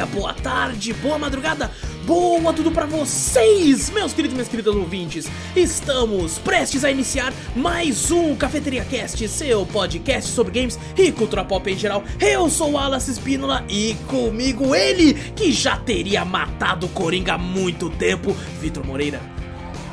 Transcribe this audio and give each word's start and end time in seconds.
dia, 0.00 0.06
boa 0.06 0.32
tarde, 0.32 0.92
boa 0.94 1.18
madrugada, 1.18 1.70
boa 2.06 2.52
tudo 2.52 2.70
pra 2.70 2.86
vocês, 2.86 3.90
meus 3.90 4.12
queridos 4.12 4.32
e 4.32 4.36
minhas 4.36 4.48
queridas 4.48 4.74
ouvintes. 4.74 5.26
Estamos 5.54 6.38
prestes 6.38 6.84
a 6.84 6.90
iniciar 6.90 7.32
mais 7.54 8.10
um 8.10 8.34
Cafeteria 8.34 8.84
Cast, 8.84 9.28
seu 9.28 9.66
podcast 9.66 10.30
sobre 10.30 10.58
games 10.58 10.78
e 10.96 11.12
cultura 11.12 11.44
pop 11.44 11.70
em 11.70 11.76
geral. 11.76 12.02
Eu 12.18 12.48
sou 12.48 12.72
o 12.72 12.78
Alas 12.78 13.08
Espínola 13.08 13.64
e 13.68 13.94
comigo 14.06 14.74
ele, 14.74 15.14
que 15.32 15.52
já 15.52 15.76
teria 15.76 16.24
matado 16.24 16.86
o 16.86 16.90
Coringa 16.90 17.34
há 17.34 17.38
muito 17.38 17.90
tempo, 17.90 18.34
Vitor 18.60 18.86
Moreira. 18.86 19.20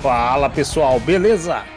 Fala 0.02 0.50
pessoal, 0.50 1.00
beleza? 1.00 1.77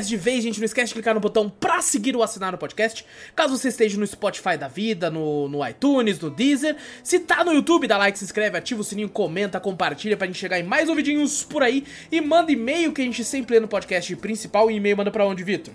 cast 0.00 0.08
de 0.08 0.16
vez, 0.16 0.42
gente, 0.42 0.58
não 0.58 0.64
esquece 0.64 0.88
de 0.88 0.94
clicar 0.94 1.14
no 1.14 1.20
botão 1.20 1.48
pra 1.48 1.80
seguir 1.82 2.16
ou 2.16 2.22
assinar 2.22 2.54
o 2.54 2.58
podcast. 2.58 3.04
Caso 3.34 3.56
você 3.56 3.68
esteja 3.68 3.98
no 3.98 4.06
Spotify 4.06 4.56
da 4.56 4.68
vida, 4.68 5.10
no, 5.10 5.48
no 5.48 5.66
iTunes, 5.66 6.20
no 6.20 6.30
Deezer. 6.30 6.76
Se 7.02 7.18
tá 7.20 7.44
no 7.44 7.52
YouTube, 7.52 7.86
dá 7.86 7.98
like, 7.98 8.18
se 8.18 8.24
inscreve, 8.24 8.56
ativa 8.56 8.80
o 8.80 8.84
sininho, 8.84 9.08
comenta, 9.08 9.60
compartilha 9.60 10.16
pra 10.16 10.26
gente 10.26 10.38
chegar 10.38 10.58
em 10.58 10.62
mais 10.62 10.88
ouvidinhos 10.88 11.44
por 11.44 11.62
aí. 11.62 11.84
E 12.10 12.20
manda 12.20 12.50
e-mail 12.52 12.92
que 12.92 13.02
a 13.02 13.04
gente 13.04 13.24
sempre 13.24 13.54
lê 13.54 13.60
no 13.60 13.68
podcast 13.68 14.14
principal. 14.16 14.70
E 14.70 14.76
e-mail 14.76 14.96
manda 14.96 15.10
pra 15.10 15.26
onde, 15.26 15.44
Vitor? 15.44 15.74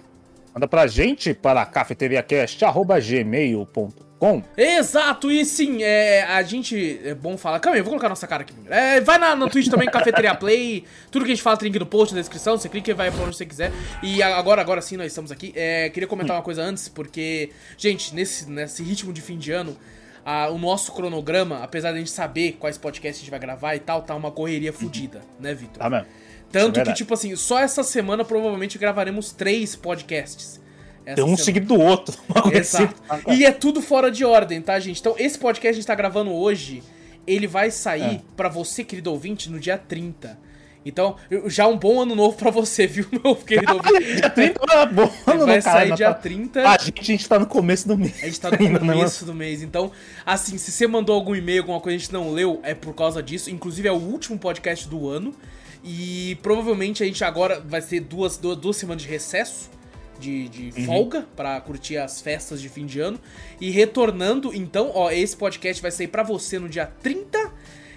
Manda 0.53 0.67
pra 0.67 0.87
gente 0.87 1.33
para 1.33 1.65
cafeteriacast.gmail.com 1.65 4.04
com? 4.25 4.43
Exato, 4.57 5.29
e 5.31 5.45
sim, 5.45 5.83
é, 5.83 6.23
a 6.23 6.41
gente. 6.41 6.99
É 7.03 7.13
bom 7.13 7.37
falar. 7.37 7.59
Calma 7.59 7.75
aí, 7.75 7.79
eu 7.79 7.83
vou 7.83 7.91
colocar 7.91 8.09
nossa 8.09 8.25
cara 8.25 8.41
aqui. 8.41 8.53
É, 8.69 8.99
vai 8.99 9.19
na, 9.19 9.35
no 9.35 9.47
Twitch 9.47 9.69
também, 9.69 9.87
Cafeteria 9.87 10.33
Play. 10.35 10.83
Tudo 11.11 11.25
que 11.25 11.31
a 11.31 11.35
gente 11.35 11.43
fala 11.43 11.57
tem 11.57 11.67
link 11.67 11.79
no 11.79 11.85
post, 11.85 12.15
na 12.15 12.21
descrição. 12.21 12.57
Você 12.57 12.67
clica 12.67 12.89
e 12.89 12.93
vai 12.93 13.11
pra 13.11 13.23
onde 13.23 13.35
você 13.35 13.45
quiser. 13.45 13.71
E 14.01 14.23
agora, 14.23 14.61
agora 14.61 14.81
sim, 14.81 14.97
nós 14.97 15.07
estamos 15.07 15.31
aqui. 15.31 15.53
É, 15.55 15.89
queria 15.89 16.07
comentar 16.07 16.35
uma 16.35 16.41
coisa 16.41 16.63
antes, 16.63 16.89
porque, 16.89 17.51
gente, 17.77 18.15
nesse, 18.15 18.49
nesse 18.49 18.81
ritmo 18.81 19.13
de 19.13 19.21
fim 19.21 19.37
de 19.37 19.51
ano. 19.51 19.77
o 20.51 20.57
nosso 20.57 20.91
cronograma, 20.91 21.63
apesar 21.63 21.91
de 21.91 21.97
a 21.97 21.99
gente 21.99 22.11
saber 22.11 22.53
quais 22.59 22.77
podcasts 22.79 23.19
a 23.19 23.21
gente 23.21 23.31
vai 23.31 23.39
gravar 23.39 23.75
e 23.75 23.79
tal, 23.79 24.01
tá 24.01 24.15
uma 24.15 24.31
correria 24.31 24.73
fodida, 24.73 25.21
né, 25.39 25.53
Vitor? 25.53 25.77
Tá 25.77 25.89
mesmo. 25.89 26.07
Tanto 26.51 26.79
é 26.79 26.83
que, 26.83 26.93
tipo 26.93 27.13
assim, 27.13 27.35
só 27.35 27.59
essa 27.59 27.83
semana 27.83 28.23
provavelmente 28.23 28.77
gravaremos 28.77 29.31
três 29.31 29.75
podcasts. 29.75 30.64
Essa 31.05 31.21
um 31.21 31.25
semana. 31.25 31.37
seguido 31.37 31.67
do 31.67 31.79
outro. 31.79 32.17
Exato. 32.51 32.95
E 33.31 33.45
é 33.45 33.51
tudo 33.51 33.81
fora 33.81 34.09
de 34.09 34.25
ordem, 34.25 34.61
tá, 34.61 34.79
gente? 34.79 34.99
Então, 34.99 35.15
esse 35.17 35.37
podcast 35.37 35.61
que 35.61 35.67
a 35.67 35.73
gente 35.73 35.85
tá 35.85 35.93
gravando 35.93 36.31
hoje, 36.33 36.81
ele 37.27 37.45
vai 37.45 37.69
sair 37.69 38.15
é. 38.15 38.21
para 38.35 38.49
você, 38.49 38.83
querido 38.83 39.11
ouvinte, 39.11 39.49
no 39.49 39.59
dia 39.59 39.77
30. 39.77 40.45
Então, 40.83 41.15
já 41.47 41.67
um 41.67 41.77
bom 41.77 42.01
ano 42.01 42.15
novo 42.15 42.37
pra 42.37 42.51
você, 42.51 42.85
viu, 42.87 43.07
meu 43.11 43.35
querido 43.35 43.73
ouvinte? 43.73 44.15
dia 44.15 44.29
30 44.29 44.59
é 44.71 44.85
bom 44.85 45.11
ano 45.25 45.45
Vai 45.45 45.61
sair 45.61 45.93
dia 45.95 46.13
30. 46.13 46.61
A 46.61 46.77
gente, 46.77 47.01
a 47.01 47.03
gente 47.03 47.27
tá 47.27 47.39
no 47.39 47.47
começo 47.47 47.87
do 47.87 47.97
mês. 47.97 48.23
A 48.23 48.25
gente 48.25 48.39
tá 48.39 48.51
no 48.51 48.57
né, 48.57 48.79
começo 48.79 49.25
do 49.25 49.33
mês. 49.33 49.61
Então, 49.61 49.91
assim, 50.25 50.57
se 50.57 50.71
você 50.71 50.87
mandou 50.87 51.15
algum 51.15 51.35
e-mail, 51.35 51.61
alguma 51.61 51.79
coisa 51.79 51.97
que 51.97 52.03
a 52.03 52.05
gente 52.05 52.13
não 52.13 52.31
leu, 52.31 52.59
é 52.63 52.73
por 52.73 52.93
causa 52.93 53.21
disso. 53.21 53.49
Inclusive, 53.49 53.87
é 53.87 53.91
o 53.91 53.95
último 53.95 54.37
podcast 54.37 54.87
do 54.87 55.07
ano. 55.07 55.33
E 55.83 56.37
provavelmente 56.41 57.03
a 57.03 57.05
gente 57.05 57.23
agora 57.23 57.59
vai 57.59 57.79
ter 57.81 57.99
duas, 57.99 58.37
duas, 58.37 58.57
duas 58.57 58.75
semanas 58.75 59.03
de 59.03 59.09
recesso 59.09 59.74
de, 60.19 60.49
de 60.49 60.79
uhum. 60.79 60.85
folga 60.85 61.25
para 61.35 61.59
curtir 61.61 61.97
as 61.97 62.21
festas 62.21 62.61
de 62.61 62.69
fim 62.69 62.85
de 62.85 62.99
ano. 62.99 63.19
E 63.59 63.69
retornando, 63.69 64.53
então, 64.53 64.91
ó, 64.93 65.11
esse 65.11 65.35
podcast 65.35 65.81
vai 65.81 65.91
sair 65.91 66.07
para 66.07 66.23
você 66.23 66.59
no 66.59 66.69
dia 66.69 66.85
30 67.01 67.51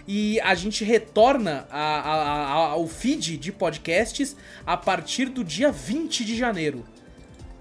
e 0.06 0.41
a 0.41 0.55
gente 0.55 0.84
retorna 0.84 1.67
a, 1.71 1.78
a, 1.78 2.15
a, 2.15 2.53
ao 2.71 2.87
feed 2.87 3.37
de 3.37 3.53
podcasts 3.53 4.34
a 4.67 4.77
partir 4.77 5.27
do 5.27 5.45
dia 5.45 5.71
20 5.71 6.25
de 6.25 6.37
janeiro. 6.37 6.84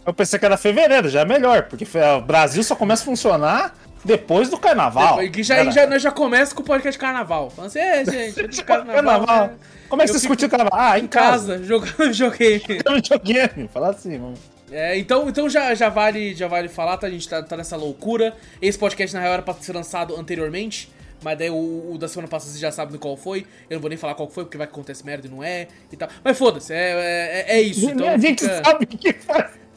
Eu 0.06 0.13
pensei 0.13 0.40
que 0.40 0.46
era 0.46 0.56
fevereiro, 0.56 1.09
já 1.09 1.22
é 1.22 1.25
melhor, 1.25 1.63
porque 1.63 1.85
o 1.85 2.22
Brasil 2.22 2.63
só 2.63 2.75
começa 2.78 3.01
a 3.03 3.06
funcionar 3.06 3.75
depois 4.06 4.50
do 4.50 4.57
carnaval. 4.57 5.17
Depois, 5.17 5.31
que 5.31 5.44
já, 5.44 5.69
já, 5.69 5.85
nós 5.85 6.01
já 6.01 6.12
começa 6.12 6.56
com 6.56 6.62
o 6.62 6.66
podcast 6.66 6.97
carnaval. 6.97 7.50
Falando 7.50 7.67
assim, 7.67 7.79
é, 7.79 8.06
gente, 8.06 8.63
carnaval. 8.63 8.96
carnaval. 8.96 9.47
Né? 9.47 9.53
Como 9.89 10.01
é 10.01 10.05
que 10.05 10.13
você 10.13 10.27
curtiu 10.27 10.47
o 10.47 10.51
carnaval? 10.51 10.79
Ah, 10.79 10.99
em, 10.99 11.03
em 11.03 11.07
casa. 11.07 11.53
casa, 11.53 11.63
jogando 11.63 11.95
videogame. 12.11 12.61
Jogando 12.67 12.95
videogame, 12.95 13.69
fala 13.73 13.89
assim, 13.89 14.17
mano. 14.17 14.35
É, 14.69 14.97
então 14.97 15.29
então 15.29 15.49
já, 15.49 15.73
já, 15.73 15.87
vale, 15.87 16.35
já 16.35 16.47
vale 16.47 16.67
falar, 16.67 16.97
tá? 16.97 17.07
A 17.07 17.09
gente 17.09 17.27
tá, 17.27 17.41
tá 17.41 17.55
nessa 17.55 17.77
loucura. 17.77 18.35
Esse 18.61 18.77
podcast, 18.77 19.15
na 19.15 19.21
real, 19.21 19.33
era 19.33 19.41
pra 19.41 19.53
ser 19.53 19.73
lançado 19.73 20.15
anteriormente. 20.15 20.91
Mas 21.23 21.37
daí 21.37 21.49
o, 21.49 21.93
o, 21.93 21.97
da 21.97 22.07
semana 22.07 22.27
passada 22.27 22.51
você 22.51 22.59
já 22.59 22.71
sabe 22.71 22.97
qual 22.97 23.17
foi. 23.17 23.45
Eu 23.69 23.75
não 23.75 23.81
vou 23.81 23.89
nem 23.89 23.97
falar 23.97 24.13
qual 24.13 24.29
foi, 24.29 24.43
porque 24.43 24.57
vai 24.57 24.67
que 24.67 24.73
acontece 24.73 25.05
merda 25.05 25.27
e 25.27 25.29
não 25.29 25.43
é 25.43 25.67
e 25.91 25.97
tal. 25.97 26.09
Mas 26.23 26.37
foda-se, 26.37 26.73
é, 26.73 27.45
é, 27.47 27.57
é, 27.57 27.61
isso. 27.61 27.89
Então, 27.89 28.07
a 28.07 28.17
gente 28.17 28.43
fica, 28.43 28.63
sabe 28.63 28.85
que 28.85 29.15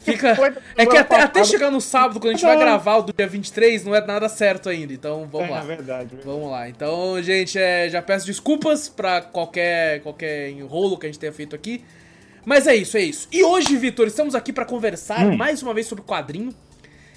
Fica. 0.01 0.35
É 0.75 0.85
que 0.85 0.97
até, 0.97 1.21
até 1.21 1.43
chegar 1.43 1.69
no 1.69 1.79
sábado, 1.79 2.19
quando 2.19 2.33
a 2.33 2.33
gente 2.33 2.45
vai 2.45 2.57
gravar 2.57 2.97
o 2.97 3.01
do 3.03 3.13
dia 3.13 3.27
23, 3.27 3.85
não 3.85 3.95
é 3.95 4.05
nada 4.05 4.27
certo 4.27 4.67
ainda. 4.67 4.91
Então 4.91 5.27
vamos 5.31 5.49
é, 5.49 5.51
lá. 5.51 5.59
É 5.59 5.65
verdade. 5.65 6.17
Vamos 6.25 6.49
lá. 6.49 6.67
Então, 6.67 7.21
gente, 7.21 7.57
é, 7.57 7.87
já 7.89 8.01
peço 8.01 8.25
desculpas 8.25 8.89
pra 8.89 9.21
qualquer, 9.21 10.01
qualquer 10.01 10.49
enrolo 10.49 10.97
que 10.97 11.05
a 11.05 11.09
gente 11.09 11.19
tenha 11.19 11.31
feito 11.31 11.55
aqui. 11.55 11.83
Mas 12.43 12.65
é 12.65 12.75
isso, 12.75 12.97
é 12.97 13.01
isso. 13.01 13.27
E 13.31 13.43
hoje, 13.43 13.77
Vitor, 13.77 14.07
estamos 14.07 14.33
aqui 14.33 14.51
para 14.51 14.65
conversar 14.65 15.25
hum. 15.27 15.37
mais 15.37 15.61
uma 15.61 15.73
vez 15.73 15.85
sobre 15.85 16.03
o 16.03 16.07
quadrinho. 16.07 16.51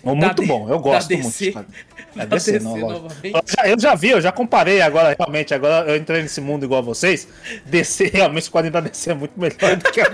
Muito 0.05 0.47
bom, 0.47 0.69
eu 0.69 0.79
gosto 0.79 1.09
da 1.09 1.17
DC, 1.17 1.53
muito. 1.53 1.67
Da 2.15 2.25
DC, 2.25 2.53
DC 2.53 2.65
não, 2.65 2.79
eu, 2.79 3.43
já, 3.47 3.69
eu 3.69 3.81
já 3.81 3.95
vi, 3.95 4.11
eu 4.11 4.21
já 4.21 4.31
comparei 4.31 4.81
agora, 4.81 5.17
realmente. 5.19 5.55
Agora 5.55 5.91
eu 5.91 5.97
entrei 5.97 6.23
nesse 6.23 6.41
mundo 6.41 6.65
igual 6.65 6.81
a 6.81 6.83
vocês. 6.83 7.27
DC, 7.65 8.11
realmente, 8.15 8.49
o 8.49 8.53
quadrinho 8.53 8.73
da 8.73 8.81
DC 8.81 9.11
é 9.11 9.15
muito 9.15 9.39
melhor 9.39 9.77
do 9.77 9.91
que 9.91 10.01
a 10.01 10.07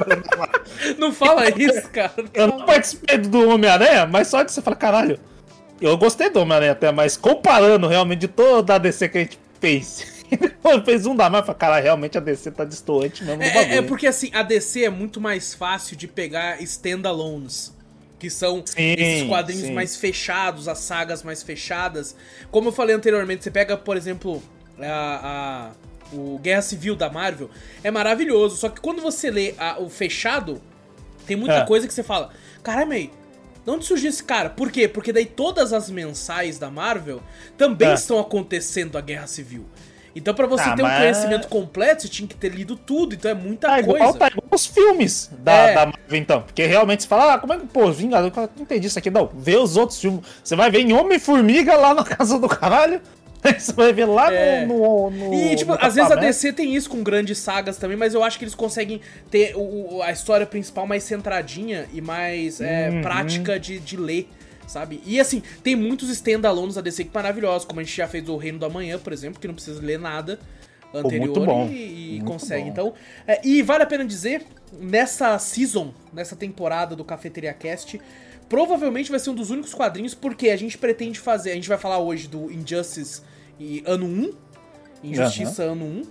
Não 0.98 1.12
fala 1.12 1.48
isso, 1.50 1.88
cara. 1.90 2.12
Não 2.16 2.30
eu 2.32 2.46
não 2.46 2.66
participei 2.66 3.18
do 3.18 3.48
Homem-Aranha, 3.48 4.06
mas 4.06 4.28
só 4.28 4.42
de 4.42 4.52
você 4.52 4.62
falar, 4.62 4.76
caralho. 4.76 5.18
Eu 5.80 5.96
gostei 5.96 6.28
do 6.28 6.40
Homem-Aranha 6.40 6.72
até, 6.72 6.92
mas 6.92 7.16
comparando 7.16 7.88
realmente 7.88 8.20
de 8.20 8.28
toda 8.28 8.74
a 8.74 8.78
DC 8.78 9.08
que 9.08 9.18
a 9.18 9.20
gente 9.22 9.38
fez 9.58 10.20
fez 10.84 11.06
um 11.06 11.14
da 11.14 11.28
Marvel, 11.28 11.54
cara, 11.54 11.80
realmente 11.80 12.16
a 12.16 12.20
DC 12.20 12.50
tá 12.52 12.64
distoante 12.64 13.24
mesmo 13.24 13.42
é. 13.42 13.46
É, 13.46 13.76
é 13.76 13.82
porque 13.82 14.06
assim, 14.06 14.30
a 14.32 14.42
DC 14.42 14.84
é 14.84 14.90
muito 14.90 15.20
mais 15.20 15.54
fácil 15.54 15.96
de 15.96 16.06
pegar 16.06 16.62
standalones. 16.62 17.74
Que 18.20 18.30
são 18.30 18.62
sim, 18.64 18.94
esses 18.96 19.26
quadrinhos 19.26 19.66
sim. 19.66 19.72
mais 19.72 19.96
fechados, 19.96 20.68
as 20.68 20.78
sagas 20.78 21.24
mais 21.24 21.42
fechadas. 21.42 22.14
Como 22.50 22.68
eu 22.68 22.72
falei 22.72 22.94
anteriormente, 22.94 23.42
você 23.42 23.50
pega, 23.50 23.76
por 23.76 23.96
exemplo, 23.96 24.40
a, 24.78 25.72
a 25.72 25.90
o 26.12 26.38
Guerra 26.38 26.62
Civil 26.62 26.96
da 26.96 27.10
Marvel, 27.10 27.50
é 27.82 27.90
maravilhoso. 27.90 28.56
Só 28.56 28.68
que 28.68 28.80
quando 28.80 29.00
você 29.00 29.30
lê 29.30 29.54
a, 29.58 29.80
o 29.80 29.88
fechado, 29.88 30.60
tem 31.26 31.36
muita 31.36 31.58
é. 31.58 31.66
coisa 31.66 31.86
que 31.86 31.94
você 31.94 32.02
fala: 32.02 32.30
caramba, 32.62 32.94
aí, 32.94 33.10
de 33.64 33.70
onde 33.70 33.84
surgiu 33.84 34.10
esse 34.10 34.22
cara? 34.22 34.50
Por 34.50 34.70
quê? 34.70 34.88
Porque 34.88 35.12
daí 35.12 35.26
todas 35.26 35.72
as 35.72 35.90
mensais 35.90 36.58
da 36.58 36.70
Marvel 36.70 37.22
também 37.56 37.88
é. 37.88 37.94
estão 37.94 38.18
acontecendo 38.18 38.96
a 38.96 39.00
Guerra 39.00 39.26
Civil. 39.26 39.66
Então, 40.14 40.34
para 40.34 40.46
você 40.46 40.64
ah, 40.64 40.74
ter 40.74 40.82
um 40.82 40.88
conhecimento 40.88 41.48
completo, 41.48 42.02
você 42.02 42.08
tinha 42.08 42.26
que 42.26 42.34
ter 42.34 42.48
lido 42.48 42.76
tudo, 42.76 43.14
então 43.14 43.30
é 43.30 43.34
muita 43.34 43.68
tá 43.68 43.82
coisa. 43.82 43.98
Igual, 43.98 44.14
tá 44.14 44.28
igual 44.28 44.46
os 44.50 44.66
filmes 44.66 45.30
da, 45.38 45.52
é. 45.52 45.74
da 45.74 45.86
Marvel, 45.86 46.18
então. 46.18 46.42
Porque 46.42 46.64
realmente 46.66 47.02
você 47.02 47.08
fala, 47.08 47.34
ah, 47.34 47.38
como 47.38 47.52
é 47.52 47.58
que, 47.58 47.66
pô, 47.66 47.90
Vingador, 47.92 48.32
eu 48.34 48.50
não 48.56 48.62
entendi 48.62 48.86
isso 48.88 48.98
aqui. 48.98 49.10
Não, 49.10 49.30
vê 49.32 49.56
os 49.56 49.76
outros 49.76 50.00
filmes. 50.00 50.22
Você 50.42 50.56
vai 50.56 50.70
ver 50.70 50.80
em 50.80 50.92
Homem-Formiga 50.92 51.76
lá 51.76 51.94
na 51.94 52.02
casa 52.04 52.38
do 52.38 52.48
caralho. 52.48 53.00
Você 53.58 53.72
vai 53.72 53.92
ver 53.92 54.04
lá 54.04 54.32
é. 54.32 54.66
no, 54.66 55.10
no, 55.10 55.32
E, 55.32 55.56
tipo, 55.56 55.72
às 55.72 55.94
vezes 55.94 56.10
a 56.10 56.14
DC 56.14 56.52
tem 56.52 56.74
isso 56.74 56.90
com 56.90 57.02
grandes 57.02 57.38
sagas 57.38 57.78
também, 57.78 57.96
mas 57.96 58.12
eu 58.12 58.22
acho 58.22 58.38
que 58.38 58.44
eles 58.44 58.54
conseguem 58.54 59.00
ter 59.30 59.54
o, 59.56 60.02
a 60.02 60.10
história 60.10 60.44
principal 60.44 60.86
mais 60.86 61.04
centradinha 61.04 61.86
e 61.92 62.02
mais 62.02 62.60
é, 62.60 62.90
uhum. 62.90 63.00
prática 63.00 63.58
de, 63.58 63.78
de 63.78 63.96
ler 63.96 64.28
sabe? 64.70 65.02
E 65.04 65.20
assim, 65.20 65.42
tem 65.62 65.74
muitos 65.74 66.08
standalones 66.10 66.76
da 66.76 66.80
DC 66.80 67.04
que 67.04 67.10
maravilhosos, 67.12 67.66
como 67.66 67.80
a 67.80 67.82
gente 67.82 67.96
já 67.96 68.06
fez 68.06 68.28
o 68.28 68.36
Reino 68.36 68.58
do 68.58 68.66
Amanhã, 68.66 68.98
por 68.98 69.12
exemplo, 69.12 69.40
que 69.40 69.46
não 69.46 69.54
precisa 69.54 69.80
ler 69.82 69.98
nada 69.98 70.38
anterior 70.94 71.26
muito 71.26 71.44
bom. 71.44 71.68
e, 71.68 72.10
muito 72.18 72.24
consegue. 72.24 72.64
Bom. 72.64 72.70
Então, 72.70 72.94
é, 73.26 73.40
e 73.46 73.62
vale 73.62 73.82
a 73.82 73.86
pena 73.86 74.04
dizer, 74.04 74.44
nessa 74.72 75.38
season, 75.38 75.92
nessa 76.12 76.36
temporada 76.36 76.96
do 76.96 77.04
Cafeteria 77.04 77.52
Cast, 77.52 78.00
provavelmente 78.48 79.10
vai 79.10 79.20
ser 79.20 79.30
um 79.30 79.34
dos 79.34 79.50
únicos 79.50 79.74
quadrinhos, 79.74 80.14
porque 80.14 80.50
a 80.50 80.56
gente 80.56 80.76
pretende 80.76 81.18
fazer. 81.18 81.52
A 81.52 81.54
gente 81.54 81.68
vai 81.68 81.78
falar 81.78 81.98
hoje 81.98 82.28
do 82.28 82.50
Injustice 82.50 83.22
e 83.58 83.82
ano 83.86 84.06
1. 84.06 84.32
Injustiça 85.04 85.66
uhum. 85.66 85.72
ano 85.72 85.84
1. 85.84 86.02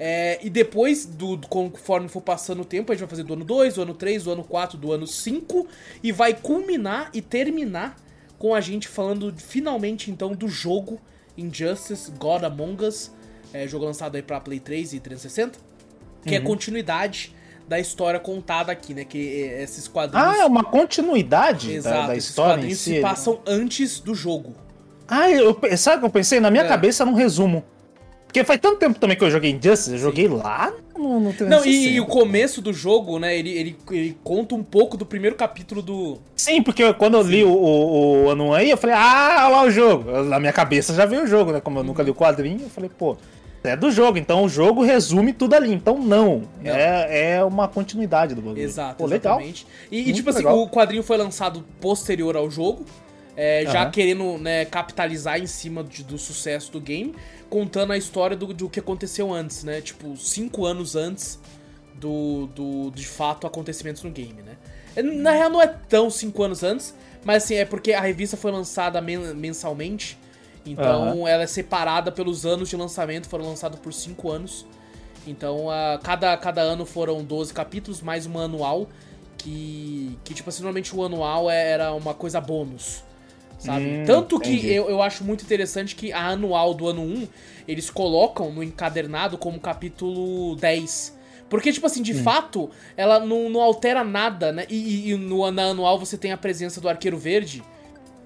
É, 0.00 0.38
e 0.42 0.48
depois, 0.48 1.04
do, 1.04 1.36
do, 1.36 1.48
conforme 1.48 2.08
for 2.08 2.20
passando 2.20 2.62
o 2.62 2.64
tempo, 2.64 2.92
a 2.92 2.94
gente 2.94 3.00
vai 3.00 3.10
fazer 3.10 3.24
do 3.24 3.32
ano 3.32 3.44
2, 3.44 3.74
do 3.74 3.82
ano 3.82 3.94
3, 3.94 4.24
do 4.24 4.30
ano 4.30 4.44
4, 4.44 4.78
do 4.78 4.92
ano 4.92 5.06
5. 5.06 5.66
E 6.02 6.12
vai 6.12 6.34
culminar 6.34 7.10
e 7.12 7.20
terminar 7.20 7.96
com 8.38 8.54
a 8.54 8.60
gente 8.60 8.88
falando 8.88 9.34
finalmente 9.36 10.10
então 10.10 10.32
do 10.32 10.48
jogo 10.48 11.00
Injustice 11.36 12.10
God 12.12 12.42
Among 12.44 12.84
Us. 12.84 13.10
É, 13.52 13.66
jogo 13.66 13.84
lançado 13.84 14.16
aí 14.16 14.22
pra 14.22 14.40
Play 14.40 14.60
3 14.60 14.94
e 14.94 15.00
360. 15.00 15.58
Que 16.24 16.34
é 16.34 16.38
uhum. 16.38 16.44
é 16.44 16.46
continuidade 16.46 17.34
da 17.66 17.78
história 17.78 18.18
contada 18.18 18.72
aqui, 18.72 18.94
né? 18.94 19.04
Que 19.04 19.42
é, 19.42 19.62
esses 19.62 19.86
quadrinhos. 19.86 20.26
Ah, 20.26 20.38
é 20.38 20.44
uma 20.44 20.64
continuidade 20.64 21.72
Exato, 21.72 21.96
da, 21.96 22.06
da 22.08 22.16
esses 22.16 22.30
história. 22.30 22.54
quadrinhos 22.54 22.78
si. 22.78 22.94
se 22.96 23.00
passam 23.00 23.40
antes 23.46 24.00
do 24.00 24.14
jogo. 24.14 24.54
Ah, 25.06 25.30
eu, 25.30 25.58
sabe 25.76 25.98
o 25.98 26.00
que 26.00 26.06
eu 26.06 26.10
pensei? 26.10 26.40
Na 26.40 26.50
minha 26.50 26.64
é. 26.64 26.68
cabeça, 26.68 27.04
num 27.04 27.14
resumo. 27.14 27.64
Porque 28.28 28.44
faz 28.44 28.60
tanto 28.60 28.76
tempo 28.76 29.00
também 29.00 29.16
que 29.16 29.24
eu 29.24 29.30
joguei 29.30 29.50
Injustice, 29.50 29.92
eu 29.92 29.98
joguei 29.98 30.28
lá 30.28 30.70
no, 30.94 31.18
no 31.18 31.34
Não, 31.48 31.64
e, 31.64 31.94
e, 31.94 32.00
o 32.00 32.04
começo 32.04 32.60
do 32.60 32.74
jogo, 32.74 33.18
né, 33.18 33.36
ele, 33.36 33.50
ele, 33.50 33.76
ele 33.90 34.18
conta 34.22 34.54
um 34.54 34.62
pouco 34.62 34.98
do 34.98 35.06
primeiro 35.06 35.34
capítulo 35.34 35.80
do... 35.80 36.18
Sim, 36.36 36.62
porque 36.62 36.92
quando 36.92 37.16
eu 37.16 37.22
li 37.22 37.42
o, 37.42 37.48
o, 37.48 38.24
o 38.24 38.28
Ano 38.28 38.52
aí, 38.52 38.70
eu 38.70 38.76
falei, 38.76 38.94
ah, 38.94 39.46
olha 39.46 39.48
lá 39.48 39.62
o 39.62 39.70
jogo. 39.70 40.10
Na 40.24 40.38
minha 40.38 40.52
cabeça 40.52 40.92
já 40.92 41.06
veio 41.06 41.24
o 41.24 41.26
jogo, 41.26 41.52
né, 41.52 41.60
como 41.60 41.78
eu 41.78 41.84
nunca 41.84 42.02
li 42.02 42.10
o 42.10 42.14
quadrinho, 42.14 42.60
eu 42.64 42.68
falei, 42.68 42.90
pô, 42.90 43.16
é 43.64 43.74
do 43.74 43.90
jogo, 43.90 44.18
então 44.18 44.44
o 44.44 44.48
jogo 44.48 44.82
resume 44.82 45.32
tudo 45.32 45.54
ali. 45.54 45.72
Então 45.72 45.98
não, 45.98 46.42
não. 46.62 46.70
É, 46.70 47.36
é 47.36 47.44
uma 47.44 47.66
continuidade 47.66 48.34
do 48.34 48.42
bagulho. 48.42 48.62
Exato, 48.62 48.96
pô, 48.96 49.06
exatamente. 49.06 49.66
Legal. 49.90 50.06
E, 50.06 50.10
e 50.10 50.12
tipo 50.12 50.30
assim, 50.30 50.38
legal. 50.40 50.54
assim, 50.54 50.64
o 50.64 50.68
quadrinho 50.68 51.02
foi 51.02 51.16
lançado 51.16 51.64
posterior 51.80 52.36
ao 52.36 52.50
jogo, 52.50 52.84
é, 53.40 53.64
já 53.64 53.84
uhum. 53.84 53.90
querendo 53.92 54.36
né, 54.36 54.64
capitalizar 54.64 55.38
em 55.38 55.46
cima 55.46 55.84
de, 55.84 56.02
do 56.02 56.18
sucesso 56.18 56.72
do 56.72 56.80
game, 56.80 57.14
contando 57.48 57.92
a 57.92 57.96
história 57.96 58.36
do, 58.36 58.52
do 58.52 58.68
que 58.68 58.80
aconteceu 58.80 59.32
antes, 59.32 59.62
né? 59.62 59.80
Tipo, 59.80 60.16
cinco 60.16 60.66
anos 60.66 60.96
antes 60.96 61.38
do, 61.94 62.48
do 62.48 62.90
de 62.90 63.06
fato 63.06 63.46
acontecimentos 63.46 64.02
no 64.02 64.10
game, 64.10 64.42
né? 64.42 64.56
É, 64.96 65.02
na 65.02 65.30
real 65.30 65.50
não 65.50 65.62
é 65.62 65.68
tão 65.68 66.10
cinco 66.10 66.42
anos 66.42 66.64
antes, 66.64 66.92
mas 67.24 67.44
assim, 67.44 67.54
é 67.54 67.64
porque 67.64 67.92
a 67.92 68.00
revista 68.00 68.36
foi 68.36 68.50
lançada 68.50 69.00
mensalmente, 69.00 70.18
então 70.66 71.18
uhum. 71.18 71.28
ela 71.28 71.44
é 71.44 71.46
separada 71.46 72.10
pelos 72.10 72.44
anos 72.44 72.68
de 72.68 72.74
lançamento, 72.74 73.28
foram 73.28 73.44
lançados 73.44 73.78
por 73.78 73.92
cinco 73.92 74.32
anos. 74.32 74.66
Então 75.24 75.70
a, 75.70 76.00
cada, 76.02 76.36
cada 76.38 76.60
ano 76.60 76.84
foram 76.84 77.22
12 77.22 77.54
capítulos, 77.54 78.02
mais 78.02 78.26
um 78.26 78.36
anual, 78.36 78.88
que, 79.36 80.18
que 80.24 80.34
tipo 80.34 80.48
assim, 80.48 80.62
normalmente 80.62 80.92
o 80.96 81.04
anual 81.04 81.48
era 81.48 81.92
uma 81.92 82.14
coisa 82.14 82.40
bônus 82.40 83.06
sabe? 83.58 83.84
Hum, 83.84 84.04
Tanto 84.06 84.38
que 84.38 84.70
eu, 84.72 84.88
eu 84.88 85.02
acho 85.02 85.24
muito 85.24 85.44
interessante 85.44 85.94
que 85.94 86.12
a 86.12 86.28
anual 86.28 86.72
do 86.72 86.88
ano 86.88 87.02
1, 87.02 87.28
eles 87.66 87.90
colocam 87.90 88.52
no 88.52 88.62
encadernado 88.62 89.36
como 89.36 89.58
capítulo 89.58 90.56
10. 90.56 91.18
Porque, 91.48 91.72
tipo 91.72 91.86
assim, 91.86 92.02
de 92.02 92.12
hum. 92.12 92.22
fato, 92.22 92.70
ela 92.96 93.18
não, 93.18 93.48
não, 93.48 93.60
altera 93.60 94.04
nada, 94.04 94.52
né? 94.52 94.66
E, 94.68 95.10
e, 95.10 95.16
no, 95.16 95.50
na 95.50 95.64
anual 95.64 95.98
você 95.98 96.16
tem 96.16 96.30
a 96.30 96.36
presença 96.36 96.80
do 96.80 96.88
Arqueiro 96.88 97.18
Verde, 97.18 97.62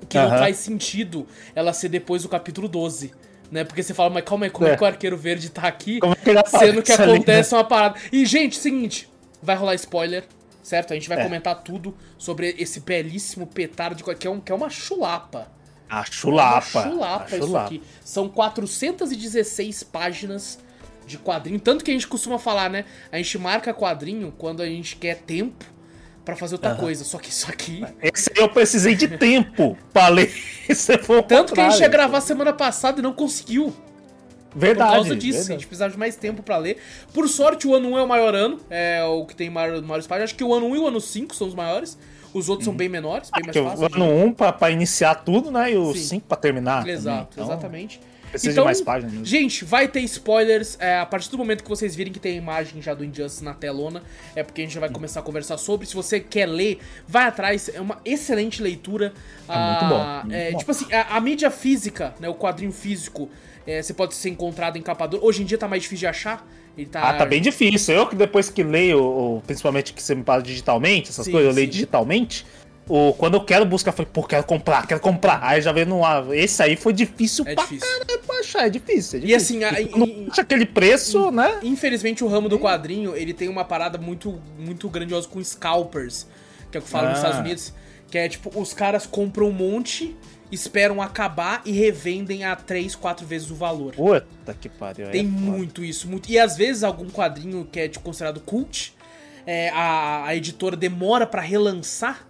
que 0.09 0.19
uh 0.19 0.23
-huh. 0.23 0.31
não 0.31 0.39
faz 0.39 0.57
sentido 0.57 1.27
ela 1.55 1.73
ser 1.73 1.89
depois 1.89 2.23
do 2.23 2.29
capítulo 2.29 2.69
12. 2.69 3.13
Né? 3.51 3.65
Porque 3.65 3.83
você 3.83 3.95
fala, 3.95 4.11
mas 4.11 4.25
calma 4.25 4.47
aí, 4.47 4.51
como 4.51 4.67
é, 4.67 4.73
é 4.73 4.77
que 4.77 4.83
o 4.83 4.87
Arqueiro 4.87 5.17
Verde 5.17 5.51
tá 5.51 5.63
aqui, 5.63 5.99
é 6.03 6.43
que 6.43 6.59
sendo 6.59 6.83
que 6.83 6.91
acontece 6.91 7.55
ali, 7.55 7.63
né? 7.63 7.63
uma 7.63 7.65
parada. 7.65 7.99
E, 8.11 8.25
gente, 8.25 8.57
seguinte, 8.57 9.09
vai 9.43 9.55
rolar 9.55 9.75
spoiler 9.75 10.25
certo? 10.63 10.93
A 10.93 10.95
gente 10.95 11.09
vai 11.09 11.21
é. 11.21 11.25
comentar 11.25 11.63
tudo 11.63 11.95
sobre 12.17 12.55
esse 12.59 12.81
belíssimo 12.81 13.47
petardo 13.47 14.03
que 14.03 14.27
é, 14.27 14.31
um, 14.31 14.41
que 14.41 14.53
é 14.53 14.55
uma 14.55 14.71
chulapa. 14.71 15.49
A 15.89 16.05
chulapa. 16.05 16.79
É 16.79 16.83
uma 16.83 16.91
chulapa, 16.91 17.35
a 17.35 17.39
isso 17.39 17.57
aqui. 17.57 17.83
São 18.05 18.29
416 18.29 19.83
páginas 19.83 20.59
de 21.07 21.19
quadrinho. 21.19 21.61
Tanto 21.61 21.85
que 21.85 21.91
a 21.91 21.95
gente 21.95 22.09
costuma 22.09 22.39
falar, 22.39 22.71
né? 22.71 22.85
A 23.11 23.17
gente 23.17 23.37
marca 23.39 23.75
quadrinho 23.75 24.33
quando 24.39 24.63
a 24.63 24.67
gente 24.67 24.97
quer 24.97 25.17
tempo 25.17 25.65
para 26.25 26.37
fazer 26.37 26.55
outra 26.55 26.73
uhum. 26.73 26.79
coisa. 26.79 27.05
Só 27.05 27.19
que 27.19 27.29
isso 27.29 27.51
aqui. 27.51 27.85
Esse 28.01 28.31
eu 28.37 28.49
precisei 28.49 28.95
de 28.95 29.09
tempo 29.09 29.77
pra 29.93 30.09
ler. 30.09 30.33
Tanto 31.29 31.53
que 31.53 31.61
a 31.61 31.71
gente 31.71 31.81
ia 31.81 31.89
gravar 31.89 32.21
semana 32.21 32.53
passada 32.53 33.01
e 33.01 33.03
não 33.03 33.13
conseguiu. 33.13 33.75
Verdade. 34.55 34.91
Por 34.91 34.95
causa 34.97 35.17
disso, 35.17 35.39
verdade. 35.39 35.53
a 35.53 35.55
gente 35.57 35.67
precisava 35.67 35.91
de 35.93 35.99
mais 35.99 36.17
tempo 36.17 36.43
para 36.43 36.57
ler. 36.57 36.79
Por 37.13 37.29
sorte, 37.29 37.67
o 37.67 37.75
ano 37.75 37.91
1 37.91 37.99
é 37.99 38.03
o 38.03 38.09
maior 38.09 38.35
ano, 38.35 38.61
é 38.71 39.03
o 39.05 39.25
que 39.25 39.35
tem 39.35 39.51
maior, 39.51 39.81
maiores 39.83 40.07
páginas. 40.07 40.31
Acho 40.31 40.37
que 40.37 40.45
o 40.45 40.53
ano 40.55 40.67
1 40.67 40.77
e 40.77 40.79
o 40.79 40.87
ano 40.87 41.01
5 41.01 41.35
são 41.35 41.49
os 41.49 41.55
maiores. 41.55 41.99
Os 42.35 42.49
outros 42.49 42.65
são 42.65 42.73
uhum. 42.73 42.79
bem 42.79 42.89
menores, 42.89 43.31
bem 43.31 43.45
mais 43.45 43.57
fáceis. 43.57 43.93
O 43.93 43.95
ano 43.95 44.25
1 44.27 44.33
pra, 44.33 44.53
pra 44.53 44.71
iniciar 44.71 45.17
tudo, 45.17 45.51
né? 45.51 45.73
E 45.73 45.77
o 45.77 45.93
Sim. 45.93 46.01
5 46.01 46.27
pra 46.27 46.37
terminar. 46.37 46.87
Exato, 46.89 47.29
então, 47.33 47.45
exatamente. 47.45 48.01
Precisa 48.33 48.53
então, 48.53 48.65
de 48.65 48.67
mais 48.67 48.81
páginas. 48.81 49.13
Mesmo. 49.13 49.27
Gente, 49.27 49.63
vai 49.63 49.87
ter 49.87 50.01
spoilers. 50.01 50.79
É, 50.81 50.99
a 50.99 51.05
partir 51.05 51.31
do 51.31 51.37
momento 51.37 51.63
que 51.63 51.69
vocês 51.69 51.95
virem 51.95 52.11
que 52.11 52.19
tem 52.19 52.33
a 52.33 52.37
imagem 52.37 52.81
já 52.81 52.95
do 52.95 53.05
Injustice 53.05 53.45
na 53.45 53.53
telona, 53.53 54.03
é 54.35 54.43
porque 54.43 54.63
a 54.63 54.65
gente 54.65 54.73
já 54.73 54.81
vai 54.81 54.89
uhum. 54.89 54.95
começar 54.95 55.21
a 55.21 55.23
conversar 55.23 55.59
sobre. 55.59 55.87
Se 55.87 55.95
você 55.95 56.19
quer 56.19 56.47
ler, 56.47 56.79
vai 57.07 57.27
atrás. 57.27 57.69
É 57.69 57.79
uma 57.79 57.99
excelente 58.07 58.63
leitura. 58.63 59.13
É 59.47 59.55
muito 59.55 59.87
bom. 59.87 60.01
Ah, 60.01 60.23
muito 60.25 60.35
é, 60.35 60.51
bom. 60.53 60.59
Tipo 60.59 60.71
assim, 60.71 60.93
a, 60.95 61.17
a 61.17 61.21
mídia 61.21 61.51
física, 61.51 62.15
né? 62.19 62.29
O 62.31 62.35
quadrinho 62.35 62.73
físico 62.73 63.29
é, 63.67 63.83
você 63.83 63.95
pode 63.95 64.15
ser 64.15 64.31
encontrado 64.31 64.77
em 64.77 64.83
capa 64.83 65.07
dura. 65.07 65.25
Hoje 65.25 65.43
em 65.43 65.45
dia 65.45 65.59
tá 65.59 65.69
mais 65.69 65.83
difícil 65.83 66.01
de 66.01 66.07
achar. 66.07 66.47
Ele 66.77 66.87
tá... 66.87 67.03
Ah, 67.03 67.15
tá 67.15 67.27
bem 67.27 67.41
difícil. 67.41 67.95
Eu 67.95 68.07
que 68.07 68.17
depois 68.17 68.49
que 68.49 68.63
leio, 68.63 69.43
principalmente 69.47 69.93
que 69.93 70.03
você 70.03 70.15
me 70.15 70.25
fala 70.25 70.43
digitalmente, 70.43 71.11
essas 71.11 71.27
sim, 71.27 71.33
coisas, 71.33 71.51
eu 71.51 71.55
leio 71.55 71.69
digitalmente. 71.69 72.47
O, 72.89 73.13
quando 73.13 73.35
eu 73.35 73.45
quero 73.45 73.65
buscar, 73.65 73.91
eu 73.91 73.97
falei, 73.97 74.11
pô, 74.13 74.23
quero 74.25 74.45
comprar, 74.45 74.87
quero 74.87 75.01
comprar. 75.01 75.41
Aí 75.43 75.63
já 75.63 75.71
veio 75.71 75.87
no 75.87 76.05
ar. 76.05 76.35
Esse 76.35 76.63
aí 76.63 76.77
foi 76.77 76.93
difícil 76.93 77.45
é 77.47 77.55
pra 77.55 77.63
difícil. 77.65 77.87
caralho 77.87 78.21
pra 78.27 78.37
achar, 78.37 78.67
é 78.67 78.71
difícil. 78.71 79.19
É 79.19 79.23
difícil. 79.23 79.29
E 79.29 79.35
assim, 79.35 79.65
a, 79.65 79.97
não 79.97 80.31
acha 80.31 80.43
aquele 80.43 80.67
preço, 80.67 81.29
in, 81.29 81.33
né? 81.33 81.61
Infelizmente 81.63 82.25
o 82.25 82.27
ramo 82.27 82.49
do 82.49 82.59
quadrinho, 82.59 83.15
ele 83.15 83.33
tem 83.33 83.49
uma 83.49 83.65
parada 83.65 83.99
muito, 83.99 84.41
muito 84.59 84.89
grandiosa 84.89 85.29
com 85.29 85.43
scalpers, 85.43 86.27
que 86.71 86.79
é 86.79 86.81
o 86.81 86.83
que 86.83 86.89
fala 86.89 87.07
ah. 87.07 87.11
nos 87.11 87.19
Estados 87.19 87.39
Unidos. 87.39 87.73
Que 88.11 88.19
é 88.19 88.29
tipo, 88.29 88.61
os 88.61 88.75
caras 88.75 89.07
compram 89.07 89.49
um 89.49 89.53
monte 89.53 90.15
esperam 90.53 91.01
acabar 91.01 91.63
e 91.65 91.73
revendem 91.73 92.45
a 92.45 92.55
3, 92.55 92.95
4 92.95 93.27
vezes 93.27 93.51
o 93.51 93.55
valor. 93.55 93.95
Puta 93.95 94.55
que 94.55 94.69
pariu. 94.69 95.11
Tem 95.11 95.23
é 95.23 95.25
muito 95.25 95.83
isso. 95.83 96.07
Muito... 96.07 96.31
E 96.31 96.39
às 96.39 96.57
vezes 96.57 96.85
algum 96.85 97.09
quadrinho 97.09 97.67
que 97.71 97.81
é 97.81 97.89
tipo, 97.89 98.05
considerado 98.05 98.39
cult, 98.41 98.95
é, 99.47 99.71
a, 99.71 100.27
a 100.27 100.37
editora 100.37 100.77
demora 100.77 101.27
para 101.27 101.41
relançar. 101.41 102.27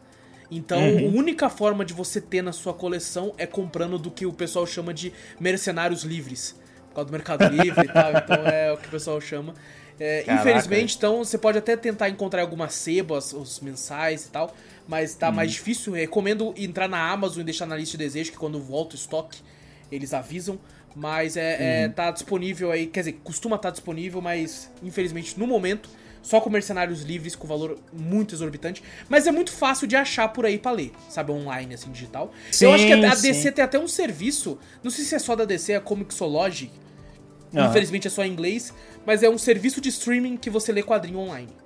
Então, 0.51 0.79
uhum. 0.79 1.09
a 1.09 1.19
única 1.19 1.49
forma 1.49 1.85
de 1.85 1.93
você 1.93 2.21
ter 2.21 2.43
na 2.43 2.53
sua 2.53 2.73
coleção 2.73 3.35
é 3.39 3.47
comprando 3.47 3.99
do 3.99 4.11
que 4.11 4.25
o 4.25 4.33
pessoal 4.33 4.67
chama 4.67 4.95
de 4.95 5.13
mercenários 5.41 6.05
livres. 6.05 6.55
Por 6.91 6.97
causa 6.97 7.07
do 7.07 7.13
Mercado 7.13 7.49
Livre 7.51 7.87
e 7.87 7.93
tal. 7.93 8.13
Então, 8.13 8.47
é 8.47 8.73
o 8.73 8.77
que 8.77 8.87
o 8.87 8.91
pessoal 8.91 9.21
chama. 9.21 9.55
É, 9.99 10.25
infelizmente, 10.33 10.97
então, 10.97 11.25
você 11.25 11.39
pode 11.39 11.59
até 11.59 11.77
tentar 11.77 12.09
encontrar 12.09 12.43
algumas 12.43 12.75
sebas, 12.75 13.33
os 13.33 13.61
mensais 13.61 14.27
e 14.27 14.31
tal 14.31 14.55
mas 14.93 15.15
tá 15.15 15.33
mais 15.33 15.49
uhum. 15.49 15.55
difícil. 15.55 15.93
Recomendo 15.95 16.53
entrar 16.55 16.87
na 16.87 17.11
Amazon 17.11 17.41
e 17.41 17.45
deixar 17.45 17.65
na 17.65 17.75
lista 17.75 17.97
de 17.97 18.05
desejo, 18.05 18.31
que 18.31 18.37
quando 18.37 18.61
volta 18.61 18.95
o 18.95 18.99
estoque, 18.99 19.41
eles 19.91 20.13
avisam. 20.13 20.61
Mas 20.95 21.35
é, 21.39 21.85
é 21.85 21.87
uhum. 21.87 21.93
tá 21.95 22.11
disponível 22.11 22.71
aí, 22.71 22.87
quer 22.87 23.01
dizer, 23.01 23.13
costuma 23.25 23.57
estar 23.57 23.69
tá 23.69 23.73
disponível, 23.73 24.21
mas 24.21 24.71
infelizmente 24.83 25.41
no 25.41 25.47
momento, 25.47 25.89
só 26.21 26.43
com 26.43 26.51
mercenários 26.51 27.01
livres, 27.01 27.35
com 27.35 27.49
valor 27.49 27.79
muito 27.91 28.35
exorbitante. 28.35 28.83
Mas 29.09 29.27
é 29.27 29.33
muito 29.33 29.51
fácil 29.51 29.87
de 29.87 29.97
achar 29.97 30.29
por 30.29 30.45
aí 30.45 30.59
para 30.59 30.73
ler, 30.73 30.93
sabe? 31.09 31.33
Online, 31.33 31.73
assim, 31.73 31.91
digital. 31.91 32.31
Sim, 32.51 32.67
Eu 32.67 32.75
acho 32.75 32.87
que 32.87 32.93
a, 32.93 33.13
a 33.13 33.15
DC 33.15 33.51
tem 33.51 33.65
até 33.65 33.79
um 33.79 33.89
serviço, 33.89 34.59
não 34.85 34.91
sei 34.91 35.07
se 35.07 35.15
é 35.15 35.19
só 35.19 35.35
da 35.35 35.47
DC, 35.47 35.73
é 35.73 35.77
a 35.77 35.81
Comixology. 35.81 36.71
Uhum. 37.55 37.65
Infelizmente 37.65 38.09
é 38.09 38.11
só 38.11 38.23
em 38.23 38.31
inglês, 38.31 38.75
mas 39.07 39.23
é 39.23 39.31
um 39.31 39.39
serviço 39.39 39.81
de 39.81 39.89
streaming 39.89 40.37
que 40.37 40.51
você 40.51 40.71
lê 40.71 40.83
quadrinho 40.83 41.19
online 41.19 41.62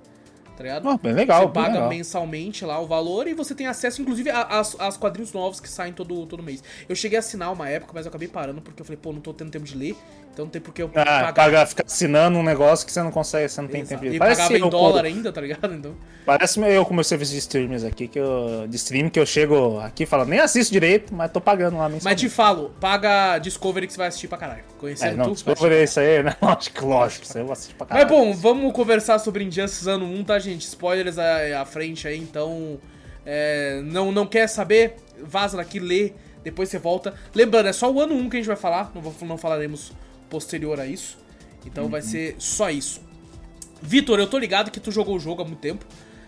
tá 0.57 0.63
ligado? 0.63 0.89
Oh, 0.89 0.97
bem 0.97 1.13
legal. 1.13 1.43
Você 1.43 1.53
paga 1.53 1.73
legal. 1.73 1.89
mensalmente 1.89 2.65
lá 2.65 2.79
o 2.79 2.87
valor 2.87 3.27
e 3.27 3.33
você 3.33 3.53
tem 3.53 3.67
acesso, 3.67 4.01
inclusive, 4.01 4.29
às 4.31 4.97
quadrinhos 4.97 5.31
novos 5.31 5.59
que 5.59 5.69
saem 5.69 5.93
todo, 5.93 6.25
todo 6.25 6.41
mês. 6.41 6.63
Eu 6.89 6.95
cheguei 6.95 7.17
a 7.17 7.19
assinar 7.19 7.53
uma 7.53 7.69
época, 7.69 7.91
mas 7.93 8.05
eu 8.05 8.09
acabei 8.09 8.27
parando 8.27 8.61
porque 8.61 8.81
eu 8.81 8.85
falei, 8.85 8.99
pô, 9.01 9.13
não 9.13 9.21
tô 9.21 9.33
tendo 9.33 9.51
tempo 9.51 9.65
de 9.65 9.77
ler, 9.77 9.95
então 10.37 10.45
não 10.45 10.51
tem 10.51 10.61
por 10.61 10.71
que 10.71 10.83
eu 10.83 10.91
ah, 10.93 11.33
pagar. 11.33 11.65
ficar 11.65 11.83
assinando 11.83 12.37
um 12.37 12.43
negócio 12.43 12.85
que 12.85 12.91
você 12.91 13.01
não 13.01 13.09
consegue, 13.09 13.49
você 13.49 13.59
não 13.59 13.67
tem 13.67 13.81
Exato. 13.81 13.89
tempo 13.89 14.03
de 14.03 14.09
ler. 14.09 14.15
E 14.17 14.19
Parece 14.19 14.41
pagava 14.43 14.57
em 14.57 14.69
dólar 14.69 15.05
ainda, 15.05 15.31
tá 15.31 15.41
ligado? 15.41 15.73
Então... 15.73 15.95
Parece 16.27 16.59
eu 16.59 16.85
com 16.85 16.93
meu 16.93 17.03
serviço 17.03 17.31
de 17.31 17.39
streamers 17.39 17.83
aqui, 17.83 18.07
que 18.07 18.19
eu, 18.19 18.67
de 18.67 18.75
stream, 18.75 19.09
que 19.09 19.19
eu 19.19 19.25
chego 19.25 19.79
aqui 19.79 20.03
e 20.03 20.05
falo, 20.05 20.25
nem 20.25 20.39
assisto 20.39 20.71
direito, 20.71 21.11
mas 21.15 21.31
tô 21.31 21.41
pagando 21.41 21.77
lá. 21.77 21.89
Mas 21.89 22.19
te 22.19 22.29
falo, 22.29 22.71
paga 22.79 23.39
Discovery 23.39 23.87
que 23.87 23.93
você 23.93 23.97
vai 23.97 24.07
assistir 24.09 24.27
pra 24.27 24.37
caralho. 24.37 24.63
Conhecendo 24.77 25.13
é, 25.13 25.15
não, 25.15 25.25
tu, 25.25 25.33
Discovery 25.33 25.75
é 25.75 25.83
isso 25.83 25.99
aí, 25.99 26.21
né? 26.21 26.35
Lógico, 26.39 26.85
lógico, 26.85 27.25
você 27.25 27.41
vai 27.41 27.53
assistir 27.53 27.73
pra 27.73 27.87
caralho. 27.87 28.07
Mas 28.07 28.17
bom, 28.17 28.33
vamos 28.33 28.71
conversar 28.73 29.17
sobre 29.17 29.43
Injustice 29.43 29.89
ano 29.89 30.05
1, 30.05 30.23
tá, 30.23 30.37
gente? 30.37 30.61
Spoilers 30.67 31.17
à, 31.17 31.61
à 31.61 31.65
frente 31.65 32.07
aí, 32.07 32.19
então. 32.19 32.79
É, 33.25 33.81
não, 33.83 34.11
não 34.11 34.27
quer 34.27 34.47
saber? 34.47 34.97
Vaza 35.23 35.57
daqui, 35.57 35.79
lê, 35.79 36.13
depois 36.43 36.69
você 36.69 36.77
volta. 36.77 37.15
Lembrando, 37.33 37.69
é 37.69 37.73
só 37.73 37.91
o 37.91 37.99
ano 37.99 38.13
1 38.13 38.29
que 38.29 38.37
a 38.37 38.39
gente 38.39 38.47
vai 38.47 38.55
falar, 38.55 38.91
não, 38.93 39.27
não 39.27 39.37
falaremos 39.37 39.93
posterior 40.29 40.79
a 40.79 40.85
isso. 40.85 41.17
Então 41.65 41.85
uhum. 41.85 41.89
vai 41.89 42.01
ser 42.01 42.35
só 42.39 42.69
isso. 42.69 43.01
Vitor, 43.81 44.19
eu 44.19 44.27
tô 44.27 44.37
ligado 44.37 44.71
que 44.71 44.79
tu 44.79 44.91
jogou 44.91 45.15
o 45.15 45.19
jogo 45.19 45.41
há 45.41 45.45
muito 45.45 45.59
tempo. 45.59 45.85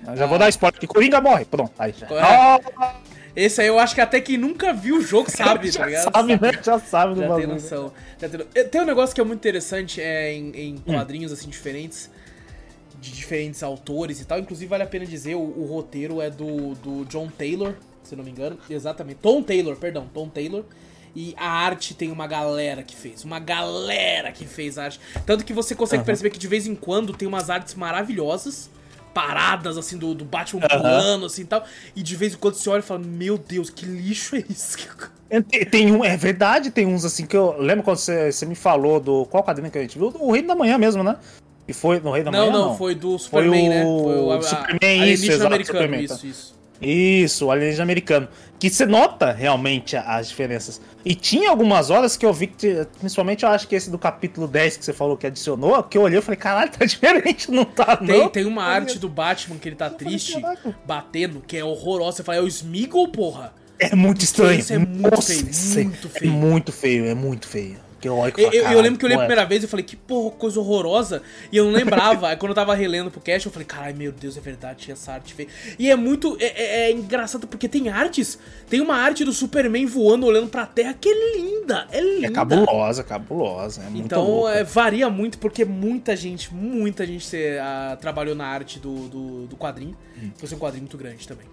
Eu 0.08 0.16
já 0.16 0.24
ah. 0.26 0.28
vou 0.28 0.38
dar 0.38 0.50
spoiler 0.50 0.80
que 0.80 0.88
Coringa 0.88 1.20
morre. 1.22 1.46
Pronto, 1.46 1.72
aí. 1.78 1.94
É. 1.94 3.20
Esse 3.36 3.62
aí 3.62 3.68
eu 3.68 3.80
acho 3.80 3.96
que 3.96 4.02
até 4.02 4.20
quem 4.20 4.38
nunca 4.38 4.74
viu 4.74 4.98
o 4.98 5.02
jogo 5.02 5.30
sabe, 5.32 5.72
tá 5.72 5.86
ligado? 5.86 6.12
Sabe, 6.14 6.34
né? 6.34 6.52
Já 6.64 6.80
sabe 6.80 7.16
do 7.16 7.22
já 7.22 7.28
bagulho. 7.28 7.48
Tem 7.48 7.56
noção. 7.56 7.94
Já 8.20 8.30
tem... 8.30 8.66
tem 8.66 8.82
um 8.82 8.86
negócio 8.86 9.16
que 9.16 9.22
é 9.22 9.24
muito 9.24 9.40
interessante 9.40 10.02
é, 10.02 10.34
em, 10.34 10.52
em 10.56 10.76
hum. 10.76 10.82
quadrinhos 10.94 11.32
assim 11.32 11.50
diferentes, 11.50 12.10
de 13.00 13.12
diferentes 13.12 13.64
autores 13.64 14.20
e 14.20 14.26
tal. 14.26 14.40
Inclusive, 14.40 14.68
vale 14.68 14.84
a 14.84 14.88
pena 14.88 15.06
dizer, 15.06 15.36
o, 15.36 15.40
o 15.40 15.66
roteiro 15.66 16.22
é 16.22 16.30
do, 16.30 16.76
do 16.76 17.06
John 17.06 17.30
Taylor, 17.30 17.76
se 18.04 18.16
não 18.16 18.24
me 18.24 18.32
engano. 18.32 18.58
Exatamente. 18.70 19.20
Tom 19.22 19.42
Taylor, 19.42 19.76
perdão, 19.76 20.08
Tom 20.14 20.28
Taylor. 20.28 20.66
E 21.16 21.34
a 21.38 21.50
arte 21.50 21.94
tem 21.94 22.12
uma 22.12 22.28
galera 22.28 22.84
que 22.84 22.96
fez. 22.96 23.24
Uma 23.24 23.40
galera 23.40 24.32
que 24.32 24.46
fez 24.46 24.78
a 24.78 24.86
arte. 24.86 25.00
Tanto 25.26 25.44
que 25.44 25.54
você 25.54 25.76
consegue 25.76 26.02
uhum. 26.02 26.06
perceber 26.06 26.30
que 26.30 26.40
de 26.40 26.48
vez 26.48 26.68
em 26.68 26.76
quando 26.76 27.14
tem 27.14 27.28
umas 27.28 27.50
artes 27.50 27.76
maravilhosas. 27.76 28.70
Paradas, 29.12 29.76
assim, 29.76 29.98
do, 29.98 30.14
do 30.14 30.24
Batman 30.24 30.62
uhum. 30.62 30.68
pulando, 30.68 31.26
assim 31.26 31.42
e 31.42 31.46
tal. 31.46 31.66
E 31.96 32.04
de 32.04 32.16
vez 32.16 32.36
em 32.36 32.38
quando 32.38 32.54
você 32.54 32.70
olha 32.70 32.80
e 32.80 32.84
fala: 32.84 33.00
Meu 33.00 33.40
Deus, 33.40 33.70
que 33.70 33.84
lixo 33.86 34.36
é 34.36 34.44
isso? 34.48 34.78
Tem, 35.30 35.64
tem 35.64 35.92
um, 35.92 36.04
é 36.04 36.18
verdade, 36.18 36.72
tem 36.72 36.88
uns 36.88 37.06
assim 37.06 37.24
que 37.24 37.38
eu. 37.38 37.56
Lembro 37.60 37.84
quando 37.84 37.98
você, 37.98 38.32
você 38.32 38.48
me 38.48 38.56
falou 38.56 39.00
do. 39.00 39.28
Qual 39.28 39.44
quadrinho 39.44 39.70
que 39.70 39.78
a 39.78 39.82
gente 39.82 39.96
viu? 39.96 40.12
O 40.20 40.32
Reino 40.32 40.48
da 40.48 40.56
Manhã 40.56 40.76
mesmo, 40.76 41.04
né? 41.04 41.18
E 41.68 41.74
foi 41.74 42.00
no 42.00 42.12
Rei 42.12 42.24
da 42.24 42.32
não, 42.32 42.40
Manhã? 42.40 42.52
Não, 42.52 42.68
não, 42.70 42.78
foi 42.78 42.96
do 42.96 43.16
Superman, 43.20 43.68
foi 43.68 43.68
o... 43.68 43.70
né? 43.70 43.84
Foi 43.84 44.18
o 44.18 44.32
a, 44.32 44.42
Superman, 44.42 45.02
a, 45.04 45.08
isso, 45.08 45.32
exato, 45.32 45.46
americano, 45.46 45.80
Superman, 45.80 46.08
tá. 46.08 46.16
isso, 46.16 46.26
isso. 46.26 46.60
Isso, 46.82 47.46
o 47.46 47.52
alienígena 47.52 47.84
americano. 47.84 48.28
Que 48.58 48.70
você 48.70 48.86
nota 48.86 49.32
realmente 49.32 49.96
as 49.96 50.30
diferenças. 50.30 50.82
E 51.10 51.16
tinha 51.16 51.50
algumas 51.50 51.90
horas 51.90 52.16
que 52.16 52.24
eu 52.24 52.32
vi 52.32 52.46
que, 52.46 52.86
principalmente 53.00 53.44
eu 53.44 53.50
acho 53.50 53.68
que 53.68 53.74
esse 53.74 53.90
do 53.90 53.98
capítulo 53.98 54.48
10 54.48 54.78
que 54.78 54.86
você 54.86 54.94
falou 54.94 55.18
que 55.18 55.26
adicionou, 55.26 55.82
que 55.82 55.98
eu 55.98 56.04
olhei 56.04 56.20
e 56.20 56.22
falei, 56.22 56.38
caralho, 56.38 56.70
tá 56.70 56.86
diferente, 56.86 57.50
não 57.50 57.66
tá 57.66 57.98
tem, 57.98 58.08
não? 58.08 58.30
Tem 58.30 58.46
uma 58.46 58.64
arte 58.64 59.00
do 59.00 59.10
Batman 59.10 59.58
que 59.58 59.70
ele 59.70 59.76
tá 59.76 59.88
eu 59.88 59.94
triste, 59.94 60.40
falei, 60.40 60.76
batendo, 60.86 61.42
que 61.42 61.58
é 61.58 61.66
horrorosa. 61.66 62.18
Você 62.18 62.24
fala, 62.24 62.38
é 62.38 62.42
o 62.42 62.48
Smeagol, 62.48 63.08
porra? 63.08 63.56
É 63.80 63.96
muito 63.96 64.24
estranho. 64.24 64.60
Isso 64.60 64.72
é 64.72 64.78
muito 64.78 65.10
Nossa, 65.10 65.34
feio, 65.34 65.46
muito 65.46 66.08
é 66.08 66.10
feio. 66.12 66.32
É 66.32 66.36
muito 66.36 66.72
feio, 66.72 67.06
é 67.08 67.16
muito 67.16 67.48
feio. 67.48 67.89
Que 68.00 68.08
eu, 68.08 68.18
olho 68.18 68.34
eu, 68.38 68.52
eu, 68.52 68.82
lembro 68.82 68.98
que 68.98 69.06
eu 69.06 69.10
li 69.10 69.16
a 69.16 69.20
primeira 69.20 69.46
vez 69.46 69.64
e 69.64 69.68
falei, 69.68 69.86
que 69.86 69.96
porra, 69.96 70.32
coisa 70.32 70.60
horrorosa. 70.60 71.22
E 71.52 71.58
eu 71.58 71.66
não 71.66 71.72
lembrava. 71.72 72.30
Aí 72.30 72.38
quando 72.38 72.52
eu 72.52 72.56
tava 72.56 72.74
relendo 72.74 73.12
pro 73.12 73.20
cast, 73.20 73.46
eu 73.46 73.52
falei, 73.52 73.66
caralho, 73.66 73.98
meu 73.98 74.12
Deus, 74.12 74.38
é 74.38 74.42
verdade, 74.42 74.80
tinha 74.80 74.94
essa 74.94 75.14
arte 75.14 75.34
feia. 75.34 75.50
E 75.78 75.90
é 75.90 75.96
muito. 75.96 76.38
É, 76.40 76.46
é, 76.46 76.82
é, 76.82 76.92
engraçado 76.92 77.48
porque 77.48 77.68
tem 77.68 77.90
artes. 77.90 78.40
Tem 78.70 78.80
uma 78.82 78.96
arte 78.96 79.26
do 79.26 79.34
Superman 79.34 79.86
voando, 79.86 80.26
olhando 80.26 80.48
pra 80.48 80.66
terra, 80.66 80.94
que 80.94 81.10
é 81.10 81.38
linda. 81.38 81.88
É, 81.92 81.98
é 81.98 82.02
linda. 82.02 82.28
É 82.28 82.32
cabulosa, 82.32 83.04
cabulosa. 83.04 83.82
É 83.84 83.98
então 83.98 84.48
é, 84.48 84.64
varia 84.64 85.10
muito, 85.10 85.38
porque 85.38 85.66
muita 85.66 86.16
gente, 86.16 86.54
muita 86.54 87.06
gente 87.06 87.26
se, 87.26 87.58
uh, 87.58 87.98
trabalhou 87.98 88.36
na 88.36 88.46
arte 88.46 88.80
do, 88.80 89.10
do, 89.10 89.48
do 89.48 89.56
quadrinho. 89.56 89.98
Hum. 90.22 90.32
Fosse 90.38 90.56
um 90.56 90.60
quadrinho 90.60 90.84
muito 90.84 90.98
grande 90.98 91.28
também. 91.28 91.46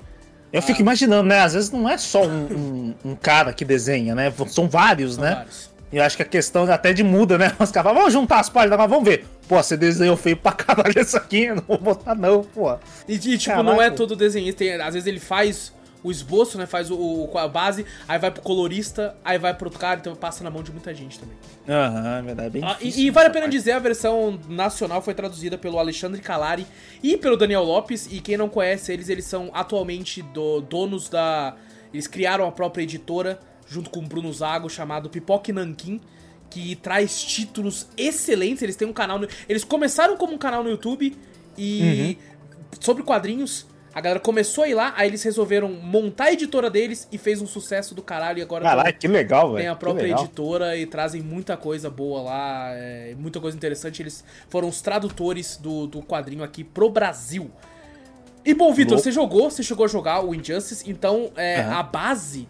Eu 0.52 0.62
fico 0.62 0.78
ah. 0.78 0.82
imaginando, 0.82 1.28
né? 1.28 1.40
Às 1.40 1.54
vezes 1.54 1.70
não 1.70 1.88
é 1.88 1.98
só 1.98 2.24
um, 2.24 2.46
um, 2.46 2.94
um, 3.10 3.14
cara 3.16 3.52
que 3.52 3.64
desenha, 3.64 4.14
né? 4.14 4.32
São 4.48 4.68
vários, 4.68 5.14
São 5.14 5.24
né? 5.24 5.34
Vários. 5.34 5.75
E 5.96 5.98
eu 5.98 6.04
acho 6.04 6.14
que 6.14 6.22
a 6.22 6.26
questão 6.26 6.70
até 6.70 6.92
de 6.92 7.02
muda, 7.02 7.38
né? 7.38 7.56
Os 7.58 7.70
caras 7.70 7.94
vamos 7.94 8.12
juntar 8.12 8.40
as 8.40 8.50
páginas, 8.50 8.76
mas 8.76 8.90
vamos 8.90 9.08
ver. 9.08 9.24
Pô, 9.48 9.56
você 9.56 9.78
desenhou 9.78 10.14
feio 10.14 10.36
pra 10.36 10.52
caralho 10.52 10.92
isso 11.00 11.16
aqui, 11.16 11.44
eu 11.44 11.56
não 11.56 11.62
vou 11.66 11.78
botar 11.78 12.14
não, 12.14 12.44
pô. 12.44 12.76
E, 13.08 13.14
e 13.14 13.38
tipo, 13.38 13.62
não 13.62 13.80
é 13.80 13.88
todo 13.88 14.14
desenhista, 14.14 14.58
tem, 14.58 14.74
às 14.74 14.92
vezes 14.92 15.06
ele 15.06 15.18
faz 15.18 15.72
o 16.04 16.10
esboço, 16.10 16.58
né? 16.58 16.66
Faz 16.66 16.90
o, 16.90 16.98
o, 16.98 17.38
a 17.38 17.48
base, 17.48 17.86
aí 18.06 18.18
vai 18.18 18.30
pro 18.30 18.42
colorista, 18.42 19.16
aí 19.24 19.38
vai 19.38 19.54
pro 19.54 19.68
outro 19.68 19.80
cara, 19.80 19.98
então 19.98 20.14
passa 20.14 20.44
na 20.44 20.50
mão 20.50 20.62
de 20.62 20.70
muita 20.70 20.92
gente 20.92 21.18
também. 21.18 21.34
Aham, 21.66 22.02
uhum, 22.02 22.18
é 22.18 22.22
verdade, 22.22 22.50
bem 22.50 22.62
ah, 22.62 22.76
E, 22.78 23.06
e 23.06 23.10
vale 23.10 23.28
a 23.28 23.30
pena 23.30 23.48
dizer, 23.48 23.72
a 23.72 23.78
versão 23.78 24.38
nacional 24.50 25.00
foi 25.00 25.14
traduzida 25.14 25.56
pelo 25.56 25.78
Alexandre 25.78 26.20
Calari 26.20 26.66
e 27.02 27.16
pelo 27.16 27.38
Daniel 27.38 27.64
Lopes, 27.64 28.06
e 28.12 28.20
quem 28.20 28.36
não 28.36 28.50
conhece 28.50 28.92
eles, 28.92 29.08
eles 29.08 29.24
são 29.24 29.50
atualmente 29.54 30.20
do, 30.20 30.60
donos 30.60 31.08
da... 31.08 31.54
Eles 31.90 32.06
criaram 32.06 32.46
a 32.46 32.52
própria 32.52 32.82
editora 32.82 33.40
junto 33.68 33.90
com 33.90 34.00
o 34.00 34.02
Bruno 34.02 34.32
Zago, 34.32 34.68
chamado 34.70 35.10
Pipoque 35.10 35.52
Nankin, 35.52 36.00
que 36.50 36.76
traz 36.76 37.22
títulos 37.22 37.88
excelentes. 37.96 38.62
Eles 38.62 38.76
têm 38.76 38.88
um 38.88 38.92
canal. 38.92 39.18
No... 39.18 39.28
Eles 39.48 39.64
começaram 39.64 40.16
como 40.16 40.34
um 40.34 40.38
canal 40.38 40.62
no 40.62 40.70
YouTube 40.70 41.16
e. 41.56 42.18
Uhum. 42.20 42.36
Sobre 42.80 43.02
quadrinhos. 43.02 43.66
A 43.94 44.00
galera 44.02 44.20
começou 44.20 44.64
a 44.64 44.68
ir 44.68 44.74
lá, 44.74 44.92
aí 44.94 45.08
eles 45.08 45.22
resolveram 45.22 45.70
montar 45.70 46.24
a 46.24 46.32
editora 46.34 46.68
deles 46.68 47.08
e 47.10 47.16
fez 47.16 47.40
um 47.40 47.46
sucesso 47.46 47.94
do 47.94 48.02
caralho. 48.02 48.38
E 48.38 48.42
agora 48.42 48.62
Caralho, 48.62 48.94
que 48.94 49.08
legal, 49.08 49.52
velho. 49.52 49.62
Tem 49.62 49.68
a 49.68 49.74
própria 49.74 50.10
editora 50.10 50.76
e 50.76 50.84
trazem 50.84 51.22
muita 51.22 51.56
coisa 51.56 51.88
boa 51.88 52.20
lá, 52.20 52.72
é, 52.72 53.14
muita 53.18 53.40
coisa 53.40 53.56
interessante. 53.56 54.02
Eles 54.02 54.22
foram 54.50 54.68
os 54.68 54.82
tradutores 54.82 55.56
do, 55.56 55.86
do 55.86 56.02
quadrinho 56.02 56.44
aqui 56.44 56.62
pro 56.62 56.90
Brasil. 56.90 57.50
E 58.44 58.52
bom, 58.52 58.70
Vitor, 58.74 58.98
você 58.98 59.10
jogou, 59.10 59.50
você 59.50 59.62
chegou 59.62 59.86
a 59.86 59.88
jogar 59.88 60.22
o 60.22 60.34
Injustice, 60.34 60.84
então 60.86 61.32
é, 61.34 61.62
uhum. 61.62 61.72
a 61.72 61.82
base 61.82 62.46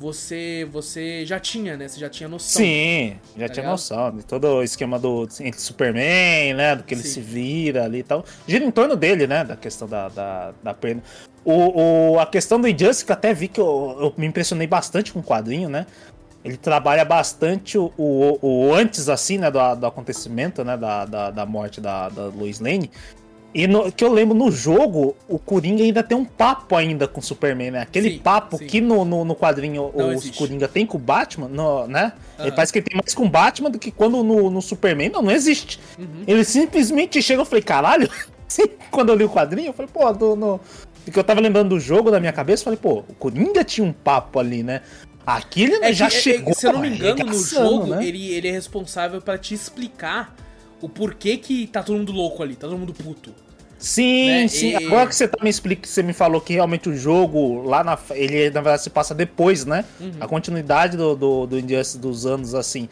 você 0.00 0.66
você 0.72 1.26
já 1.26 1.38
tinha, 1.38 1.76
né? 1.76 1.86
Você 1.86 2.00
já 2.00 2.08
tinha 2.08 2.26
noção. 2.26 2.62
Sim, 2.62 3.18
já 3.36 3.46
tá 3.46 3.52
tinha 3.52 3.62
ligado? 3.62 3.72
noção 3.72 4.16
de 4.16 4.24
todo 4.24 4.46
o 4.46 4.62
esquema 4.62 4.98
do 4.98 5.28
Superman, 5.54 6.54
né? 6.54 6.74
Do 6.74 6.82
que 6.82 6.94
ele 6.94 7.02
Sim. 7.02 7.08
se 7.10 7.20
vira 7.20 7.84
ali 7.84 7.98
e 7.98 8.02
tal. 8.02 8.24
Gira 8.48 8.64
em 8.64 8.70
torno 8.70 8.96
dele, 8.96 9.26
né? 9.26 9.44
Da 9.44 9.56
questão 9.56 9.86
da, 9.86 10.08
da, 10.08 10.54
da 10.62 10.72
perna. 10.72 11.02
O, 11.44 12.12
o, 12.12 12.18
a 12.18 12.26
questão 12.26 12.58
do 12.58 12.66
Injustice, 12.66 13.04
que 13.04 13.12
até 13.12 13.34
vi 13.34 13.48
que 13.48 13.60
eu, 13.60 13.96
eu 14.00 14.14
me 14.16 14.26
impressionei 14.26 14.66
bastante 14.66 15.12
com 15.12 15.20
o 15.20 15.22
quadrinho, 15.22 15.68
né? 15.68 15.86
Ele 16.42 16.56
trabalha 16.56 17.04
bastante 17.04 17.76
o, 17.76 17.92
o, 17.98 18.38
o 18.40 18.74
antes, 18.74 19.10
assim, 19.10 19.36
né, 19.36 19.50
do, 19.50 19.74
do 19.74 19.86
acontecimento, 19.86 20.64
né, 20.64 20.74
da, 20.74 21.04
da, 21.04 21.30
da 21.30 21.44
morte 21.44 21.82
da, 21.82 22.08
da 22.08 22.26
Lois 22.26 22.60
Lane. 22.60 22.90
E 23.52 23.66
no, 23.66 23.90
que 23.90 24.04
eu 24.04 24.12
lembro 24.12 24.36
no 24.36 24.50
jogo, 24.50 25.16
o 25.28 25.38
Coringa 25.38 25.82
ainda 25.82 26.02
tem 26.04 26.16
um 26.16 26.24
papo 26.24 26.76
ainda 26.76 27.08
com 27.08 27.18
o 27.18 27.22
Superman, 27.22 27.72
né? 27.72 27.80
Aquele 27.82 28.12
sim, 28.12 28.18
papo 28.18 28.58
sim. 28.58 28.66
que 28.66 28.80
no, 28.80 29.04
no, 29.04 29.24
no 29.24 29.34
quadrinho 29.34 29.90
Não 29.94 30.14
os 30.14 30.30
Coringa 30.30 30.68
tem 30.68 30.86
com 30.86 30.96
o 30.96 31.00
Batman, 31.00 31.48
no, 31.48 31.86
né? 31.88 32.12
Uhum. 32.38 32.44
Ele 32.44 32.54
parece 32.54 32.72
que 32.72 32.78
ele 32.78 32.86
tem 32.86 32.96
mais 32.96 33.12
com 33.12 33.24
o 33.24 33.28
Batman 33.28 33.70
do 33.70 33.78
que 33.78 33.90
quando 33.90 34.22
no, 34.22 34.50
no 34.50 34.62
Superman. 34.62 35.08
Não, 35.10 35.22
não 35.22 35.32
existe. 35.32 35.80
Uhum. 35.98 36.22
Ele 36.28 36.44
simplesmente 36.44 37.20
chega, 37.20 37.40
eu 37.40 37.46
falei, 37.46 37.62
caralho. 37.62 38.08
quando 38.90 39.08
eu 39.08 39.16
li 39.16 39.24
o 39.24 39.30
quadrinho, 39.30 39.68
eu 39.68 39.72
falei, 39.72 39.90
pô, 39.92 40.12
do, 40.12 40.36
no... 40.36 40.60
porque 41.04 41.18
eu 41.18 41.24
tava 41.24 41.40
lembrando 41.40 41.70
do 41.70 41.80
jogo 41.80 42.10
da 42.10 42.20
minha 42.20 42.32
cabeça, 42.32 42.62
eu 42.62 42.64
falei, 42.64 42.78
pô, 42.80 43.04
o 43.08 43.14
Coringa 43.14 43.64
tinha 43.64 43.84
um 43.84 43.92
papo 43.92 44.38
ali, 44.38 44.62
né? 44.62 44.82
Aqui 45.26 45.64
ele 45.64 45.84
é 45.84 45.92
já 45.92 46.08
que, 46.08 46.16
chegou. 46.16 46.52
É, 46.52 46.54
se 46.54 46.66
eu 46.66 46.72
não 46.72 46.80
me 46.80 46.88
engano, 46.88 47.24
no 47.24 47.34
jogo, 47.34 47.86
né? 47.86 48.04
ele, 48.04 48.32
ele 48.32 48.48
é 48.48 48.52
responsável 48.52 49.20
para 49.20 49.36
te 49.38 49.54
explicar 49.54 50.34
o 50.80 50.88
porquê 50.88 51.36
que 51.36 51.66
tá 51.66 51.82
todo 51.82 51.96
mundo 51.96 52.12
louco 52.12 52.42
ali, 52.42 52.54
tá 52.54 52.66
todo 52.66 52.78
mundo 52.78 52.92
puto. 52.92 53.32
Sim, 53.80 54.42
né? 54.42 54.48
sim. 54.48 54.70
E... 54.70 54.86
Agora 54.86 55.08
que 55.08 55.16
você 55.16 55.26
tá 55.26 55.42
me 55.42 55.48
explica, 55.48 55.88
você 55.88 56.02
me 56.02 56.12
falou 56.12 56.40
que 56.40 56.52
realmente 56.52 56.88
o 56.88 56.96
jogo 56.96 57.62
lá 57.62 57.82
na. 57.82 57.98
Ele 58.10 58.50
na 58.50 58.60
verdade 58.60 58.82
se 58.82 58.90
passa 58.90 59.14
depois, 59.14 59.64
né? 59.64 59.84
Uhum. 59.98 60.12
A 60.20 60.28
continuidade 60.28 60.96
do, 60.96 61.16
do, 61.16 61.46
do 61.46 61.58
Injustice 61.58 61.98
dos 61.98 62.26
anos, 62.26 62.54
assim. 62.54 62.88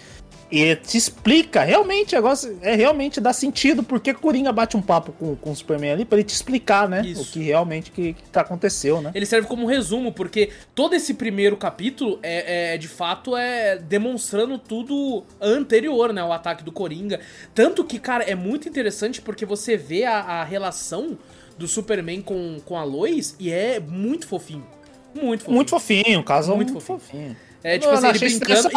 E 0.50 0.74
te 0.76 0.96
explica, 0.96 1.62
realmente, 1.62 2.14
negócio 2.14 2.58
é 2.62 2.74
realmente 2.74 3.20
dá 3.20 3.34
sentido 3.34 3.82
porque 3.82 4.14
Coringa 4.14 4.50
bate 4.50 4.76
um 4.78 4.82
papo 4.82 5.12
com, 5.12 5.36
com 5.36 5.50
o 5.50 5.56
Superman 5.56 5.92
ali 5.92 6.04
para 6.06 6.18
ele 6.18 6.26
te 6.26 6.34
explicar, 6.34 6.88
né? 6.88 7.02
Isso. 7.04 7.22
O 7.22 7.26
que 7.26 7.40
realmente 7.40 7.90
que, 7.90 8.14
que 8.14 8.38
aconteceu, 8.38 9.02
né? 9.02 9.10
Ele 9.14 9.26
serve 9.26 9.46
como 9.46 9.64
um 9.64 9.66
resumo, 9.66 10.10
porque 10.10 10.50
todo 10.74 10.94
esse 10.94 11.12
primeiro 11.14 11.56
capítulo 11.56 12.18
é, 12.22 12.74
é, 12.74 12.78
de 12.78 12.88
fato 12.88 13.36
é 13.36 13.76
demonstrando 13.76 14.58
tudo 14.58 15.22
anterior, 15.38 16.14
né? 16.14 16.24
O 16.24 16.32
ataque 16.32 16.64
do 16.64 16.72
Coringa. 16.72 17.20
Tanto 17.54 17.84
que, 17.84 17.98
cara, 17.98 18.24
é 18.24 18.34
muito 18.34 18.68
interessante 18.68 19.20
porque 19.20 19.44
você 19.44 19.76
vê 19.76 20.04
a, 20.04 20.18
a 20.18 20.44
relação 20.44 21.18
do 21.58 21.68
Superman 21.68 22.22
com, 22.22 22.56
com 22.64 22.78
a 22.78 22.84
Lois 22.84 23.36
e 23.38 23.50
é 23.50 23.78
muito 23.78 24.26
fofinho. 24.26 24.66
Muito 25.14 25.40
fofinho. 25.40 25.54
Muito 25.54 25.70
fofinho, 25.70 26.20
o 26.20 26.24
caso 26.24 26.54
muito, 26.54 26.72
muito 26.72 26.84
fofinho. 26.84 27.00
fofinho. 27.00 27.47
É, 27.62 27.78
tipo 27.78 27.92
não, 27.92 27.98
assim, 27.98 28.24
ele 28.24 28.38
brincando 28.38 28.68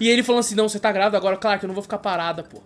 e, 0.00 0.04
e, 0.04 0.10
ele 0.10 0.22
falando 0.22 0.40
assim, 0.40 0.54
não, 0.54 0.68
você 0.68 0.78
tá 0.78 0.90
grávida 0.90 1.16
agora, 1.16 1.36
claro 1.36 1.58
que 1.58 1.64
eu 1.64 1.68
não 1.68 1.74
vou 1.74 1.82
ficar 1.82 1.98
parada, 1.98 2.42
pô. 2.42 2.60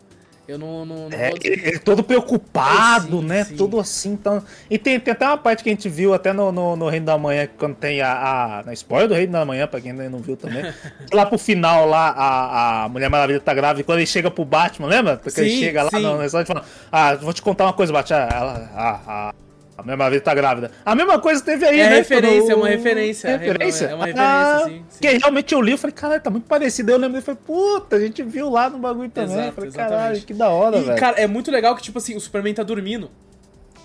Eu 0.49 0.57
não. 0.57 0.87
não, 0.87 1.11
não 1.11 1.19
é, 1.19 1.29
vou... 1.29 1.39
ele, 1.45 1.63
ele 1.63 1.79
todo 1.79 2.03
preocupado, 2.03 3.19
é, 3.19 3.21
sim, 3.21 3.27
né? 3.27 3.45
Sim. 3.45 3.57
Todo 3.57 3.79
assim. 3.79 4.13
Então... 4.13 4.43
E 4.71 4.79
tem, 4.79 4.99
tem 4.99 5.13
até 5.13 5.27
uma 5.27 5.37
parte 5.37 5.63
que 5.63 5.69
a 5.69 5.73
gente 5.73 5.91
viu 5.91 6.15
até 6.15 6.33
no, 6.33 6.51
no, 6.51 6.75
no 6.75 6.89
Reino 6.89 7.05
da 7.05 7.19
Manhã, 7.19 7.47
quando 7.59 7.75
tem 7.75 8.01
a. 8.01 8.13
a 8.59 8.63
na 8.63 8.73
spoiler 8.73 9.09
do 9.09 9.15
Reino 9.15 9.33
da 9.33 9.45
Manhã, 9.45 9.67
pra 9.67 9.79
quem 9.79 9.91
ainda 9.91 10.09
não 10.09 10.21
viu 10.21 10.39
também. 10.39 10.65
lá 11.13 11.27
pro 11.27 11.37
final, 11.37 11.87
lá, 11.87 12.09
a, 12.09 12.85
a 12.85 12.89
Mulher 12.89 13.11
Maravilha 13.11 13.41
tá 13.41 13.53
grávida. 13.53 13.83
E 13.83 13.85
quando 13.85 13.99
ele 13.99 14.07
chega 14.07 14.31
pro 14.31 14.43
Batman, 14.43 14.89
lembra? 14.89 15.19
Porque 15.19 15.31
sim, 15.33 15.43
ele 15.43 15.59
chega 15.59 15.83
lá 15.83 15.91
no 16.01 16.17
restaurante 16.17 16.49
falando: 16.49 16.65
Ah, 16.91 17.15
vou 17.17 17.35
te 17.35 17.43
contar 17.43 17.65
uma 17.65 17.75
coisa, 17.75 17.93
Batman. 17.93 18.17
Ela, 18.17 18.71
a, 18.75 19.01
a, 19.07 19.35
a 19.79 19.83
mesma 19.85 20.11
vez 20.11 20.21
tá 20.21 20.35
grávida. 20.35 20.73
A 20.85 20.93
mesma 20.93 21.21
coisa 21.21 21.41
teve 21.41 21.65
aí, 21.65 21.79
é 21.79 21.89
né? 21.89 21.97
Referência, 21.99 22.53
é 22.53 22.57
uma 22.57 22.69
referência. 22.69 23.39
referência. 23.39 23.85
É 23.87 23.95
uma 23.95 24.07
referência, 24.07 24.27
ah, 24.27 24.63
sim, 24.65 24.85
sim. 24.89 25.01
Que 25.01 25.19
realmente 25.19 25.55
eu 25.55 25.61
li, 25.61 25.71
eu 25.71 25.79
falei, 25.79 25.95
caralho, 25.95 26.21
tá 26.21 26.31
muito 26.31 26.49
parecido. 26.49 26.91
Eu 26.91 26.99
lembro 26.99 27.17
e 27.17 27.23
falei, 27.23 27.41
puta, 27.47 27.95
a 27.95 28.01
gente 28.01 28.21
viu 28.25 28.51
lá 28.51 28.69
no 28.69 28.79
bagulho 28.79 29.09
também. 29.09 29.37
Exato, 29.37 29.49
eu 29.49 29.53
falei, 29.53 29.71
caralho, 29.71 30.21
que 30.23 30.35
da 30.35 30.49
hora, 30.49 30.79
e, 30.79 30.83
velho. 30.83 30.99
cara, 30.99 31.17
é 31.21 31.29
muito 31.29 31.53
legal 31.53 31.77
que, 31.77 31.83
tipo 31.83 31.97
assim, 31.97 32.17
o 32.17 32.21
Superman 32.21 32.53
tá 32.55 32.65
dormindo. 32.65 33.09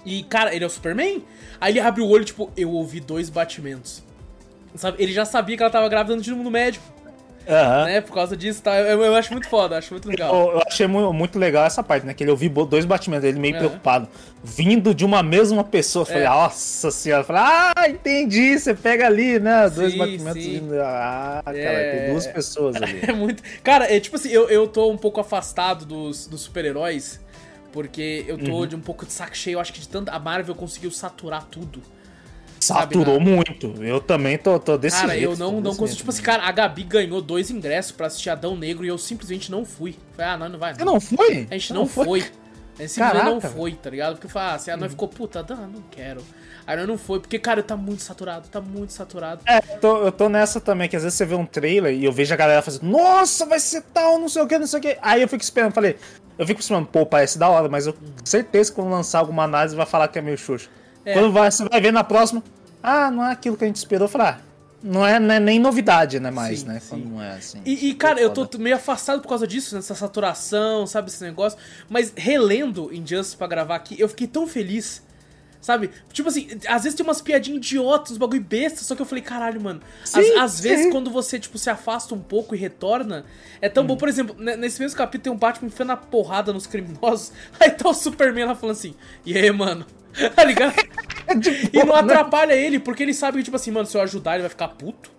E, 0.03 0.23
cara, 0.23 0.53
ele 0.53 0.63
é 0.63 0.67
o 0.67 0.69
Superman? 0.69 1.23
Aí 1.61 1.73
ele 1.73 1.79
abre 1.79 2.01
o 2.01 2.07
olho, 2.07 2.25
tipo, 2.25 2.51
eu 2.57 2.71
ouvi 2.71 2.99
dois 2.99 3.29
batimentos. 3.29 4.03
Sabe? 4.73 4.97
Ele 4.99 5.13
já 5.13 5.25
sabia 5.25 5.55
que 5.55 5.61
ela 5.61 5.71
tava 5.71 5.87
grávida 5.87 6.15
antes 6.15 6.25
de 6.25 6.31
ir 6.31 6.35
no 6.35 6.49
médico. 6.49 6.83
Uhum. 7.47 7.85
Né? 7.85 8.01
Por 8.01 8.13
causa 8.13 8.37
disso, 8.37 8.61
tá? 8.61 8.79
Eu, 8.79 9.03
eu, 9.03 9.15
acho 9.15 9.31
muito 9.31 9.47
foda, 9.49 9.77
acho 9.77 9.93
muito 9.93 10.07
legal. 10.07 10.33
Eu, 10.33 10.51
eu 10.53 10.63
achei 10.65 10.87
muito, 10.87 11.11
muito, 11.11 11.37
legal 11.37 11.65
essa 11.65 11.83
parte, 11.83 12.05
né? 12.05 12.13
Que 12.13 12.23
ele 12.23 12.31
ouviu 12.31 12.49
dois 12.65 12.85
batimentos 12.85 13.23
dele 13.23 13.39
meio 13.39 13.55
uhum. 13.55 13.59
preocupado. 13.59 14.07
Vindo 14.43 14.93
de 14.93 15.03
uma 15.03 15.21
mesma 15.21 15.63
pessoa. 15.63 16.03
Eu 16.03 16.05
falei, 16.05 16.23
é. 16.23 16.29
nossa 16.29 16.91
senhora. 16.91 17.23
Falei, 17.23 17.41
ah, 17.43 17.89
entendi. 17.89 18.57
Você 18.57 18.73
pega 18.73 19.05
ali, 19.05 19.39
né? 19.39 19.69
Dois 19.69 19.91
sim, 19.91 19.97
batimentos 19.97 20.43
sim. 20.43 20.59
vindo. 20.59 20.73
Ah, 20.81 21.41
cara, 21.43 21.57
é... 21.57 21.99
tem 21.99 22.11
duas 22.11 22.27
pessoas 22.27 22.75
ali. 22.75 23.01
É 23.03 23.11
muito. 23.11 23.43
Cara, 23.61 23.93
é 23.93 23.99
tipo 23.99 24.15
assim, 24.15 24.29
eu, 24.29 24.49
eu 24.49 24.67
tô 24.67 24.89
um 24.89 24.97
pouco 24.97 25.19
afastado 25.19 25.85
dos, 25.85 26.27
dos 26.27 26.41
super-heróis. 26.41 27.21
Porque 27.73 28.23
eu 28.27 28.37
tô 28.37 28.51
uhum. 28.51 28.67
de 28.67 28.75
um 28.75 28.79
pouco 28.79 29.05
de 29.05 29.11
saco 29.11 29.35
cheio. 29.35 29.55
Eu 29.55 29.59
acho 29.59 29.73
que 29.73 29.79
de 29.79 29.89
tanto. 29.89 30.09
A 30.09 30.19
Marvel 30.19 30.55
conseguiu 30.55 30.91
saturar 30.91 31.45
tudo. 31.45 31.81
Saturou 32.63 33.17
sabe, 33.17 33.29
muito. 33.29 33.83
Eu 33.83 33.99
também 33.99 34.37
tô, 34.37 34.57
tô 34.59 34.77
desse 34.77 35.01
Cara, 35.01 35.13
jeito, 35.13 35.31
eu 35.31 35.37
não, 35.37 35.59
não 35.59 35.75
consigo. 35.75 35.97
Tipo 35.97 36.09
assim, 36.11 36.21
cara, 36.21 36.43
a 36.43 36.51
Gabi 36.51 36.83
ganhou 36.83 37.21
dois 37.21 37.49
ingressos 37.49 37.91
pra 37.91 38.07
assistir 38.07 38.29
Adão 38.29 38.55
Negro 38.55 38.85
e 38.85 38.87
eu 38.87 38.97
simplesmente 38.97 39.51
não 39.51 39.65
fui. 39.65 39.95
Falei, 40.15 40.31
ah, 40.31 40.37
não, 40.37 40.49
não 40.49 40.59
vai. 40.59 40.73
Não. 40.73 40.77
Você 40.77 40.85
não 40.85 41.01
foi? 41.01 41.47
A 41.49 41.53
gente 41.53 41.73
não, 41.73 41.81
não 41.81 41.87
foi. 41.87 42.05
foi. 42.05 42.19
A 42.77 42.81
gente 42.81 42.91
simplesmente 42.91 43.25
não 43.25 43.41
foi, 43.41 43.71
tá 43.73 43.89
ligado? 43.89 44.13
Porque 44.13 44.27
fala, 44.27 44.55
assim, 44.55 44.71
a 44.71 44.77
nós 44.77 44.91
ficou, 44.91 45.07
puta, 45.07 45.45
não, 45.47 45.67
não 45.67 45.83
quero. 45.91 46.23
Aí 46.65 46.77
nós 46.77 46.87
não 46.87 46.97
foi, 46.97 47.19
porque, 47.19 47.37
cara, 47.37 47.61
tá 47.61 47.75
muito 47.75 48.01
saturado, 48.01 48.47
tá 48.47 48.61
muito 48.61 48.93
saturado. 48.93 49.41
É, 49.45 49.57
eu 49.57 49.79
tô, 49.79 49.97
eu 49.97 50.11
tô 50.11 50.29
nessa 50.29 50.61
também, 50.61 50.87
que 50.87 50.95
às 50.95 51.03
vezes 51.03 51.17
você 51.17 51.25
vê 51.25 51.35
um 51.35 51.45
trailer 51.45 51.93
e 51.93 52.05
eu 52.05 52.11
vejo 52.11 52.33
a 52.33 52.37
galera 52.37 52.61
fazendo, 52.61 52.85
nossa, 52.85 53.45
vai 53.45 53.59
ser 53.59 53.81
tal, 53.93 54.17
não 54.17 54.29
sei 54.29 54.41
o 54.41 54.47
que, 54.47 54.57
não 54.57 54.65
sei 54.65 54.79
o 54.79 54.81
que. 54.81 54.97
Aí 55.01 55.21
eu 55.21 55.27
fico 55.27 55.43
esperando, 55.43 55.73
falei, 55.73 55.97
eu 56.37 56.47
fico 56.47 56.61
esperando, 56.61 56.87
pô, 56.87 57.05
parece 57.05 57.37
da 57.37 57.49
hora, 57.49 57.67
mas 57.67 57.85
eu 57.85 57.93
tenho 57.93 58.13
certeza 58.23 58.71
que 58.71 58.75
quando 58.75 58.89
lançar 58.89 59.19
alguma 59.19 59.43
análise 59.43 59.75
vai 59.75 59.85
falar 59.85 60.07
que 60.07 60.17
é 60.17 60.21
meio 60.21 60.37
xuxa. 60.37 60.69
É. 61.05 61.13
Quando 61.13 61.31
vai, 61.31 61.51
você 61.51 61.67
vai 61.67 61.81
ver 61.81 61.91
na 61.91 62.03
próxima, 62.03 62.43
ah, 62.81 63.11
não 63.11 63.23
é 63.25 63.31
aquilo 63.31 63.57
que 63.57 63.63
a 63.63 63.67
gente 63.67 63.77
esperou, 63.77 64.07
falar. 64.07 64.41
Ah, 64.41 64.53
não 64.83 65.07
é, 65.07 65.17
não 65.17 65.33
é 65.33 65.39
nem 65.39 65.59
novidade, 65.59 66.19
né, 66.19 66.29
mais, 66.29 66.59
sim, 66.59 66.67
né? 66.67 66.79
Sim. 66.79 66.89
Quando 66.89 67.05
não 67.05 67.21
é 67.21 67.31
assim. 67.31 67.61
E, 67.65 67.89
e 67.89 67.93
cara, 67.93 68.19
eu 68.19 68.29
tô 68.29 68.45
meio 68.57 68.75
afastado 68.75 69.21
por 69.21 69.29
causa 69.29 69.47
disso, 69.47 69.73
nessa 69.75 69.95
saturação, 69.95 70.85
sabe, 70.85 71.09
esse 71.09 71.23
negócio. 71.23 71.57
Mas 71.89 72.11
relendo 72.15 72.93
Injustice 72.93 73.37
pra 73.37 73.47
gravar 73.47 73.75
aqui, 73.75 73.95
eu 73.97 74.09
fiquei 74.09 74.27
tão 74.27 74.45
feliz. 74.45 75.01
Sabe? 75.61 75.91
Tipo 76.11 76.27
assim, 76.27 76.49
às 76.67 76.83
vezes 76.83 76.93
tem 76.93 77.05
umas 77.05 77.21
piadinhas 77.21 77.59
idiotas, 77.65 78.11
uns 78.11 78.17
bagulho 78.17 78.41
besta, 78.41 78.81
só 78.81 78.95
que 78.95 79.01
eu 79.01 79.05
falei, 79.05 79.23
caralho, 79.23 79.61
mano. 79.61 79.79
Sim, 80.03 80.19
às, 80.33 80.55
às 80.55 80.59
vezes, 80.59 80.91
quando 80.91 81.09
você, 81.09 81.39
tipo, 81.39 81.57
se 81.57 81.69
afasta 81.69 82.13
um 82.13 82.19
pouco 82.19 82.53
e 82.53 82.57
retorna, 82.57 83.23
é 83.61 83.69
tão 83.69 83.85
hum. 83.85 83.87
bom. 83.87 83.95
Por 83.95 84.09
exemplo, 84.09 84.35
nesse 84.37 84.81
mesmo 84.81 84.97
capítulo 84.97 85.23
tem 85.23 85.31
um 85.31 85.37
Batman 85.37 85.69
enfiando 85.69 85.93
a 85.93 85.97
porrada 85.97 86.51
nos 86.51 86.67
criminosos. 86.67 87.31
Aí 87.57 87.71
tá 87.71 87.87
o 87.87 87.93
Superman 87.93 88.43
lá 88.43 88.55
falando 88.55 88.75
assim, 88.75 88.93
e 89.25 89.37
aí, 89.37 89.49
mano? 89.53 89.85
tá 90.35 90.43
ligado? 90.43 90.73
e 91.73 91.79
não 91.79 91.93
né? 91.95 91.99
atrapalha 91.99 92.53
ele, 92.53 92.79
porque 92.79 93.03
ele 93.03 93.13
sabe 93.13 93.37
que, 93.37 93.43
tipo 93.43 93.55
assim, 93.55 93.71
mano, 93.71 93.85
se 93.85 93.97
eu 93.97 94.01
ajudar, 94.01 94.33
ele 94.33 94.43
vai 94.43 94.49
ficar 94.49 94.69
puto. 94.69 95.11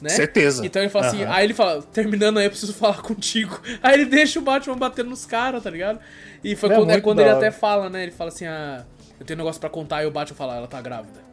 Né? 0.00 0.10
Certeza. 0.10 0.64
Então 0.64 0.82
ele 0.82 0.90
fala 0.90 1.06
uhum. 1.06 1.10
assim, 1.10 1.24
aí 1.24 1.44
ele 1.44 1.54
fala, 1.54 1.82
terminando 1.82 2.38
aí, 2.38 2.46
eu 2.46 2.50
preciso 2.50 2.72
falar 2.74 3.02
contigo. 3.02 3.60
Aí 3.82 3.94
ele 3.94 4.04
deixa 4.04 4.38
o 4.38 4.42
Batman 4.42 4.76
batendo 4.76 5.10
nos 5.10 5.24
caras, 5.24 5.62
tá 5.62 5.70
ligado? 5.70 5.98
E 6.44 6.54
foi 6.54 6.70
é 6.70 6.74
quando, 6.74 6.90
é 6.90 7.00
quando 7.00 7.20
ele 7.20 7.30
até 7.30 7.50
fala, 7.50 7.88
né? 7.88 8.02
Ele 8.02 8.12
fala 8.12 8.28
assim, 8.28 8.46
ah, 8.46 8.84
eu 9.18 9.24
tenho 9.24 9.38
um 9.38 9.42
negócio 9.42 9.60
pra 9.60 9.70
contar, 9.70 10.04
e 10.04 10.06
o 10.06 10.10
Batman 10.10 10.36
fala, 10.36 10.56
ela 10.56 10.66
tá 10.66 10.80
grávida. 10.80 11.24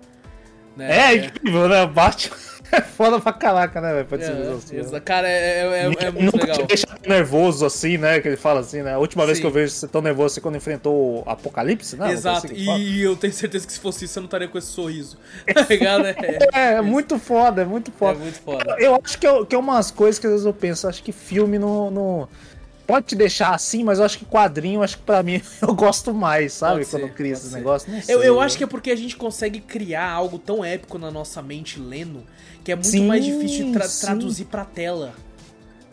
Né? 0.75 0.91
É, 0.91 1.13
é 1.13 1.25
incrível, 1.25 1.67
né? 1.67 1.85
Batman 1.85 2.37
é 2.73 2.81
foda 2.81 3.19
pra 3.19 3.33
caraca, 3.33 3.79
né, 3.79 3.93
velho? 3.93 4.05
Pode 4.05 4.25
ser 4.25 4.31
é, 4.31 4.51
assim, 4.51 4.91
né? 4.91 4.99
Cara, 4.99 5.27
é, 5.27 5.31
é, 5.31 5.93
é, 5.99 6.05
é 6.05 6.11
muito 6.11 6.25
nunca 6.25 6.45
legal. 6.45 6.57
te 6.57 6.67
deixa 6.67 6.87
nervoso 7.07 7.65
assim, 7.65 7.97
né? 7.97 8.19
Que 8.19 8.27
ele 8.27 8.37
fala 8.37 8.59
assim, 8.61 8.81
né? 8.81 8.93
A 8.93 8.99
última 8.99 9.23
Sim. 9.23 9.27
vez 9.27 9.39
que 9.39 9.45
eu 9.45 9.51
vejo 9.51 9.73
você 9.73 9.87
tão 9.87 10.01
nervoso 10.01 10.33
assim 10.33 10.41
quando 10.41 10.55
enfrentou 10.55 10.93
o 10.93 11.23
Apocalipse, 11.25 11.95
né? 11.95 12.11
Exato, 12.11 12.47
assim 12.47 12.55
e 12.55 13.01
eu 13.01 13.15
tenho 13.15 13.33
certeza 13.33 13.65
que 13.65 13.73
se 13.73 13.79
fosse 13.79 14.05
isso 14.05 14.19
eu 14.19 14.21
não 14.21 14.25
estaria 14.27 14.47
com 14.47 14.57
esse 14.57 14.67
sorriso. 14.67 15.17
Tá 15.53 15.65
ligado? 15.69 16.05
É, 16.05 16.15
é, 16.53 16.73
é 16.73 16.81
muito 16.81 17.17
foda, 17.19 17.61
é 17.61 17.65
muito 17.65 17.91
foda. 17.91 18.19
É 18.19 18.21
muito 18.21 18.39
foda. 18.39 18.75
Eu, 18.79 18.93
eu 18.93 19.01
acho 19.03 19.17
que 19.17 19.27
é, 19.27 19.45
que 19.45 19.55
é 19.55 19.57
umas 19.57 19.91
coisas 19.91 20.19
que 20.19 20.25
às 20.25 20.31
vezes 20.31 20.45
eu 20.45 20.53
penso, 20.53 20.87
acho 20.87 21.03
que 21.03 21.11
filme 21.11 21.59
não. 21.59 21.91
no 21.91 22.29
pode 22.85 23.07
te 23.07 23.15
deixar 23.15 23.53
assim, 23.53 23.83
mas 23.83 23.99
eu 23.99 24.05
acho 24.05 24.19
que 24.19 24.25
quadrinho, 24.25 24.83
acho 24.83 24.97
que 24.97 25.03
pra 25.03 25.23
mim 25.23 25.41
eu 25.61 25.73
gosto 25.73 26.13
mais, 26.13 26.53
sabe? 26.53 26.85
Quando 26.85 27.03
eu 27.03 27.09
crio 27.09 27.33
esses 27.33 27.51
negócios. 27.51 28.09
eu, 28.09 28.21
eu 28.21 28.39
acho 28.39 28.57
que 28.57 28.63
é 28.63 28.67
porque 28.67 28.91
a 28.91 28.95
gente 28.95 29.15
consegue 29.15 29.59
criar 29.59 30.09
algo 30.09 30.37
tão 30.37 30.63
épico 30.63 30.97
na 30.97 31.09
nossa 31.09 31.41
mente 31.41 31.79
lendo 31.79 32.23
que 32.63 32.71
é 32.71 32.75
muito 32.75 32.87
sim, 32.87 33.05
mais 33.05 33.23
difícil 33.23 33.67
de 33.67 33.73
tra 33.73 33.87
traduzir 33.87 34.45
pra 34.45 34.63
tela. 34.63 35.13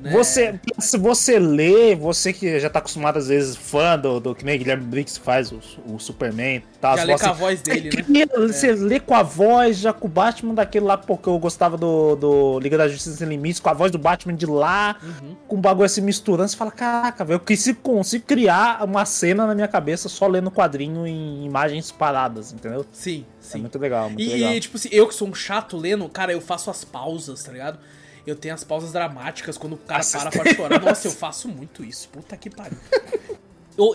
Né? 0.01 0.11
Você, 0.13 0.59
se 0.79 0.97
você 0.97 1.39
lê, 1.39 1.95
você 1.95 2.33
que 2.33 2.59
já 2.59 2.71
tá 2.71 2.79
acostumado 2.79 3.19
às 3.19 3.29
vezes 3.29 3.55
fã 3.55 3.99
do, 3.99 4.19
do 4.19 4.35
que 4.35 4.45
nem 4.45 4.59
Guilherme 4.59 4.85
Briggs 4.85 5.21
faz 5.21 5.53
o, 5.53 5.61
o 5.87 5.99
Superman, 5.99 6.63
tá? 6.81 6.97
Já 6.97 7.05
lê 7.05 7.19
com 7.19 7.27
a 7.27 7.33
voz 7.33 7.61
dele, 7.61 7.91
né? 8.09 8.27
Você 8.49 8.71
é. 8.71 8.75
lê 8.75 8.99
com 8.99 9.15
a 9.15 9.23
voz, 9.23 9.77
já 9.77 9.93
com 9.93 10.07
o 10.07 10.11
Batman 10.11 10.55
daquele 10.55 10.87
lá, 10.87 10.97
porque 10.97 11.29
eu 11.29 11.39
gostava 11.39 11.77
do, 11.77 12.17
do 12.17 12.59
Liga 12.61 12.79
da 12.79 12.89
Justiça 12.89 13.15
Sem 13.15 13.29
Limites, 13.29 13.61
com 13.61 13.69
a 13.69 13.75
voz 13.75 13.93
do 13.93 13.99
Batman 13.99 14.35
de 14.35 14.47
lá, 14.47 14.97
uhum. 15.03 15.37
com 15.47 15.57
o 15.57 15.61
bagulho 15.61 15.85
assim 15.85 16.01
misturando, 16.01 16.49
você 16.49 16.57
fala, 16.57 16.71
caraca, 16.71 17.23
velho, 17.23 17.37
eu 17.37 17.41
consigo, 17.41 17.81
consigo 17.83 18.25
criar 18.25 18.83
uma 18.83 19.05
cena 19.05 19.47
na 19.47 19.55
minha 19.55 19.69
cabeça 19.69 20.09
só 20.09 20.27
lendo 20.27 20.51
quadrinho 20.51 21.07
em 21.07 21.45
imagens 21.45 21.93
paradas, 21.93 22.55
entendeu? 22.55 22.87
Sim, 22.91 23.27
é 23.39 23.45
sim. 23.45 23.59
É 23.59 23.61
muito 23.61 23.79
legal, 23.79 24.09
muito 24.09 24.23
e, 24.23 24.29
legal. 24.29 24.53
E, 24.55 24.61
tipo 24.61 24.79
assim, 24.79 24.89
eu 24.93 25.07
que 25.07 25.15
sou 25.15 25.29
um 25.29 25.35
chato 25.35 25.77
lendo, 25.77 26.09
cara, 26.09 26.33
eu 26.33 26.41
faço 26.41 26.71
as 26.71 26.85
pausas, 26.85 27.43
tá 27.43 27.53
ligado? 27.53 27.79
Eu 28.27 28.37
tenho 28.37 28.55
as 28.55 28.65
pausas 28.65 28.93
dramáticas 28.93 29.57
quando 29.57 29.75
o 29.75 29.79
cara 29.79 29.99
Nossa, 29.99 30.19
para 30.19 30.31
pra 30.31 30.55
chorar. 30.55 30.81
Nossa, 30.81 31.09
eu 31.09 31.13
faço 31.13 31.49
muito 31.49 31.85
isso. 31.85 32.09
Puta 32.09 32.37
que 32.37 32.51
pariu. 32.51 32.79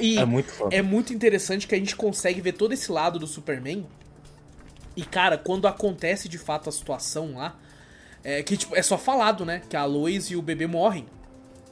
E 0.02 0.18
é 0.18 0.26
muito, 0.26 0.68
é 0.72 0.82
muito 0.82 1.14
interessante 1.14 1.68
que 1.68 1.76
a 1.76 1.78
gente 1.78 1.96
consegue 1.96 2.42
ver 2.42 2.54
todo 2.54 2.74
esse 2.74 2.92
lado 2.92 3.20
do 3.20 3.28
Superman. 3.28 3.86
E, 4.96 5.04
cara, 5.04 5.38
quando 5.38 5.68
acontece 5.68 6.28
de 6.28 6.38
fato 6.38 6.70
a 6.70 6.72
situação 6.72 7.36
lá, 7.36 7.56
é 8.24 8.42
que 8.42 8.58
tipo, 8.58 8.76
é 8.76 8.82
só 8.82 8.98
falado, 8.98 9.46
né? 9.46 9.62
Que 9.70 9.76
a 9.76 9.86
Lois 9.86 10.32
e 10.32 10.36
o 10.36 10.42
bebê 10.42 10.66
morrem. 10.66 11.06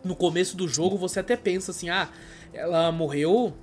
No 0.03 0.15
começo 0.15 0.55
do 0.55 0.67
jogo 0.67 0.97
você 0.97 1.21
até 1.21 1.35
pensa 1.35 1.71
assim, 1.71 1.89
ah, 1.89 2.09
ela 2.53 2.91
morreu 2.91 3.53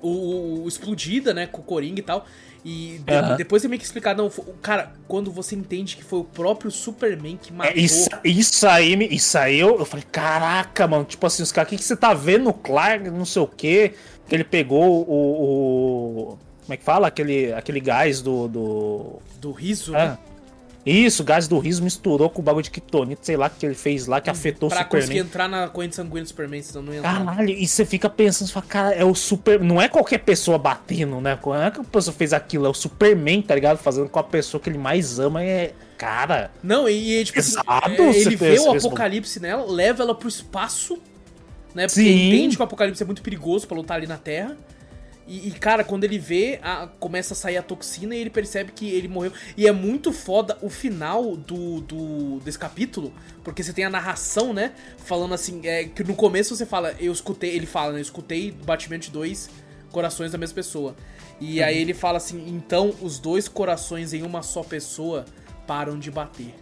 o, 0.00 0.62
o 0.62 0.68
explodida, 0.68 1.34
né, 1.34 1.46
com 1.46 1.60
o 1.60 1.64
Coringa 1.64 2.00
e 2.00 2.02
tal. 2.02 2.24
E 2.64 3.00
de, 3.04 3.12
uhum. 3.12 3.36
depois 3.36 3.64
é 3.64 3.68
meio 3.68 3.80
que 3.80 3.84
explicar, 3.84 4.14
não, 4.14 4.30
cara, 4.60 4.92
quando 5.08 5.32
você 5.32 5.56
entende 5.56 5.96
que 5.96 6.04
foi 6.04 6.20
o 6.20 6.24
próprio 6.24 6.70
Superman 6.70 7.36
que 7.36 7.52
matou. 7.52 7.72
É, 7.74 7.78
isso, 7.78 8.08
isso 8.22 8.66
aí, 8.68 9.08
isso 9.10 9.36
aí 9.36 9.58
eu, 9.58 9.78
eu 9.80 9.84
falei, 9.84 10.04
caraca, 10.12 10.86
mano, 10.86 11.04
tipo 11.04 11.26
assim, 11.26 11.42
os 11.42 11.50
caras, 11.50 11.68
o 11.68 11.70
que, 11.70 11.76
que 11.76 11.84
você 11.84 11.96
tá 11.96 12.14
vendo 12.14 12.44
no 12.44 12.54
Clark, 12.54 13.10
não 13.10 13.24
sei 13.24 13.42
o 13.42 13.48
que, 13.48 13.94
que 14.28 14.34
ele 14.34 14.44
pegou 14.44 15.04
o, 15.08 15.12
o. 15.12 16.38
Como 16.62 16.74
é 16.74 16.76
que 16.76 16.84
fala? 16.84 17.08
Aquele, 17.08 17.52
aquele 17.52 17.80
gás 17.80 18.22
do. 18.22 18.46
Do, 18.46 19.22
do 19.40 19.50
riso, 19.50 19.96
é. 19.96 20.10
né? 20.10 20.18
Isso, 20.84 21.22
o 21.22 21.24
gás 21.24 21.46
do 21.46 21.58
riso 21.58 21.82
misturou 21.82 22.28
com 22.28 22.40
o 22.40 22.44
bagulho 22.44 22.64
de 22.64 22.70
Kryptonite, 22.70 23.24
sei 23.24 23.36
lá, 23.36 23.48
que 23.48 23.64
ele 23.64 23.74
fez 23.74 24.06
lá, 24.06 24.20
que 24.20 24.28
hum, 24.28 24.32
afetou 24.32 24.68
pra 24.68 24.78
o 24.78 24.82
Superman. 24.82 24.88
Pra 24.88 25.00
conseguir 25.00 25.18
entrar 25.20 25.48
na 25.48 25.68
corrente 25.68 25.94
sanguínea 25.94 26.24
do 26.24 26.28
Superman, 26.28 26.62
senão 26.62 26.82
não 26.82 26.94
ia. 26.94 27.02
Caralho, 27.02 27.50
e 27.50 27.66
você 27.66 27.84
fica 27.86 28.10
pensando, 28.10 28.48
você 28.48 28.54
fala, 28.54 28.66
cara, 28.66 28.94
é 28.94 29.04
o 29.04 29.14
Super... 29.14 29.60
Não 29.60 29.80
é 29.80 29.88
qualquer 29.88 30.18
pessoa 30.18 30.58
batendo, 30.58 31.20
né? 31.20 31.38
Não 31.44 31.62
é 31.62 31.70
que 31.70 31.80
a 31.80 31.84
pessoa 31.84 32.14
fez 32.14 32.32
aquilo, 32.32 32.66
é 32.66 32.68
o 32.68 32.74
Superman, 32.74 33.42
tá 33.42 33.54
ligado? 33.54 33.78
Fazendo 33.78 34.08
com 34.08 34.18
a 34.18 34.24
pessoa 34.24 34.60
que 34.60 34.68
ele 34.68 34.78
mais 34.78 35.20
ama, 35.20 35.42
é... 35.42 35.72
Cara... 35.96 36.50
Não, 36.64 36.88
e, 36.88 37.20
e 37.20 37.24
tipo 37.24 37.38
assim, 37.38 37.56
é, 37.58 38.20
ele 38.20 38.34
vê 38.34 38.58
o 38.58 38.72
apocalipse 38.72 39.38
nela, 39.38 39.64
leva 39.70 40.02
ela 40.02 40.16
pro 40.16 40.28
espaço, 40.28 40.98
né? 41.72 41.86
Porque 41.86 42.00
Sim. 42.00 42.08
ele 42.08 42.36
entende 42.36 42.56
que 42.56 42.62
o 42.62 42.64
apocalipse 42.64 43.00
é 43.00 43.06
muito 43.06 43.22
perigoso 43.22 43.68
pra 43.68 43.76
lutar 43.76 43.98
ali 43.98 44.08
na 44.08 44.18
Terra. 44.18 44.56
E, 45.32 45.48
e, 45.48 45.50
cara, 45.52 45.82
quando 45.82 46.04
ele 46.04 46.18
vê, 46.18 46.60
a, 46.62 46.86
começa 47.00 47.32
a 47.32 47.36
sair 47.36 47.56
a 47.56 47.62
toxina 47.62 48.14
e 48.14 48.18
ele 48.18 48.28
percebe 48.28 48.70
que 48.70 48.90
ele 48.90 49.08
morreu. 49.08 49.32
E 49.56 49.66
é 49.66 49.72
muito 49.72 50.12
foda 50.12 50.58
o 50.60 50.68
final 50.68 51.34
do, 51.34 51.80
do 51.80 52.38
desse 52.40 52.58
capítulo, 52.58 53.14
porque 53.42 53.62
você 53.62 53.72
tem 53.72 53.86
a 53.86 53.88
narração, 53.88 54.52
né? 54.52 54.74
Falando 54.98 55.32
assim, 55.32 55.66
é, 55.66 55.84
que 55.84 56.04
no 56.04 56.14
começo 56.14 56.54
você 56.54 56.66
fala, 56.66 56.94
eu 57.00 57.10
escutei, 57.10 57.56
ele 57.56 57.64
fala, 57.64 57.92
né? 57.92 58.00
Eu 58.00 58.02
escutei 58.02 58.50
batimento 58.50 59.06
de 59.06 59.10
dois 59.10 59.48
corações 59.90 60.32
da 60.32 60.36
mesma 60.36 60.54
pessoa. 60.54 60.94
E 61.40 61.60
uhum. 61.60 61.64
aí 61.64 61.78
ele 61.78 61.94
fala 61.94 62.18
assim, 62.18 62.46
então 62.50 62.94
os 63.00 63.18
dois 63.18 63.48
corações 63.48 64.12
em 64.12 64.22
uma 64.22 64.42
só 64.42 64.62
pessoa 64.62 65.24
param 65.66 65.98
de 65.98 66.10
bater. 66.10 66.61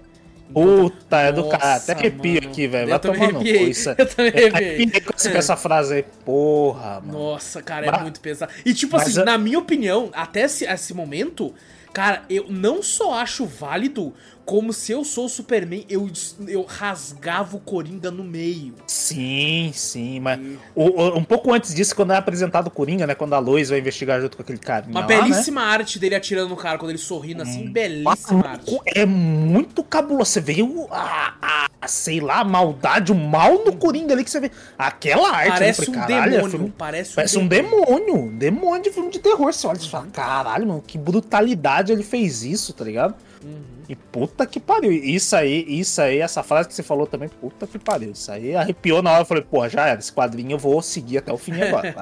Puta, 0.53 1.21
é 1.21 1.33
do 1.33 1.49
cara. 1.49 1.77
Até 1.77 1.93
arrepio 1.93 2.39
aqui, 2.39 2.67
velho. 2.67 2.89
Vai 2.89 2.99
tomar 2.99 3.33
no 3.33 3.43
isso. 3.47 3.91
Eu 3.97 4.07
também 4.07 4.33
arrepiei 4.53 5.01
com 5.01 5.39
essa 5.39 5.57
frase 5.57 5.95
aí. 5.95 6.05
Porra, 6.25 7.01
mano. 7.01 7.13
Nossa, 7.13 7.63
cara, 7.63 7.87
é 7.87 7.91
Mas... 7.91 8.03
muito 8.03 8.21
pesado. 8.21 8.53
E 8.65 8.75
tipo 8.75 8.97
Mas 8.97 9.09
assim, 9.09 9.25
na 9.25 9.39
minha 9.39 9.59
opinião, 9.59 10.11
até 10.13 10.43
esse, 10.43 10.65
esse 10.65 10.93
momento, 10.95 11.55
cara, 11.93 12.23
eu 12.29 12.47
não 12.49 12.83
só 12.83 13.15
acho 13.15 13.47
válido 13.47 14.13
como 14.51 14.73
se 14.73 14.91
eu 14.91 15.05
sou 15.05 15.27
o 15.27 15.29
Superman, 15.29 15.87
eu, 15.89 16.11
eu 16.49 16.65
rasgava 16.65 17.57
o 17.57 17.61
Coringa 17.61 18.11
no 18.11 18.25
meio. 18.25 18.75
Sim, 18.85 19.71
sim, 19.73 20.19
mas 20.19 20.41
o, 20.75 20.87
o, 20.87 21.19
um 21.19 21.23
pouco 21.23 21.55
antes 21.55 21.73
disso, 21.73 21.95
quando 21.95 22.13
é 22.13 22.17
apresentado 22.17 22.67
o 22.67 22.71
Coringa, 22.71 23.07
né? 23.07 23.15
Quando 23.15 23.33
a 23.35 23.39
Lois 23.39 23.71
vai 23.71 23.79
investigar 23.79 24.21
junto 24.21 24.37
com 24.37 24.43
aquele 24.43 24.59
cara. 24.59 24.87
Uma 24.89 25.03
lá, 25.03 25.07
belíssima 25.07 25.61
né? 25.61 25.69
arte 25.69 26.01
dele 26.01 26.17
atirando 26.17 26.49
no 26.49 26.57
cara, 26.57 26.79
quando 26.79 26.91
ele 26.91 26.99
sorrindo 26.99 27.45
assim, 27.45 27.69
hum, 27.69 27.73
belíssima 27.73 28.45
arte. 28.45 28.77
É 28.87 29.07
muito 29.07 29.85
cabuloso. 29.85 30.33
Você 30.33 30.41
vê 30.41 30.63
o, 30.63 30.89
a, 30.91 31.69
a, 31.81 31.87
sei 31.87 32.19
lá, 32.19 32.41
a 32.41 32.45
maldade, 32.45 33.13
o 33.13 33.15
mal 33.15 33.65
no 33.65 33.77
Coringa 33.77 34.15
ali 34.15 34.25
que 34.25 34.33
você 34.33 34.41
vê. 34.41 34.51
Aquela 34.77 35.31
arte. 35.31 35.51
Parece 35.51 35.87
falei, 35.87 36.01
um 36.01 36.07
demônio. 36.07 36.47
É 36.47 36.51
filme, 36.51 36.75
parece 36.77 37.13
um, 37.13 37.15
parece 37.15 37.39
um 37.39 37.47
demônio. 37.47 38.17
Um 38.17 38.37
demônio 38.37 38.83
de 38.83 38.91
filme 38.91 39.13
de 39.13 39.21
terror. 39.21 39.53
Você 39.53 39.65
olha 39.65 39.79
e 39.79 39.89
fala, 39.89 40.09
caralho, 40.13 40.67
mano, 40.67 40.83
que 40.85 40.99
brutalidade 40.99 41.93
ele 41.93 42.03
fez 42.03 42.43
isso, 42.43 42.73
tá 42.73 42.85
ligado? 42.85 43.15
Uhum. 43.45 43.70
E 43.91 43.97
puta 43.97 44.47
que 44.47 44.61
pariu. 44.61 44.93
Isso 44.93 45.35
aí, 45.35 45.65
isso 45.67 46.01
aí, 46.01 46.21
essa 46.21 46.45
frase 46.45 46.69
que 46.69 46.75
você 46.77 46.83
falou 46.83 47.09
também, 47.09 47.29
puta 47.29 47.67
que 47.67 47.77
pariu. 47.77 48.13
Isso 48.13 48.31
aí 48.31 48.55
arrepiou 48.55 49.03
na 49.03 49.11
hora. 49.11 49.23
Eu 49.23 49.27
falei, 49.27 49.43
pô, 49.43 49.69
já 49.69 49.85
era. 49.89 49.99
Esse 49.99 50.13
quadrinho 50.13 50.53
eu 50.53 50.59
vou 50.59 50.81
seguir 50.81 51.19
até 51.19 51.33
o 51.33 51.37
fim 51.37 51.61
agora. 51.61 51.93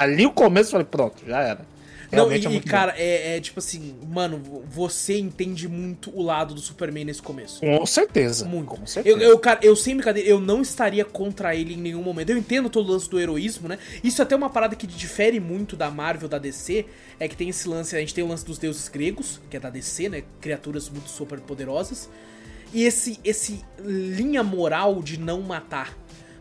Ali 0.00 0.26
o 0.26 0.32
começo 0.32 0.70
eu 0.70 0.72
falei, 0.72 0.86
pronto, 0.90 1.22
já 1.24 1.40
era. 1.40 1.60
Não, 2.12 2.30
e, 2.30 2.56
é 2.56 2.60
cara, 2.60 2.94
é, 2.96 3.36
é, 3.36 3.40
tipo 3.40 3.58
assim, 3.58 3.94
mano, 4.06 4.42
você 4.66 5.18
entende 5.18 5.66
muito 5.66 6.14
o 6.14 6.22
lado 6.22 6.54
do 6.54 6.60
Superman 6.60 7.06
nesse 7.06 7.22
começo. 7.22 7.60
Com 7.60 7.86
certeza. 7.86 8.44
Muito. 8.44 8.68
Com 8.68 8.86
certeza. 8.86 9.16
Eu, 9.16 9.30
eu, 9.30 9.38
cara, 9.38 9.60
eu 9.62 9.74
sem 9.74 9.96
brincadeira, 9.96 10.28
eu 10.28 10.38
não 10.38 10.60
estaria 10.60 11.04
contra 11.04 11.56
ele 11.56 11.74
em 11.74 11.78
nenhum 11.78 12.02
momento. 12.02 12.30
Eu 12.30 12.36
entendo 12.36 12.68
todo 12.68 12.88
o 12.88 12.92
lance 12.92 13.08
do 13.08 13.18
heroísmo, 13.18 13.66
né? 13.66 13.78
Isso 14.04 14.20
é 14.20 14.24
até 14.24 14.36
uma 14.36 14.50
parada 14.50 14.76
que 14.76 14.86
difere 14.86 15.40
muito 15.40 15.74
da 15.74 15.90
Marvel, 15.90 16.28
da 16.28 16.38
DC, 16.38 16.84
é 17.18 17.26
que 17.26 17.36
tem 17.36 17.48
esse 17.48 17.66
lance, 17.66 17.96
a 17.96 18.00
gente 18.00 18.12
tem 18.12 18.22
o 18.22 18.28
lance 18.28 18.44
dos 18.44 18.58
deuses 18.58 18.88
gregos, 18.88 19.40
que 19.48 19.56
é 19.56 19.60
da 19.60 19.70
DC, 19.70 20.10
né? 20.10 20.22
Criaturas 20.40 20.90
muito 20.90 21.08
super 21.08 21.40
poderosas. 21.40 22.10
E 22.74 22.84
esse, 22.84 23.18
esse 23.22 23.62
linha 23.84 24.42
moral 24.42 25.02
de 25.02 25.18
não 25.18 25.42
matar. 25.42 25.96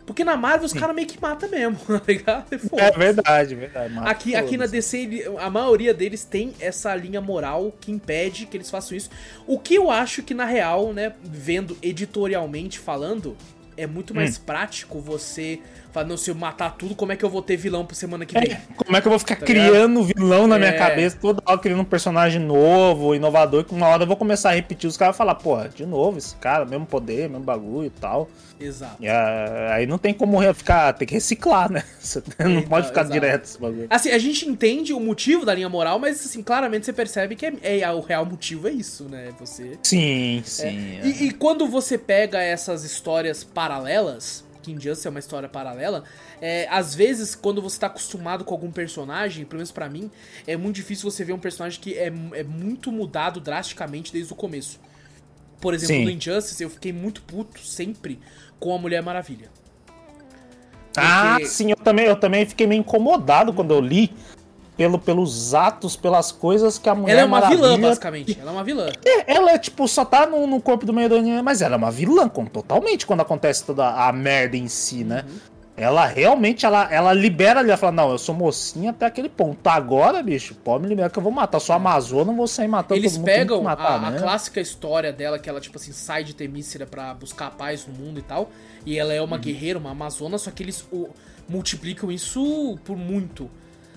Porque 0.05 0.23
na 0.23 0.35
Marvel 0.35 0.65
os 0.65 0.73
caras 0.73 0.95
meio 0.95 1.07
que 1.07 1.19
matam 1.21 1.49
mesmo, 1.49 1.77
tá 1.87 2.01
ligado? 2.07 2.45
É 2.53 2.91
verdade, 2.91 3.55
verdade. 3.55 3.93
Aqui, 3.99 4.35
aqui 4.35 4.57
na 4.57 4.65
DC, 4.65 5.25
a 5.39 5.49
maioria 5.49 5.93
deles 5.93 6.23
tem 6.23 6.53
essa 6.59 6.93
linha 6.95 7.21
moral 7.21 7.73
que 7.79 7.91
impede 7.91 8.45
que 8.45 8.57
eles 8.57 8.69
façam 8.69 8.97
isso. 8.97 9.09
O 9.47 9.59
que 9.59 9.75
eu 9.75 9.89
acho 9.91 10.23
que, 10.23 10.33
na 10.33 10.45
real, 10.45 10.93
né, 10.93 11.13
vendo 11.23 11.77
editorialmente 11.81 12.79
falando, 12.79 13.37
é 13.77 13.87
muito 13.87 14.13
mais 14.13 14.37
hum. 14.37 14.41
prático 14.45 14.99
você 14.99 15.59
falar, 15.91 16.07
não, 16.07 16.17
se 16.17 16.29
eu 16.29 16.35
matar 16.35 16.75
tudo, 16.77 16.95
como 16.95 17.11
é 17.11 17.15
que 17.15 17.23
eu 17.23 17.29
vou 17.29 17.41
ter 17.41 17.57
vilão 17.57 17.85
pra 17.85 17.95
semana 17.95 18.25
que 18.25 18.33
vem? 18.33 18.53
É, 18.53 18.61
como 18.75 18.95
é 18.95 19.01
que 19.01 19.07
eu 19.07 19.11
vou 19.11 19.19
ficar 19.19 19.35
tá 19.35 19.45
criando 19.45 20.01
ligado? 20.01 20.17
vilão 20.17 20.47
na 20.47 20.55
é... 20.55 20.59
minha 20.59 20.73
cabeça, 20.77 21.17
toda 21.19 21.41
hora 21.45 21.57
criando 21.57 21.81
um 21.81 21.85
personagem 21.85 22.41
novo, 22.41 23.15
inovador, 23.15 23.63
que 23.63 23.73
uma 23.73 23.87
hora 23.87 24.03
eu 24.03 24.07
vou 24.07 24.15
começar 24.15 24.49
a 24.49 24.53
repetir, 24.53 24.87
os 24.87 24.97
caras 24.97 25.15
vão 25.15 25.25
falar, 25.25 25.35
porra, 25.35 25.69
de 25.69 25.85
novo 25.85 26.17
esse 26.17 26.35
cara, 26.35 26.65
mesmo 26.65 26.85
poder, 26.85 27.29
mesmo 27.29 27.43
bagulho 27.43 27.87
e 27.87 27.89
tal. 27.89 28.29
Exato. 28.59 28.97
E, 28.99 29.07
uh, 29.07 29.71
aí 29.71 29.87
não 29.87 29.97
tem 29.97 30.13
como 30.13 30.39
ficar, 30.53 30.93
tem 30.93 31.07
que 31.07 31.13
reciclar, 31.13 31.71
né? 31.71 31.83
Você 31.99 32.21
não 32.39 32.61
pode 32.61 32.87
ficar 32.87 33.01
exato. 33.01 33.13
direto 33.13 33.45
esse 33.45 33.59
bagulho. 33.59 33.87
Assim, 33.89 34.11
a 34.11 34.17
gente 34.17 34.47
entende 34.47 34.93
o 34.93 34.99
motivo 34.99 35.45
da 35.45 35.53
linha 35.53 35.69
moral, 35.69 35.99
mas 35.99 36.23
assim, 36.23 36.43
claramente 36.43 36.85
você 36.85 36.93
percebe 36.93 37.35
que 37.35 37.45
é, 37.45 37.79
é 37.79 37.91
o 37.91 37.99
real 37.99 38.25
motivo 38.25 38.67
é 38.67 38.71
isso, 38.71 39.05
né? 39.05 39.29
Você. 39.39 39.77
Sim, 39.83 40.39
é. 40.39 40.43
sim. 40.43 40.99
É. 41.01 41.07
E, 41.07 41.27
e, 41.27 41.31
quando 41.31 41.67
você 41.67 41.97
pega 41.97 42.41
essas 42.41 42.83
histórias 42.83 43.43
paralelas, 43.43 44.43
que 44.61 44.71
Injustice 44.71 45.07
é 45.07 45.09
uma 45.09 45.19
história 45.19 45.49
paralela, 45.49 46.03
é, 46.39 46.67
às 46.69 46.95
vezes, 46.95 47.35
quando 47.35 47.61
você 47.61 47.79
tá 47.79 47.87
acostumado 47.87 48.45
com 48.45 48.53
algum 48.53 48.71
personagem, 48.71 49.45
pelo 49.45 49.57
menos 49.57 49.71
pra 49.71 49.89
mim, 49.89 50.09
é 50.47 50.55
muito 50.55 50.75
difícil 50.75 51.09
você 51.09 51.23
ver 51.23 51.33
um 51.33 51.39
personagem 51.39 51.79
que 51.79 51.93
é, 51.93 52.07
é 52.07 52.43
muito 52.43 52.91
mudado 52.91 53.39
drasticamente 53.39 54.13
desde 54.13 54.31
o 54.31 54.35
começo. 54.35 54.79
Por 55.59 55.73
exemplo, 55.73 55.95
Sim. 55.95 56.05
no 56.05 56.11
Injustice, 56.11 56.63
eu 56.63 56.69
fiquei 56.69 56.93
muito 56.93 57.21
puto 57.21 57.59
sempre 57.59 58.19
com 58.59 58.73
a 58.73 58.77
Mulher 58.77 59.03
Maravilha. 59.03 59.49
Ah, 60.97 61.31
Porque... 61.31 61.45
Ah, 61.45 61.47
sim, 61.47 61.71
eu 61.71 61.77
também, 61.77 62.05
eu 62.05 62.15
também 62.15 62.45
fiquei 62.45 62.67
meio 62.67 62.79
incomodado 62.79 63.53
quando 63.53 63.73
eu 63.73 63.79
li 63.79 64.11
pelo, 64.77 64.97
pelos 64.97 65.53
atos, 65.53 65.95
pelas 65.95 66.31
coisas 66.31 66.77
que 66.77 66.89
a 66.89 66.95
mulher. 66.95 67.13
Ela 67.13 67.21
é 67.21 67.25
uma 67.25 67.39
Maravilha... 67.39 67.61
vilã, 67.61 67.79
basicamente. 67.79 68.37
Ela 68.39 68.51
é 68.51 68.53
uma 68.53 68.63
vilã. 68.63 68.89
É, 69.05 69.35
ela 69.35 69.51
é, 69.51 69.57
tipo, 69.57 69.87
só 69.87 70.03
tá 70.03 70.25
no, 70.25 70.47
no 70.47 70.61
corpo 70.61 70.85
do 70.85 70.93
meio 70.93 71.09
da 71.09 71.43
mas 71.43 71.61
ela 71.61 71.75
é 71.75 71.77
uma 71.77 71.91
vilã, 71.91 72.27
totalmente, 72.27 73.05
quando 73.05 73.21
acontece 73.21 73.63
toda 73.65 73.87
a 73.87 74.11
merda 74.11 74.57
em 74.57 74.67
si, 74.67 75.03
né? 75.03 75.25
Uhum. 75.27 75.51
Ela 75.81 76.05
realmente, 76.05 76.65
ela, 76.65 76.93
ela 76.93 77.13
libera 77.13 77.59
ali, 77.59 77.69
ela 77.69 77.77
fala, 77.77 77.91
não, 77.93 78.11
eu 78.11 78.17
sou 78.17 78.35
mocinha 78.35 78.91
até 78.91 79.05
aquele 79.05 79.29
ponto. 79.29 79.65
Agora, 79.67 80.21
bicho, 80.21 80.53
pode 80.53 80.83
me 80.83 80.89
liberar 80.89 81.09
que 81.09 81.17
eu 81.17 81.23
vou 81.23 81.31
matar. 81.31 81.59
Sou 81.59 81.73
é. 81.73 81.77
Amazona, 81.77 82.25
não 82.25 82.35
vou 82.35 82.47
sair 82.47 82.67
matando 82.67 82.99
Eles 82.99 83.13
todo 83.13 83.21
mundo. 83.21 83.25
Pegam 83.25 83.63
matar, 83.63 83.95
a, 83.95 84.11
né? 84.11 84.17
a, 84.17 84.21
clássica 84.21 84.59
história 84.59 85.11
dela, 85.13 85.39
que 85.39 85.49
ela, 85.49 85.59
tipo 85.59 85.77
assim, 85.77 85.91
sai 85.91 86.23
de 86.23 86.35
Temícera 86.35 86.85
pra 86.85 87.13
buscar 87.13 87.47
a 87.47 87.51
paz 87.51 87.87
no 87.87 87.93
mundo 87.93 88.19
e 88.19 88.21
tal. 88.21 88.51
E 88.85 88.99
ela 88.99 89.13
é 89.13 89.21
uma 89.21 89.37
uhum. 89.37 89.41
guerreira, 89.41 89.79
uma 89.79 89.91
Amazona, 89.91 90.37
só 90.37 90.51
que 90.51 90.61
eles 90.61 90.85
o, 90.91 91.09
multiplicam 91.47 92.11
isso 92.11 92.77
por 92.83 92.97
muito. 92.97 93.49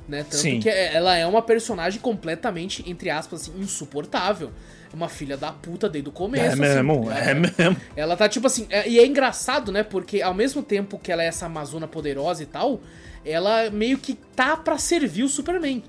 Né? 0.08 0.22
Tanto 0.22 0.36
Sim. 0.36 0.60
que 0.60 0.68
é, 0.68 0.94
ela 0.94 1.16
é 1.16 1.26
uma 1.26 1.40
personagem 1.40 2.00
completamente, 2.00 2.88
entre 2.88 3.10
aspas, 3.10 3.42
assim, 3.42 3.60
insuportável 3.60 4.50
uma 4.94 5.08
filha 5.08 5.36
da 5.36 5.52
puta 5.52 5.88
desde 5.88 6.08
o 6.08 6.12
começo. 6.12 6.44
É 6.44 6.48
assim, 6.48 6.60
mesmo, 6.60 7.10
é, 7.10 7.30
é 7.30 7.34
mesmo. 7.34 7.76
Ela 7.96 8.16
tá 8.16 8.28
tipo 8.28 8.46
assim. 8.46 8.66
É, 8.70 8.88
e 8.88 8.98
é 8.98 9.04
engraçado, 9.04 9.72
né? 9.72 9.82
Porque 9.82 10.22
ao 10.22 10.32
mesmo 10.32 10.62
tempo 10.62 10.98
que 10.98 11.10
ela 11.10 11.22
é 11.22 11.26
essa 11.26 11.46
Amazona 11.46 11.88
poderosa 11.88 12.42
e 12.42 12.46
tal, 12.46 12.80
ela 13.24 13.70
meio 13.70 13.98
que 13.98 14.14
tá 14.14 14.56
pra 14.56 14.78
servir 14.78 15.24
o 15.24 15.28
Superman. 15.28 15.82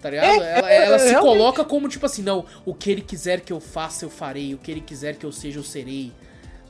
Tá 0.00 0.10
ligado? 0.10 0.42
É, 0.42 0.58
ela, 0.58 0.70
ela 0.70 0.98
se 0.98 1.14
coloca 1.16 1.64
como 1.64 1.88
tipo 1.88 2.04
assim: 2.04 2.22
não, 2.22 2.44
o 2.64 2.74
que 2.74 2.90
ele 2.90 3.00
quiser 3.00 3.40
que 3.40 3.52
eu 3.52 3.60
faça, 3.60 4.04
eu 4.04 4.10
farei. 4.10 4.54
O 4.54 4.58
que 4.58 4.70
ele 4.70 4.82
quiser 4.82 5.16
que 5.16 5.24
eu 5.24 5.32
seja, 5.32 5.58
eu 5.58 5.64
serei. 5.64 6.12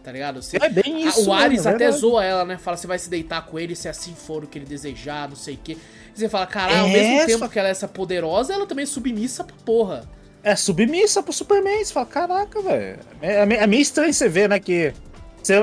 Tá 0.04 0.12
ligado? 0.12 0.42
Você, 0.42 0.58
é 0.60 0.68
bem 0.68 1.06
isso. 1.08 1.30
o 1.30 1.32
Ares 1.32 1.66
até 1.66 1.90
zoa 1.90 2.22
ela, 2.22 2.44
né? 2.44 2.58
Fala, 2.58 2.76
você 2.76 2.86
vai 2.86 2.98
se 2.98 3.08
deitar 3.08 3.46
com 3.46 3.58
ele 3.58 3.74
se 3.74 3.88
assim 3.88 4.14
for 4.14 4.44
o 4.44 4.46
que 4.46 4.58
ele 4.58 4.66
desejar, 4.66 5.28
não 5.28 5.36
sei 5.36 5.54
o 5.54 5.58
quê. 5.64 5.78
Você 6.14 6.28
fala, 6.28 6.46
caralho, 6.46 6.82
ao 6.82 6.88
mesmo 6.88 7.26
tempo 7.26 7.48
que 7.48 7.58
ela 7.58 7.68
é 7.68 7.70
essa 7.72 7.88
poderosa, 7.88 8.54
ela 8.54 8.66
também 8.66 8.84
é 8.84 8.86
submissa 8.86 9.42
pra 9.42 9.56
porra 9.64 10.08
é 10.44 10.54
submissa 10.54 11.22
pro 11.22 11.32
Superman. 11.32 11.82
Você 11.82 11.92
fala, 11.92 12.06
caraca, 12.06 12.60
velho. 12.60 12.98
É, 13.22 13.36
é, 13.36 13.40
é, 13.40 13.66
meio 13.66 13.80
estranho 13.80 14.12
você 14.12 14.28
ver, 14.28 14.48
né, 14.48 14.60
que. 14.60 14.92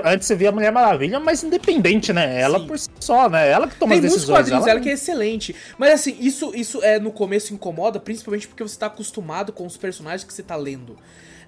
Antes 0.04 0.28
você 0.28 0.36
via 0.36 0.50
a 0.50 0.52
Mulher 0.52 0.72
Maravilha, 0.72 1.20
mas 1.20 1.44
independente, 1.44 2.14
né? 2.14 2.40
Ela 2.40 2.60
Sim. 2.60 2.68
por 2.68 2.78
si 2.78 2.88
só, 3.00 3.28
né? 3.28 3.50
Ela 3.50 3.68
que 3.68 3.76
toma 3.76 3.96
Tem 3.96 3.98
as 3.98 4.04
decisões. 4.04 4.26
Tem 4.28 4.36
muitos 4.36 4.50
quadrinhos 4.52 4.68
ela... 4.68 4.80
que 4.80 4.90
é 4.90 4.94
excelente. 4.94 5.56
Mas 5.76 5.92
assim, 5.92 6.16
isso, 6.20 6.52
isso 6.54 6.84
é 6.84 7.00
no 7.00 7.12
começo 7.12 7.52
incomoda, 7.52 8.00
principalmente 8.00 8.48
porque 8.48 8.62
você 8.62 8.78
tá 8.78 8.86
acostumado 8.86 9.52
com 9.52 9.66
os 9.66 9.78
personagens 9.78 10.24
que 10.24 10.32
você 10.32 10.44
tá 10.44 10.56
lendo. 10.56 10.98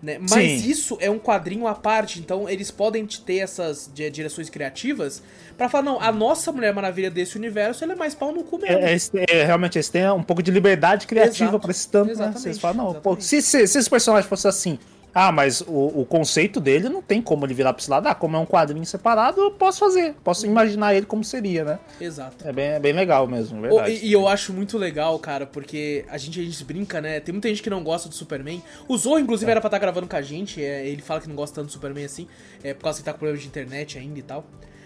Né? 0.04 0.18
Mas 0.20 0.62
Sim. 0.62 0.70
isso 0.70 0.98
é 1.00 1.10
um 1.10 1.18
quadrinho 1.18 1.66
à 1.66 1.74
parte, 1.74 2.20
então 2.20 2.50
eles 2.50 2.70
podem 2.70 3.06
ter 3.06 3.38
essas 3.38 3.90
direções 3.94 4.50
criativas 4.50 5.24
para 5.58 5.70
falar, 5.70 5.84
não, 5.86 6.02
a 6.02 6.12
nossa 6.12 6.52
Mulher 6.52 6.74
Maravilha 6.74 7.10
desse 7.10 7.38
universo 7.38 7.86
ela 7.86 7.94
é 7.94 7.96
mais 7.96 8.14
pau 8.14 8.34
no 8.34 8.44
cu 8.44 8.60
mesmo. 8.60 8.80
É, 8.80 8.96
é, 8.96 9.40
é 9.40 9.46
realmente, 9.46 9.78
eles 9.78 9.88
têm 9.88 10.06
um 10.12 10.22
pouco 10.22 10.44
de 10.44 10.52
liberdade 10.52 11.08
criativa 11.08 11.58
para 11.58 11.72
esse 11.72 11.88
tanto, 11.88 12.14
né? 12.18 12.34
Vocês 12.36 12.60
falam, 12.60 12.94
não, 12.94 13.02
pô, 13.02 13.16
se, 13.18 13.42
se, 13.42 13.66
se 13.66 13.80
esse 13.80 13.90
personagem 13.90 14.28
fosse 14.28 14.46
assim, 14.46 14.78
ah, 15.14 15.32
mas 15.32 15.62
o, 15.62 16.02
o 16.02 16.06
conceito 16.06 16.60
dele 16.60 16.90
não 16.90 17.02
tem 17.02 17.22
como 17.22 17.46
ele 17.46 17.54
virar 17.54 17.72
pra 17.72 17.82
esse 17.82 17.90
lado. 17.90 18.08
Ah, 18.08 18.16
como 18.16 18.36
é 18.36 18.40
um 18.40 18.46
quadrinho 18.46 18.86
separado, 18.86 19.42
eu 19.42 19.52
posso 19.52 19.80
fazer. 19.80 20.16
Posso 20.24 20.46
imaginar 20.48 20.96
ele 20.96 21.06
como 21.06 21.24
seria, 21.24 21.64
né? 21.64 21.80
Exato. 22.02 22.48
É 22.48 22.52
bem, 22.52 22.66
é 22.70 22.80
bem 22.80 22.94
legal 22.94 23.28
mesmo, 23.28 23.62
verdade. 23.62 23.92
e, 23.92 24.08
e, 24.08 24.14
eu 24.14 24.28
acho 24.28 24.52
muito 24.52 24.76
legal, 24.78 25.18
cara, 25.20 25.46
porque 25.46 26.04
a 26.10 26.18
gente, 26.18 26.40
a 26.40 26.44
gente 26.44 26.66
brinca, 26.66 27.00
né? 27.00 27.20
Tem 27.20 27.32
muita 27.32 27.48
gente 27.48 27.62
que 27.62 27.70
não 27.70 27.84
gosta 27.84 28.10
do 28.10 28.16
Superman. 28.16 28.64
O 28.88 28.98
Zorro, 28.98 29.20
inclusive, 29.20 29.50
é. 29.50 29.52
era 29.52 29.62
pra 29.62 29.68
estar 29.68 29.78
tá 29.78 29.82
gravando 29.82 30.08
com 30.08 30.16
a 30.16 30.22
gente. 30.22 30.64
É, 30.64 30.88
ele 30.88 31.02
fala 31.02 31.22
que 31.22 31.30
não 31.30 31.36
gosta 31.36 31.56
tanto 31.56 31.68
do 31.68 31.72
Superman 31.72 32.06
assim. 32.06 32.28
É 32.64 32.74
por 32.74 32.84
causa 32.84 32.98
que 32.98 33.06
tá 33.06 33.12
com 33.12 33.20
problema 33.20 33.40
de 33.40 33.48
internet 33.48 34.00
ainda 34.00 34.18
e 34.18 34.24
tal. 34.24 34.40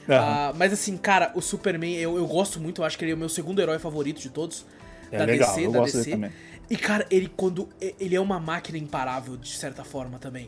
Uh, 0.08 0.56
mas 0.56 0.72
assim, 0.72 0.96
cara, 0.96 1.32
o 1.36 1.42
Superman 1.42 1.96
eu, 1.96 2.18
eu 2.18 2.26
gosto 2.26 2.62
muito, 2.62 2.82
eu 2.82 2.86
acho 2.86 2.98
que 2.98 3.04
ele 3.04 3.12
é 3.12 3.16
o 3.16 3.18
meu 3.18 3.28
segundo 3.28 3.62
herói 3.62 3.78
favorito 3.78 4.22
de 4.22 4.30
todos. 4.30 4.66
É 5.12 5.18
da 5.18 5.26
legal, 5.26 5.50
DC, 5.50 5.66
eu 5.66 5.72
da 5.72 5.80
gosto 5.80 5.98
DC. 5.98 6.10
Dele 6.10 6.16
também. 6.16 6.32
E, 6.70 6.76
cara, 6.76 7.06
ele 7.10 7.32
quando. 7.36 7.70
Ele 8.00 8.16
é 8.16 8.20
uma 8.20 8.40
máquina 8.40 8.78
imparável, 8.78 9.38
de 9.38 9.56
certa 9.56 9.84
forma, 9.84 10.20
também. 10.20 10.48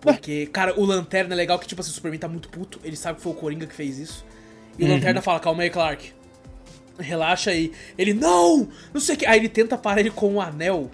Porque, 0.00 0.46
cara, 0.46 0.78
o 0.78 0.84
Lanterna 0.84 1.34
é 1.34 1.36
legal 1.36 1.58
que, 1.58 1.66
tipo 1.66 1.80
assim, 1.80 1.90
o 1.90 1.94
Superman 1.94 2.20
tá 2.20 2.28
muito 2.28 2.48
puto, 2.48 2.78
ele 2.84 2.96
sabe 2.96 3.16
que 3.16 3.22
foi 3.22 3.32
o 3.32 3.34
Coringa 3.34 3.66
que 3.66 3.74
fez 3.74 3.98
isso. 3.98 4.24
E 4.78 4.84
uhum. 4.84 4.90
o 4.90 4.94
Lanterna 4.94 5.22
fala, 5.22 5.40
calma 5.40 5.62
aí, 5.62 5.70
Clark. 5.70 6.12
Relaxa 6.98 7.50
aí. 7.50 7.72
Ele, 7.98 8.14
não! 8.14 8.68
Não 8.92 9.00
sei 9.00 9.16
o 9.16 9.18
que. 9.18 9.26
Aí 9.26 9.38
ele 9.38 9.48
tenta 9.48 9.76
parar 9.76 10.00
ele 10.00 10.10
com 10.10 10.34
um 10.34 10.40
anel, 10.40 10.90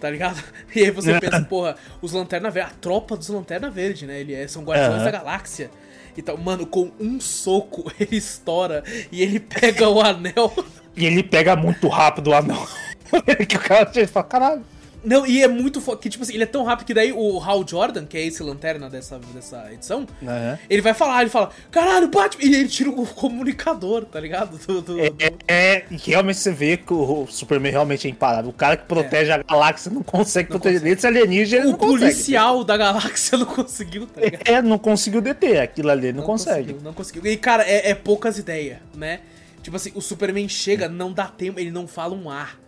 tá 0.00 0.08
ligado? 0.08 0.42
E 0.74 0.84
aí 0.84 0.90
você 0.90 1.18
pensa, 1.20 1.42
porra, 1.44 1.76
os 2.00 2.12
Lanterna 2.12 2.50
Verde, 2.50 2.70
a 2.70 2.74
tropa 2.74 3.14
dos 3.14 3.28
Lanterna 3.28 3.68
Verde, 3.68 4.06
né? 4.06 4.20
Ele 4.20 4.32
é, 4.32 4.46
são 4.48 4.62
Guardiões 4.62 4.98
uhum. 4.98 5.04
da 5.04 5.10
Galáxia. 5.10 5.70
Então, 6.16 6.36
mano, 6.36 6.66
com 6.66 6.90
um 7.00 7.20
soco 7.20 7.90
ele 7.98 8.16
estoura 8.16 8.82
e 9.10 9.22
ele 9.22 9.40
pega 9.40 9.88
o 9.88 10.00
anel. 10.00 10.52
E 10.96 11.04
ele 11.04 11.22
pega 11.22 11.56
muito 11.56 11.88
rápido 11.88 12.28
o 12.28 12.34
anel. 12.34 12.66
que 13.48 13.56
o 13.56 13.60
cara 13.60 13.90
fala, 14.06 14.26
caralho. 14.26 14.64
Não, 15.04 15.26
e 15.26 15.42
é 15.42 15.48
muito 15.48 15.80
fo... 15.80 15.96
que 15.96 16.08
tipo 16.08 16.22
assim, 16.22 16.34
ele 16.34 16.44
é 16.44 16.46
tão 16.46 16.62
rápido 16.62 16.86
que 16.86 16.94
daí 16.94 17.12
o 17.12 17.40
Hal 17.40 17.66
Jordan, 17.66 18.06
que 18.06 18.16
é 18.16 18.24
esse 18.24 18.42
lanterna 18.42 18.88
dessa, 18.88 19.18
dessa 19.34 19.72
edição, 19.72 20.06
uhum. 20.22 20.58
ele 20.70 20.80
vai 20.80 20.94
falar, 20.94 21.22
ele 21.22 21.30
fala, 21.30 21.50
caralho, 21.70 22.08
Batman! 22.08 22.44
E 22.44 22.54
ele 22.54 22.68
tira 22.68 22.90
o 22.90 23.06
comunicador, 23.06 24.04
tá 24.04 24.20
ligado? 24.20 24.56
Do, 24.58 24.80
do, 24.80 25.00
é, 25.00 25.10
do... 25.10 25.38
é, 25.48 25.84
e 25.90 25.96
realmente 25.96 26.38
você 26.38 26.52
vê 26.52 26.76
que 26.76 26.92
o 26.92 27.26
Superman 27.26 27.72
realmente 27.72 28.06
é 28.06 28.10
imparável. 28.10 28.50
O 28.50 28.54
cara 28.54 28.76
que 28.76 28.86
protege 28.86 29.30
é. 29.30 29.34
a 29.34 29.42
galáxia 29.42 29.90
não 29.90 30.02
consegue 30.02 30.50
não 30.50 30.58
proteger 30.58 30.80
consegue. 30.80 30.98
esse 30.98 31.06
alienígena. 31.06 31.70
O 31.70 31.76
policial 31.76 32.52
consegue. 32.52 32.66
da 32.68 32.76
galáxia 32.76 33.38
não 33.38 33.46
conseguiu, 33.46 34.06
tá 34.06 34.20
ligado? 34.20 34.42
É, 34.44 34.62
não 34.62 34.78
conseguiu 34.78 35.20
deter 35.20 35.60
aquilo 35.60 35.90
ali, 35.90 36.12
não, 36.12 36.20
não 36.20 36.26
consegue. 36.26 36.72
Conseguiu, 36.72 36.80
não 36.82 36.92
conseguiu. 36.92 37.26
E 37.26 37.36
cara, 37.36 37.64
é, 37.64 37.90
é 37.90 37.94
poucas 37.94 38.38
ideias, 38.38 38.78
né? 38.94 39.20
Tipo 39.62 39.76
assim, 39.76 39.92
o 39.94 40.00
Superman 40.00 40.48
chega, 40.48 40.88
não 40.88 41.12
dá 41.12 41.26
tempo, 41.26 41.58
ele 41.58 41.70
não 41.70 41.86
fala 41.86 42.14
um 42.14 42.28
ar. 42.28 42.61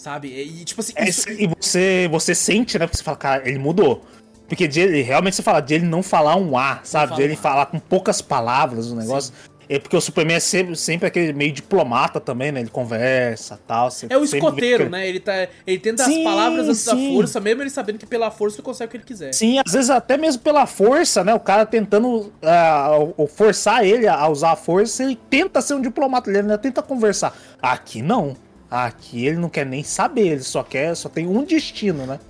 Sabe? 0.00 0.28
E 0.28 0.64
tipo 0.64 0.80
assim. 0.80 0.94
É, 0.96 1.06
isso... 1.06 1.30
E 1.30 1.46
você, 1.46 2.08
você 2.10 2.34
sente, 2.34 2.78
né? 2.78 2.86
Porque 2.86 2.96
você 2.96 3.04
fala, 3.04 3.18
cara, 3.18 3.46
ele 3.46 3.58
mudou. 3.58 4.02
Porque 4.48 4.66
de 4.66 4.80
ele, 4.80 5.02
realmente 5.02 5.36
você 5.36 5.42
fala 5.42 5.60
de 5.60 5.74
ele 5.74 5.84
não 5.84 6.02
falar 6.02 6.36
um 6.36 6.56
A, 6.56 6.80
sabe? 6.82 7.14
De 7.16 7.22
ele 7.22 7.36
falar 7.36 7.66
com 7.66 7.78
poucas 7.78 8.22
palavras 8.22 8.90
o 8.90 8.96
negócio. 8.96 9.34
Sim. 9.34 9.50
É 9.68 9.78
porque 9.78 9.94
o 9.94 10.00
Superman 10.00 10.38
é 10.38 10.40
sempre, 10.40 10.74
sempre 10.74 11.06
aquele 11.06 11.34
meio 11.34 11.52
diplomata 11.52 12.18
também, 12.18 12.50
né? 12.50 12.60
Ele 12.60 12.70
conversa 12.70 13.60
tal. 13.66 13.90
É 14.08 14.16
o 14.16 14.24
escoteiro, 14.24 14.88
né? 14.88 15.06
Ele, 15.06 15.20
tá, 15.20 15.46
ele 15.66 15.78
tenta 15.78 16.02
sim, 16.02 16.18
as 16.18 16.24
palavras 16.24 16.66
antes 16.66 16.84
da 16.86 16.96
força, 16.96 17.38
mesmo 17.38 17.62
ele 17.62 17.70
sabendo 17.70 17.98
que 17.98 18.06
pela 18.06 18.30
força 18.30 18.56
ele 18.56 18.64
consegue 18.64 18.88
o 18.88 18.90
que 18.92 18.96
ele 18.96 19.04
quiser. 19.04 19.34
Sim, 19.34 19.60
às 19.64 19.72
vezes 19.72 19.90
até 19.90 20.16
mesmo 20.16 20.40
pela 20.40 20.66
força, 20.66 21.22
né? 21.22 21.34
O 21.34 21.40
cara 21.40 21.66
tentando 21.66 22.32
uh, 22.42 23.26
forçar 23.28 23.84
ele 23.84 24.08
a 24.08 24.26
usar 24.28 24.52
a 24.52 24.56
força, 24.56 25.04
ele 25.04 25.16
tenta 25.28 25.60
ser 25.60 25.74
um 25.74 25.80
diplomata, 25.82 26.30
ele 26.30 26.38
ainda 26.38 26.56
tenta 26.56 26.80
conversar. 26.82 27.36
Aqui 27.60 28.00
não. 28.00 28.34
Aqui 28.70 29.26
ele 29.26 29.36
não 29.36 29.48
quer 29.48 29.66
nem 29.66 29.82
saber, 29.82 30.28
ele 30.28 30.42
só 30.42 30.62
quer, 30.62 30.94
só 30.94 31.08
tem 31.08 31.26
um 31.26 31.44
destino, 31.44 32.06
né? 32.06 32.20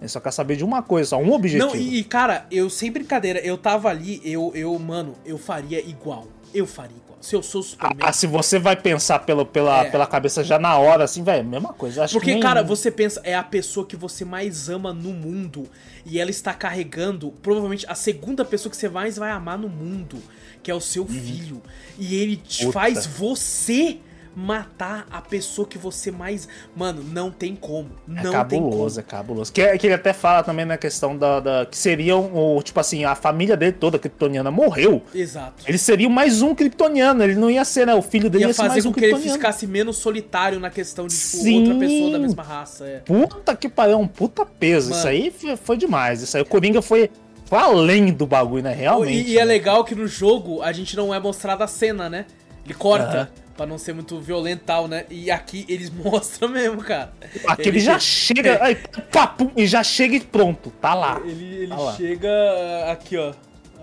Ele 0.00 0.08
só 0.08 0.20
quer 0.20 0.32
saber 0.32 0.56
de 0.56 0.64
uma 0.64 0.82
coisa, 0.82 1.10
só 1.10 1.18
um 1.18 1.32
objetivo. 1.32 1.68
Não, 1.68 1.76
e, 1.76 2.02
cara, 2.04 2.46
eu 2.50 2.68
sem 2.68 2.90
brincadeira, 2.90 3.38
eu 3.38 3.56
tava 3.56 3.88
ali, 3.88 4.20
eu, 4.24 4.52
eu, 4.54 4.76
mano, 4.78 5.14
eu 5.24 5.38
faria 5.38 5.80
igual 5.80 6.26
eu 6.58 6.66
faria 6.66 6.96
igual. 6.96 7.18
Se 7.20 7.34
eu 7.34 7.42
sou 7.42 7.62
Superman. 7.62 7.98
Ah, 8.00 8.12
se 8.12 8.26
você 8.26 8.58
vai 8.58 8.76
pensar 8.76 9.20
pelo, 9.20 9.44
pela, 9.44 9.84
é. 9.84 9.90
pela 9.90 10.06
cabeça 10.06 10.42
já 10.42 10.58
na 10.58 10.78
hora, 10.78 11.04
assim, 11.04 11.22
velho, 11.22 11.44
mesma 11.44 11.72
coisa. 11.72 12.04
Acho 12.04 12.14
Porque, 12.14 12.32
nem... 12.32 12.40
cara, 12.40 12.62
você 12.62 12.90
pensa, 12.90 13.20
é 13.24 13.34
a 13.34 13.42
pessoa 13.42 13.86
que 13.86 13.96
você 13.96 14.24
mais 14.24 14.68
ama 14.68 14.92
no 14.92 15.12
mundo. 15.12 15.68
E 16.04 16.20
ela 16.20 16.30
está 16.30 16.54
carregando, 16.54 17.32
provavelmente, 17.42 17.84
a 17.88 17.94
segunda 17.94 18.44
pessoa 18.44 18.70
que 18.70 18.76
você 18.76 18.88
mais 18.88 19.16
vai 19.16 19.30
amar 19.30 19.58
no 19.58 19.68
mundo, 19.68 20.18
que 20.62 20.70
é 20.70 20.74
o 20.74 20.80
seu 20.80 21.02
uhum. 21.02 21.08
filho. 21.08 21.62
E 21.98 22.14
ele 22.14 22.36
Puta. 22.36 22.72
faz 22.72 23.06
você 23.06 23.98
matar 24.36 25.06
a 25.10 25.22
pessoa 25.22 25.66
que 25.66 25.78
você 25.78 26.10
mais. 26.10 26.46
Mano, 26.76 27.02
não 27.02 27.30
tem 27.30 27.56
como. 27.56 27.88
É 28.06 28.22
não 28.22 28.30
é 28.30 28.32
cabuloso, 28.34 29.00
é 29.00 29.02
cabuloso. 29.02 29.50
Que, 29.50 29.78
que 29.78 29.86
ele 29.86 29.94
até 29.94 30.12
fala 30.12 30.42
também 30.42 30.66
na 30.66 30.76
questão 30.76 31.16
da. 31.16 31.40
da 31.40 31.66
que 31.66 31.76
seriam, 31.76 32.30
o, 32.34 32.62
tipo 32.62 32.78
assim, 32.78 33.06
a 33.06 33.14
família 33.14 33.56
dele 33.56 33.72
toda, 33.72 33.98
kryptoniana, 33.98 34.50
morreu. 34.50 35.02
Exato. 35.14 35.64
Ele 35.66 35.78
seria 35.78 36.08
mais 36.10 36.42
um 36.42 36.54
kryptoniano, 36.54 37.24
ele 37.24 37.34
não 37.34 37.50
ia 37.50 37.64
ser, 37.64 37.86
né? 37.86 37.94
O 37.94 38.02
filho 38.02 38.28
dele 38.28 38.44
ia, 38.44 38.48
ia 38.48 38.54
ser 38.54 38.68
mais 38.68 38.84
um 38.84 38.92
com 38.92 39.00
que 39.00 39.06
ele 39.06 39.18
ficasse 39.18 39.66
menos 39.66 39.96
solitário 39.96 40.60
na 40.60 40.68
questão 40.68 41.06
de, 41.06 41.14
tipo, 41.14 41.42
Sim. 41.42 41.60
outra 41.60 41.78
pessoa 41.78 42.12
da 42.12 42.18
mesma 42.18 42.42
raça. 42.42 42.86
É. 42.86 42.98
Puta 42.98 43.56
que 43.56 43.70
pariu, 43.70 43.98
um 43.98 44.06
puta 44.06 44.44
peso. 44.44 44.90
Mano. 44.90 44.98
Isso 44.98 45.08
aí 45.08 45.56
foi, 45.56 45.78
demais. 45.78 46.20
Isso 46.20 46.36
aí, 46.36 46.42
o 46.42 46.46
Coringa 46.46 46.82
foi. 46.82 47.10
Foi 47.46 47.60
além 47.60 48.12
do 48.12 48.26
bagulho, 48.26 48.64
né? 48.64 48.74
Realmente. 48.74 49.28
E, 49.28 49.34
e 49.34 49.38
é 49.38 49.44
legal 49.44 49.84
que 49.84 49.94
no 49.94 50.08
jogo 50.08 50.62
a 50.62 50.72
gente 50.72 50.96
não 50.96 51.14
é 51.14 51.20
mostrada 51.20 51.62
a 51.62 51.68
cena, 51.68 52.10
né? 52.10 52.26
Ele 52.64 52.74
corta. 52.74 53.30
Uhum 53.38 53.45
para 53.56 53.66
não 53.66 53.78
ser 53.78 53.94
muito 53.94 54.20
violental, 54.20 54.86
né? 54.86 55.06
E 55.10 55.30
aqui 55.30 55.64
eles 55.68 55.90
mostram 55.90 56.48
mesmo, 56.48 56.82
cara. 56.82 57.12
Aqui 57.46 57.62
ele, 57.62 57.70
ele 57.70 57.80
já 57.80 57.98
chega, 57.98 58.50
é. 58.50 58.62
aí, 58.62 58.76
papum, 59.10 59.50
e 59.56 59.66
já 59.66 59.82
chega 59.82 60.16
e 60.16 60.20
pronto, 60.20 60.70
tá 60.80 60.94
lá. 60.94 61.20
Ele, 61.24 61.62
ele 61.62 61.68
tá 61.68 61.76
lá. 61.76 61.94
chega 61.94 62.92
aqui, 62.92 63.16
ó. 63.16 63.32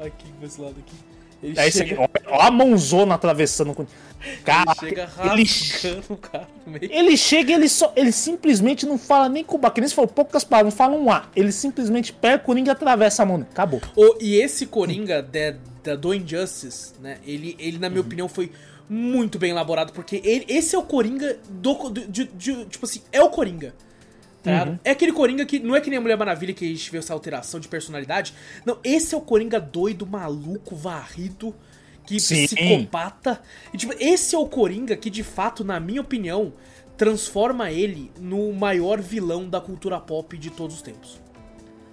Aqui, 0.01 0.31
desse 0.39 0.62
lado 0.62 0.75
aqui. 0.79 0.95
Ele 1.41 1.59
é 1.59 1.71
chega... 1.71 2.03
aqui, 2.03 2.25
ó, 2.27 2.41
a 2.41 2.51
mãozona 2.51 3.15
atravessando 3.15 3.73
com. 3.73 3.86
Cara, 4.45 4.71
ele 5.23 5.45
chega 5.45 5.99
ele, 5.99 6.17
cara 6.17 6.47
ele 6.81 7.17
chega 7.17 7.51
e 7.51 7.55
ele 7.55 7.67
só. 7.67 7.91
Ele 7.93 8.12
simplesmente 8.12 8.86
não 8.86 8.97
fala 8.97 9.27
nem 9.27 9.43
com 9.43 9.57
o 9.57 9.88
se 9.88 9.93
falou 9.93 10.07
poucas 10.07 10.45
palavras, 10.45 10.73
não 10.73 10.77
fala 10.77 10.95
um 10.95 11.12
A. 11.12 11.27
Ele 11.36 11.51
simplesmente 11.51 12.13
pega 12.13 12.38
o 12.38 12.39
Coringa 12.45 12.69
e 12.69 12.71
atravessa 12.71 13.23
a 13.23 13.25
mão. 13.25 13.41
Acabou. 13.41 13.81
Oh, 13.95 14.15
e 14.21 14.36
esse 14.36 14.65
Coringa 14.67 15.21
de, 15.21 15.55
de, 15.83 15.97
do 15.97 16.13
Injustice, 16.13 16.93
né? 17.01 17.17
Ele, 17.25 17.55
ele 17.59 17.77
na 17.79 17.89
minha 17.89 17.99
uhum. 17.99 18.07
opinião, 18.07 18.29
foi 18.29 18.49
muito 18.89 19.39
bem 19.39 19.52
elaborado, 19.52 19.93
porque 19.93 20.22
ele, 20.24 20.46
esse 20.48 20.76
é 20.76 20.80
o 20.80 20.84
Coringa 20.84 21.39
do, 21.50 21.89
de, 21.89 22.26
de, 22.26 22.65
Tipo 22.65 22.86
assim, 22.86 23.02
é 23.12 23.22
o 23.22 23.30
Coringa. 23.30 23.74
Tá? 24.43 24.65
Uhum. 24.65 24.80
É 24.84 24.91
aquele 24.91 25.13
Coringa 25.13 25.46
que 25.46 25.58
não 25.60 25.74
é 25.76 25.80
que 25.80 25.89
nem 25.89 25.98
a 25.98 26.02
Mulher 26.02 26.17
Maravilha 26.17 26.54
que 26.54 26.65
a 26.65 26.67
gente 26.67 26.91
vê 26.91 26.98
essa 26.98 27.13
alteração 27.13 27.60
de 27.60 27.67
personalidade. 27.67 28.34
Não, 28.65 28.78
esse 28.84 29.15
é 29.15 29.17
o 29.17 29.22
Coringa 29.22 29.60
doido, 29.60 30.06
maluco, 30.06 30.76
varrido, 30.76 31.56
que 32.06 32.19
Sim. 32.19 32.46
psicopata. 32.46 33.41
E, 33.74 33.78
tipo, 33.78 33.93
esse 33.98 34.36
é 34.36 34.38
o 34.38 34.46
Coringa 34.46 34.98
que, 34.98 35.10
de 35.10 35.24
fato, 35.24 35.63
na 35.63 35.80
minha 35.80 36.02
opinião, 36.02 36.54
transforma 36.98 37.72
ele 37.72 38.12
no 38.19 38.52
maior 38.52 39.00
vilão 39.00 39.50
da 39.50 39.62
cultura 39.62 40.00
pop 40.00 40.38
de 40.38 40.50
todos 40.50 40.76
os 40.76 40.82
tempos. 40.82 41.22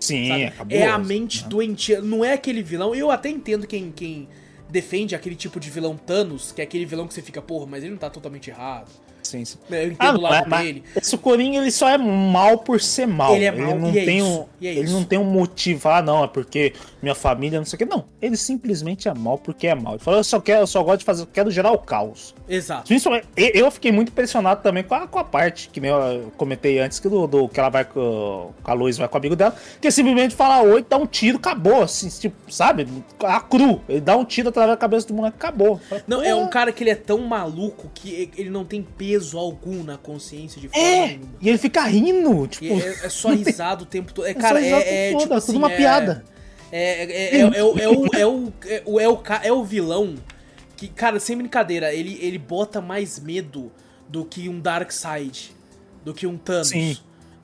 Sim, 0.00 0.32
é, 0.32 0.52
é 0.70 0.88
a 0.88 0.98
mente 0.98 1.42
né? 1.42 1.48
doentia. 1.48 2.00
Não 2.00 2.24
é 2.24 2.32
aquele 2.32 2.62
vilão. 2.62 2.94
Eu 2.94 3.10
até 3.10 3.28
entendo 3.28 3.66
quem, 3.66 3.92
quem 3.92 4.28
defende 4.70 5.14
aquele 5.14 5.36
tipo 5.36 5.58
de 5.60 5.70
vilão 5.70 5.96
Thanos, 5.96 6.52
que 6.52 6.60
é 6.60 6.64
aquele 6.64 6.84
vilão 6.86 7.06
que 7.06 7.14
você 7.14 7.22
fica, 7.22 7.42
porra, 7.42 7.66
mas 7.66 7.82
ele 7.82 7.92
não 7.92 7.98
tá 7.98 8.08
totalmente 8.08 8.50
errado. 8.50 8.90
Sim, 9.22 9.44
sim. 9.44 9.58
Eu 9.70 9.92
entendo 9.92 9.98
ah, 10.00 10.18
o 10.18 10.20
lado 10.20 10.48
mas, 10.48 10.64
dele. 10.64 10.84
Esse 10.96 11.16
Coringa, 11.16 11.58
ele 11.58 11.70
só 11.70 11.88
é 11.88 11.98
mal 11.98 12.58
por 12.58 12.80
ser 12.80 13.06
mal. 13.06 13.34
Ele 13.34 13.44
é 13.44 13.50
mal, 13.50 13.70
ele 13.70 13.78
não 13.78 13.88
é 13.88 14.04
tem 14.04 14.18
isso, 14.18 14.40
um, 14.40 14.46
é 14.62 14.66
Ele 14.66 14.90
não 14.90 15.04
tem 15.04 15.18
um 15.18 15.24
motivo, 15.24 15.88
ah, 15.88 16.02
não, 16.02 16.24
é 16.24 16.28
porque 16.28 16.72
minha 17.02 17.14
família, 17.14 17.58
não 17.58 17.66
sei 17.66 17.76
o 17.76 17.78
que. 17.78 17.84
Não, 17.84 18.04
ele 18.20 18.36
simplesmente 18.36 19.08
é 19.08 19.14
mal 19.14 19.38
porque 19.38 19.66
é 19.66 19.74
mal. 19.74 19.94
Ele 19.94 20.02
falou, 20.02 20.20
eu 20.20 20.24
só 20.24 20.40
quero, 20.40 20.62
eu 20.62 20.66
só 20.66 20.82
gosto 20.82 21.00
de 21.00 21.04
fazer, 21.04 21.22
eu 21.22 21.26
quero 21.26 21.50
gerar 21.50 21.72
o 21.72 21.78
caos. 21.78 22.34
Exato. 22.48 22.86
Principalmente, 22.86 23.26
eu 23.36 23.70
fiquei 23.70 23.92
muito 23.92 24.10
impressionado 24.10 24.62
também 24.62 24.82
com 24.82 24.94
a, 24.94 25.06
com 25.06 25.18
a 25.18 25.24
parte, 25.24 25.68
que 25.68 25.80
eu 25.80 26.32
comentei 26.36 26.78
antes, 26.78 26.98
que, 26.98 27.08
do, 27.08 27.26
do 27.26 27.48
que 27.48 27.60
ela 27.60 27.68
vai 27.68 27.84
com, 27.84 28.52
a 28.64 28.72
Luz, 28.72 28.98
vai 28.98 29.08
com 29.08 29.16
o 29.16 29.18
amigo 29.18 29.36
dela, 29.36 29.54
que 29.80 29.90
simplesmente 29.90 30.34
fala 30.34 30.62
oi, 30.62 30.84
dá 30.88 30.96
um 30.96 31.06
tiro, 31.06 31.38
acabou, 31.38 31.82
assim, 31.82 32.08
tipo, 32.08 32.36
sabe? 32.52 32.86
A 33.20 33.40
cru. 33.40 33.80
Ele 33.88 34.00
dá 34.00 34.16
um 34.16 34.24
tiro 34.24 34.48
através 34.48 34.74
da 34.74 34.76
cabeça 34.76 35.06
do 35.06 35.14
moleque, 35.14 35.36
acabou. 35.36 35.80
Não, 36.06 36.22
é 36.22 36.34
um 36.34 36.48
cara 36.48 36.72
que 36.72 36.82
ele 36.82 36.90
é 36.90 36.94
tão 36.94 37.18
maluco 37.18 37.90
que 37.94 38.30
ele 38.36 38.50
não 38.50 38.64
tem 38.64 38.82
peso 38.82 39.09
algum 39.34 39.82
na 39.82 39.96
consciência 39.96 40.60
de 40.60 40.68
forma 40.68 40.86
é, 40.86 41.06
nenhuma. 41.08 41.28
E 41.40 41.48
ele 41.48 41.58
fica 41.58 41.82
rindo, 41.84 42.46
tipo. 42.46 42.66
É, 42.66 43.06
é, 43.06 43.08
só 43.08 43.30
risado 43.30 43.84
o 43.84 43.86
tempo 43.86 44.12
todo. 44.12 44.26
É, 44.26 44.34
cara, 44.34 44.64
é, 44.64 45.12
é, 45.12 45.16
tipo 45.16 45.34
assim, 45.34 45.46
tudo 45.46 45.58
uma 45.58 45.70
piada. 45.70 46.24
É, 46.72 47.02
é, 47.02 47.36
é, 47.36 47.40
é, 47.40 47.44
o, 47.44 47.54
é, 47.54 47.88
o, 47.88 48.06
é, 48.14 48.26
o, 48.26 49.00
é, 49.00 49.04
é, 49.04 49.48
é 49.48 49.64
vilão 49.64 50.14
que, 50.76 50.88
cara, 50.88 51.20
sem 51.20 51.36
brincadeira, 51.36 51.92
ele, 51.92 52.18
ele 52.22 52.38
bota 52.38 52.80
mais 52.80 53.18
medo 53.18 53.70
do 54.08 54.24
que 54.24 54.48
um 54.48 54.58
Darkseid, 54.58 55.54
do 56.02 56.14
que 56.14 56.26
um 56.26 56.38
Thanos. 56.38 56.68
Sim. 56.68 56.96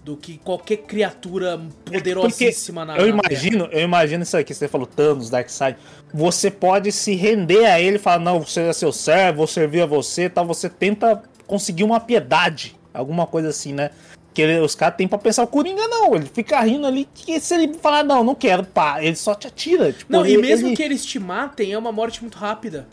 Do 0.02 0.16
que 0.16 0.38
qualquer 0.38 0.79
criatura 0.79 1.61
poderosíssima 1.85 2.87
Porque 2.87 3.02
na 3.02 3.05
Eu 3.05 3.09
imagino, 3.09 3.68
eu 3.72 3.81
imagino 3.81 4.22
isso 4.22 4.37
aqui, 4.37 4.55
você 4.55 4.68
falou 4.68 4.87
Thanos, 4.87 5.29
Darkseid. 5.29 5.76
Você 6.14 6.50
pode 6.50 6.92
se 6.92 7.14
render 7.14 7.66
a 7.66 7.81
ele 7.81 7.96
e 7.96 7.98
falar, 7.98 8.20
não, 8.20 8.40
você 8.40 8.61
é 8.61 8.72
seu 8.72 8.92
servo, 8.92 9.38
vou 9.38 9.46
servir 9.48 9.83
a 9.83 9.87
você, 9.87 10.31
tal. 10.31 10.46
Você 10.46 10.70
tenta 10.70 11.22
conseguir 11.47 11.85
uma 11.85 12.01
piedade, 12.01 12.77
alguma 12.93 13.27
coisa 13.27 13.49
assim, 13.49 13.73
né? 13.73 13.91
Que 14.35 14.43
ele, 14.43 14.61
os 14.61 14.75
caras 14.75 14.97
têm 14.97 15.09
pra 15.09 15.17
pensar 15.17 15.43
o 15.45 15.47
Coringa, 15.47 15.89
não. 15.89 16.15
Ele 16.15 16.27
fica 16.27 16.61
rindo 16.61 16.87
ali. 16.87 17.09
Que 17.15 17.41
se 17.41 17.55
ele 17.55 17.73
falar, 17.75 18.05
não, 18.05 18.23
não 18.23 18.35
quero, 18.35 18.65
pá, 18.65 19.03
ele 19.03 19.17
só 19.17 19.35
te 19.35 19.47
atira. 19.47 19.93
Tipo, 19.93 20.13
não, 20.13 20.27
ele, 20.27 20.35
e 20.35 20.39
mesmo 20.39 20.69
ele... 20.69 20.77
que 20.77 20.83
eles 20.83 21.05
te 21.07 21.19
matem, 21.19 21.73
é 21.73 21.79
uma 21.79 21.91
morte 21.91 22.21
muito 22.21 22.37
rápida. 22.37 22.87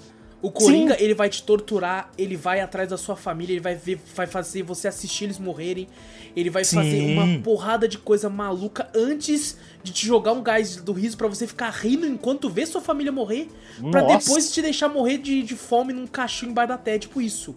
O 0.43 0.51
Coringa, 0.51 0.97
Sim. 0.97 1.03
ele 1.05 1.13
vai 1.13 1.29
te 1.29 1.41
torturar, 1.41 2.11
ele 2.17 2.35
vai 2.35 2.59
atrás 2.59 2.89
da 2.89 2.97
sua 2.97 3.15
família, 3.15 3.53
ele 3.53 3.61
vai 3.61 3.75
ver, 3.75 3.97
vai 4.13 4.27
fazer 4.27 4.61
você 4.61 4.89
assistir 4.89 5.23
eles 5.23 5.39
morrerem. 5.39 5.87
Ele 6.35 6.49
vai 6.49 6.65
Sim. 6.65 6.75
fazer 6.75 7.01
uma 7.01 7.39
porrada 7.39 7.87
de 7.87 7.97
coisa 7.97 8.29
maluca 8.29 8.89
antes 8.93 9.57
de 9.81 9.93
te 9.93 10.05
jogar 10.05 10.33
um 10.33 10.43
gás 10.43 10.75
do 10.75 10.91
riso 10.91 11.15
para 11.15 11.29
você 11.29 11.47
ficar 11.47 11.69
rindo 11.69 12.05
enquanto 12.05 12.49
vê 12.49 12.65
sua 12.65 12.81
família 12.81 13.09
morrer, 13.09 13.47
para 13.89 14.01
depois 14.01 14.51
te 14.51 14.61
deixar 14.61 14.89
morrer 14.89 15.19
de, 15.19 15.43
de 15.43 15.55
fome 15.55 15.93
num 15.93 16.05
caixão 16.05 16.49
embaixo 16.49 16.69
da 16.69 16.77
terra, 16.77 16.99
tipo 16.99 17.21
isso. 17.21 17.55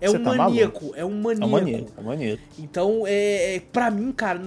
É 0.00 0.08
um, 0.10 0.22
tá 0.22 0.34
maníaco, 0.34 0.92
é 0.94 1.04
um 1.04 1.20
maníaco, 1.20 1.42
é 1.42 1.46
um 1.46 1.50
maníaco. 1.50 1.92
É 1.96 2.00
um 2.00 2.04
maníaco. 2.04 2.42
Então, 2.58 3.02
é, 3.06 3.56
é, 3.56 3.60
pra 3.60 3.90
mim, 3.90 4.12
cara, 4.12 4.40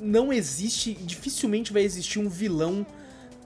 não 0.00 0.32
existe, 0.32 0.92
dificilmente 0.94 1.72
vai 1.72 1.82
existir 1.82 2.18
um 2.18 2.28
vilão 2.28 2.86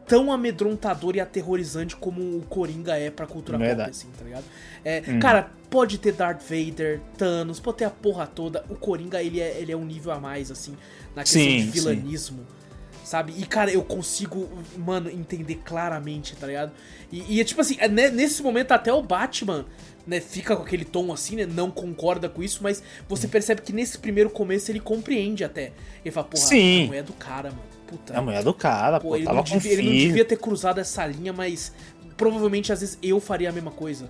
tão 0.07 0.33
amedrontador 0.33 1.17
e 1.17 1.21
aterrorizante 1.21 1.97
como 1.97 2.21
o 2.21 2.43
Coringa 2.43 2.97
é 2.97 3.11
pra 3.11 3.27
cultura 3.27 3.59
pop, 3.59 3.83
assim, 3.83 4.09
tá 4.19 4.25
ligado? 4.25 4.45
É, 4.85 5.03
uhum. 5.07 5.19
Cara, 5.19 5.51
pode 5.71 5.99
ter 5.99 6.13
Darth 6.13 6.43
Vader, 6.43 7.01
Thanos, 7.17 7.59
pode 7.59 7.79
ter 7.79 7.85
a 7.85 7.91
porra 7.91 8.27
toda. 8.27 8.65
O 8.69 8.75
Coringa, 8.75 9.23
ele 9.23 9.41
é, 9.41 9.59
ele 9.59 9.73
é 9.73 9.77
um 9.77 9.85
nível 9.85 10.13
a 10.13 10.21
mais, 10.21 10.51
assim, 10.51 10.77
na 11.15 11.23
questão 11.23 11.41
sim, 11.41 11.59
de 11.59 11.71
vilanismo. 11.71 12.39
Sim. 12.39 12.65
Sabe? 13.05 13.35
E, 13.37 13.45
cara, 13.45 13.71
eu 13.71 13.83
consigo, 13.83 14.49
mano, 14.79 15.11
entender 15.11 15.57
claramente, 15.57 16.35
tá 16.37 16.47
ligado? 16.47 16.73
E, 17.13 17.37
e 17.37 17.41
é 17.41 17.45
tipo 17.45 17.61
assim, 17.61 17.77
é, 17.79 17.87
nesse 17.87 18.43
momento 18.43 18.73
até 18.73 18.93
o 18.93 19.03
Batman 19.03 19.67
né, 20.07 20.21
fica 20.21 20.57
com 20.57 20.63
aquele 20.63 20.85
tom 20.85 21.13
assim, 21.13 21.37
né, 21.37 21.47
não 21.47 21.71
concorda 21.71 22.29
com 22.29 22.43
isso, 22.43 22.61
mas 22.63 22.83
você 23.09 23.27
percebe 23.27 23.63
que 23.63 23.73
nesse 23.73 23.99
primeiro 23.99 24.31
começo 24.31 24.71
ele 24.71 24.81
compreende 24.81 25.45
até. 25.45 25.73
Ele 26.05 26.13
fala, 26.13 26.27
porra, 26.27 26.45
Sim. 26.45 26.85
a 26.85 26.87
mulher 26.87 26.99
é 27.01 27.03
do 27.03 27.13
cara, 27.15 27.51
mano. 27.51 27.63
Puta. 27.87 28.19
A 28.19 28.23
mulher 28.23 28.41
é 28.41 28.43
do 28.43 28.55
cara, 28.55 29.01
pô, 29.01 29.15
ele, 29.15 29.25
não 29.25 29.43
devia, 29.43 29.73
ele 29.73 29.83
não 29.83 29.93
devia 29.93 30.25
ter 30.25 30.37
cruzado 30.37 30.79
essa 30.81 31.07
linha, 31.07 31.33
mas 31.33 31.73
provavelmente 32.17 32.73
às 32.73 32.81
vezes 32.81 32.99
eu 33.03 33.21
faria 33.21 33.51
a 33.51 33.53
mesma 33.53 33.71
coisa. 33.71 34.09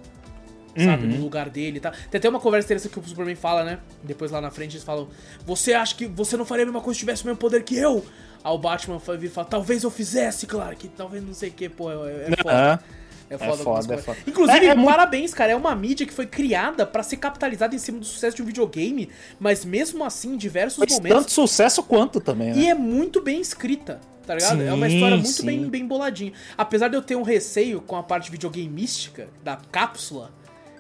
Sabe, 0.77 1.05
uhum. 1.05 1.13
no 1.13 1.23
lugar 1.23 1.49
dele 1.51 1.77
e 1.77 1.81
tá? 1.81 1.93
Tem 2.11 2.19
até 2.19 2.29
uma 2.29 2.41
conversa 2.41 2.67
interessante 2.67 2.93
que 2.93 2.99
o 2.99 3.09
Superman 3.09 3.37
fala, 3.37 3.63
né? 3.63 3.79
Depois 4.03 4.33
lá 4.33 4.41
na 4.41 4.51
frente 4.51 4.73
eles 4.73 4.83
falam: 4.83 5.09
Você 5.47 5.73
acha 5.73 5.95
que 5.95 6.05
você 6.05 6.37
não 6.37 6.45
faria 6.45 6.65
a 6.65 6.67
mesma 6.67 6.81
coisa 6.81 6.97
se 6.97 6.99
tivesse 6.99 7.23
o 7.23 7.27
mesmo 7.27 7.39
poder 7.39 7.63
que 7.63 7.77
eu? 7.77 8.05
Aí 8.43 8.53
o 8.53 8.59
Batman 8.59 8.99
vir 8.99 9.27
e 9.27 9.29
fala: 9.29 9.47
Talvez 9.47 9.85
eu 9.85 9.91
fizesse, 9.91 10.49
claro, 10.49 10.75
que 10.75 10.89
talvez 10.89 11.23
não 11.23 11.33
sei 11.33 11.51
o 11.51 11.53
que, 11.53 11.69
pô, 11.69 11.93
é, 11.93 12.27
é 12.27 12.43
foda. 12.43 12.83
Uhum. 12.83 13.04
É 13.31 13.39
foda, 13.39 13.53
é 13.53 13.57
foda, 13.57 13.95
é 13.95 13.99
foda. 13.99 14.19
Inclusive, 14.27 14.67
é, 14.67 14.71
é 14.71 14.85
parabéns, 14.85 15.23
muito... 15.23 15.37
cara. 15.37 15.53
É 15.53 15.57
uma 15.57 15.75
mídia 15.75 16.07
que 16.07 16.13
foi 16.13 16.27
criada 16.27 16.87
para 16.87 17.03
ser 17.03 17.17
capitalizada 17.17 17.75
em 17.75 17.79
cima 17.79 17.99
do 17.99 18.05
sucesso 18.05 18.37
de 18.37 18.43
um 18.43 18.47
videogame, 18.47 19.09
mas 19.39 19.65
mesmo 19.65 20.05
assim, 20.05 20.35
em 20.35 20.37
diversos 20.37 20.79
Faz 20.79 20.93
momentos. 20.93 21.19
Tanto 21.19 21.33
sucesso 21.33 21.83
quanto 21.83 22.21
também, 22.21 22.53
né? 22.53 22.59
E 22.59 22.69
é 22.69 22.75
muito 22.75 23.21
bem 23.21 23.41
escrita. 23.41 24.01
tá 24.27 24.35
ligado? 24.35 24.59
Sim, 24.59 24.67
é 24.67 24.73
uma 24.73 24.89
história 24.89 25.17
muito 25.17 25.45
bem, 25.45 25.69
bem 25.69 25.87
boladinha. 25.87 26.33
Apesar 26.57 26.89
de 26.89 26.97
eu 26.97 27.03
ter 27.03 27.17
um 27.17 27.23
receio 27.23 27.81
com 27.81 27.97
a 27.97 28.03
parte 28.03 28.31
videogame 28.31 28.69
mística 28.69 29.29
da 29.43 29.57
cápsula, 29.57 30.31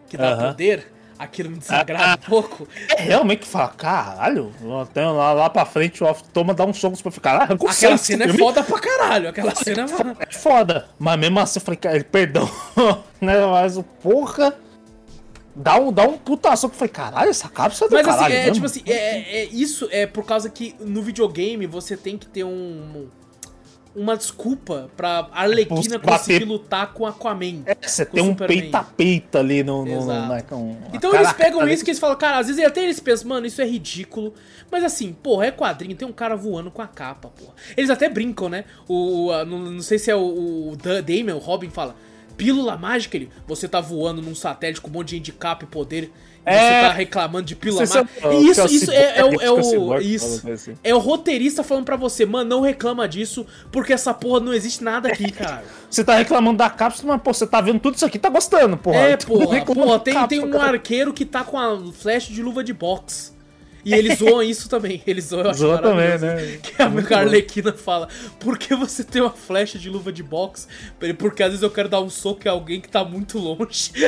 que 0.08 0.16
dá 0.16 0.34
uh 0.34 0.38
-huh. 0.38 0.48
poder, 0.48 0.93
aquilo 1.18 1.50
me 1.50 1.58
desagrada 1.58 2.12
ah, 2.12 2.14
um 2.14 2.28
pouco. 2.28 2.68
É 2.96 3.02
realmente 3.02 3.40
que 3.40 3.48
fala, 3.48 3.68
caralho, 3.68 4.52
lá, 4.94 5.32
lá 5.32 5.50
pra 5.50 5.64
frente 5.64 6.02
o 6.02 6.06
Off 6.06 6.22
toma, 6.32 6.54
dá 6.54 6.64
um 6.64 6.72
soco 6.72 7.00
pra 7.02 7.12
ficar. 7.12 7.42
Ah, 7.42 7.54
Aquela 7.54 7.96
cena 7.96 8.24
é 8.24 8.28
foda 8.28 8.62
pra 8.62 8.78
caralho, 8.78 9.28
aquela 9.28 9.54
cena 9.54 9.86
é... 10.20 10.26
é 10.28 10.32
foda. 10.32 10.88
Mas 10.98 11.18
mesmo 11.18 11.40
assim 11.40 11.58
eu 11.58 11.64
falei, 11.64 11.78
cara, 11.78 12.04
perdão, 12.04 12.50
né? 13.20 13.46
Mas 13.46 13.76
o 13.76 13.82
porra. 13.82 14.54
Dá 15.56 15.78
um, 15.78 15.92
dá 15.92 16.02
um 16.02 16.18
puta 16.18 16.56
soco. 16.56 16.74
Eu 16.74 16.78
falei, 16.78 16.92
caralho, 16.92 17.30
essa 17.30 17.48
cápsula 17.48 17.86
é 17.86 17.90
do 17.90 17.94
Mas 17.94 18.08
assim, 18.08 18.24
é 18.24 18.38
mesmo? 18.38 18.54
tipo 18.54 18.66
assim, 18.66 18.82
é, 18.86 19.42
é, 19.42 19.44
isso 19.44 19.88
é 19.92 20.04
por 20.04 20.24
causa 20.24 20.50
que 20.50 20.74
no 20.80 21.00
videogame 21.00 21.64
você 21.64 21.96
tem 21.96 22.18
que 22.18 22.26
ter 22.26 22.42
um 22.42 23.08
uma 23.94 24.16
desculpa 24.16 24.90
pra 24.96 25.28
Arlequina 25.32 25.98
conseguir 25.98 26.44
lutar 26.44 26.92
com 26.92 27.06
Aquaman. 27.06 27.62
É, 27.64 27.76
você 27.80 28.04
tem 28.04 28.22
um 28.22 28.34
peita-peita 28.34 29.38
ali 29.38 29.62
no. 29.62 29.84
no, 29.84 30.00
no 30.00 30.06
na, 30.06 30.42
com 30.42 30.76
então 30.92 31.14
eles 31.14 31.32
pegam 31.32 31.68
isso 31.68 31.84
que 31.84 31.90
eles 31.90 32.00
falam, 32.00 32.16
cara, 32.16 32.38
às 32.38 32.48
vezes 32.48 32.64
até 32.64 32.82
eles 32.82 32.98
pensam, 32.98 33.28
mano, 33.28 33.46
isso 33.46 33.62
é 33.62 33.66
ridículo. 33.66 34.34
Mas 34.70 34.82
assim, 34.82 35.12
porra, 35.12 35.46
é 35.46 35.50
quadrinho, 35.50 35.94
tem 35.94 36.06
um 36.06 36.12
cara 36.12 36.34
voando 36.36 36.70
com 36.70 36.82
a 36.82 36.86
capa, 36.86 37.28
porra. 37.28 37.54
Eles 37.76 37.90
até 37.90 38.08
brincam, 38.08 38.48
né? 38.48 38.64
O. 38.88 39.30
não, 39.46 39.58
não 39.58 39.82
sei 39.82 39.98
se 39.98 40.10
é 40.10 40.16
o, 40.16 40.72
o 40.72 40.76
Damon, 40.76 41.36
o 41.36 41.38
Robin 41.38 41.70
fala. 41.70 41.94
Pílula 42.36 42.76
mágica, 42.76 43.16
ele. 43.16 43.30
Você 43.46 43.68
tá 43.68 43.80
voando 43.80 44.20
num 44.20 44.34
satélite 44.34 44.80
com 44.80 44.88
um 44.88 44.92
monte 44.92 45.10
de 45.10 45.20
de 45.20 45.32
capa 45.32 45.62
e 45.62 45.68
poder 45.68 46.10
é... 46.44 46.58
Você 46.58 46.88
tá 46.88 46.92
reclamando 46.92 47.46
de 47.46 47.56
pílula 47.56 47.80
mágica. 47.80 48.08
E 48.32 48.48
isso, 48.48 48.66
isso 48.66 48.90
é, 48.90 49.18
é, 49.18 49.24
o, 49.24 49.40
é 49.40 49.50
o. 49.50 49.98
Isso. 49.98 50.50
Assim. 50.50 50.74
É 50.84 50.94
o 50.94 50.98
roteirista 50.98 51.62
falando 51.62 51.84
pra 51.84 51.96
você, 51.96 52.26
mano, 52.26 52.50
não 52.50 52.60
reclama 52.60 53.08
disso, 53.08 53.46
porque 53.72 53.92
essa 53.92 54.12
porra 54.12 54.40
não 54.40 54.52
existe 54.52 54.84
nada 54.84 55.08
aqui, 55.08 55.30
cara. 55.32 55.64
Você 55.88 56.04
tá 56.04 56.16
reclamando 56.16 56.58
da 56.58 56.68
cápsula, 56.68 57.14
mas, 57.14 57.22
pô, 57.22 57.32
você 57.32 57.46
tá 57.46 57.60
vendo 57.60 57.80
tudo 57.80 57.94
isso 57.94 58.04
aqui, 58.04 58.18
tá 58.18 58.28
gostando, 58.28 58.76
porra. 58.76 58.98
É, 58.98 59.16
porra. 59.24 59.64
porra 59.64 60.00
tem, 60.00 60.14
cápsula, 60.14 60.28
tem 60.28 60.40
um 60.40 60.50
cara. 60.50 60.72
arqueiro 60.72 61.12
que 61.12 61.24
tá 61.24 61.42
com 61.44 61.58
a 61.58 61.78
flecha 61.92 62.32
de 62.32 62.42
luva 62.42 62.62
de 62.62 62.74
boxe. 62.74 63.33
E 63.84 63.94
eles 63.94 64.18
zoam 64.18 64.42
isso 64.42 64.68
também. 64.68 65.02
Eles 65.06 65.26
zoam, 65.26 65.44
eu 65.44 65.50
acho 65.50 65.60
Zoa 65.60 65.78
também, 65.78 66.18
né? 66.18 66.58
Que 66.62 66.80
a 66.80 66.88
Muito 66.88 67.12
Arlequina 67.14 67.72
fala: 67.72 68.08
Por 68.38 68.58
que 68.58 68.74
você 68.74 69.04
tem 69.04 69.20
uma 69.20 69.30
flecha 69.30 69.78
de 69.78 69.90
luva 69.90 70.12
de 70.12 70.22
boxe? 70.22 70.66
Porque 71.18 71.42
às 71.42 71.50
vezes 71.50 71.62
eu 71.62 71.70
quero 71.70 71.88
dar 71.88 72.00
um 72.00 72.08
soco 72.08 72.46
em 72.46 72.50
alguém 72.50 72.80
que 72.80 72.88
tá 72.88 73.04
muito 73.04 73.38
longe. 73.38 73.92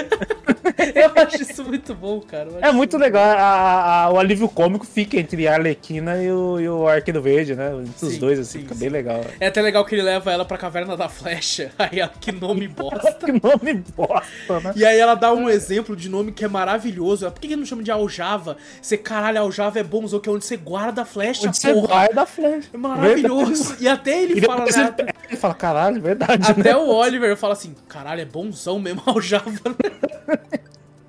eu 0.95 1.23
acho 1.23 1.43
isso 1.43 1.65
muito 1.65 1.95
bom, 1.95 2.21
cara. 2.21 2.49
É 2.61 2.73
muito 2.73 2.97
legal. 2.97 3.23
A, 3.23 4.05
a, 4.05 4.11
o 4.13 4.19
alívio 4.19 4.49
cômico 4.49 4.87
fica 4.87 5.19
entre 5.19 5.47
a 5.47 5.55
Arlequina 5.55 6.23
e 6.23 6.31
o, 6.31 6.61
e 6.61 6.69
o 6.69 6.87
Arqueiro 6.87 7.21
Verde, 7.21 7.55
né? 7.55 7.73
Entre 7.75 8.07
os 8.07 8.19
dois, 8.19 8.39
assim, 8.39 8.59
sim, 8.59 8.61
fica 8.61 8.75
sim. 8.75 8.81
bem 8.81 8.89
legal. 8.89 9.25
É 9.39 9.49
até 9.49 9.61
legal 9.61 9.85
que 9.85 9.95
ele 9.95 10.03
leva 10.03 10.33
ela 10.33 10.45
pra 10.45 10.57
caverna 10.57 10.97
da 10.97 11.09
flecha. 11.09 11.71
Aí 11.79 12.01
ela, 12.01 12.13
que 12.21 12.33
nome 12.33 12.69
bosta. 12.69 13.13
que 13.13 13.33
nome 13.33 13.85
bosta, 13.97 14.61
né? 14.61 14.73
E 14.77 14.85
aí 14.85 14.99
ela 14.99 15.15
dá 15.15 15.33
um 15.33 15.49
exemplo 15.49 15.97
de 15.97 16.09
nome 16.09 16.33
que 16.33 16.45
é 16.45 16.49
maravilhoso. 16.49 17.31
Por 17.31 17.41
que 17.41 17.47
ele 17.47 17.57
não 17.57 17.67
chama 17.67 17.83
de 17.83 17.91
Aljava? 17.91 18.57
Você, 18.81 18.97
caralho, 18.97 19.41
Aljava 19.41 19.66
Java 19.67 19.81
é 19.81 19.83
bonzo, 19.83 20.21
que 20.21 20.29
é 20.29 20.33
onde 20.33 20.45
você 20.45 20.57
guarda 20.57 21.03
a 21.03 21.05
flecha, 21.05 21.49
onde 21.49 21.61
porra. 21.61 21.75
Você 21.75 21.87
guarda 21.87 22.23
a 22.23 22.27
flecha. 22.27 22.69
É 22.73 22.77
maravilhoso. 22.77 23.65
Verdade. 23.65 23.85
E 23.85 23.89
até 23.89 24.23
ele 24.23 24.39
e 24.39 24.41
fala. 24.41 24.65
Né? 24.65 24.95
Ele, 24.99 25.11
ele, 25.29 25.37
fala, 25.37 25.55
caralho, 25.55 26.01
verdade. 26.01 26.51
Até 26.51 26.63
né? 26.63 26.77
o 26.77 26.89
Oliver 26.89 27.37
fala 27.37 27.53
assim: 27.53 27.75
caralho, 27.89 28.21
é 28.21 28.25
bonzão 28.25 28.79
mesmo 28.79 29.03
ao 29.07 29.21
Java. 29.21 29.77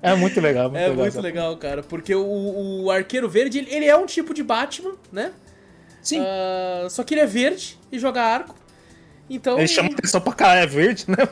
É 0.02 0.14
muito 0.14 0.40
legal, 0.40 0.70
muito 0.70 0.80
É 0.80 0.88
legal, 0.88 1.02
muito 1.04 1.20
legal, 1.20 1.56
cara. 1.56 1.82
Porque 1.82 2.14
o, 2.14 2.84
o 2.84 2.90
Arqueiro 2.90 3.28
Verde, 3.28 3.58
ele, 3.58 3.86
é 3.86 3.96
um 3.96 4.06
tipo 4.06 4.34
de 4.34 4.42
Batman, 4.42 4.94
né? 5.12 5.32
Sim. 6.02 6.20
Uh, 6.20 6.88
só 6.90 7.02
que 7.02 7.14
ele 7.14 7.20
é 7.20 7.26
verde 7.26 7.78
e 7.90 7.98
joga 7.98 8.22
arco. 8.22 8.54
Então. 9.30 9.58
Ele 9.58 9.68
chama 9.68 9.90
atenção 9.90 10.20
pra 10.20 10.32
caralho, 10.32 10.62
é 10.62 10.66
verde, 10.66 11.04
né? 11.08 11.28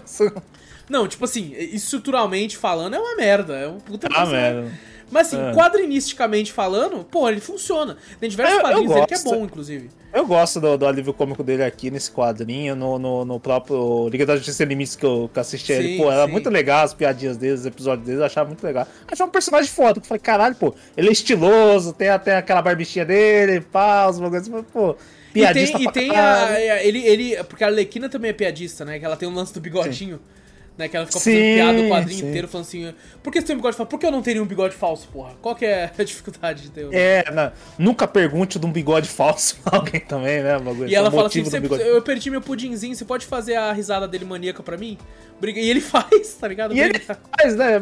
Não, 0.89 1.09
tipo 1.09 1.25
assim, 1.25 1.53
estruturalmente 1.57 2.57
falando, 2.57 2.95
é 2.95 2.99
uma 2.99 3.17
merda. 3.17 3.57
É 3.57 3.69
um 3.69 3.79
puta 3.79 4.09
Ah, 4.15 4.27
merda. 4.27 4.71
Mas 5.11 5.29
assim, 5.29 5.41
é. 5.41 5.53
quadrinisticamente 5.53 6.53
falando, 6.53 7.05
pô, 7.05 7.29
ele 7.29 7.41
funciona. 7.41 7.97
Tem 8.19 8.29
diversos 8.29 8.57
eu, 8.57 8.61
quadrinhos 8.61 8.91
eu 8.91 8.95
dele 8.95 9.07
que 9.07 9.15
é 9.15 9.23
bom, 9.23 9.45
inclusive. 9.45 9.91
Eu 10.13 10.27
gosto 10.27 10.61
do, 10.61 10.77
do 10.77 10.87
alívio 10.87 11.13
cômico 11.13 11.45
dele 11.45 11.63
aqui 11.63 11.91
nesse 11.91 12.11
quadrinho, 12.11 12.75
no, 12.75 12.99
no, 12.99 13.25
no 13.25 13.39
próprio 13.39 14.09
Liga 14.09 14.27
da 14.27 14.37
Justiça 14.37 14.65
Limites 14.65 14.97
que 14.97 15.07
eu 15.07 15.31
que 15.33 15.39
assisti 15.39 15.75
sim, 15.75 15.79
ele. 15.79 15.97
Pô, 15.99 16.11
era 16.11 16.27
sim. 16.27 16.33
muito 16.33 16.51
legal 16.51 16.85
as 16.85 16.95
piadinhas 16.95 17.37
deles, 17.37 17.61
os 17.61 17.67
episódios 17.67 18.07
deles, 18.07 18.21
eu 18.21 18.27
achava 18.27 18.49
muito 18.49 18.65
legal. 18.65 18.87
Achava 19.07 19.29
um 19.29 19.33
personagem 19.33 19.71
foda, 19.71 19.95
que 19.95 20.01
eu 20.01 20.09
falei, 20.09 20.21
caralho, 20.21 20.55
pô, 20.55 20.75
ele 20.97 21.09
é 21.09 21.13
estiloso, 21.13 21.93
tem 21.93 22.09
até 22.09 22.37
aquela 22.37 22.63
barbichinha 22.63 23.05
dele, 23.05 23.61
pá, 23.61 24.09
os 24.09 24.19
bagulhos, 24.19 24.49
pô. 24.73 24.97
Piadista 25.33 25.77
e 25.77 25.91
tem, 25.93 26.07
e 26.07 26.11
tem 26.11 26.19
a, 26.19 26.83
ele, 26.83 27.07
ele. 27.07 27.45
Porque 27.45 27.63
a 27.63 27.67
Arlequina 27.67 28.09
também 28.09 28.31
é 28.31 28.33
piadista, 28.33 28.87
né? 28.87 28.99
Que 28.99 29.05
ela 29.05 29.19
tem 29.19 29.29
um 29.29 29.35
lance 29.35 29.53
do 29.53 29.61
bigodinho. 29.61 30.17
Sim 30.17 30.37
né? 30.77 30.89
Que 30.89 30.97
ela 30.97 31.07
fica 31.07 31.19
fazendo 31.19 31.55
piada 31.55 31.81
o 31.81 31.89
quadrinho 31.89 32.21
sim. 32.21 32.29
inteiro, 32.29 32.49
falando 32.49 32.67
assim: 32.67 32.95
por 33.23 33.33
que 33.33 33.41
você 33.41 33.47
tem 33.47 33.57
um 33.57 33.59
bigode 33.59 33.77
falso? 33.77 33.91
Por 33.91 33.99
que 33.99 34.07
eu 34.07 34.11
não 34.11 34.23
teria 34.23 34.43
um 34.43 34.47
bigode 34.47 34.75
falso, 34.75 35.09
porra? 35.13 35.33
Qual 35.41 35.55
que 35.55 35.65
é 35.65 35.91
a 35.97 36.03
dificuldade 36.05 36.63
de 36.63 36.71
ter 36.71 36.87
um? 36.87 36.91
É, 36.93 37.25
não, 37.33 37.53
nunca 37.79 38.07
pergunte 38.07 38.59
de 38.59 38.67
um 38.67 38.73
bigode 38.73 39.09
falso 39.09 39.57
pra 39.63 39.79
alguém 39.79 40.01
também, 40.01 40.43
né? 40.43 40.57
E 40.87 40.95
ela 40.95 41.11
fala 41.11 41.27
assim: 41.27 41.43
eu 41.85 42.03
perdi 42.03 42.31
meu 42.31 42.41
pudinzinho, 42.41 42.95
você 42.95 43.05
pode 43.05 43.27
fazer 43.27 43.57
a 43.57 43.73
risada 43.73 44.07
dele 44.07 44.25
maníaca 44.25 44.63
pra 44.63 44.77
mim? 44.77 44.99
E 45.43 45.71
ele 45.71 45.81
faz, 45.83 46.35
tá 46.35 46.49
ligado? 46.49 46.75
E 46.75 46.81
ele 46.81 46.99
faz, 46.99 47.57
né? 47.57 47.77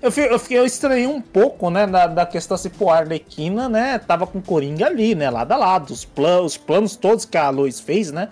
Eu, 0.00 0.10
eu, 0.10 0.24
eu, 0.24 0.40
eu 0.50 0.66
estranhei 0.66 1.06
um 1.06 1.20
pouco, 1.20 1.70
né, 1.70 1.86
da, 1.86 2.06
da 2.06 2.26
questão 2.26 2.54
assim, 2.54 2.70
pô, 2.70 2.90
a 2.90 2.98
Arlequina, 2.98 3.68
né, 3.68 3.98
tava 3.98 4.26
com 4.26 4.40
Coringa 4.40 4.86
ali, 4.86 5.14
né, 5.14 5.28
lado 5.30 5.52
a 5.52 5.56
lado. 5.56 5.92
Os, 5.92 6.04
plan, 6.04 6.42
os 6.42 6.56
planos 6.56 6.96
todos 6.96 7.24
que 7.24 7.36
a 7.36 7.50
Lois 7.50 7.80
fez, 7.80 8.12
né, 8.12 8.28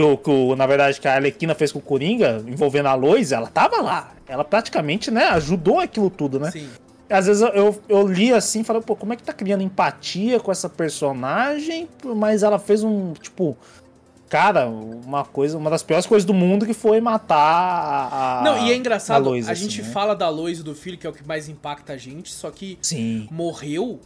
que, 0.00 0.02
o, 0.02 0.16
que 0.16 0.30
o, 0.30 0.56
na 0.56 0.66
verdade 0.66 0.98
que 0.98 1.06
a 1.06 1.14
Arlequina 1.14 1.54
fez 1.54 1.70
com 1.72 1.78
o 1.78 1.82
Coringa, 1.82 2.42
envolvendo 2.46 2.86
a 2.86 2.94
Lois, 2.94 3.32
ela 3.32 3.48
tava 3.48 3.80
lá. 3.82 4.12
Ela 4.26 4.44
praticamente, 4.44 5.10
né, 5.10 5.24
ajudou 5.28 5.78
aquilo 5.78 6.08
tudo, 6.08 6.40
né? 6.40 6.50
Sim. 6.50 6.68
Às 7.08 7.26
vezes 7.26 7.42
eu, 7.42 7.78
eu 7.88 8.06
li 8.06 8.32
assim 8.32 8.60
e 8.60 8.64
falei, 8.64 8.80
pô, 8.80 8.94
como 8.94 9.12
é 9.12 9.16
que 9.16 9.22
tá 9.22 9.32
criando 9.32 9.62
empatia 9.62 10.38
com 10.38 10.52
essa 10.52 10.68
personagem? 10.68 11.88
Mas 12.16 12.44
ela 12.44 12.58
fez 12.58 12.84
um, 12.84 13.12
tipo, 13.14 13.58
cara, 14.28 14.68
uma 14.68 15.24
coisa, 15.24 15.58
uma 15.58 15.68
das 15.68 15.82
piores 15.82 16.06
coisas 16.06 16.24
do 16.24 16.32
mundo 16.32 16.64
que 16.64 16.72
foi 16.72 17.00
matar 17.00 18.08
a. 18.12 18.42
Não, 18.44 18.64
e 18.64 18.70
é 18.70 18.76
engraçado, 18.76 19.26
a, 19.26 19.30
Lois, 19.30 19.48
a 19.48 19.52
assim, 19.52 19.62
gente 19.62 19.82
né? 19.82 19.88
fala 19.88 20.14
da 20.14 20.28
Lois 20.28 20.60
e 20.60 20.62
do 20.62 20.74
filho, 20.74 20.96
que 20.96 21.06
é 21.06 21.10
o 21.10 21.12
que 21.12 21.26
mais 21.26 21.48
impacta 21.48 21.94
a 21.94 21.96
gente, 21.96 22.32
só 22.32 22.48
que 22.50 22.78
Sim. 22.80 23.26
morreu 23.30 23.98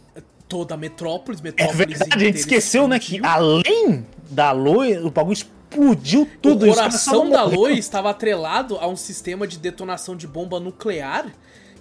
toda 0.49 0.73
a 0.73 0.77
Metrópolis, 0.77 1.41
Metrópolis. 1.41 1.79
É 1.79 1.85
verdade, 1.85 2.11
a 2.15 2.17
gente 2.17 2.39
esqueceu, 2.39 2.87
né, 2.87 2.97
que 2.97 3.19
além 3.23 4.03
da 4.31 4.51
Lois, 4.51 5.05
o 5.05 5.11
bagulho 5.11 5.37
explodiu 5.69 6.27
tudo. 6.41 6.65
O 6.65 6.69
coração 6.69 7.29
da 7.29 7.43
Lois 7.43 7.79
estava 7.79 8.09
atrelado 8.09 8.77
a 8.77 8.87
um 8.87 8.95
sistema 8.95 9.47
de 9.47 9.57
detonação 9.57 10.15
de 10.15 10.27
bomba 10.27 10.59
nuclear 10.59 11.31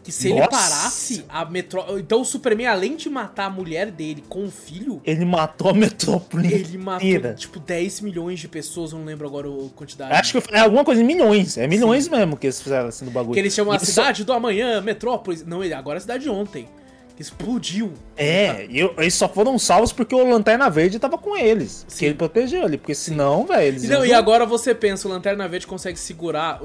que 0.03 0.13
se 0.13 0.29
Nossa. 0.29 0.43
ele 0.43 0.49
parasse 0.51 1.25
a 1.31 1.45
metrópole. 1.47 2.03
Então 2.03 2.21
o 2.21 2.25
Superman, 2.27 2.67
além 2.67 2.95
de 2.95 3.09
matar 3.09 3.47
a 3.47 3.51
mulher 3.51 3.91
dele 3.91 4.23
com 4.29 4.45
o 4.45 4.51
filho. 4.51 5.01
Ele 5.03 5.25
matou 5.25 5.71
a 5.71 5.73
metrópole. 5.73 6.53
Ele 6.53 6.77
matou, 6.77 7.09
inteira. 7.09 7.33
tipo, 7.33 7.59
10 7.59 8.03
milhões 8.03 8.39
de 8.39 8.47
pessoas, 8.47 8.93
não 8.93 9.03
lembro 9.03 9.27
agora 9.27 9.49
a 9.49 9.69
quantidade. 9.75 10.13
Acho 10.13 10.43
que 10.43 10.55
é 10.55 10.61
alguma 10.61 10.85
coisa 10.85 11.01
em 11.01 11.05
milhões. 11.07 11.57
É 11.57 11.67
milhões 11.67 12.05
Sim. 12.05 12.11
mesmo 12.11 12.37
que 12.37 12.47
eles 12.47 12.61
fizeram 12.61 12.89
assim 12.89 13.07
no 13.07 13.11
bagulho. 13.11 13.33
Que 13.33 13.41
eles 13.41 13.55
chamam 13.55 13.73
a 13.73 13.79
cidade 13.79 14.25
do 14.25 14.33
amanhã, 14.35 14.83
metrópolis. 14.83 15.43
Não, 15.47 15.63
agora 15.63 15.97
é 15.97 15.99
a 15.99 16.03
cidade 16.03 16.25
de 16.25 16.29
ontem 16.29 16.69
explodiu. 17.19 17.93
É, 18.17 18.67
e 18.69 18.81
eles 18.99 19.15
só 19.15 19.29
foram 19.29 19.59
salvos 19.59 19.93
porque 19.93 20.15
o 20.15 20.29
Lanterna 20.29 20.69
Verde 20.69 20.99
tava 20.99 21.17
com 21.17 21.37
eles. 21.37 21.85
Sim. 21.89 21.99
Que 21.99 22.05
ele 22.07 22.15
protegeu 22.15 22.65
ali. 22.65 22.77
Porque 22.77 22.95
senão, 22.95 23.47
velho, 23.47 23.63
eles. 23.63 23.89
Não, 23.89 24.05
e 24.05 24.13
agora 24.13 24.45
você 24.45 24.75
pensa, 24.75 25.09
o 25.09 25.11
Lanterna 25.11 25.47
Verde 25.49 25.67
consegue 25.67 25.99
segurar 25.99 26.61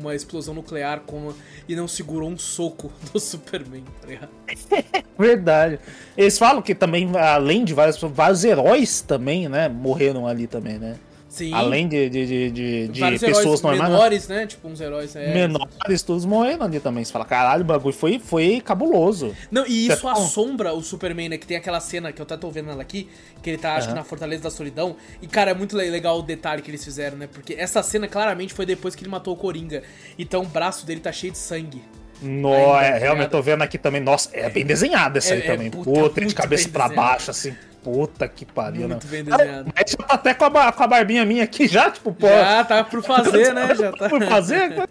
uma 0.00 0.14
explosão 0.14 0.54
nuclear 0.54 1.00
com, 1.00 1.32
e 1.68 1.74
não 1.74 1.88
segurou 1.88 2.28
um 2.28 2.38
soco 2.38 2.92
do 3.12 3.18
Superman, 3.18 3.84
tá 4.00 4.06
ligado? 4.06 4.30
Verdade. 5.18 5.78
Eles 6.16 6.38
falam 6.38 6.62
que 6.62 6.74
também, 6.74 7.10
além 7.16 7.64
de 7.64 7.74
vários, 7.74 8.00
vários 8.00 8.44
heróis 8.44 9.00
também, 9.00 9.48
né, 9.48 9.68
morreram 9.68 10.26
ali 10.26 10.46
também, 10.46 10.78
né? 10.78 10.96
Sim. 11.38 11.54
Além 11.54 11.86
de, 11.86 12.10
de, 12.10 12.26
de, 12.26 12.50
de, 12.50 12.88
de 12.88 13.18
pessoas 13.20 13.62
normais. 13.62 13.80
Né? 13.80 13.88
Menores, 13.88 14.28
né? 14.28 14.46
Tipo, 14.46 14.66
uns 14.66 14.80
heróis. 14.80 15.14
É, 15.14 15.32
menores, 15.32 16.02
todos 16.02 16.24
morrendo 16.24 16.64
ali 16.64 16.80
também. 16.80 17.04
Você 17.04 17.12
fala, 17.12 17.24
caralho, 17.24 17.62
o 17.62 17.64
bagulho 17.64 17.94
foi, 17.94 18.18
foi 18.18 18.60
cabuloso. 18.60 19.32
Não, 19.48 19.64
e 19.64 19.86
isso 19.86 20.02
Você 20.02 20.08
assombra 20.08 20.72
o 20.72 20.82
Superman, 20.82 21.28
né? 21.28 21.38
Que 21.38 21.46
tem 21.46 21.56
aquela 21.56 21.78
cena 21.78 22.10
que 22.10 22.20
eu 22.20 22.24
até 22.24 22.36
tô 22.36 22.50
vendo 22.50 22.70
ela 22.70 22.82
aqui, 22.82 23.08
que 23.40 23.50
ele 23.50 23.58
tá, 23.58 23.76
acho 23.76 23.88
que 23.88 23.94
na 23.94 24.02
Fortaleza 24.02 24.42
da 24.42 24.50
Solidão. 24.50 24.96
E, 25.22 25.28
cara, 25.28 25.52
é 25.52 25.54
muito 25.54 25.76
legal 25.76 26.18
o 26.18 26.22
detalhe 26.22 26.60
que 26.60 26.72
eles 26.72 26.82
fizeram, 26.82 27.16
né? 27.16 27.28
Porque 27.32 27.54
essa 27.54 27.80
cena 27.84 28.08
claramente 28.08 28.52
foi 28.52 28.66
depois 28.66 28.96
que 28.96 29.04
ele 29.04 29.10
matou 29.10 29.32
o 29.32 29.36
Coringa. 29.36 29.84
Então 30.18 30.42
o 30.42 30.46
braço 30.46 30.84
dele 30.84 31.00
tá 31.00 31.12
cheio 31.12 31.32
de 31.32 31.38
sangue. 31.38 31.80
Nossa, 32.20 32.84
é, 32.84 32.98
realmente 32.98 33.26
eu 33.26 33.30
tô 33.30 33.42
vendo 33.42 33.62
aqui 33.62 33.78
também. 33.78 34.00
Nossa, 34.00 34.30
é 34.32 34.50
bem 34.50 34.66
desenhada 34.66 35.18
essa 35.18 35.34
é, 35.34 35.36
aí 35.36 35.42
é, 35.42 35.46
também. 35.46 35.70
Puta, 35.70 35.88
puta 35.88 36.26
de 36.26 36.34
cabeça 36.34 36.68
para 36.68 36.88
baixo, 36.88 37.30
assim. 37.30 37.54
Puta 37.82 38.26
que 38.28 38.44
pariu, 38.44 38.88
Muito 38.88 39.06
bem 39.06 39.24
desenhado. 39.24 39.72
Mas 39.74 39.90
já 39.90 39.98
tá 39.98 40.14
até 40.14 40.34
com 40.34 40.44
a, 40.44 40.72
com 40.72 40.82
a 40.82 40.86
barbinha 40.86 41.24
minha 41.24 41.44
aqui 41.44 41.68
já, 41.68 41.90
tipo, 41.90 42.12
pô. 42.12 42.26
Já 42.26 42.64
tá 42.64 42.84
por 42.84 43.02
fazer, 43.02 43.54
né? 43.54 43.74
Já 43.74 43.92
tá. 43.92 44.08
por 44.08 44.22
fazer? 44.24 44.86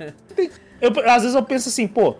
Eu, 0.82 0.92
às 1.10 1.24
vezes 1.24 1.36
eu 1.36 1.44
penso 1.44 1.70
assim, 1.70 1.88
pô, 1.88 2.16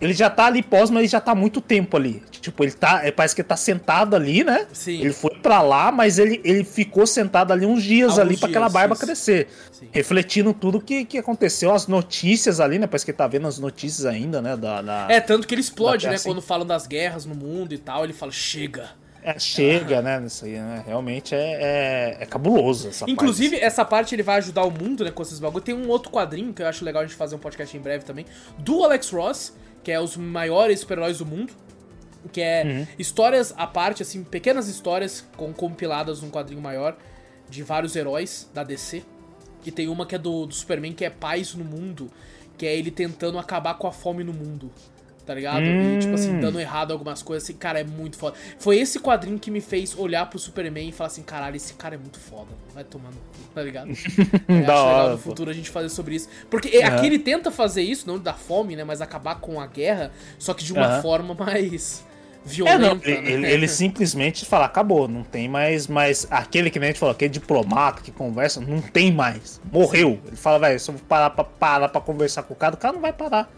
ele 0.00 0.14
já 0.14 0.30
tá 0.30 0.46
ali 0.46 0.62
pós, 0.62 0.88
mas 0.88 1.00
ele 1.00 1.08
já 1.08 1.20
tá 1.20 1.34
muito 1.34 1.60
tempo 1.60 1.96
ali. 1.96 2.22
Tipo, 2.40 2.64
ele 2.64 2.72
tá. 2.72 3.04
É, 3.04 3.10
parece 3.10 3.34
que 3.34 3.42
ele 3.42 3.48
tá 3.48 3.56
sentado 3.56 4.16
ali, 4.16 4.42
né? 4.42 4.66
Sim. 4.72 4.98
Ele 4.98 5.12
foi 5.12 5.34
para 5.36 5.60
lá, 5.60 5.92
mas 5.92 6.18
ele, 6.18 6.40
ele 6.42 6.64
ficou 6.64 7.06
sentado 7.06 7.52
ali 7.52 7.66
uns 7.66 7.82
dias 7.82 8.12
Alguns 8.12 8.18
ali 8.20 8.36
para 8.38 8.48
aquela 8.48 8.68
barba 8.70 8.94
isso. 8.94 9.04
crescer. 9.04 9.48
Sim. 9.70 9.88
Refletindo 9.92 10.54
tudo 10.54 10.80
que, 10.80 11.04
que 11.04 11.18
aconteceu, 11.18 11.74
as 11.74 11.86
notícias 11.86 12.60
ali, 12.60 12.78
né? 12.78 12.86
Parece 12.86 13.04
que 13.04 13.10
ele 13.10 13.18
tá 13.18 13.26
vendo 13.26 13.46
as 13.46 13.58
notícias 13.58 14.06
ainda, 14.06 14.40
né? 14.40 14.56
Da, 14.56 14.80
da 14.80 15.06
é, 15.10 15.20
tanto 15.20 15.46
que 15.46 15.54
ele 15.54 15.60
explode, 15.60 16.06
né? 16.06 16.14
Assim. 16.14 16.28
Quando 16.28 16.40
falam 16.40 16.66
das 16.66 16.86
guerras 16.86 17.26
no 17.26 17.34
mundo 17.34 17.74
e 17.74 17.78
tal, 17.78 18.02
ele 18.02 18.14
fala, 18.14 18.32
chega. 18.32 18.88
É, 19.22 19.38
chega, 19.38 20.00
né? 20.00 20.22
Isso 20.26 20.44
aí, 20.44 20.52
né? 20.52 20.82
Realmente 20.86 21.34
é, 21.34 21.38
é, 21.38 22.16
é 22.20 22.26
cabuloso 22.26 22.88
essa 22.88 23.08
Inclusive, 23.08 23.50
parte. 23.50 23.64
essa 23.64 23.84
parte 23.84 24.14
ele 24.14 24.22
vai 24.22 24.38
ajudar 24.38 24.64
o 24.64 24.70
mundo, 24.70 25.04
né? 25.04 25.10
Com 25.10 25.22
esses 25.22 25.38
bagulho. 25.38 25.62
Tem 25.62 25.74
um 25.74 25.88
outro 25.88 26.10
quadrinho 26.10 26.52
que 26.52 26.62
eu 26.62 26.66
acho 26.66 26.84
legal 26.84 27.02
a 27.02 27.06
gente 27.06 27.16
fazer 27.16 27.36
um 27.36 27.38
podcast 27.38 27.76
em 27.76 27.80
breve 27.80 28.04
também. 28.04 28.24
Do 28.58 28.82
Alex 28.84 29.10
Ross, 29.10 29.56
que 29.82 29.92
é 29.92 30.00
os 30.00 30.16
maiores 30.16 30.80
super-heróis 30.80 31.18
do 31.18 31.26
mundo 31.26 31.52
que 32.32 32.40
é 32.40 32.64
uhum. 32.64 32.86
histórias 32.98 33.54
à 33.56 33.66
parte, 33.66 34.02
assim, 34.02 34.22
pequenas 34.22 34.68
histórias 34.68 35.24
com, 35.36 35.52
compiladas 35.52 36.20
num 36.20 36.30
quadrinho 36.30 36.60
maior 36.60 36.96
de 37.48 37.62
vários 37.62 37.96
heróis 37.96 38.48
da 38.52 38.62
DC. 38.62 39.02
E 39.64 39.70
tem 39.70 39.88
uma 39.88 40.06
que 40.06 40.14
é 40.14 40.18
do, 40.18 40.46
do 40.46 40.54
Superman, 40.54 40.92
que 40.92 41.04
é 41.04 41.10
Paz 41.10 41.54
no 41.54 41.64
Mundo, 41.64 42.10
que 42.56 42.66
é 42.66 42.76
ele 42.76 42.90
tentando 42.90 43.38
acabar 43.38 43.74
com 43.74 43.86
a 43.86 43.92
fome 43.92 44.22
no 44.22 44.32
mundo 44.32 44.70
tá 45.30 45.34
ligado? 45.36 45.62
Hum. 45.62 45.94
E, 45.94 45.98
tipo 46.00 46.14
assim, 46.14 46.34
hum. 46.34 46.40
dando 46.40 46.58
errado 46.58 46.90
algumas 46.90 47.22
coisas, 47.22 47.44
assim, 47.44 47.56
cara, 47.56 47.78
é 47.78 47.84
muito 47.84 48.16
foda. 48.16 48.34
Foi 48.58 48.76
esse 48.76 48.98
quadrinho 48.98 49.38
que 49.38 49.48
me 49.48 49.60
fez 49.60 49.96
olhar 49.96 50.28
pro 50.28 50.40
Superman 50.40 50.88
e 50.88 50.90
falar 50.90 51.06
assim, 51.06 51.22
caralho, 51.22 51.54
esse 51.54 51.74
cara 51.74 51.94
é 51.94 51.98
muito 51.98 52.18
foda, 52.18 52.48
vai 52.74 52.82
tomando 52.82 53.14
tá 53.54 53.62
ligado? 53.62 53.90
é, 54.48 54.62
da 54.62 54.82
hora, 54.82 54.96
legal 54.96 55.10
no 55.10 55.18
futuro 55.18 55.48
a 55.48 55.52
gente 55.52 55.70
fazer 55.70 55.88
sobre 55.88 56.16
isso. 56.16 56.28
Porque 56.50 56.76
uhum. 56.76 56.84
aqui 56.84 57.06
ele 57.06 57.18
tenta 57.20 57.52
fazer 57.52 57.82
isso, 57.82 58.08
não 58.08 58.18
da 58.18 58.34
fome, 58.34 58.74
né, 58.74 58.82
mas 58.82 59.00
acabar 59.00 59.36
com 59.36 59.60
a 59.60 59.68
guerra, 59.68 60.10
só 60.36 60.52
que 60.52 60.64
de 60.64 60.72
uma 60.72 60.96
uhum. 60.96 61.02
forma 61.02 61.32
mais 61.32 62.04
violenta. 62.44 63.08
É, 63.08 63.22
não, 63.22 63.28
ele, 63.28 63.38
né? 63.38 63.52
ele, 63.52 63.68
simplesmente 63.68 64.44
fala, 64.44 64.64
acabou, 64.64 65.06
não 65.06 65.22
tem 65.22 65.48
mais, 65.48 65.86
mas 65.86 66.26
aquele 66.28 66.70
que 66.70 66.80
nem 66.80 66.88
a 66.88 66.90
gente 66.90 66.98
falou, 66.98 67.12
aquele 67.12 67.30
diplomata 67.30 68.02
que 68.02 68.10
conversa, 68.10 68.60
não 68.60 68.80
tem 68.80 69.12
mais. 69.12 69.60
Morreu. 69.70 70.18
Ele 70.26 70.36
fala, 70.36 70.58
velho, 70.58 70.80
se 70.80 70.90
eu 70.90 70.94
parar 71.08 71.30
pra, 71.30 71.44
parar 71.44 71.88
pra 71.88 72.00
conversar 72.00 72.42
com 72.42 72.52
o 72.52 72.56
cara, 72.56 72.74
o 72.74 72.78
cara 72.78 72.94
não 72.94 73.00
vai 73.00 73.12
parar. 73.12 73.48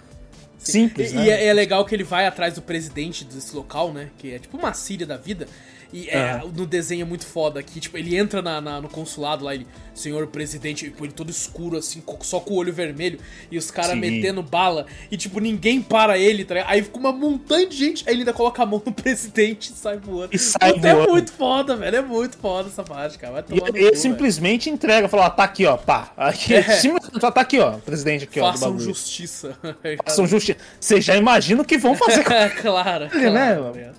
Simples, 0.62 1.12
e, 1.12 1.14
né? 1.14 1.26
E 1.26 1.30
é, 1.30 1.46
é, 1.46 1.52
legal 1.52 1.84
que 1.84 1.94
ele 1.94 2.04
vai 2.04 2.26
atrás 2.26 2.54
do 2.54 2.62
presidente 2.62 3.24
desse 3.24 3.54
local, 3.54 3.92
né? 3.92 4.10
Que 4.18 4.34
é 4.34 4.38
tipo 4.38 4.56
uma 4.56 4.72
Síria 4.72 5.06
da 5.06 5.16
vida. 5.16 5.48
E 5.92 6.08
é, 6.08 6.40
uhum. 6.42 6.50
no 6.50 6.66
desenho 6.66 7.02
é 7.02 7.04
muito 7.04 7.26
foda 7.26 7.60
aqui, 7.60 7.78
tipo, 7.78 7.98
ele 7.98 8.16
entra 8.16 8.40
na, 8.40 8.60
na, 8.60 8.80
no 8.80 8.88
consulado 8.88 9.44
lá, 9.44 9.54
ele, 9.54 9.66
senhor 9.94 10.26
presidente, 10.26 10.86
tipo, 10.86 11.04
ele 11.04 11.12
todo 11.12 11.30
escuro, 11.30 11.76
assim, 11.76 12.02
só 12.22 12.40
com 12.40 12.54
o 12.54 12.56
olho 12.56 12.72
vermelho, 12.72 13.18
e 13.50 13.58
os 13.58 13.70
caras 13.70 13.96
metendo 13.96 14.42
bala, 14.42 14.86
e 15.10 15.16
tipo, 15.18 15.38
ninguém 15.38 15.82
para 15.82 16.16
ele, 16.16 16.44
tá 16.44 16.54
Aí 16.66 16.82
fica 16.82 16.98
uma 16.98 17.12
montanha 17.12 17.66
de 17.66 17.76
gente, 17.76 18.04
aí 18.06 18.14
ele 18.14 18.22
ainda 18.22 18.32
coloca 18.32 18.62
a 18.62 18.66
mão 18.66 18.82
no 18.84 18.92
presidente 18.92 19.72
e 19.72 19.76
sai 19.76 19.98
voando. 19.98 20.34
E 20.34 20.38
sai 20.38 20.72
Puta, 20.72 20.88
é 20.88 20.94
voando. 20.94 21.08
É 21.08 21.12
muito 21.12 21.32
foda, 21.32 21.76
velho, 21.76 21.96
é 21.96 22.02
muito 22.02 22.38
foda 22.38 22.68
essa 22.70 22.82
parte, 22.82 23.18
cara. 23.18 23.44
E 23.50 23.78
ele 23.78 23.90
cu, 23.90 23.96
simplesmente 23.96 24.64
velho. 24.64 24.74
entrega, 24.74 25.08
fala, 25.08 25.26
ó, 25.26 25.30
tá 25.30 25.44
aqui, 25.44 25.66
ó, 25.66 25.76
pá. 25.76 26.10
Aqui, 26.16 26.54
é. 26.54 26.62
tá 26.62 27.40
aqui, 27.40 27.58
ó, 27.58 27.72
presidente 27.72 28.24
aqui, 28.24 28.40
ó. 28.40 28.50
Façam 28.50 28.78
justiça. 28.78 29.58
Façam 30.04 30.26
justiça. 30.26 30.58
Você 30.80 31.00
já 31.02 31.16
imagina 31.16 31.60
o 31.60 31.64
que 31.64 31.76
vão 31.76 31.94
fazer 31.94 32.24
com 32.24 32.32
ele, 32.32 32.50
claro, 32.50 33.10
claro, 33.10 33.74
né? 33.74 33.92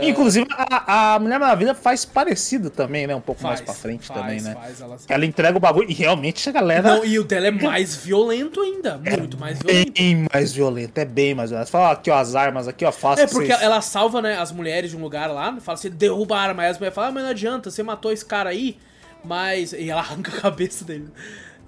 É. 0.00 0.08
Inclusive, 0.08 0.46
a, 0.50 1.14
a, 1.14 1.18
Mulher 1.18 1.38
Maravilha 1.38 1.74
faz 1.74 2.04
parecido 2.04 2.70
também, 2.70 3.06
né? 3.06 3.14
Um 3.14 3.20
pouco 3.20 3.40
faz, 3.40 3.60
mais 3.60 3.60
pra 3.60 3.74
frente 3.74 4.06
faz, 4.06 4.20
também, 4.20 4.40
né? 4.40 4.54
Faz, 4.54 4.80
ela... 4.80 4.96
ela... 5.08 5.24
entrega 5.26 5.56
o 5.56 5.60
bagulho 5.60 5.90
e 5.90 5.94
realmente 5.94 6.48
a 6.48 6.52
galera. 6.52 6.96
Não, 6.96 7.04
e 7.04 7.18
o 7.18 7.24
dela 7.24 7.48
é 7.48 7.50
mais 7.50 7.96
violento 7.96 8.60
ainda. 8.60 9.00
É 9.04 9.16
muito 9.16 9.38
mais 9.38 9.58
violento. 9.58 9.92
Bem 9.92 10.26
mais 10.32 10.52
violento, 10.52 10.98
é 10.98 11.04
bem 11.04 11.34
mais 11.34 11.50
violento. 11.50 11.70
Fala 11.70 11.92
aqui, 11.92 12.10
ó, 12.10 12.18
as 12.18 12.34
armas 12.34 12.68
aqui, 12.68 12.84
ó, 12.84 12.92
fácil. 12.92 13.24
É 13.24 13.26
porque 13.26 13.48
vocês... 13.48 13.62
ela 13.62 13.80
salva, 13.80 14.22
né, 14.22 14.38
as 14.38 14.52
mulheres 14.52 14.90
de 14.90 14.96
um 14.96 15.00
lugar 15.00 15.30
lá, 15.30 15.58
fala 15.60 15.78
assim, 15.78 15.90
derruba 15.90 16.36
a 16.36 16.40
arma. 16.40 16.62
Aí 16.62 16.70
as 16.70 16.78
mulheres 16.78 16.94
falam, 16.94 17.10
ah, 17.10 17.12
mas 17.12 17.22
não 17.22 17.30
adianta, 17.30 17.70
você 17.70 17.82
matou 17.82 18.12
esse 18.12 18.24
cara 18.24 18.50
aí, 18.50 18.78
mas. 19.24 19.72
E 19.72 19.90
ela 19.90 20.00
arranca 20.02 20.36
a 20.36 20.40
cabeça 20.40 20.84
dele. 20.84 21.08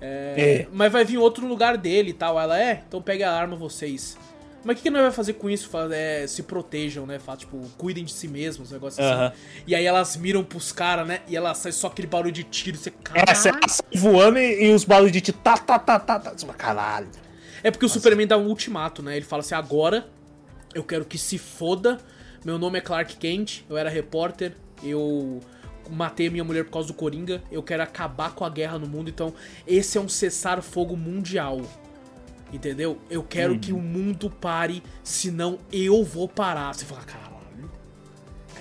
É... 0.01 0.35
É. 0.37 0.69
Mas 0.73 0.91
vai 0.91 1.05
vir 1.05 1.19
outro 1.19 1.47
lugar 1.47 1.77
dele 1.77 2.11
e 2.11 2.15
tal. 2.15 2.41
Ela 2.41 2.59
é, 2.59 2.83
então 2.89 3.03
pega 3.03 3.31
a 3.31 3.39
arma 3.39 3.57
vocês. 3.57 4.17
Mas 4.63 4.75
o 4.75 4.77
que, 4.77 4.83
que 4.85 4.91
nós 4.91 5.03
vai 5.03 5.11
fazer 5.11 5.35
com 5.35 5.49
isso? 5.49 5.71
É, 5.91 6.27
se 6.27 6.43
protejam, 6.43 7.07
né? 7.07 7.19
Fala, 7.19 7.39
tipo, 7.39 7.59
cuidem 7.79 8.05
de 8.05 8.13
si 8.13 8.29
mesmos, 8.29 8.71
um 8.71 8.75
negócio 8.75 9.03
assim. 9.03 9.37
E 9.67 9.75
aí 9.75 9.85
elas 9.85 10.17
miram 10.17 10.45
pros 10.45 10.71
caras, 10.71 11.07
né? 11.07 11.21
E 11.27 11.37
ela 11.37 11.55
sai 11.55 11.73
só 11.73 11.87
aquele 11.87 12.09
barulho 12.09 12.33
de 12.33 12.45
tiro, 12.45 12.77
você 12.77 12.91
caralho. 12.91 13.31
É, 13.31 13.35
você 13.35 13.51
sai 13.51 14.01
voando 14.01 14.39
e, 14.39 14.65
e, 14.65 14.75
os 14.75 14.85
barulhos 14.85 15.13
de 15.13 15.21
tiro, 15.21 15.39
tá, 15.39 15.57
tá, 15.57 15.79
tá, 15.79 15.99
tá, 15.99 16.19
tá. 16.19 16.55
Caralho. 16.55 17.09
É 17.63 17.71
porque 17.71 17.87
Nossa. 17.87 17.99
o 17.99 18.01
Superman 18.01 18.27
dá 18.27 18.37
um 18.37 18.47
ultimato, 18.47 19.03
né? 19.03 19.17
Ele 19.17 19.25
fala 19.25 19.41
assim: 19.41 19.55
agora 19.55 20.07
eu 20.75 20.85
quero 20.85 21.05
que 21.05 21.17
se 21.17 21.39
foda. 21.39 21.99
Meu 22.45 22.59
nome 22.59 22.79
é 22.79 22.81
Clark 22.81 23.17
Kent, 23.17 23.65
eu 23.69 23.77
era 23.77 23.91
repórter, 23.91 24.55
eu 24.83 25.41
matei 25.91 26.29
a 26.29 26.31
minha 26.31 26.45
mulher 26.45 26.65
por 26.65 26.71
causa 26.71 26.89
do 26.89 26.95
Coringa, 26.95 27.43
eu 27.51 27.63
quero 27.63 27.83
acabar 27.83 28.35
com 28.35 28.47
a 28.47 28.49
guerra 28.49 28.79
no 28.79 28.87
mundo, 28.87 29.11
então 29.11 29.35
esse 29.67 29.99
é 29.99 30.01
um 30.01 30.09
cessar-fogo 30.09 30.97
mundial. 30.97 31.61
Entendeu? 32.53 32.99
Eu 33.09 33.23
quero 33.23 33.59
que 33.59 33.73
o 33.73 33.79
mundo 33.79 34.29
pare, 34.29 34.83
senão 35.03 35.59
eu 35.73 36.05
vou 36.05 36.29
parar. 36.29 36.75
Você 36.75 36.85
fala, 36.85 37.03
caralho. 37.03 37.31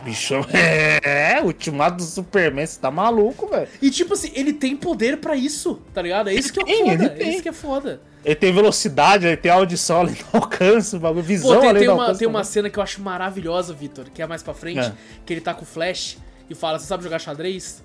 Bicho, 0.03 0.35
é, 0.53 1.41
ultimato 1.43 1.97
do 1.97 2.03
Superman, 2.03 2.65
você 2.65 2.79
tá 2.79 2.89
maluco, 2.89 3.47
velho. 3.47 3.67
E 3.81 3.89
tipo 3.89 4.13
assim, 4.13 4.31
ele 4.33 4.53
tem 4.53 4.75
poder 4.75 5.17
para 5.17 5.35
isso, 5.35 5.81
tá 5.93 6.01
ligado? 6.01 6.29
É 6.29 6.33
isso 6.33 6.53
que 6.53 6.61
é 6.61 6.63
tem, 6.63 6.85
foda. 6.85 7.15
É 7.19 7.29
isso 7.29 7.43
que 7.43 7.49
é 7.49 7.53
foda. 7.53 8.01
Ele 8.23 8.35
tem 8.35 8.53
velocidade, 8.53 9.27
ele 9.27 9.37
tem 9.37 9.51
audição 9.51 10.01
além 10.01 10.13
do 10.13 10.25
alcance, 10.33 10.97
bagulho, 10.97 11.23
visão 11.23 11.55
Pô, 11.55 11.59
tem, 11.59 11.69
além 11.69 11.79
tem 11.79 11.87
do 11.87 11.93
uma, 11.93 12.03
alcance. 12.03 12.19
Tem 12.19 12.27
uma 12.27 12.43
cena 12.43 12.69
que 12.69 12.79
eu 12.79 12.83
acho 12.83 13.01
maravilhosa, 13.01 13.73
Vitor, 13.73 14.05
que 14.13 14.21
é 14.21 14.27
mais 14.27 14.43
pra 14.43 14.53
frente, 14.53 14.79
é. 14.79 14.93
que 15.25 15.33
ele 15.33 15.41
tá 15.41 15.53
com 15.53 15.63
o 15.63 15.65
Flash 15.65 16.17
e 16.49 16.55
fala, 16.55 16.79
você 16.79 16.85
sabe 16.85 17.03
jogar 17.03 17.19
xadrez? 17.19 17.83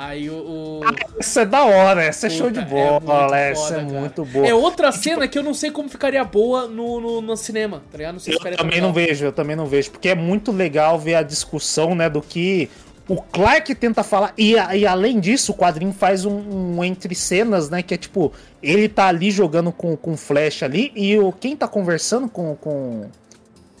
Aí 0.00 0.30
o. 0.30 0.34
o... 0.34 0.80
Ah, 0.84 0.94
essa 1.18 1.40
é 1.40 1.44
da 1.44 1.64
hora, 1.64 2.04
essa 2.04 2.28
é 2.28 2.30
show 2.30 2.48
de 2.52 2.60
é 2.60 2.64
bola, 2.64 3.36
é 3.36 3.50
essa 3.50 3.62
foda, 3.62 3.80
é 3.80 3.84
cara. 3.84 4.00
muito 4.00 4.24
boa. 4.24 4.46
É 4.46 4.54
outra 4.54 4.92
cena 4.92 5.26
que 5.26 5.36
eu 5.36 5.42
não 5.42 5.52
sei 5.52 5.72
como 5.72 5.88
ficaria 5.88 6.22
boa 6.22 6.68
no, 6.68 7.00
no, 7.00 7.20
no 7.20 7.36
cinema, 7.36 7.82
tá 7.90 7.98
ligado? 7.98 8.12
Não 8.12 8.20
sei 8.20 8.34
eu 8.36 8.40
se 8.40 8.50
também 8.52 8.80
não 8.80 8.92
vejo, 8.92 9.24
eu 9.24 9.32
também 9.32 9.56
não 9.56 9.66
vejo, 9.66 9.90
porque 9.90 10.10
é 10.10 10.14
muito 10.14 10.52
legal 10.52 11.00
ver 11.00 11.16
a 11.16 11.22
discussão, 11.24 11.96
né, 11.96 12.08
do 12.08 12.22
que 12.22 12.70
o 13.08 13.16
Clark 13.20 13.74
tenta 13.74 14.04
falar, 14.04 14.32
e, 14.38 14.52
e 14.52 14.86
além 14.86 15.18
disso, 15.18 15.50
o 15.50 15.54
quadrinho 15.56 15.92
faz 15.92 16.24
um, 16.24 16.76
um, 16.76 16.84
entre 16.84 17.12
cenas, 17.16 17.68
né? 17.68 17.82
Que 17.82 17.94
é 17.94 17.96
tipo, 17.96 18.32
ele 18.62 18.88
tá 18.88 19.08
ali 19.08 19.32
jogando 19.32 19.72
com, 19.72 19.96
com 19.96 20.16
flash 20.16 20.62
ali, 20.62 20.92
e 20.94 21.18
o, 21.18 21.32
quem 21.32 21.56
tá 21.56 21.66
conversando 21.66 22.28
com, 22.28 22.54
com, 22.54 23.08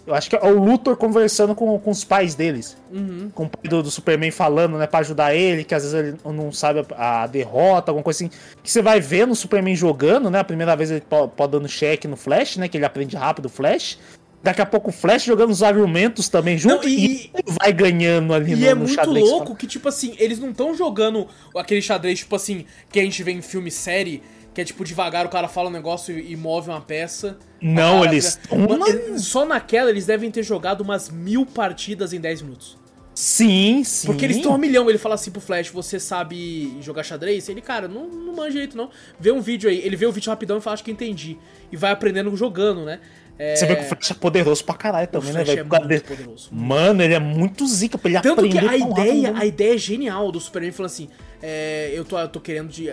eu 0.08 0.14
acho 0.14 0.30
que 0.30 0.36
é 0.36 0.42
o 0.42 0.58
Luthor 0.58 0.96
conversando 0.96 1.54
com, 1.54 1.78
com 1.78 1.90
os 1.90 2.02
pais 2.02 2.34
deles. 2.34 2.78
Uhum. 2.90 3.30
Com 3.34 3.44
o 3.44 3.48
pai 3.48 3.68
do, 3.68 3.82
do, 3.82 3.90
Superman 3.90 4.30
falando, 4.30 4.78
né, 4.78 4.86
pra 4.86 5.00
ajudar 5.00 5.34
ele, 5.34 5.64
que 5.64 5.74
às 5.74 5.82
vezes 5.82 5.94
ele 5.94 6.16
não 6.24 6.50
sabe 6.50 6.82
a, 6.96 7.24
a, 7.24 7.26
derrota, 7.26 7.90
alguma 7.90 8.02
coisa 8.02 8.24
assim. 8.24 8.30
Que 8.62 8.70
você 8.70 8.80
vai 8.80 9.00
ver 9.00 9.26
no 9.26 9.36
Superman 9.36 9.76
jogando, 9.76 10.30
né? 10.30 10.38
A 10.38 10.44
primeira 10.44 10.74
vez 10.74 10.90
ele 10.90 11.02
pode, 11.02 11.52
dando 11.52 11.68
cheque 11.68 12.08
no 12.08 12.16
Flash, 12.16 12.56
né? 12.56 12.68
Que 12.68 12.78
ele 12.78 12.86
aprende 12.86 13.16
rápido 13.16 13.46
o 13.46 13.50
Flash. 13.50 13.98
Daqui 14.42 14.62
a 14.62 14.66
pouco 14.66 14.88
o 14.88 14.92
Flash 14.92 15.24
jogando 15.24 15.50
os 15.50 15.62
argumentos 15.62 16.28
também 16.28 16.56
junto 16.56 16.84
não, 16.84 16.88
e, 16.88 17.26
e 17.26 17.30
vai 17.60 17.70
ganhando 17.72 18.32
ali 18.32 18.52
e 18.52 18.56
no, 18.56 18.66
é 18.66 18.74
no 18.74 18.84
muito 18.86 19.10
louco 19.10 19.54
que, 19.54 19.66
tipo 19.66 19.88
assim, 19.88 20.14
eles 20.16 20.38
não 20.38 20.50
estão 20.50 20.74
jogando 20.74 21.26
aquele 21.54 21.82
xadrez, 21.82 22.20
tipo 22.20 22.34
assim, 22.34 22.64
que 22.90 22.98
a 22.98 23.02
gente 23.02 23.22
vê 23.22 23.32
em 23.32 23.42
filme 23.42 23.70
série 23.70 24.22
que 24.58 24.62
é 24.62 24.64
tipo 24.64 24.84
devagar, 24.84 25.24
o 25.24 25.28
cara 25.28 25.46
fala 25.46 25.68
um 25.68 25.72
negócio 25.72 26.18
e, 26.18 26.32
e 26.32 26.36
move 26.36 26.68
uma 26.68 26.80
peça. 26.80 27.38
Não, 27.62 28.04
eles. 28.04 28.40
Uma... 28.50 28.86
Só 29.16 29.44
naquela 29.44 29.88
eles 29.88 30.04
devem 30.04 30.32
ter 30.32 30.42
jogado 30.42 30.80
umas 30.80 31.08
mil 31.08 31.46
partidas 31.46 32.12
em 32.12 32.20
10 32.20 32.42
minutos. 32.42 32.76
Sim, 33.14 33.84
sim. 33.84 34.08
Porque 34.08 34.24
eles 34.24 34.38
estão 34.38 34.52
um 34.52 34.58
milhão. 34.58 34.90
Ele 34.90 34.98
fala 34.98 35.14
assim 35.14 35.30
pro 35.30 35.40
Flash: 35.40 35.68
Você 35.68 36.00
sabe 36.00 36.76
jogar 36.80 37.04
xadrez? 37.04 37.48
Ele, 37.48 37.60
cara, 37.60 37.86
não, 37.86 38.08
não 38.08 38.34
manja 38.34 38.50
direito 38.50 38.76
não. 38.76 38.90
Vê 39.20 39.30
um 39.30 39.40
vídeo 39.40 39.70
aí. 39.70 39.78
Ele 39.78 39.94
vê 39.94 40.06
o 40.06 40.12
vídeo 40.12 40.28
rapidão 40.28 40.58
e 40.58 40.60
fala: 40.60 40.74
Acho 40.74 40.82
que 40.82 40.90
entendi. 40.90 41.38
E 41.70 41.76
vai 41.76 41.92
aprendendo 41.92 42.34
jogando, 42.36 42.84
né? 42.84 42.98
É... 43.38 43.54
Você 43.54 43.64
vê 43.64 43.76
que 43.76 43.82
o 43.82 43.84
Flash 43.84 44.10
é 44.10 44.14
poderoso 44.14 44.64
pra 44.64 44.74
caralho 44.74 45.06
também, 45.06 45.32
né, 45.32 45.44
velho? 45.44 45.60
É 45.60 45.62
muito 45.62 46.04
poderoso. 46.04 46.48
Mano, 46.50 47.00
ele 47.00 47.14
é 47.14 47.20
muito 47.20 47.64
zica 47.68 47.96
pra 47.96 48.10
ele 48.10 48.20
Tanto 48.20 48.40
aprender. 48.40 48.60
Tanto 48.60 48.68
que 48.68 48.74
a 48.74 48.88
ideia, 48.88 49.32
a 49.36 49.46
ideia 49.46 49.74
é 49.76 49.78
genial 49.78 50.32
do 50.32 50.40
Superman 50.40 50.72
falando 50.72 50.90
assim: 50.90 51.08
é, 51.40 51.92
eu, 51.94 52.04
tô, 52.04 52.18
eu 52.18 52.28
tô 52.28 52.40
querendo 52.40 52.68
de 52.68 52.90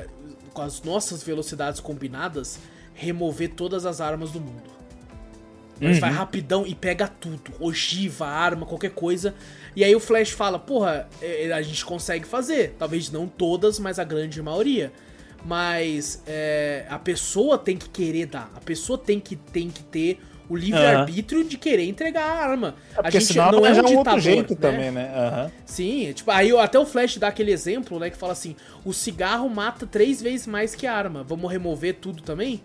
com 0.55 0.61
as 0.61 0.81
nossas 0.81 1.21
velocidades 1.21 1.81
combinadas, 1.81 2.57
remover 2.93 3.53
todas 3.53 3.85
as 3.85 3.99
armas 3.99 4.31
do 4.31 4.39
mundo. 4.39 4.73
Mas 5.79 5.95
uhum. 5.95 5.99
vai 5.99 6.11
rapidão 6.11 6.65
e 6.65 6.73
pega 6.73 7.07
tudo. 7.07 7.51
Ogiva, 7.59 8.25
arma, 8.25 8.65
qualquer 8.65 8.91
coisa. 8.91 9.35
E 9.75 9.83
aí 9.83 9.93
o 9.93 9.99
Flash 9.99 10.29
fala, 10.29 10.57
porra, 10.57 11.09
é, 11.21 11.47
é, 11.47 11.51
a 11.51 11.61
gente 11.61 11.83
consegue 11.83 12.25
fazer. 12.25 12.75
Talvez 12.79 13.11
não 13.11 13.27
todas, 13.27 13.77
mas 13.77 13.99
a 13.99 14.05
grande 14.05 14.41
maioria. 14.41 14.93
Mas 15.43 16.23
é, 16.25 16.85
a 16.89 16.97
pessoa 16.97 17.57
tem 17.57 17.77
que 17.77 17.89
querer 17.89 18.27
dar. 18.27 18.49
A 18.55 18.61
pessoa 18.61 18.97
tem 18.97 19.19
que, 19.19 19.35
tem 19.35 19.69
que 19.69 19.83
ter 19.83 20.21
o 20.49 20.55
livre-arbítrio 20.55 21.41
uhum. 21.41 21.47
de 21.47 21.57
querer 21.57 21.85
entregar 21.85 22.23
a 22.23 22.49
arma. 22.49 22.75
É 22.95 23.07
a 23.07 23.09
gente 23.09 23.35
não 23.35 23.65
é 23.65 23.71
um 23.71 23.97
ditador, 23.97 24.19
jeito 24.19 24.53
né? 24.53 24.59
também, 24.59 24.91
né? 24.91 25.11
Uhum. 25.15 25.51
Sim, 25.65 26.13
tipo, 26.13 26.31
aí 26.31 26.55
até 26.57 26.79
o 26.79 26.85
Flash 26.85 27.17
dá 27.17 27.27
aquele 27.27 27.51
exemplo, 27.51 27.99
né, 27.99 28.09
que 28.09 28.17
fala 28.17 28.33
assim, 28.33 28.55
o 28.83 28.93
cigarro 28.93 29.49
mata 29.49 29.85
três 29.85 30.21
vezes 30.21 30.47
mais 30.47 30.75
que 30.75 30.85
a 30.85 30.93
arma. 30.93 31.23
Vamos 31.23 31.51
remover 31.51 31.95
tudo 31.95 32.21
também? 32.21 32.61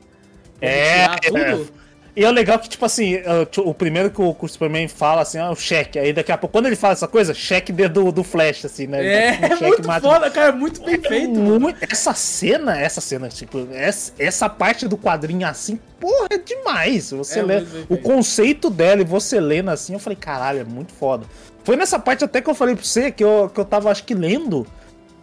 Vamos 0.60 0.76
é, 0.76 1.08
tirar 1.08 1.20
tudo? 1.20 1.72
E 2.14 2.24
é 2.24 2.30
legal 2.30 2.58
que, 2.58 2.68
tipo 2.68 2.84
assim, 2.84 3.16
o 3.58 3.72
primeiro 3.72 4.10
que 4.10 4.20
o, 4.20 4.34
que 4.34 4.44
o 4.44 4.48
Superman 4.48 4.88
fala, 4.88 5.22
assim, 5.22 5.38
é 5.38 5.48
o 5.48 5.54
cheque. 5.54 5.98
Aí 5.98 6.12
daqui 6.12 6.32
a 6.32 6.38
pouco, 6.38 6.52
quando 6.52 6.66
ele 6.66 6.76
fala 6.76 6.92
essa 6.92 7.06
coisa, 7.06 7.32
cheque 7.32 7.72
do, 7.72 8.10
do 8.10 8.24
Flash, 8.24 8.64
assim, 8.64 8.86
né? 8.86 9.06
É, 9.06 9.32
tá 9.48 9.54
um 9.54 9.58
é 9.58 9.68
muito 9.68 9.86
mata... 9.86 10.08
foda, 10.08 10.30
cara, 10.30 10.52
muito 10.52 10.84
bem 10.84 10.94
é 10.94 11.08
feito. 11.08 11.30
Muito... 11.30 11.78
Essa 11.88 12.12
cena, 12.14 12.78
essa 12.80 13.00
cena, 13.00 13.28
tipo, 13.28 13.68
essa, 13.72 14.12
essa 14.18 14.48
parte 14.48 14.88
do 14.88 14.96
quadrinho 14.96 15.46
assim, 15.46 15.78
porra, 16.00 16.28
é 16.30 16.38
demais. 16.38 17.10
Você 17.12 17.40
é 17.40 17.42
lê 17.42 17.64
o 17.88 17.96
conceito 17.96 18.68
dela 18.70 19.02
e 19.02 19.04
você 19.04 19.38
lendo 19.38 19.70
assim, 19.70 19.92
eu 19.92 19.98
falei, 19.98 20.16
caralho, 20.16 20.60
é 20.60 20.64
muito 20.64 20.92
foda. 20.92 21.24
Foi 21.62 21.76
nessa 21.76 21.98
parte 21.98 22.24
até 22.24 22.40
que 22.40 22.50
eu 22.50 22.54
falei 22.54 22.74
pra 22.74 22.84
você 22.84 23.10
que 23.10 23.22
eu, 23.22 23.50
que 23.52 23.60
eu 23.60 23.64
tava, 23.64 23.90
acho 23.90 24.04
que, 24.04 24.14
lendo. 24.14 24.66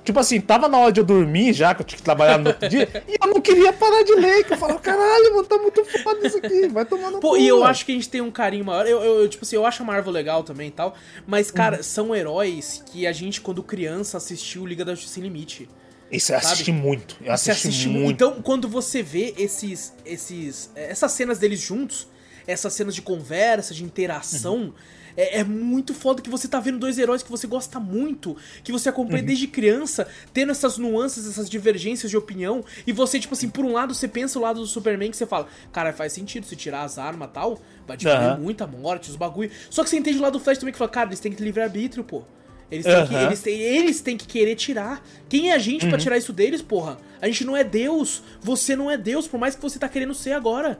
Tipo 0.07 0.21
assim, 0.21 0.39
tava 0.39 0.69
na 0.69 0.77
hora 0.77 0.89
de 0.93 1.01
eu 1.01 1.03
dormir 1.03 1.51
já, 1.51 1.75
que 1.75 1.81
eu 1.81 1.85
tinha 1.85 1.97
que 1.97 2.03
trabalhar 2.03 2.37
no 2.37 2.47
outro 2.47 2.69
dia, 2.69 2.87
e 3.09 3.17
eu 3.21 3.27
não 3.27 3.41
queria 3.41 3.73
parar 3.73 4.03
de 4.03 4.15
ler, 4.15 4.45
que 4.45 4.53
eu 4.53 4.57
falava, 4.57 4.79
caralho, 4.79 5.35
mano, 5.35 5.43
tá 5.43 5.57
muito 5.57 5.83
foda 6.01 6.25
isso 6.25 6.37
aqui, 6.37 6.69
vai 6.69 6.85
tomando 6.85 7.19
Pô, 7.19 7.35
e 7.35 7.45
eu 7.45 7.61
acho 7.61 7.85
que 7.85 7.91
a 7.91 7.95
gente 7.95 8.07
tem 8.07 8.21
um 8.21 8.31
carinho 8.31 8.63
maior, 8.63 8.87
eu, 8.87 9.03
eu, 9.03 9.27
tipo 9.27 9.43
assim, 9.43 9.57
eu 9.57 9.65
acho 9.65 9.83
a 9.83 9.85
Marvel 9.85 10.13
legal 10.13 10.43
também 10.43 10.69
e 10.69 10.71
tal, 10.71 10.95
mas, 11.27 11.51
cara, 11.51 11.75
uhum. 11.75 11.83
são 11.83 12.15
heróis 12.15 12.81
que 12.85 13.05
a 13.05 13.11
gente, 13.11 13.41
quando 13.41 13.61
criança, 13.61 14.15
assistiu 14.15 14.65
Liga 14.65 14.85
da 14.85 14.93
Justiça 14.93 15.15
Sem 15.15 15.23
Limite. 15.23 15.67
Isso, 16.09 16.31
eu 16.31 16.37
assisti 16.37 16.71
muito, 16.71 17.17
eu 17.21 17.33
assisti, 17.33 17.67
assisti 17.67 17.89
muito. 17.89 18.11
Então, 18.11 18.41
quando 18.41 18.69
você 18.69 19.03
vê 19.03 19.33
esses, 19.37 19.93
esses, 20.05 20.71
essas 20.73 21.11
cenas 21.11 21.37
deles 21.37 21.59
juntos, 21.59 22.07
essas 22.47 22.71
cenas 22.71 22.95
de 22.95 23.01
conversa, 23.01 23.73
de 23.73 23.83
interação... 23.83 24.55
Uhum 24.55 24.73
é, 25.18 25.39
é, 25.39 25.43
muito 25.43 25.95
foda 25.95 26.22
que 26.22 26.30
você 26.30 26.47
tá 26.47 26.59
vendo 26.59 26.78
dois 26.78 26.99
heróis 26.99 27.24
que 27.24 27.32
você 27.32 27.47
gosta 27.47 27.80
muito, 27.80 28.38
que 28.63 28.72
você 28.72 28.88
acompanha 28.88 29.22
uhum. 29.22 29.28
desde 29.28 29.47
criança, 29.47 30.07
tendo 30.32 30.51
essas 30.51 30.78
nuances, 30.78 31.28
essas 31.28 31.49
divergências 31.49 32.11
de 32.11 32.15
opinião, 32.15 32.63
e 32.86 32.93
você, 32.93 33.20
tipo 33.20 33.34
assim, 33.34 33.49
por 33.49 33.65
um 33.65 33.74
lado 33.74 33.95
você 33.95 34.07
pensa 34.07 34.38
o 34.38 34.41
lado 34.41 34.59
do 34.59 34.68
Superman 34.68 35.09
que 35.09 35.18
você 35.18 35.26
fala, 35.26 35.47
cara, 35.74 35.91
faz 35.91 36.13
sentido 36.13 36.45
se 36.45 36.55
tirar 36.55 36.84
as 36.84 36.99
armas 36.99 37.30
e 37.30 37.32
tal, 37.32 37.59
vai 37.88 37.97
diminuir 37.97 38.34
uhum. 38.34 38.39
muita 38.39 38.68
morte, 38.68 39.09
os 39.09 39.15
bagulho. 39.15 39.49
Só 39.70 39.84
que 39.84 39.89
você 39.89 39.97
entende 39.97 40.20
o 40.20 40.22
lado 40.22 40.34
do 40.34 40.39
Flash 40.39 40.59
também 40.59 40.72
que 40.72 40.78
fala, 40.78 40.91
cara, 40.91 41.09
eles 41.09 41.20
têm 41.20 41.32
que 41.32 41.43
livre-arbítrio, 41.43 42.03
pô. 42.03 42.24
Eles 42.70 42.86
têm, 42.86 42.95
uhum. 42.95 43.07
que, 43.07 43.15
eles, 43.15 43.41
têm, 43.41 43.59
eles 43.61 44.01
têm 44.01 44.18
que 44.18 44.28
querer 44.28 44.55
tirar. 44.55 45.01
Quem 45.30 45.51
é 45.51 45.55
a 45.55 45.57
gente 45.57 45.86
uhum. 45.86 45.89
para 45.89 45.99
tirar 45.99 46.18
isso 46.18 46.34
deles, 46.34 46.61
porra? 46.61 46.97
A 47.22 47.28
gente 47.28 47.45
não 47.45 47.55
é 47.55 47.63
Deus. 47.63 48.22
Você 48.41 48.76
não 48.76 48.91
é 48.91 48.97
Deus, 48.97 49.28
por 49.28 49.39
mais 49.39 49.55
que 49.55 49.61
você 49.61 49.80
tá 49.80 49.88
querendo 49.88 50.13
ser 50.13 50.34
agora. 50.34 50.80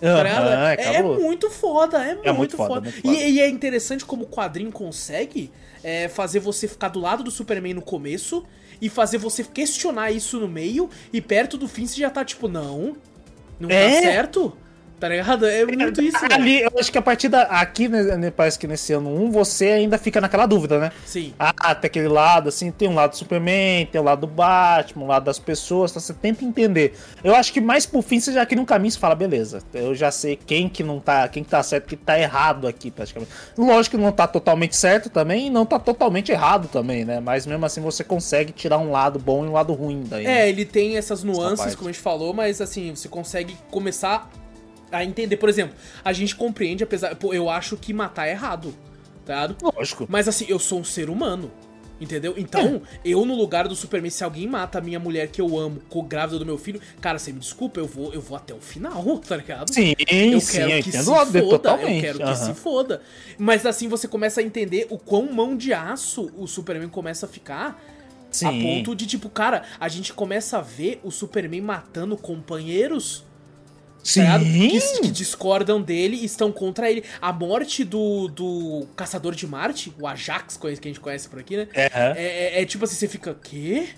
Uhum, 0.00 0.64
é, 0.78 0.94
é, 0.96 1.02
muito 1.02 1.50
foda, 1.50 2.04
é, 2.04 2.10
é 2.10 2.14
muito, 2.14 2.34
muito 2.34 2.56
foda. 2.56 2.74
foda. 2.74 2.80
Muito 2.82 3.02
foda. 3.02 3.14
E, 3.16 3.32
e, 3.32 3.40
é 3.40 3.48
interessante 3.48 4.04
como 4.04 4.24
o 4.24 4.26
quadrinho 4.26 4.70
consegue 4.70 5.50
é, 5.82 6.08
fazer 6.08 6.38
você 6.40 6.68
ficar 6.68 6.88
do 6.88 7.00
lado 7.00 7.24
do 7.24 7.30
Superman 7.30 7.74
no 7.74 7.82
começo 7.82 8.44
e 8.80 8.88
fazer 8.88 9.18
você 9.18 9.42
questionar 9.42 10.12
isso 10.12 10.38
no 10.38 10.48
meio 10.48 10.88
e 11.12 11.20
perto 11.20 11.56
do 11.56 11.66
fim 11.66 11.86
você 11.86 12.00
já 12.00 12.10
tá 12.10 12.24
tipo, 12.24 12.46
não, 12.46 12.96
não 13.58 13.68
tá 13.68 13.74
é? 13.74 13.94
tá 13.96 14.02
certo. 14.02 14.56
Tá 14.98 15.08
ligado? 15.08 15.46
É 15.46 15.64
muito 15.64 16.02
isso. 16.02 16.18
Ali, 16.30 16.60
eu 16.60 16.72
acho 16.78 16.90
que 16.90 16.98
a 16.98 17.02
partir 17.02 17.28
da. 17.28 17.42
Aqui, 17.42 17.88
né, 17.88 18.16
né 18.16 18.30
parece 18.30 18.58
que 18.58 18.66
nesse 18.66 18.92
ano 18.92 19.14
1, 19.14 19.30
você 19.30 19.66
ainda 19.66 19.96
fica 19.96 20.20
naquela 20.20 20.44
dúvida, 20.44 20.78
né? 20.78 20.92
Sim. 21.06 21.32
Ah, 21.38 21.74
tem 21.74 21.86
aquele 21.86 22.08
lado, 22.08 22.48
assim, 22.48 22.72
tem 22.72 22.88
um 22.88 22.94
lado 22.94 23.10
do 23.10 23.16
Superman, 23.16 23.86
tem 23.86 24.00
o 24.00 24.02
um 24.02 24.06
lado 24.06 24.22
do 24.22 24.26
Batman, 24.26 25.04
um 25.04 25.06
lado 25.06 25.24
das 25.24 25.38
pessoas, 25.38 25.92
então 25.92 26.00
você 26.00 26.12
tenta 26.12 26.44
entender. 26.44 26.94
Eu 27.22 27.34
acho 27.34 27.52
que 27.52 27.60
mais 27.60 27.86
por 27.86 28.02
fim 28.02 28.18
você 28.18 28.32
já 28.32 28.44
cria 28.44 28.60
um 28.60 28.64
caminho 28.64 28.92
e 28.92 28.98
fala, 28.98 29.14
beleza, 29.14 29.62
eu 29.72 29.94
já 29.94 30.10
sei 30.10 30.36
quem 30.36 30.68
que 30.68 30.82
não 30.82 30.98
tá, 30.98 31.28
quem 31.28 31.44
que 31.44 31.50
tá 31.50 31.62
certo, 31.62 31.86
que 31.86 31.96
tá 31.96 32.18
errado 32.18 32.66
aqui, 32.66 32.90
praticamente. 32.90 33.30
Lógico 33.56 33.96
que 33.96 34.02
não 34.02 34.10
tá 34.10 34.26
totalmente 34.26 34.76
certo 34.76 35.08
também 35.08 35.46
e 35.46 35.50
não 35.50 35.64
tá 35.64 35.78
totalmente 35.78 36.32
errado 36.32 36.66
também, 36.66 37.04
né? 37.04 37.20
Mas 37.20 37.46
mesmo 37.46 37.64
assim 37.64 37.80
você 37.80 38.02
consegue 38.02 38.52
tirar 38.52 38.78
um 38.78 38.90
lado 38.90 39.18
bom 39.18 39.44
e 39.44 39.48
um 39.48 39.52
lado 39.52 39.72
ruim 39.74 40.02
daí. 40.04 40.24
É, 40.24 40.28
né? 40.28 40.48
ele 40.48 40.64
tem 40.64 40.96
essas 40.96 41.22
nuances, 41.22 41.76
como 41.76 41.88
a 41.88 41.92
gente 41.92 42.02
falou, 42.02 42.34
mas 42.34 42.60
assim, 42.60 42.94
você 42.94 43.08
consegue 43.08 43.56
começar 43.70 44.28
a 44.90 45.04
entender. 45.04 45.36
Por 45.36 45.48
exemplo, 45.48 45.76
a 46.04 46.12
gente 46.12 46.34
compreende, 46.34 46.84
apesar. 46.84 47.14
Pô, 47.16 47.32
eu 47.32 47.48
acho 47.48 47.76
que 47.76 47.92
matar 47.92 48.26
é 48.26 48.32
errado, 48.32 48.74
tá 49.24 49.46
ligado? 49.46 49.56
Lógico. 49.62 50.06
Mas 50.08 50.28
assim, 50.28 50.46
eu 50.48 50.58
sou 50.58 50.80
um 50.80 50.84
ser 50.84 51.10
humano. 51.10 51.50
Entendeu? 52.00 52.34
Então, 52.36 52.80
é. 52.94 52.98
eu 53.04 53.24
no 53.24 53.34
lugar 53.34 53.66
do 53.66 53.74
Superman, 53.74 54.10
se 54.10 54.22
alguém 54.22 54.46
mata 54.46 54.78
a 54.78 54.80
minha 54.80 55.00
mulher 55.00 55.28
que 55.28 55.40
eu 55.40 55.58
amo, 55.58 55.80
com 55.88 56.04
grávida 56.04 56.38
do 56.38 56.46
meu 56.46 56.56
filho, 56.56 56.80
cara, 57.00 57.18
você 57.18 57.32
me 57.32 57.40
desculpa, 57.40 57.80
eu 57.80 57.86
vou, 57.86 58.14
eu 58.14 58.20
vou 58.20 58.36
até 58.36 58.54
o 58.54 58.60
final, 58.60 59.18
tá 59.26 59.36
ligado? 59.36 59.72
Sim, 59.72 59.94
eu 60.08 60.40
sim, 60.40 60.58
quero 60.58 60.82
que 60.84 60.92
se 60.92 61.04
foda, 61.04 61.42
totalmente. 61.42 61.96
eu 61.96 62.00
quero 62.00 62.18
que 62.18 62.24
uhum. 62.24 62.36
se 62.36 62.54
foda. 62.54 63.02
Mas 63.36 63.66
assim 63.66 63.88
você 63.88 64.06
começa 64.06 64.40
a 64.40 64.44
entender 64.44 64.86
o 64.90 64.98
quão 64.98 65.32
mão 65.32 65.56
de 65.56 65.72
aço 65.72 66.30
o 66.36 66.46
Superman 66.46 66.88
começa 66.88 67.26
a 67.26 67.28
ficar. 67.28 67.82
Sim. 68.30 68.46
A 68.46 68.52
ponto 68.52 68.94
de, 68.94 69.06
tipo, 69.06 69.28
cara, 69.30 69.62
a 69.80 69.88
gente 69.88 70.12
começa 70.12 70.58
a 70.58 70.60
ver 70.60 71.00
o 71.02 71.10
Superman 71.10 71.62
matando 71.62 72.16
companheiros 72.16 73.24
Sim. 74.08 74.24
Tá 74.24 74.38
que, 74.38 75.00
que, 75.02 75.10
discordam 75.10 75.82
dele 75.82 76.16
e 76.16 76.24
estão 76.24 76.50
contra 76.50 76.90
ele. 76.90 77.04
A 77.20 77.30
morte 77.30 77.84
do, 77.84 78.26
do 78.28 78.86
Caçador 78.96 79.34
de 79.34 79.46
Marte, 79.46 79.92
o 80.00 80.06
Ajax, 80.06 80.56
que 80.56 80.66
a 80.66 80.70
gente 80.70 80.98
conhece 80.98 81.28
por 81.28 81.38
aqui, 81.38 81.58
né? 81.58 81.68
É, 81.74 82.14
é, 82.16 82.62
é 82.62 82.64
tipo 82.64 82.86
assim, 82.86 82.94
você 82.94 83.06
fica, 83.06 83.34
quê? 83.34 83.88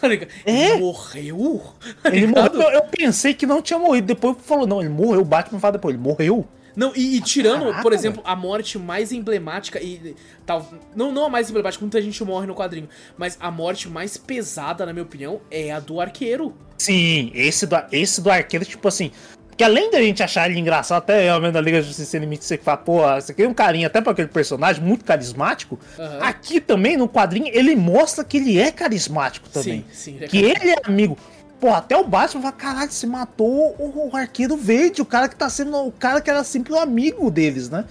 Tá 0.00 0.06
ele 0.14 0.28
é? 0.46 0.76
morreu? 0.76 1.72
Ele 2.06 2.28
morreu. 2.28 2.70
Eu 2.70 2.82
pensei 2.82 3.34
que 3.34 3.46
não 3.46 3.60
tinha 3.60 3.80
morrido. 3.80 4.06
Depois 4.06 4.36
falou, 4.44 4.64
não, 4.64 4.80
ele 4.80 4.90
morreu. 4.90 5.22
O 5.22 5.24
Batman 5.24 5.58
fala 5.58 5.72
depois, 5.72 5.92
ele 5.92 6.02
morreu. 6.02 6.46
Não, 6.76 6.92
e, 6.94 7.16
e 7.16 7.20
tirando, 7.20 7.64
Caraca, 7.64 7.82
por 7.82 7.92
exemplo, 7.92 8.22
a 8.24 8.36
morte 8.36 8.78
mais 8.78 9.10
emblemática 9.10 9.82
e 9.82 10.14
tal, 10.46 10.70
não 10.94 11.10
não 11.10 11.24
a 11.24 11.28
mais 11.28 11.50
emblemática, 11.50 11.82
muita 11.82 12.00
gente 12.00 12.22
morre 12.22 12.46
no 12.46 12.54
quadrinho, 12.54 12.88
mas 13.16 13.36
a 13.40 13.50
morte 13.50 13.88
mais 13.88 14.16
pesada, 14.16 14.86
na 14.86 14.92
minha 14.92 15.02
opinião, 15.02 15.40
é 15.50 15.72
a 15.72 15.80
do 15.80 16.00
arqueiro. 16.00 16.54
Sim, 16.78 17.32
esse 17.34 17.66
do, 17.66 17.76
esse 17.90 18.20
do 18.20 18.30
arqueiro, 18.30 18.64
tipo 18.64 18.86
assim, 18.86 19.10
que 19.58 19.64
além 19.64 19.90
da 19.90 20.00
gente 20.00 20.22
achar 20.22 20.48
ele 20.48 20.60
engraçado, 20.60 20.98
até 20.98 21.24
realmente 21.24 21.54
na 21.54 21.60
Liga 21.60 21.80
de 21.80 21.88
Justiça 21.88 22.08
Sem 22.08 22.20
Limite, 22.20 22.44
você 22.44 22.56
fala, 22.56 22.76
pô, 22.76 23.00
você 23.02 23.34
tem 23.34 23.44
um 23.44 23.52
carinho 23.52 23.88
até 23.88 24.00
pra 24.00 24.12
aquele 24.12 24.28
personagem 24.28 24.80
muito 24.80 25.04
carismático. 25.04 25.76
Uhum. 25.98 26.22
Aqui 26.22 26.60
também, 26.60 26.96
no 26.96 27.08
quadrinho, 27.08 27.48
ele 27.52 27.74
mostra 27.74 28.22
que 28.22 28.36
ele 28.36 28.56
é 28.56 28.70
carismático 28.70 29.48
também. 29.48 29.84
Sim, 29.90 30.12
sim, 30.12 30.14
ele 30.14 30.24
é 30.24 30.28
que 30.28 30.38
ele 30.38 30.70
é 30.70 30.76
amigo. 30.84 31.18
Pô, 31.60 31.74
até 31.74 31.96
o 31.96 32.04
Batman 32.04 32.40
fala, 32.40 32.52
caralho, 32.52 32.92
se 32.92 33.04
matou 33.04 33.74
o, 33.80 34.10
o 34.12 34.16
arqueiro 34.16 34.56
verde, 34.56 35.02
o 35.02 35.04
cara 35.04 35.28
que 35.28 35.34
tá 35.34 35.50
sendo. 35.50 35.76
O 35.76 35.90
cara 35.90 36.20
que 36.20 36.30
era 36.30 36.44
sempre 36.44 36.72
o 36.72 36.78
amigo 36.78 37.28
deles, 37.28 37.68
né? 37.68 37.84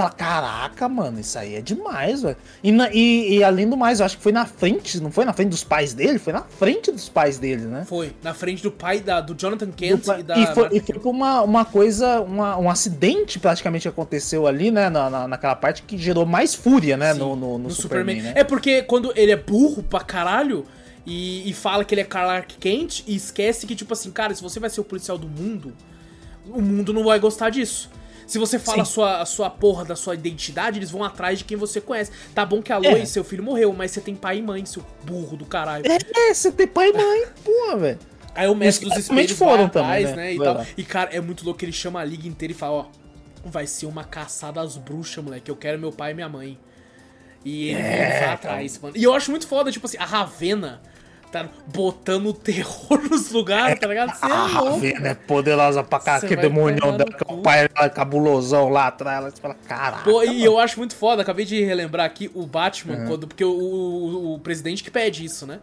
Fala, 0.00 0.10
caraca, 0.12 0.88
mano, 0.88 1.20
isso 1.20 1.38
aí 1.38 1.56
é 1.56 1.60
demais, 1.60 2.22
velho. 2.22 2.36
E, 2.64 2.70
e, 2.70 3.36
e, 3.36 3.44
além 3.44 3.68
do 3.68 3.76
mais, 3.76 4.00
eu 4.00 4.06
acho 4.06 4.16
que 4.16 4.22
foi 4.22 4.32
na 4.32 4.46
frente, 4.46 4.98
não 4.98 5.10
foi 5.10 5.26
na 5.26 5.34
frente 5.34 5.50
dos 5.50 5.62
pais 5.62 5.92
dele? 5.92 6.18
Foi 6.18 6.32
na 6.32 6.42
frente 6.42 6.90
dos 6.90 7.08
pais 7.08 7.36
dele, 7.38 7.66
né? 7.66 7.84
Foi, 7.86 8.12
na 8.22 8.32
frente 8.32 8.62
do 8.62 8.70
pai 8.70 9.00
da, 9.00 9.20
do 9.20 9.34
Jonathan 9.34 9.70
Kent 9.70 10.06
do, 10.06 10.18
e 10.18 10.22
da. 10.22 10.38
E 10.38 10.46
foi, 10.54 10.68
e 10.72 10.80
foi 10.80 10.98
uma, 11.04 11.42
uma 11.42 11.64
coisa, 11.66 12.20
uma, 12.22 12.56
um 12.56 12.70
acidente 12.70 13.38
praticamente 13.38 13.86
aconteceu 13.86 14.46
ali, 14.46 14.70
né? 14.70 14.88
Na, 14.88 15.10
na, 15.10 15.28
naquela 15.28 15.54
parte 15.54 15.82
que 15.82 15.98
gerou 15.98 16.24
mais 16.24 16.54
fúria, 16.54 16.96
né? 16.96 17.12
Sim, 17.12 17.18
no, 17.18 17.36
no, 17.36 17.58
no, 17.58 17.58
no, 17.58 17.70
Superman. 17.70 18.16
Superman 18.16 18.34
né? 18.34 18.40
É 18.40 18.44
porque 18.44 18.82
quando 18.82 19.12
ele 19.14 19.32
é 19.32 19.36
burro 19.36 19.82
pra 19.82 20.00
caralho. 20.00 20.66
E, 21.06 21.48
e 21.48 21.54
fala 21.54 21.82
que 21.82 21.94
ele 21.94 22.02
é 22.02 22.04
Clark 22.04 22.58
Kent 22.58 23.04
e 23.06 23.16
esquece 23.16 23.66
que, 23.66 23.74
tipo 23.74 23.90
assim, 23.94 24.10
cara, 24.10 24.34
se 24.34 24.42
você 24.42 24.60
vai 24.60 24.68
ser 24.68 24.82
o 24.82 24.84
policial 24.84 25.16
do 25.16 25.26
mundo, 25.26 25.72
o 26.46 26.60
mundo 26.60 26.92
não 26.92 27.04
vai 27.04 27.18
gostar 27.18 27.48
disso. 27.48 27.90
Se 28.30 28.38
você 28.38 28.60
fala 28.60 28.82
a 28.82 28.84
sua, 28.84 29.22
a 29.22 29.26
sua 29.26 29.50
porra 29.50 29.84
da 29.84 29.96
sua 29.96 30.14
identidade, 30.14 30.78
eles 30.78 30.88
vão 30.88 31.02
atrás 31.02 31.40
de 31.40 31.44
quem 31.44 31.56
você 31.56 31.80
conhece. 31.80 32.12
Tá 32.32 32.46
bom 32.46 32.62
que 32.62 32.72
a 32.72 32.78
Lois, 32.78 33.02
é. 33.02 33.04
seu 33.04 33.24
filho, 33.24 33.42
morreu, 33.42 33.72
mas 33.72 33.90
você 33.90 34.00
tem 34.00 34.14
pai 34.14 34.38
e 34.38 34.42
mãe, 34.42 34.64
seu 34.64 34.86
burro 35.02 35.36
do 35.36 35.44
caralho. 35.44 35.84
É, 35.84 36.32
você 36.32 36.52
tem 36.52 36.68
pai 36.68 36.90
e 36.90 36.92
mãe, 36.92 37.26
porra, 37.44 37.76
velho. 37.76 37.98
Aí 38.32 38.46
o 38.46 38.54
mestre 38.54 38.88
dos 38.88 38.96
espelhos 38.96 39.32
foram 39.32 39.64
atrás, 39.64 40.10
também, 40.10 40.16
né? 40.16 40.22
né 40.22 40.34
e, 40.34 40.38
tal. 40.38 40.66
e, 40.78 40.84
cara, 40.84 41.10
é 41.12 41.20
muito 41.20 41.44
louco 41.44 41.58
que 41.58 41.64
ele 41.64 41.72
chama 41.72 41.98
a 41.98 42.04
liga 42.04 42.28
inteira 42.28 42.52
e 42.52 42.56
fala, 42.56 42.72
ó, 42.72 42.86
vai 43.44 43.66
ser 43.66 43.86
uma 43.86 44.04
caçada 44.04 44.60
às 44.60 44.76
bruxas, 44.76 45.24
moleque. 45.24 45.50
Eu 45.50 45.56
quero 45.56 45.76
meu 45.76 45.90
pai 45.90 46.12
e 46.12 46.14
minha 46.14 46.28
mãe. 46.28 46.56
E 47.44 47.70
ele 47.70 47.80
é, 47.80 48.20
vai 48.20 48.28
atrás, 48.28 48.78
mano. 48.78 48.96
E 48.96 49.02
eu 49.02 49.12
acho 49.12 49.32
muito 49.32 49.48
foda, 49.48 49.72
tipo 49.72 49.86
assim, 49.86 49.98
a 49.98 50.04
Ravena 50.04 50.80
tá 51.30 51.48
botando 51.72 52.32
terror 52.32 53.00
nos 53.08 53.30
lugares, 53.30 53.78
tá 53.78 53.86
ligado? 53.86 54.14
Você 54.14 54.26
é 54.26 54.30
ah, 54.30 54.60
louco. 54.60 54.86
é 54.86 55.14
poderosa 55.14 55.82
pra 55.82 56.00
cá, 56.00 56.20
que 56.20 56.34
demônio 56.36 56.80
dela, 56.80 57.04
que 57.04 57.24
o 57.26 57.38
pai 57.38 57.68
é 57.74 57.88
cabulosão 57.88 58.68
lá 58.68 58.88
atrás, 58.88 59.18
ela 59.18 59.32
fala, 59.32 59.54
caraca. 59.66 60.04
Pô, 60.04 60.22
e 60.22 60.44
eu 60.44 60.58
acho 60.58 60.78
muito 60.78 60.94
foda, 60.94 61.22
acabei 61.22 61.44
de 61.44 61.62
relembrar 61.62 62.06
aqui 62.06 62.30
o 62.34 62.46
Batman, 62.46 62.96
uhum. 62.96 63.06
quando, 63.06 63.28
porque 63.28 63.44
o, 63.44 63.50
o, 63.50 64.34
o, 64.34 64.38
presidente 64.40 64.82
que 64.82 64.90
pede 64.90 65.24
isso, 65.24 65.46
né? 65.46 65.60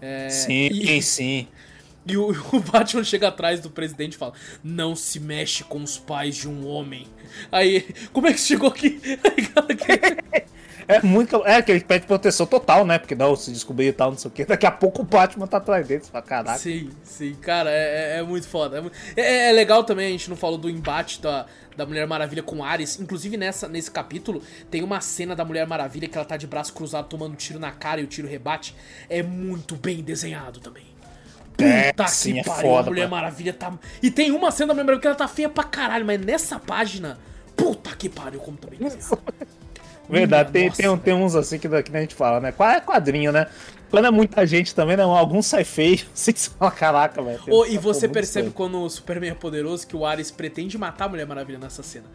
É, 0.00 0.28
sim, 0.28 0.68
e, 0.70 1.02
sim. 1.02 1.48
E 2.06 2.16
o, 2.16 2.30
o, 2.30 2.60
Batman 2.60 3.04
chega 3.04 3.28
atrás 3.28 3.60
do 3.60 3.68
presidente 3.68 4.14
e 4.14 4.16
fala: 4.16 4.32
Não 4.64 4.96
se 4.96 5.20
mexe 5.20 5.62
com 5.62 5.82
os 5.82 5.98
pais 5.98 6.34
de 6.34 6.48
um 6.48 6.66
homem. 6.66 7.06
Aí, 7.52 7.86
como 8.10 8.26
é 8.26 8.32
que 8.32 8.40
chegou 8.40 8.70
aqui? 8.70 8.98
É 10.90 11.02
muito. 11.02 11.42
É 11.46 11.62
que 11.62 11.70
ele 11.70 11.80
pede 11.80 12.06
proteção 12.06 12.46
total, 12.46 12.84
né? 12.84 12.98
Porque 12.98 13.14
não, 13.14 13.36
se 13.36 13.52
descobrir 13.52 13.86
e 13.88 13.92
tal, 13.92 14.10
não 14.10 14.18
sei 14.18 14.28
o 14.28 14.32
que. 14.32 14.44
Daqui 14.44 14.66
a 14.66 14.70
pouco 14.70 15.02
o 15.02 15.04
Batman 15.04 15.46
tá 15.46 15.58
atrás 15.58 15.86
dele. 15.86 16.02
Você 16.02 16.10
fala, 16.10 16.24
caraca. 16.24 16.58
Sim, 16.58 16.90
sim, 17.04 17.34
cara, 17.34 17.70
é, 17.70 18.16
é, 18.16 18.18
é 18.18 18.22
muito 18.22 18.48
foda. 18.48 18.90
É, 19.16 19.20
é, 19.20 19.48
é, 19.50 19.52
legal 19.52 19.84
também, 19.84 20.08
a 20.08 20.10
gente 20.10 20.28
não 20.28 20.36
falou 20.36 20.58
do 20.58 20.68
embate 20.68 21.22
da, 21.22 21.46
da 21.76 21.86
Mulher 21.86 22.06
Maravilha 22.06 22.42
com 22.42 22.64
Ares. 22.64 22.98
Inclusive, 22.98 23.36
nessa, 23.36 23.68
nesse 23.68 23.90
capítulo, 23.90 24.42
tem 24.70 24.82
uma 24.82 25.00
cena 25.00 25.36
da 25.36 25.44
Mulher 25.44 25.66
Maravilha 25.66 26.08
que 26.08 26.18
ela 26.18 26.24
tá 26.24 26.36
de 26.36 26.46
braço 26.46 26.72
cruzado 26.72 27.06
tomando 27.06 27.36
tiro 27.36 27.60
na 27.60 27.70
cara 27.70 28.00
e 28.00 28.04
o 28.04 28.06
tiro 28.08 28.26
rebate. 28.26 28.74
É 29.08 29.22
muito 29.22 29.76
bem 29.76 30.02
desenhado 30.02 30.58
também. 30.58 30.84
É, 31.58 31.92
Puta 31.92 32.02
é, 32.02 32.06
que 32.06 32.12
sim, 32.12 32.38
é 32.40 32.42
pariu, 32.42 32.70
foda, 32.70 32.88
a 32.88 32.90
Mulher 32.90 33.08
Maravilha 33.08 33.52
tá. 33.52 33.72
E 34.02 34.10
tem 34.10 34.32
uma 34.32 34.50
cena 34.50 34.68
da 34.68 34.74
Mulher 34.74 34.84
Maravilha 34.84 35.00
que 35.02 35.06
ela 35.06 35.16
tá 35.16 35.28
feia 35.28 35.48
pra 35.48 35.62
caralho, 35.64 36.04
mas 36.04 36.20
nessa 36.20 36.58
página. 36.58 37.18
Puta 37.54 37.94
que 37.94 38.08
pariu, 38.08 38.40
como 38.40 38.56
também. 38.56 38.78
Verdade, 40.10 40.50
tem, 40.52 40.70
tem, 40.70 40.98
tem, 40.98 41.14
uns 41.14 41.34
assim 41.34 41.58
que, 41.58 41.68
que 41.68 41.96
a 41.96 42.00
gente 42.00 42.14
fala, 42.14 42.40
né? 42.40 42.52
Qual 42.52 42.68
é 42.68 42.80
quadrinho, 42.80 43.32
né? 43.32 43.46
Quando 43.90 44.06
é 44.06 44.10
muita 44.10 44.46
gente 44.46 44.74
também, 44.74 44.96
né? 44.96 45.02
Alguns 45.02 45.46
sai 45.46 45.64
feio, 45.64 46.00
assim 46.14 46.32
que 46.32 46.40
você 46.40 46.50
fala, 46.50 46.70
caraca, 46.70 47.22
velho. 47.22 47.40
Oh, 47.48 47.66
e 47.66 47.76
você 47.78 48.08
percebe 48.08 48.46
feio. 48.46 48.54
quando 48.54 48.80
o 48.80 48.88
Superman 48.88 49.30
é 49.30 49.34
poderoso 49.34 49.86
que 49.86 49.96
o 49.96 50.06
Ares 50.06 50.30
pretende 50.30 50.78
matar 50.78 51.06
a 51.06 51.08
Mulher 51.08 51.26
Maravilha 51.26 51.58
nessa 51.58 51.82
cena. 51.82 52.06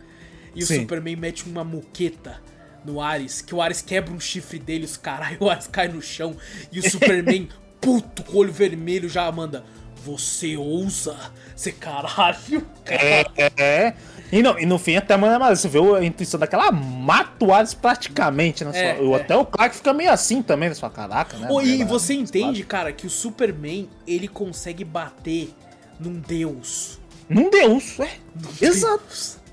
E 0.55 0.65
Sim. 0.65 0.77
o 0.77 0.81
Superman 0.81 1.15
mete 1.15 1.45
uma 1.45 1.63
muqueta 1.63 2.39
no 2.85 3.01
Ares, 3.01 3.41
que 3.41 3.53
o 3.53 3.61
Ares 3.61 3.81
quebra 3.81 4.13
um 4.13 4.19
chifre 4.19 4.59
dele, 4.59 4.85
os 4.85 4.95
caralho, 4.95 5.37
o 5.41 5.49
Ares 5.49 5.67
cai 5.67 5.87
no 5.87 6.01
chão 6.01 6.37
e 6.71 6.79
o 6.79 6.83
Superman, 6.89 7.49
puto, 7.81 8.23
com 8.23 8.37
o 8.37 8.37
olho 8.37 8.53
vermelho, 8.53 9.09
já 9.09 9.29
manda. 9.31 9.65
Você 10.05 10.55
ousa 10.55 11.17
ser 11.55 11.71
caralho? 11.73 12.63
caralho. 12.85 13.31
É, 13.35 13.51
é. 13.57 13.93
E, 14.31 14.43
não, 14.43 14.59
e 14.59 14.65
no 14.65 14.77
fim, 14.77 14.95
até 14.95 15.15
a 15.15 15.17
Mulher 15.17 15.39
Maravilha, 15.39 15.55
você 15.55 15.67
vê 15.67 15.79
a 15.79 16.03
intuição 16.03 16.39
daquela 16.39 16.71
mata 16.71 17.43
o 17.43 17.53
Ares 17.53 17.73
praticamente, 17.73 18.63
né? 18.63 18.71
É, 18.73 18.97
sua, 18.97 19.17
é. 19.17 19.21
Até 19.21 19.35
o 19.35 19.45
Clark 19.45 19.75
fica 19.75 19.93
meio 19.93 20.11
assim 20.11 20.41
também, 20.41 20.69
na 20.69 20.75
sua 20.75 20.89
caraca, 20.89 21.37
né? 21.37 21.47
Oh, 21.49 21.61
e 21.61 21.83
você 21.83 22.13
entende, 22.13 22.63
cara, 22.63 22.91
que 22.91 23.07
o 23.07 23.09
Superman, 23.09 23.89
ele 24.05 24.27
consegue 24.27 24.83
bater 24.83 25.53
num 25.99 26.19
deus. 26.19 26.99
Num 27.27 27.49
deus, 27.49 27.99
é. 27.99 28.09
Num 28.35 28.67
Exato. 28.67 29.03
Deus. 29.07 29.44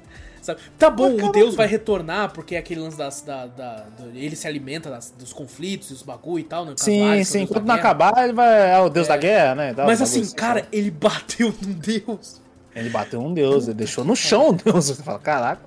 Sabe? 0.43 0.61
Tá 0.77 0.91
bom, 0.91 1.15
o 1.15 1.31
Deus 1.31 1.55
vai 1.55 1.69
retornar, 1.69 2.33
porque 2.33 2.57
é 2.57 2.59
aquele 2.59 2.81
lance 2.81 2.99
das, 2.99 3.23
da, 3.23 3.47
da, 3.47 3.77
da 3.77 4.07
ele 4.13 4.35
se 4.35 4.47
alimenta 4.47 4.91
das, 4.91 5.15
dos 5.17 5.33
conflitos 5.33 5.91
e 5.91 5.93
os 5.93 6.03
bagulho 6.03 6.41
e 6.41 6.45
tal, 6.45 6.65
né? 6.65 6.75
Sim, 6.77 7.23
sim, 7.23 7.47
quando 7.47 7.65
não 7.65 7.77
acabar, 7.77 8.13
ele 8.25 8.33
vai. 8.33 8.73
É 8.73 8.79
o 8.81 8.89
Deus 8.89 9.07
é. 9.07 9.11
da 9.11 9.17
guerra, 9.17 9.55
né? 9.55 9.75
Mas 9.77 10.03
assim, 10.03 10.29
cara, 10.33 10.61
assim. 10.61 10.69
ele 10.73 10.91
bateu 10.91 11.55
num 11.63 11.73
Deus. 11.73 12.43
Ele 12.75 12.91
bateu 12.91 13.21
um 13.21 13.33
Deus, 13.33 13.69
ele 13.69 13.75
deixou 13.75 14.05
no 14.05 14.17
chão 14.17 14.49
o 14.49 14.53
Deus. 14.53 14.87
Você 14.87 15.03
fala, 15.03 15.19
caraca. 15.21 15.63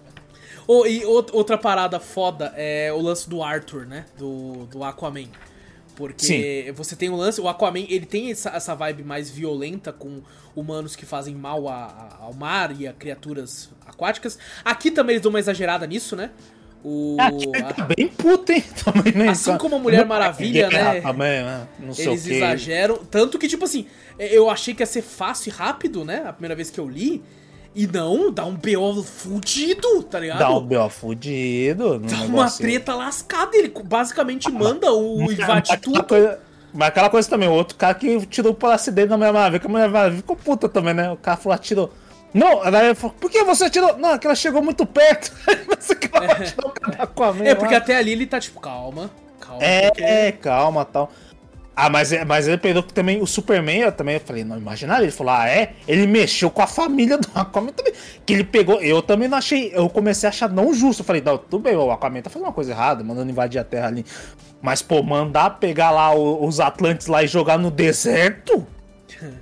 Oh, 0.67 0.85
e 0.85 1.05
outra 1.05 1.57
parada 1.57 1.99
foda 1.99 2.51
é 2.57 2.91
o 2.91 2.99
lance 2.99 3.29
do 3.29 3.43
Arthur, 3.43 3.85
né? 3.85 4.05
Do, 4.17 4.65
do 4.65 4.83
Aquaman. 4.83 5.29
Porque 5.95 6.65
Sim. 6.67 6.71
você 6.73 6.95
tem 6.95 7.09
o 7.09 7.15
lance, 7.15 7.39
o 7.39 7.47
Aquaman, 7.47 7.85
ele 7.87 8.05
tem 8.05 8.29
essa, 8.29 8.49
essa 8.49 8.75
vibe 8.75 9.03
mais 9.03 9.29
violenta 9.29 9.93
com 9.93 10.21
humanos 10.55 10.95
que 10.95 11.05
fazem 11.05 11.33
mal 11.33 11.67
a, 11.67 11.85
a, 11.85 12.23
ao 12.23 12.33
mar 12.33 12.75
e 12.79 12.87
a 12.87 12.93
criaturas 12.93 13.69
aquáticas. 13.85 14.37
Aqui 14.63 14.91
também 14.91 15.13
eles 15.13 15.23
dão 15.23 15.29
uma 15.29 15.39
exagerada 15.39 15.87
nisso, 15.87 16.15
né? 16.15 16.31
O, 16.83 17.17
a, 17.19 17.73
tá 17.73 17.83
bem 17.83 18.07
puto, 18.07 18.51
hein? 18.51 18.63
Também, 18.83 19.11
né? 19.13 19.29
Assim 19.29 19.57
como 19.57 19.75
a 19.75 19.79
Mulher 19.79 20.05
Maravilha, 20.05 20.69
né? 20.69 21.01
Também, 21.01 21.43
né? 21.43 21.67
Não 21.79 21.93
sei 21.93 22.09
eles 22.09 22.27
exageram. 22.27 22.97
Tanto 22.97 23.39
que, 23.39 23.47
tipo 23.47 23.65
assim, 23.65 23.87
eu 24.19 24.51
achei 24.51 24.75
que 24.75 24.83
ia 24.83 24.85
ser 24.85 25.01
fácil 25.01 25.49
e 25.49 25.51
rápido, 25.51 26.05
né? 26.05 26.23
A 26.27 26.33
primeira 26.33 26.53
vez 26.55 26.69
que 26.69 26.79
eu 26.79 26.87
li. 26.87 27.23
E 27.75 27.85
não, 27.87 28.31
dá 28.31 28.45
um 28.45 28.55
BO 28.55 29.03
fudido, 29.03 30.01
tá 30.03 30.17
ligado? 30.17 30.39
Dá 30.39 30.49
um 30.49 30.61
BO 30.61 30.89
fudido. 30.89 31.99
Dá 31.99 32.21
uma 32.21 32.49
treta 32.49 32.95
lascada. 32.95 33.57
Ele 33.57 33.69
basicamente 33.83 34.49
manda 34.49 34.93
o 34.93 35.21
invade 35.29 35.75
tudo. 35.81 36.01
Coisa, 36.05 36.39
mas 36.73 36.87
aquela 36.87 37.09
coisa 37.09 37.29
também, 37.29 37.49
o 37.49 37.51
outro 37.51 37.75
cara 37.77 37.93
que 37.93 38.25
tirou 38.27 38.53
o 38.53 38.55
palácio 38.55 38.93
dele 38.93 39.09
na 39.09 39.17
Mulher 39.17 39.33
Maravilha, 39.33 39.59
que 39.59 39.67
a 39.67 39.69
Mulher 39.69 39.89
Maravilha 39.89 40.21
ficou 40.21 40.37
puta 40.37 40.69
também, 40.69 40.93
né? 40.93 41.11
O 41.11 41.17
cara 41.17 41.35
falou, 41.35 41.53
atirou. 41.53 41.91
Não, 42.33 42.65
ela 42.65 42.95
falou, 42.95 43.15
por 43.19 43.29
que 43.29 43.43
você 43.43 43.65
atirou? 43.65 43.97
Não, 43.97 44.11
é 44.11 44.17
que 44.17 44.25
ela 44.25 44.35
chegou 44.35 44.61
muito 44.61 44.85
perto. 44.85 45.33
você 45.77 45.93
é. 47.43 47.49
é, 47.49 47.55
porque 47.55 47.75
até 47.75 47.97
ali 47.97 48.13
ele 48.13 48.25
tá 48.25 48.39
tipo, 48.39 48.61
calma, 48.61 49.11
calma. 49.39 49.63
É, 49.63 49.89
porque... 49.89 50.03
é 50.03 50.31
calma 50.31 50.85
tal. 50.85 51.11
Ah, 51.75 51.89
mas, 51.89 52.13
é, 52.13 52.23
mas 52.23 52.47
ele 52.47 52.57
que 52.57 52.93
também 52.93 53.21
o 53.21 53.27
Superman, 53.27 53.81
eu 53.81 53.91
também 53.91 54.17
falei, 54.19 54.45
não 54.45 54.57
imaginaria. 54.57 55.05
Ele 55.05 55.11
falou, 55.11 55.33
ah, 55.33 55.47
é? 55.47 55.73
Ele 55.87 56.07
mexeu 56.07 56.49
com 56.49 56.61
a 56.61 56.67
família 56.67 57.17
do 57.17 57.27
Aquaman 57.35 57.71
também. 57.73 57.93
Que 58.25 58.33
ele 58.33 58.43
pegou, 58.45 58.81
eu 58.81 59.01
também 59.01 59.27
não 59.27 59.37
achei, 59.37 59.71
eu 59.73 59.89
comecei 59.89 60.27
a 60.27 60.29
achar 60.29 60.49
não 60.49 60.73
justo. 60.73 61.01
Eu 61.01 61.05
falei, 61.05 61.21
não, 61.21 61.37
tudo 61.37 61.63
bem, 61.63 61.75
o 61.75 61.91
Aquaman 61.91 62.21
tá 62.21 62.29
fazendo 62.29 62.47
uma 62.47 62.53
coisa 62.53 62.71
errada, 62.71 63.03
mandando 63.03 63.29
invadir 63.29 63.59
a 63.59 63.63
Terra 63.63 63.87
ali. 63.87 64.05
Mas, 64.61 64.81
pô, 64.81 65.03
mandar 65.03 65.59
pegar 65.59 65.91
lá 65.91 66.15
os 66.15 66.59
Atlantes 66.59 67.07
lá 67.07 67.23
e 67.23 67.27
jogar 67.27 67.57
no 67.57 67.69
deserto? 67.69 68.65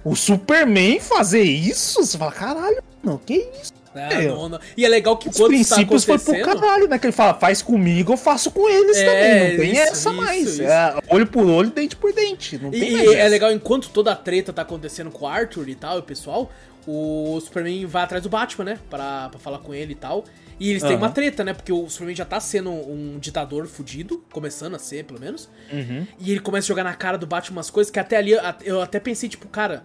o 0.03 0.15
Superman 0.15 0.99
fazer 0.99 1.41
isso? 1.41 2.05
Você 2.05 2.17
fala, 2.17 2.31
caralho, 2.31 2.81
não, 3.03 3.17
que 3.17 3.49
isso? 3.61 3.73
É, 3.96 4.28
não, 4.28 4.50
não. 4.50 4.60
E 4.76 4.86
é 4.86 4.89
legal 4.89 5.18
que 5.18 5.30
Os 5.30 5.38
quando 5.38 5.50
princípios 5.50 6.06
tá 6.06 6.18
foi 6.18 6.36
pro 6.36 6.46
caralho, 6.46 6.88
né? 6.88 6.98
Que 6.98 7.08
ele 7.08 7.12
fala, 7.12 7.34
faz 7.34 7.62
comigo, 7.62 8.14
eu 8.14 8.18
faço 8.18 8.52
com 8.52 8.68
eles 8.68 8.98
é, 8.98 9.06
também. 9.06 9.50
Não 9.52 9.58
tem 9.58 9.72
isso, 9.72 9.82
essa 9.82 10.10
isso, 10.10 10.14
mais. 10.14 10.48
Isso. 10.48 10.64
É, 10.64 10.96
olho 11.10 11.28
por 11.28 11.46
olho, 11.46 11.70
dente 11.70 11.96
por 11.96 12.12
dente. 12.14 12.58
Não 12.58 12.74
e 12.74 12.96
é 12.96 13.20
essa. 13.20 13.30
legal, 13.30 13.52
enquanto 13.52 13.89
toda 13.89 14.12
a 14.12 14.16
treta 14.16 14.52
tá 14.52 14.64
acontecendo 14.64 15.12
com 15.12 15.26
o 15.26 15.28
Arthur 15.28 15.70
e 15.70 15.76
tal, 15.76 15.98
e 15.98 16.00
o 16.00 16.04
pessoal, 16.04 16.52
o 16.88 17.39
Superman 17.39 17.86
vai 17.86 18.04
atrás 18.04 18.24
do 18.24 18.30
Batman, 18.30 18.66
né? 18.66 18.80
Pra, 18.89 19.30
pra 19.30 19.39
falar 19.39 19.60
com 19.60 19.74
ele 19.74 19.94
e 19.94 19.96
tal. 19.96 20.24
E 20.60 20.70
eles 20.70 20.82
uhum. 20.84 20.89
têm 20.89 20.98
uma 20.98 21.10
treta, 21.10 21.44
né? 21.44 21.54
Porque 21.54 21.72
o 21.72 21.89
Superman 21.89 22.16
já 22.16 22.26
tá 22.26 22.39
sendo 22.39 22.72
um 22.72 23.18
ditador 23.20 23.68
fudido, 23.68 24.24
começando 24.32 24.76
a 24.76 24.80
ser, 24.80 25.04
pelo 25.04 25.20
menos. 25.20 25.50
Uhum. 25.72 26.06
E 26.20 26.32
ele 26.32 26.39
começa 26.39 26.66
a 26.66 26.70
jogar 26.70 26.84
na 26.84 26.94
cara 26.94 27.18
do 27.18 27.28
Batman 27.28 27.58
umas 27.58 27.70
coisas 27.70 27.91
que 27.91 28.00
até 28.00 28.18
ali 28.18 28.32
eu 28.64 28.82
até 28.82 29.00
pensei, 29.00 29.30
tipo, 29.30 29.48
cara, 29.48 29.84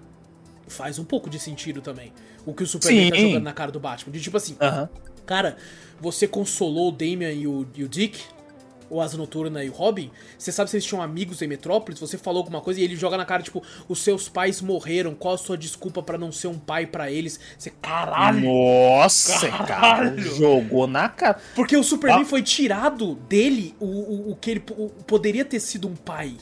faz 0.66 0.98
um 0.98 1.04
pouco 1.04 1.30
de 1.30 1.38
sentido 1.38 1.80
também. 1.80 2.12
O 2.48 2.54
que 2.54 2.62
o 2.62 2.66
Superman 2.66 3.10
tá 3.10 3.16
Sim. 3.16 3.22
tá 3.22 3.28
jogando 3.28 3.44
na 3.44 3.52
cara 3.52 3.70
do 3.70 3.78
Batman. 3.78 4.10
De 4.10 4.20
tipo 4.22 4.36
assim, 4.38 4.56
uhum. 4.60 4.88
cara, 5.26 5.58
você 6.00 6.26
consolou 6.26 6.88
o 6.88 6.92
Damian 6.92 7.30
e 7.30 7.46
o, 7.46 7.66
e 7.74 7.84
o 7.84 7.88
Dick, 7.88 8.22
o 8.88 9.02
Asa 9.02 9.18
Noturna 9.18 9.62
e 9.62 9.68
o 9.68 9.72
Robin, 9.72 10.10
você 10.38 10.50
sabe 10.50 10.70
se 10.70 10.76
eles 10.76 10.86
tinham 10.86 11.02
amigos 11.02 11.42
em 11.42 11.46
Metrópolis, 11.46 12.00
você 12.00 12.16
falou 12.16 12.40
alguma 12.40 12.62
coisa 12.62 12.80
e 12.80 12.84
ele 12.84 12.96
joga 12.96 13.18
na 13.18 13.26
cara, 13.26 13.42
tipo, 13.42 13.62
os 13.86 14.02
seus 14.02 14.30
pais 14.30 14.62
morreram, 14.62 15.14
qual 15.14 15.34
a 15.34 15.38
sua 15.38 15.58
desculpa 15.58 16.02
para 16.02 16.16
não 16.16 16.32
ser 16.32 16.46
um 16.46 16.58
pai 16.58 16.86
para 16.86 17.10
eles? 17.10 17.38
Você, 17.58 17.70
caralho! 17.82 18.40
Nossa, 18.40 19.46
caralho. 19.50 19.66
cara, 19.66 20.16
jogou 20.16 20.86
na 20.86 21.06
cara. 21.10 21.38
Porque 21.54 21.76
o 21.76 21.84
Superman 21.84 22.22
ah. 22.22 22.24
foi 22.24 22.42
tirado 22.42 23.14
dele 23.28 23.74
o, 23.78 23.84
o, 23.84 24.30
o 24.32 24.36
que 24.36 24.52
ele 24.52 24.64
o, 24.70 24.88
poderia 25.06 25.44
ter 25.44 25.60
sido 25.60 25.86
um 25.86 25.94
pai. 25.94 26.34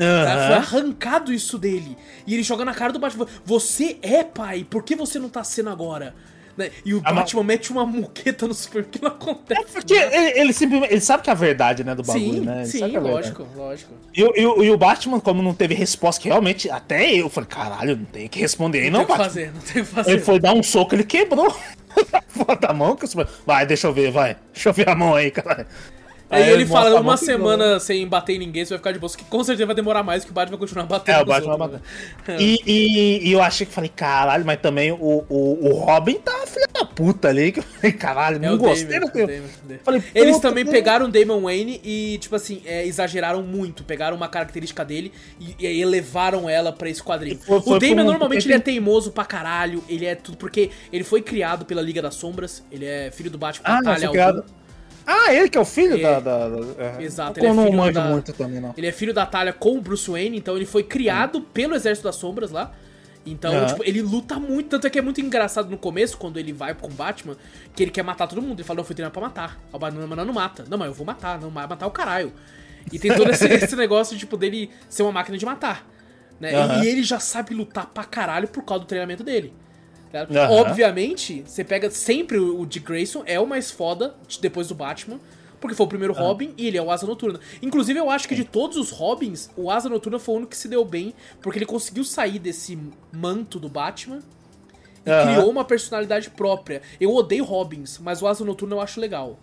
Uhum. 0.00 0.46
Foi 0.46 0.56
arrancado 0.56 1.32
isso 1.32 1.58
dele. 1.58 1.96
E 2.26 2.32
ele 2.32 2.42
joga 2.42 2.64
na 2.64 2.74
cara 2.74 2.92
do 2.92 2.98
Batman. 2.98 3.26
Você 3.44 3.98
é 4.00 4.24
pai, 4.24 4.66
por 4.68 4.82
que 4.82 4.96
você 4.96 5.18
não 5.18 5.28
tá 5.28 5.44
sendo 5.44 5.68
agora? 5.68 6.14
Né? 6.56 6.70
E 6.84 6.94
o 6.94 7.02
ah, 7.04 7.12
Batman 7.12 7.42
mas... 7.42 7.46
mete 7.46 7.70
uma 7.70 7.86
muqueta 7.86 8.46
no 8.46 8.54
Superman 8.54 8.90
que 8.90 9.02
não 9.02 9.08
acontece. 9.08 9.60
É 9.60 9.64
porque 9.64 9.94
ele, 9.94 10.40
ele, 10.40 10.52
simplesmente. 10.52 10.92
Ele 10.92 11.00
sabe 11.00 11.22
que 11.22 11.30
é 11.30 11.32
a 11.32 11.36
verdade, 11.36 11.84
né? 11.84 11.94
Do 11.94 12.02
bagulho, 12.02 12.24
sim, 12.24 12.40
né? 12.40 12.58
Ele 12.58 12.66
sim, 12.66 12.96
é 12.96 13.00
lógico, 13.00 13.46
lógico. 13.54 13.92
E, 14.14 14.20
e, 14.22 14.42
e, 14.42 14.70
o 14.70 14.76
Batman, 14.76 15.20
como 15.20 15.42
não 15.42 15.54
teve 15.54 15.74
resposta, 15.74 16.20
que 16.20 16.28
realmente. 16.28 16.70
Até 16.70 17.14
eu 17.14 17.28
falei, 17.28 17.48
caralho, 17.48 17.96
não 17.96 18.04
tem 18.04 18.28
que 18.28 18.38
responder 18.38 18.80
aí, 18.80 18.90
não. 18.90 19.00
Não 19.00 19.06
tem 19.06 19.14
o 19.14 19.18
que 19.18 19.24
fazer, 19.24 19.52
não 19.52 19.60
tem 19.60 19.82
o 19.82 19.86
que 19.86 19.92
fazer. 19.92 20.10
Ele 20.10 20.20
foi 20.20 20.40
dar 20.40 20.52
um 20.52 20.62
soco, 20.62 20.94
ele 20.94 21.04
quebrou. 21.04 21.54
Foda 22.28 22.68
a 22.68 22.72
mão 22.74 22.96
que 22.96 23.04
o 23.04 23.08
Superman. 23.08 23.34
Vai, 23.46 23.66
deixa 23.66 23.86
eu 23.86 23.92
ver, 23.92 24.10
vai. 24.10 24.36
Deixa 24.52 24.68
eu 24.68 24.72
ver 24.72 24.88
a 24.88 24.94
mão 24.94 25.14
aí, 25.14 25.30
cara. 25.30 25.66
Aí, 26.30 26.48
ele 26.48 26.64
fala, 26.64 27.00
uma 27.00 27.16
semana 27.16 27.80
sem 27.80 28.06
bater 28.06 28.36
em 28.36 28.38
ninguém, 28.38 28.64
você 28.64 28.70
vai 28.70 28.78
ficar 28.78 28.92
de 28.92 29.00
boa. 29.00 29.10
Que 29.10 29.24
com 29.24 29.42
certeza 29.42 29.66
vai 29.66 29.74
demorar 29.74 30.04
mais, 30.04 30.24
que 30.24 30.30
o 30.30 30.34
Batman 30.34 30.56
vai 30.56 30.60
continuar 30.60 30.86
batendo. 30.86 31.16
É, 31.16 31.22
o 31.22 31.26
Batman 31.26 31.56
vai 31.56 31.68
bater. 31.68 32.40
E, 32.40 32.60
e, 32.64 33.28
e, 33.28 33.32
eu 33.32 33.42
achei 33.42 33.66
que 33.66 33.72
falei, 33.72 33.90
caralho, 33.94 34.46
mas 34.46 34.60
também 34.60 34.92
o, 34.92 35.24
o, 35.28 35.68
o 35.68 35.74
Robin 35.74 36.14
tá 36.14 36.46
filha 36.46 36.68
da 36.72 36.84
puta 36.84 37.28
ali. 37.28 37.50
Que 37.50 37.58
eu 37.58 37.64
falei, 37.64 37.92
caralho, 37.92 38.36
é 38.36 38.38
não 38.38 38.56
gostei. 38.56 39.00
Damon, 39.00 39.10
Damon, 39.12 39.78
falei, 39.82 40.02
Eles 40.14 40.38
também 40.38 40.64
que... 40.64 40.70
pegaram 40.70 41.06
o 41.06 41.08
Damon 41.08 41.40
Wayne 41.42 41.80
e, 41.82 42.18
tipo 42.18 42.36
assim, 42.36 42.62
é, 42.64 42.86
exageraram 42.86 43.42
muito. 43.42 43.82
Pegaram 43.82 44.16
uma 44.16 44.28
característica 44.28 44.84
dele 44.84 45.12
e, 45.40 45.56
e 45.58 45.80
elevaram 45.82 46.48
ela 46.48 46.72
pra 46.72 46.88
esse 46.88 47.02
quadrinho. 47.02 47.38
Foi, 47.38 47.60
foi 47.60 47.76
o 47.76 47.78
Damon 47.80 48.04
normalmente 48.04 48.46
ele 48.46 48.54
é 48.54 48.60
teimoso 48.60 49.10
pra 49.10 49.24
caralho. 49.24 49.82
Ele 49.88 50.06
é 50.06 50.14
tudo. 50.14 50.36
Porque 50.36 50.70
ele 50.92 51.02
foi 51.02 51.22
criado 51.22 51.64
pela 51.64 51.82
Liga 51.82 52.00
das 52.00 52.14
Sombras. 52.14 52.62
Ele 52.70 52.84
é 52.84 53.10
filho 53.10 53.30
do 53.30 53.38
Batman 53.38 53.64
ah, 53.64 53.82
Batalha 53.82 54.44
ah, 55.06 55.32
ele 55.34 55.48
que 55.48 55.58
é 55.58 55.60
o 55.60 55.64
filho 55.64 55.96
é, 55.96 56.02
da, 56.02 56.20
da, 56.20 56.48
da, 56.48 56.84
é. 56.84 57.02
Exato, 57.02 57.38
ele 57.38 57.46
é 57.46 57.50
filho 57.50 57.76
não 57.76 57.92
da, 57.92 58.04
muito 58.04 58.32
também, 58.32 58.60
não. 58.60 58.74
Ele 58.76 58.86
é 58.86 58.92
filho 58.92 59.12
da 59.12 59.26
Talia 59.26 59.52
com 59.52 59.76
o 59.76 59.80
Bruce 59.80 60.10
Wayne, 60.10 60.36
então 60.36 60.56
ele 60.56 60.66
foi 60.66 60.82
criado 60.82 61.38
hum. 61.38 61.44
pelo 61.52 61.74
Exército 61.74 62.06
das 62.06 62.16
Sombras 62.16 62.50
lá. 62.50 62.72
Então, 63.24 63.52
uhum. 63.54 63.66
tipo, 63.66 63.82
ele 63.84 64.00
luta 64.00 64.38
muito. 64.38 64.70
Tanto 64.70 64.86
é 64.86 64.90
que 64.90 64.98
é 64.98 65.02
muito 65.02 65.20
engraçado 65.20 65.68
no 65.68 65.76
começo, 65.76 66.16
quando 66.16 66.38
ele 66.38 66.52
vai 66.52 66.74
com 66.74 66.86
o 66.86 66.90
Batman, 66.90 67.36
que 67.74 67.82
ele 67.82 67.90
quer 67.90 68.02
matar 68.02 68.26
todo 68.26 68.40
mundo. 68.40 68.58
Ele 68.58 68.64
fala, 68.64 68.80
eu 68.80 68.84
fui 68.84 68.94
treinado 68.94 69.12
pra 69.12 69.22
matar. 69.22 69.60
O 69.72 69.78
Batman 69.78 70.06
não, 70.06 70.24
não 70.24 70.34
mata. 70.34 70.64
Não, 70.68 70.78
mas 70.78 70.88
eu 70.88 70.94
vou 70.94 71.06
matar. 71.06 71.38
Não, 71.38 71.50
matar 71.50 71.86
o 71.86 71.90
caralho. 71.90 72.32
E 72.90 72.98
tem 72.98 73.14
todo 73.14 73.30
esse, 73.30 73.46
esse 73.52 73.76
negócio, 73.76 74.16
tipo, 74.16 74.36
dele 74.36 74.70
ser 74.88 75.02
uma 75.02 75.12
máquina 75.12 75.36
de 75.36 75.44
matar. 75.44 75.86
Né? 76.40 76.58
Uhum. 76.58 76.82
E, 76.82 76.86
e 76.86 76.88
ele 76.88 77.02
já 77.02 77.20
sabe 77.20 77.54
lutar 77.54 77.86
pra 77.86 78.04
caralho 78.04 78.48
por 78.48 78.64
causa 78.64 78.84
do 78.84 78.86
treinamento 78.86 79.22
dele. 79.22 79.52
Uhum. 80.12 80.52
Obviamente, 80.58 81.44
você 81.46 81.62
pega 81.62 81.90
sempre 81.90 82.38
o 82.38 82.66
Dick 82.66 82.84
Grayson, 82.84 83.22
é 83.26 83.38
o 83.38 83.46
mais 83.46 83.70
foda 83.70 84.14
depois 84.40 84.68
do 84.68 84.74
Batman, 84.74 85.20
porque 85.60 85.76
foi 85.76 85.86
o 85.86 85.88
primeiro 85.88 86.14
uhum. 86.14 86.20
Robin 86.20 86.54
e 86.56 86.66
ele 86.66 86.78
é 86.78 86.82
o 86.82 86.90
Asa 86.90 87.06
Noturna. 87.06 87.38
Inclusive, 87.62 87.98
eu 87.98 88.10
acho 88.10 88.26
que 88.26 88.34
de 88.34 88.44
todos 88.44 88.76
os 88.76 88.90
Robins, 88.90 89.50
o 89.56 89.70
Asa 89.70 89.88
Noturna 89.88 90.18
foi 90.18 90.34
o 90.34 90.38
único 90.38 90.50
que 90.50 90.56
se 90.56 90.68
deu 90.68 90.84
bem, 90.84 91.14
porque 91.40 91.58
ele 91.58 91.66
conseguiu 91.66 92.02
sair 92.02 92.38
desse 92.38 92.78
manto 93.12 93.60
do 93.60 93.68
Batman 93.68 94.20
e 95.06 95.10
uhum. 95.10 95.22
criou 95.22 95.50
uma 95.50 95.64
personalidade 95.64 96.30
própria. 96.30 96.82
Eu 97.00 97.14
odeio 97.14 97.44
Robins, 97.44 97.98
mas 97.98 98.20
o 98.22 98.26
Asa 98.26 98.44
Noturna 98.44 98.74
eu 98.76 98.80
acho 98.80 99.00
legal. 99.00 99.38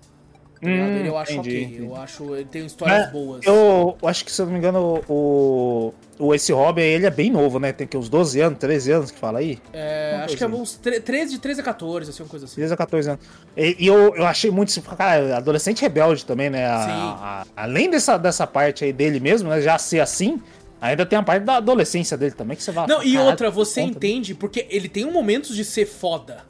Tá 0.60 0.68
hum, 0.68 1.06
eu 1.06 1.18
acho 1.18 1.34
entendi, 1.34 1.50
ok. 1.50 1.64
Entendi. 1.64 1.84
Eu 1.86 1.96
acho. 1.96 2.36
Ele 2.36 2.46
tem 2.46 2.66
histórias 2.66 3.08
é, 3.08 3.12
boas. 3.12 3.46
Eu, 3.46 3.98
eu 4.02 4.08
acho 4.08 4.26
que, 4.26 4.32
se 4.32 4.42
eu 4.42 4.46
não 4.46 4.54
me 4.54 4.60
engano, 4.60 5.04
o. 5.08 5.94
o 6.18 6.34
esse 6.34 6.52
Robin 6.52 6.82
ele 6.82 7.06
é 7.06 7.12
bem 7.12 7.32
novo, 7.32 7.60
né? 7.60 7.72
Tem 7.72 7.86
que 7.86 7.96
uns 7.96 8.10
12 8.10 8.40
anos, 8.40 8.60
13 8.60 8.92
anos 8.92 9.12
que 9.12 9.20
fala 9.20 9.40
aí. 9.40 9.60
É, 9.72 10.22
acho 10.26 10.36
que 10.36 10.44
é 10.44 10.48
uns 10.48 10.76
13, 10.76 11.34
de 11.34 11.40
13 11.40 11.62
a 11.62 11.64
14, 11.64 12.10
assim, 12.10 12.24
uma 12.24 12.30
coisa 12.30 12.46
assim. 12.46 12.56
13 12.56 12.74
a 12.74 12.78
14 12.78 13.10
anos. 13.10 13.26
E, 13.56 13.76
e 13.80 13.88
eu, 13.88 14.16
eu 14.16 14.26
achei 14.26 14.50
muito. 14.50 14.82
Cara, 14.82 15.38
adolescente 15.38 15.82
rebelde 15.82 16.26
também, 16.26 16.50
né? 16.50 16.66
A, 16.66 17.46
a, 17.56 17.64
além 17.64 17.90
dessa, 17.90 18.18
dessa 18.18 18.48
parte 18.48 18.84
aí 18.84 18.92
dele 18.92 19.20
mesmo, 19.20 19.50
né? 19.50 19.62
Já 19.62 19.78
ser 19.78 20.00
assim. 20.00 20.42
Ainda 20.80 21.06
tem 21.06 21.18
a 21.18 21.24
parte 21.24 21.44
da 21.44 21.58
adolescência 21.58 22.16
dele 22.16 22.34
também 22.34 22.56
que 22.56 22.64
você 22.64 22.72
vai. 22.72 22.86
Não, 22.88 23.04
e 23.04 23.18
outra, 23.18 23.50
você 23.50 23.82
entende, 23.82 24.36
porque 24.36 24.68
ele 24.70 24.88
tem 24.88 25.06
um 25.06 25.12
momentos 25.12 25.56
de 25.56 25.66
ser 25.66 25.86
foda. 25.86 26.46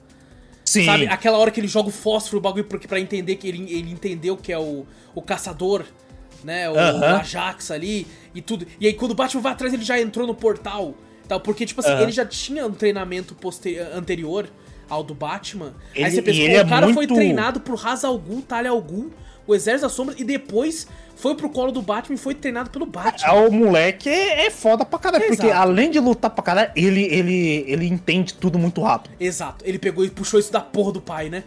Sim. 0.81 0.85
Sabe? 0.85 1.07
Aquela 1.07 1.37
hora 1.37 1.51
que 1.51 1.59
ele 1.59 1.67
joga 1.67 1.89
o 1.89 1.91
fósforo, 1.91 2.37
o 2.37 2.41
bagulho, 2.41 2.65
porque 2.65 2.87
pra 2.87 2.99
entender 2.99 3.35
que 3.35 3.47
ele, 3.47 3.63
ele 3.71 3.91
entendeu 3.91 4.35
que 4.37 4.51
é 4.51 4.59
o, 4.59 4.85
o 5.13 5.21
caçador, 5.21 5.85
né? 6.43 6.69
O, 6.69 6.73
uh 6.73 6.75
-huh. 6.75 7.01
o 7.01 7.15
Ajax 7.17 7.71
ali 7.71 8.07
e 8.33 8.41
tudo. 8.41 8.65
E 8.79 8.87
aí 8.87 8.93
quando 8.93 9.11
o 9.11 9.15
Batman 9.15 9.41
vai 9.41 9.51
atrás, 9.53 9.73
ele 9.73 9.83
já 9.83 9.99
entrou 9.99 10.27
no 10.27 10.35
portal. 10.35 10.95
Tal, 11.27 11.41
porque, 11.41 11.65
tipo 11.65 11.81
assim, 11.81 11.91
uh 11.91 11.97
-huh. 11.97 12.03
ele 12.03 12.11
já 12.11 12.25
tinha 12.25 12.65
um 12.65 12.71
treinamento 12.71 13.35
anterior 13.93 14.49
ao 14.89 15.03
do 15.03 15.13
Batman. 15.13 15.73
Ele, 15.93 16.05
aí 16.05 16.11
você 16.11 16.21
pensa, 16.21 16.39
o 16.39 16.45
é 16.45 16.65
cara 16.65 16.85
muito... 16.85 16.95
foi 16.95 17.07
treinado 17.07 17.59
por 17.59 17.75
Ra's 17.75 18.03
al 18.03 18.17
Ghul, 18.17 18.41
Talia 18.41 18.71
al 18.71 18.81
Ghul, 18.81 19.11
o 19.47 19.55
Exército 19.55 19.87
das 19.87 19.93
Sombras, 19.93 20.19
e 20.19 20.23
depois 20.23 20.87
foi 21.15 21.35
pro 21.35 21.49
colo 21.49 21.71
do 21.71 21.81
Batman 21.81 22.15
e 22.15 22.17
foi 22.17 22.35
treinado 22.35 22.69
pelo 22.69 22.85
Batman. 22.85 23.27
É, 23.27 23.47
o 23.47 23.51
moleque 23.51 24.09
é, 24.09 24.51
foda 24.51 24.85
pra 24.85 24.99
caralho, 24.99 25.23
Exato. 25.23 25.37
porque 25.37 25.51
além 25.51 25.89
de 25.89 25.99
lutar 25.99 26.29
pra 26.29 26.43
caralho, 26.43 26.71
ele, 26.75 27.03
ele, 27.03 27.65
ele 27.67 27.87
entende 27.87 28.33
tudo 28.33 28.59
muito 28.59 28.81
rápido. 28.81 29.15
Exato, 29.19 29.65
ele 29.65 29.79
pegou 29.79 30.05
e 30.05 30.09
puxou 30.09 30.39
isso 30.39 30.51
da 30.51 30.61
porra 30.61 30.91
do 30.91 31.01
pai, 31.01 31.29
né? 31.29 31.43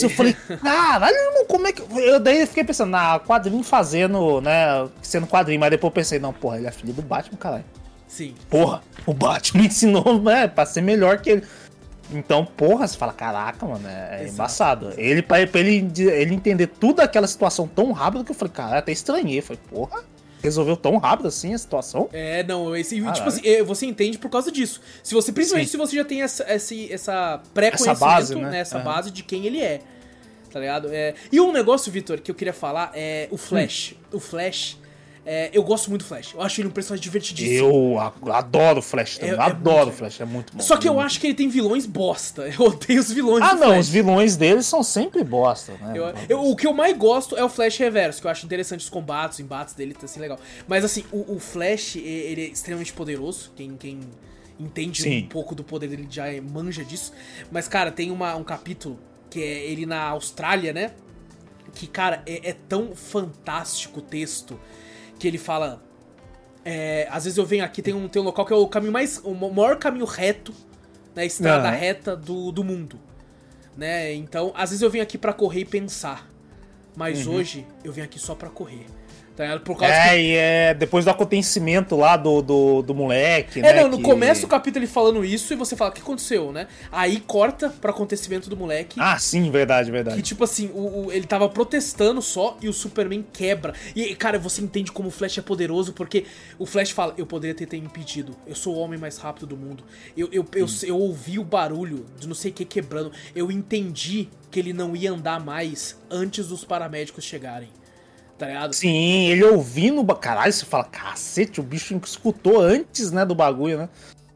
Eu 0.00 0.10
falei, 0.10 0.36
caralho, 0.62 1.16
irmão, 1.16 1.44
como 1.46 1.66
é 1.66 1.72
que. 1.72 1.82
Eu 1.98 2.20
daí 2.20 2.46
fiquei 2.46 2.62
pensando, 2.62 2.90
na 2.90 3.18
quadrinho 3.18 3.62
fazendo, 3.62 4.40
né? 4.40 4.88
Sendo 5.02 5.26
quadrinho, 5.26 5.58
mas 5.58 5.70
depois 5.70 5.90
eu 5.90 5.94
pensei, 5.94 6.18
não, 6.18 6.32
porra, 6.32 6.58
ele 6.58 6.66
é 6.66 6.70
filho 6.70 6.92
do 6.92 7.02
Batman, 7.02 7.38
caralho. 7.38 7.64
Sim. 8.06 8.34
Porra, 8.48 8.82
o 9.06 9.12
Batman 9.12 9.64
ensinou, 9.66 10.20
né, 10.20 10.48
pra 10.48 10.64
ser 10.64 10.80
melhor 10.80 11.18
que 11.20 11.30
ele. 11.30 11.42
Então, 12.10 12.44
porra, 12.44 12.86
você 12.86 12.96
fala, 12.96 13.12
caraca, 13.12 13.66
mano, 13.66 13.86
é, 13.86 14.24
é 14.24 14.28
embaçado. 14.28 14.92
Ele, 14.96 15.22
pra, 15.22 15.46
pra, 15.46 15.60
ele, 15.60 15.86
ele 15.98 16.34
entender 16.34 16.66
toda 16.66 17.02
aquela 17.02 17.26
situação 17.26 17.68
tão 17.68 17.92
rápido 17.92 18.24
que 18.24 18.30
eu 18.30 18.34
falei, 18.34 18.52
cara, 18.52 18.78
até 18.78 18.92
estranhei. 18.92 19.38
Eu 19.38 19.42
falei, 19.42 19.60
porra, 19.68 20.02
resolveu 20.42 20.76
tão 20.76 20.96
rápido 20.96 21.28
assim 21.28 21.52
a 21.52 21.58
situação? 21.58 22.08
É, 22.12 22.42
não, 22.42 22.74
esse, 22.74 22.96
tipo 22.96 23.28
assim, 23.28 23.42
você 23.64 23.86
entende 23.86 24.18
por 24.18 24.30
causa 24.30 24.50
disso. 24.50 24.80
Se 25.02 25.14
você, 25.14 25.32
principalmente 25.32 25.66
Sim. 25.66 25.72
se 25.72 25.76
você 25.76 25.96
já 25.96 26.04
tem 26.04 26.22
essa, 26.22 26.44
essa, 26.44 26.74
essa 26.90 27.42
pré-conhecimento, 27.52 27.90
essa 27.90 28.06
base, 28.06 28.34
né? 28.34 28.50
né? 28.50 28.58
essa 28.60 28.78
base 28.78 29.10
de 29.10 29.22
quem 29.22 29.46
ele 29.46 29.60
é. 29.60 29.80
Tá 30.50 30.58
ligado? 30.60 30.88
É, 30.90 31.14
e 31.30 31.40
um 31.40 31.52
negócio, 31.52 31.92
Vitor, 31.92 32.20
que 32.20 32.30
eu 32.30 32.34
queria 32.34 32.54
falar 32.54 32.90
é 32.94 33.28
o 33.30 33.36
Flash. 33.36 33.94
Hum. 33.94 34.16
O 34.16 34.20
Flash 34.20 34.78
é, 35.30 35.50
eu 35.52 35.62
gosto 35.62 35.90
muito 35.90 36.04
do 36.04 36.08
Flash. 36.08 36.32
Eu 36.32 36.40
acho 36.40 36.58
ele 36.58 36.68
um 36.68 36.70
personagem 36.70 37.02
divertidíssimo. 37.02 37.68
Eu 37.68 38.32
adoro 38.32 38.78
o 38.78 38.82
Flash 38.82 39.18
também. 39.18 39.34
É, 39.34 39.36
é 39.36 39.42
adoro 39.42 39.90
o 39.90 39.92
Flash, 39.92 40.22
é 40.22 40.24
muito 40.24 40.56
bom. 40.56 40.62
Só 40.62 40.78
que 40.78 40.88
eu 40.88 40.98
acho 40.98 41.20
que 41.20 41.26
ele 41.26 41.34
tem 41.34 41.50
vilões 41.50 41.84
bosta. 41.84 42.48
Eu 42.58 42.64
odeio 42.64 42.98
os 42.98 43.12
vilões 43.12 43.44
Ah, 43.44 43.52
não, 43.54 43.68
Flash. 43.68 43.80
os 43.80 43.88
vilões 43.90 44.36
dele 44.38 44.62
são 44.62 44.82
sempre 44.82 45.22
bosta, 45.22 45.72
né? 45.74 45.92
Eu, 45.94 46.14
eu, 46.30 46.50
o 46.50 46.56
que 46.56 46.66
eu 46.66 46.72
mais 46.72 46.96
gosto 46.96 47.36
é 47.36 47.44
o 47.44 47.48
Flash 47.50 47.76
Reverso, 47.76 48.22
que 48.22 48.26
eu 48.26 48.30
acho 48.30 48.46
interessante 48.46 48.80
os 48.80 48.88
combates, 48.88 49.38
os 49.38 49.44
embates 49.44 49.74
dele, 49.74 49.92
tá 49.92 50.06
assim 50.06 50.18
legal. 50.18 50.38
Mas 50.66 50.82
assim, 50.82 51.04
o, 51.12 51.34
o 51.34 51.38
Flash, 51.38 51.96
ele 51.96 52.46
é 52.46 52.48
extremamente 52.48 52.94
poderoso. 52.94 53.52
Quem, 53.54 53.76
quem 53.76 54.00
entende 54.58 55.02
Sim. 55.02 55.24
um 55.24 55.28
pouco 55.28 55.54
do 55.54 55.62
poder 55.62 55.88
dele 55.88 56.06
já 56.08 56.24
manja 56.40 56.82
disso. 56.82 57.12
Mas, 57.50 57.68
cara, 57.68 57.92
tem 57.92 58.10
uma, 58.10 58.34
um 58.34 58.44
capítulo 58.44 58.98
que 59.28 59.42
é 59.42 59.66
ele 59.70 59.84
na 59.84 60.04
Austrália, 60.04 60.72
né? 60.72 60.92
Que, 61.74 61.86
cara, 61.86 62.22
é, 62.24 62.48
é 62.48 62.56
tão 62.66 62.96
fantástico 62.96 63.98
o 63.98 64.02
texto 64.02 64.58
que 65.18 65.26
ele 65.26 65.38
fala. 65.38 65.82
É, 66.64 67.08
às 67.10 67.24
vezes 67.24 67.38
eu 67.38 67.46
venho 67.46 67.64
aqui, 67.64 67.80
tem 67.80 67.94
um, 67.94 68.08
tem 68.08 68.20
um 68.20 68.24
local 68.24 68.44
que 68.44 68.52
é 68.52 68.56
o 68.56 68.66
caminho 68.68 68.92
mais. 68.92 69.20
o 69.24 69.34
maior 69.34 69.76
caminho 69.78 70.04
reto, 70.04 70.52
né? 71.14 71.24
Estrada 71.26 71.68
uhum. 71.68 71.74
reta 71.74 72.16
do, 72.16 72.52
do 72.52 72.62
mundo. 72.62 72.98
Né? 73.76 74.12
Então, 74.14 74.52
às 74.54 74.70
vezes 74.70 74.82
eu 74.82 74.90
venho 74.90 75.02
aqui 75.02 75.16
para 75.16 75.32
correr 75.32 75.60
e 75.60 75.64
pensar. 75.64 76.28
Mas 76.96 77.26
uhum. 77.26 77.34
hoje 77.34 77.66
eu 77.84 77.92
venho 77.92 78.04
aqui 78.04 78.18
só 78.18 78.34
para 78.34 78.50
correr. 78.50 78.86
Tá 79.38 79.56
Por 79.60 79.78
causa 79.78 79.94
é, 79.94 80.16
que... 80.16 80.20
e 80.20 80.34
é 80.34 80.74
depois 80.74 81.04
do 81.04 81.12
acontecimento 81.12 81.94
lá 81.94 82.16
do, 82.16 82.42
do, 82.42 82.82
do 82.82 82.92
moleque, 82.92 83.60
é, 83.60 83.62
né? 83.62 83.82
não, 83.82 83.88
no 83.88 83.98
que... 83.98 84.02
começo 84.02 84.40
do 84.40 84.48
capítulo 84.48 84.84
ele 84.84 84.90
falando 84.90 85.24
isso 85.24 85.52
e 85.52 85.56
você 85.56 85.76
fala, 85.76 85.92
o 85.92 85.94
que 85.94 86.00
aconteceu, 86.00 86.50
né? 86.50 86.66
Aí 86.90 87.20
corta 87.20 87.68
pro 87.68 87.92
acontecimento 87.92 88.50
do 88.50 88.56
moleque. 88.56 88.98
Ah, 89.00 89.16
sim, 89.16 89.48
verdade, 89.48 89.92
verdade. 89.92 90.16
Que 90.16 90.22
tipo 90.22 90.42
assim, 90.42 90.72
o, 90.74 91.06
o, 91.06 91.12
ele 91.12 91.24
tava 91.24 91.48
protestando 91.48 92.20
só 92.20 92.58
e 92.60 92.68
o 92.68 92.72
Superman 92.72 93.24
quebra. 93.32 93.74
E, 93.94 94.12
cara, 94.16 94.40
você 94.40 94.60
entende 94.60 94.90
como 94.90 95.06
o 95.06 95.10
Flash 95.12 95.38
é 95.38 95.42
poderoso, 95.42 95.92
porque 95.92 96.26
o 96.58 96.66
Flash 96.66 96.90
fala, 96.90 97.14
eu 97.16 97.24
poderia 97.24 97.54
ter, 97.54 97.66
ter 97.66 97.76
impedido. 97.76 98.34
Eu 98.44 98.56
sou 98.56 98.74
o 98.74 98.78
homem 98.80 98.98
mais 98.98 99.18
rápido 99.18 99.46
do 99.46 99.56
mundo. 99.56 99.84
Eu, 100.16 100.28
eu, 100.32 100.44
eu, 100.52 100.66
eu, 100.66 100.88
eu 100.88 100.98
ouvi 100.98 101.38
o 101.38 101.44
barulho 101.44 102.06
de 102.18 102.26
não 102.26 102.34
sei 102.34 102.50
o 102.50 102.54
que 102.54 102.64
quebrando. 102.64 103.12
Eu 103.36 103.52
entendi 103.52 104.28
que 104.50 104.58
ele 104.58 104.72
não 104.72 104.96
ia 104.96 105.12
andar 105.12 105.38
mais 105.38 105.96
antes 106.10 106.48
dos 106.48 106.64
paramédicos 106.64 107.22
chegarem 107.22 107.68
tá 108.38 108.46
ligado? 108.46 108.72
Sim, 108.72 109.26
ele 109.26 109.44
ouvindo. 109.44 110.04
Caralho, 110.14 110.52
você 110.52 110.64
fala, 110.64 110.84
cacete, 110.84 111.60
o 111.60 111.62
bicho 111.62 112.00
escutou 112.04 112.60
antes, 112.60 113.10
né, 113.10 113.24
do 113.26 113.34
bagulho, 113.34 113.78
né? 113.78 113.88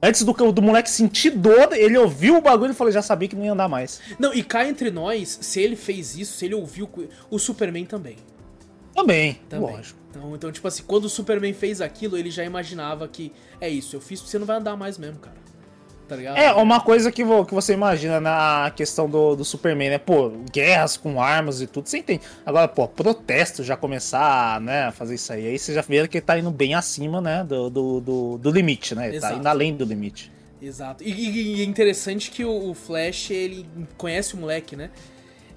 Antes 0.02 0.24
do, 0.24 0.32
do 0.32 0.60
moleque 0.60 0.90
sentir 0.90 1.30
dor, 1.30 1.72
ele 1.72 1.96
ouviu 1.96 2.36
o 2.36 2.40
bagulho 2.40 2.72
e 2.72 2.74
falou, 2.74 2.92
já 2.92 3.02
sabia 3.02 3.28
que 3.28 3.36
não 3.36 3.44
ia 3.44 3.52
andar 3.52 3.68
mais. 3.68 4.00
Não, 4.18 4.34
e 4.34 4.42
cá 4.42 4.68
entre 4.68 4.90
nós, 4.90 5.38
se 5.40 5.60
ele 5.60 5.76
fez 5.76 6.16
isso, 6.16 6.36
se 6.36 6.44
ele 6.44 6.56
ouviu. 6.56 6.90
O 7.30 7.38
Superman 7.38 7.84
também. 7.84 8.16
Também, 8.92 9.40
também. 9.48 9.76
lógico. 9.76 9.98
Então, 10.10 10.34
então, 10.34 10.52
tipo 10.52 10.66
assim, 10.66 10.82
quando 10.82 11.04
o 11.04 11.08
Superman 11.08 11.54
fez 11.54 11.80
aquilo, 11.80 12.18
ele 12.18 12.30
já 12.30 12.44
imaginava 12.44 13.06
que 13.06 13.32
é 13.60 13.68
isso, 13.68 13.94
eu 13.96 14.00
fiz, 14.00 14.20
você 14.20 14.38
não 14.38 14.44
vai 14.44 14.56
andar 14.56 14.76
mais 14.76 14.98
mesmo, 14.98 15.18
cara 15.20 15.41
tá 16.12 16.16
ligado? 16.16 16.36
É, 16.36 16.52
uma 16.52 16.78
coisa 16.80 17.10
que, 17.10 17.24
que 17.24 17.54
você 17.54 17.72
imagina 17.72 18.20
na 18.20 18.70
questão 18.76 19.08
do, 19.08 19.34
do 19.34 19.44
Superman, 19.44 19.90
né? 19.90 19.98
Pô, 19.98 20.30
guerras 20.52 20.96
com 20.96 21.20
armas 21.20 21.62
e 21.62 21.66
tudo, 21.66 21.88
você 21.88 21.98
entende. 21.98 22.20
Agora, 22.44 22.68
pô, 22.68 22.86
protesto 22.86 23.64
já 23.64 23.76
começar, 23.76 24.60
né, 24.60 24.84
a 24.84 24.92
fazer 24.92 25.14
isso 25.14 25.32
aí, 25.32 25.46
aí 25.46 25.58
você 25.58 25.72
já 25.72 25.80
vê 25.80 26.06
que 26.06 26.18
ele 26.18 26.26
tá 26.26 26.38
indo 26.38 26.50
bem 26.50 26.74
acima, 26.74 27.20
né, 27.20 27.42
do, 27.44 27.70
do, 27.70 28.00
do, 28.00 28.38
do 28.38 28.50
limite, 28.50 28.94
né? 28.94 29.08
Ele 29.08 29.12
tá 29.12 29.28
Exato. 29.28 29.32
tá 29.32 29.38
indo 29.40 29.46
além 29.46 29.74
do 29.74 29.84
limite. 29.86 30.30
Exato. 30.60 31.02
E, 31.02 31.10
e, 31.10 31.56
e 31.56 31.62
é 31.62 31.64
interessante 31.64 32.30
que 32.30 32.44
o, 32.44 32.70
o, 32.70 32.74
Flash, 32.74 33.30
ele 33.30 33.66
conhece 33.96 34.34
o 34.34 34.36
moleque, 34.36 34.76
né? 34.76 34.90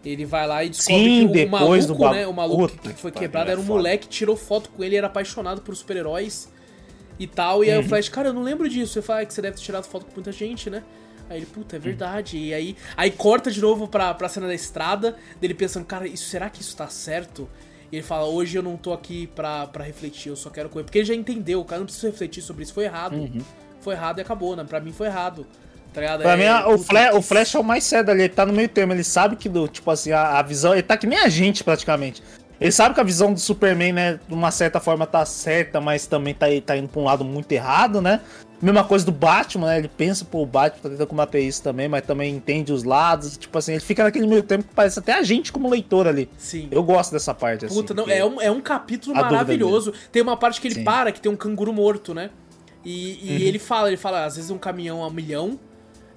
Ele 0.06 0.24
vai 0.24 0.48
lá 0.48 0.64
e 0.64 0.70
descobre 0.70 1.04
Sim, 1.04 1.32
que 1.32 1.46
o 1.46 1.50
maluco, 1.50 1.94
do... 1.94 2.12
né? 2.12 2.28
O 2.28 2.34
maluco 2.34 2.70
Puta 2.70 2.94
que 2.94 3.02
foi 3.02 3.12
quebrado 3.12 3.52
era 3.52 3.60
um 3.60 3.64
moleque, 3.64 4.08
tirou 4.08 4.38
foto 4.38 4.70
com 4.70 4.84
ele, 4.84 4.96
era 4.96 5.08
apaixonado 5.08 5.62
por 5.62 5.76
super-heróis 5.76 6.48
e 7.20 7.28
tal. 7.28 7.64
E 7.64 7.72
aí 7.72 7.78
uhum. 7.78 7.86
o 7.86 7.88
Flash, 7.88 8.10
cara, 8.10 8.30
eu 8.30 8.34
não 8.34 8.44
lembro 8.44 8.68
disso. 8.70 9.00
Eu 9.00 9.04
falo, 9.04 9.20
é 9.20 9.26
que 9.26 9.34
você 9.34 9.42
deve 9.42 9.58
ter 9.58 9.64
tirado 9.64 9.86
foto 9.86 10.06
com 10.06 10.14
muita 10.16 10.32
gente, 10.32 10.70
né? 10.70 10.84
Aí 11.30 11.38
ele, 11.38 11.46
puta, 11.46 11.76
é 11.76 11.80
verdade. 11.80 12.38
Uhum. 12.38 12.44
E 12.44 12.54
aí, 12.54 12.78
aí 12.96 13.12
corta 13.12 13.50
de 13.50 13.62
novo 13.62 13.88
pra, 13.88 14.14
pra 14.14 14.30
cena 14.30 14.48
da 14.48 14.54
estrada, 14.54 15.16
dele 15.40 15.54
pensando, 15.54 15.86
cara, 15.86 16.08
isso, 16.08 16.26
será 16.30 16.50
que 16.50 16.62
isso 16.62 16.76
tá 16.76 16.88
certo? 16.88 17.50
E 17.92 17.98
ele 17.98 18.04
fala, 18.04 18.26
hoje 18.26 18.58
eu 18.58 18.64
não 18.64 18.78
tô 18.78 18.94
aqui 18.94 19.28
pra, 19.28 19.68
pra 19.68 19.84
refletir, 19.84 20.30
eu 20.30 20.36
só 20.36 20.50
quero 20.50 20.70
correr. 20.70 20.84
Porque 20.84 21.00
ele 21.00 21.06
já 21.06 21.16
entendeu, 21.16 21.62
o 21.62 21.66
cara 21.66 21.80
não 21.80 21.86
precisa 21.86 22.08
refletir 22.08 22.42
sobre 22.42 22.64
isso, 22.64 22.74
foi 22.74 22.86
errado. 22.86 23.16
Uhum. 23.16 23.42
Foi 23.80 23.94
errado 23.94 24.20
e 24.20 24.22
acabou, 24.22 24.56
né? 24.56 24.64
Pra 24.64 24.80
mim 24.80 24.92
foi 24.92 25.08
errado. 25.08 25.46
Tá 25.94 26.02
ligado? 26.02 26.22
Pra 26.24 26.34
é, 26.34 26.38
mim, 26.38 26.74
o, 26.74 26.78
Flash, 26.78 27.16
o 27.16 27.22
Flash 27.22 27.56
é 27.56 27.60
o 27.60 27.64
mais 27.64 27.84
cedo 27.86 28.10
ali, 28.12 28.24
ele 28.24 28.30
tá 28.34 28.46
no 28.46 28.52
meio 28.52 28.68
termo, 28.68 28.92
ele 28.92 29.04
sabe 29.04 29.38
que, 29.38 29.48
do, 29.48 29.66
tipo 29.68 29.90
assim, 29.90 30.12
a, 30.12 30.40
a 30.40 30.42
visão, 30.42 30.74
ele 30.74 30.84
tá 30.84 30.98
que 30.98 31.08
nem 31.08 31.20
a 31.20 31.30
gente 31.30 31.64
praticamente. 31.64 32.22
Ele 32.60 32.72
sabe 32.72 32.96
que 32.96 33.02
a 33.02 33.04
visão 33.04 33.34
do 33.34 33.40
Superman, 33.40 33.94
né, 33.94 34.20
de 34.28 34.34
uma 34.34 34.52
certa 34.52 34.80
forma 34.80 35.06
tá 35.06 35.26
certa, 35.26 35.82
mas 35.82 36.08
também 36.08 36.34
tá, 36.34 36.46
tá 36.66 36.78
indo 36.78 36.88
pra 36.88 37.02
um 37.02 37.04
lado 37.04 37.26
muito 37.26 37.52
errado, 37.52 38.02
né? 38.02 38.22
Mesma 38.62 38.84
coisa 38.84 39.06
do 39.06 39.12
Batman, 39.12 39.68
né? 39.68 39.78
Ele 39.80 39.90
pensa, 39.90 40.24
pô, 40.24 40.42
o 40.42 40.46
Batman 40.46 40.82
tá 40.84 40.90
tentando 40.90 41.08
combater 41.08 41.40
isso 41.42 41.62
também, 41.62 41.90
mas 41.90 42.06
também 42.06 42.34
entende 42.34 42.72
os 42.72 42.84
lados. 42.84 43.38
Tipo 43.38 43.58
assim, 43.58 43.74
ele 43.74 43.82
fica 43.82 44.04
naquele 44.04 44.26
meio 44.26 44.42
tempo 44.42 44.64
que 44.64 44.74
parece 44.74 44.98
até 44.98 45.14
a 45.14 45.24
gente 45.24 45.52
como 45.52 45.70
leitor 45.70 46.08
ali. 46.08 46.30
Sim. 46.38 46.70
Eu 46.72 46.82
gosto 46.82 47.12
dessa 47.12 47.34
parte, 47.34 47.68
Puta, 47.68 47.94
assim. 47.94 48.02
Não, 48.02 48.10
é, 48.10 48.26
um, 48.26 48.42
é 48.42 48.50
um 48.50 48.62
capítulo 48.62 49.14
maravilhoso. 49.16 49.94
Tem 50.12 50.22
uma 50.22 50.38
parte 50.38 50.62
que 50.62 50.68
ele 50.68 50.76
Sim. 50.76 50.84
para, 50.86 51.12
que 51.12 51.20
tem 51.20 51.30
um 51.30 51.36
canguru 51.36 51.74
morto, 51.74 52.14
né? 52.14 52.30
E, 52.84 53.32
e 53.32 53.32
uhum. 53.32 53.48
ele 53.48 53.60
fala, 53.60 53.90
ele 53.90 53.98
fala, 53.98 54.26
às 54.26 54.36
vezes 54.36 54.50
um 54.52 54.58
caminhão 54.58 55.04
a 55.04 55.08
um 55.08 55.12
milhão, 55.12 55.60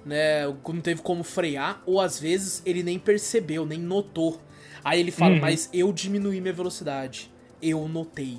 né? 0.05 0.45
Não 0.47 0.81
teve 0.81 1.01
como 1.01 1.23
frear, 1.23 1.81
ou 1.85 1.99
às 1.99 2.19
vezes 2.19 2.61
ele 2.65 2.83
nem 2.83 2.97
percebeu, 2.97 3.65
nem 3.65 3.79
notou. 3.79 4.39
Aí 4.83 4.99
ele 4.99 5.11
fala, 5.11 5.35
uhum. 5.35 5.41
mas 5.41 5.69
eu 5.73 5.91
diminuí 5.91 6.39
minha 6.41 6.53
velocidade. 6.53 7.31
Eu 7.61 7.87
notei. 7.87 8.37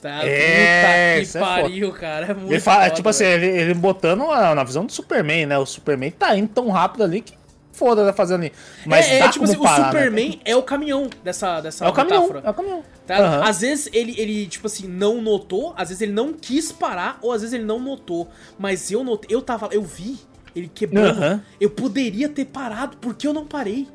Tá? 0.00 0.24
É, 0.24 1.20
Puta 1.20 1.32
que 1.32 1.38
é 1.38 1.40
pariu, 1.40 1.88
é 1.88 1.98
cara. 1.98 2.26
É 2.26 2.34
muito 2.34 2.52
ele 2.52 2.60
fala, 2.60 2.84
foda, 2.84 2.94
Tipo 2.94 3.08
assim, 3.08 3.24
ele, 3.24 3.46
ele 3.46 3.74
botando 3.74 4.26
na 4.26 4.64
visão 4.64 4.86
do 4.86 4.92
Superman, 4.92 5.46
né? 5.46 5.58
O 5.58 5.66
Superman 5.66 6.10
tá 6.10 6.36
indo 6.36 6.48
tão 6.48 6.68
rápido 6.70 7.02
ali 7.02 7.20
que 7.20 7.36
foda 7.72 8.04
tá 8.04 8.12
fazendo 8.12 8.40
ali. 8.42 8.52
Mas 8.84 9.06
é, 9.06 9.20
é 9.20 9.28
tipo 9.28 9.44
assim, 9.44 9.58
parar, 9.58 9.78
o 9.78 9.80
né? 9.80 9.86
Superman 9.86 10.30
né? 10.30 10.38
é 10.44 10.56
o 10.56 10.62
caminhão 10.62 11.08
dessa, 11.22 11.60
dessa 11.60 11.84
é 11.84 11.88
o 11.88 11.92
caminhão, 11.92 12.42
É 12.44 12.50
o 12.50 12.54
caminhão. 12.54 12.82
Tá? 13.06 13.18
Uhum. 13.18 13.44
Às 13.44 13.60
vezes 13.60 13.88
ele, 13.92 14.14
ele, 14.18 14.46
tipo 14.46 14.66
assim, 14.66 14.86
não 14.86 15.22
notou, 15.22 15.74
às 15.76 15.88
vezes 15.88 16.02
ele 16.02 16.12
não 16.12 16.32
quis 16.32 16.72
parar, 16.72 17.18
ou 17.22 17.32
às 17.32 17.40
vezes 17.40 17.54
ele 17.54 17.64
não 17.64 17.78
notou. 17.78 18.28
Mas 18.58 18.90
eu 18.90 19.02
notei, 19.02 19.34
eu 19.34 19.40
tava, 19.40 19.68
eu 19.72 19.82
vi 19.82 20.18
ele 20.54 20.70
quebrando. 20.72 21.20
Uhum. 21.20 21.40
Eu 21.60 21.70
poderia 21.70 22.28
ter 22.28 22.44
parado, 22.44 22.96
porque 22.98 23.26
eu 23.26 23.32
não 23.32 23.46
parei. 23.46 23.86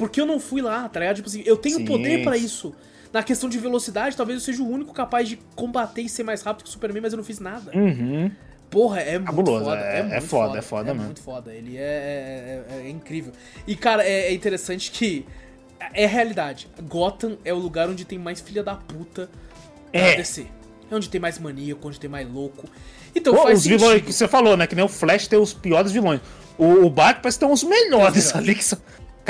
Porque 0.00 0.18
eu 0.18 0.24
não 0.24 0.40
fui 0.40 0.62
lá, 0.62 0.88
tá 0.88 0.98
ligado? 0.98 1.16
Tipo 1.16 1.28
assim, 1.28 1.42
eu 1.44 1.58
tenho 1.58 1.76
Sim. 1.76 1.84
poder 1.84 2.24
para 2.24 2.38
isso. 2.38 2.74
Na 3.12 3.22
questão 3.22 3.50
de 3.50 3.58
velocidade, 3.58 4.16
talvez 4.16 4.38
eu 4.38 4.42
seja 4.42 4.62
o 4.62 4.66
único 4.66 4.94
capaz 4.94 5.28
de 5.28 5.36
combater 5.54 6.00
e 6.00 6.08
ser 6.08 6.22
mais 6.22 6.40
rápido 6.40 6.64
que 6.64 6.70
o 6.70 6.72
Superman, 6.72 7.02
mas 7.02 7.12
eu 7.12 7.18
não 7.18 7.24
fiz 7.24 7.38
nada. 7.38 7.70
Uhum. 7.76 8.30
Porra, 8.70 9.00
é 9.00 9.18
muito 9.18 9.44
foda. 9.44 9.76
É, 9.78 9.98
é, 9.98 10.02
muito 10.02 10.14
é 10.14 10.20
foda, 10.22 10.46
foda, 10.46 10.58
é 10.58 10.62
foda 10.62 10.90
é 10.90 10.92
mesmo. 10.94 11.04
muito 11.04 11.20
foda. 11.20 11.52
Ele 11.52 11.76
é, 11.76 11.80
é, 11.80 12.64
é, 12.70 12.86
é 12.86 12.88
incrível. 12.88 13.34
E, 13.66 13.76
cara, 13.76 14.02
é, 14.02 14.32
interessante 14.32 14.90
que 14.90 15.26
é 15.92 16.06
realidade. 16.06 16.66
Gotham 16.88 17.36
é 17.44 17.52
o 17.52 17.58
lugar 17.58 17.90
onde 17.90 18.06
tem 18.06 18.18
mais 18.18 18.40
filha 18.40 18.62
da 18.62 18.76
puta 18.76 19.28
da 19.92 19.98
é. 19.98 20.16
DC. 20.16 20.46
É 20.90 20.94
onde 20.94 21.10
tem 21.10 21.20
mais 21.20 21.38
maníaco, 21.38 21.86
onde 21.86 22.00
tem 22.00 22.08
mais 22.08 22.26
louco. 22.26 22.66
Então 23.14 23.34
Pô, 23.34 23.42
faz 23.42 23.58
os 23.58 23.64
sentido. 23.64 23.80
vilões 23.80 24.02
que 24.02 24.12
você 24.14 24.26
falou, 24.26 24.56
né? 24.56 24.66
Que 24.66 24.74
nem 24.74 24.84
o 24.84 24.88
Flash 24.88 25.28
tem 25.28 25.38
os 25.38 25.52
piores 25.52 25.92
vilões. 25.92 26.22
O, 26.56 26.86
o 26.86 26.90
Batman 26.90 27.22
parece 27.22 27.38
que 27.38 27.44
tem 27.44 27.52
uns 27.52 27.64
melhores 27.64 28.34
ali. 28.34 28.54
Que 28.54 28.64
são... 28.64 28.78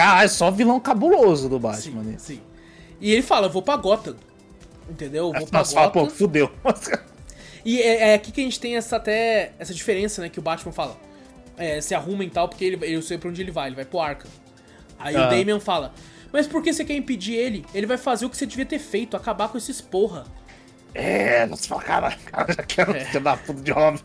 Cara, 0.00 0.24
é 0.24 0.28
só 0.28 0.50
vilão 0.50 0.80
cabuloso 0.80 1.46
do 1.46 1.58
Batman. 1.58 2.02
Sim, 2.02 2.18
sim. 2.18 2.40
E 3.02 3.12
ele 3.12 3.20
fala, 3.20 3.48
eu 3.48 3.50
vou 3.50 3.60
pra 3.60 3.76
Gotham. 3.76 4.16
Entendeu? 4.88 5.26
Eu 5.26 5.32
vou 5.38 5.46
pra 5.46 5.58
Nossa, 5.58 5.74
Gotham. 5.74 5.92
Fala, 5.92 6.06
pô, 6.06 6.10
fudeu. 6.10 6.50
E 7.62 7.82
é, 7.82 8.08
é, 8.08 8.14
aqui 8.14 8.32
que 8.32 8.40
a 8.40 8.44
gente 8.44 8.58
tem 8.58 8.78
essa 8.78 8.96
até 8.96 9.52
essa 9.58 9.74
diferença, 9.74 10.22
né? 10.22 10.30
Que 10.30 10.38
o 10.38 10.42
Batman 10.42 10.72
fala. 10.72 10.96
É, 11.58 11.78
se 11.82 11.94
arruma 11.94 12.24
e 12.24 12.30
tal, 12.30 12.48
porque 12.48 12.64
ele, 12.64 12.94
eu 12.94 13.02
sei 13.02 13.18
pra 13.18 13.28
onde 13.28 13.42
ele 13.42 13.50
vai, 13.50 13.68
ele 13.68 13.76
vai 13.76 13.84
pro 13.84 14.00
Arkham. 14.00 14.30
Aí 14.98 15.14
ah. 15.14 15.26
o 15.26 15.28
Damian 15.28 15.60
fala, 15.60 15.92
mas 16.32 16.46
por 16.46 16.62
que 16.62 16.72
você 16.72 16.82
quer 16.82 16.94
impedir 16.94 17.34
ele? 17.34 17.66
Ele 17.74 17.84
vai 17.84 17.98
fazer 17.98 18.24
o 18.24 18.30
que 18.30 18.38
você 18.38 18.46
devia 18.46 18.64
ter 18.64 18.78
feito, 18.78 19.14
acabar 19.14 19.50
com 19.50 19.58
esses 19.58 19.82
porra. 19.82 20.24
É, 20.94 21.46
fala, 21.58 21.82
caralho, 21.82 22.18
cara, 22.24 22.50
já 22.50 22.62
quero 22.62 22.96
é. 22.96 23.20
dar 23.20 23.36
puto 23.36 23.60
de 23.60 23.72
homem. 23.72 24.00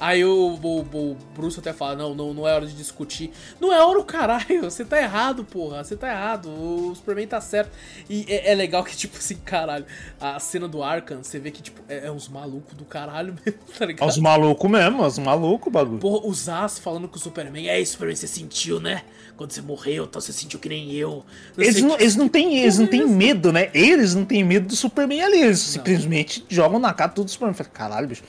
Aí 0.00 0.24
o, 0.24 0.58
o, 0.62 0.80
o, 0.80 1.16
Bruce 1.34 1.58
até 1.58 1.72
fala, 1.72 1.96
não, 1.96 2.14
não, 2.14 2.32
não 2.32 2.46
é 2.46 2.54
hora 2.54 2.66
de 2.66 2.74
discutir. 2.74 3.32
Não 3.60 3.72
é 3.72 3.82
hora 3.82 3.98
o 3.98 4.04
caralho, 4.04 4.62
você 4.70 4.84
tá 4.84 5.00
errado, 5.00 5.44
porra, 5.44 5.82
você 5.82 5.96
tá 5.96 6.08
errado, 6.08 6.48
o 6.48 6.94
Superman 6.94 7.26
tá 7.26 7.40
certo. 7.40 7.70
E 8.08 8.24
é, 8.28 8.52
é 8.52 8.54
legal 8.54 8.84
que, 8.84 8.94
tipo 8.96 9.16
assim, 9.16 9.36
caralho, 9.36 9.84
a 10.20 10.38
cena 10.38 10.68
do 10.68 10.82
Arkham, 10.82 11.22
você 11.22 11.38
vê 11.38 11.50
que, 11.50 11.62
tipo, 11.62 11.80
é, 11.88 12.06
é 12.06 12.12
uns 12.12 12.28
malucos 12.28 12.74
do 12.74 12.84
caralho 12.84 13.34
mesmo, 13.44 13.60
tá 13.76 13.86
ligado? 13.86 14.06
É 14.06 14.10
uns 14.10 14.18
malucos 14.18 14.70
mesmo, 14.70 15.04
uns 15.04 15.18
malucos, 15.18 15.72
bagulho. 15.72 15.98
Porra, 15.98 16.26
os 16.26 16.48
As 16.48 16.78
falando 16.78 17.08
com 17.08 17.16
o 17.16 17.20
Superman, 17.20 17.68
é, 17.68 17.84
Superman, 17.84 18.14
você 18.14 18.28
sentiu, 18.28 18.80
né? 18.80 19.02
Quando 19.36 19.52
você 19.52 19.62
morreu, 19.62 20.04
então 20.04 20.20
você 20.20 20.32
sentiu 20.32 20.58
que 20.58 20.68
nem 20.68 20.92
eu. 20.92 21.24
Não 21.56 21.64
eles, 21.64 21.82
não, 21.82 21.96
que... 21.96 22.02
eles 22.02 22.16
não 22.16 22.28
têm, 22.28 22.58
eles 22.58 22.78
não 22.78 22.86
têm 22.88 23.06
medo, 23.06 23.52
né? 23.52 23.70
Eles 23.72 24.12
não 24.12 24.24
têm 24.24 24.42
medo 24.42 24.66
do 24.66 24.74
Superman 24.74 25.22
ali, 25.22 25.40
eles 25.40 25.64
não. 25.64 25.72
simplesmente 25.74 26.44
jogam 26.48 26.80
na 26.80 26.92
cara 26.92 27.10
tudo 27.10 27.26
do 27.26 27.30
Superman. 27.30 27.54
Falei, 27.54 27.72
caralho, 27.72 28.08
bicho. 28.08 28.24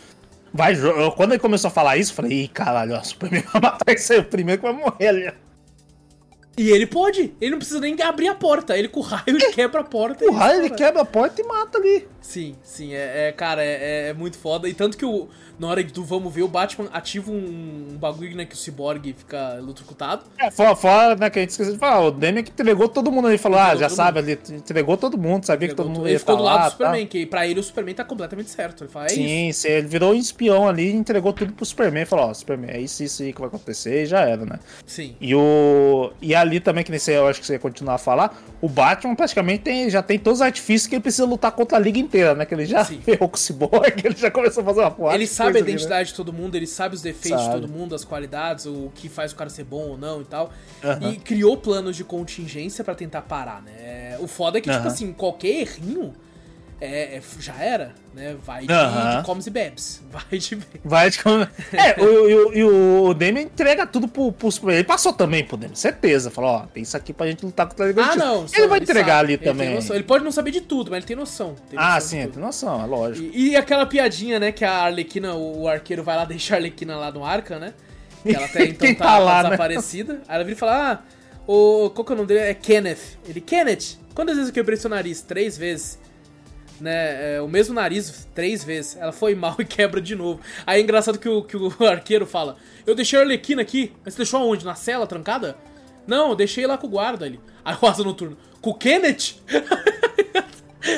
Vai, 0.54 0.76
quando 1.16 1.32
ele 1.34 1.39
começou 1.39 1.68
a 1.68 1.72
falar 1.72 1.97
isso, 1.97 2.12
eu 2.12 2.16
falei, 2.16 2.43
ih, 2.43 2.47
caralho, 2.47 2.97
o 2.97 3.04
Superman 3.04 3.43
vai 3.54 3.62
matar 3.62 3.93
esse 3.93 4.14
aí, 4.14 4.20
o 4.20 4.26
primeiro 4.26 4.62
que 4.62 4.68
vai 4.68 4.76
morrer 4.76 5.08
ali. 5.08 5.34
E 6.60 6.72
ele 6.72 6.86
pode, 6.86 7.34
ele 7.39 7.51
não 7.51 7.57
precisa 7.57 7.80
nem 7.80 7.95
abrir 8.01 8.28
a 8.28 8.36
porta, 8.36 8.78
ele 8.78 8.89
com 8.89 8.99
o 8.99 9.03
raio 9.03 9.24
ele 9.28 9.49
quebra 9.53 9.80
a 9.80 9.84
porta. 9.86 10.26
O 10.26 10.34
raio 10.34 10.60
ele 10.60 10.70
quebra 10.72 11.03
a 11.03 11.05
porta 11.05 11.41
e 11.41 11.45
mata 11.45 11.78
ali. 11.78 12.05
Sim, 12.20 12.53
sim, 12.62 12.93
é, 12.93 13.30
é 13.30 13.32
cara, 13.32 13.64
é, 13.64 14.10
é, 14.10 14.14
muito 14.14 14.38
foda. 14.38 14.68
E 14.68 14.74
tanto 14.74 14.97
que 14.97 15.05
o, 15.05 15.30
na 15.57 15.68
hora 15.68 15.82
do 15.84 16.03
vamos 16.03 16.34
ver, 16.34 16.43
o 16.43 16.47
Batman 16.49 16.89
ativa 16.91 17.32
um, 17.32 17.88
um 17.91 17.97
bagulho, 17.97 18.36
né, 18.36 18.45
que 18.45 18.55
o 18.55 18.57
Cyborg 18.57 19.14
fica 19.18 19.55
eletrocutado. 19.57 20.24
É, 20.38 20.51
fora, 20.51 20.76
fora, 20.76 21.16
né, 21.16 21.30
que 21.30 21.39
a 21.39 21.41
gente 21.41 21.51
esqueceu 21.51 21.74
de 21.74 21.80
falar, 21.80 22.01
o 22.01 22.12
Demian 22.12 22.43
que 22.43 22.51
entregou 22.51 22.89
todo 22.89 23.12
mundo 23.12 23.30
ali, 23.30 23.38
falou, 23.38 23.57
ah, 23.57 23.76
já 23.76 23.89
sabe, 23.89 24.20
ele 24.20 24.39
entregou 24.49 24.97
todo 24.97 25.18
mundo, 25.18 25.45
sabia 25.45 25.68
entregou 25.68 25.86
que 25.86 25.89
todo 25.89 25.97
mundo 25.97 26.07
ia 26.07 26.14
Ele 26.14 26.20
ficou 26.20 26.38
do 26.38 26.43
lado 26.43 26.66
do 26.66 26.72
Superman, 26.72 27.05
tá. 27.05 27.10
que 27.10 27.26
pra 27.26 27.47
ele 27.47 27.60
o 27.60 27.64
Superman 27.64 27.95
tá 27.95 28.03
completamente 28.03 28.49
certo, 28.49 28.84
ele 28.84 28.91
fala, 28.91 29.05
é 29.05 29.10
sim, 29.10 29.47
isso. 29.47 29.62
Sim, 29.62 29.70
ele 29.70 29.88
virou 29.88 30.12
um 30.12 30.16
espião 30.16 30.68
ali, 30.68 30.91
entregou 30.91 31.32
tudo 31.34 31.53
pro 31.53 31.66
Superman, 31.66 32.05
falou, 32.05 32.26
ó, 32.30 32.34
Superman, 32.34 32.72
é 32.72 32.82
isso, 32.82 33.01
isso 33.01 33.24
aí 33.24 33.34
que 33.34 33.39
vai 33.39 33.47
acontecer, 33.47 34.03
e 34.03 34.05
já 34.05 34.22
era, 34.22 34.45
né. 34.45 34.60
Sim. 34.86 35.16
E 35.20 35.34
o... 35.34 36.12
E 36.22 36.36
ali 36.36 36.49
também, 36.58 36.86
que 36.86 36.91
nesse 36.91 37.12
eu 37.12 37.28
acho 37.28 37.41
que 37.41 37.45
você 37.45 37.54
ia 37.54 37.60
continuar 37.60 37.95
a 37.95 37.97
falar, 37.97 38.41
o 38.62 38.70
Batman 38.70 39.14
praticamente 39.14 39.64
tem, 39.64 39.89
já 39.89 40.02
tem 40.02 40.18
todos 40.18 40.39
os 40.39 40.45
artifícios 40.45 40.88
que 40.88 40.95
ele 40.95 41.02
precisa 41.02 41.26
lutar 41.26 41.52
contra 41.52 41.78
a 41.78 41.82
liga 41.82 42.00
inteira, 42.00 42.34
né, 42.34 42.45
que 42.45 42.54
ele 42.54 42.66
já 42.66 42.86
ferrou 43.04 43.28
com 43.28 43.36
o 43.36 43.39
Cyborg, 43.39 44.02
ele 44.06 44.16
já 44.16 44.32
começou 44.32 44.62
a 44.62 44.66
fazer 44.66 44.80
uma 44.80 44.91
porra. 44.91 45.16
Ele 45.16 45.28
sabe 45.28 45.58
a 45.58 45.60
identidade 45.60 45.93
ali, 45.93 46.00
né? 46.00 46.04
de 46.06 46.14
todo 46.14 46.30
todo 46.30 46.34
mundo, 46.34 46.56
ele 46.56 46.68
sabe 46.68 46.95
os 46.95 47.02
defeitos 47.02 47.41
sabe. 47.41 47.56
de 47.56 47.62
todo 47.62 47.72
mundo, 47.72 47.95
as 47.95 48.06
qualidades, 48.06 48.66
o 48.66 48.91
que 48.93 49.10
faz 49.10 49.32
o 49.32 49.36
cara 49.36 49.50
ser 49.50 49.64
bom 49.64 49.89
ou 49.89 49.97
não 49.97 50.22
e 50.22 50.26
tal. 50.26 50.52
Uhum. 50.84 51.12
E 51.12 51.18
criou 51.18 51.58
planos 51.58 51.95
de 51.95 52.04
contingência 52.04 52.84
para 52.84 52.95
tentar 52.95 53.24
parar, 53.24 53.62
né? 53.62 54.18
O 54.20 54.28
foda 54.28 54.60
é 54.60 54.62
que, 54.62 54.70
uhum. 54.70 54.76
tipo 54.76 54.88
assim, 54.88 55.12
qualquer 55.12 55.62
errinho 55.62 56.14
é, 56.82 57.18
é, 57.18 57.22
já 57.40 57.56
era, 57.56 57.94
né? 58.14 58.38
Vai 58.42 58.66
de, 58.66 58.74
uhum. 58.74 59.18
de 59.18 59.26
comes 59.26 59.48
e 59.48 59.50
bebes. 59.50 60.02
Vai 60.10 60.40
de. 60.40 60.58
Vai 60.84 61.10
de 61.10 61.22
comes. 61.22 61.48
É, 61.74 62.02
o, 62.02 62.54
e 62.54 62.64
o, 62.64 63.04
o 63.06 63.14
Demi 63.14 63.42
entrega 63.42 63.86
tudo 63.86 64.08
pro, 64.08 64.32
pro 64.32 64.50
Ele 64.72 64.84
passou 64.84 65.12
também 65.12 65.44
pro 65.44 65.58
Demi, 65.58 65.76
certeza. 65.76 66.32
Falou, 66.32 66.52
ó, 66.52 66.60
tem 66.68 66.84
isso 66.84 66.96
aqui 66.96 67.12
pra 67.12 67.28
gente 67.28 67.46
lutar 67.46 67.68
contra 67.68 67.86
Liga 67.86 68.04
Ah, 68.04 68.16
não. 68.16 68.46
Ele 68.54 68.68
vai 68.68 68.80
entregar 68.80 69.18
sabe, 69.18 69.20
ali 69.20 69.34
ele 69.34 69.44
também. 69.44 69.78
Ele 69.78 70.04
pode 70.04 70.24
não 70.24 70.32
saber 70.32 70.52
de 70.52 70.62
tudo, 70.62 70.90
mas 70.90 71.00
ele 71.00 71.08
tem 71.08 71.16
noção. 71.16 71.56
Tem 71.70 71.78
ah, 71.78 71.84
noção 71.84 71.98
ah, 71.98 72.02
sim, 72.02 72.20
ele 72.20 72.32
tem 72.32 72.42
noção, 72.42 72.82
é 72.82 72.86
lógico. 72.86 73.30
E, 73.34 73.50
e, 73.50 73.56
aquela 73.56 73.86
piadinha, 73.86 74.40
né, 74.40 74.52
que 74.52 74.64
a 74.64 74.84
Arlequina, 74.84 75.34
o, 75.34 75.64
o 75.64 75.68
arqueiro 75.68 76.04
vai 76.04 76.16
lá 76.16 76.24
deixar 76.26 76.56
a 76.56 76.58
Arlequina 76.60 76.96
lá 76.96 77.12
no 77.12 77.26
Arca, 77.26 77.60
né? 77.60 77.74
Que 78.24 78.36
ela 78.36 78.46
até 78.46 78.66
então 78.66 78.96
tá, 78.96 79.06
tá 79.06 79.18
lá, 79.20 79.44
tá 79.44 79.50
desaparecida. 79.50 80.14
Né? 80.14 80.20
Aí 80.28 80.36
ela 80.36 80.44
vira 80.44 80.56
e 80.56 80.60
fala, 80.60 80.92
ah, 80.92 81.00
o, 81.46 81.90
qual 81.90 82.06
que 82.06 82.12
é 82.12 82.16
o 82.16 82.18
nome 82.18 82.28
dele? 82.28 82.40
É 82.42 82.54
Kenneth. 82.54 83.18
Ele, 83.28 83.42
Kenneth, 83.42 83.98
quantas 84.14 84.36
vezes 84.36 84.50
eu 84.50 84.54
quebrei 84.54 84.78
seu 84.78 84.90
nariz? 84.90 85.22
Três 85.22 85.58
vezes 85.58 86.00
né? 86.80 87.36
É, 87.36 87.42
o 87.42 87.48
mesmo 87.48 87.74
nariz 87.74 88.28
três 88.34 88.64
vezes. 88.64 88.96
Ela 88.98 89.12
foi 89.12 89.36
mal 89.36 89.56
e 89.60 89.66
quebra 89.66 90.02
de 90.02 90.16
novo. 90.16 90.42
Aí 90.66 90.80
é 90.80 90.84
engraçado 90.84 91.20
que 91.20 91.30
o, 91.30 91.44
que 91.44 91.58
o 91.58 91.74
arqueiro 91.86 92.26
fala: 92.26 92.58
Eu 92.86 92.96
deixei 92.96 93.20
a 93.20 93.22
Arlequina 93.22 93.62
aqui. 93.62 93.94
Mas 94.04 94.14
você 94.14 94.20
deixou 94.20 94.40
aonde? 94.40 94.66
Na 94.66 94.76
cela 94.76 95.08
trancada? 95.08 95.58
Não, 96.08 96.30
eu 96.30 96.36
deixei 96.36 96.66
lá 96.66 96.78
com 96.78 96.88
o 96.88 96.90
guarda 96.90 97.26
ali. 97.26 97.40
Aí 97.64 97.76
o 97.80 97.86
asa 97.86 98.04
noturno: 98.04 98.38
Com 98.62 98.72
o 98.72 98.76
Kenneth? 98.76 99.36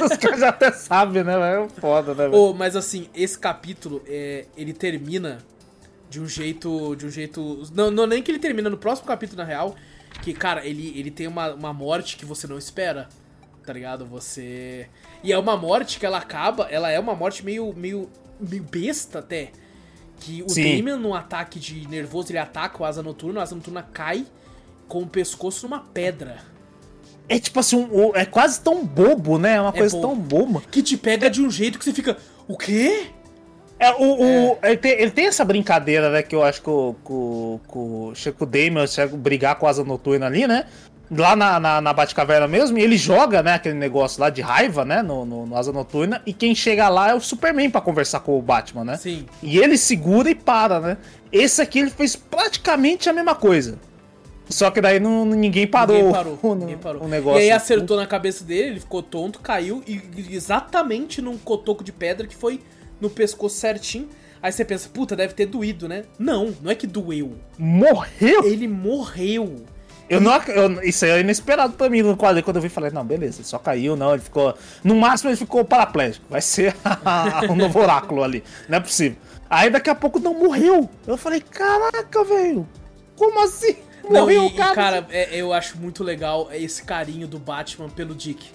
Os 0.06 0.18
caras 0.18 0.40
já 0.40 0.50
até 0.50 0.72
sabem, 0.72 1.24
né? 1.24 1.34
É 1.34 1.68
foda, 1.80 2.14
né? 2.14 2.30
Oh, 2.32 2.54
mas 2.54 2.76
assim, 2.76 3.10
esse 3.16 3.38
capítulo, 3.38 4.02
é, 4.08 4.46
ele 4.56 4.74
termina 4.74 5.40
de 6.10 6.20
um 6.20 6.28
jeito. 6.28 6.96
De 6.96 7.06
um 7.06 7.10
jeito. 7.10 7.64
Não, 7.74 7.90
não, 7.90 8.06
nem 8.06 8.22
que 8.22 8.30
ele 8.30 8.40
termina 8.40 8.70
no 8.70 8.78
próximo 8.78 9.08
capítulo, 9.08 9.38
na 9.38 9.44
real. 9.44 9.76
Que, 10.22 10.34
cara, 10.34 10.66
ele, 10.66 10.94
ele 10.98 11.10
tem 11.10 11.26
uma, 11.26 11.54
uma 11.54 11.74
morte 11.74 12.18
que 12.18 12.26
você 12.26 12.46
não 12.46 12.58
espera. 12.58 13.10
Tá 13.66 13.74
ligado? 13.74 14.06
Você. 14.06 14.88
E 15.24 15.32
é 15.32 15.38
uma 15.38 15.56
morte 15.56 16.00
que 16.00 16.06
ela 16.06 16.18
acaba, 16.18 16.68
ela 16.70 16.90
é 16.90 17.00
uma 17.00 17.14
morte 17.14 17.46
meio, 17.46 17.74
meio, 17.74 18.10
meio 18.40 18.64
besta 18.64 19.20
até. 19.20 19.52
Que 20.20 20.44
o 20.44 20.50
Sim. 20.50 20.78
Damian, 20.78 20.98
num 20.98 21.14
ataque 21.14 21.60
de 21.60 21.88
nervoso, 21.88 22.32
ele 22.32 22.38
ataca 22.38 22.82
o 22.82 22.86
Asa 22.86 23.02
Noturna, 23.02 23.40
o 23.40 23.44
Asa 23.44 23.56
Noturna 23.56 23.84
cai 23.94 24.26
com 24.88 25.02
o 25.02 25.08
pescoço 25.08 25.68
numa 25.68 25.80
pedra. 25.80 26.40
É 27.30 27.40
tipo 27.40 27.60
assim, 27.60 27.78
um, 27.78 28.16
é 28.16 28.26
quase 28.26 28.60
tão 28.60 28.86
bobo, 28.86 29.40
né? 29.40 29.56
É 29.56 29.62
uma 29.62 29.70
é 29.70 29.78
coisa 29.78 29.96
bobo. 29.96 30.08
tão 30.08 30.16
boba. 30.18 30.64
Que 30.70 30.84
te 30.84 30.98
pega 30.98 31.30
de 31.30 31.42
um 31.42 31.50
jeito 31.50 31.80
que 31.80 31.86
você 31.86 31.94
fica. 31.94 32.18
O 32.48 32.58
quê? 32.58 33.08
É, 33.80 33.92
o, 33.94 34.20
o 34.20 34.58
é. 34.62 34.70
Ele, 34.72 34.78
tem, 34.78 34.92
ele, 34.92 35.12
tem, 35.12 35.26
essa 35.26 35.46
brincadeira, 35.46 36.12
né? 36.12 36.22
Que 36.22 36.36
eu 36.36 36.44
acho 36.44 36.62
que 36.62 36.70
o, 36.70 36.94
que 37.04 37.12
o, 37.12 38.14
o 38.40 38.46
Damon 38.46 38.86
chega 38.86 39.16
brigar 39.16 39.56
com 39.56 39.66
a 39.66 39.70
asa 39.70 39.84
noturna 39.84 40.28
ali, 40.28 40.46
né? 40.46 40.68
Lá 41.12 41.36
na, 41.36 41.60
na, 41.60 41.82
na 41.82 41.94
Batcaverna 41.94 42.48
mesmo, 42.48 42.78
e 42.78 42.82
ele 42.82 42.98
joga, 42.98 43.44
né, 43.44 43.56
aquele 43.56 43.76
negócio 43.76 44.22
lá 44.22 44.30
de 44.30 44.42
raiva, 44.42 44.86
né, 44.86 45.02
no, 45.02 45.26
no, 45.26 45.46
no, 45.46 45.58
Asa 45.58 45.72
Noturna, 45.72 46.22
e 46.26 46.32
quem 46.32 46.56
chega 46.56 46.88
lá 46.88 47.10
é 47.10 47.14
o 47.14 47.20
Superman 47.20 47.70
para 47.70 47.82
conversar 47.82 48.22
com 48.22 48.38
o 48.38 48.42
Batman, 48.42 48.86
né? 48.86 48.98
Sim. 48.98 49.26
E 49.44 49.58
ele 49.58 49.78
segura 49.78 50.30
e 50.30 50.36
para, 50.36 50.80
né? 50.80 50.98
Esse 51.32 51.62
aqui 51.62 51.80
ele 51.80 51.90
fez 51.90 52.16
praticamente 52.16 53.10
a 53.10 53.14
mesma 53.14 53.36
coisa. 53.36 53.78
Só 54.50 54.70
que 54.70 54.82
daí 54.82 55.00
não, 55.00 55.26
ninguém 55.26 55.66
parou, 55.66 55.96
ninguém 55.96 56.12
parou, 56.12 56.40
o, 56.44 56.56
ninguém 56.56 56.78
parou. 56.78 57.04
o 57.04 57.08
negócio. 57.08 57.40
E 57.40 57.44
aí 57.44 57.52
acertou 57.52 57.98
na 57.98 58.06
cabeça 58.06 58.44
dele, 58.44 58.72
ele 58.72 58.80
ficou 58.80 59.02
tonto, 59.02 59.40
caiu, 59.40 59.84
e 59.88 60.02
exatamente 60.30 61.22
num 61.22 61.38
cotoco 61.38 61.84
de 61.84 61.92
pedra 61.92 62.28
que 62.28 62.36
foi 62.36 62.60
no 63.00 63.10
pescoço 63.10 63.56
certinho. 63.56 64.10
Aí 64.42 64.52
você 64.52 64.66
pensa, 64.66 64.90
puta, 64.90 65.16
deve 65.16 65.34
ter 65.34 65.46
doído, 65.46 65.88
né? 65.88 66.04
Não, 66.18 66.54
não 66.62 66.72
é 66.72 66.76
que 66.76 66.88
doeu. 66.88 67.36
Morreu? 67.60 68.44
Ele 68.44 68.68
morreu. 68.68 69.64
Eu 70.12 70.20
não, 70.20 70.36
eu, 70.44 70.84
isso 70.84 71.06
aí 71.06 71.12
é 71.12 71.20
inesperado 71.22 71.72
pra 71.72 71.90
mim 71.90 72.02
no 72.02 72.18
quadro. 72.18 72.44
Quando 72.44 72.58
eu 72.58 72.62
vi, 72.62 72.68
falei, 72.68 72.92
não, 72.92 73.06
beleza, 73.06 73.38
ele 73.38 73.48
só 73.48 73.58
caiu, 73.58 73.96
não. 73.96 74.12
Ele 74.12 74.22
ficou. 74.22 74.54
No 74.84 74.94
máximo 74.94 75.30
ele 75.30 75.38
ficou 75.38 75.64
paraplégico. 75.64 76.26
Vai 76.30 76.42
ser 76.42 76.76
um 77.50 77.56
novo 77.56 77.80
oráculo 77.80 78.22
ali. 78.22 78.44
Não 78.68 78.78
é 78.78 78.82
possível. 78.82 79.18
Aí 79.50 79.70
daqui 79.70 79.90
a 79.90 79.96
pouco 79.96 80.20
não 80.20 80.34
morreu. 80.34 80.90
Eu 81.08 81.16
falei, 81.16 81.40
caraca, 81.40 82.26
velho. 82.26 82.68
Como 83.16 83.42
assim? 83.42 83.78
Morreu, 84.04 84.42
não, 84.42 84.48
e, 84.50 84.54
cara. 84.54 84.76
Cara, 84.76 85.08
é, 85.12 85.34
eu 85.34 85.54
acho 85.54 85.78
muito 85.78 86.04
legal 86.04 86.50
esse 86.52 86.84
carinho 86.84 87.26
do 87.26 87.40
Batman 87.40 87.88
pelo 87.88 88.14
Dick. 88.14 88.50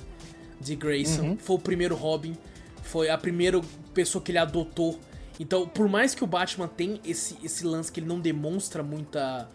De 0.60 0.76
Grayson. 0.76 1.22
Uhum. 1.22 1.38
Foi 1.38 1.56
o 1.56 1.58
primeiro 1.58 1.94
Robin. 1.94 2.36
Foi 2.82 3.08
a 3.08 3.16
primeira 3.16 3.58
pessoa 3.94 4.22
que 4.22 4.30
ele 4.30 4.38
adotou. 4.38 5.00
Então, 5.40 5.66
por 5.66 5.88
mais 5.88 6.14
que 6.14 6.22
o 6.22 6.26
Batman 6.26 6.68
tem 6.68 7.00
esse, 7.02 7.34
esse 7.42 7.64
lance 7.64 7.90
que 7.90 8.00
ele 8.00 8.06
não 8.06 8.20
demonstra 8.20 8.82
muita 8.82 9.48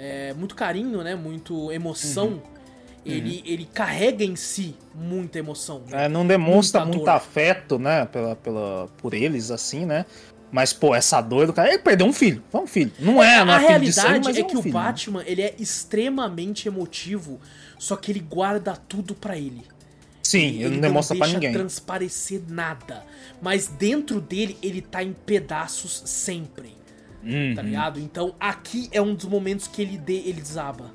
é, 0.00 0.32
muito 0.32 0.54
carinho, 0.54 1.02
né? 1.02 1.14
Muito 1.14 1.70
emoção. 1.70 2.28
Uhum. 2.28 2.40
Ele, 3.04 3.36
uhum. 3.36 3.42
ele 3.44 3.64
carrega 3.66 4.24
em 4.24 4.34
si 4.34 4.74
muita 4.94 5.38
emoção. 5.38 5.82
Né? 5.86 6.06
É, 6.06 6.08
não 6.08 6.26
demonstra 6.26 6.86
muito 6.86 7.08
afeto, 7.08 7.78
né? 7.78 8.06
Pela, 8.06 8.34
pela, 8.34 8.88
por 8.96 9.12
eles, 9.12 9.50
assim, 9.50 9.84
né? 9.84 10.06
Mas, 10.50 10.72
pô, 10.72 10.94
essa 10.94 11.20
dor 11.20 11.46
do 11.46 11.52
cara. 11.52 11.68
Ele 11.68 11.78
perdeu 11.78 12.06
um 12.06 12.14
filho. 12.14 12.42
Foi 12.50 12.62
um 12.62 12.66
filho. 12.66 12.90
Não 12.98 13.22
é, 13.22 13.44
não 13.44 13.52
A 13.52 13.62
é 13.62 13.66
filho 13.66 13.80
de 13.80 13.92
sangue, 13.92 14.08
realidade 14.08 14.28
mas 14.28 14.38
é 14.38 14.42
um 14.42 14.46
que 14.46 14.56
o 14.56 14.62
filho, 14.62 14.74
né? 14.74 14.82
Batman, 14.82 15.22
ele 15.26 15.42
é 15.42 15.54
extremamente 15.58 16.66
emotivo, 16.66 17.38
só 17.78 17.94
que 17.94 18.10
ele 18.10 18.20
guarda 18.20 18.74
tudo 18.88 19.14
pra 19.14 19.36
ele. 19.36 19.62
Sim, 20.22 20.62
ele 20.62 20.70
não 20.70 20.80
demonstra 20.80 21.16
pra 21.16 21.26
deixa 21.26 21.38
ninguém. 21.38 21.52
transparecer 21.52 22.42
nada. 22.48 23.04
Mas 23.42 23.66
dentro 23.66 24.20
dele, 24.20 24.56
ele 24.62 24.80
tá 24.80 25.02
em 25.02 25.12
pedaços 25.12 26.02
sempre. 26.06 26.79
Uhum. 27.22 27.54
Tá 27.54 27.62
ligado? 27.62 28.00
Então 28.00 28.34
aqui 28.40 28.88
é 28.92 29.00
um 29.00 29.14
dos 29.14 29.26
momentos 29.26 29.66
que 29.66 29.82
ele, 29.82 29.98
de, 29.98 30.14
ele 30.14 30.40
desaba. 30.40 30.90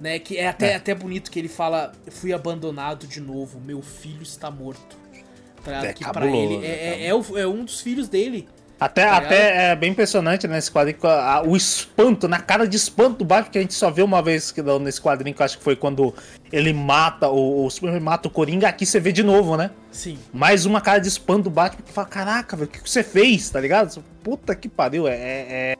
Né? 0.00 0.18
Que 0.18 0.36
é 0.38 0.48
até, 0.48 0.72
É. 0.72 0.76
até 0.76 0.94
bonito 0.94 1.30
que 1.30 1.38
ele 1.38 1.48
fala: 1.48 1.92
Fui 2.10 2.32
abandonado 2.32 3.06
de 3.06 3.20
novo, 3.20 3.60
meu 3.60 3.82
filho 3.82 4.22
está 4.22 4.50
morto. 4.50 4.96
Tá? 5.64 5.84
É 5.86 5.92
que 5.92 6.02
pra 6.04 6.14
cabuloso, 6.14 6.54
ele 6.54 6.66
é, 6.66 6.70
é 6.70 7.00
é, 7.02 7.06
é 7.06 7.40
é 7.40 7.46
um 7.46 7.64
dos 7.64 7.80
filhos 7.80 8.08
dele. 8.08 8.48
Até, 8.80 9.04
Tá 9.06 9.16
até 9.18 9.70
é 9.72 9.76
bem 9.76 9.90
impressionante 9.90 10.48
nesse 10.48 10.70
quadrinho 10.72 10.96
com 10.98 11.06
a- 11.06 11.42
o 11.46 11.54
espanto, 11.54 12.26
na 12.26 12.40
cara 12.40 12.66
de 12.66 12.76
espanto 12.76 13.18
do 13.18 13.24
Batman, 13.26 13.50
que 13.52 13.58
a 13.58 13.60
gente 13.60 13.74
só 13.74 13.90
vê 13.90 14.02
uma 14.02 14.22
vez 14.22 14.50
que, 14.50 14.62
nesse 14.80 15.00
quadrinho, 15.00 15.36
que 15.36 15.42
eu 15.42 15.44
acho 15.44 15.58
que 15.58 15.64
foi 15.64 15.76
quando 15.76 16.14
ele 16.50 16.72
mata, 16.72 17.28
o, 17.28 17.66
o 17.66 17.70
Superman 17.70 18.00
mata 18.00 18.26
o 18.28 18.30
Coringa, 18.30 18.66
aqui 18.68 18.86
você 18.86 18.98
vê 18.98 19.12
de 19.12 19.22
novo, 19.22 19.54
né? 19.56 19.70
Sim. 19.92 20.18
Mais 20.32 20.64
uma 20.64 20.80
cara 20.80 20.98
de 20.98 21.08
espanto 21.08 21.42
do 21.44 21.50
Batman 21.50 21.82
que 21.84 21.92
fala: 21.92 22.06
Caraca, 22.08 22.56
velho, 22.56 22.68
o 22.68 22.72
que 22.72 22.80
que 22.80 22.88
você 22.90 23.02
fez, 23.04 23.50
tá 23.50 23.60
ligado? 23.60 24.02
Puta 24.24 24.54
que 24.54 24.68
pariu, 24.68 25.06
é, 25.06 25.14
é, 25.14 25.76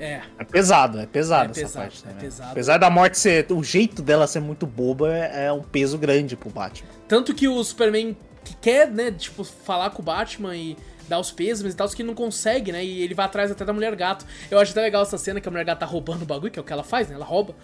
É. 0.00 0.20
é 0.38 0.44
pesado, 0.44 0.98
é 0.98 1.06
pesado 1.06 1.50
É 1.50 1.50
essa 1.52 1.60
pesado, 1.60 1.84
parte. 1.84 2.02
é 2.04 2.08
né? 2.08 2.14
pesado. 2.20 2.50
Apesar 2.50 2.78
da 2.78 2.90
morte 2.90 3.16
ser. 3.18 3.46
O 3.50 3.62
jeito 3.62 4.02
dela 4.02 4.26
ser 4.26 4.40
muito 4.40 4.66
boba 4.66 5.14
é, 5.14 5.46
é 5.46 5.52
um 5.52 5.62
peso 5.62 5.96
grande 5.98 6.36
pro 6.36 6.50
Batman. 6.50 6.88
Tanto 7.06 7.32
que 7.34 7.46
o 7.46 7.62
Superman 7.62 8.16
que 8.44 8.54
quer, 8.56 8.90
né, 8.90 9.10
tipo, 9.10 9.44
falar 9.44 9.90
com 9.90 10.02
o 10.02 10.04
Batman 10.04 10.56
e 10.56 10.76
dar 11.08 11.18
os 11.18 11.30
pêsames 11.32 11.74
e 11.74 11.76
tal, 11.76 11.88
que 11.88 12.02
não 12.02 12.14
consegue, 12.14 12.70
né? 12.72 12.84
E 12.84 13.02
ele 13.02 13.14
vai 13.14 13.26
atrás 13.26 13.50
até 13.50 13.64
da 13.64 13.72
mulher 13.72 13.94
gato. 13.96 14.24
Eu 14.50 14.58
acho 14.58 14.70
até 14.72 14.80
legal 14.80 15.02
essa 15.02 15.18
cena 15.18 15.40
que 15.40 15.48
a 15.48 15.50
mulher 15.50 15.64
gato 15.64 15.80
tá 15.80 15.86
roubando 15.86 16.22
o 16.22 16.26
bagulho, 16.26 16.52
que 16.52 16.58
é 16.58 16.62
o 16.62 16.64
que 16.64 16.72
ela 16.72 16.84
faz, 16.84 17.08
né? 17.08 17.14
Ela 17.16 17.24
rouba. 17.24 17.54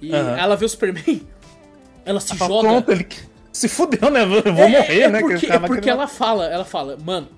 E 0.00 0.12
Aham. 0.12 0.36
ela 0.38 0.56
vê 0.56 0.64
o 0.64 0.68
Superman, 0.68 1.26
ela 2.04 2.20
se 2.20 2.34
Fala, 2.34 2.54
joga. 2.54 2.68
Pronto, 2.68 2.92
ele 2.92 3.06
se 3.52 3.68
fudeu, 3.68 4.10
né? 4.10 4.22
Eu 4.22 4.54
vou 4.54 4.64
É, 4.64 4.68
morrer, 4.68 5.00
é 5.02 5.08
né? 5.08 5.18
que 5.18 5.24
Porque, 5.24 5.46
é 5.46 5.58
porque 5.58 5.90
ela 5.90 6.06
fala, 6.06 6.46
ela 6.46 6.64
fala, 6.64 6.96
mano, 7.02 7.28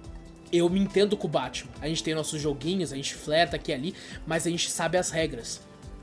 eu 0.53 0.69
me 0.69 0.81
entendo 0.81 1.17
com 1.17 1.27
o 1.27 1.31
Batman. 1.31 1.71
A 1.81 1.89
gente 1.89 2.03
tem 2.03 2.15
nossos 2.15 2.41
joguinhos, 2.41 2.93
a 2.93 2.97
gente 2.97 3.15
flerta 3.15 3.57
aqui 3.57 3.71
e 3.71 3.75
ali, 3.75 3.95
mas 4.27 4.47
a 4.47 4.51
gente 4.51 4.71
sabe 4.71 4.97
as 4.97 5.11
regras. 5.11 5.61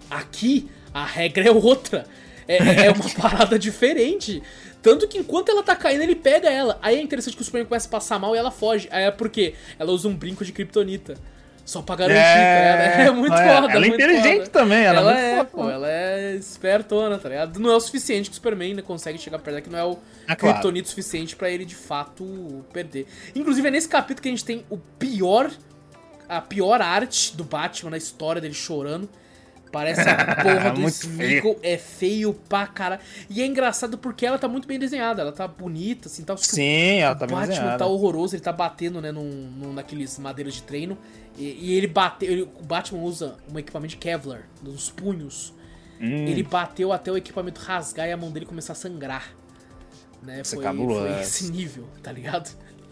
Aqui, 0.09 0.69
a 0.93 1.05
regra 1.05 1.47
é 1.47 1.51
outra. 1.51 2.05
É, 2.47 2.86
é 2.88 2.91
uma 2.91 3.09
parada 3.19 3.57
diferente. 3.57 4.41
Tanto 4.86 5.07
que 5.07 5.17
enquanto 5.17 5.49
ela 5.49 5.63
tá 5.63 5.75
caindo, 5.75 6.03
ele 6.03 6.13
pega 6.15 6.47
ela. 6.47 6.77
Aí 6.79 6.95
é 6.97 7.01
interessante 7.01 7.36
que 7.36 7.41
o 7.41 7.43
Superman 7.45 7.67
começa 7.67 7.88
a 7.88 7.89
passar 7.89 8.19
mal 8.19 8.36
e 8.36 8.38
ela 8.38 8.51
foge. 8.51 8.88
Aí 8.91 9.05
é 9.05 9.09
porque 9.09 9.55
ela 9.79 9.91
usa 9.91 10.07
um 10.07 10.13
brinco 10.15 10.45
de 10.45 10.51
kryptonita. 10.51 11.15
Só 11.65 11.81
pra 11.81 11.95
garantir, 11.95 12.19
É, 12.21 12.91
tá? 12.97 13.01
É 13.09 13.09
muito 13.09 13.33
é, 13.33 13.55
foda. 13.55 13.73
ela 13.73 13.83
é 13.83 13.88
inteligente 13.88 14.38
foda. 14.45 14.49
também, 14.51 14.83
ela 14.83 14.99
é 14.99 15.01
ela 15.01 15.11
muito 15.13 15.19
é, 15.25 15.36
foda. 15.38 15.63
pô, 15.63 15.69
ela 15.71 15.89
é 15.91 16.36
espertona, 16.36 17.17
tá 17.17 17.27
ligado? 17.29 17.59
Não 17.59 17.71
é 17.71 17.75
o 17.75 17.79
suficiente 17.79 18.29
que 18.29 18.33
o 18.33 18.36
Superman 18.36 18.69
ainda 18.69 18.83
consegue 18.83 19.17
chegar 19.17 19.39
perto 19.39 19.55
daqui, 19.55 19.69
não 19.71 19.79
é 19.79 19.83
o 19.86 19.97
Ah, 20.27 20.36
claro. 20.36 20.86
suficiente 20.86 21.36
pra 21.36 21.49
ele 21.49 21.65
de 21.65 21.73
fato 21.73 22.63
perder. 22.71 23.07
Inclusive 23.33 23.67
é 23.67 23.71
nesse 23.71 23.89
capítulo 23.89 24.21
que 24.21 24.27
a 24.29 24.31
gente 24.31 24.45
tem 24.45 24.63
o 24.69 24.77
pior 24.77 25.49
a 26.29 26.39
pior 26.41 26.79
arte 26.81 27.36
do 27.36 27.43
Batman 27.43 27.89
na 27.89 27.97
história 27.97 28.39
dele 28.39 28.53
chorando. 28.53 29.09
Parece 29.76 30.09
a 30.09 30.36
porra 30.41 30.71
do 30.71 30.88
Smeagol, 30.88 31.59
é 31.61 31.78
feio 31.78 32.34
pra 32.34 32.65
caralho. 32.65 33.01
E 33.30 33.41
é 33.41 33.45
engraçado 33.45 33.97
porque 33.97 34.26
ela 34.26 34.39
tá 34.39 34.47
muito 34.47 34.69
bem 34.69 34.80
desenhada, 34.80 35.21
ela 35.21 35.34
tá 35.34 35.45
bonita, 35.49 36.07
assim, 36.07 36.23
tá 36.23 36.38
Sim, 36.38 36.99
ela 36.99 37.13
tá 37.13 37.26
o 37.26 37.28
bem 37.28 37.36
Batman 37.36 37.53
desenhada. 37.55 37.78
tá 37.80 37.86
horroroso, 37.86 38.38
ele 38.38 38.41
tá 38.41 38.53
batendo, 38.53 39.01
né, 39.01 39.11
num, 39.11 39.30
num 39.30 39.73
naqueles 39.73 40.17
madeiras 40.17 40.53
de 40.53 40.63
treino. 40.63 40.97
E, 41.38 41.43
e 41.43 41.73
ele 41.73 41.88
bateu. 41.88 42.32
ele- 42.32 42.43
o 42.43 42.63
Batman 42.63 43.01
usa 43.01 43.36
um 43.53 43.59
equipamento 43.59 43.89
de 43.91 43.97
Kevlar, 43.97 44.43
nos 44.63 44.89
punhos. 44.89 45.53
Hum. 45.99 46.26
Ele 46.26 46.41
bateu 46.41 46.93
até 46.93 47.11
o 47.11 47.17
equipamento 47.17 47.59
rasgar 47.59 48.07
e 48.07 48.13
a 48.13 48.17
mão 48.17 48.32
dele 48.32 48.45
começar 48.45 48.71
a 48.71 48.76
sangrar. 48.78 49.36
Né? 50.23 50.39
É 50.39 50.43
Foi, 50.45 50.63
foi 50.63 51.19
esse 51.19 51.51
nível, 51.51 51.86
tá 52.01 52.13
ligado? 52.13 52.49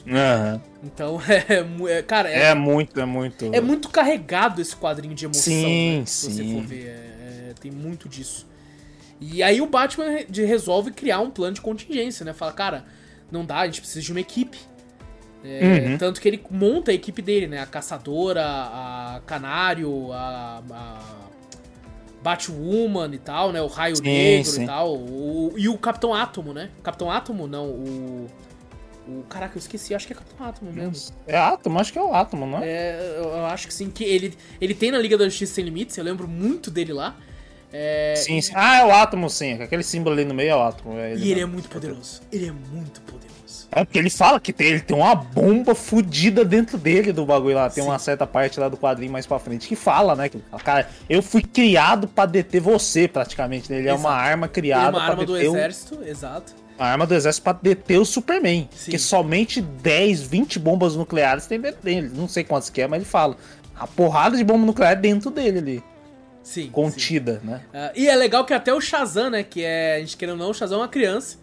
Aham. 0.07 0.61
Então, 0.83 1.19
é, 1.27 1.97
é- 1.97 2.01
cara, 2.01 2.29
é, 2.29 2.45
É 2.49 2.53
muito, 2.53 2.99
é 2.99 3.05
muito. 3.05 3.45
é 3.53 3.61
muito 3.61 3.89
carregado 3.89 4.61
esse 4.61 4.75
quadrinho 4.75 5.15
de 5.15 5.25
emoção, 5.25 5.41
Sim, 5.43 5.99
né? 5.99 6.05
Se 6.05 6.25
você 6.31 6.43
sim. 6.43 6.53
for 6.55 6.67
ver, 6.67 6.85
é- 6.87 7.49
é- 7.49 7.53
tem 7.59 7.71
muito 7.71 8.09
disso. 8.09 8.45
E 9.21 9.41
aí 9.41 9.61
o 9.61 9.65
Batman 9.67 10.17
resolve 10.29 10.91
criar 10.91 11.19
um 11.21 11.29
plano 11.31 11.53
de 11.53 11.61
contingência, 11.61 12.25
né? 12.25 12.33
Fala, 12.33 12.51
cara, 12.51 12.85
não 13.31 13.45
dá, 13.45 13.59
a 13.59 13.65
gente 13.65 13.79
precisa 13.79 14.01
de 14.01 14.11
uma 14.11 14.19
equipe. 14.19 14.57
É, 15.45 15.89
Uhum. 15.89 15.97
Tanto 15.97 16.19
que 16.21 16.27
ele 16.27 16.41
monta 16.51 16.91
a 16.91 16.93
equipe 16.93 17.21
dele, 17.21 17.47
né? 17.47 17.59
A 17.61 17.65
Caçadora, 17.65 18.43
a 18.45 19.21
Canário, 19.25 20.11
a, 20.13 20.61
a 20.71 20.99
Batwoman 22.21 23.13
e 23.13 23.17
tal, 23.17 23.51
né? 23.51 23.61
O 23.61 23.67
Raio 23.67 23.97
Sim, 23.97 24.03
Negro 24.03 24.51
sim. 24.51 24.63
e 24.63 24.65
tal. 24.65 24.95
O- 24.95 25.53
e 25.57 25.67
o 25.67 25.77
Capitão 25.77 26.13
Átomo, 26.13 26.53
né? 26.53 26.69
Capitão 26.81 27.11
Átomo, 27.11 27.47
não, 27.47 27.67
o... 27.69 28.27
o 29.07 29.23
caraca, 29.23 29.57
eu 29.57 29.59
esqueci, 29.59 29.93
acho 29.93 30.07
que 30.07 30.13
é 30.13 30.15
Capitão 30.15 30.45
Átomo 30.47 30.71
mesmo. 30.71 31.13
É 31.27 31.37
Átomo, 31.37 31.79
acho 31.79 31.91
que 31.91 31.99
é 31.99 32.01
o 32.01 32.13
Átomo, 32.13 32.45
não 32.45 32.59
é? 32.59 32.67
É, 32.67 33.15
eu 33.17 33.23
eu 33.29 33.45
acho 33.45 33.67
que 33.67 33.73
sim, 33.73 33.89
que 33.89 34.03
ele, 34.03 34.33
ele 34.61 34.73
tem 34.73 34.91
na 34.91 34.97
Liga 34.97 35.17
da 35.17 35.25
Justiça 35.25 35.55
Sem 35.55 35.65
Limites, 35.65 35.97
eu 35.97 36.03
lembro 36.03 36.27
muito 36.27 36.71
dele 36.71 36.93
lá. 36.93 37.15
É, 37.75 38.13
Sim, 38.15 38.39
sim. 38.39 38.53
Ah, 38.55 38.81
é 38.81 38.85
o 38.85 38.91
Átomo, 38.91 39.27
sim. 39.31 39.53
Aquele 39.53 39.81
símbolo 39.81 40.15
ali 40.15 40.23
no 40.25 40.33
meio 40.33 40.51
é 40.51 40.55
o 40.55 40.61
Átomo. 40.61 40.95
É 40.99 41.15
e 41.15 41.31
ele 41.31 41.41
é 41.41 41.45
muito 41.45 41.67
poderoso. 41.69 42.21
Ele 42.31 42.47
é 42.47 42.51
muito 42.51 43.01
poderoso. 43.01 43.33
É 43.71 43.83
porque 43.83 43.97
ele 43.97 44.11
fala 44.11 44.39
que 44.39 44.53
tem, 44.53 44.67
ele 44.67 44.79
tem 44.81 44.95
uma 44.95 45.15
bomba 45.15 45.73
fodida 45.73 46.45
dentro 46.45 46.77
dele 46.77 47.11
do 47.11 47.25
bagulho 47.25 47.55
lá. 47.55 47.67
Tem 47.71 47.83
Sim. 47.83 47.89
uma 47.89 47.97
certa 47.97 48.27
parte 48.27 48.59
lá 48.59 48.69
do 48.69 48.77
quadrinho 48.77 49.11
mais 49.11 49.25
pra 49.25 49.39
frente 49.39 49.67
que 49.67 49.75
fala, 49.75 50.15
né? 50.15 50.29
Que, 50.29 50.37
ele 50.37 50.63
cara, 50.63 50.87
eu 51.09 51.23
fui 51.23 51.41
criado 51.41 52.07
pra 52.07 52.27
deter 52.27 52.61
você, 52.61 53.07
praticamente. 53.07 53.71
né? 53.71 53.79
Ele 53.79 53.89
é 53.89 53.93
uma 53.93 54.09
Exato. 54.09 54.23
arma 54.29 54.45
Ele 54.45 54.51
é 54.51 54.53
criada 54.53 54.97
uma 54.97 55.03
arma 55.03 55.25
do 55.25 55.35
exército, 55.35 56.03
exato. 56.03 56.53
A 56.83 56.91
arma 56.91 57.07
do 57.07 57.13
exército 57.13 57.43
pra 57.43 57.53
deter 57.53 57.99
o 57.99 58.05
Superman. 58.05 58.67
Sim. 58.71 58.85
Porque 58.85 58.99
somente 58.99 59.61
10, 59.61 60.23
20 60.23 60.59
bombas 60.59 60.95
nucleares 60.95 61.45
tem 61.45 61.59
dentro 61.59 61.81
dele. 61.81 62.11
Não 62.13 62.27
sei 62.27 62.43
quantas 62.43 62.69
que 62.69 62.81
é, 62.81 62.87
mas 62.87 62.97
ele 62.97 63.09
fala. 63.09 63.37
A 63.75 63.87
porrada 63.87 64.37
de 64.37 64.43
bomba 64.43 64.65
nuclear 64.65 64.93
é 64.93 64.95
dentro 64.95 65.31
dele 65.31 65.59
ali. 65.59 65.83
Sim. 66.43 66.63
sim. 66.63 66.69
Contida, 66.69 67.41
né? 67.43 67.61
Ah, 67.73 67.91
e 67.95 68.07
é 68.07 68.15
legal 68.15 68.45
que 68.45 68.53
até 68.53 68.73
o 68.73 68.81
Shazam, 68.81 69.29
né? 69.29 69.43
Que 69.43 69.63
é, 69.63 69.95
a 69.95 69.99
gente 69.99 70.17
querendo 70.17 70.39
ou 70.39 70.45
não, 70.45 70.51
o 70.51 70.53
Shazam 70.53 70.79
é 70.79 70.81
uma 70.81 70.87
criança. 70.87 71.37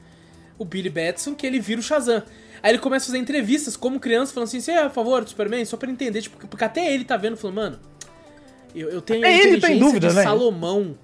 O 0.58 0.64
Billy 0.64 0.90
Batson, 0.90 1.34
que 1.34 1.46
ele 1.46 1.58
vira 1.58 1.80
o 1.80 1.82
Shazam. 1.82 2.22
Aí 2.62 2.72
ele 2.72 2.78
começa 2.78 3.06
a 3.06 3.06
fazer 3.06 3.18
entrevistas 3.18 3.76
como 3.76 3.98
criança, 3.98 4.32
falando 4.34 4.48
assim: 4.48 4.60
você 4.60 4.72
é 4.72 4.82
a 4.82 4.90
favor 4.90 5.24
do 5.24 5.30
Superman? 5.30 5.64
Só 5.64 5.76
pra 5.76 5.90
entender, 5.90 6.22
tipo, 6.22 6.46
porque 6.46 6.64
até 6.64 6.92
ele 6.92 7.04
tá 7.04 7.16
vendo, 7.16 7.36
falando, 7.36 7.56
mano, 7.56 7.78
eu, 8.74 8.90
eu 8.90 9.00
tenho 9.00 9.24
É, 9.24 9.38
ele 9.38 9.60
tem 9.60 9.78
dúvida, 9.78 10.08
de 10.08 10.14
né? 10.14 10.22
Salomão, 10.22 10.96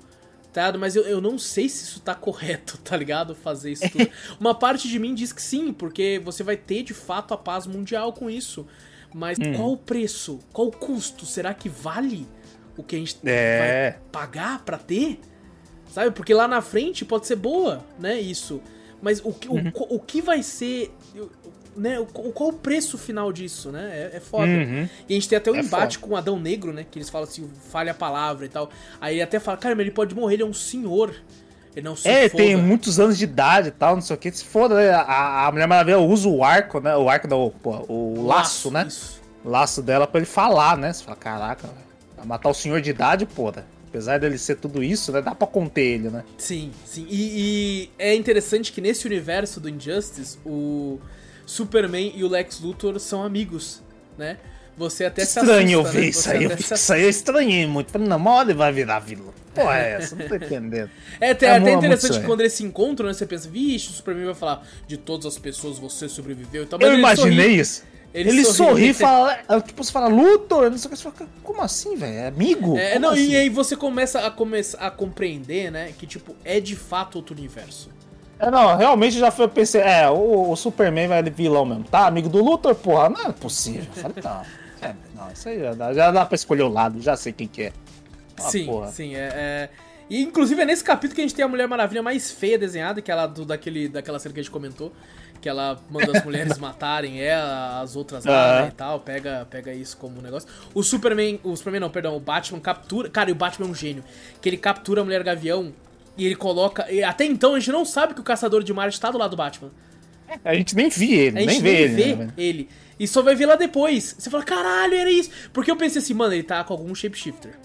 Mas 0.79 0.97
eu, 0.97 1.03
eu 1.05 1.21
não 1.21 1.39
sei 1.39 1.69
se 1.69 1.85
isso 1.85 2.01
tá 2.01 2.15
correto, 2.15 2.79
tá 2.85 2.97
ligado? 2.97 3.35
Fazer 3.35 3.73
isso 3.73 3.89
tudo. 3.91 4.09
Uma 4.41 4.55
parte 4.55 4.89
de 4.89 4.99
mim 4.99 5.15
diz 5.15 5.33
que 5.33 5.43
sim, 5.43 5.73
porque 5.73 6.21
você 6.25 6.43
vai 6.43 6.57
ter 6.57 6.83
de 6.83 6.95
fato 6.95 7.33
a 7.35 7.37
paz 7.37 7.67
mundial 7.67 8.13
com 8.13 8.29
isso. 8.31 8.67
Mas 9.15 9.39
Hum. 9.39 9.55
qual 9.55 9.73
o 9.73 9.77
preço? 9.77 10.41
Qual 10.53 10.69
o 10.69 10.73
custo? 10.73 11.25
Será 11.27 11.55
que 11.55 11.69
vale 11.69 12.27
o 12.77 12.83
que 12.83 12.97
a 12.97 12.99
gente 12.99 13.17
É. 13.25 13.91
vai 13.93 14.01
pagar 14.13 14.65
pra 14.65 14.77
ter? 14.79 15.21
Sabe? 15.93 16.11
Porque 16.11 16.35
lá 16.35 16.47
na 16.49 16.61
frente 16.61 17.05
pode 17.05 17.27
ser 17.27 17.37
boa, 17.37 17.85
né? 17.99 18.21
Isso. 18.21 18.61
Mas 19.01 19.21
o, 19.25 19.33
que- 19.33 19.49
Uhum. 19.49 19.71
o, 19.75 19.97
o 19.97 20.01
que 20.01 20.21
vai 20.21 20.43
ser. 20.43 20.93
Né, 21.77 21.99
o, 22.01 22.07
qual 22.07 22.49
o 22.51 22.53
preço 22.55 22.97
final 22.97 23.33
disso, 23.33 23.71
né? 23.71 24.11
É, 24.13 24.17
é 24.17 24.21
foda. 24.21 24.47
Uhum. 24.47 24.89
E 25.09 25.13
a 25.13 25.15
gente 25.15 25.29
tem 25.29 25.37
até 25.37 25.51
o 25.51 25.57
É 25.57 25.61
embate 25.61 25.99
com 25.99 26.11
o 26.11 26.17
Adão 26.17 26.39
Negro, 26.39 26.73
né? 26.73 26.87
Que 26.91 26.99
eles 26.99 27.11
falam 27.11 27.29
assim, 27.29 27.49
falha 27.71 27.91
a 27.93 27.95
palavra 27.95 28.47
e 28.47 28.49
tal. 28.49 28.71
Aí 29.01 29.17
ele 29.17 29.23
até 29.23 29.39
fala, 29.39 29.57
cara, 29.59 29.75
mas 29.75 29.83
ele 29.83 29.91
pode 29.91 30.15
morrer, 30.15 30.35
ele 30.35 30.43
é 30.43 30.47
um 30.47 30.55
senhor. 30.55 31.15
Ele 31.75 31.85
não 31.85 31.95
se 31.95 32.09
É, 32.09 32.29
foda. 32.29 32.43
tem 32.43 32.57
muitos 32.57 32.99
anos 32.99 33.19
de 33.19 33.25
idade 33.25 33.69
e 33.69 33.71
tal, 33.73 33.95
não 33.97 34.01
sei 34.03 34.17
o 34.17 34.19
que. 34.19 34.31
Se 34.33 34.45
foda, 34.45 34.75
né? 34.77 34.91
A, 34.91 35.47
a 35.47 35.53
Mulher 35.53 35.69
Maravilha 35.69 35.99
usa 35.99 36.27
o 36.29 36.43
arco, 36.43 36.81
né? 36.81 36.97
O 36.97 37.09
arco, 37.09 37.29
não, 37.29 37.53
pô, 37.63 37.85
o 37.89 38.25
laço, 38.27 38.71
né? 38.71 38.87
Isso. 38.89 39.21
O 39.45 39.51
laço 39.51 39.83
dela 39.83 40.07
pra 40.07 40.19
ele 40.19 40.27
falar, 40.27 40.79
né? 40.79 40.93
Você 40.93 41.05
fala, 41.05 41.17
caraca, 41.17 41.69
matar 42.25 42.49
o 42.49 42.55
senhor 42.55 42.81
de 42.81 42.89
idade, 42.91 43.27
pô. 43.27 43.53
né? 43.55 43.63
Apesar 43.89 44.19
dele 44.19 44.37
ser 44.37 44.57
tudo 44.57 44.83
isso, 44.83 45.13
né? 45.13 45.23
Dá 45.23 45.35
pra 45.35 45.47
conter 45.47 45.83
ele, 45.83 46.09
né? 46.11 46.25
Sim, 46.39 46.71
sim. 46.85 47.07
E, 47.09 47.89
e 47.89 47.91
é 47.99 48.15
interessante 48.15 48.73
que 48.73 48.81
nesse 48.81 49.07
universo 49.07 49.61
do 49.61 49.69
Injustice, 49.69 50.39
o 50.45 50.99
Superman 51.47 52.13
e 52.15 52.23
o 52.25 52.29
Lex 52.29 52.61
Luthor 52.61 52.99
são 53.01 53.23
amigos, 53.23 53.83
né? 54.19 54.37
Você 54.77 55.07
até 55.07 55.25
se 55.25 55.39
Estranho 55.39 55.81
assusta, 55.81 55.97
ouvir 55.97 56.01
né? 56.01 56.07
isso 56.11 56.31
aí. 56.31 56.45
eu- 56.45 56.59
se 56.59 56.75
Isso 56.75 56.93
aí 56.93 57.03
eu 57.05 57.09
estranhei 57.09 57.67
muito. 57.67 57.91
Falei, 57.91 58.07
não, 58.09 58.27
hora 58.27 58.51
ele 58.51 58.59
vai 58.59 58.71
virar 58.73 58.99
vilão. 58.99 59.33
Porra, 59.55 59.79
é 59.79 59.93
essa? 59.93 60.15
Não 60.15 60.29
tô 60.29 60.35
entendendo. 60.37 60.91
É 61.19 61.31
até, 61.31 61.47
É 61.47 61.51
até 61.53 61.61
muito 61.61 61.79
interessante 61.79 62.21
quando 62.27 62.41
eles 62.41 62.53
se 62.53 62.63
encontram, 62.63 63.07
né? 63.07 63.15
Você 63.15 63.25
pensa, 63.25 63.49
vixe, 63.49 63.89
o 63.89 63.93
Superman 63.93 64.27
vai 64.27 64.35
falar 64.35 64.67
de 64.87 64.99
todas 64.99 65.25
as 65.25 65.39
pessoas 65.39 65.79
você 65.79 66.11
sobreviveu 66.11 66.65
e 66.65 66.67
tal. 66.67 66.79
Eu 66.79 66.89
ele 66.89 66.99
imaginei 66.99 67.37
sorri. 67.47 67.59
isso. 67.61 67.85
Ele 68.13 68.29
Ele, 68.31 68.45
sorri. 68.45 68.55
sorri 68.57 68.89
e 68.91 68.95
fala, 68.95 69.39
é, 69.49 69.61
tipo, 69.61 69.83
você 69.85 69.93
fala, 69.93 70.09
Luthor, 70.09 70.71
não 70.71 70.77
sei 70.79 70.89
o 70.89 70.91
que, 70.91 70.97
você 70.99 71.11
fala, 71.11 71.31
como 71.43 71.61
assim, 71.63 71.97
velho? 71.97 72.15
É 72.15 72.27
amigo? 72.29 72.77
É, 72.79 72.91
Como 72.95 73.01
não, 73.03 73.11
assim? 73.11 73.31
e 73.31 73.37
aí 73.37 73.49
você 73.51 73.77
começa 73.77 74.27
a, 74.27 74.31
começa 74.31 74.77
a 74.79 74.91
compreender, 74.91 75.71
né? 75.71 75.93
Que, 75.99 76.07
tipo, 76.07 76.35
é 76.45 76.61
de 76.61 76.77
fato 76.77 77.17
outro 77.17 77.35
universo. 77.35 77.91
É, 78.39 78.51
não, 78.51 78.77
realmente 78.77 79.19
já 79.19 79.31
foi, 79.31 79.47
eu 79.47 79.49
pensei, 79.49 79.81
é, 79.81 80.09
o, 80.11 80.51
o 80.51 80.57
Superman 80.57 81.09
vai 81.09 81.23
vilão 81.23 81.65
mesmo, 81.65 81.85
tá? 81.85 82.07
Amigo 82.07 82.29
do 82.29 82.45
Luthor, 82.45 82.75
porra, 82.75 83.09
não 83.09 83.27
é 83.27 83.33
possível. 83.33 83.87
Eu 83.97 84.03
falei, 84.03 84.23
não. 84.23 84.43
É, 84.83 84.95
não, 85.15 85.33
isso 85.33 85.49
aí 85.49 85.59
já 85.59 85.73
dá, 85.73 85.95
já 85.95 86.11
dá 86.11 86.27
pra 86.27 86.35
escolher 86.35 86.63
o 86.63 86.69
lado, 86.69 87.01
já 87.01 87.17
sei 87.17 87.33
quem 87.33 87.49
que 87.49 87.63
é. 87.63 87.73
Ah, 88.39 88.43
sim, 88.43 88.67
porra. 88.67 88.89
sim, 88.89 89.15
é, 89.15 89.31
é... 89.33 89.71
E 90.09 90.23
inclusive 90.23 90.61
é 90.61 90.65
nesse 90.65 90.85
capítulo 90.85 91.15
que 91.15 91.21
a 91.21 91.25
gente 91.25 91.35
tem 91.35 91.45
a 91.45 91.49
Mulher 91.49 91.67
Maravilha 91.67 92.03
mais 92.03 92.31
feia 92.31 92.59
desenhada, 92.59 93.01
que 93.01 93.11
é 93.11 93.15
ela 93.15 93.27
do, 93.27 93.45
daquele, 93.45 93.89
daquela 93.89 94.19
cena 94.19 94.33
que 94.33 94.41
a 94.41 94.43
gente 94.43 94.53
comentou. 94.53 94.93
Que 95.41 95.49
ela 95.49 95.79
manda 95.91 96.17
as 96.17 96.25
mulheres 96.25 96.57
matarem 96.59 97.21
ela, 97.21 97.81
as 97.81 97.95
outras 97.97 98.25
lá, 98.25 98.63
né, 98.63 98.69
e 98.69 98.73
tal. 98.73 99.01
Pega, 99.01 99.47
pega 99.51 99.73
isso 99.73 99.97
como 99.97 100.19
um 100.19 100.23
negócio. 100.23 100.49
O 100.75 100.83
Superman. 100.83 101.41
O 101.43 101.57
Superman 101.57 101.81
não, 101.81 101.91
perdão, 101.91 102.17
o 102.17 102.21
Batman 102.21 102.61
captura. 102.61 103.11
Cara, 103.11 103.31
e 103.31 103.33
o 103.33 103.37
Batman 103.37 103.67
é 103.67 103.71
um 103.71 103.75
gênio. 103.75 104.05
Que 104.41 104.49
ele 104.49 104.57
captura 104.57 105.01
a 105.01 105.05
Mulher 105.05 105.23
Gavião 105.23 105.73
e 106.17 106.25
ele 106.25 106.37
coloca. 106.37 106.91
E 106.91 107.03
até 107.03 107.25
então 107.25 107.55
a 107.55 107.59
gente 107.59 107.73
não 107.73 107.85
sabe 107.85 108.15
que 108.15 108.21
o 108.21 108.25
Caçador 108.25 108.63
de 108.63 108.73
Marte 108.73 108.95
está 108.95 109.11
do 109.11 109.19
lado 109.19 109.31
do 109.31 109.37
Batman. 109.37 109.71
A 110.45 110.55
gente 110.55 110.75
nem 110.75 110.89
vê 110.89 111.07
ele, 111.07 111.39
a 111.39 111.41
gente 111.43 111.51
nem 111.51 111.63
vê 111.63 111.83
ele. 111.83 111.95
Vê 111.95 112.15
né, 112.17 112.29
ele. 112.37 112.69
E 112.99 113.07
só 113.07 113.23
vai 113.23 113.35
ver 113.35 113.47
lá 113.47 113.57
depois. 113.57 114.17
Você 114.19 114.31
fala, 114.31 114.43
caralho, 114.43 114.95
era 114.95 115.11
isso. 115.11 115.31
Porque 115.53 115.71
eu 115.71 115.77
pensei 115.77 116.01
assim, 116.01 116.15
mano, 116.15 116.33
ele 116.33 116.43
tá 116.43 116.65
com 116.65 116.73
algum 116.73 116.95
shapeshifter. 116.95 117.59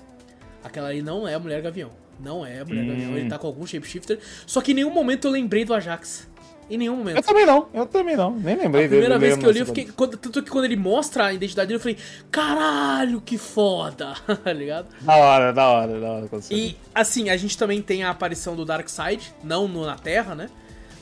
Aquela 0.64 0.90
ali 0.90 1.02
não 1.02 1.28
é 1.28 1.34
a 1.34 1.40
Mulher 1.40 1.62
Gavião. 1.62 1.92
Não 2.20 2.46
é 2.46 2.60
a 2.60 2.66
Mulher 2.66 2.84
hum. 2.84 2.88
Gavião, 2.88 3.18
ele 3.18 3.30
tá 3.30 3.40
com 3.40 3.48
algum 3.48 3.66
shapeshifter. 3.66 4.20
Só 4.46 4.62
que 4.62 4.72
em 4.72 4.76
nenhum 4.76 4.92
momento 4.92 5.28
eu 5.28 5.32
lembrei 5.32 5.66
do 5.66 5.74
Ajax. 5.74 6.30
Em 6.72 6.78
nenhum 6.78 6.96
momento. 6.96 7.18
Eu 7.18 7.22
também 7.24 7.46
não, 7.46 7.68
eu 7.74 7.86
também 7.86 8.16
não. 8.16 8.32
Nem 8.32 8.56
lembrei 8.56 8.88
dele. 8.88 9.06
A 9.06 9.18
primeira 9.18 9.20
vez 9.20 9.38
que 9.38 9.46
eu 9.46 9.52
li, 9.52 9.60
eu 9.60 9.66
fiquei. 9.66 9.90
Quando, 9.94 10.16
tanto 10.16 10.42
que 10.42 10.50
quando 10.50 10.64
ele 10.64 10.78
mostra 10.78 11.26
a 11.26 11.34
identidade 11.34 11.68
dele, 11.68 11.76
eu 11.76 11.82
falei, 11.82 11.98
caralho, 12.32 13.20
que 13.20 13.38
foda, 13.38 14.14
tá 14.42 14.54
ligado? 14.54 14.88
Da 15.02 15.18
hora, 15.18 15.52
da 15.52 15.68
hora, 15.68 16.00
da 16.00 16.12
hora. 16.12 16.30
E, 16.50 16.78
assim, 16.96 17.30
a 17.30 17.36
gente 17.36 17.58
também 17.58 17.82
tem 17.82 18.04
a 18.04 18.10
aparição 18.10 18.56
do 18.56 18.64
Darkseid, 18.64 19.34
não 19.44 19.68
no, 19.68 19.86
na 19.86 19.98
Terra, 19.98 20.34
né? 20.34 20.50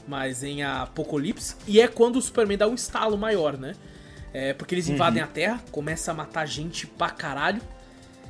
Mas 0.08 0.42
em 0.42 0.64
Apocalipse. 0.64 1.56
E 1.68 1.80
é 1.80 1.88
quando 1.88 2.16
o 2.16 2.22
Superman 2.22 2.58
dá 2.58 2.68
um 2.68 2.74
estalo 2.74 3.16
maior, 3.16 3.56
né? 3.56 3.76
É, 4.34 4.54
porque 4.54 4.74
eles 4.74 4.90
invadem 4.90 5.22
uhum. 5.22 5.30
a 5.30 5.32
Terra, 5.32 5.64
começam 5.72 6.16
a 6.16 6.18
matar 6.18 6.48
gente 6.48 6.88
pra 6.88 7.12
caralho. 7.12 7.62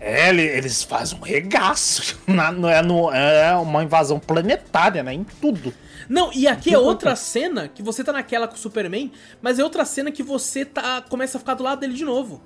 É, 0.01 0.27
eles 0.29 0.83
fazem 0.83 1.17
um 1.17 1.21
regaço. 1.21 2.19
Na, 2.27 2.49
é, 2.69 2.81
no, 2.81 3.09
é 3.13 3.55
uma 3.55 3.81
invasão 3.81 4.19
planetária, 4.19 5.01
né? 5.03 5.13
Em 5.13 5.23
tudo. 5.23 5.73
Não, 6.09 6.33
e 6.33 6.47
aqui 6.47 6.73
é 6.73 6.77
outra 6.79 7.15
cena 7.15 7.67
que 7.67 7.83
você 7.83 8.03
tá 8.03 8.11
naquela 8.11 8.47
com 8.47 8.55
o 8.55 8.57
Superman, 8.57 9.11
mas 9.39 9.59
é 9.59 9.63
outra 9.63 9.85
cena 9.85 10.11
que 10.11 10.23
você 10.23 10.65
tá 10.65 11.01
começa 11.07 11.37
a 11.37 11.39
ficar 11.39 11.53
do 11.53 11.63
lado 11.63 11.79
dele 11.79 11.93
de 11.93 12.03
novo. 12.03 12.41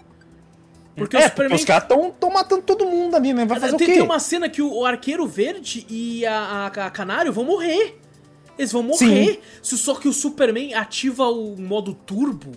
Porque 0.96 1.16
é, 1.16 1.22
o 1.22 1.30
Superman. 1.30 1.56
Os 1.56 1.66
caras 1.66 1.88
tão, 1.88 2.30
matando 2.30 2.62
todo 2.62 2.86
mundo 2.86 3.16
ali, 3.16 3.34
né? 3.34 3.46
Vai 3.46 3.60
fazer 3.60 3.78
tem, 3.78 3.88
o 3.88 3.90
quê? 3.90 3.96
Tem 3.96 4.04
uma 4.04 4.20
cena 4.20 4.50
que 4.50 4.62
o, 4.62 4.86
Arqueiro 4.86 5.26
Verde 5.26 5.86
e 5.90 6.26
a, 6.26 6.38
a, 6.38 6.68
a, 6.68 6.92
Canário 6.92 7.32
vão 7.32 7.46
morrer. 7.46 8.00
Eles 8.58 8.72
vão 8.72 8.84
morrer. 8.84 9.42
Sim. 9.62 9.78
Só 9.78 9.96
que 9.96 10.08
o 10.08 10.14
Superman 10.14 10.76
ativa 10.76 11.26
o 11.26 11.56
modo 11.58 11.94
turbo 11.94 12.52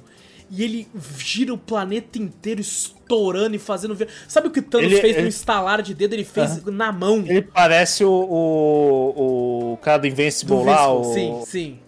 e 0.49 0.63
ele 0.63 0.89
gira 1.19 1.53
o 1.53 1.59
planeta 1.59 2.19
inteiro 2.19 2.61
estourando 2.61 3.57
e 3.57 3.59
fazendo. 3.59 3.97
Sabe 4.29 4.49
o 4.49 4.51
que 4.51 4.61
o 4.61 4.63
Thanos 4.63 4.93
ele, 4.93 5.01
fez 5.01 5.15
ele... 5.15 5.23
no 5.23 5.29
estalar 5.29 5.83
de 5.83 5.93
dedo? 5.93 6.13
Ele 6.15 6.25
fez 6.25 6.59
uh 6.59 6.61
-huh. 6.63 6.71
na 6.71 6.93
mão. 6.93 7.25
Ele 7.27 7.43
parece 7.43 8.05
o, 8.05 8.11
o, 8.11 9.73
o 9.73 9.77
cara 9.79 9.99
do 9.99 10.07
Invincible, 10.07 10.57
do 10.57 10.65
lá. 10.65 10.93
O... 10.93 11.13
Sim, 11.13 11.43
sim. 11.47 11.79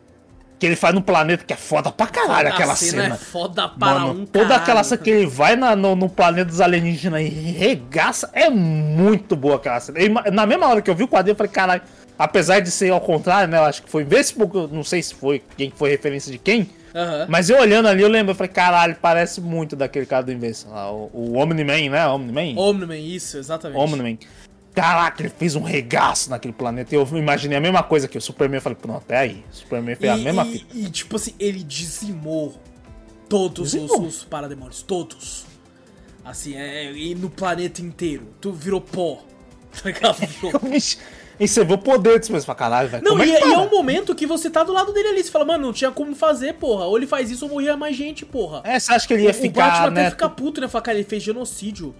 Que 0.58 0.66
ele 0.66 0.74
faz 0.74 0.92
no 0.92 1.00
planeta 1.00 1.44
que 1.44 1.52
é 1.52 1.56
foda 1.56 1.92
pra 1.92 2.08
caralho 2.08 2.48
aquela 2.48 2.74
cena. 2.74 3.02
cena. 3.02 3.14
É 3.14 3.18
foda 3.18 3.68
para 3.68 4.00
Mano, 4.00 4.22
um 4.22 4.26
Toda 4.26 4.56
aquela 4.56 4.82
cena 4.82 5.00
que 5.00 5.08
ele 5.08 5.26
vai 5.26 5.54
na, 5.54 5.76
no, 5.76 5.94
no, 5.94 6.08
planeta 6.08 6.46
dos 6.46 6.60
alienígenas 6.60 7.20
e 7.20 7.28
regaça. 7.28 8.28
É 8.32 8.50
muito 8.50 9.36
boa 9.36 9.54
aquela 9.54 9.78
cena. 9.78 9.98
na 10.32 10.46
mesma 10.46 10.66
hora 10.66 10.82
que 10.82 10.90
eu 10.90 10.96
vi 10.96 11.04
o 11.04 11.08
quadrinho, 11.08 11.34
eu 11.34 11.36
falei, 11.36 11.52
caralho. 11.52 11.82
Apesar 12.18 12.58
de 12.58 12.72
ser 12.72 12.90
ao 12.90 13.00
contrário, 13.00 13.48
né? 13.48 13.56
Eu 13.58 13.62
acho 13.62 13.84
que 13.84 13.88
foi 13.88 14.02
Invincible, 14.02 14.48
não 14.72 14.82
sei 14.82 15.00
se 15.00 15.14
foi 15.14 15.40
quem 15.56 15.70
foi 15.70 15.90
referência 15.90 16.32
de 16.32 16.38
quem. 16.38 16.68
Uhum. 16.98 17.26
Mas 17.28 17.48
eu 17.48 17.60
olhando 17.60 17.86
ali, 17.86 18.02
eu 18.02 18.08
lembro, 18.08 18.32
eu 18.32 18.34
falei, 18.34 18.52
caralho, 18.52 18.96
parece 19.00 19.40
muito 19.40 19.76
daquele 19.76 20.04
cara 20.04 20.24
do 20.24 20.32
Invenção 20.32 20.72
lá, 20.72 20.90
o, 20.90 21.10
o 21.12 21.36
Omni-Man, 21.36 21.90
né? 21.90 22.08
Omni-Man? 22.08 22.60
Omni-Man, 22.60 22.98
isso, 22.98 23.38
exatamente. 23.38 23.78
Omni-Man. 23.78 24.18
Caraca, 24.74 25.22
ele 25.22 25.30
fez 25.30 25.54
um 25.54 25.62
regaço 25.62 26.30
naquele 26.30 26.52
planeta. 26.52 26.94
Eu 26.94 27.06
imaginei 27.12 27.58
a 27.58 27.60
mesma 27.60 27.82
coisa 27.82 28.06
que 28.06 28.16
o 28.16 28.20
Superman. 28.20 28.58
Eu 28.58 28.62
falei, 28.62 28.78
pronto, 28.80 28.98
até 28.98 29.16
aí. 29.18 29.44
O 29.50 29.56
Superman 29.56 29.96
fez 29.96 30.12
e, 30.12 30.14
a 30.14 30.16
mesma 30.22 30.44
coisa. 30.44 30.64
E, 30.72 30.90
tipo 30.90 31.16
assim, 31.16 31.34
ele 31.38 31.62
dizimou 31.64 32.60
todos 33.28 33.72
dizimou. 33.72 34.02
Os, 34.02 34.18
os 34.18 34.24
parademônios, 34.24 34.82
todos. 34.82 35.46
Assim, 36.24 36.54
é, 36.56 36.92
e 36.92 37.14
no 37.14 37.30
planeta 37.30 37.82
inteiro. 37.82 38.28
Tu 38.40 38.52
virou 38.52 38.80
pó. 38.80 39.22
Tá 39.70 39.90
ligado? 39.90 40.16
E 41.40 41.46
você 41.46 41.64
vê 41.64 41.74
o 41.74 41.78
poder 41.78 42.18
desse 42.18 42.44
pra 42.44 42.54
caralho, 42.54 42.88
velho. 42.88 43.04
Não, 43.04 43.18
é 43.20 43.26
e, 43.26 43.32
é, 43.32 43.48
e 43.48 43.52
é 43.52 43.58
um 43.58 43.70
momento 43.70 44.14
que 44.14 44.26
você 44.26 44.50
tá 44.50 44.64
do 44.64 44.72
lado 44.72 44.92
dele 44.92 45.08
ali. 45.08 45.22
Você 45.22 45.30
fala, 45.30 45.44
mano, 45.44 45.66
não 45.66 45.72
tinha 45.72 45.90
como 45.90 46.14
fazer, 46.14 46.54
porra. 46.54 46.86
Ou 46.86 46.96
ele 46.96 47.06
faz 47.06 47.30
isso 47.30 47.44
ou 47.44 47.52
morria 47.52 47.76
mais 47.76 47.96
gente, 47.96 48.26
porra. 48.26 48.60
É, 48.64 48.78
você 48.78 48.92
acha 48.92 49.06
que 49.06 49.14
ele 49.14 49.24
ia 49.24 49.30
o, 49.30 49.34
ficar. 49.34 49.68
O 49.68 49.70
Batman 49.70 49.90
né? 49.90 50.00
até 50.02 50.10
fica 50.10 50.28
puto, 50.28 50.60
né? 50.60 50.68
Fala, 50.68 50.82
cara, 50.82 50.98
ele 50.98 51.06
fez 51.06 51.22
genocídio. 51.22 51.94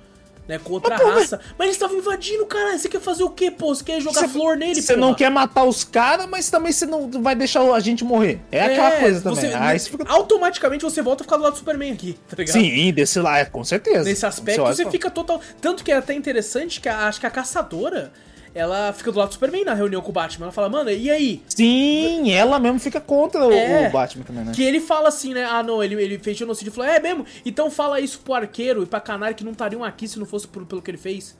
Né, 0.48 0.58
com 0.58 0.72
outra 0.72 0.96
mas, 0.96 1.06
raça. 1.06 1.36
Mas... 1.36 1.54
mas 1.58 1.66
eles 1.66 1.76
estavam 1.76 1.98
invadindo, 1.98 2.46
cara. 2.46 2.78
Você 2.78 2.88
quer 2.88 3.02
fazer 3.02 3.22
o 3.22 3.28
quê, 3.28 3.50
pô? 3.50 3.74
Você 3.74 3.84
quer 3.84 4.00
jogar 4.00 4.20
cê, 4.20 4.28
flor 4.28 4.56
nele, 4.56 4.80
Você 4.80 4.96
não 4.96 5.12
quer 5.12 5.30
matar 5.30 5.64
os 5.64 5.84
caras, 5.84 6.26
mas 6.26 6.48
também 6.48 6.72
você 6.72 6.86
não 6.86 7.10
vai 7.22 7.36
deixar 7.36 7.60
a 7.70 7.80
gente 7.80 8.02
morrer. 8.02 8.40
É, 8.50 8.56
é 8.56 8.64
aquela 8.64 8.92
coisa 8.92 9.20
também. 9.20 9.40
Você, 9.40 9.54
Aí 9.54 9.78
fica... 9.78 10.10
Automaticamente 10.10 10.82
você 10.82 11.02
volta 11.02 11.22
a 11.22 11.24
ficar 11.24 11.36
do 11.36 11.42
lado 11.42 11.52
do 11.52 11.58
Superman 11.58 11.92
aqui, 11.92 12.18
tá 12.26 12.36
ligado? 12.38 12.54
Sim, 12.54 12.90
desse 12.94 13.20
lá, 13.20 13.40
é, 13.40 13.44
com 13.44 13.62
certeza. 13.62 14.04
Nesse 14.04 14.24
aspecto 14.24 14.62
você, 14.62 14.84
você 14.84 14.90
fica 14.90 15.10
total. 15.10 15.38
Tanto 15.60 15.84
que 15.84 15.92
é 15.92 15.96
até 15.96 16.14
interessante 16.14 16.80
que 16.80 16.88
a, 16.88 17.08
acho 17.08 17.20
que 17.20 17.26
a 17.26 17.30
caçadora 17.30 18.10
ela 18.58 18.92
fica 18.92 19.12
do 19.12 19.18
lado 19.18 19.28
do 19.28 19.34
Superman 19.34 19.64
na 19.64 19.74
reunião 19.74 20.02
com 20.02 20.10
o 20.10 20.12
Batman. 20.12 20.46
Ela 20.46 20.52
fala, 20.52 20.68
mano, 20.68 20.90
e 20.90 21.10
aí? 21.10 21.42
Sim, 21.48 22.32
ela 22.32 22.58
mesmo 22.58 22.80
fica 22.80 23.00
contra 23.00 23.46
o, 23.46 23.52
é, 23.52 23.88
o 23.88 23.92
Batman 23.92 24.24
também, 24.24 24.44
né? 24.44 24.52
Que 24.52 24.64
ele 24.64 24.80
fala 24.80 25.08
assim, 25.08 25.32
né? 25.32 25.44
Ah, 25.44 25.62
não, 25.62 25.82
ele, 25.82 25.94
ele 25.94 26.18
fez 26.18 26.36
genocídio. 26.36 26.72
Falou, 26.72 26.90
é 26.90 26.98
mesmo? 26.98 27.24
Então 27.46 27.70
fala 27.70 28.00
isso 28.00 28.18
pro 28.20 28.34
arqueiro 28.34 28.82
e 28.82 28.86
pra 28.86 29.00
canário 29.00 29.36
que 29.36 29.44
não 29.44 29.52
estariam 29.52 29.84
aqui 29.84 30.08
se 30.08 30.18
não 30.18 30.26
fosse 30.26 30.48
por, 30.48 30.66
pelo 30.66 30.82
que 30.82 30.90
ele 30.90 30.98
fez. 30.98 31.36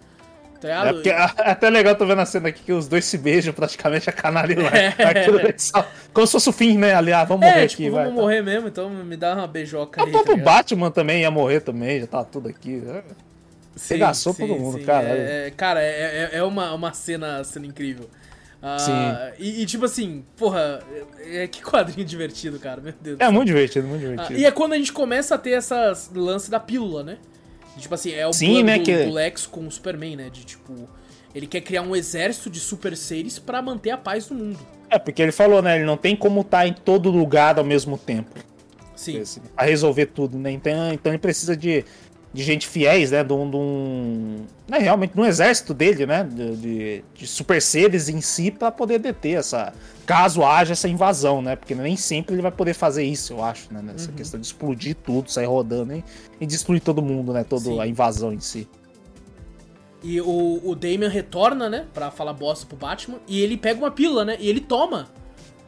Tá 0.61 0.69
é, 0.69 0.93
porque, 0.93 1.09
é 1.09 1.23
até 1.51 1.71
legal, 1.71 1.95
tô 1.95 2.05
vendo 2.05 2.21
a 2.21 2.27
cena 2.27 2.49
aqui 2.49 2.63
que 2.63 2.73
os 2.73 2.89
dois 2.89 3.05
se 3.05 3.17
beijam 3.17 3.55
praticamente 3.55 4.11
a 4.11 4.13
canário 4.13 4.61
lá. 4.63 4.71
É. 4.79 5.05
Aquilo, 5.05 5.41
como 6.13 6.27
se 6.27 6.33
fosse 6.33 6.49
o 6.49 6.53
fim, 6.53 6.79
né? 6.79 6.95
Ali, 6.95 7.13
ah, 7.13 7.25
vamos 7.25 7.47
é, 7.47 7.51
morrer 7.51 7.69
tipo, 7.69 7.83
aqui, 7.83 7.91
vamos 7.91 7.97
vai. 7.97 8.05
Vamos 8.07 8.21
morrer 8.21 8.39
tá. 8.39 8.43
mesmo, 8.43 8.69
então 8.69 8.91
me 8.91 9.17
dá 9.17 9.35
uma 9.35 9.47
beijoca 9.47 10.03
aí. 10.03 10.09
O 10.09 10.13
próprio 10.13 10.37
tá 10.37 10.43
Batman 10.43 10.91
também 10.91 11.23
ia 11.23 11.31
morrer 11.31 11.61
também, 11.61 12.01
já 12.01 12.07
tá 12.07 12.25
tudo 12.25 12.49
aqui. 12.49 12.83
Regaçou 13.89 14.35
todo 14.35 14.55
mundo, 14.55 14.79
sim. 14.79 14.85
cara. 14.85 15.09
É, 15.09 15.47
é, 15.47 15.51
cara, 15.51 15.83
é, 15.83 16.31
é, 16.33 16.39
é 16.39 16.43
uma, 16.43 16.73
uma 16.73 16.93
cena, 16.93 17.43
cena 17.45 17.67
incrível. 17.67 18.09
Uh, 18.61 18.81
sim. 18.81 18.93
E, 19.39 19.63
e, 19.63 19.67
tipo 19.67 19.85
assim, 19.85 20.25
porra, 20.37 20.81
é, 21.21 21.47
que 21.47 21.63
quadrinho 21.63 22.05
divertido, 22.05 22.59
cara, 22.59 22.81
meu 22.81 22.93
Deus. 23.01 23.19
É 23.21 23.31
muito 23.31 23.47
divertido, 23.47 23.87
muito 23.87 24.01
divertido. 24.01 24.39
Uh, 24.39 24.43
e 24.43 24.45
é 24.45 24.51
quando 24.51 24.73
a 24.73 24.77
gente 24.77 24.93
começa 24.93 25.35
a 25.37 25.39
ter 25.39 25.51
essas 25.51 26.11
lance 26.13 26.51
da 26.51 26.59
pílula, 26.59 27.05
né? 27.05 27.19
Tipo 27.79 27.95
assim, 27.95 28.13
é 28.13 28.27
o 28.27 28.33
Sim, 28.33 28.55
plano 28.55 28.67
né, 28.67 28.79
do, 28.79 28.85
que... 28.85 29.05
do 29.05 29.13
Lex 29.13 29.47
com 29.47 29.67
o 29.67 29.71
Superman, 29.71 30.17
né? 30.17 30.31
De 30.31 30.45
tipo, 30.45 30.75
ele 31.35 31.47
quer 31.47 31.61
criar 31.61 31.83
um 31.83 31.95
exército 31.95 32.51
de 32.51 32.59
super 32.59 32.97
seres 32.97 33.39
para 33.39 33.63
manter 33.63 33.91
a 33.91 33.97
paz 33.97 34.29
no 34.29 34.37
mundo. 34.37 34.59
É, 34.91 34.99
porque 34.99 35.23
ele 35.23 35.33
falou, 35.33 35.63
né? 35.63 35.77
Ele 35.77 35.85
não 35.85 35.97
tem 35.97 36.17
como 36.17 36.41
estar 36.41 36.59
tá 36.59 36.67
em 36.67 36.73
todo 36.73 37.11
lugar 37.11 37.59
ao 37.59 37.65
mesmo 37.65 37.97
tempo. 37.97 38.35
Sim. 38.97 39.23
Pra 39.55 39.65
resolver 39.65 40.07
tudo, 40.07 40.37
né? 40.39 40.51
Então, 40.51 40.93
então 40.93 41.13
ele 41.13 41.21
precisa 41.21 41.57
de 41.57 41.85
de 42.33 42.43
gente 42.43 42.67
fiéis, 42.69 43.11
né? 43.11 43.25
De 43.25 43.33
um. 43.33 43.51
De 43.51 43.57
um 43.57 44.37
né, 44.69 44.79
realmente, 44.79 45.17
no 45.17 45.25
exército 45.25 45.73
dele, 45.73 46.07
né? 46.07 46.25
De, 46.25 46.57
de, 46.57 47.05
de 47.15 47.27
super 47.27 47.61
seres 47.61 48.09
em 48.09 48.21
si, 48.21 48.51
para 48.51 48.71
poder 48.71 48.99
deter 48.99 49.39
essa. 49.39 49.73
Caso 50.05 50.43
haja 50.43 50.73
essa 50.73 50.89
invasão, 50.89 51.43
né? 51.43 51.57
Porque 51.57 51.75
nem 51.75 51.97
sempre 51.97 52.35
ele 52.35 52.43
vai 52.43 52.51
poder 52.51 52.75
fazer 52.75 53.05
isso, 53.05 53.35
eu 53.35 53.45
acho, 53.45 53.73
né? 53.73 53.81
Nessa 53.83 54.11
uhum. 54.11 54.17
questão 54.17 54.41
de 54.41 54.47
explodir 54.47 54.95
tudo, 54.95 55.31
sair 55.31 55.47
rodando 55.47 55.95
e, 55.95 56.05
e 56.41 56.47
destruir 56.47 56.81
todo 56.81 57.03
mundo, 57.03 57.33
né? 57.33 57.45
Toda 57.45 57.65
Sim. 57.65 57.81
a 57.81 57.87
invasão 57.87 58.33
em 58.33 58.41
si. 58.41 58.69
E 60.03 60.21
o, 60.21 60.61
o 60.65 60.75
Damian 60.75 61.09
retorna, 61.09 61.69
né? 61.69 61.87
Pra 61.93 62.11
falar 62.11 62.33
bosta 62.33 62.67
pro 62.67 62.77
Batman. 62.77 63.19
E 63.27 63.41
ele 63.41 63.57
pega 63.57 63.79
uma 63.79 63.91
pílula, 63.91 64.25
né? 64.25 64.37
E 64.39 64.49
ele 64.49 64.61
toma 64.61 65.09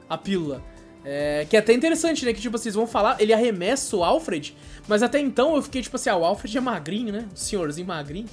a 0.09 0.16
pílula. 0.16 0.62
É, 1.05 1.47
que 1.48 1.56
é 1.56 1.60
até 1.60 1.72
interessante, 1.72 2.24
né? 2.24 2.32
Que, 2.32 2.40
tipo, 2.40 2.56
vocês 2.56 2.74
vão 2.74 2.86
falar, 2.86 3.16
ele 3.20 3.32
arremessa 3.32 3.97
o 3.97 4.05
Alfred, 4.05 4.55
mas 4.86 5.02
até 5.02 5.18
então 5.18 5.56
eu 5.56 5.62
fiquei, 5.62 5.82
tipo 5.82 5.97
assim, 5.97 6.10
ah, 6.10 6.16
o 6.16 6.24
Alfred 6.24 6.56
é 6.56 6.60
magrinho, 6.60 7.12
né? 7.12 7.27
O 7.35 7.39
senhorzinho 7.39 7.86
magrinho. 7.86 8.28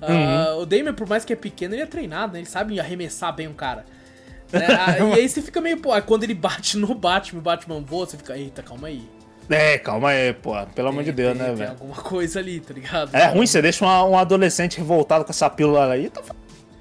Uhum. 0.00 0.58
Uh, 0.58 0.62
o 0.62 0.66
Damien, 0.66 0.94
por 0.94 1.08
mais 1.08 1.24
que 1.24 1.32
é 1.32 1.36
pequeno, 1.36 1.74
ele 1.74 1.82
é 1.82 1.86
treinado, 1.86 2.32
né? 2.32 2.38
Ele 2.40 2.46
sabe 2.46 2.78
arremessar 2.78 3.34
bem 3.34 3.48
o 3.48 3.54
cara. 3.54 3.84
Né? 4.52 4.66
Ah, 4.80 4.98
e 4.98 5.20
aí 5.20 5.28
você 5.28 5.42
fica 5.42 5.60
meio, 5.60 5.78
pô, 5.78 5.90
quando 6.02 6.24
ele 6.24 6.34
bate 6.34 6.78
no 6.78 6.94
Batman, 6.94 7.38
o 7.38 7.42
Batman 7.42 7.80
voa, 7.80 8.06
você 8.06 8.16
fica, 8.16 8.36
eita, 8.36 8.62
calma 8.62 8.88
aí. 8.88 9.02
É, 9.50 9.78
calma 9.78 10.10
aí, 10.10 10.32
pô. 10.32 10.54
Pelo 10.74 10.88
amor 10.88 11.04
de 11.04 11.12
Deus, 11.12 11.36
tem, 11.36 11.46
né, 11.46 11.54
velho? 11.54 11.70
alguma 11.70 11.96
coisa 11.96 12.38
ali, 12.38 12.60
tá 12.60 12.72
ligado? 12.72 13.14
É 13.14 13.26
ruim, 13.26 13.46
você 13.46 13.60
deixa 13.60 13.84
uma, 13.84 14.04
um 14.04 14.16
adolescente 14.16 14.78
revoltado 14.78 15.24
com 15.24 15.30
essa 15.30 15.50
pílula 15.50 15.90
aí, 15.90 16.08
tá 16.08 16.22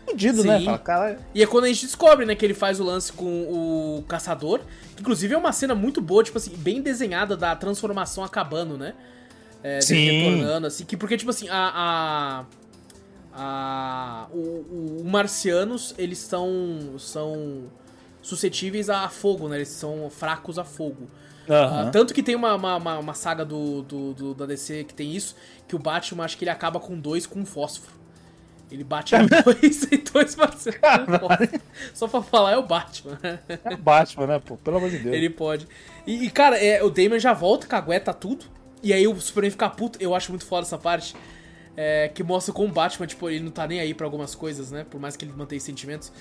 fudido, 0.10 0.44
né? 0.44 0.62
Fala, 0.64 0.78
cara... 0.78 1.20
E 1.34 1.44
é 1.44 1.48
quando 1.48 1.66
a 1.66 1.68
gente 1.68 1.86
descobre, 1.86 2.26
né, 2.26 2.36
que 2.36 2.46
ele 2.46 2.54
faz 2.54 2.80
o 2.80 2.84
lance 2.84 3.12
com 3.12 3.26
o 3.26 4.04
caçador. 4.08 4.62
Inclusive 5.00 5.34
é 5.34 5.38
uma 5.38 5.52
cena 5.52 5.76
muito 5.76 6.02
boa, 6.02 6.24
tipo 6.24 6.38
assim, 6.38 6.56
bem 6.58 6.82
desenhada 6.82 7.36
da 7.36 7.56
transformação 7.56 8.24
acabando, 8.24 8.78
né? 8.78 8.94
É, 9.64 9.82
Sim. 9.82 10.10
retornando, 10.10 10.68
assim, 10.68 10.86
que 10.86 10.96
porque, 10.96 11.18
tipo 11.18 11.30
assim, 11.30 11.48
a. 11.50 12.46
a, 13.34 13.44
a 14.24 14.28
o, 14.32 14.38
o, 14.38 15.02
o, 15.02 15.06
marcianos, 15.06 15.94
eles 15.98 16.20
são. 16.20 16.96
são 16.98 17.64
suscetíveis 18.22 18.90
a 18.90 19.08
fogo, 19.08 19.48
né? 19.48 19.58
Eles 19.58 19.70
são 19.70 20.10
fracos 20.10 20.60
a 20.60 20.64
fogo. 20.64 21.08
Uhum. 21.48 21.88
Uh, 21.88 21.92
tanto 21.92 22.14
que 22.14 22.22
tem 22.22 22.36
uma, 22.36 22.56
uma, 22.56 23.00
uma 23.00 23.14
saga 23.14 23.46
do, 23.46 23.82
do, 23.84 24.14
do, 24.14 24.34
da 24.34 24.46
DC 24.46 24.84
que 24.84 24.94
tem 24.94 25.16
isso, 25.16 25.34
que 25.66 25.76
o 25.76 25.80
Batman 25.80 26.26
acho 26.26 26.38
que 26.38 26.44
ele 26.44 26.52
acaba 26.52 26.78
com 26.78 27.00
dois 27.00 27.26
com 27.26 27.40
um 27.40 27.46
fósforo. 27.46 27.97
Ele 28.72 28.84
bate 28.84 29.16
em 29.16 29.26
dois 29.26 29.84
e 29.92 29.98
dois 29.98 30.36
parceiros 30.36 30.82
Só 31.94 32.08
pra 32.08 32.22
falar, 32.22 32.52
é 32.52 32.58
o 32.58 32.64
Batman. 32.64 33.18
É 33.48 33.74
o 33.74 33.78
Batman, 33.78 34.28
né, 34.28 34.40
pô? 34.40 34.58
Pelo 34.58 34.78
amor 34.78 34.90
de 34.90 35.00
Deus. 35.00 35.16
Ele 35.16 35.30
pode. 35.30 35.68
E, 36.06 36.26
e 36.26 36.30
cara, 36.30 36.58
é, 36.58 36.84
o 36.84 36.90
Damon 36.90 37.18
já 37.20 37.34
volta, 37.34 37.66
cagueta 37.66 38.14
tudo. 38.14 38.46
E 38.84 38.94
aí 38.94 39.08
o 39.08 39.20
Superman 39.20 39.52
fica 39.52 39.70
puto. 39.70 39.98
Eu 40.02 40.14
acho 40.14 40.32
muito 40.32 40.46
foda 40.46 40.68
essa 40.68 40.78
parte. 40.78 41.16
É, 41.76 42.10
que 42.10 42.24
mostra 42.24 42.54
como 42.54 42.70
o 42.70 42.72
Batman, 42.72 43.06
tipo, 43.06 43.30
ele 43.30 43.44
não 43.44 43.52
tá 43.52 43.68
nem 43.68 43.80
aí 43.80 43.94
pra 43.94 44.06
algumas 44.06 44.34
coisas, 44.36 44.72
né? 44.72 44.86
Por 44.90 45.00
mais 45.00 45.16
que 45.16 45.24
ele 45.24 45.32
mantenha 45.34 45.60
sentimentos. 45.60 46.12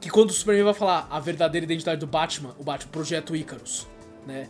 Que 0.00 0.10
quando 0.10 0.30
o 0.30 0.32
Superman 0.32 0.64
vai 0.64 0.74
falar 0.74 1.06
a 1.10 1.20
verdadeira 1.20 1.64
identidade 1.64 2.00
do 2.00 2.06
Batman, 2.06 2.54
o 2.58 2.64
Batman 2.64 2.90
projeta 2.90 3.32
o 3.32 3.36
Ícaros, 3.36 3.86
né? 4.26 4.48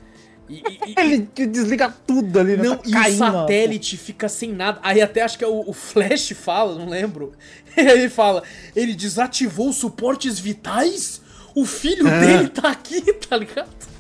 E, 0.53 0.91
e, 0.91 0.95
ele 0.99 1.29
desliga 1.47 1.93
tudo 2.07 2.39
ali, 2.39 2.57
né? 2.57 2.65
Não, 2.65 2.77
tá 2.77 3.09
e 3.09 3.15
o 3.15 3.19
satélite 3.19 3.97
fica 3.97 4.29
sem 4.29 4.53
nada. 4.53 4.79
Aí 4.83 5.01
até 5.01 5.23
acho 5.23 5.39
que 5.39 5.45
é 5.45 5.49
o, 5.49 5.69
o 5.69 5.73
Flash 5.73 6.33
fala, 6.33 6.79
não 6.79 6.89
lembro. 6.89 7.33
ele 7.77 8.09
fala, 8.09 8.43
ele 8.77 8.95
desativou 8.95 9.71
os 9.71 9.77
suportes 9.77 10.39
vitais? 10.39 11.21
O 11.55 11.65
filho 11.65 12.07
é. 12.09 12.21
dele 12.21 12.49
tá 12.49 12.71
aqui, 12.71 13.01
tá 13.15 13.37
ligado? 13.37 13.93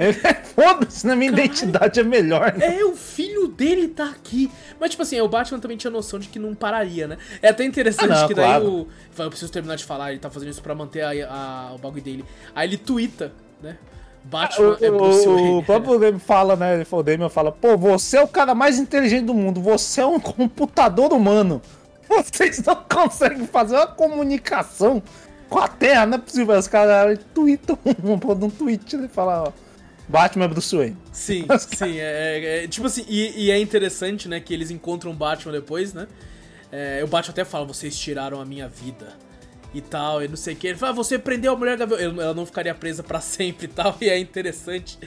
É, 0.00 0.14
foda-se, 0.14 1.06
na 1.06 1.14
minha 1.14 1.30
Caralho, 1.30 1.46
identidade 1.46 2.00
é 2.00 2.02
melhor. 2.02 2.54
Né? 2.56 2.78
É, 2.78 2.84
o 2.86 2.96
filho 2.96 3.46
dele 3.48 3.86
tá 3.86 4.06
aqui. 4.06 4.50
Mas, 4.80 4.92
tipo 4.92 5.02
assim, 5.02 5.20
o 5.20 5.28
Batman 5.28 5.60
também 5.60 5.76
tinha 5.76 5.90
noção 5.90 6.18
de 6.18 6.26
que 6.28 6.38
não 6.38 6.54
pararia, 6.54 7.06
né? 7.06 7.18
É 7.42 7.50
até 7.50 7.66
interessante 7.66 8.10
ah, 8.10 8.20
não, 8.22 8.28
que 8.28 8.32
daí 8.32 8.46
claro. 8.46 8.66
o. 8.66 8.88
Eu 9.18 9.28
preciso 9.28 9.52
terminar 9.52 9.76
de 9.76 9.84
falar, 9.84 10.10
ele 10.10 10.18
tá 10.18 10.30
fazendo 10.30 10.48
isso 10.48 10.62
pra 10.62 10.74
manter 10.74 11.02
a, 11.02 11.10
a, 11.28 11.74
o 11.74 11.78
bagulho 11.78 12.02
dele. 12.02 12.24
Aí 12.54 12.66
ele 12.66 12.78
twitta, 12.78 13.30
né? 13.62 13.76
Batman 14.24 14.76
o, 14.80 14.84
é 14.84 14.90
Bruce 14.90 15.26
Wayne. 15.26 15.50
O 15.58 15.62
próprio 15.62 15.98
Damian 15.98 16.18
fala, 16.18 16.56
né? 16.56 16.86
O 16.90 17.02
Damian 17.02 17.28
fala, 17.28 17.50
pô, 17.52 17.76
você 17.76 18.16
é 18.18 18.22
o 18.22 18.28
cara 18.28 18.54
mais 18.54 18.78
inteligente 18.78 19.24
do 19.24 19.34
mundo, 19.34 19.60
você 19.60 20.00
é 20.00 20.06
um 20.06 20.20
computador 20.20 21.12
humano. 21.12 21.60
Vocês 22.08 22.62
não 22.64 22.76
conseguem 22.76 23.46
fazer 23.46 23.76
uma 23.76 23.86
comunicação 23.86 25.02
com 25.48 25.58
a 25.58 25.68
Terra, 25.68 26.06
não 26.06 26.18
é 26.18 26.20
possível. 26.20 26.58
Os 26.58 26.66
caras 26.66 27.18
tweetam 27.32 27.78
um, 27.84 28.44
um 28.44 28.50
tweet, 28.50 28.96
ele 28.96 29.08
fala, 29.08 29.44
ó. 29.48 29.52
Batman 30.08 30.46
é 30.46 30.48
Bruce 30.48 30.76
Wayne. 30.76 30.96
Sim, 31.12 31.46
sim. 31.58 31.98
É, 31.98 32.02
é, 32.02 32.64
é, 32.64 32.68
tipo 32.68 32.86
assim, 32.88 33.04
e, 33.08 33.46
e, 33.46 33.50
é 33.52 33.60
interessante, 33.60 34.28
né, 34.28 34.40
que 34.40 34.52
eles 34.52 34.72
encontram 34.72 35.12
o 35.12 35.14
Batman 35.14 35.52
depois, 35.52 35.94
né? 35.94 36.08
É, 36.72 37.00
o 37.04 37.06
Batman 37.06 37.32
até 37.32 37.44
fala, 37.44 37.64
vocês 37.64 37.96
tiraram 37.96 38.40
a 38.40 38.44
minha 38.44 38.68
vida 38.68 39.29
e 39.72 39.80
tal, 39.80 40.22
e 40.22 40.28
não 40.28 40.36
sei 40.36 40.54
o 40.54 40.56
que. 40.56 40.66
Ele 40.68 40.78
fala, 40.78 40.92
ah, 40.92 40.94
você 40.94 41.18
prendeu 41.18 41.52
a 41.52 41.56
mulher 41.56 41.76
Gavião. 41.76 41.98
Ela 41.98 42.34
não 42.34 42.44
ficaria 42.44 42.74
presa 42.74 43.02
para 43.02 43.20
sempre 43.22 43.66
e 43.66 43.68
tal. 43.68 43.96
E 44.00 44.08
é 44.08 44.18
interessante 44.18 44.98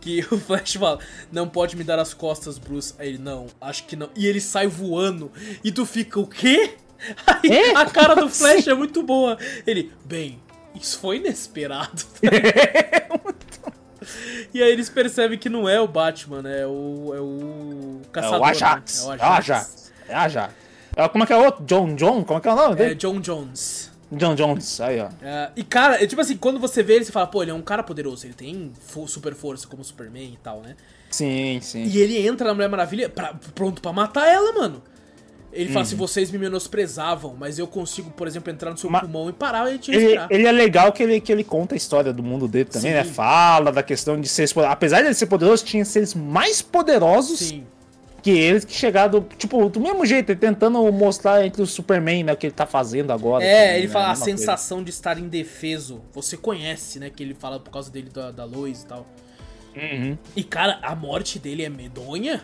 que 0.00 0.20
o 0.30 0.38
Flash 0.38 0.74
fala, 0.74 0.98
não 1.30 1.48
pode 1.48 1.76
me 1.76 1.84
dar 1.84 1.98
as 1.98 2.12
costas, 2.12 2.58
Bruce. 2.58 2.94
Aí 2.98 3.08
ele, 3.10 3.18
não, 3.18 3.46
acho 3.60 3.84
que 3.84 3.96
não. 3.96 4.10
E 4.14 4.26
ele 4.26 4.40
sai 4.40 4.66
voando. 4.66 5.30
E 5.64 5.72
tu 5.72 5.86
fica, 5.86 6.20
o 6.20 6.26
quê? 6.26 6.74
Aí 7.26 7.50
é? 7.50 7.76
a 7.76 7.86
cara 7.86 8.14
do 8.14 8.28
Flash 8.28 8.68
é 8.68 8.74
muito 8.74 9.02
boa. 9.02 9.36
Ele, 9.66 9.92
bem, 10.04 10.40
isso 10.74 10.98
foi 10.98 11.16
inesperado. 11.16 12.04
e 14.54 14.62
aí 14.62 14.70
eles 14.70 14.88
percebem 14.88 15.36
que 15.36 15.48
não 15.48 15.68
é 15.68 15.80
o 15.80 15.88
Batman, 15.88 16.42
né? 16.42 16.60
É 16.60 16.66
o, 16.66 17.12
é 17.12 17.20
o 17.20 18.00
caçador. 18.12 18.36
É 18.36 18.40
o 18.40 18.44
Ajax. 18.44 19.04
Né? 19.04 19.04
É 19.04 19.08
o 19.08 19.10
Ajax. 19.10 19.20
É 19.20 19.24
o 19.24 19.32
Ajax. 19.32 19.92
É 20.08 20.14
Ajax. 20.14 20.54
É, 20.94 21.08
como 21.08 21.24
é 21.24 21.26
que 21.26 21.32
é 21.32 21.36
o 21.36 21.44
outro? 21.44 21.64
John 21.64 21.94
John? 21.94 22.22
Como 22.22 22.38
é 22.38 22.42
que 22.42 22.48
é 22.48 22.52
o 22.52 22.56
nome 22.56 22.76
dele? 22.76 22.92
É 22.92 22.94
John 22.94 23.18
Jones. 23.20 23.81
John 24.16 24.34
Jones, 24.34 24.80
aí 24.80 25.00
ó. 25.00 25.08
É, 25.22 25.50
e 25.56 25.64
cara, 25.64 26.02
é 26.02 26.06
tipo 26.06 26.20
assim, 26.20 26.36
quando 26.36 26.60
você 26.60 26.82
vê 26.82 26.94
ele, 26.94 27.04
você 27.04 27.12
fala, 27.12 27.26
pô, 27.26 27.42
ele 27.42 27.50
é 27.50 27.54
um 27.54 27.62
cara 27.62 27.82
poderoso, 27.82 28.26
ele 28.26 28.34
tem 28.34 28.72
super 29.06 29.34
força 29.34 29.66
como 29.66 29.82
Superman 29.82 30.32
e 30.32 30.38
tal, 30.42 30.60
né? 30.60 30.76
Sim, 31.10 31.58
sim. 31.62 31.84
E 31.84 31.98
ele 31.98 32.26
entra 32.26 32.48
na 32.48 32.54
Mulher 32.54 32.68
Maravilha 32.68 33.08
pra, 33.08 33.34
pronto 33.54 33.80
para 33.80 33.92
matar 33.92 34.26
ela, 34.26 34.52
mano. 34.52 34.82
Ele 35.52 35.68
fala 35.68 35.82
assim, 35.82 35.96
vocês 35.96 36.30
me 36.30 36.38
menosprezavam, 36.38 37.36
mas 37.38 37.58
eu 37.58 37.66
consigo, 37.66 38.10
por 38.10 38.26
exemplo, 38.26 38.50
entrar 38.50 38.70
no 38.70 38.78
seu 38.78 38.90
pulmão 38.90 39.28
e 39.28 39.34
parar 39.34 39.70
e 39.70 39.78
te 39.78 39.90
respirar. 39.90 40.26
Ele, 40.30 40.40
ele, 40.40 40.48
é 40.48 40.52
legal 40.52 40.90
que 40.92 41.02
ele, 41.02 41.20
que 41.20 41.30
ele 41.30 41.44
conta 41.44 41.74
a 41.74 41.76
história 41.76 42.10
do 42.10 42.22
mundo 42.22 42.48
dele 42.48 42.70
também, 42.70 42.92
né? 42.92 43.02
Sim. 43.02 43.08
né? 43.08 43.14
Fala 43.14 43.70
da 43.70 43.82
questão 43.82 44.18
de 44.18 44.28
ser... 44.28 44.48
Apesar 44.66 45.00
de 45.02 45.08
ele 45.08 45.14
ser 45.14 45.26
poderoso, 45.26 45.62
tinha 45.62 45.84
seres 45.84 46.14
mais 46.14 46.62
poderosos 46.62 47.38
Sim 47.38 47.66
que 48.22 48.30
eles 48.30 48.64
que 48.64 48.72
chegaram, 48.72 49.20
tipo, 49.36 49.68
do 49.68 49.80
mesmo 49.80 50.06
jeito, 50.06 50.34
tentando 50.36 50.80
mostrar 50.92 51.44
entre 51.44 51.60
o 51.60 51.66
Superman, 51.66 52.22
né, 52.22 52.32
o 52.32 52.36
que 52.36 52.46
ele 52.46 52.54
tá 52.54 52.66
fazendo 52.66 53.12
agora. 53.12 53.44
É, 53.44 53.64
também, 53.64 53.76
ele 53.78 53.86
né, 53.88 53.92
fala 53.92 54.10
a, 54.12 54.14
sensação 54.14 54.78
coisa. 54.78 54.84
de 54.84 54.90
estar 54.90 55.18
indefeso. 55.18 56.00
Você 56.12 56.36
conhece, 56.36 57.00
né, 57.00 57.10
que 57.10 57.22
ele 57.22 57.34
fala 57.34 57.58
por 57.58 57.70
causa 57.70 57.90
dele 57.90 58.10
da, 58.10 58.30
da 58.30 58.44
Lois 58.44 58.82
e 58.82 58.86
tal. 58.86 59.06
Uhum. 59.74 60.16
E, 60.36 60.44
cara, 60.44 60.78
a 60.82 60.94
morte 60.94 61.38
dele 61.40 61.64
é 61.64 61.68
medonha. 61.68 62.42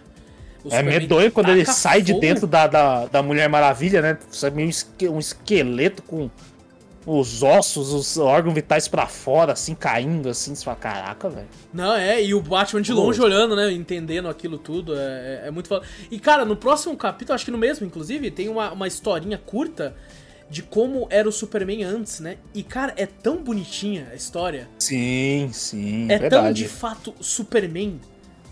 O 0.65 0.75
é 0.75 0.83
medonho 0.83 1.31
quando 1.31 1.51
ele 1.51 1.65
sai 1.65 2.01
fogo. 2.01 2.15
de 2.15 2.21
dentro 2.21 2.47
da, 2.47 2.67
da, 2.67 3.07
da 3.07 3.23
Mulher 3.23 3.49
Maravilha, 3.49 4.03
né? 4.03 4.19
Sabe, 4.31 4.65
um 5.09 5.19
esqueleto 5.19 6.03
com 6.03 6.29
os 7.11 7.43
ossos, 7.43 7.91
os 7.95 8.19
órgãos 8.19 8.55
vitais 8.55 8.87
para 8.87 9.07
fora, 9.07 9.55
assim, 9.55 9.75
caindo, 9.75 10.29
assim, 10.29 10.55
você 10.55 10.63
fala, 10.63 10.77
caraca, 10.77 11.31
velho. 11.31 11.49
Não, 11.73 11.95
é, 11.95 12.23
e 12.23 12.35
o 12.35 12.43
Batman 12.43 12.83
de 12.83 12.93
longe 12.93 13.19
olhando, 13.19 13.57
né, 13.57 13.73
entendendo 13.73 14.29
aquilo 14.29 14.59
tudo, 14.59 14.95
é, 14.95 14.99
é, 14.99 15.43
é 15.47 15.51
muito 15.51 15.69
foda. 15.69 15.87
E, 16.11 16.19
cara, 16.19 16.45
no 16.45 16.55
próximo 16.55 16.95
capítulo, 16.99 17.35
acho 17.35 17.47
que 17.47 17.51
no 17.51 17.57
mesmo, 17.57 17.87
inclusive, 17.87 18.31
tem 18.31 18.51
uma, 18.51 18.71
uma 18.73 18.87
historinha 18.87 19.39
curta 19.39 19.97
de 20.51 20.63
como 20.63 21.07
era 21.09 21.27
o 21.27 21.33
Superman 21.33 21.83
antes, 21.83 22.21
né? 22.21 22.37
E, 22.55 22.63
cara, 22.63 22.93
é 22.95 23.07
tão 23.07 23.39
bonitinha 23.43 24.09
a 24.13 24.15
história. 24.15 24.69
Sim, 24.79 25.49
sim, 25.51 26.05
É 26.11 26.19
verdade. 26.19 26.45
tão, 26.45 26.53
de 26.53 26.69
fato, 26.69 27.15
Superman, 27.21 27.99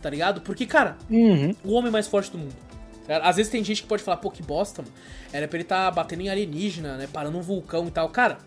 tá 0.00 0.08
ligado? 0.08 0.40
Porque, 0.40 0.64
cara, 0.64 0.96
uhum. 1.10 1.54
o 1.62 1.72
homem 1.72 1.92
mais 1.92 2.06
forte 2.06 2.30
do 2.30 2.38
mundo. 2.38 2.65
Às 3.08 3.36
vezes 3.36 3.50
tem 3.50 3.62
gente 3.62 3.82
que 3.82 3.88
pode 3.88 4.02
falar, 4.02 4.16
pô, 4.18 4.30
que 4.30 4.42
bosta, 4.42 4.82
mano. 4.82 4.94
Era 5.32 5.46
pra 5.46 5.56
ele 5.56 5.64
estar 5.64 5.84
tá 5.86 5.90
batendo 5.90 6.22
em 6.22 6.28
alienígena, 6.28 6.96
né? 6.96 7.08
Parando 7.12 7.38
um 7.38 7.42
vulcão 7.42 7.86
e 7.86 7.90
tal. 7.90 8.08
Cara, 8.08 8.38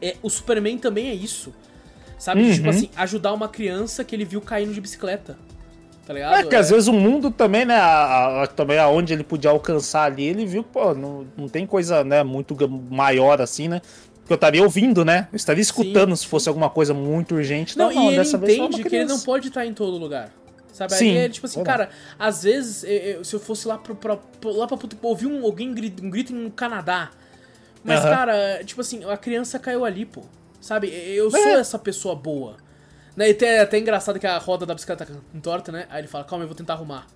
é, 0.00 0.16
o 0.22 0.30
Superman 0.30 0.78
também 0.78 1.08
é 1.08 1.14
isso. 1.14 1.54
Sabe? 2.18 2.40
Tipo 2.40 2.50
uhum. 2.50 2.56
Tipo 2.56 2.70
assim, 2.70 2.90
ajudar 2.96 3.32
uma 3.32 3.48
criança 3.48 4.04
que 4.04 4.14
ele 4.14 4.24
viu 4.24 4.40
caindo 4.40 4.72
de 4.72 4.80
bicicleta. 4.80 5.38
Tá 6.06 6.12
ligado? 6.12 6.34
É 6.34 6.44
que 6.44 6.54
é... 6.54 6.58
às 6.58 6.70
vezes 6.70 6.86
o 6.86 6.92
mundo 6.92 7.30
também, 7.30 7.64
né? 7.64 7.76
A, 7.76 8.42
a, 8.42 8.46
também 8.46 8.78
aonde 8.78 9.12
ele 9.12 9.24
podia 9.24 9.50
alcançar 9.50 10.04
ali, 10.04 10.24
ele 10.24 10.46
viu, 10.46 10.62
pô, 10.62 10.94
não, 10.94 11.26
não 11.36 11.48
tem 11.48 11.66
coisa, 11.66 12.04
né, 12.04 12.22
muito 12.22 12.56
maior 12.90 13.40
assim, 13.40 13.68
né? 13.68 13.80
que 14.26 14.32
eu 14.32 14.36
estaria 14.36 14.62
ouvindo, 14.62 15.04
né? 15.04 15.28
Eu 15.30 15.36
estaria 15.36 15.60
escutando 15.60 16.16
sim, 16.16 16.22
se 16.22 16.26
fosse 16.26 16.48
alguma 16.48 16.70
coisa 16.70 16.94
muito 16.94 17.34
urgente. 17.34 17.76
Não, 17.76 17.92
não, 17.92 18.10
e 18.10 18.14
ele 18.14 18.22
entende 18.22 18.82
que 18.82 18.96
ele 18.96 19.04
não 19.04 19.20
pode 19.20 19.48
estar 19.48 19.66
em 19.66 19.74
todo 19.74 19.98
lugar. 19.98 20.30
Sabe? 20.74 20.92
Sim, 20.92 21.10
Aí 21.10 21.18
é 21.18 21.28
tipo 21.28 21.46
assim, 21.46 21.60
é 21.60 21.64
cara, 21.64 21.88
às 22.18 22.42
vezes, 22.42 22.82
eu, 22.82 23.24
se 23.24 23.34
eu 23.34 23.38
fosse 23.38 23.66
lá 23.68 23.78
pro, 23.78 23.94
pra, 23.94 24.18
lá 24.42 24.66
pra 24.66 24.76
ouvir 25.02 25.26
um, 25.26 25.44
alguém 25.44 25.72
grito, 25.72 26.04
um 26.04 26.10
grito 26.10 26.34
no 26.34 26.50
Canadá. 26.50 27.12
Mas, 27.84 28.02
uhum. 28.02 28.10
cara, 28.10 28.64
tipo 28.64 28.80
assim, 28.80 29.04
a 29.04 29.16
criança 29.16 29.56
caiu 29.58 29.84
ali, 29.84 30.04
pô. 30.04 30.22
Sabe? 30.60 30.88
Eu 30.88 31.30
sou 31.30 31.38
é. 31.38 31.60
essa 31.60 31.78
pessoa 31.78 32.16
boa. 32.16 32.56
Né? 33.16 33.30
E 33.30 33.44
é 33.44 33.60
até 33.60 33.78
engraçado 33.78 34.18
que 34.18 34.26
a 34.26 34.36
roda 34.36 34.66
da 34.66 34.74
bicicleta 34.74 35.06
tá 35.06 35.12
entorta, 35.32 35.70
né? 35.70 35.86
Aí 35.90 36.00
ele 36.00 36.08
fala, 36.08 36.24
calma, 36.24 36.42
eu 36.42 36.48
vou 36.48 36.56
tentar 36.56 36.72
arrumar. 36.72 37.06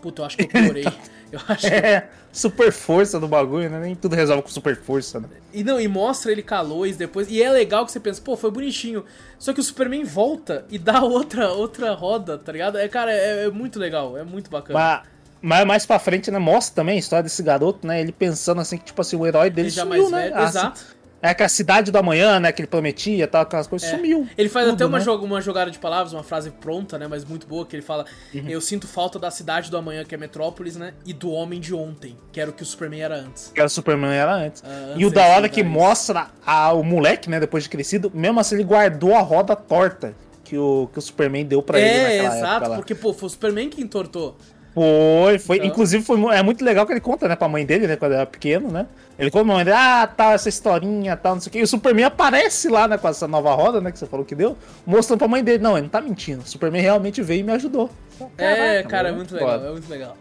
Puta, 0.00 0.22
eu 0.22 0.26
acho 0.26 0.36
que 0.36 0.44
eu 0.44 0.48
piorei. 0.48 0.84
Eu 1.32 1.40
acho 1.48 1.66
é, 1.66 2.08
super 2.32 2.72
força 2.72 3.20
do 3.20 3.28
bagulho, 3.28 3.70
né? 3.70 3.80
Nem 3.80 3.94
tudo 3.94 4.16
resolve 4.16 4.42
com 4.42 4.48
super 4.48 4.76
força, 4.76 5.20
né? 5.20 5.28
E 5.52 5.62
não, 5.62 5.80
e 5.80 5.86
mostra 5.86 6.32
ele 6.32 6.44
luz 6.62 6.96
depois. 6.96 7.30
E 7.30 7.42
é 7.42 7.50
legal 7.50 7.84
que 7.84 7.92
você 7.92 8.00
pensa, 8.00 8.20
pô, 8.20 8.36
foi 8.36 8.50
bonitinho. 8.50 9.04
Só 9.38 9.52
que 9.52 9.60
o 9.60 9.62
Superman 9.62 10.04
volta 10.04 10.64
e 10.70 10.78
dá 10.78 11.00
outra, 11.02 11.50
outra 11.50 11.92
roda, 11.92 12.38
tá 12.38 12.52
ligado? 12.52 12.78
É, 12.78 12.88
cara, 12.88 13.12
é, 13.12 13.44
é 13.44 13.50
muito 13.50 13.78
legal, 13.78 14.16
é 14.16 14.24
muito 14.24 14.50
bacana. 14.50 14.78
Mas, 14.78 15.02
mas 15.40 15.66
mais 15.66 15.86
pra 15.86 15.98
frente, 15.98 16.30
né? 16.30 16.38
Mostra 16.38 16.76
também 16.76 16.96
a 16.96 16.98
história 16.98 17.22
desse 17.22 17.42
garoto, 17.42 17.86
né? 17.86 18.00
Ele 18.00 18.12
pensando 18.12 18.60
assim 18.60 18.76
que, 18.76 18.84
tipo 18.84 19.00
assim, 19.00 19.16
o 19.16 19.26
herói 19.26 19.50
dele 19.50 19.68
ele 19.68 19.74
já 19.74 19.82
sumiu, 19.82 20.10
mais 20.10 20.12
né? 20.12 20.30
Velho, 20.30 20.36
assim, 20.36 20.58
exato. 20.58 20.99
É 21.22 21.34
que 21.34 21.42
a 21.42 21.48
cidade 21.48 21.90
do 21.90 21.98
amanhã, 21.98 22.40
né, 22.40 22.50
que 22.50 22.62
ele 22.62 22.66
prometia, 22.66 23.28
tal, 23.28 23.42
aquelas 23.42 23.66
coisas, 23.66 23.88
é. 23.88 23.96
sumiu. 23.96 24.26
Ele 24.38 24.48
faz 24.48 24.66
tudo, 24.66 24.74
até 24.74 24.86
uma, 24.86 24.98
né? 24.98 25.04
uma 25.04 25.40
jogada 25.40 25.70
de 25.70 25.78
palavras, 25.78 26.12
uma 26.12 26.22
frase 26.22 26.50
pronta, 26.50 26.98
né, 26.98 27.06
mas 27.06 27.24
muito 27.24 27.46
boa, 27.46 27.66
que 27.66 27.76
ele 27.76 27.82
fala: 27.82 28.06
uhum. 28.34 28.48
Eu 28.48 28.60
sinto 28.60 28.88
falta 28.88 29.18
da 29.18 29.30
cidade 29.30 29.70
do 29.70 29.76
amanhã, 29.76 30.04
que 30.04 30.14
é 30.14 30.18
Metrópolis, 30.18 30.76
né, 30.76 30.94
e 31.04 31.12
do 31.12 31.30
homem 31.30 31.60
de 31.60 31.74
ontem, 31.74 32.16
que 32.32 32.40
era 32.40 32.50
o 32.50 32.52
que 32.52 32.62
o 32.62 32.66
Superman 32.66 33.02
era 33.02 33.16
antes. 33.16 33.50
Que 33.52 33.60
era 33.60 33.66
o 33.66 33.70
Superman 33.70 34.12
era 34.12 34.34
antes. 34.34 34.62
Ah, 34.64 34.92
antes 34.92 35.02
e 35.02 35.04
o 35.04 35.10
da 35.10 35.26
hora 35.26 35.48
que 35.48 35.62
mostra 35.62 36.28
a, 36.44 36.72
o 36.72 36.82
moleque, 36.82 37.28
né, 37.28 37.38
depois 37.38 37.64
de 37.64 37.70
crescido, 37.70 38.10
mesmo 38.14 38.40
assim 38.40 38.54
ele 38.54 38.64
guardou 38.64 39.14
a 39.14 39.20
roda 39.20 39.54
torta 39.54 40.14
que 40.50 40.58
o, 40.58 40.88
que 40.92 40.98
o 40.98 41.02
Superman 41.02 41.44
deu 41.44 41.62
pra 41.62 41.78
é, 41.78 41.82
ele 41.82 42.02
naquela 42.02 42.38
exato, 42.38 42.64
época. 42.64 42.76
porque, 42.76 42.94
pô, 42.94 43.12
foi 43.12 43.26
o 43.28 43.30
Superman 43.30 43.68
que 43.68 43.80
entortou. 43.80 44.36
Foi, 44.74 45.38
foi. 45.38 45.56
Então... 45.56 45.68
Inclusive, 45.68 46.04
foi, 46.04 46.18
é 46.34 46.42
muito 46.42 46.64
legal 46.64 46.86
que 46.86 46.92
ele 46.92 47.00
conta, 47.00 47.26
né, 47.28 47.36
pra 47.36 47.48
mãe 47.48 47.66
dele, 47.66 47.86
né, 47.86 47.96
quando 47.96 48.12
era 48.12 48.26
pequeno, 48.26 48.70
né? 48.70 48.86
Ele 49.18 49.30
conta 49.30 49.44
pra 49.44 49.54
mãe 49.54 49.64
dele, 49.64 49.76
ah, 49.76 50.06
tá, 50.06 50.32
essa 50.32 50.48
historinha, 50.48 51.16
tal, 51.16 51.34
não 51.34 51.40
sei 51.40 51.50
o 51.50 51.52
quê. 51.52 51.58
E 51.58 51.62
o 51.62 51.66
Superman 51.66 52.04
aparece 52.04 52.68
lá, 52.68 52.86
né, 52.86 52.96
com 52.96 53.08
essa 53.08 53.26
nova 53.26 53.52
roda, 53.54 53.80
né, 53.80 53.90
que 53.90 53.98
você 53.98 54.06
falou 54.06 54.24
que 54.24 54.34
deu, 54.34 54.56
mostrando 54.86 55.18
pra 55.18 55.28
mãe 55.28 55.42
dele. 55.42 55.62
Não, 55.62 55.72
ele 55.72 55.82
não 55.82 55.90
tá 55.90 56.00
mentindo. 56.00 56.42
O 56.42 56.46
Superman 56.46 56.82
realmente 56.82 57.20
veio 57.22 57.40
e 57.40 57.42
me 57.42 57.52
ajudou. 57.52 57.90
Caraca, 58.36 58.62
é, 58.62 58.82
cara, 58.82 59.08
é 59.08 59.12
muito 59.12 59.34
legal, 59.34 59.64
é 59.64 59.70
muito 59.70 59.90
legal. 59.90 60.16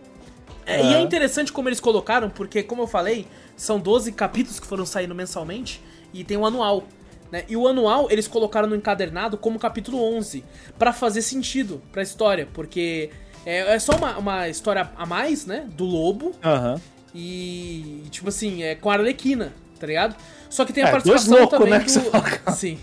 É, 0.65 0.83
E 0.83 0.93
é 0.93 1.01
interessante 1.01 1.51
como 1.51 1.67
eles 1.67 1.79
colocaram, 1.79 2.29
porque, 2.29 2.61
como 2.61 2.83
eu 2.83 2.87
falei, 2.87 3.27
são 3.57 3.79
12 3.79 4.11
capítulos 4.11 4.59
que 4.59 4.67
foram 4.67 4.85
saindo 4.85 5.15
mensalmente 5.15 5.81
e 6.13 6.23
tem 6.23 6.37
um 6.37 6.45
anual. 6.45 6.83
Né? 7.31 7.43
E 7.47 7.55
o 7.55 7.67
anual 7.67 8.07
eles 8.09 8.27
colocaram 8.27 8.67
no 8.67 8.75
encadernado 8.75 9.37
como 9.37 9.59
capítulo 9.59 10.01
11, 10.17 10.43
para 10.77 10.91
fazer 10.91 11.21
sentido 11.21 11.81
pra 11.91 12.01
história, 12.01 12.47
porque 12.53 13.11
é, 13.49 13.73
é 13.73 13.79
só 13.79 13.95
uma, 13.95 14.17
uma, 14.17 14.47
história 14.47 14.91
a 14.95 15.05
mais, 15.05 15.45
né? 15.45 15.67
Do 15.75 15.85
lobo. 15.85 16.27
Uhum. 16.43 16.79
E, 17.15 18.03
tipo 18.11 18.29
assim, 18.29 18.61
é 18.61 18.75
com 18.75 18.91
a 18.91 18.93
Arlequina, 18.93 19.51
tá 19.79 19.87
ligado? 19.87 20.15
Só 20.49 20.63
que 20.65 20.71
tem 20.71 20.83
a 20.83 20.87
é, 20.87 20.91
participação 20.91 21.37
louco, 21.37 21.57
também 21.57 21.71
né, 21.71 21.79
do. 21.79 22.51
Sim. 22.53 22.77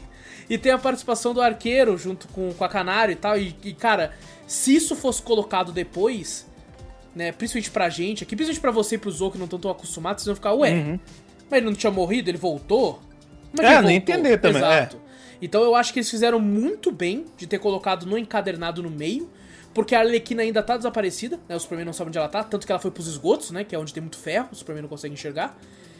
E 0.50 0.58
tem 0.58 0.72
a 0.72 0.78
participação 0.78 1.32
do 1.32 1.40
arqueiro 1.40 1.96
junto 1.96 2.26
com, 2.28 2.52
com 2.52 2.64
a 2.64 2.68
Canário 2.68 3.12
e 3.12 3.16
tal. 3.16 3.38
E, 3.38 3.54
e, 3.62 3.72
cara, 3.72 4.12
se 4.46 4.74
isso 4.74 4.96
fosse 4.96 5.22
colocado 5.22 5.70
depois, 5.70 6.46
né? 7.14 7.30
Principalmente 7.30 7.70
pra 7.70 7.88
gente 7.88 8.24
aqui, 8.24 8.34
principalmente 8.34 8.60
pra 8.60 8.70
você 8.72 8.96
e 8.96 8.98
pro 8.98 9.10
Zou 9.10 9.30
que 9.30 9.38
não 9.38 9.44
estão 9.44 9.58
tão 9.58 9.70
acostumados, 9.70 10.24
vocês 10.24 10.28
vão 10.28 10.36
ficar, 10.36 10.52
ué, 10.54 10.72
uhum. 10.72 11.00
mas 11.48 11.58
ele 11.58 11.66
não 11.66 11.74
tinha 11.74 11.92
morrido, 11.92 12.28
ele 12.28 12.38
voltou? 12.38 13.00
Mas 13.56 13.66
é, 13.66 13.82
nem 13.82 13.96
entender 13.96 14.38
também. 14.38 14.62
É. 14.62 14.66
Exato. 14.66 14.96
É. 14.96 15.06
Então 15.40 15.62
eu 15.62 15.74
acho 15.74 15.92
que 15.92 16.00
eles 16.00 16.10
fizeram 16.10 16.40
muito 16.40 16.90
bem 16.90 17.24
de 17.36 17.46
ter 17.46 17.58
colocado 17.58 18.04
no 18.04 18.18
encadernado 18.18 18.82
no 18.82 18.90
meio, 18.90 19.30
porque 19.76 19.94
a 19.94 20.00
Arlequina 20.00 20.40
ainda 20.40 20.62
tá 20.62 20.74
desaparecida, 20.74 21.38
né? 21.46 21.54
O 21.54 21.60
Superman 21.60 21.84
não 21.84 21.92
sabe 21.92 22.08
onde 22.08 22.16
ela 22.16 22.30
tá, 22.30 22.42
tanto 22.42 22.64
que 22.64 22.72
ela 22.72 22.80
foi 22.80 22.90
pros 22.90 23.06
esgotos, 23.06 23.50
né? 23.50 23.62
Que 23.62 23.76
é 23.76 23.78
onde 23.78 23.92
tem 23.92 24.00
muito 24.00 24.16
ferro, 24.16 24.48
o 24.50 24.56
Superman 24.56 24.80
não 24.80 24.88
consegue 24.88 25.12
enxergar. 25.12 25.54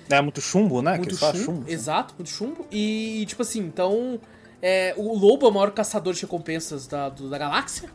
É 0.09 0.19
muito 0.23 0.41
chumbo, 0.41 0.81
né? 0.81 0.97
Muito 0.97 1.15
chumbo, 1.15 1.37
chumbo, 1.37 1.71
exato, 1.71 2.15
muito 2.17 2.31
chumbo. 2.31 2.67
E, 2.73 3.23
tipo 3.29 3.43
assim, 3.43 3.61
então. 3.61 4.19
É, 4.63 4.95
o 4.97 5.15
Lobo 5.15 5.45
é 5.45 5.51
o 5.51 5.53
maior 5.53 5.73
caçador 5.73 6.15
de 6.15 6.23
recompensas 6.23 6.87
da, 6.87 7.11
do, 7.11 7.29
da 7.29 7.37
galáxia. 7.37 7.91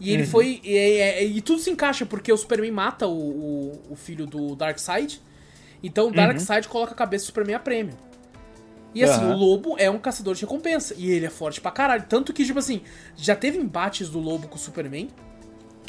E 0.00 0.10
ele 0.10 0.22
uhum. 0.22 0.28
foi. 0.30 0.60
E, 0.64 0.74
e, 0.74 1.36
e, 1.36 1.42
tudo 1.42 1.60
se 1.60 1.68
encaixa, 1.68 2.06
porque 2.06 2.32
o 2.32 2.36
Superman 2.36 2.72
mata 2.72 3.06
o, 3.06 3.12
o, 3.12 3.82
o 3.90 3.96
filho 3.96 4.24
do 4.26 4.56
Darkseid. 4.56 5.20
Então 5.82 6.04
o 6.04 6.06
uhum. 6.06 6.14
Darkseid 6.14 6.66
uhum. 6.66 6.72
coloca 6.72 6.92
a 6.92 6.96
cabeça 6.96 7.24
do 7.24 7.26
Superman 7.26 7.56
a 7.56 7.60
prêmio. 7.60 7.94
E 8.94 9.02
assim, 9.02 9.24
uhum. 9.24 9.32
o 9.32 9.36
lobo 9.36 9.76
é 9.78 9.90
um 9.90 9.98
caçador 9.98 10.34
de 10.34 10.42
recompensa. 10.42 10.94
E 10.96 11.10
ele 11.10 11.26
é 11.26 11.30
forte 11.30 11.60
pra 11.60 11.70
caralho. 11.70 12.04
Tanto 12.08 12.32
que, 12.32 12.44
tipo 12.44 12.58
assim, 12.58 12.82
já 13.16 13.34
teve 13.34 13.58
embates 13.58 14.08
do 14.08 14.18
lobo 14.18 14.48
com 14.48 14.56
o 14.56 14.58
Superman. 14.58 15.08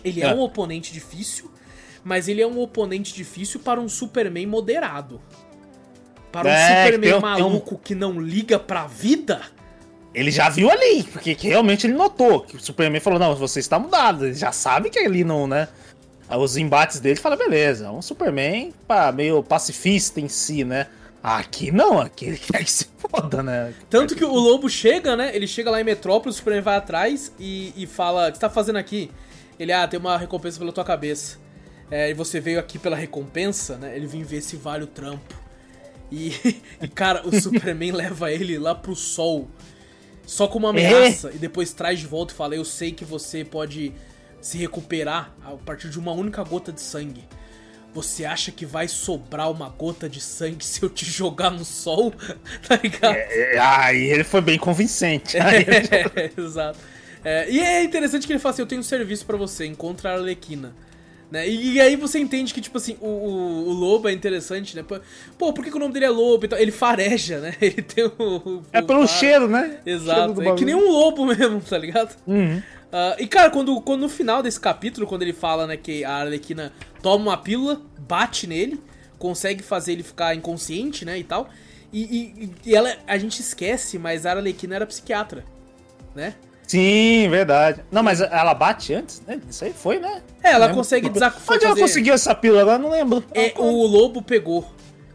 Ele 0.03 0.21
é, 0.21 0.25
é 0.25 0.33
um 0.33 0.39
oponente 0.39 0.93
difícil, 0.93 1.51
mas 2.03 2.27
ele 2.27 2.41
é 2.41 2.47
um 2.47 2.59
oponente 2.59 3.13
difícil 3.13 3.59
para 3.59 3.79
um 3.79 3.89
Superman 3.89 4.47
moderado. 4.47 5.21
Para 6.31 6.47
um 6.47 6.51
é, 6.51 6.85
Superman 6.85 7.19
maluco 7.19 7.75
um... 7.75 7.77
que 7.77 7.93
não 7.93 8.19
liga 8.19 8.57
pra 8.57 8.87
vida. 8.87 9.41
Ele 10.13 10.29
já 10.29 10.47
viu 10.49 10.69
ali, 10.69 11.03
porque 11.03 11.35
realmente 11.39 11.87
ele 11.87 11.93
notou 11.93 12.41
que 12.41 12.55
o 12.55 12.59
Superman 12.59 13.01
falou: 13.01 13.19
Não, 13.19 13.35
você 13.35 13.59
está 13.59 13.79
mudado. 13.79 14.25
Ele 14.25 14.33
já 14.33 14.51
sabe 14.51 14.89
que 14.89 14.99
ali 14.99 15.23
não, 15.23 15.47
né? 15.47 15.67
Os 16.29 16.55
embates 16.55 16.99
dele 16.99 17.19
fala: 17.19 17.35
Beleza, 17.35 17.87
é 17.87 17.89
um 17.89 18.01
Superman 18.01 18.73
pá, 18.87 19.11
meio 19.11 19.41
pacifista 19.41 20.21
em 20.21 20.27
si, 20.27 20.63
né? 20.63 20.87
Aqui 21.23 21.71
não, 21.71 22.01
aqui 22.01 22.25
ele 22.25 22.35
quer 22.37 22.65
que 22.65 22.71
se 22.71 22.85
foda, 22.97 23.41
né? 23.41 23.73
Tanto 23.89 24.13
que 24.13 24.25
o 24.25 24.35
lobo 24.35 24.69
chega, 24.69 25.15
né? 25.15 25.33
Ele 25.33 25.47
chega 25.47 25.71
lá 25.71 25.79
em 25.79 25.83
Metrópolis, 25.85 26.35
o 26.35 26.37
Superman 26.39 26.61
vai 26.61 26.75
atrás 26.75 27.31
e, 27.39 27.73
e 27.77 27.87
fala: 27.87 28.27
O 28.27 28.31
que 28.31 28.37
você 28.37 28.41
tá 28.41 28.49
fazendo 28.49 28.75
aqui? 28.75 29.09
Ele, 29.57 29.71
ah, 29.71 29.87
tem 29.87 29.97
uma 29.97 30.17
recompensa 30.17 30.59
pela 30.59 30.73
tua 30.73 30.83
cabeça. 30.83 31.37
É, 31.89 32.09
e 32.09 32.13
você 32.13 32.41
veio 32.41 32.59
aqui 32.59 32.77
pela 32.77 32.95
recompensa, 32.95 33.77
né? 33.77 33.95
Ele 33.95 34.07
vem 34.07 34.23
ver 34.23 34.41
se 34.41 34.57
vale 34.57 34.83
o 34.83 34.87
trampo. 34.87 35.33
E, 36.11 36.33
e 36.81 36.87
cara, 36.89 37.25
o 37.25 37.39
Superman 37.39 37.91
leva 37.95 38.29
ele 38.29 38.57
lá 38.59 38.75
pro 38.75 38.95
sol. 38.95 39.47
Só 40.25 40.47
com 40.47 40.59
uma 40.59 40.71
ameaça. 40.71 41.29
É. 41.29 41.35
E 41.35 41.37
depois 41.37 41.71
traz 41.71 41.99
de 41.99 42.07
volta 42.07 42.33
e 42.33 42.35
fala: 42.35 42.53
Eu 42.53 42.65
sei 42.65 42.91
que 42.91 43.05
você 43.05 43.45
pode 43.45 43.93
se 44.41 44.57
recuperar 44.57 45.33
a 45.41 45.51
partir 45.51 45.89
de 45.89 45.97
uma 45.97 46.11
única 46.11 46.43
gota 46.43 46.69
de 46.71 46.81
sangue. 46.81 47.23
Você 47.93 48.25
acha 48.25 48.51
que 48.51 48.65
vai 48.65 48.87
sobrar 48.87 49.51
uma 49.51 49.69
gota 49.69 50.09
de 50.09 50.19
sangue 50.19 50.63
se 50.65 50.81
eu 50.81 50.89
te 50.89 51.05
jogar 51.05 51.51
no 51.51 51.63
sol? 51.63 52.11
tá 52.67 52.79
ligado? 52.81 53.15
É, 53.15 53.55
é, 53.55 53.59
aí 53.59 54.03
ele 54.09 54.23
foi 54.23 54.41
bem 54.41 54.57
convincente. 54.57 55.37
É, 55.43 56.31
exato. 56.37 56.79
É, 57.23 57.49
e 57.49 57.59
é 57.59 57.83
interessante 57.83 58.27
que 58.27 58.33
ele 58.33 58.39
fala 58.39 58.53
assim: 58.53 58.61
Eu 58.61 58.67
tenho 58.67 58.81
um 58.81 58.83
serviço 58.83 59.25
para 59.25 59.37
você, 59.37 59.65
encontra 59.65 60.11
a 60.11 60.13
Arlequina. 60.15 60.73
Né? 61.33 61.49
E, 61.49 61.73
e, 61.73 61.81
aí 61.81 61.95
você 61.95 62.19
entende 62.19 62.53
que, 62.53 62.61
tipo 62.61 62.77
assim, 62.77 62.95
o, 63.01 63.07
o, 63.07 63.69
o 63.69 63.73
lobo 63.73 64.07
é 64.07 64.11
interessante, 64.11 64.75
né? 64.75 64.83
Pô, 65.35 65.51
por 65.51 65.63
que, 65.63 65.71
que, 65.71 65.77
o 65.77 65.79
nome 65.79 65.91
dele 65.91 66.05
é 66.05 66.09
lobo? 66.09 66.45
Então, 66.45 66.59
ele 66.59 66.71
fareja, 66.71 67.39
né? 67.39 67.55
Ele 67.59 67.81
tem 67.81 68.05
o. 68.05 68.11
o 68.19 68.63
é 68.71 68.83
pelo 68.83 69.07
cheiro, 69.07 69.47
né? 69.47 69.79
Exato. 69.83 70.35
Cheiro 70.35 70.53
é 70.53 70.55
que 70.55 70.63
nem 70.63 70.75
um 70.75 70.91
lobo 70.91 71.25
mesmo, 71.25 71.59
tá 71.59 71.75
ligado? 71.75 72.15
Uhum. 72.27 72.61
Uh, 72.93 73.17
e, 73.17 73.25
cara, 73.25 73.49
quando, 73.49 73.81
quando 73.81 74.01
no 74.01 74.09
final 74.09 74.43
desse 74.43 74.59
capítulo, 74.59 75.07
quando 75.07 75.23
ele 75.23 75.33
fala, 75.33 75.65
né, 75.65 75.75
que 75.75 76.05
a 76.05 76.11
Arlequina 76.11 76.71
toma 77.01 77.31
uma 77.31 77.37
pílula, 77.37 77.81
bate 78.07 78.45
nele, 78.45 78.79
consegue 79.17 79.63
fazer 79.63 79.93
ele 79.93 80.03
ficar 80.03 80.35
inconsciente, 80.35 81.03
né, 81.03 81.17
e 81.17 81.23
tal. 81.23 81.49
E, 81.91 82.01
e, 82.03 82.51
e 82.69 82.75
ela, 82.75 82.95
a 83.07 83.17
gente 83.17 83.39
esquece, 83.39 83.97
mas 83.97 84.27
a 84.27 84.33
Arlequina 84.33 84.75
era 84.75 84.85
psiquiatra, 84.85 85.43
né? 86.13 86.35
Sim, 86.67 87.27
verdade. 87.29 87.81
Não, 87.91 88.03
mas 88.03 88.21
ela 88.21 88.53
bate 88.53 88.93
antes, 88.93 89.21
né? 89.27 89.41
Isso 89.49 89.65
aí 89.65 89.73
foi, 89.73 89.99
né? 89.99 90.21
É, 90.41 90.51
ela 90.51 90.69
consegue 90.69 91.09
desacordar. 91.09 91.55
Onde 91.55 91.65
ela 91.65 91.75
conseguiu 91.75 92.13
essa 92.13 92.33
pílula? 92.33 92.61
Agora 92.61 92.77
não 92.77 92.91
lembro. 92.91 93.23
É, 93.33 93.53
o 93.57 93.85
lobo 93.85 94.21
pegou. 94.21 94.71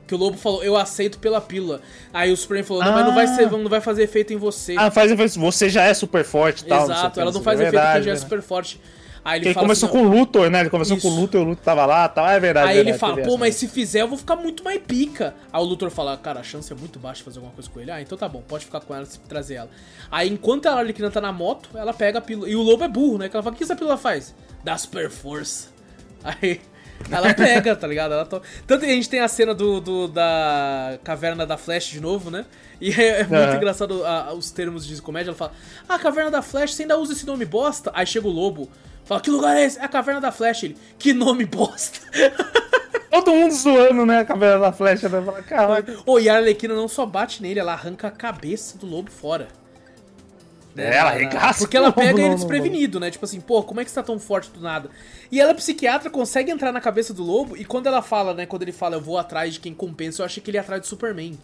Que 0.09 0.15
o 0.15 0.19
lobo 0.19 0.37
falou, 0.37 0.65
eu 0.65 0.77
aceito 0.77 1.19
pela 1.19 1.41
pílula. 1.41 1.81
Aí 2.13 2.33
o 2.33 2.37
Superman 2.37 2.65
falou, 2.65 2.83
não, 2.83 2.91
ah. 2.91 2.95
mas 2.95 3.05
não 3.05 3.15
vai, 3.15 3.27
ser, 3.27 3.45
ah. 3.45 3.51
não 3.51 3.69
vai 3.69 3.81
fazer 3.81 4.05
efeito 4.05 4.33
em 4.33 4.37
você. 4.37 4.75
Ah, 4.77 4.91
faz 4.91 5.13
efeito. 5.13 5.39
Você 5.39 5.69
já 5.69 5.85
é 5.85 5.93
super 5.93 6.25
forte 6.25 6.65
e 6.65 6.67
tal. 6.67 6.85
Exato, 6.85 7.21
ela 7.21 7.31
não 7.31 7.43
faz 7.43 7.61
é 7.61 7.65
efeito 7.65 7.73
verdade, 7.75 7.99
quem 7.99 8.05
já 8.05 8.13
é 8.13 8.17
super 8.17 8.43
forte. 8.43 8.81
Aí 9.29 9.41
ele, 9.41 9.49
ele 9.49 9.55
começou 9.55 9.91
assim, 9.91 9.99
com 9.99 10.05
o 10.07 10.09
Luthor, 10.09 10.49
né? 10.49 10.61
Ele 10.61 10.71
começou 10.71 10.97
Isso. 10.97 11.07
com 11.07 11.15
o 11.15 11.21
Luthor, 11.21 11.43
o 11.43 11.45
Luthor 11.45 11.63
tava 11.63 11.85
lá 11.85 12.09
tal. 12.09 12.27
É 12.27 12.41
verdade. 12.41 12.69
Aí 12.69 12.77
verdade, 12.77 12.91
ele 12.91 12.99
fala, 12.99 13.23
pô, 13.23 13.37
mas 13.37 13.57
se 13.57 13.69
fizer 13.69 14.01
eu 14.01 14.09
vou 14.09 14.17
ficar 14.17 14.37
muito 14.37 14.65
mais 14.65 14.81
pica. 14.81 15.35
Aí 15.53 15.61
o 15.61 15.65
Luthor 15.65 15.91
fala, 15.91 16.17
cara, 16.17 16.41
a 16.41 16.43
chance 16.43 16.73
é 16.73 16.77
muito 16.77 16.99
baixa 16.99 17.19
de 17.19 17.25
fazer 17.25 17.39
alguma 17.39 17.55
coisa 17.55 17.69
com 17.69 17.79
ele. 17.79 17.91
Ah, 17.91 18.01
então 18.01 18.17
tá 18.17 18.27
bom, 18.27 18.43
pode 18.49 18.65
ficar 18.65 18.81
com 18.81 18.95
ela 18.95 19.05
se 19.05 19.19
trazer 19.21 19.57
ela. 19.57 19.71
Aí 20.11 20.31
enquanto 20.31 20.67
a 20.67 20.73
Arlequina 20.73 21.11
tá 21.11 21.21
na 21.21 21.31
moto, 21.31 21.69
ela 21.75 21.93
pega 21.93 22.21
a 22.21 22.23
pílula. 22.23 22.49
E 22.49 22.57
o 22.57 22.63
lobo 22.63 22.85
é 22.85 22.89
burro, 22.89 23.19
né? 23.19 23.29
Que 23.29 23.37
ela 23.37 23.43
fala, 23.43 23.55
o 23.55 23.59
que 23.59 23.65
essa 23.65 23.77
pílula 23.77 23.99
faz? 23.99 24.35
Dá 24.65 24.79
super 24.79 25.11
força. 25.11 25.69
Aí 26.25 26.61
ela 27.11 27.33
pega, 27.33 27.75
tá 27.75 27.87
ligado? 27.87 28.13
Ela 28.13 28.27
to... 28.27 28.43
Tanto 28.67 28.85
que 28.85 28.91
a 28.91 28.95
gente 28.95 29.09
tem 29.09 29.21
a 29.21 29.29
cena 29.29 29.55
do, 29.55 29.81
do, 29.81 30.09
da 30.09 30.99
caverna 31.05 31.47
da 31.47 31.57
Flash 31.57 31.87
de 31.87 32.01
novo, 32.01 32.31
né? 32.31 32.45
E 32.81 32.91
é, 32.93 33.21
é 33.21 33.25
muito 33.25 33.57
engraçado 33.57 34.05
a, 34.05 34.33
os 34.33 34.51
termos 34.51 34.87
de 34.87 35.01
comédia. 35.01 35.31
Ela 35.31 35.37
fala: 35.37 35.53
Ah, 35.89 35.99
caverna 35.99 36.31
da 36.31 36.43
Flash, 36.43 36.75
você 36.75 36.83
ainda 36.83 36.99
usa 36.99 37.13
esse 37.13 37.27
nome 37.27 37.45
bosta? 37.45 37.91
Aí 37.95 38.07
chega 38.07 38.27
o 38.27 38.31
lobo, 38.31 38.69
fala: 39.05 39.21
Que 39.21 39.31
lugar 39.31 39.57
é 39.57 39.65
esse? 39.65 39.79
É 39.79 39.85
a 39.85 39.89
caverna 39.89 40.21
da 40.21 40.33
Flash. 40.33 40.65
Ele: 40.65 40.77
Que 40.99 41.13
nome 41.13 41.45
bosta. 41.45 41.99
Todo 43.11 43.33
mundo 43.33 43.55
zoando, 43.55 44.05
né? 44.05 44.21
A 44.21 44.25
caverna 44.25 44.61
da 44.61 44.73
Flash. 44.73 45.03
Né? 45.03 45.09
Fala, 45.09 45.43
Caralho. 45.43 46.03
Oh, 46.05 46.19
e 46.19 46.29
a 46.29 46.37
Arlequina 46.37 46.75
não 46.75 46.89
só 46.89 47.07
bate 47.07 47.43
nele, 47.43 47.59
ela 47.59 47.73
arranca 47.73 48.09
a 48.09 48.11
cabeça 48.11 48.77
do 48.79 48.87
lobo 48.87 49.11
fora. 49.11 49.49
É, 50.77 50.97
ela 50.97 51.11
arregaça. 51.11 51.61
Porque 51.61 51.77
ela 51.77 51.93
pega 51.93 52.21
ele 52.21 52.35
desprevenido, 52.35 53.01
né? 53.01 53.11
Tipo 53.11 53.25
assim, 53.25 53.41
pô, 53.41 53.63
como 53.63 53.81
é 53.81 53.85
que 53.85 53.91
você 53.91 53.97
tá 53.97 54.03
tão 54.03 54.19
forte 54.19 54.51
do 54.51 54.61
nada? 54.61 54.91
E 55.31 55.41
ela, 55.41 55.55
psiquiatra, 55.55 56.09
consegue 56.11 56.51
entrar 56.51 56.73
na 56.73 56.81
cabeça 56.81 57.13
do 57.13 57.23
lobo 57.23 57.57
e 57.57 57.65
quando 57.65 57.87
ela 57.87 58.03
fala, 58.03 58.35
né? 58.35 58.47
Quando 58.47 58.63
ele 58.63 58.73
fala, 58.73 58.97
eu 58.97 59.01
vou 59.01 59.19
atrás 59.19 59.55
de 59.55 59.61
quem 59.61 59.75
compensa, 59.75 60.23
eu 60.23 60.27
achei 60.27 60.43
que 60.43 60.51
ele 60.51 60.57
ia 60.57 60.61
atrás 60.61 60.81
do 60.81 60.87
Superman. 60.87 61.39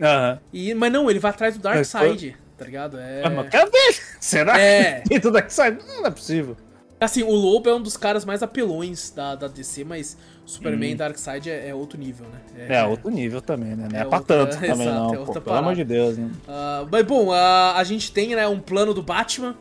Aham. 0.00 0.40
E, 0.52 0.74
mas 0.74 0.92
não, 0.92 1.10
ele 1.10 1.18
vai 1.18 1.30
atrás 1.30 1.56
do 1.56 1.62
Darkseid, 1.62 2.36
tá 2.56 2.64
ligado? 2.64 2.98
É. 2.98 3.28
Mas 3.28 3.48
cadê? 3.48 3.94
Será 4.20 4.58
é. 4.58 5.02
que 5.02 5.18
do 5.18 5.30
Darkseid? 5.30 5.78
Não 5.86 6.06
é 6.06 6.10
possível. 6.10 6.56
Assim, 7.04 7.22
o 7.22 7.32
Lobo 7.32 7.68
é 7.68 7.74
um 7.74 7.82
dos 7.82 7.96
caras 7.96 8.24
mais 8.24 8.42
apelões 8.42 9.10
da, 9.10 9.34
da 9.34 9.46
DC, 9.46 9.84
mas 9.84 10.16
Superman 10.46 10.90
e 10.90 10.94
hum. 10.94 10.96
Darkseid 10.96 11.50
é, 11.50 11.68
é, 11.68 11.74
outro 11.74 11.98
nível, 11.98 12.26
né? 12.26 12.40
É, 12.68 12.76
é, 12.76 12.84
outro 12.84 13.10
nível 13.10 13.42
também, 13.42 13.76
né? 13.76 13.88
Não 13.90 13.98
é, 13.98 14.02
é 14.02 14.04
pra 14.06 14.20
tanto 14.20 14.54
também, 14.60 14.70
exato, 14.72 15.14
não. 15.14 15.14
É 15.14 15.26
pô, 15.26 15.40
pelo 15.40 15.56
amor 15.56 15.74
de 15.74 15.84
Deus, 15.84 16.16
né? 16.16 16.30
Uh, 16.48 16.88
mas 16.90 17.04
bom, 17.04 17.28
uh, 17.28 17.74
a 17.74 17.84
gente 17.84 18.10
tem 18.10 18.34
né, 18.34 18.48
um 18.48 18.58
plano 18.58 18.94
do 18.94 19.02
Batman, 19.02 19.54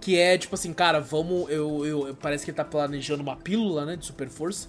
que 0.00 0.18
é 0.18 0.38
tipo 0.38 0.54
assim, 0.54 0.72
cara, 0.72 0.98
vamos. 0.98 1.50
Eu, 1.50 1.84
eu, 1.84 2.16
parece 2.20 2.44
que 2.44 2.50
ele 2.50 2.56
tá 2.56 2.64
planejando 2.64 3.22
uma 3.22 3.36
pílula, 3.36 3.84
né? 3.84 3.96
De 3.96 4.06
super 4.06 4.28
força. 4.28 4.68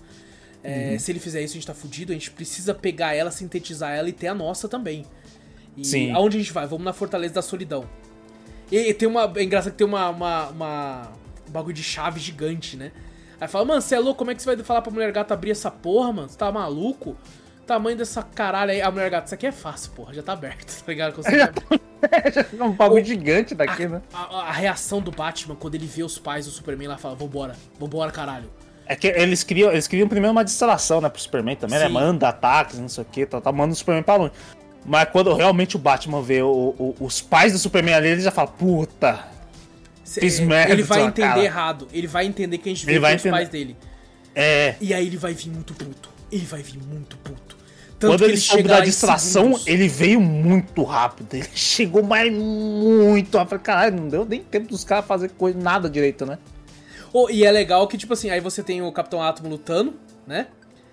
É, 0.62 0.92
uhum. 0.92 1.00
Se 1.00 1.12
ele 1.12 1.20
fizer 1.20 1.42
isso, 1.42 1.54
a 1.54 1.56
gente 1.56 1.68
tá 1.68 1.74
fudido. 1.74 2.12
A 2.12 2.16
gente 2.16 2.32
precisa 2.32 2.74
pegar 2.74 3.14
ela, 3.14 3.32
sintetizar 3.32 3.92
ela 3.92 4.10
e 4.10 4.14
ter 4.14 4.28
a 4.28 4.36
nossa 4.36 4.68
também. 4.68 5.06
E 5.78 5.86
Sim. 5.86 6.12
aonde 6.12 6.38
a 6.38 6.40
gente 6.40 6.52
vai? 6.54 6.68
Vamos 6.68 6.84
na 6.84 6.94
Fortaleza 6.94 7.34
da 7.34 7.42
Solidão. 7.42 7.88
E, 8.70 8.78
e 8.78 8.94
tem 8.94 9.08
uma. 9.08 9.32
É 9.36 9.44
engraçado 9.44 9.72
que 9.72 9.78
tem 9.78 9.88
uma, 9.88 10.10
uma, 10.10 10.50
uma 10.50 11.02
um 11.02 11.23
bagulho 11.54 11.74
de 11.74 11.84
chave 11.84 12.20
gigante, 12.20 12.76
né? 12.76 12.92
Aí 13.40 13.48
fala, 13.48 13.66
mano, 13.66 13.82
você 13.82 13.96
é 13.96 14.00
louco? 14.00 14.20
Como 14.20 14.32
é 14.32 14.36
que 14.36 14.42
você 14.42 14.56
vai 14.56 14.64
falar 14.64 14.82
pra 14.82 14.92
mulher 14.92 15.12
gata 15.12 15.34
abrir 15.34 15.52
essa 15.52 15.70
porra, 15.70 16.12
mano? 16.12 16.30
Você 16.30 16.38
tá 16.38 16.52
maluco? 16.52 17.16
Tamanho 17.68 17.98
dessa 17.98 18.24
caralho 18.24 18.72
aí. 18.72 18.82
A 18.82 18.92
mulher 18.92 19.10
gata, 19.10 19.26
isso 19.26 19.36
aqui 19.36 19.48
é 19.48 19.52
fácil, 19.52 19.92
porra. 19.92 20.14
Já 20.14 20.24
tá 20.24 20.34
aberto, 20.34 20.74
tá 20.84 20.92
ligado? 20.92 21.14
Consegue... 21.14 21.42
é 21.42 21.52
um 22.64 22.72
bagulho 22.72 23.04
gigante 23.04 23.56
daqui, 23.56 23.84
a, 23.84 23.90
né? 23.90 24.02
A, 24.14 24.22
a, 24.22 24.42
a, 24.50 24.52
reação 24.52 25.02
do 25.02 25.12
Batman 25.12 25.56
quando 25.56 25.76
ele 25.76 25.86
vê 25.86 26.04
os 26.04 26.18
pais 26.18 26.46
do 26.46 26.52
Superman 26.52 26.88
lá 26.88 26.98
fala, 26.98 27.16
vambora, 27.16 27.56
vambora, 27.80 28.12
caralho. 28.12 28.50
É 28.86 28.96
que 28.96 29.08
eles 29.08 29.44
criam, 29.44 29.72
eles 29.72 29.88
criam 29.88 30.08
primeiro 30.10 30.34
uma 30.34 30.44
distração, 30.44 31.00
né, 31.00 31.08
pro 31.08 31.22
Superman 31.22 31.56
também, 31.56 31.80
né? 31.80 31.88
Sim. 31.88 31.94
né? 31.94 32.00
Manda 32.00 32.30
ataques, 32.30 32.80
não 32.80 32.90
sei 32.90 33.04
o 33.04 33.08
que, 33.08 33.26
tá, 33.26 33.40
tá 33.40 33.52
mandando 33.52 33.74
o 33.74 33.78
Superman 33.78 34.04
pra 34.04 34.16
longe. 34.16 34.34
Mas 34.86 35.08
quando 35.10 35.34
realmente 35.34 35.76
o 35.78 35.80
Batman 35.80 36.22
vê 36.22 36.42
o, 36.42 36.76
o, 36.78 36.96
os 37.00 37.22
pais 37.22 37.54
do 37.54 37.60
Superman 37.60 37.96
ali, 37.96 38.10
ele 38.10 38.22
já 38.22 38.32
fala, 38.32 38.50
puta, 38.50 39.26
Fiz 40.04 40.40
merda. 40.40 40.74
Ele 40.74 40.84
vai 40.84 41.04
entender 41.04 41.28
cara. 41.28 41.44
errado. 41.44 41.88
Ele 41.94 42.08
vai 42.08 42.26
entender 42.26 42.58
que 42.58 42.70
a 42.70 42.74
gente 42.74 42.86
viu 42.86 43.02
os 43.02 43.22
pais 43.22 43.50
dele. 43.50 43.76
É. 44.36 44.76
E 44.82 44.94
aí 44.94 45.08
ele 45.08 45.18
vai 45.18 45.34
vir 45.34 45.50
muito 45.50 45.74
puto. 45.74 46.10
Ele 46.32 46.46
vai 46.46 46.62
vir 46.62 46.80
muito 46.80 47.18
puto. 47.18 47.58
Tanto 48.00 48.14
quando 48.14 48.24
ele, 48.24 48.34
ele 48.34 48.42
soube 48.42 48.64
da 48.64 48.82
distração, 48.82 49.58
ele 49.66 49.88
veio 49.88 50.20
muito 50.20 50.84
rápido. 50.84 51.34
Ele 51.34 51.48
chegou 51.56 52.04
mais 52.04 52.32
muito 52.34 53.38
rápido. 53.38 53.60
Caralho, 53.60 53.96
não 53.96 54.10
deu 54.10 54.26
nem 54.26 54.44
tempo 54.44 54.68
dos 54.70 54.84
caras 54.84 55.06
fazer 55.06 55.30
coisa, 55.30 55.58
nada 55.58 55.90
direito, 55.90 56.26
né? 56.26 56.38
Oh, 57.14 57.30
e 57.30 57.46
é 57.46 57.52
legal 57.52 57.88
que, 57.88 57.98
tipo 57.98 58.14
assim, 58.14 58.30
aí 58.30 58.40
você 58.40 58.64
tem 58.64 58.82
o 58.82 58.92
Capitão 58.92 59.22
Átomo 59.22 59.48
lutando, 59.48 59.94
né? 60.26 60.48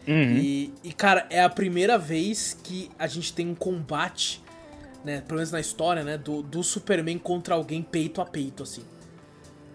Uhum. 0.07 0.37
E, 0.37 0.73
e, 0.85 0.93
cara, 0.93 1.27
é 1.31 1.43
a 1.43 1.49
primeira 1.49 1.97
vez 1.99 2.57
que 2.63 2.91
a 2.99 3.07
gente 3.07 3.33
tem 3.33 3.49
um 3.49 3.55
combate, 3.55 4.43
né? 5.05 5.23
Pelo 5.27 5.39
menos 5.39 5.51
na 5.51 5.61
história, 5.61 6.05
né? 6.05 6.19
Do, 6.19 6.43
do 6.43 6.63
Superman 6.63 7.19
contra 7.19 7.55
alguém 7.55 7.83
peito 7.83 8.21
a 8.21 8.27
peito, 8.27 8.63
assim. 8.63 8.83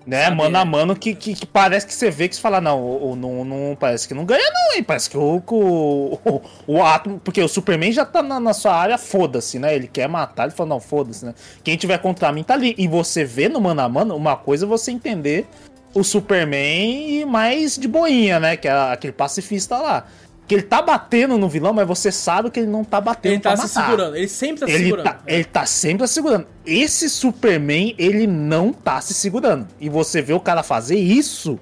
Né, 0.05 0.25
Sabe, 0.25 0.37
mano 0.37 0.57
a 0.57 0.63
mano, 0.63 0.95
que, 0.95 1.15
que, 1.15 1.33
que, 1.33 1.45
parece 1.47 1.87
que 1.87 1.93
você 1.93 2.11
vê 2.11 2.29
que 2.29 2.35
você 2.35 2.41
fala, 2.41 2.61
não, 2.61 2.79
o, 2.79 3.15
não, 3.15 3.43
não, 3.43 3.75
parece 3.75 4.07
que 4.07 4.13
não 4.13 4.23
ganha, 4.23 4.51
não, 4.53 4.77
hein? 4.77 4.83
Parece 4.83 5.09
que 5.09 5.17
o, 5.17 5.41
o, 5.47 6.19
o, 6.23 6.41
o 6.67 6.83
Atom. 6.83 7.17
Porque 7.17 7.41
o 7.41 7.47
Superman 7.47 7.91
já 7.91 8.05
tá 8.05 8.21
na, 8.21 8.39
na 8.39 8.53
sua 8.53 8.75
área, 8.75 8.99
foda-se, 8.99 9.57
né? 9.57 9.75
Ele 9.75 9.87
quer 9.87 10.07
matar, 10.07 10.43
ele 10.43 10.51
fala, 10.51 10.69
não, 10.69 10.79
foda-se, 10.79 11.25
né? 11.25 11.33
Quem 11.63 11.75
tiver 11.75 11.97
contra 11.97 12.31
mim 12.31 12.43
tá 12.43 12.53
ali. 12.53 12.75
E 12.77 12.87
você 12.87 13.25
vê 13.25 13.49
no 13.49 13.59
mano 13.59 13.81
a 13.81 13.89
mano, 13.89 14.15
uma 14.15 14.35
coisa 14.35 14.65
é 14.65 14.67
você 14.67 14.91
entender 14.91 15.47
o 15.91 16.03
Superman 16.03 17.25
mais 17.25 17.75
de 17.75 17.87
boinha, 17.87 18.39
né? 18.39 18.55
Que 18.57 18.67
é 18.67 18.71
aquele 18.71 19.13
pacifista 19.13 19.77
lá 19.77 20.05
que 20.47 20.55
ele 20.55 20.63
tá 20.63 20.81
batendo 20.81 21.37
no 21.37 21.49
vilão, 21.49 21.73
mas 21.73 21.87
você 21.87 22.11
sabe 22.11 22.51
que 22.51 22.59
ele 22.59 22.69
não 22.69 22.83
tá 22.83 23.01
batendo 23.01 23.33
Ele 23.33 23.41
tá 23.41 23.55
se 23.55 23.63
matar. 23.63 23.85
segurando, 23.85 24.15
ele 24.15 24.27
sempre 24.27 24.59
tá 24.59 24.67
se 24.67 24.71
ele 24.73 24.83
segurando. 24.83 25.05
Tá, 25.05 25.19
ele 25.25 25.43
tá 25.43 25.65
sempre 25.65 26.07
se 26.07 26.13
segurando. 26.13 26.47
Esse 26.65 27.09
Superman, 27.09 27.95
ele 27.97 28.27
não 28.27 28.71
tá 28.71 29.01
se 29.01 29.13
segurando. 29.13 29.67
E 29.79 29.89
você 29.89 30.21
vê 30.21 30.33
o 30.33 30.39
cara 30.39 30.61
fazer 30.61 30.97
isso, 30.97 31.59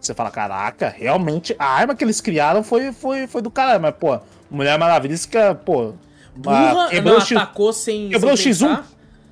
você 0.00 0.14
fala, 0.14 0.30
caraca, 0.30 0.94
realmente, 0.96 1.54
a 1.58 1.66
arma 1.66 1.94
que 1.94 2.04
eles 2.04 2.20
criaram 2.20 2.62
foi, 2.62 2.92
foi, 2.92 3.26
foi 3.26 3.42
do 3.42 3.50
caralho. 3.50 3.80
Mas, 3.80 3.94
pô, 3.98 4.18
Mulher 4.50 4.78
Maravilha, 4.78 5.14
isso 5.14 5.28
que 5.28 5.38
é, 5.38 5.52
pô... 5.54 5.94
Burra, 6.34 6.88
quebrou 6.88 7.18
não, 7.18 7.20
o 7.20 7.38
atacou 7.38 7.72
sem 7.74 8.08
Quebrou 8.08 8.34
sem 8.36 8.52
o 8.52 8.54
X1? 8.54 8.82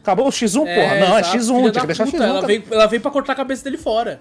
Acabou 0.02 0.26
o 0.26 0.30
X1, 0.30 0.66
é, 0.66 0.74
porra. 0.74 0.94
Não, 1.00 1.16
é 1.16 1.20
exato, 1.20 1.36
é 1.36 1.40
X1, 1.40 1.70
tinha 1.70 1.72
que 1.72 1.86
deixar 1.86 2.06
X1. 2.06 2.22
Ela 2.22 2.46
veio, 2.46 2.64
ela 2.70 2.86
veio 2.86 3.02
pra 3.02 3.10
cortar 3.10 3.32
a 3.32 3.36
cabeça 3.36 3.64
dele 3.64 3.78
fora. 3.78 4.20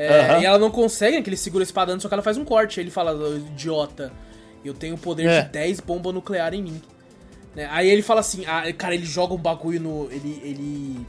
É, 0.00 0.34
uhum. 0.34 0.42
E 0.42 0.46
ela 0.46 0.58
não 0.60 0.70
consegue, 0.70 1.16
né, 1.16 1.22
que 1.22 1.28
ele 1.28 1.36
segura 1.36 1.62
a 1.62 1.66
espada, 1.66 1.98
só 1.98 2.06
que 2.06 2.14
ela 2.14 2.22
faz 2.22 2.38
um 2.38 2.44
corte. 2.44 2.78
Ele 2.78 2.88
fala, 2.88 3.36
idiota, 3.36 4.12
eu 4.64 4.72
tenho 4.72 4.94
o 4.94 4.98
poder 4.98 5.26
é. 5.26 5.42
de 5.42 5.48
10 5.48 5.80
bombas 5.80 6.14
nucleares 6.14 6.56
em 6.56 6.62
mim. 6.62 6.80
Né? 7.52 7.68
Aí 7.68 7.88
ele 7.88 8.00
fala 8.00 8.20
assim, 8.20 8.44
ah, 8.46 8.72
cara, 8.74 8.94
ele 8.94 9.04
joga 9.04 9.34
um 9.34 9.38
bagulho 9.38 9.80
no. 9.80 10.08
Ele. 10.12 10.40
ele 10.44 11.06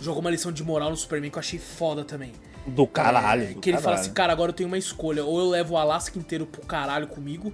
jogou 0.00 0.20
uma 0.20 0.30
lição 0.30 0.52
de 0.52 0.62
moral 0.62 0.90
no 0.90 0.96
Superman 0.96 1.28
que 1.28 1.38
eu 1.38 1.40
achei 1.40 1.58
foda 1.58 2.04
também. 2.04 2.30
Do 2.64 2.86
caralho. 2.86 3.42
É, 3.42 3.46
do 3.46 3.60
que 3.60 3.70
ele 3.70 3.78
caralho. 3.78 3.82
fala 3.82 3.96
assim, 3.96 4.12
cara, 4.12 4.32
agora 4.32 4.50
eu 4.50 4.54
tenho 4.54 4.68
uma 4.68 4.78
escolha. 4.78 5.24
Ou 5.24 5.40
eu 5.40 5.48
levo 5.48 5.74
o 5.74 5.76
Alaska 5.76 6.16
inteiro 6.16 6.46
pro 6.46 6.64
caralho 6.64 7.08
comigo. 7.08 7.52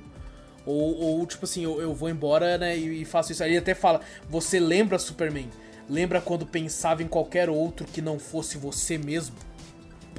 Ou, 0.67 0.95
ou 0.95 1.27
tipo 1.27 1.47
assim, 1.47 1.65
eu, 1.65 1.81
eu 1.81 1.95
vou 1.95 2.11
embora, 2.11 2.59
né, 2.59 2.77
e, 2.77 3.01
e 3.01 3.05
faço 3.07 3.33
isso. 3.33 3.43
Aí 3.43 3.53
ele 3.53 3.59
até 3.59 3.75
fala, 3.75 4.03
você 4.29 4.61
lembra, 4.61 4.99
Superman? 4.99 5.49
Lembra 5.89 6.21
quando 6.21 6.45
pensava 6.45 7.03
em 7.03 7.09
qualquer 7.09 7.49
outro 7.49 7.87
que 7.87 8.03
não 8.03 8.19
fosse 8.19 8.59
você 8.59 8.99
mesmo? 8.99 9.35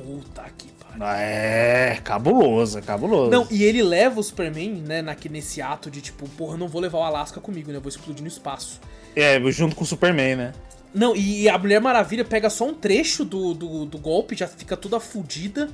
Puta 0.03 0.43
que 0.57 0.67
pariu. 0.71 1.05
É, 1.05 1.99
cabuloso, 2.03 2.79
é 2.79 2.81
cabuloso. 2.81 3.31
Não, 3.31 3.47
e 3.49 3.63
ele 3.63 3.81
leva 3.83 4.19
o 4.19 4.23
Superman, 4.23 4.81
né, 4.85 5.01
naqui, 5.01 5.29
nesse 5.29 5.61
ato 5.61 5.89
de 5.89 6.01
tipo, 6.01 6.27
porra, 6.29 6.57
não 6.57 6.67
vou 6.67 6.81
levar 6.81 6.99
o 6.99 7.03
Alaska 7.03 7.39
comigo, 7.39 7.71
né? 7.71 7.77
Eu 7.77 7.81
vou 7.81 7.89
explodir 7.89 8.21
no 8.21 8.27
espaço. 8.27 8.79
É, 9.15 9.39
junto 9.51 9.75
com 9.75 9.83
o 9.83 9.87
Superman, 9.87 10.35
né? 10.35 10.53
Não, 10.93 11.15
e 11.15 11.47
a 11.47 11.57
Mulher 11.57 11.79
Maravilha 11.79 12.25
pega 12.25 12.49
só 12.49 12.67
um 12.67 12.73
trecho 12.73 13.23
do, 13.23 13.53
do, 13.53 13.85
do 13.85 13.97
golpe, 13.97 14.35
já 14.35 14.47
fica 14.47 14.75
toda 14.75 14.99
fudida. 14.99 15.69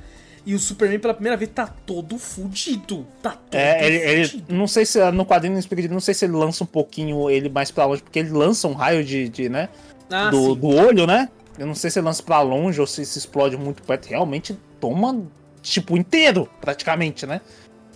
E 0.46 0.54
o 0.54 0.58
Superman, 0.58 0.98
pela 0.98 1.12
primeira 1.12 1.36
vez, 1.36 1.50
tá 1.52 1.66
todo 1.66 2.16
fudido. 2.16 3.06
Tá 3.20 3.32
todo 3.32 3.58
é, 3.60 3.86
ele, 3.86 4.24
fudido. 4.24 4.44
ele, 4.48 4.58
não 4.58 4.66
sei 4.66 4.86
se 4.86 5.10
no 5.10 5.26
quadrinho 5.26 5.60
não 5.90 6.00
sei 6.00 6.14
se 6.14 6.24
ele 6.24 6.32
lança 6.34 6.64
um 6.64 6.66
pouquinho 6.66 7.28
ele 7.28 7.48
mais 7.48 7.70
pra 7.70 7.84
longe, 7.84 8.02
porque 8.02 8.18
ele 8.18 8.30
lança 8.30 8.68
um 8.68 8.72
raio 8.72 9.04
de, 9.04 9.28
de 9.28 9.48
né? 9.48 9.68
Ah, 10.10 10.30
do, 10.30 10.54
do 10.54 10.68
olho, 10.68 11.06
né? 11.06 11.28
Eu 11.58 11.66
não 11.66 11.74
sei 11.74 11.90
se 11.90 12.00
lança 12.00 12.22
pra 12.22 12.40
longe 12.40 12.80
ou 12.80 12.86
se 12.86 13.04
se 13.04 13.18
explode 13.18 13.56
muito 13.56 13.82
perto. 13.82 14.06
Realmente 14.06 14.56
toma, 14.80 15.22
tipo, 15.60 15.96
inteiro, 15.96 16.48
praticamente, 16.60 17.26
né? 17.26 17.40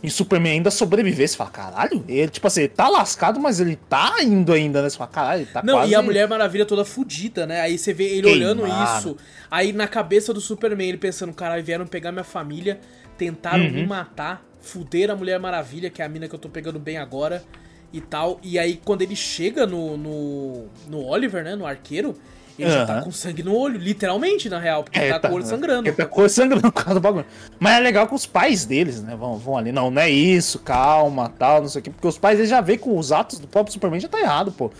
E 0.02 0.10
Superman 0.10 0.54
ainda 0.54 0.70
sobreviver, 0.70 1.28
você 1.28 1.36
fala, 1.36 1.50
caralho, 1.50 2.04
ele, 2.08 2.28
tipo 2.28 2.44
assim, 2.44 2.62
ele 2.62 2.70
tá 2.70 2.88
lascado, 2.88 3.38
mas 3.38 3.60
ele 3.60 3.76
tá 3.76 4.16
indo 4.20 4.52
ainda, 4.52 4.82
né? 4.82 4.90
Você 4.90 4.98
fala, 4.98 5.10
caralho, 5.10 5.42
ele 5.42 5.50
tá 5.50 5.62
Não, 5.62 5.74
quase... 5.74 5.92
e 5.92 5.94
a 5.94 6.02
Mulher 6.02 6.28
Maravilha 6.28 6.66
toda 6.66 6.84
fudida, 6.84 7.46
né? 7.46 7.60
Aí 7.60 7.78
você 7.78 7.92
vê 7.92 8.16
ele 8.16 8.28
olhando 8.28 8.64
isso, 8.66 9.16
aí 9.48 9.72
na 9.72 9.86
cabeça 9.86 10.34
do 10.34 10.40
Superman, 10.40 10.88
ele 10.88 10.98
pensando, 10.98 11.32
caralho, 11.32 11.62
vieram 11.62 11.86
pegar 11.86 12.10
minha 12.10 12.24
família, 12.24 12.80
tentaram 13.16 13.62
uhum. 13.62 13.70
me 13.70 13.86
matar, 13.86 14.44
fuder 14.60 15.08
a 15.08 15.14
Mulher 15.14 15.38
Maravilha, 15.38 15.88
que 15.88 16.02
é 16.02 16.04
a 16.04 16.08
mina 16.08 16.26
que 16.26 16.34
eu 16.34 16.38
tô 16.38 16.48
pegando 16.48 16.80
bem 16.80 16.96
agora, 16.96 17.44
e 17.92 18.00
tal. 18.00 18.40
E 18.42 18.58
aí, 18.58 18.80
quando 18.84 19.02
ele 19.02 19.14
chega 19.14 19.66
no, 19.66 19.96
no, 19.96 20.64
no 20.88 21.04
Oliver, 21.04 21.44
né, 21.44 21.54
no 21.54 21.64
arqueiro, 21.64 22.16
ele 22.58 22.70
uhum. 22.70 22.76
já 22.76 22.86
tá 22.86 23.02
com 23.02 23.10
sangue 23.10 23.42
no 23.42 23.56
olho, 23.56 23.78
literalmente, 23.78 24.48
na 24.48 24.58
real, 24.58 24.84
porque 24.84 24.98
é, 24.98 25.04
ele 25.04 25.12
tá, 25.12 25.20
tá 25.20 25.28
com 25.28 25.34
o 25.34 25.36
olho 25.38 25.46
sangrando. 25.46 25.88
Ele 25.88 25.96
tá 25.96 26.06
com 26.06 26.20
o 26.20 26.22
olho 26.22 26.30
sangrando 26.30 26.72
por 26.72 26.84
causa 26.84 26.94
do 26.94 27.00
bagulho. 27.00 27.26
Mas 27.58 27.76
é 27.76 27.80
legal 27.80 28.06
que 28.06 28.14
os 28.14 28.26
pais 28.26 28.64
deles, 28.64 29.02
né, 29.02 29.16
vão, 29.16 29.36
vão 29.36 29.56
ali, 29.56 29.72
não, 29.72 29.90
não 29.90 30.02
é 30.02 30.10
isso, 30.10 30.58
calma, 30.58 31.28
tal, 31.28 31.62
não 31.62 31.68
sei 31.68 31.80
o 31.80 31.82
quê, 31.82 31.90
porque 31.90 32.06
os 32.06 32.18
pais 32.18 32.38
eles 32.38 32.50
já 32.50 32.60
vê 32.60 32.76
com 32.76 32.98
os 32.98 33.12
atos 33.12 33.38
do 33.38 33.48
próprio 33.48 33.72
Superman 33.72 34.00
já 34.00 34.08
tá 34.08 34.20
errado, 34.20 34.52
pô. 34.52 34.70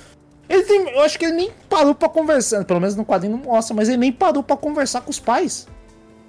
Ele 0.49 0.65
tem, 0.65 0.89
eu 0.90 1.01
acho 1.01 1.19
que 1.19 1.24
ele 1.24 1.36
nem 1.36 1.51
parou 1.69 1.94
para 1.94 2.09
conversar, 2.09 2.65
pelo 2.65 2.81
menos 2.81 2.94
no 2.94 3.07
quadrinho 3.07 3.36
não 3.36 3.44
mostra, 3.44 3.74
mas 3.74 3.89
ele 3.89 3.99
nem 3.99 4.12
parou 4.12 4.43
para 4.43 4.57
conversar 4.57 5.01
com 5.01 5.11
os 5.11 5.19
pais. 5.19 5.66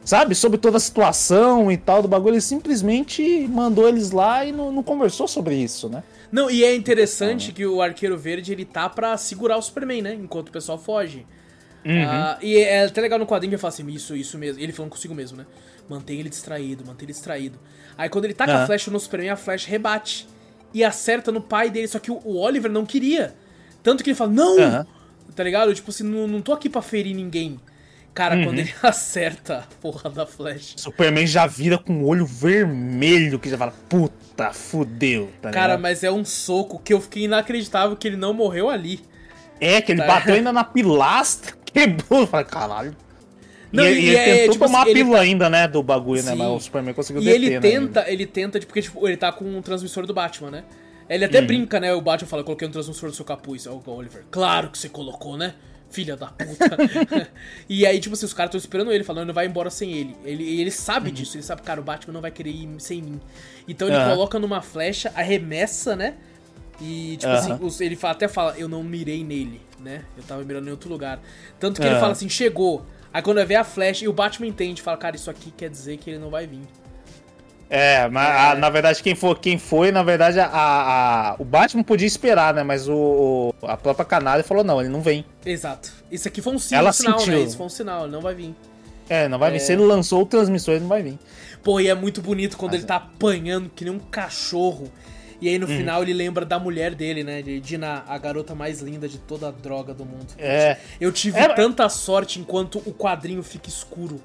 Sabe, 0.06 0.36
sobre 0.36 0.57
toda 0.57 0.76
a 0.76 0.82
situação 0.82 1.72
e 1.72 1.78
tal 1.78 2.02
do 2.02 2.10
bagulho, 2.10 2.34
ele 2.34 2.41
simplesmente 2.41 3.48
mandou 3.49 3.88
eles 3.88 4.11
lá 4.11 4.44
e 4.44 4.52
não, 4.52 4.70
não 4.70 4.84
conversou 4.84 5.30
sobre 5.30 5.56
isso, 5.56 5.88
né? 5.88 6.03
Não, 6.34 6.50
e 6.50 6.64
é 6.64 6.74
interessante 6.74 7.52
que 7.52 7.64
o 7.64 7.80
Arqueiro 7.80 8.18
Verde 8.18 8.52
ele 8.52 8.66
tá 8.66 8.90
pra 8.90 9.16
segurar 9.18 9.56
o 9.56 9.62
Superman, 9.62 10.02
né? 10.02 10.16
Enquanto 10.16 10.50
o 10.50 10.52
pessoal 10.52 10.80
foge. 10.80 11.28
Uhum. 11.86 11.92
Uh, 11.92 12.38
e 12.42 12.58
é 12.58 12.86
até 12.86 13.02
legal 13.02 13.20
no 13.20 13.28
quadrinho 13.28 13.52
que 13.52 13.56
ele 13.56 13.62
fala 13.62 13.72
assim, 13.72 13.88
isso, 13.88 14.16
isso 14.16 14.36
mesmo. 14.36 14.60
Ele 14.60 14.74
falando 14.74 14.90
consigo 14.90 15.14
mesmo, 15.14 15.38
né? 15.38 15.46
Mantém 15.88 16.20
ele 16.20 16.30
distraído, 16.30 16.84
mantém 16.88 17.06
ele 17.06 17.14
distraído. 17.14 17.60
Aí 17.96 18.10
quando 18.10 18.26
ele 18.26 18.34
taca 18.34 18.52
uhum. 18.52 18.64
a 18.64 18.66
flecha 18.66 18.90
no 18.90 19.00
Superman, 19.00 19.30
a 19.30 19.36
flecha 19.36 19.70
rebate. 19.70 20.28
E 20.74 20.84
acerta 20.84 21.32
no 21.32 21.40
pai 21.40 21.70
dele, 21.70 21.88
só 21.88 22.00
que 22.00 22.10
o, 22.10 22.20
o 22.26 22.40
Oliver 22.40 22.72
não 22.72 22.84
queria. 22.84 23.36
Tanto 23.84 24.04
que 24.04 24.10
ele 24.10 24.18
fala, 24.18 24.32
não! 24.32 24.58
Uhum. 24.58 24.86
Tá 25.36 25.44
ligado? 25.44 25.72
Tipo 25.76 25.92
assim, 25.92 26.04
não, 26.04 26.28
não 26.28 26.42
tô 26.42 26.52
aqui 26.52 26.68
pra 26.68 26.82
ferir 26.82 27.14
ninguém. 27.14 27.60
Cara, 28.14 28.35
uhum. 28.35 28.45
quando 28.45 28.60
ele 28.60 28.73
acerta 28.81 29.60
a 29.60 29.76
porra 29.81 30.10
da 30.10 30.26
flecha. 30.26 30.77
Superman 30.77 31.26
já 31.26 31.48
vira 31.48 31.77
com 31.77 32.03
o 32.03 32.07
olho 32.07 32.26
vermelho, 32.26 33.40
que 33.40 33.49
já 33.49 33.57
fala, 33.57 33.73
puta, 33.90 34.53
fudeu. 34.53 35.31
Tá 35.41 35.49
Cara, 35.49 35.77
mas 35.77 36.03
é 36.03 36.11
um 36.11 36.23
soco 36.23 36.80
que 36.80 36.94
eu 36.94 37.02
fiquei 37.02 37.23
inacreditável 37.23 37.95
que 37.95 38.07
ele 38.07 38.18
não 38.18 38.34
morreu 38.34 38.69
ali. 38.69 38.99
É, 39.60 39.81
que 39.81 39.91
ele 39.91 40.02
tá. 40.02 40.07
bateu 40.07 40.35
ainda 40.35 40.52
na 40.53 40.64
pilastra, 40.64 41.53
quebrou. 41.65 42.27
Falei, 42.27 42.45
caralho. 42.45 42.95
Não, 43.72 43.84
e, 43.84 43.88
e, 43.88 44.10
ele 44.10 44.15
é, 44.15 44.26
tentou 44.26 44.53
tipo 44.53 44.65
tomar 44.65 44.81
assim, 44.84 44.91
a 44.91 44.94
pílula 44.94 45.18
tá... 45.18 45.23
ainda, 45.23 45.49
né, 45.49 45.68
do 45.68 45.81
bagulho, 45.81 46.22
Sim. 46.22 46.30
né? 46.30 46.35
Mas 46.35 46.48
o 46.48 46.60
Superman 46.60 46.94
conseguiu 46.94 47.23
E 47.23 47.26
deter, 47.26 47.41
ele 47.41 47.49
né, 47.49 47.60
tenta, 47.60 48.02
né, 48.02 48.14
ele 48.14 48.26
tenta, 48.27 48.60
porque 48.60 48.84
tipo, 48.84 49.07
ele 49.07 49.18
tá 49.18 49.31
com 49.31 49.45
o 49.45 49.57
um 49.57 49.61
transmissor 49.64 50.06
do 50.06 50.14
Batman, 50.14 50.52
né? 50.52 50.64
Ele 51.10 51.26
até 51.26 51.40
uhum. 51.40 51.48
brinca, 51.48 51.80
né? 51.80 51.91
O 51.94 51.99
Batman 51.99 52.27
fala, 52.27 52.41
eu 52.41 52.45
coloquei 52.45 52.68
um 52.68 52.72
transmissor 52.72 53.10
do 53.10 53.15
seu 53.15 53.26
capuz. 53.26 53.65
É 53.65 53.69
o 53.69 53.81
Oliver. 53.88 54.23
Claro 54.31 54.69
que 54.69 54.77
você 54.77 54.88
colocou, 54.88 55.35
né? 55.35 55.53
Filha 55.94 56.18
da 56.18 56.28
puta. 56.28 56.78
e 57.70 57.86
aí, 57.86 57.99
tipo 57.99 58.14
assim, 58.14 58.26
os 58.26 58.34
caras 58.34 58.49
estão 58.49 58.57
esperando 58.57 58.91
ele, 58.91 59.03
falando, 59.03 59.26
ele 59.26 59.34
vai 59.34 59.45
embora 59.45 59.70
sem 59.70 59.94
ele. 59.94 60.15
Ele, 60.26 60.60
ele 60.60 60.72
sabe 60.72 61.10
uhum. 61.10 61.14
disso, 61.14 61.38
ele 61.38 61.44
sabe, 61.44 61.61
cara, 61.61 61.80
o 61.80 61.84
Batman 61.84 62.14
não 62.14 62.22
vai 62.22 62.32
querer 62.32 62.49
ir 62.49 62.68
sem 62.80 63.02
mim. 63.02 63.22
Então 63.68 63.88
ele 63.88 63.98
uhum. 63.98 64.10
coloca 64.10 64.40
numa 64.40 64.61
flecha, 64.61 65.11
arremessa, 65.15 65.95
né? 65.95 66.15
E, 66.82 67.18
tipo 67.18 67.32
uhum. 67.32 67.68
assim, 67.68 67.86
ele 67.86 67.98
até 68.02 68.28
fala, 68.28 68.57
eu 68.57 68.68
não 68.68 68.84
mirei 68.84 69.24
nele, 69.24 69.61
né? 69.80 70.03
Eu 70.18 70.24
tava 70.24 70.44
mirando 70.44 70.68
em 70.68 70.72
outro 70.72 70.90
lugar. 70.90 71.22
Tanto 71.60 71.80
que 71.80 71.88
ele 71.88 71.99
fala 71.99 72.14
assim, 72.14 72.28
chegou. 72.28 72.86
Aí 73.14 73.22
quando 73.22 73.45
vê 73.45 73.56
a 73.56 73.64
flecha, 73.64 74.03
e 74.03 74.07
o 74.07 74.14
Batman 74.14 74.48
entende, 74.48 74.82
fala, 74.82 74.98
cara, 74.98 75.15
isso 75.15 75.30
aqui 75.30 75.52
quer 75.52 75.70
dizer 75.70 75.98
que 75.98 76.10
ele 76.10 76.18
não 76.18 76.32
vai 76.32 76.48
vir. 76.48 76.68
É, 77.76 78.08
mas 78.08 78.30
é. 78.30 78.38
A, 78.52 78.56
na 78.56 78.70
verdade 78.70 79.02
quem 79.02 79.16
foi, 79.16 79.34
quem 79.34 79.58
foi, 79.58 79.91
na 79.91 80.04
verdade, 80.04 80.40
a, 80.40 80.48
a, 80.54 81.36
o 81.40 81.44
Batman 81.44 81.82
podia 81.82 82.06
esperar, 82.06 82.54
né? 82.54 82.62
Mas 82.62 82.88
o, 82.88 83.52
a 83.64 83.76
própria 83.76 84.06
Canária 84.06 84.44
falou, 84.44 84.64
não, 84.64 84.80
ele 84.80 84.90
não 84.91 85.02
vem. 85.02 85.26
Exato. 85.44 85.91
Isso 86.12 86.28
aqui 86.28 86.40
foi 86.40 86.54
um 86.54 86.60
sinal, 86.60 86.84
Ela 86.84 86.94
sinal 86.94 87.14
né? 87.14 87.20
sentiu. 87.20 87.40
né? 87.40 87.45
Isso 87.45 87.58
foi 87.58 87.66
um 87.66 87.70
sinal, 87.70 88.04
ele 88.04 88.12
não 88.12 88.22
vai 88.22 88.36
vir. 88.36 88.54
É, 89.10 89.28
não 89.28 89.40
vai 89.40 89.50
é... 89.50 89.54
vir. 89.54 89.60
Se 89.60 89.74
ele 89.74 89.82
lançou 89.82 90.22
o 90.22 90.26
transmissor, 90.28 90.76
ele 90.76 90.82
não 90.82 90.88
vai 90.88 91.02
vir. 91.02 91.18
Pô, 91.64 91.80
e 91.80 91.88
é 91.88 91.95
muito 91.95 92.22
bonito 92.22 92.58
quando 92.58 92.74
mas 92.74 92.82
ele 92.82 92.86
é. 92.86 92.88
tá 92.88 92.98
apanhando 92.98 93.72
que 93.76 93.84
nem 93.84 93.91
um 93.91 93.98
cachorro. 94.00 94.91
E 95.41 95.50
aí 95.50 95.58
no 95.58 95.68
uhum. 95.68 95.76
final 95.76 96.04
ele 96.04 96.14
lembra 96.14 96.45
da 96.45 96.60
mulher 96.60 96.94
dele, 96.94 97.24
né? 97.24 97.41
De 97.41 97.60
Dina, 97.60 98.04
a 98.08 98.20
garota 98.20 98.54
mais 98.54 98.82
linda 98.82 99.10
de 99.10 99.18
toda 99.18 99.48
a 99.48 99.52
droga 99.52 99.95
do 99.95 100.06
mundo. 100.06 100.28
É. 100.38 100.78
Eu 101.02 101.12
tive 101.12 101.40
Era... 101.40 101.56
tanta 101.56 101.90
sorte 101.90 102.40
enquanto 102.40 102.84
o 102.86 102.94
quadrinho 102.94 103.41
fica 103.41 103.68
escuro 103.68 104.22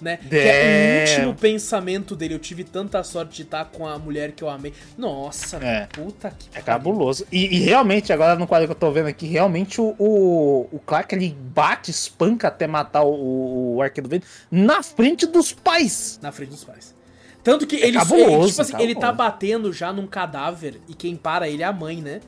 né? 0.00 0.16
Que 0.16 0.36
é 0.36 1.04
o 1.06 1.10
último 1.10 1.34
pensamento 1.34 2.16
dele. 2.16 2.34
Eu 2.34 2.38
tive 2.38 2.64
tanta 2.64 3.02
sorte 3.02 3.36
de 3.36 3.42
estar 3.42 3.64
com 3.66 3.86
a 3.86 3.98
mulher 3.98 4.32
que 4.32 4.42
eu 4.42 4.48
amei. 4.48 4.72
Nossa, 4.96 5.58
é. 5.58 5.86
puta 5.86 6.32
que. 6.36 6.48
É 6.54 6.60
cabuloso. 6.60 7.26
E, 7.30 7.56
e, 7.56 7.60
realmente, 7.60 8.12
agora 8.12 8.36
no 8.36 8.46
quadro 8.46 8.66
que 8.66 8.72
eu 8.72 8.78
tô 8.78 8.90
vendo 8.90 9.06
aqui, 9.06 9.26
realmente 9.26 9.80
o, 9.80 9.94
o, 9.98 10.68
o 10.72 10.78
Clark 10.80 11.14
ele 11.14 11.36
bate, 11.54 11.90
espanca 11.90 12.48
até 12.48 12.66
matar 12.66 13.02
o, 13.02 13.76
o 13.76 13.82
Arqueiro 13.82 14.08
Verde 14.08 14.26
na 14.50 14.82
frente 14.82 15.26
dos 15.26 15.52
pais. 15.52 16.18
Na 16.22 16.32
frente 16.32 16.50
dos 16.50 16.64
pais. 16.64 16.94
Tanto 17.42 17.66
que 17.66 17.76
é 17.76 17.86
ele, 17.86 17.96
cabuloso, 17.96 18.32
ele, 18.32 18.50
tipo 18.50 18.62
assim, 18.62 18.82
ele 18.82 18.94
tá 18.94 19.12
batendo 19.12 19.72
já 19.72 19.92
num 19.92 20.06
cadáver 20.06 20.80
e 20.88 20.94
quem 20.94 21.16
para 21.16 21.48
ele 21.48 21.62
é 21.62 21.66
a 21.66 21.72
mãe, 21.72 22.00
né? 22.00 22.20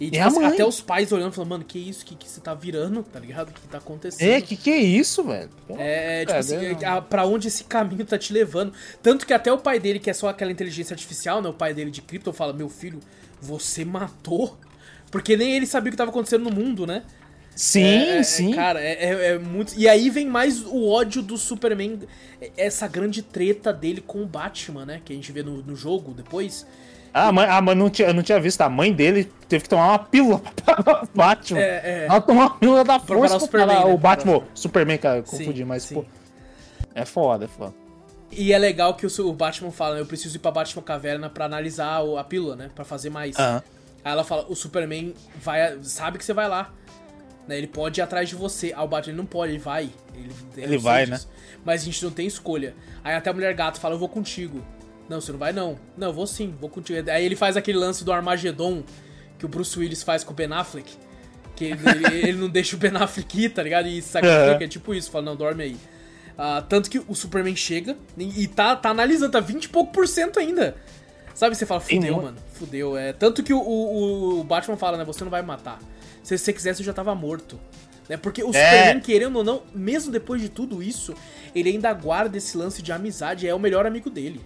E 0.00 0.06
tipo, 0.06 0.16
é 0.16 0.22
assim, 0.22 0.44
até 0.44 0.64
os 0.64 0.80
pais 0.80 1.12
olhando 1.12 1.30
falando, 1.30 1.50
mano, 1.50 1.64
que 1.64 1.78
isso? 1.78 2.06
Que, 2.06 2.14
que 2.14 2.26
você 2.26 2.40
tá 2.40 2.54
virando, 2.54 3.02
tá 3.02 3.20
ligado? 3.20 3.50
O 3.50 3.52
que 3.52 3.68
tá 3.68 3.76
acontecendo? 3.76 4.26
É, 4.26 4.40
que 4.40 4.56
que 4.56 4.70
é 4.70 4.78
isso, 4.78 5.22
velho? 5.22 5.50
É, 5.76 6.22
é, 6.22 6.26
tipo 6.26 6.38
assim, 6.38 6.84
a, 6.84 7.02
pra 7.02 7.26
onde 7.26 7.48
esse 7.48 7.64
caminho 7.64 8.06
tá 8.06 8.16
te 8.16 8.32
levando. 8.32 8.72
Tanto 9.02 9.26
que 9.26 9.34
até 9.34 9.52
o 9.52 9.58
pai 9.58 9.78
dele, 9.78 9.98
que 9.98 10.08
é 10.08 10.14
só 10.14 10.30
aquela 10.30 10.50
inteligência 10.50 10.94
artificial, 10.94 11.42
né? 11.42 11.50
O 11.50 11.52
pai 11.52 11.74
dele 11.74 11.90
de 11.90 12.00
Krypton 12.00 12.32
fala, 12.32 12.54
meu 12.54 12.70
filho, 12.70 12.98
você 13.42 13.84
matou? 13.84 14.58
Porque 15.10 15.36
nem 15.36 15.54
ele 15.54 15.66
sabia 15.66 15.90
o 15.90 15.92
que 15.92 15.98
tava 15.98 16.10
acontecendo 16.10 16.48
no 16.48 16.50
mundo, 16.50 16.86
né? 16.86 17.02
Sim, 17.54 17.82
é, 17.82 18.16
é 18.18 18.22
sim. 18.22 18.52
Cara, 18.52 18.80
é, 18.80 18.92
é, 18.92 19.26
é, 19.32 19.38
muito. 19.38 19.74
E 19.76 19.86
aí 19.86 20.08
vem 20.08 20.26
mais 20.26 20.64
o 20.64 20.88
ódio 20.88 21.20
do 21.20 21.36
Superman, 21.36 21.98
essa 22.56 22.88
grande 22.88 23.22
treta 23.22 23.70
dele 23.70 24.00
com 24.00 24.22
o 24.22 24.26
Batman, 24.26 24.86
né? 24.86 25.02
Que 25.04 25.12
a 25.12 25.16
gente 25.16 25.30
vê 25.30 25.42
no, 25.42 25.62
no 25.62 25.76
jogo 25.76 26.14
depois. 26.14 26.66
Ah, 27.12 27.28
a 27.28 27.32
mãe, 27.32 27.46
a 27.46 27.60
mãe 27.60 27.74
não 27.74 27.90
tinha, 27.90 28.08
eu 28.08 28.14
não 28.14 28.22
tinha 28.22 28.38
visto. 28.40 28.60
A 28.60 28.68
mãe 28.68 28.92
dele 28.92 29.24
teve 29.48 29.64
que 29.64 29.68
tomar 29.68 29.88
uma 29.88 29.98
pílula 29.98 30.40
pra 30.64 31.04
Batman. 31.14 31.60
É, 31.60 31.82
é. 31.84 32.06
Ela 32.08 32.20
tomou 32.20 32.42
uma 32.42 32.54
pílula 32.54 32.84
da 32.84 32.98
força 33.00 33.36
o, 33.36 33.40
Superman, 33.40 33.84
né? 33.84 33.92
o 33.92 33.98
Batman. 33.98 34.42
Superman, 34.54 34.98
cara, 34.98 35.22
confundi, 35.22 35.58
sim, 35.58 35.64
mas, 35.64 35.82
sim. 35.82 35.94
pô. 35.96 36.04
É 36.94 37.04
foda, 37.04 37.44
é 37.44 37.48
foda. 37.48 37.74
E 38.30 38.52
é 38.52 38.58
legal 38.58 38.94
que 38.94 39.06
o, 39.06 39.32
Batman 39.32 39.72
fala? 39.72 39.98
Eu 39.98 40.06
preciso 40.06 40.36
ir 40.36 40.38
pra 40.38 40.50
Batman 40.52 40.82
Caverna 40.82 41.28
pra 41.28 41.46
analisar 41.46 42.00
a 42.18 42.24
pílula, 42.24 42.54
né? 42.54 42.70
Pra 42.74 42.84
fazer 42.84 43.10
mais. 43.10 43.36
Uh 43.36 43.40
-huh. 43.40 43.62
Aí 44.04 44.12
ela 44.12 44.24
fala, 44.24 44.46
o 44.48 44.54
Superman 44.54 45.14
vai, 45.36 45.78
sabe 45.82 46.16
que 46.16 46.24
você 46.24 46.32
vai 46.32 46.48
lá. 46.48 46.72
Né? 47.46 47.58
Ele 47.58 47.66
pode 47.66 48.00
ir 48.00 48.02
atrás 48.02 48.28
de 48.28 48.36
você. 48.36 48.72
Ah, 48.74 48.84
o 48.84 48.88
Batman 48.88 49.16
não 49.16 49.26
pode, 49.26 49.52
ele 49.52 49.58
vai. 49.58 49.90
Ele, 50.14 50.32
ele 50.56 50.78
vai, 50.78 51.06
né? 51.06 51.20
Mas 51.64 51.82
a 51.82 51.84
gente 51.84 52.02
não 52.04 52.10
tem 52.10 52.26
escolha. 52.26 52.74
Aí 53.02 53.14
até 53.14 53.30
a 53.30 53.32
Mulher 53.32 53.52
Gato 53.54 53.80
fala, 53.80 53.94
eu 53.94 53.98
vou 53.98 54.08
contigo. 54.08 54.64
Não, 55.10 55.20
você 55.20 55.32
não 55.32 55.40
vai 55.40 55.52
não. 55.52 55.76
Não, 55.96 56.06
eu 56.06 56.12
vou 56.12 56.24
sim, 56.24 56.54
vou 56.60 56.70
contigo. 56.70 57.10
Aí 57.10 57.24
ele 57.26 57.34
faz 57.34 57.56
aquele 57.56 57.76
lance 57.76 58.04
do 58.04 58.12
Armagedon 58.12 58.84
que 59.36 59.44
o 59.44 59.48
Bruce 59.48 59.76
Willis 59.76 60.04
faz 60.04 60.22
com 60.22 60.32
o 60.32 60.36
Ben 60.36 60.52
Affleck. 60.52 60.88
Que 61.56 61.64
ele, 61.64 61.82
ele 62.22 62.38
não 62.40 62.48
deixa 62.48 62.76
o 62.76 62.78
Ben 62.78 62.92
Affleck 62.94 63.44
ir, 63.44 63.48
tá 63.48 63.60
ligado? 63.60 63.88
E 63.88 64.00
sacrifica, 64.00 64.58
é. 64.60 64.64
é 64.64 64.68
tipo 64.68 64.94
isso. 64.94 65.10
Fala, 65.10 65.24
não, 65.24 65.34
dorme 65.34 65.64
aí. 65.64 65.72
Uh, 65.72 66.62
tanto 66.68 66.88
que 66.88 67.00
o 67.00 67.12
Superman 67.12 67.56
chega 67.56 67.96
e, 68.16 68.44
e 68.44 68.46
tá, 68.46 68.76
tá 68.76 68.90
analisando, 68.90 69.32
tá 69.32 69.40
20 69.40 69.64
e 69.64 69.68
pouco 69.68 69.92
por 69.92 70.06
cento 70.06 70.38
ainda. 70.38 70.76
Sabe, 71.34 71.56
você 71.56 71.66
fala, 71.66 71.80
fudeu, 71.80 72.22
mano, 72.22 72.36
fudeu. 72.52 72.96
É, 72.96 73.12
tanto 73.12 73.42
que 73.42 73.52
o, 73.52 73.58
o, 73.58 74.40
o, 74.40 74.44
Batman 74.44 74.76
fala, 74.76 74.96
né, 74.96 75.04
você 75.04 75.24
não 75.24 75.30
vai 75.30 75.42
me 75.42 75.48
matar. 75.48 75.80
Se 76.22 76.38
você 76.38 76.52
quisesse, 76.52 76.82
eu 76.82 76.86
já 76.86 76.92
tava 76.92 77.14
morto. 77.16 77.58
Né? 78.08 78.16
Porque 78.16 78.44
o 78.44 78.50
é. 78.50 78.52
Superman, 78.52 79.00
querendo 79.00 79.36
ou 79.36 79.44
não, 79.44 79.62
mesmo 79.74 80.12
depois 80.12 80.40
de 80.40 80.48
tudo 80.48 80.82
isso, 80.82 81.14
ele 81.52 81.70
ainda 81.70 81.92
guarda 81.92 82.38
esse 82.38 82.56
lance 82.56 82.80
de 82.80 82.92
amizade, 82.92 83.48
é 83.48 83.54
o 83.54 83.58
melhor 83.58 83.86
amigo 83.86 84.08
dele. 84.08 84.40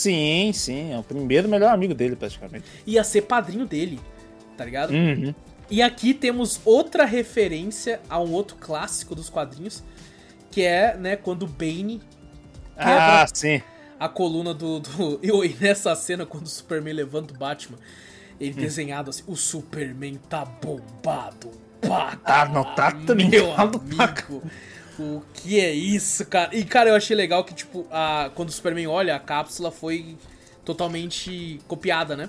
Sim, 0.00 0.50
sim, 0.54 0.92
é 0.94 0.98
o 0.98 1.02
primeiro 1.02 1.46
melhor 1.46 1.74
amigo 1.74 1.92
dele, 1.92 2.16
praticamente. 2.16 2.64
Ia 2.86 3.04
ser 3.04 3.22
padrinho 3.22 3.66
dele, 3.66 4.00
tá 4.56 4.64
ligado? 4.64 4.92
Uhum. 4.92 5.34
E 5.70 5.82
aqui 5.82 6.14
temos 6.14 6.58
outra 6.64 7.04
referência 7.04 8.00
a 8.08 8.18
um 8.18 8.32
outro 8.32 8.56
clássico 8.56 9.14
dos 9.14 9.28
quadrinhos, 9.28 9.84
que 10.50 10.62
é, 10.62 10.96
né, 10.96 11.16
quando 11.16 11.42
o 11.42 11.46
Bane. 11.46 12.00
Ah, 12.76 13.26
sim. 13.32 13.60
A 13.98 14.08
coluna 14.08 14.54
do. 14.54 14.80
do... 14.80 15.20
E 15.22 15.56
nessa 15.60 15.94
cena, 15.94 16.24
quando 16.24 16.46
o 16.46 16.48
Superman 16.48 16.94
levanta 16.94 17.34
o 17.34 17.36
Batman, 17.36 17.76
ele 18.40 18.54
hum. 18.54 18.56
desenhado 18.56 19.10
assim: 19.10 19.22
o 19.26 19.36
Superman 19.36 20.18
tá 20.30 20.46
bombado. 20.46 21.50
Pá, 21.86 22.18
ah, 22.24 22.46
não 22.46 22.64
tá 22.74 22.90
também. 22.92 23.28
Meu 23.28 23.52
amigo. 23.52 24.42
O 25.00 25.22
que 25.32 25.58
é 25.58 25.72
isso, 25.72 26.26
cara? 26.26 26.54
E, 26.54 26.64
cara, 26.64 26.90
eu 26.90 26.94
achei 26.94 27.16
legal 27.16 27.42
que, 27.42 27.54
tipo, 27.54 27.86
a, 27.90 28.30
quando 28.34 28.50
o 28.50 28.52
Superman 28.52 28.86
olha, 28.86 29.16
a 29.16 29.18
cápsula 29.18 29.70
foi 29.70 30.16
totalmente 30.64 31.58
copiada, 31.66 32.16
né? 32.16 32.28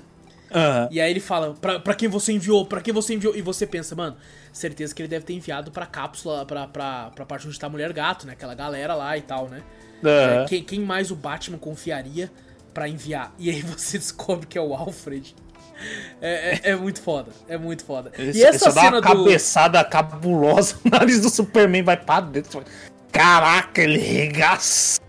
Uhum. 0.53 0.87
E 0.91 0.99
aí 0.99 1.09
ele 1.09 1.19
fala, 1.19 1.53
pra, 1.53 1.79
pra 1.79 1.93
quem 1.93 2.07
você 2.07 2.33
enviou, 2.33 2.65
pra 2.65 2.81
quem 2.81 2.93
você 2.93 3.13
enviou. 3.13 3.35
E 3.35 3.41
você 3.41 3.65
pensa, 3.65 3.95
mano, 3.95 4.15
certeza 4.51 4.93
que 4.93 5.01
ele 5.01 5.09
deve 5.09 5.25
ter 5.25 5.33
enviado 5.33 5.71
pra 5.71 5.85
cápsula, 5.85 6.45
pra, 6.45 6.67
pra, 6.67 7.09
pra 7.15 7.25
parte 7.25 7.47
onde 7.47 7.59
tá 7.59 7.67
a 7.67 7.69
Mulher 7.69 7.91
Gato, 7.93 8.25
né? 8.25 8.33
Aquela 8.33 8.53
galera 8.53 8.93
lá 8.93 9.17
e 9.17 9.21
tal, 9.21 9.47
né? 9.47 9.63
Uhum. 10.03 10.09
É, 10.09 10.45
quem, 10.47 10.63
quem 10.63 10.79
mais 10.79 11.11
o 11.11 11.15
Batman 11.15 11.57
confiaria 11.57 12.31
para 12.73 12.87
enviar? 12.87 13.33
E 13.37 13.49
aí 13.49 13.61
você 13.63 13.97
descobre 13.97 14.45
que 14.47 14.57
é 14.57 14.61
o 14.61 14.73
Alfred. 14.73 15.35
É, 16.21 16.59
é, 16.63 16.71
é, 16.71 16.75
muito 16.75 17.01
foda, 17.01 17.31
é 17.47 17.57
muito 17.57 17.83
foda. 17.83 18.11
E 18.17 18.43
essa 18.43 18.71
cena 18.71 18.89
dá 18.89 18.97
uma 18.97 19.01
do... 19.01 19.07
cabeçada 19.07 19.83
cabulosa, 19.83 20.75
o 20.85 20.89
nariz 20.89 21.21
do 21.21 21.29
Superman 21.29 21.83
vai 21.83 21.97
pra 21.97 22.21
dentro. 22.21 22.63
Caraca, 23.11 23.81
ele 23.81 23.97
regaçou 23.97 24.99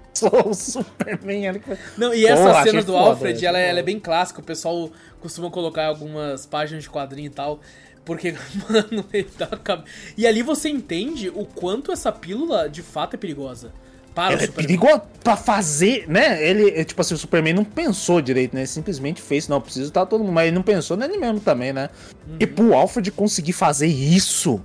o 0.45 0.55
Superman 0.55 1.49
ali. 1.49 1.63
Não, 1.97 2.13
e 2.15 2.27
essa 2.27 2.55
Pô, 2.55 2.63
cena 2.63 2.83
do 2.83 2.93
foda, 2.93 3.11
Alfred, 3.11 3.47
ela, 3.47 3.59
é, 3.59 3.69
ela, 3.69 3.81
é 3.81 3.83
bem 3.83 4.01
clássica, 4.01 4.41
o 4.41 4.45
pessoal 4.45 4.91
costuma 5.21 5.51
colocar 5.51 5.85
em 5.85 5.89
algumas 5.89 6.47
páginas 6.47 6.83
de 6.83 6.91
quadrinho 6.91 7.27
e 7.27 7.31
tal. 7.31 7.61
Porque, 8.05 8.35
mano, 8.69 9.05
ele 9.13 9.31
dá 9.39 9.49
uma... 9.49 9.85
E 10.17 10.27
ali 10.27 10.43
você 10.43 10.69
entende 10.69 11.29
o 11.29 11.45
quanto 11.45 11.93
essa 11.93 12.11
pílula 12.11 12.69
de 12.69 12.83
fato 12.83 13.15
é 13.15 13.17
perigosa 13.17 13.73
para 14.15 14.35
ele 14.35 14.43
o 14.43 14.45
é 14.45 14.49
perigoso 14.49 15.03
pra 15.23 15.37
fazer, 15.37 16.05
né? 16.09 16.43
Ele, 16.47 16.71
é, 16.71 16.85
tipo 16.85 17.01
assim, 17.01 17.15
o 17.15 17.19
Superman 17.19 17.55
não 17.55 17.65
pensou 17.65 18.21
direito, 18.21 18.55
né? 18.55 18.61
Ele 18.61 18.67
simplesmente 18.67 19.23
fez, 19.23 19.49
não, 19.49 19.61
preciso 19.61 19.89
estar 19.89 20.07
todo 20.07 20.23
mundo. 20.23 20.33
Mas 20.33 20.49
ele 20.49 20.55
não 20.55 20.63
pensou 20.63 20.97
nele 20.97 21.17
mesmo 21.17 21.41
também, 21.41 21.73
né? 21.73 21.89
Uhum. 22.27 22.37
E 22.39 22.47
pro 22.47 22.75
Alfred 22.75 23.11
conseguir 23.11 23.53
fazer 23.53 23.87
isso 23.87 24.61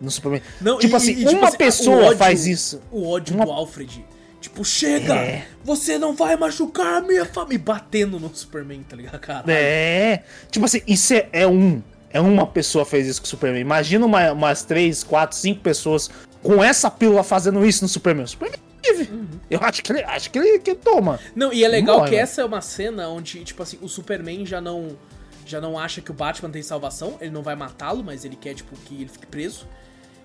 no 0.00 0.10
Superman. 0.10 0.42
Não, 0.60 0.78
tipo 0.78 0.94
e, 0.94 0.96
assim, 0.96 1.12
e, 1.12 1.24
tipo 1.24 1.32
uma 1.32 1.48
assim, 1.48 1.56
pessoa 1.56 2.06
ódio, 2.06 2.18
faz 2.18 2.46
isso. 2.46 2.80
O 2.90 3.08
ódio 3.08 3.34
uma... 3.34 3.44
do 3.44 3.52
Alfred. 3.52 4.04
Tipo, 4.40 4.64
chega! 4.64 5.14
É. 5.14 5.46
Você 5.64 5.98
não 5.98 6.14
vai 6.14 6.36
machucar 6.36 6.98
a 6.98 7.00
minha 7.00 7.24
família. 7.24 7.64
Batendo 7.64 8.20
no 8.20 8.34
Superman, 8.34 8.82
tá 8.82 8.94
ligado, 8.94 9.18
cara? 9.18 9.44
É. 9.48 10.22
Tipo 10.50 10.66
assim, 10.66 10.82
isso 10.86 11.14
é, 11.14 11.28
é 11.32 11.46
um. 11.46 11.82
É 12.10 12.20
uma 12.20 12.46
pessoa 12.46 12.84
fez 12.84 13.08
isso 13.08 13.20
com 13.20 13.26
o 13.26 13.28
Superman. 13.28 13.60
Imagina 13.60 14.06
uma, 14.06 14.30
umas 14.30 14.62
três, 14.62 15.02
quatro, 15.02 15.36
cinco 15.36 15.60
pessoas 15.60 16.08
com 16.44 16.62
essa 16.62 16.88
pílula 16.88 17.24
fazendo 17.24 17.66
isso 17.66 17.82
no 17.82 17.88
Superman. 17.88 18.24
O 18.24 18.28
Superman 18.28 18.60
Uhum. 18.92 19.26
Eu 19.50 19.60
acho 19.62 19.82
que 19.82 19.92
ele, 19.92 20.02
acho 20.04 20.30
que 20.30 20.38
ele 20.38 20.58
que 20.58 20.74
toma. 20.74 21.18
Não, 21.34 21.52
e 21.52 21.64
é 21.64 21.68
legal 21.68 21.98
Morre, 21.98 22.10
que 22.10 22.16
essa 22.16 22.42
é 22.42 22.44
uma 22.44 22.60
cena 22.60 23.08
onde, 23.08 23.44
tipo 23.44 23.62
assim, 23.62 23.78
o 23.80 23.88
Superman 23.88 24.44
já 24.44 24.60
não 24.60 24.96
já 25.46 25.60
não 25.60 25.78
acha 25.78 26.00
que 26.00 26.10
o 26.10 26.14
Batman 26.14 26.50
tem 26.50 26.62
salvação, 26.62 27.18
ele 27.20 27.30
não 27.30 27.42
vai 27.42 27.54
matá-lo, 27.54 28.02
mas 28.02 28.24
ele 28.24 28.34
quer 28.34 28.54
tipo 28.54 28.74
que 28.76 28.94
ele 28.94 29.08
fique 29.08 29.26
preso. 29.26 29.68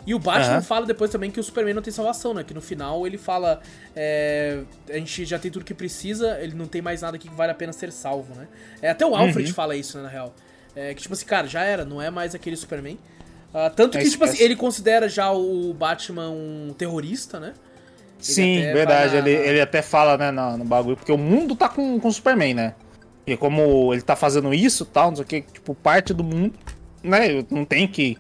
E 0.07 0.15
o 0.15 0.19
Batman 0.19 0.56
uhum. 0.56 0.61
fala 0.61 0.86
depois 0.86 1.11
também 1.11 1.30
que 1.30 1.40
o 1.40 1.44
Superman 1.44 1.73
não 1.73 1.81
tem 1.81 1.91
salvação, 1.91 2.34
né? 2.34 2.44
Que 2.44 2.53
no 2.53 2.61
final 2.61 3.06
ele 3.06 3.18
fala: 3.18 3.61
é, 3.95 4.61
a 4.90 4.94
gente 4.94 5.26
já 5.26 5.38
tem 5.38 5.52
tudo 5.52 5.65
que 5.65 5.73
precisa, 5.73 6.40
ele 6.41 6.56
não 6.56 6.68
tem 6.68 6.81
mais 6.81 7.02
nada 7.02 7.18
que 7.18 7.30
vale 7.30 7.52
a 7.52 7.56
pena 7.56 7.73
ser 7.73 7.91
salvo, 7.91 8.34
né? 8.34 8.48
É, 8.81 8.90
até 8.90 9.06
o 9.06 9.14
Alfred 9.14 9.49
uhum. 9.49 9.53
fala 9.53 9.76
isso, 9.76 9.98
né, 9.98 10.03
na 10.03 10.10
real. 10.10 10.34
É, 10.76 10.94
que 10.94 11.02
tipo 11.02 11.14
assim, 11.14 11.26
cara, 11.26 11.48
já 11.48 11.64
era, 11.64 11.84
não 11.84 12.02
é 12.02 12.10
mais 12.10 12.34
aquele 12.34 12.56
Superman. 12.56 12.98
Uh, 13.49 13.69
tanto 13.76 13.98
é 13.98 14.02
que, 14.02 14.10
tipo 14.10 14.23
assim, 14.23 14.41
ele 14.44 14.56
considera 14.56 15.10
já 15.10 15.31
o 15.31 15.73
Batman 15.73 16.30
um 16.30 16.73
terrorista, 16.77 17.40
né? 17.40 17.53
Sim, 18.19 18.61
verdade. 18.73 19.15
Ele, 19.15 19.31
ele 19.31 19.61
até 19.61 19.81
fala, 19.81 20.17
né, 20.17 20.31
no, 20.31 20.57
no, 20.57 20.65
bagulho, 20.65 20.97
porque 20.97 21.11
o 21.11 21.17
mundo 21.17 21.55
tá 21.55 21.69
com, 21.69 21.99
com 21.99 22.07
o 22.07 22.13
Superman, 22.13 22.53
né? 22.53 22.73
E 23.25 23.37
como 23.37 23.93
ele 23.93 24.01
tá 24.01 24.15
fazendo 24.15 24.53
isso 24.53 24.85
tal, 24.85 25.09
não 25.09 25.15
sei 25.15 25.23
o 25.23 25.27
que, 25.27 25.41
tipo, 25.41 25.73
parte 25.75 26.13
do 26.13 26.23
mundo, 26.23 26.53
né? 27.03 27.45
Não 27.49 27.63
tem 27.63 27.87
que. 27.87 28.17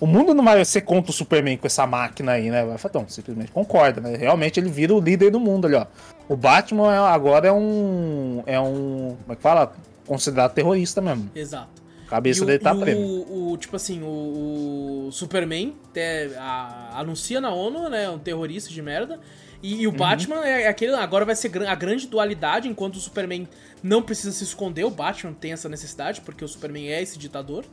O 0.00 0.06
mundo 0.06 0.32
não 0.32 0.44
vai 0.44 0.64
ser 0.64 0.82
contra 0.82 1.10
o 1.10 1.14
Superman 1.14 1.56
com 1.56 1.66
essa 1.66 1.86
máquina 1.86 2.32
aí, 2.32 2.50
né? 2.50 2.64
Vai 2.64 2.78
falar, 2.78 2.90
então, 2.90 3.08
simplesmente 3.08 3.50
concorda, 3.50 4.00
né? 4.00 4.16
Realmente 4.16 4.60
ele 4.60 4.70
vira 4.70 4.94
o 4.94 5.00
líder 5.00 5.30
do 5.30 5.40
mundo 5.40 5.66
ali, 5.66 5.74
ó. 5.74 5.86
O 6.28 6.36
Batman 6.36 6.94
é, 6.94 6.98
agora 6.98 7.48
é 7.48 7.52
um. 7.52 8.42
É 8.46 8.60
um. 8.60 9.16
Como 9.22 9.32
é 9.32 9.36
que 9.36 9.42
fala? 9.42 9.72
Considerado 10.06 10.52
terrorista 10.52 11.00
mesmo. 11.00 11.30
Exato. 11.34 11.77
A 12.08 12.12
cabeça 12.12 12.44
dele 12.46 12.58
tá 12.58 12.74
prêmio. 12.74 13.02
O, 13.02 13.52
o, 13.52 13.56
tipo 13.58 13.76
assim, 13.76 14.02
o, 14.02 15.08
o 15.08 15.12
Superman 15.12 15.76
te, 15.92 16.34
a, 16.38 16.98
anuncia 16.98 17.38
na 17.38 17.52
ONU, 17.52 17.90
né? 17.90 18.08
Um 18.08 18.18
terrorista 18.18 18.70
de 18.70 18.80
merda. 18.80 19.20
E, 19.62 19.82
e 19.82 19.86
o 19.86 19.90
uhum. 19.90 19.96
Batman 19.96 20.42
é, 20.42 20.62
é 20.62 20.68
aquele. 20.68 20.94
Agora 20.94 21.26
vai 21.26 21.36
ser 21.36 21.50
a 21.68 21.74
grande 21.74 22.06
dualidade, 22.06 22.66
enquanto 22.66 22.96
o 22.96 23.00
Superman 23.00 23.46
não 23.82 24.02
precisa 24.02 24.32
se 24.32 24.42
esconder, 24.42 24.84
o 24.84 24.90
Batman 24.90 25.34
tem 25.34 25.52
essa 25.52 25.68
necessidade, 25.68 26.22
porque 26.22 26.42
o 26.42 26.48
Superman 26.48 26.88
é 26.88 27.02
esse 27.02 27.18
ditador. 27.18 27.66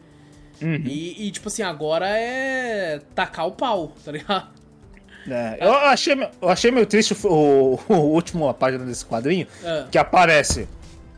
Uhum. 0.62 0.84
E, 0.86 1.28
e, 1.28 1.32
tipo 1.32 1.48
assim, 1.48 1.64
agora 1.64 2.07
é 2.10 2.99
tacar 3.14 3.48
o 3.48 3.53
pau, 3.53 3.94
tá 4.03 4.12
ligado? 4.12 4.49
É, 5.30 5.57
eu, 5.62 5.74
achei, 5.74 6.14
eu 6.14 6.49
achei 6.49 6.72
meio 6.72 6.86
triste 6.86 7.16
o, 7.24 7.80
o, 7.90 7.94
último 7.94 8.53
página 8.53 8.84
desse 8.84 9.06
quadrinho, 9.06 9.48
é. 9.64 9.86
que 9.90 9.98
aparece 9.98 10.68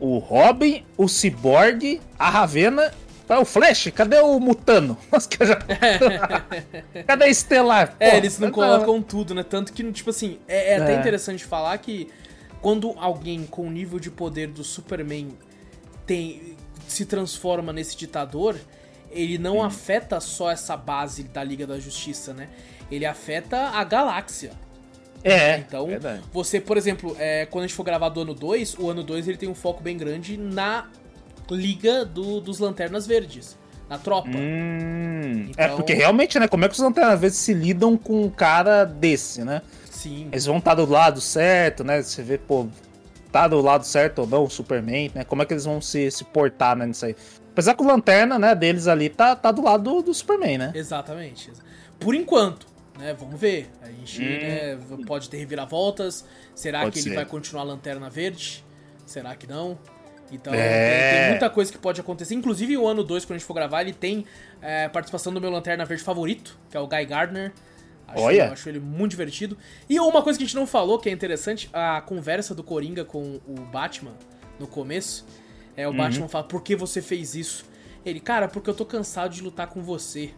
o 0.00 0.18
Robin, 0.18 0.84
o 0.96 1.08
Cyborg, 1.08 2.00
a 2.18 2.30
Ravena 2.30 2.90
Tá 2.90 3.07
o 3.36 3.44
Flash? 3.44 3.90
Cadê 3.94 4.18
o 4.20 4.40
Mutano? 4.40 4.96
Cadê 7.06 7.24
a 7.24 7.28
Estelar? 7.28 7.94
É, 8.00 8.16
eles 8.16 8.38
não 8.38 8.50
colocam 8.50 9.02
tudo, 9.02 9.34
né? 9.34 9.42
Tanto 9.42 9.72
que, 9.72 9.92
tipo 9.92 10.10
assim, 10.10 10.38
é, 10.48 10.72
é 10.72 10.76
até 10.76 10.94
é. 10.94 10.98
interessante 10.98 11.44
falar 11.44 11.76
que 11.78 12.08
quando 12.62 12.94
alguém 12.96 13.44
com 13.44 13.66
o 13.66 13.70
nível 13.70 13.98
de 13.98 14.10
poder 14.10 14.48
do 14.48 14.64
Superman 14.64 15.36
tem, 16.06 16.56
se 16.86 17.04
transforma 17.04 17.72
nesse 17.72 17.96
ditador, 17.96 18.56
ele 19.10 19.38
não 19.38 19.56
Sim. 19.56 19.62
afeta 19.62 20.20
só 20.20 20.50
essa 20.50 20.76
base 20.76 21.22
da 21.24 21.42
Liga 21.44 21.66
da 21.66 21.78
Justiça, 21.78 22.32
né? 22.32 22.48
Ele 22.90 23.04
afeta 23.04 23.68
a 23.70 23.84
galáxia. 23.84 24.52
É. 25.22 25.58
Então, 25.58 25.86
verdade. 25.86 26.22
você, 26.32 26.60
por 26.60 26.76
exemplo, 26.76 27.16
é, 27.18 27.46
quando 27.46 27.64
a 27.64 27.66
gente 27.66 27.76
for 27.76 27.82
gravar 27.82 28.08
do 28.08 28.20
ano 28.20 28.34
2, 28.34 28.76
o 28.78 28.88
ano 28.88 29.02
2 29.02 29.28
ele 29.28 29.36
tem 29.36 29.48
um 29.48 29.54
foco 29.54 29.82
bem 29.82 29.96
grande 29.96 30.36
na 30.36 30.88
liga 31.54 32.04
do, 32.04 32.40
dos 32.40 32.58
Lanternas 32.58 33.06
Verdes. 33.06 33.56
Na 33.88 33.96
tropa. 33.96 34.28
Hum, 34.28 34.36
é, 34.36 35.50
então... 35.50 35.64
É, 35.64 35.68
porque 35.68 35.94
realmente, 35.94 36.38
né? 36.38 36.46
Como 36.46 36.64
é 36.64 36.68
que 36.68 36.74
os 36.74 36.80
Lanternas 36.80 37.18
Verdes 37.18 37.38
se 37.38 37.54
lidam 37.54 37.96
com 37.96 38.22
um 38.22 38.30
cara 38.30 38.84
desse, 38.84 39.42
né? 39.42 39.62
Sim. 39.90 40.28
Eles 40.30 40.44
vão 40.44 40.58
estar 40.58 40.74
do 40.74 40.84
lado 40.84 41.20
certo, 41.22 41.82
né? 41.82 42.02
Você 42.02 42.22
vê, 42.22 42.36
pô, 42.36 42.68
tá 43.32 43.48
do 43.48 43.60
lado 43.60 43.84
certo 43.84 44.20
ou 44.20 44.26
não 44.26 44.44
o 44.44 44.50
Superman, 44.50 45.10
né? 45.14 45.24
Como 45.24 45.42
é 45.42 45.46
que 45.46 45.54
eles 45.54 45.64
vão 45.64 45.80
se, 45.80 46.10
se 46.10 46.22
portar 46.22 46.76
né, 46.76 46.86
nisso 46.86 47.06
aí? 47.06 47.16
Apesar 47.50 47.74
que 47.74 47.82
o 47.82 47.86
Lanterna, 47.86 48.38
né, 48.38 48.54
deles 48.54 48.86
ali 48.86 49.08
tá, 49.08 49.34
tá 49.34 49.50
do 49.50 49.62
lado 49.62 49.82
do, 49.82 50.02
do 50.02 50.14
Superman, 50.14 50.58
né? 50.58 50.72
Exatamente. 50.74 51.50
Por 51.98 52.14
enquanto, 52.14 52.66
né? 52.98 53.14
Vamos 53.18 53.40
ver. 53.40 53.70
A 53.82 53.86
gente 53.86 54.22
hum. 54.22 54.24
né, 54.24 54.78
pode 55.06 55.28
ter 55.28 55.38
reviravoltas. 55.38 56.24
Será 56.54 56.82
pode 56.82 56.92
que 56.92 57.02
ser. 57.02 57.08
ele 57.08 57.16
vai 57.16 57.24
continuar 57.24 57.62
a 57.62 57.64
Lanterna 57.64 58.08
Verde? 58.08 58.64
Será 59.06 59.34
que 59.34 59.46
não? 59.46 59.78
Então 60.30 60.52
é... 60.54 61.20
tem, 61.20 61.30
muita 61.30 61.50
coisa 61.50 61.72
que 61.72 61.78
pode 61.78 62.00
acontecer. 62.00 62.34
Inclusive 62.34 62.76
o 62.76 62.86
ano 62.86 63.02
2, 63.02 63.24
quando 63.24 63.36
a 63.36 63.38
gente 63.38 63.46
for 63.46 63.54
gravar, 63.54 63.82
ele 63.82 63.92
tem 63.92 64.24
é, 64.60 64.88
participação 64.88 65.32
do 65.32 65.40
meu 65.40 65.50
Lanterna 65.50 65.84
Verde 65.84 66.02
favorito, 66.02 66.58
que 66.70 66.76
é 66.76 66.80
o 66.80 66.86
Guy 66.86 67.04
Gardner. 67.06 67.52
Acho, 68.06 68.22
Olha. 68.22 68.46
Eu 68.46 68.52
acho 68.52 68.68
ele 68.68 68.80
muito 68.80 69.10
divertido. 69.10 69.56
E 69.88 70.00
uma 70.00 70.22
coisa 70.22 70.38
que 70.38 70.44
a 70.44 70.46
gente 70.46 70.56
não 70.56 70.66
falou, 70.66 70.98
que 70.98 71.08
é 71.08 71.12
interessante, 71.12 71.68
a 71.72 72.00
conversa 72.00 72.54
do 72.54 72.62
Coringa 72.62 73.04
com 73.04 73.40
o 73.46 73.54
Batman 73.70 74.14
no 74.58 74.66
começo. 74.66 75.26
É, 75.76 75.86
o 75.86 75.90
uhum. 75.90 75.96
Batman 75.96 76.28
fala, 76.28 76.44
por 76.44 76.62
que 76.62 76.74
você 76.74 77.02
fez 77.02 77.34
isso? 77.34 77.64
Ele, 78.04 78.20
cara, 78.20 78.48
porque 78.48 78.70
eu 78.70 78.74
tô 78.74 78.86
cansado 78.86 79.34
de 79.34 79.42
lutar 79.42 79.66
com 79.68 79.82
você. 79.82 80.30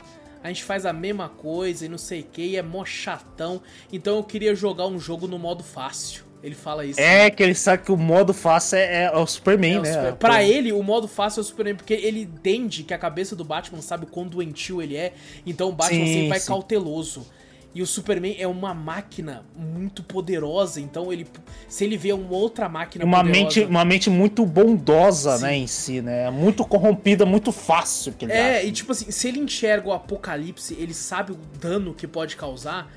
A 0.43 0.49
gente 0.49 0.65
faz 0.65 0.87
a 0.87 0.93
mesma 0.93 1.29
coisa 1.29 1.85
e 1.85 1.89
não 1.89 1.99
sei 1.99 2.21
o 2.21 2.25
que, 2.25 2.43
e 2.43 2.57
é 2.57 2.63
mó 2.63 2.85
chatão. 2.85 3.63
Então 3.93 4.17
eu 4.17 4.25
queria 4.25 4.55
jogar 4.55 4.87
um 4.87 4.99
jogo 4.99 5.29
no 5.29 5.39
modo 5.39 5.63
fácil. 5.63 6.25
Ele 6.43 6.55
fala 6.55 6.85
isso. 6.85 6.99
É, 6.99 7.25
né? 7.25 7.31
que 7.31 7.43
ele 7.43 7.55
sabe 7.55 7.85
que 7.85 7.93
o 7.93 7.97
modo 7.97 8.33
fácil 8.33 8.79
é, 8.79 9.05
é 9.05 9.17
o 9.17 9.27
Superman, 9.27 9.77
é 9.77 9.81
né? 9.81 9.93
Super... 9.93 10.15
Pra 10.15 10.43
ele, 10.43 10.73
o 10.73 10.83
modo 10.83 11.07
fácil 11.07 11.41
é 11.41 11.43
o 11.43 11.45
Superman, 11.45 11.75
porque 11.75 11.95
ele 11.95 12.23
entende 12.23 12.83
que 12.83 12.95
a 12.95 12.99
cabeça 12.99 13.37
do 13.37 13.45
Batman 13.45 13.83
sabe 13.83 14.05
o 14.05 14.07
quão 14.07 14.27
doentio 14.27 14.81
ele 14.81 14.97
é. 14.97 15.13
Então 15.47 15.69
o 15.69 15.73
Batman 15.73 16.07
sim, 16.07 16.13
sempre 16.13 16.29
vai 16.29 16.41
sim. 16.41 16.49
cauteloso. 16.49 17.27
E 17.73 17.83
o 17.83 17.87
Superman 17.87 18.35
é 18.37 18.49
uma 18.49 18.75
máquina 18.75 19.45
muito 19.57 20.03
poderosa, 20.03 20.81
então 20.81 21.13
ele 21.13 21.25
se 21.69 21.85
ele 21.85 21.97
vê 21.97 22.13
uma 22.13 22.33
outra 22.33 22.69
máquina 22.69 23.05
uma 23.05 23.19
poderosa, 23.19 23.45
mente 23.45 23.65
uma 23.65 23.85
mente 23.85 24.11
muito 24.11 24.45
bondosa, 24.45 25.37
sim. 25.37 25.43
né, 25.45 25.57
em 25.57 25.67
si, 25.69 26.03
né? 26.03 26.31
Muito 26.31 26.65
corrompida, 26.65 27.25
muito 27.25 27.53
fácil 27.53 28.13
que 28.13 28.25
ele 28.25 28.33
É, 28.33 28.57
acha. 28.57 28.67
e 28.67 28.73
tipo 28.73 28.91
assim, 28.91 29.13
se 29.13 29.29
ele 29.29 29.39
enxerga 29.39 29.89
o 29.89 29.93
apocalipse, 29.93 30.75
ele 30.81 30.93
sabe 30.93 31.31
o 31.31 31.39
dano 31.61 31.95
que 31.95 32.09
pode 32.09 32.35
causar, 32.35 32.93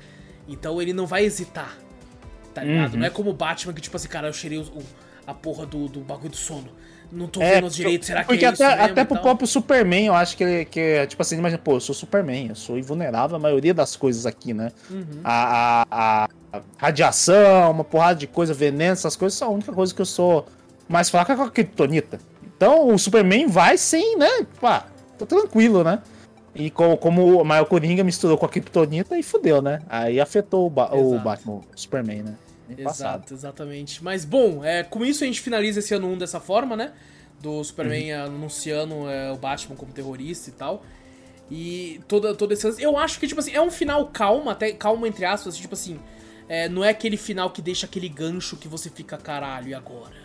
então 0.48 0.82
ele 0.82 0.92
não 0.92 1.06
vai 1.06 1.24
hesitar. 1.24 1.78
Tá 2.54 2.62
ligado? 2.62 2.94
Uhum. 2.94 3.00
Não 3.00 3.06
é 3.06 3.10
como 3.10 3.30
o 3.30 3.34
Batman 3.34 3.72
que 3.72 3.80
tipo 3.80 3.96
assim, 3.96 4.08
cara, 4.08 4.28
eu 4.28 4.32
cheirei 4.32 4.58
o, 4.58 4.82
a 5.26 5.34
porra 5.34 5.66
do, 5.66 5.88
do 5.88 6.00
bagulho 6.00 6.30
do 6.30 6.36
sono 6.36 6.70
não 7.14 7.28
tô 7.28 7.40
é, 7.40 7.54
vendo 7.54 7.66
os 7.66 7.74
direitos, 7.74 8.06
será 8.06 8.20
que 8.20 8.26
porque 8.26 8.44
é 8.44 8.48
até, 8.48 8.72
isso 8.72 8.82
até 8.82 9.04
pro 9.04 9.18
próprio 9.18 9.46
Superman, 9.46 10.06
eu 10.06 10.14
acho 10.14 10.36
que 10.36 10.44
ele, 10.44 10.64
que, 10.64 11.06
tipo 11.06 11.22
assim, 11.22 11.36
imagina, 11.36 11.60
pô, 11.62 11.74
eu 11.74 11.80
sou 11.80 11.94
Superman, 11.94 12.48
eu 12.48 12.54
sou 12.54 12.78
invulnerável 12.78 13.36
a 13.36 13.38
maioria 13.38 13.72
das 13.72 13.96
coisas 13.96 14.26
aqui, 14.26 14.52
né? 14.52 14.72
Uhum. 14.90 15.20
A, 15.22 15.86
a, 15.90 16.28
a, 16.52 16.60
radiação, 16.76 17.70
uma 17.70 17.84
porrada 17.84 18.18
de 18.18 18.26
coisa, 18.26 18.52
veneno, 18.52 18.92
essas 18.92 19.16
coisas 19.16 19.38
são 19.38 19.48
a 19.48 19.50
única 19.52 19.72
coisa 19.72 19.94
que 19.94 20.00
eu 20.00 20.06
sou 20.06 20.46
mais 20.88 21.08
fraca 21.08 21.36
com 21.36 21.42
a 21.42 21.50
Kryptonita. 21.50 22.18
Então 22.56 22.88
o 22.88 22.98
Superman 22.98 23.46
vai 23.46 23.78
sem, 23.78 24.16
né? 24.16 24.46
Pá, 24.60 24.86
tô 25.18 25.26
tranquilo, 25.26 25.84
né? 25.84 26.00
E 26.54 26.70
como, 26.70 26.96
como 26.96 27.40
o 27.40 27.44
Maior 27.44 27.64
Coringa 27.64 28.04
misturou 28.04 28.38
com 28.38 28.46
a 28.46 28.48
Kryptonita 28.48 29.18
e 29.18 29.22
fudeu, 29.22 29.60
né? 29.60 29.80
Aí 29.88 30.20
afetou 30.20 30.66
o, 30.66 30.70
ba 30.70 30.94
o 30.94 31.18
Batman, 31.18 31.54
o 31.54 31.62
Superman, 31.74 32.22
né? 32.22 32.34
Exato, 32.68 32.84
passado. 32.84 33.32
exatamente. 33.32 34.02
Mas 34.02 34.24
bom, 34.24 34.64
é, 34.64 34.82
com 34.82 35.04
isso 35.04 35.24
a 35.24 35.26
gente 35.26 35.40
finaliza 35.40 35.80
esse 35.80 35.94
ano 35.94 36.08
1 36.08 36.18
dessa 36.18 36.40
forma, 36.40 36.76
né? 36.76 36.92
Do 37.40 37.62
Superman 37.62 38.14
uhum. 38.14 38.24
anunciando 38.24 39.08
é, 39.08 39.30
o 39.30 39.36
Batman 39.36 39.76
como 39.76 39.92
terrorista 39.92 40.50
e 40.50 40.52
tal. 40.52 40.82
E 41.50 42.00
toda, 42.08 42.34
toda 42.34 42.54
esse. 42.54 42.82
Eu 42.82 42.96
acho 42.96 43.20
que, 43.20 43.26
tipo 43.26 43.40
assim, 43.40 43.52
é 43.52 43.60
um 43.60 43.70
final 43.70 44.08
calmo, 44.08 44.48
até 44.48 44.72
calmo 44.72 45.06
entre 45.06 45.24
aspas, 45.24 45.56
tipo 45.56 45.74
assim. 45.74 46.00
É, 46.48 46.68
não 46.68 46.84
é 46.84 46.90
aquele 46.90 47.16
final 47.16 47.50
que 47.50 47.62
deixa 47.62 47.86
aquele 47.86 48.08
gancho 48.08 48.56
que 48.56 48.68
você 48.68 48.90
fica, 48.90 49.16
caralho, 49.16 49.68
e 49.68 49.74
agora? 49.74 50.23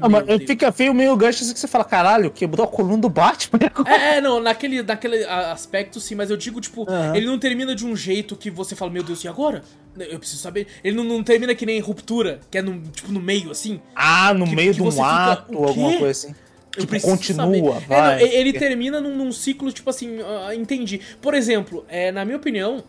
Ah, 0.00 0.08
mas 0.08 0.24
fica 0.46 0.72
feio 0.72 0.94
meio 0.94 1.16
gancho 1.16 1.44
assim 1.44 1.52
que 1.52 1.60
você 1.60 1.68
fala, 1.68 1.84
caralho, 1.84 2.30
quebrou 2.30 2.64
a 2.64 2.68
coluna 2.68 2.98
do 2.98 3.08
Batman. 3.08 3.60
É, 3.86 4.16
é, 4.16 4.20
não, 4.20 4.40
naquele, 4.40 4.82
naquele 4.82 5.24
aspecto 5.24 6.00
sim, 6.00 6.14
mas 6.14 6.30
eu 6.30 6.36
digo, 6.36 6.60
tipo, 6.60 6.82
uhum. 6.82 7.14
ele 7.14 7.26
não 7.26 7.38
termina 7.38 7.74
de 7.74 7.84
um 7.84 7.94
jeito 7.96 8.36
que 8.36 8.50
você 8.50 8.74
fala, 8.74 8.90
meu 8.90 9.02
Deus, 9.02 9.22
e 9.24 9.28
agora? 9.28 9.62
Eu 9.98 10.18
preciso 10.18 10.40
saber. 10.40 10.66
Ele 10.82 10.96
não, 10.96 11.04
não 11.04 11.22
termina 11.22 11.54
que 11.54 11.66
nem 11.66 11.78
ruptura, 11.80 12.40
que 12.50 12.58
é 12.58 12.62
no, 12.62 12.80
tipo, 12.80 13.12
no 13.12 13.20
meio, 13.20 13.50
assim. 13.50 13.80
Ah, 13.94 14.32
no 14.32 14.46
meio 14.46 14.72
de 14.72 14.82
um 14.82 15.04
ato, 15.04 15.56
ou 15.56 15.68
alguma 15.68 15.98
coisa 15.98 16.10
assim. 16.10 16.34
Eu 16.76 16.86
tipo, 16.86 17.00
continua, 17.00 17.74
saber. 17.74 17.86
vai. 17.86 18.22
É, 18.22 18.26
não, 18.26 18.32
ele 18.32 18.52
termina 18.52 19.00
num, 19.00 19.14
num, 19.14 19.32
ciclo, 19.32 19.70
tipo 19.70 19.90
assim, 19.90 20.18
uh, 20.18 20.52
entendi. 20.54 21.00
Por 21.20 21.34
exemplo, 21.34 21.84
é, 21.88 22.10
na 22.10 22.24
minha 22.24 22.36
opinião, 22.36 22.82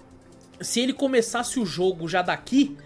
se 0.62 0.80
ele 0.80 0.94
começasse 0.94 1.60
o 1.60 1.66
jogo 1.66 2.08
já 2.08 2.22
daqui, 2.22 2.78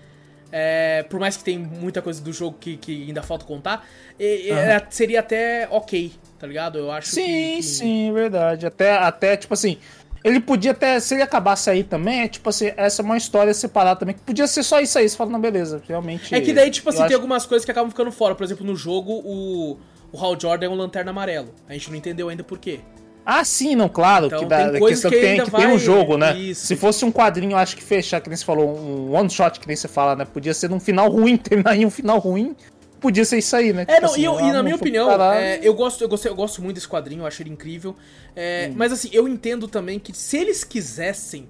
é, 0.52 1.04
por 1.10 1.20
mais 1.20 1.38
que 1.38 1.44
tem 1.44 1.58
muita 1.58 2.02
coisa 2.02 2.22
do 2.22 2.32
jogo 2.32 2.58
que, 2.60 2.78
que 2.78 3.08
ainda 3.08 3.22
falta 3.22 3.46
contar, 3.46 3.88
é, 4.20 4.78
uhum. 4.82 4.88
seria 4.90 5.20
até 5.20 5.68
ok, 5.70 6.12
tá 6.40 6.48
ligado? 6.48 6.78
Eu 6.78 6.92
acho 6.92 7.10
sim, 7.10 7.24
que, 7.24 7.56
que... 7.58 7.64
Sim, 7.64 8.14
verdade. 8.14 8.66
Até, 8.66 8.92
até, 8.92 9.38
tipo 9.38 9.54
assim, 9.54 9.78
ele 10.24 10.40
podia 10.40 10.72
até, 10.72 11.00
se 11.00 11.14
ele 11.16 11.24
acabasse 11.24 11.70
aí 11.70 11.84
também, 11.84 12.22
é 12.22 12.28
tipo 12.28 12.50
assim, 12.50 12.72
essa 12.76 13.02
é 13.02 13.06
uma 13.06 13.18
história 13.18 13.54
separada 13.54 14.00
também, 14.00 14.16
que 14.16 14.22
podia 14.22 14.48
ser 14.48 14.64
só 14.64 14.80
isso 14.80 14.98
aí, 14.98 15.08
você 15.08 15.16
fala, 15.16 15.32
não, 15.32 15.40
beleza, 15.40 15.82
realmente... 15.88 16.34
É 16.34 16.42
que 16.42 16.54
daí, 16.54 16.70
tipo 16.70 16.90
assim, 16.90 17.06
tem 17.06 17.16
algumas 17.16 17.46
coisas 17.46 17.66
que 17.66 17.72
acabam 17.72 17.90
ficando 17.90 18.12
fora, 18.12 18.36
por 18.36 18.44
exemplo, 18.44 18.66
no 18.66 18.76
jogo, 18.76 19.12
o, 19.12 19.78
o 20.12 20.18
Hal 20.18 20.40
Jordan 20.40 20.66
é 20.66 20.70
um 20.70 20.76
lanterna 20.76 21.12
amarelo, 21.12 21.54
a 21.68 21.74
gente 21.74 21.90
não 21.90 21.98
entendeu 21.98 22.30
ainda 22.30 22.44
por 22.44 22.58
quê. 22.58 22.80
Ah, 23.30 23.44
sim, 23.44 23.76
não, 23.76 23.90
claro. 23.90 24.28
Então, 24.28 24.40
que 24.40 24.46
da, 24.46 24.72
tem 24.72 24.86
questão 24.86 25.12
que, 25.12 25.20
tem, 25.20 25.44
que 25.44 25.50
vai... 25.50 25.66
tem 25.66 25.76
um 25.76 25.78
jogo, 25.78 26.18
né? 26.18 26.34
Isso. 26.40 26.66
Se 26.66 26.78
fosse 26.78 27.04
um 27.04 27.12
quadrinho, 27.12 27.58
acho 27.58 27.76
que 27.76 27.84
fechar, 27.84 28.22
que 28.22 28.30
nem 28.30 28.38
você 28.38 28.46
falou, 28.46 28.80
um 28.80 29.14
one 29.14 29.30
shot, 29.30 29.60
que 29.60 29.68
nem 29.68 29.76
você 29.76 29.90
fala, 29.90 30.16
né? 30.16 30.24
Podia 30.24 30.54
ser 30.54 30.70
num 30.70 30.80
final 30.80 31.10
ruim, 31.10 31.36
terminar 31.36 31.76
em 31.76 31.86
um 31.86 31.90
final 31.90 32.20
ruim. 32.20 32.56
Podia 33.02 33.26
ser 33.26 33.40
isso 33.40 33.54
aí, 33.54 33.74
né? 33.74 33.82
É, 33.82 33.96
tipo 33.96 34.02
não, 34.02 34.12
assim, 34.12 34.22
e, 34.22 34.24
eu, 34.24 34.40
e, 34.40 34.52
na 34.54 34.64
minha 34.64 34.78
opinião, 34.78 35.12
é, 35.34 35.60
eu, 35.62 35.74
gosto, 35.74 36.02
eu, 36.02 36.08
gosto, 36.08 36.26
eu 36.26 36.36
gosto 36.36 36.62
muito 36.62 36.76
desse 36.76 36.88
quadrinho, 36.88 37.24
eu 37.24 37.28
acho 37.28 37.42
ele 37.42 37.50
incrível. 37.50 37.98
É, 38.34 38.70
hum. 38.72 38.76
Mas 38.78 38.94
assim, 38.94 39.10
eu 39.12 39.28
entendo 39.28 39.68
também 39.68 40.00
que 40.00 40.18
se 40.18 40.38
eles 40.38 40.64
quisessem, 40.64 41.50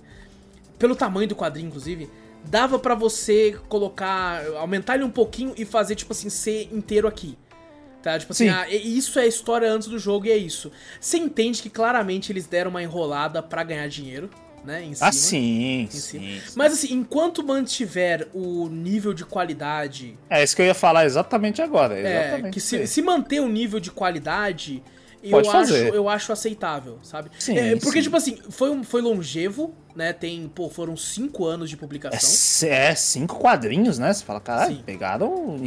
pelo 0.79 0.95
tamanho 0.95 1.27
do 1.27 1.35
quadrinho, 1.35 1.67
inclusive, 1.67 2.09
dava 2.43 2.79
para 2.79 2.95
você 2.95 3.55
colocar, 3.69 4.43
aumentar 4.55 4.95
ele 4.95 5.03
um 5.03 5.11
pouquinho 5.11 5.53
e 5.55 5.63
fazer, 5.63 5.93
tipo 5.93 6.11
assim, 6.11 6.27
ser 6.27 6.69
inteiro 6.73 7.07
aqui. 7.07 7.37
Tá? 8.07 8.17
Tipo 8.17 8.31
assim, 8.31 8.47
ah, 8.47 8.65
isso 8.69 9.19
é 9.19 9.23
a 9.23 9.27
história 9.27 9.69
antes 9.69 9.89
do 9.89 9.99
jogo 9.99 10.27
e 10.27 10.31
é 10.31 10.37
isso. 10.37 10.71
Você 10.97 11.17
entende 11.17 11.61
que 11.61 11.69
claramente 11.69 12.31
eles 12.31 12.47
deram 12.47 12.69
uma 12.69 12.81
enrolada 12.81 13.43
para 13.43 13.61
ganhar 13.65 13.85
dinheiro. 13.89 14.29
Né, 14.63 14.83
em 14.83 14.93
cima, 14.93 15.07
ah, 15.07 15.11
sim, 15.13 15.87
sim, 15.89 15.99
sim, 15.99 16.41
Mas 16.55 16.73
assim, 16.73 16.93
enquanto 16.93 17.41
mantiver 17.41 18.27
o 18.33 18.67
nível 18.67 19.13
de 19.13 19.23
qualidade. 19.23 20.17
É 20.29 20.43
isso 20.43 20.55
que 20.55 20.61
eu 20.61 20.65
ia 20.65 20.73
falar 20.73 21.05
exatamente 21.05 21.61
agora. 21.61 21.97
É, 21.97 22.27
exatamente 22.27 22.53
que 22.53 22.59
se, 22.59 22.85
se 22.85 23.01
manter 23.01 23.39
o 23.39 23.47
nível 23.47 23.79
de 23.79 23.91
qualidade, 23.91 24.83
eu 25.23 25.39
acho, 25.39 25.73
eu 25.73 26.09
acho 26.09 26.33
aceitável, 26.33 26.99
sabe? 27.01 27.29
Sim, 27.39 27.57
é, 27.57 27.75
porque, 27.77 27.99
sim. 27.99 28.03
tipo 28.03 28.17
assim, 28.17 28.39
foi, 28.49 28.69
um, 28.69 28.83
foi 28.83 29.01
longevo, 29.01 29.73
né? 29.97 30.13
Tem, 30.13 30.47
pô, 30.47 30.69
foram 30.69 30.95
cinco 30.95 31.43
anos 31.43 31.71
de 31.71 31.75
publicação. 31.75 32.69
É, 32.69 32.91
é 32.91 32.95
cinco 32.95 33.39
quadrinhos, 33.39 33.97
né? 33.97 34.13
Você 34.13 34.23
fala, 34.23 34.39
caralho, 34.39 34.77
pegaram. 34.83 35.59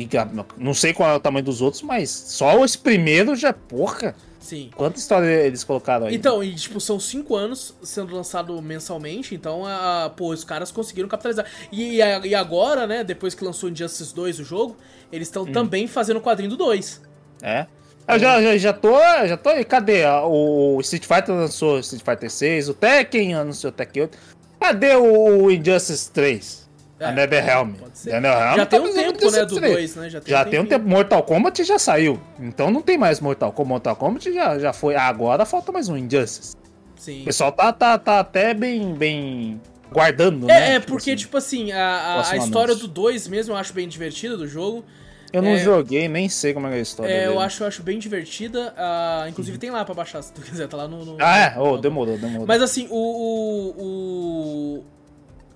Não 0.57 0.73
sei 0.73 0.95
qual 0.95 1.11
é 1.11 1.15
o 1.17 1.21
tamanho 1.21 1.45
dos 1.45 1.61
outros, 1.61 1.83
mas 1.83 2.09
só 2.11 2.65
esse 2.65 2.79
primeiro 2.79 3.35
já, 3.35 3.53
porra. 3.53 4.15
Sim. 4.39 4.71
Quanta 4.75 4.99
história 4.99 5.27
eles 5.27 5.65
colocaram 5.65 6.07
aí? 6.07 6.15
Então, 6.15 6.43
e 6.43 6.55
tipo, 6.55 6.81
são 6.81 6.99
cinco 7.01 7.35
anos 7.35 7.75
sendo 7.83 8.15
lançado 8.15 8.61
mensalmente, 8.63 9.35
então, 9.35 9.67
a, 9.67 10.11
pô, 10.17 10.31
os 10.31 10.45
caras 10.45 10.71
conseguiram 10.71 11.09
capitalizar. 11.09 11.45
E, 11.73 11.97
e 11.97 12.35
agora, 12.35 12.87
né, 12.87 13.03
depois 13.03 13.35
que 13.35 13.45
lançou 13.45 13.69
Injustice 13.69 14.15
2 14.15 14.39
o 14.39 14.45
jogo, 14.45 14.77
eles 15.13 15.27
estão 15.27 15.43
hum. 15.43 15.53
também 15.53 15.89
fazendo 15.89 16.19
o 16.19 16.21
quadrinho 16.21 16.51
do 16.51 16.57
2. 16.57 17.03
É. 17.43 17.67
Eu 18.13 18.19
já, 18.19 18.43
já, 18.43 18.57
já 18.57 18.73
tô. 18.73 18.99
Já 19.27 19.37
tô 19.37 19.49
aí. 19.51 19.65
Cadê? 19.65 20.05
O 20.25 20.79
Street 20.81 21.05
Fighter 21.05 21.35
lançou 21.35 21.79
Street 21.81 22.05
Fighter 22.05 22.31
6, 22.31 22.69
o 22.69 22.75
Tekken 22.75 23.35
anunciou 23.35 23.73
Tekken 23.73 24.03
8. 24.03 24.19
Cadê 24.61 24.95
o 24.97 25.51
Injustice 25.51 26.11
3? 26.11 26.71
É, 27.01 27.07
a 27.07 27.13
NetherRealm. 27.13 27.73
NetherRealm 28.05 28.57
já 28.57 28.67
tá 28.67 28.79
tem 28.79 28.81
um 28.81 28.93
tempo, 28.93 29.31
né, 29.31 29.45
do 29.47 29.61
2, 29.61 29.97
né? 29.97 30.11
Já 30.11 30.21
tem, 30.21 30.31
já 30.31 30.43
um, 30.43 30.51
tem 30.51 30.61
um 30.61 30.67
tempo. 30.67 30.87
Mortal 30.87 31.23
Kombat 31.23 31.65
já 31.65 31.79
saiu. 31.79 32.21
Então 32.39 32.71
não 32.71 32.83
tem 32.83 32.99
mais 32.99 33.21
Mortal 33.21 33.53
Kombat. 33.53 33.71
Mortal 33.71 33.97
Kombat 33.97 34.33
já, 34.33 34.59
já 34.59 34.73
foi. 34.73 34.97
Agora 34.97 35.47
falta 35.47 35.73
mais 35.73 35.89
um 35.89 35.97
Injustice. 35.97 36.55
Sim. 36.97 37.23
O 37.23 37.25
pessoal 37.25 37.51
tá, 37.53 37.73
tá, 37.73 37.99
tá 37.99 38.21
até 38.21 38.53
bem, 38.53 38.93
bem 38.93 39.59
guardando, 39.91 40.45
é, 40.51 40.61
né? 40.61 40.75
É, 40.75 40.81
tipo 40.81 40.93
porque, 40.93 41.13
assim, 41.13 41.17
tipo 41.17 41.37
assim, 41.39 41.73
a, 41.73 41.87
a, 41.87 42.31
a 42.33 42.37
história 42.37 42.75
do 42.75 42.87
2 42.87 43.29
mesmo 43.29 43.55
eu 43.55 43.57
acho 43.57 43.73
bem 43.73 43.89
divertida 43.89 44.37
do 44.37 44.47
jogo. 44.47 44.85
Eu 45.33 45.43
não 45.43 45.51
é, 45.51 45.59
joguei, 45.59 46.09
nem 46.09 46.29
sei 46.29 46.53
como 46.53 46.67
é 46.67 46.75
a 46.75 46.79
história. 46.79 47.13
É, 47.13 47.27
eu 47.27 47.39
acho, 47.39 47.63
eu 47.63 47.69
acho 47.69 47.83
bem 47.83 47.99
divertida. 47.99 48.75
Uh, 48.77 49.29
inclusive 49.29 49.59
tem 49.59 49.71
lá 49.71 49.85
pra 49.85 49.95
baixar 49.95 50.23
se 50.23 50.33
tu 50.33 50.41
quiser, 50.43 50.67
tá 50.67 50.77
lá 50.77 50.89
no. 50.89 51.05
no 51.05 51.17
ah, 51.21 51.39
é? 51.39 51.59
Oh, 51.59 51.79
demorou, 51.79 52.19
demorou. 52.19 52.47
Mas 52.47 52.61
assim, 52.63 52.89
o. 52.91 52.97
o, 53.77 54.85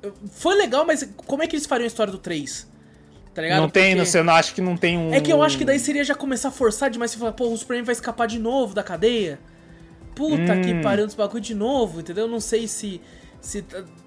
o 0.03 0.11
Foi 0.31 0.55
legal, 0.55 0.85
mas 0.87 1.09
como 1.27 1.43
é 1.43 1.47
que 1.47 1.57
eles 1.57 1.67
fariam 1.67 1.85
a 1.85 1.89
história 1.89 2.13
do 2.13 2.19
3? 2.19 2.73
Tá 3.35 3.43
ligado? 3.43 3.61
Não 3.61 3.69
tem, 3.69 3.97
Porque... 3.97 4.09
você 4.09 4.23
não 4.23 4.33
acha 4.33 4.55
que 4.55 4.61
não 4.61 4.77
tem 4.77 4.97
um. 4.97 5.13
É 5.13 5.21
que 5.21 5.33
eu 5.33 5.43
acho 5.43 5.59
que 5.59 5.65
daí 5.65 5.81
seria 5.81 6.05
já 6.05 6.15
começar 6.15 6.49
a 6.49 6.53
forçar 6.53 6.89
demais 6.89 7.13
e 7.13 7.19
falar, 7.19 7.33
pô, 7.33 7.49
o 7.49 7.57
Superman 7.57 7.85
vai 7.85 7.93
escapar 7.93 8.29
de 8.29 8.39
novo 8.39 8.75
da 8.75 8.83
cadeia. 8.83 9.41
Puta 10.15 10.55
hum. 10.55 10.63
que 10.63 10.81
pariu 10.81 11.05
dos 11.05 11.17
bagulho 11.17 11.41
de 11.41 11.55
novo, 11.55 11.99
entendeu? 11.99 12.27
Eu 12.27 12.31
não 12.31 12.39
sei 12.39 12.69
se. 12.69 13.01
se 13.41 13.65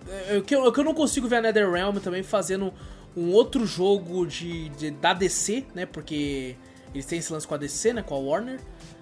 é, 0.07 0.37
é 0.37 0.41
que 0.41 0.55
eu, 0.55 0.71
que 0.71 0.79
eu 0.79 0.83
não 0.85 0.93
consigo 0.93 1.27
ver 1.27 1.37
a 1.37 1.41
NetherRealm 1.41 1.97
também 1.97 2.23
fazendo 2.23 2.73
um 3.17 3.31
outro 3.31 3.65
jogo 3.65 4.27
de, 4.27 4.69
de, 4.69 4.91
da 4.91 5.11
DC, 5.11 5.65
né? 5.73 5.87
Porque 5.87 6.55
eles 6.93 7.05
têm 7.05 7.17
esse 7.17 7.33
lance 7.33 7.47
com 7.47 7.55
a 7.55 7.57
DC, 7.57 7.93
né? 7.93 8.03
Com 8.03 8.13
a 8.13 8.19
Warner. 8.19 8.59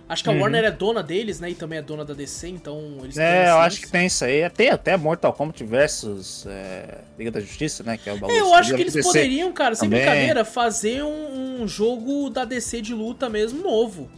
Acho 0.07 0.23
que 0.23 0.29
a 0.29 0.33
uhum. 0.33 0.41
Warner 0.41 0.63
é 0.63 0.71
dona 0.71 1.03
deles, 1.03 1.39
né? 1.39 1.49
E 1.49 1.55
também 1.55 1.79
é 1.79 1.81
dona 1.81 2.05
da 2.05 2.13
DC, 2.13 2.47
então 2.47 2.99
eles 3.03 3.17
É, 3.17 3.49
eu 3.49 3.57
acho 3.57 3.81
que 3.81 3.89
tem 3.89 4.05
isso 4.05 4.23
aí. 4.23 4.47
Tem 4.51 4.69
até 4.69 4.95
Mortal 4.95 5.33
Kombat 5.33 5.63
versus 5.63 6.45
é, 6.47 6.99
Liga 7.17 7.31
da 7.31 7.39
Justiça, 7.41 7.83
né? 7.83 7.97
Que 7.97 8.09
é 8.09 8.13
o 8.13 8.17
bagulho. 8.17 8.37
É, 8.37 8.39
eu 8.39 8.53
acho 8.53 8.73
que 8.73 8.81
eles 8.81 9.03
poderiam, 9.03 9.51
cara, 9.51 9.75
sem 9.75 9.89
também. 9.89 10.05
brincadeira, 10.05 10.45
fazer 10.45 11.03
um, 11.03 11.63
um 11.63 11.67
jogo 11.67 12.29
da 12.29 12.45
DC 12.45 12.81
de 12.81 12.93
luta 12.93 13.27
mesmo 13.29 13.61
novo 13.61 14.09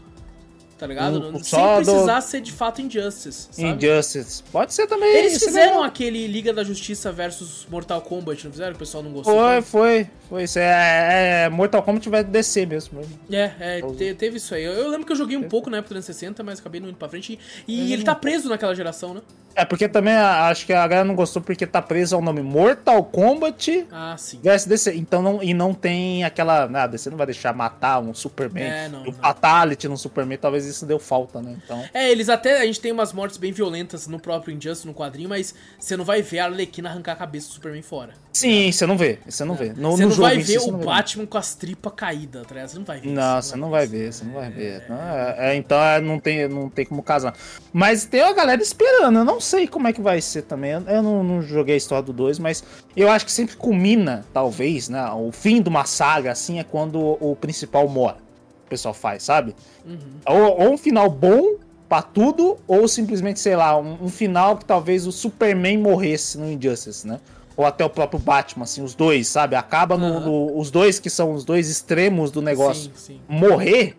tá 0.78 0.86
ligado? 0.86 1.20
Um, 1.20 1.44
Sem 1.44 1.60
precisar 1.78 2.20
do... 2.20 2.22
ser 2.22 2.42
de 2.42 2.52
fato 2.52 2.82
Injustice, 2.82 3.50
sabe? 3.52 3.68
Injustice. 3.70 4.44
Pode 4.52 4.74
ser 4.74 4.88
também. 4.88 5.10
Eles 5.16 5.44
fizeram 5.44 5.82
aquele 5.82 6.28
Liga 6.28 6.54
da 6.54 6.64
Justiça 6.64 7.12
versus 7.12 7.66
Mortal 7.70 8.02
Kombat, 8.02 8.46
não 8.46 8.52
fizeram? 8.52 8.76
O 8.76 8.78
pessoal 8.78 9.04
não 9.04 9.12
gostou. 9.12 9.34
Foi, 9.34 9.62
foi. 9.62 10.10
Foi 10.30 10.44
isso. 10.44 10.60
É, 10.60 10.64
é, 10.64 11.44
é 11.46 11.50
Mortal 11.50 11.82
Kombat 11.82 12.08
vai 12.10 12.24
descer 12.24 12.68
mesmo. 12.68 13.02
É, 13.32 13.52
é 13.60 13.82
te, 13.82 14.14
teve 14.14 14.38
isso 14.38 14.54
aí. 14.54 14.64
Eu, 14.64 14.74
eu, 14.74 14.90
lembro 14.90 15.06
que 15.06 15.12
eu 15.12 15.18
joguei 15.18 15.38
um 15.38 15.44
pouco 15.44 15.70
na 15.70 15.78
época 15.78 15.96
do 15.96 15.98
360, 15.98 16.44
mas 16.44 16.60
acabei 16.60 16.80
não 16.80 16.90
indo 16.90 16.98
pra 16.98 17.10
frente. 17.10 17.40
E, 17.68 17.90
e 17.90 17.94
ele 17.94 18.04
tá 18.04 18.14
preso 18.14 18.50
naquela 18.50 18.76
geração, 18.76 19.14
né? 19.14 19.22
É, 19.58 19.66
porque 19.66 19.90
também 19.90 20.14
acho 20.14 20.68
que 20.68 20.74
a 20.74 20.88
galera 20.88 21.04
não 21.04 21.16
gostou 21.16 21.42
porque 21.42 21.66
tá 21.66 21.82
preso 21.82 22.16
ao 22.16 22.22
nome 22.22 22.44
Mortal 22.44 23.04
Kombat 23.04 23.88
ah, 23.92 24.16
sim. 24.16 24.40
DC. 24.40 24.94
Então 24.96 25.20
não, 25.24 25.42
e 25.42 25.52
não 25.52 25.74
tem 25.74 26.24
aquela. 26.24 26.68
Nada, 26.68 26.96
você 26.96 27.10
não 27.10 27.18
vai 27.18 27.26
deixar 27.26 27.56
matar 27.56 28.00
um 28.00 28.14
Superman. 28.14 28.64
É, 28.64 28.88
não, 28.88 29.08
o 29.08 29.12
Fatality 29.12 29.88
no 29.88 29.98
Superman, 29.98 30.38
talvez 30.38 30.67
isso 30.68 30.86
deu 30.86 31.00
falta, 31.00 31.42
né? 31.42 31.58
Então... 31.64 31.84
É, 31.94 32.12
eles 32.12 32.30
até. 32.30 32.62
A 32.62 32.66
gente 32.66 32.80
tem 32.80 32.92
umas 32.92 33.14
mortes 33.14 33.38
bem 33.38 33.52
violentas 33.52 34.08
no 34.08 34.20
próprio 34.20 34.54
Injustice, 34.56 34.86
no 34.86 34.94
quadrinho, 34.94 35.30
mas 35.30 35.54
você 35.80 35.98
não 35.98 36.06
vai 36.06 36.22
ver 36.22 36.40
a 36.40 36.46
Arlequina 36.46 36.90
arrancar 36.90 37.14
a 37.14 37.16
cabeça 37.16 37.48
do 37.48 37.54
Superman 37.54 37.82
fora. 37.82 38.14
Sim, 38.38 38.72
você 38.72 38.86
não 38.86 38.98
vê. 38.98 39.18
Você 39.28 39.44
não 39.44 39.56
vê. 39.56 39.74
No, 39.76 39.92
você 39.92 40.04
no 40.04 40.10
não 40.10 40.16
vai 40.16 40.38
ver 40.38 40.60
o 40.60 40.72
Batman 40.74 41.26
com 41.26 41.38
as 41.38 41.56
tripas 41.56 41.94
caídas, 41.96 42.46
tá 42.46 42.68
Você 42.68 42.78
não 42.78 42.86
vai 42.86 43.00
ver. 43.00 43.10
Não, 43.10 43.42
você 43.42 43.56
não 43.56 43.70
vai 43.72 43.88
ver, 43.88 44.14
você 44.14 44.24
não 44.24 44.34
vai 44.34 44.52
ver. 44.52 44.84
É, 44.90 45.36
é, 45.52 45.56
então 45.56 45.82
é, 45.82 46.00
não, 46.00 46.20
tem, 46.20 46.48
não 46.48 46.70
tem 46.70 46.86
como 46.86 47.02
casar. 47.02 47.34
Mas 47.74 48.06
tem 48.06 48.22
a 48.22 48.34
galera 48.34 48.62
esperando. 48.62 49.18
Eu 49.18 49.26
não 49.26 49.42
sei 49.42 49.68
como 49.68 49.88
é 49.88 49.94
que 49.94 50.02
vai 50.02 50.22
ser 50.22 50.44
também. 50.44 50.72
Eu 50.72 51.02
não, 51.02 51.24
não 51.24 51.42
joguei 51.42 51.74
a 51.74 51.78
história 51.78 52.04
do 52.04 52.14
2, 52.14 52.38
mas 52.38 52.64
eu 52.96 53.10
acho 53.10 53.26
que 53.26 53.32
sempre 53.32 53.56
culmina, 53.56 54.24
talvez, 54.32 54.88
né? 54.88 55.10
O 55.12 55.32
fim 55.32 55.62
de 55.62 55.70
uma 55.70 55.86
saga, 55.86 56.32
assim, 56.32 56.60
é 56.60 56.64
quando 56.64 57.00
o 57.20 57.36
principal 57.36 57.88
morre. 57.88 58.27
O 58.68 58.70
pessoal 58.70 58.94
faz, 58.94 59.24
sabe? 59.24 59.56
Uhum. 59.86 59.98
Ou, 60.26 60.62
ou 60.62 60.74
um 60.74 60.78
final 60.78 61.10
bom 61.10 61.56
pra 61.90 62.02
tudo, 62.02 62.58
ou 62.68 62.88
simplesmente, 62.88 63.40
sei 63.40 63.56
lá, 63.56 63.78
um, 63.80 63.98
um 64.04 64.10
final 64.10 64.58
que 64.58 64.66
talvez 64.66 65.08
o 65.08 65.12
Superman 65.12 65.78
morresse 65.78 66.38
no 66.38 66.52
Injustice, 66.52 67.08
né? 67.08 67.20
ou 67.58 67.66
até 67.66 67.84
o 67.84 67.90
próprio 67.90 68.20
Batman, 68.20 68.66
assim, 68.66 68.84
os 68.84 68.94
dois, 68.94 69.28
sabe? 69.28 69.56
Acaba 69.56 69.98
no, 69.98 70.20
no, 70.20 70.60
os 70.60 70.70
dois 70.70 71.00
que 71.00 71.10
são 71.10 71.34
os 71.34 71.44
dois 71.44 71.68
extremos 71.68 72.30
do 72.30 72.40
negócio 72.40 72.92
sim, 72.96 73.16
sim. 73.16 73.22
morrer 73.28 73.98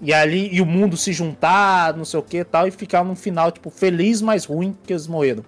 e 0.00 0.12
ali 0.12 0.48
e 0.50 0.60
o 0.62 0.66
mundo 0.66 0.96
se 0.96 1.12
juntar, 1.12 1.94
não 1.94 2.06
sei 2.06 2.18
o 2.18 2.22
que 2.22 2.42
tal, 2.42 2.66
e 2.66 2.70
ficar 2.70 3.04
num 3.04 3.14
final, 3.14 3.52
tipo, 3.52 3.68
feliz, 3.68 4.22
mas 4.22 4.46
ruim 4.46 4.74
que 4.86 4.92
eles 4.94 5.06
morreram. 5.06 5.44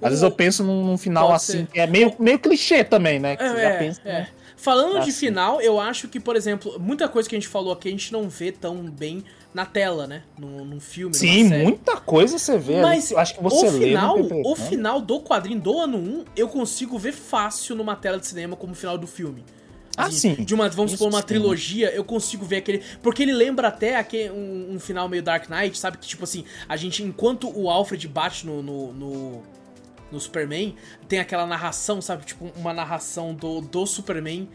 Às 0.00 0.10
vezes 0.10 0.22
eu 0.22 0.30
penso 0.30 0.64
num, 0.64 0.84
num 0.84 0.96
final 0.96 1.32
assim, 1.32 1.66
que 1.66 1.78
é 1.78 1.86
meio, 1.86 2.14
meio 2.18 2.38
clichê 2.38 2.84
também, 2.84 3.18
né? 3.18 3.36
Que 3.36 3.42
é, 3.42 3.48
você 3.48 3.60
já 3.60 3.76
pensa, 3.76 4.00
é. 4.04 4.12
Né? 4.12 4.28
Falando 4.60 4.98
é 4.98 5.00
de 5.00 5.10
final, 5.10 5.58
eu 5.62 5.80
acho 5.80 6.06
que, 6.06 6.20
por 6.20 6.36
exemplo, 6.36 6.78
muita 6.78 7.08
coisa 7.08 7.26
que 7.26 7.34
a 7.34 7.38
gente 7.38 7.48
falou 7.48 7.72
aqui 7.72 7.88
a 7.88 7.90
gente 7.90 8.12
não 8.12 8.28
vê 8.28 8.52
tão 8.52 8.82
bem 8.90 9.24
na 9.54 9.64
tela, 9.64 10.06
né? 10.06 10.22
Num, 10.38 10.66
num 10.66 10.78
filme. 10.78 11.14
Sim, 11.14 11.44
muita 11.44 11.96
coisa 11.96 12.38
você 12.38 12.58
vê. 12.58 12.80
Mas 12.82 13.10
acho 13.10 13.36
que 13.36 13.42
você 13.42 13.68
o 13.68 13.72
final, 13.72 14.16
lê 14.16 14.42
o 14.44 14.54
final 14.54 15.00
do 15.00 15.18
quadrinho 15.20 15.60
do 15.60 15.78
ano 15.78 15.96
1, 15.96 16.24
eu 16.36 16.46
consigo 16.46 16.98
ver 16.98 17.12
fácil 17.12 17.74
numa 17.74 17.96
tela 17.96 18.18
de 18.18 18.26
cinema 18.26 18.54
como 18.54 18.74
o 18.74 18.76
final 18.76 18.98
do 18.98 19.06
filme. 19.06 19.44
Ah, 19.96 20.06
assim, 20.06 20.32
ah, 20.32 20.36
sim. 20.36 20.44
De 20.44 20.54
uma, 20.54 20.68
vamos 20.68 20.92
supor, 20.92 21.08
uma 21.08 21.20
sim. 21.20 21.26
trilogia, 21.26 21.90
eu 21.94 22.04
consigo 22.04 22.44
ver 22.44 22.56
aquele. 22.56 22.82
Porque 23.02 23.22
ele 23.22 23.32
lembra 23.32 23.68
até 23.68 23.96
aquele, 23.96 24.30
um, 24.30 24.74
um, 24.74 24.78
final 24.78 25.08
meio 25.08 25.22
Dark 25.22 25.48
Knight, 25.48 25.78
sabe? 25.78 25.96
Que, 25.96 26.06
tipo 26.06 26.24
assim, 26.24 26.44
a 26.68 26.76
gente, 26.76 27.02
enquanto 27.02 27.50
o 27.50 27.70
Alfred 27.70 28.06
bate 28.06 28.46
no, 28.46 28.62
no, 28.62 28.92
no, 28.92 29.42
no 30.10 30.20
Superman, 30.20 30.74
tem 31.08 31.18
aquela 31.18 31.46
narração, 31.46 32.00
sabe? 32.00 32.24
Tipo, 32.24 32.50
uma 32.56 32.72
narração 32.72 33.34
do, 33.34 33.60
do 33.60 33.86
Superman 33.86 34.48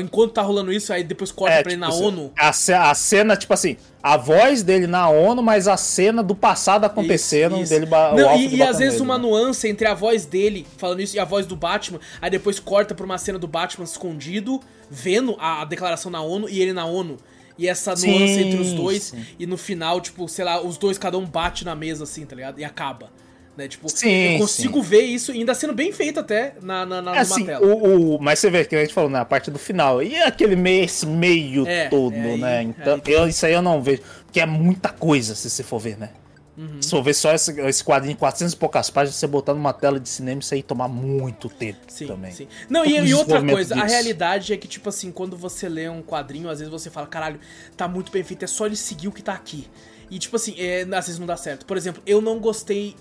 enquanto 0.00 0.32
tá 0.32 0.42
rolando 0.42 0.72
isso, 0.72 0.92
aí 0.92 1.04
depois 1.04 1.30
corta 1.30 1.56
é, 1.56 1.62
pra 1.62 1.72
ele 1.72 1.80
tipo, 1.80 1.90
na 1.90 1.94
assim, 1.94 2.06
ONU. 2.06 2.32
A, 2.36 2.48
a, 2.48 2.94
cena, 2.94 3.36
tipo 3.36 3.52
assim, 3.52 3.76
a 4.02 4.16
voz 4.16 4.62
dele 4.62 4.86
na 4.86 5.08
ONU, 5.08 5.42
mas 5.42 5.68
a 5.68 5.76
cena 5.76 6.22
do 6.22 6.34
passado 6.34 6.84
acontecendo 6.84 7.52
isso, 7.52 7.62
isso. 7.64 7.72
dele 7.72 7.86
Não, 7.86 8.36
E, 8.36 8.56
e 8.56 8.62
às 8.62 8.78
vezes 8.78 8.94
ele, 8.94 9.02
uma 9.04 9.18
né? 9.18 9.22
nuance 9.22 9.68
entre 9.68 9.86
a 9.86 9.94
voz 9.94 10.24
dele 10.24 10.66
falando 10.76 11.00
isso 11.00 11.16
e 11.16 11.20
a 11.20 11.24
voz 11.24 11.46
do 11.46 11.54
Batman, 11.54 12.00
aí 12.20 12.30
depois 12.30 12.58
corta 12.58 12.94
pra 12.94 13.04
uma 13.04 13.18
cena 13.18 13.38
do 13.38 13.46
Batman 13.46 13.84
escondido, 13.84 14.60
vendo 14.90 15.36
a, 15.38 15.62
a 15.62 15.64
declaração 15.64 16.10
na 16.10 16.22
ONU 16.22 16.48
e 16.48 16.60
ele 16.60 16.72
na 16.72 16.84
ONU. 16.86 17.16
E 17.56 17.66
essa 17.66 17.90
nuance 17.90 18.34
sim, 18.34 18.40
entre 18.40 18.60
os 18.60 18.72
dois, 18.72 19.02
sim. 19.02 19.24
e 19.36 19.44
no 19.44 19.56
final, 19.56 20.00
tipo, 20.00 20.28
sei 20.28 20.44
lá, 20.44 20.62
os 20.62 20.78
dois 20.78 20.96
cada 20.96 21.18
um 21.18 21.26
bate 21.26 21.64
na 21.64 21.74
mesa 21.74 22.04
assim, 22.04 22.24
tá 22.24 22.36
ligado? 22.36 22.60
E 22.60 22.64
acaba. 22.64 23.10
Né? 23.58 23.66
Tipo, 23.66 23.88
sim, 23.88 24.08
eu 24.08 24.38
consigo 24.38 24.80
sim. 24.84 24.88
ver 24.88 25.00
isso 25.00 25.32
ainda 25.32 25.52
sendo 25.52 25.72
bem 25.72 25.90
feito 25.90 26.20
até 26.20 26.54
na, 26.62 26.86
na, 26.86 27.02
na 27.02 27.16
é, 27.16 27.18
assim, 27.18 27.44
tela. 27.44 27.66
O, 27.66 28.14
o, 28.14 28.22
mas 28.22 28.38
você 28.38 28.48
vê 28.48 28.64
que 28.64 28.76
a 28.76 28.80
gente 28.80 28.94
falou 28.94 29.10
na 29.10 29.18
né, 29.18 29.24
parte 29.24 29.50
do 29.50 29.58
final. 29.58 30.00
E 30.00 30.16
aquele 30.16 30.54
meio, 30.54 30.84
esse 30.84 31.04
meio 31.04 31.66
é, 31.66 31.88
todo, 31.88 32.14
é 32.14 32.36
né? 32.36 32.62
Então, 32.62 33.02
eu, 33.04 33.26
isso 33.26 33.44
aí 33.44 33.52
eu 33.52 33.60
não 33.60 33.82
vejo. 33.82 34.00
Porque 34.24 34.38
é 34.38 34.46
muita 34.46 34.90
coisa, 34.90 35.34
se 35.34 35.50
você 35.50 35.64
for 35.64 35.80
ver, 35.80 35.98
né? 35.98 36.10
Uhum. 36.56 36.80
Se 36.80 36.90
for 36.90 37.02
ver 37.02 37.14
só 37.14 37.34
esse, 37.34 37.60
esse 37.62 37.82
quadrinho, 37.82 38.16
400 38.16 38.52
e 38.52 38.56
poucas 38.56 38.90
páginas, 38.90 39.16
você 39.16 39.26
botar 39.26 39.54
numa 39.54 39.72
tela 39.72 39.98
de 39.98 40.08
cinema, 40.08 40.40
isso 40.40 40.54
aí 40.54 40.62
tomar 40.62 40.86
muito 40.86 41.48
tempo 41.48 41.80
sim, 41.88 42.06
também. 42.06 42.30
Sim. 42.30 42.46
Não, 42.68 42.86
e, 42.86 42.96
e, 42.96 43.12
outra 43.12 43.44
coisa, 43.44 43.74
disso. 43.74 43.84
a 43.84 43.88
realidade 43.88 44.52
é 44.52 44.56
que, 44.56 44.68
tipo 44.68 44.88
assim, 44.88 45.10
quando 45.10 45.36
você 45.36 45.68
lê 45.68 45.88
um 45.88 46.00
quadrinho, 46.00 46.48
às 46.48 46.60
vezes 46.60 46.70
você 46.70 46.90
fala, 46.90 47.08
caralho, 47.08 47.40
tá 47.76 47.88
muito 47.88 48.12
bem 48.12 48.22
feito, 48.22 48.44
é 48.44 48.46
só 48.46 48.66
ele 48.66 48.76
seguir 48.76 49.08
o 49.08 49.12
que 49.12 49.22
tá 49.22 49.32
aqui. 49.32 49.66
E, 50.10 50.18
tipo 50.18 50.36
assim, 50.36 50.54
é, 50.58 50.82
às 50.82 51.06
vezes 51.06 51.18
não 51.18 51.26
dá 51.26 51.36
certo. 51.36 51.66
Por 51.66 51.76
exemplo, 51.76 52.02
eu 52.06 52.20
não 52.20 52.38
gostei 52.38 52.96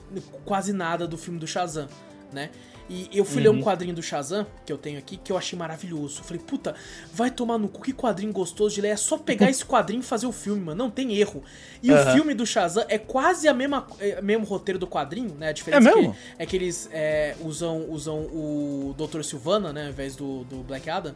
quase 0.45 0.73
nada 0.73 1.07
do 1.07 1.17
filme 1.17 1.39
do 1.39 1.47
Shazam, 1.47 1.87
né? 2.31 2.49
E 2.89 3.09
eu 3.11 3.25
fui 3.25 3.37
uhum. 3.37 3.43
ler 3.43 3.49
um 3.49 3.53
uhum. 3.55 3.63
quadrinho 3.63 3.93
do 3.93 4.01
Shazam, 4.01 4.47
que 4.65 4.71
eu 4.71 4.77
tenho 4.77 4.97
aqui, 4.97 5.17
que 5.17 5.29
eu 5.29 5.37
achei 5.37 5.59
maravilhoso. 5.59 6.23
falei, 6.23 6.41
puta, 6.41 6.73
vai 7.13 7.29
tomar 7.29 7.57
no 7.57 7.67
cu, 7.67 7.81
que 7.81 7.91
quadrinho 7.91 8.31
gostoso 8.31 8.75
de 8.75 8.81
ler. 8.81 8.89
É 8.89 8.95
só 8.95 9.17
pegar 9.17 9.49
esse 9.51 9.65
quadrinho 9.65 9.99
e 9.99 10.03
fazer 10.03 10.25
o 10.25 10.31
filme, 10.31 10.61
mano. 10.61 10.85
Não 10.85 10.89
tem 10.89 11.13
erro. 11.15 11.43
E 11.83 11.91
uhum. 11.91 12.01
o 12.01 12.13
filme 12.13 12.33
do 12.33 12.45
Shazam 12.45 12.85
é 12.87 12.97
quase 12.97 13.47
a 13.47 13.53
mesma 13.53 13.85
é, 13.99 14.21
mesmo 14.21 14.45
roteiro 14.45 14.79
do 14.79 14.87
quadrinho, 14.87 15.35
né? 15.35 15.49
A 15.49 15.51
diferença 15.51 15.89
é, 15.89 15.95
mesmo? 15.95 16.13
Que, 16.13 16.19
é 16.39 16.45
que 16.45 16.55
eles 16.55 16.89
é, 16.93 17.35
usam, 17.41 17.89
usam 17.89 18.19
o 18.19 18.95
Dr. 18.97 19.21
Silvana, 19.21 19.73
né? 19.73 19.83
Ao 19.83 19.89
invés 19.89 20.15
do, 20.15 20.45
do 20.45 20.63
Black 20.63 20.89
Adam. 20.89 21.13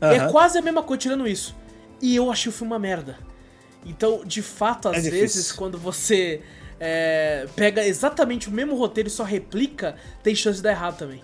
Uhum. 0.00 0.08
É 0.08 0.30
quase 0.30 0.58
a 0.58 0.62
mesma 0.62 0.84
coisa 0.84 1.00
tirando 1.00 1.26
isso. 1.26 1.54
E 2.00 2.14
eu 2.14 2.30
achei 2.30 2.48
o 2.48 2.52
filme 2.52 2.72
uma 2.72 2.78
merda. 2.78 3.18
Então, 3.84 4.22
de 4.24 4.42
fato, 4.42 4.88
às 4.88 5.06
é 5.06 5.10
vezes, 5.10 5.50
quando 5.50 5.76
você 5.76 6.40
é, 6.78 7.46
pega 7.54 7.86
exatamente 7.86 8.48
o 8.48 8.52
mesmo 8.52 8.74
roteiro 8.76 9.08
e 9.08 9.12
só 9.12 9.24
replica, 9.24 9.96
tem 10.22 10.34
chance 10.34 10.56
de 10.56 10.62
dar 10.62 10.70
errado 10.70 10.98
também. 10.98 11.20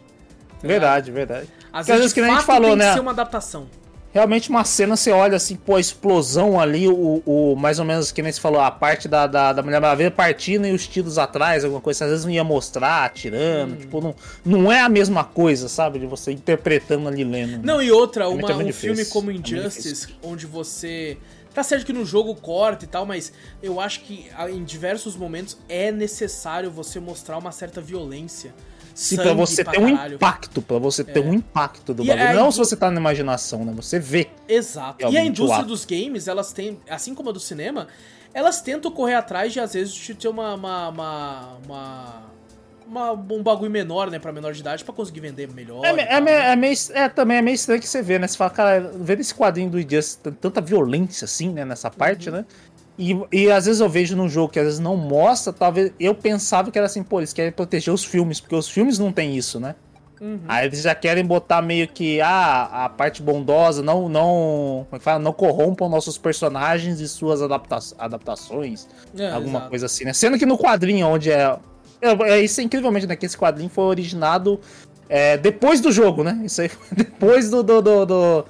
Verdade, 0.62 1.10
verdade. 1.10 1.48
Às 1.72 1.86
vezes, 1.86 2.00
vezes 2.00 2.12
que 2.12 2.20
a 2.20 2.28
gente 2.28 2.44
falou, 2.44 2.70
tem 2.70 2.78
né? 2.78 2.88
que 2.88 2.94
ser 2.94 3.00
uma 3.00 3.12
adaptação. 3.12 3.68
Realmente 4.10 4.48
uma 4.48 4.64
cena, 4.64 4.96
você 4.96 5.12
olha 5.12 5.36
assim, 5.36 5.54
pô, 5.54 5.76
a 5.76 5.80
explosão 5.80 6.58
ali, 6.58 6.88
o, 6.88 7.22
o 7.26 7.54
mais 7.56 7.78
ou 7.78 7.84
menos 7.84 8.10
que 8.10 8.22
nem 8.22 8.32
você 8.32 8.40
falou, 8.40 8.58
a 8.58 8.70
parte 8.70 9.06
da, 9.06 9.26
da, 9.26 9.52
da 9.52 9.62
Mulher 9.62 9.80
Maravilha 9.80 10.10
partindo 10.10 10.66
e 10.66 10.72
os 10.72 10.86
tiros 10.86 11.18
atrás, 11.18 11.62
alguma 11.62 11.80
coisa, 11.80 12.06
às 12.06 12.10
vezes 12.10 12.24
não 12.24 12.32
ia 12.32 12.42
mostrar, 12.42 13.04
atirando, 13.04 13.74
hum. 13.74 13.76
tipo, 13.76 14.00
não, 14.00 14.14
não 14.44 14.72
é 14.72 14.80
a 14.80 14.88
mesma 14.88 15.24
coisa, 15.24 15.68
sabe, 15.68 15.98
de 15.98 16.06
você 16.06 16.32
interpretando 16.32 17.06
ali 17.06 17.22
lendo. 17.22 17.64
Não, 17.64 17.78
né? 17.78 17.84
e 17.84 17.90
outra, 17.92 18.24
é 18.24 18.28
uma, 18.28 18.50
um 18.50 18.72
filme 18.72 19.04
como 19.04 19.30
é 19.30 19.34
Injustice, 19.34 20.06
é 20.10 20.26
onde 20.26 20.46
você 20.46 21.18
Tá 21.58 21.64
certo 21.64 21.84
que 21.84 21.92
no 21.92 22.04
jogo 22.04 22.36
corta 22.36 22.84
e 22.84 22.88
tal, 22.88 23.04
mas 23.04 23.32
eu 23.60 23.80
acho 23.80 24.02
que 24.02 24.30
em 24.48 24.62
diversos 24.62 25.16
momentos 25.16 25.58
é 25.68 25.90
necessário 25.90 26.70
você 26.70 27.00
mostrar 27.00 27.36
uma 27.36 27.50
certa 27.50 27.80
violência. 27.80 28.54
Sim, 28.94 29.16
pra 29.16 29.34
você 29.34 29.64
pra 29.64 29.72
ter 29.72 29.80
caralho. 29.80 30.12
um 30.12 30.14
impacto, 30.14 30.62
pra 30.62 30.78
você 30.78 31.02
ter 31.02 31.18
é. 31.18 31.20
um 31.20 31.34
impacto 31.34 31.92
do 31.92 32.04
e 32.04 32.06
bagulho. 32.06 32.32
Não 32.32 32.52
se 32.52 32.58
você 32.58 32.76
tá 32.76 32.92
na 32.92 33.00
imaginação, 33.00 33.64
né? 33.64 33.72
Você 33.74 33.98
vê. 33.98 34.28
Exato. 34.46 35.04
E 35.10 35.18
a 35.18 35.24
indústria 35.24 35.64
dos 35.64 35.84
games, 35.84 36.28
elas 36.28 36.52
têm, 36.52 36.78
assim 36.88 37.12
como 37.12 37.30
a 37.30 37.32
do 37.32 37.40
cinema, 37.40 37.88
elas 38.32 38.62
tentam 38.62 38.88
correr 38.92 39.14
atrás 39.14 39.52
de, 39.52 39.58
às 39.58 39.72
vezes, 39.74 39.92
de 39.92 40.14
ter 40.14 40.28
uma, 40.28 40.54
uma, 40.54 40.88
uma, 40.90 41.58
uma 41.66 42.22
uma, 42.88 43.12
um 43.12 43.42
bagulho 43.42 43.70
menor, 43.70 44.10
né, 44.10 44.18
pra 44.18 44.32
menor 44.32 44.52
de 44.52 44.60
idade, 44.60 44.84
pra 44.84 44.94
conseguir 44.94 45.20
vender 45.20 45.52
melhor. 45.52 45.84
É, 45.84 45.90
é, 45.90 46.14
é, 46.14 46.52
é, 46.52 46.56
meio, 46.56 46.74
é, 46.92 47.08
também 47.08 47.36
é 47.36 47.42
meio 47.42 47.54
estranho 47.54 47.80
que 47.80 47.88
você 47.88 48.02
vê, 48.02 48.18
né? 48.18 48.26
Você 48.26 48.36
fala, 48.36 48.50
cara, 48.50 48.92
vendo 48.94 49.20
esse 49.20 49.34
quadrinho 49.34 49.70
do 49.70 49.78
Injustice, 49.78 50.18
tanta 50.40 50.60
violência 50.60 51.24
assim, 51.24 51.52
né, 51.52 51.64
nessa 51.64 51.90
parte, 51.90 52.30
uhum. 52.30 52.36
né? 52.36 52.44
E, 52.98 53.16
e 53.30 53.50
às 53.50 53.66
vezes 53.66 53.80
eu 53.80 53.88
vejo 53.88 54.16
num 54.16 54.28
jogo 54.28 54.52
que 54.52 54.58
às 54.58 54.64
vezes 54.64 54.80
não 54.80 54.96
mostra, 54.96 55.52
talvez 55.52 55.92
eu 56.00 56.14
pensava 56.14 56.70
que 56.70 56.78
era 56.78 56.86
assim, 56.86 57.02
pô, 57.02 57.20
eles 57.20 57.32
querem 57.32 57.52
proteger 57.52 57.94
os 57.94 58.04
filmes, 58.04 58.40
porque 58.40 58.56
os 58.56 58.68
filmes 58.68 58.98
não 58.98 59.12
tem 59.12 59.36
isso, 59.36 59.60
né? 59.60 59.76
Uhum. 60.20 60.40
Aí 60.48 60.66
eles 60.66 60.82
já 60.82 60.94
querem 60.96 61.24
botar 61.24 61.62
meio 61.62 61.86
que 61.86 62.20
ah, 62.20 62.86
a 62.86 62.88
parte 62.88 63.22
bondosa, 63.22 63.82
não, 63.82 64.08
não, 64.08 64.84
como 64.88 64.96
é 64.96 64.98
que 64.98 65.04
fala? 65.04 65.20
Não 65.20 65.32
corrompam 65.32 65.88
nossos 65.88 66.18
personagens 66.18 66.98
e 67.00 67.08
suas 67.08 67.40
adapta 67.40 67.78
adaptações. 67.96 68.88
É, 69.16 69.30
alguma 69.30 69.58
exato. 69.58 69.70
coisa 69.70 69.86
assim, 69.86 70.04
né? 70.04 70.12
Sendo 70.12 70.36
que 70.36 70.46
no 70.46 70.58
quadrinho, 70.58 71.06
onde 71.06 71.30
é. 71.30 71.56
É, 72.00 72.32
é 72.32 72.40
isso 72.40 72.60
é 72.60 72.64
incrivelmente, 72.64 73.06
né? 73.06 73.16
Que 73.16 73.26
esse 73.26 73.36
quadrinho 73.36 73.70
foi 73.70 73.84
originado 73.84 74.60
é, 75.08 75.36
depois 75.36 75.80
do 75.80 75.90
jogo, 75.90 76.22
né? 76.22 76.40
Isso 76.44 76.60
aí 76.60 76.68
foi 76.68 76.86
depois 76.92 77.50
do, 77.50 77.62
do, 77.62 77.80
do, 77.80 78.06
do. 78.06 78.44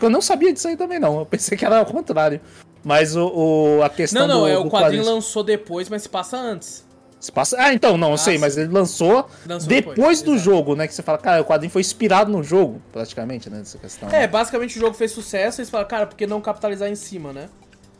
Eu 0.00 0.10
não 0.10 0.22
sabia 0.22 0.52
disso 0.52 0.68
aí 0.68 0.76
também, 0.76 0.98
não. 0.98 1.18
Eu 1.18 1.26
pensei 1.26 1.58
que 1.58 1.64
era 1.64 1.82
o 1.82 1.86
contrário. 1.86 2.40
Mas 2.84 3.16
o, 3.16 3.26
o 3.26 3.82
a 3.82 3.88
questão. 3.88 4.26
Não, 4.26 4.34
não, 4.34 4.40
do, 4.42 4.48
é, 4.48 4.52
o 4.52 4.60
quadrinho, 4.62 4.70
quadrinho 4.70 5.04
lançou 5.04 5.42
depois, 5.42 5.88
mas 5.88 6.02
se 6.02 6.08
passa 6.08 6.36
antes. 6.36 6.84
Se 7.18 7.32
passa... 7.32 7.56
Ah, 7.58 7.72
então, 7.72 7.96
não, 7.96 8.08
eu 8.08 8.14
ah, 8.14 8.18
sei, 8.18 8.36
mas 8.36 8.58
ele 8.58 8.70
lançou, 8.70 9.26
lançou 9.46 9.66
depois, 9.66 9.96
depois 9.96 10.20
do 10.20 10.36
jogo, 10.36 10.76
né? 10.76 10.86
Que 10.86 10.92
você 10.92 11.02
fala, 11.02 11.16
cara, 11.16 11.40
o 11.40 11.44
quadrinho 11.46 11.70
foi 11.70 11.80
inspirado 11.80 12.30
no 12.30 12.42
jogo, 12.42 12.82
praticamente, 12.92 13.48
né? 13.48 13.62
Essa 13.62 13.78
questão. 13.78 14.10
É, 14.10 14.12
né? 14.12 14.26
basicamente 14.26 14.76
o 14.76 14.80
jogo 14.80 14.94
fez 14.94 15.10
sucesso 15.10 15.58
e 15.58 15.62
eles 15.62 15.70
falaram, 15.70 15.88
cara, 15.88 16.06
por 16.06 16.16
que 16.16 16.26
não 16.26 16.42
capitalizar 16.42 16.86
em 16.86 16.94
cima, 16.94 17.32
né? 17.32 17.48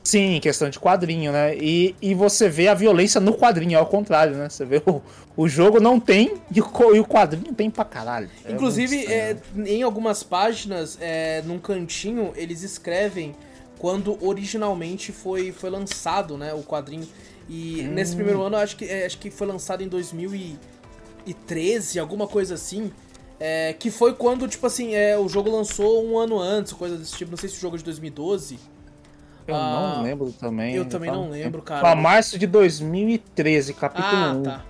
Sim, 0.05 0.39
questão 0.39 0.69
de 0.69 0.79
quadrinho, 0.79 1.33
né? 1.33 1.57
E, 1.57 1.97
e 2.01 2.15
você 2.15 2.47
vê 2.47 2.69
a 2.69 2.75
violência 2.75 3.19
no 3.23 3.33
quadrinho, 3.33 3.79
ao 3.79 3.87
contrário, 3.87 4.37
né? 4.37 4.51
Você 4.51 4.63
vê 4.63 4.83
o, 4.87 5.01
o 5.35 5.49
jogo 5.49 5.81
não 5.81 5.99
tem 5.99 6.35
e 6.55 6.61
o, 6.61 6.95
e 6.95 7.01
o 7.01 7.07
quadrinho 7.07 7.55
tem 7.55 7.71
pra 7.71 7.87
caralho. 7.87 8.29
É 8.45 8.53
Inclusive, 8.53 9.07
é, 9.07 9.35
em 9.65 9.83
algumas 9.83 10.23
páginas, 10.23 10.99
é, 11.01 11.41
num 11.47 11.59
cantinho, 11.59 12.35
eles 12.37 12.63
escrevem 12.63 13.35
quando 13.79 14.23
originalmente 14.23 15.11
foi, 15.11 15.53
foi 15.53 15.71
lançado, 15.71 16.37
né? 16.37 16.53
O 16.53 16.63
quadrinho. 16.63 17.09
E 17.49 17.81
hum. 17.81 17.93
nesse 17.93 18.15
primeiro 18.15 18.43
ano, 18.43 18.59
acho 18.59 18.77
que, 18.77 18.85
é, 18.85 19.07
acho 19.07 19.17
que 19.17 19.31
foi 19.31 19.47
lançado 19.47 19.83
em 19.83 19.89
2013, 19.89 21.99
alguma 21.99 22.29
coisa 22.29 22.57
assim. 22.57 22.93
É, 23.41 23.73
que 23.73 23.91
foi 23.91 24.13
quando, 24.13 24.47
tipo 24.49 24.67
assim, 24.67 24.95
é, 24.95 25.19
o 25.19 25.31
jogo 25.31 25.51
lançou 25.51 26.07
um 26.07 26.19
ano 26.19 26.39
antes, 26.39 26.75
coisa 26.75 26.99
desse 26.99 27.17
tipo. 27.17 27.31
Não 27.31 27.39
sei 27.39 27.49
se 27.49 27.57
o 27.57 27.61
jogo 27.61 27.77
é 27.77 27.79
de 27.79 27.85
2012. 27.85 28.74
Eu 29.47 29.55
ah, 29.55 29.95
não 29.97 30.03
lembro 30.03 30.33
também. 30.33 30.75
Eu 30.75 30.87
também 30.87 31.11
não 31.11 31.29
lembro, 31.29 31.61
cara. 31.61 31.81
Pra 31.81 31.95
março 31.95 32.39
de 32.39 32.47
2013, 32.47 33.75
capítulo 33.75 34.15
ah, 34.15 34.33
1. 34.33 34.43
Tá. 34.43 34.65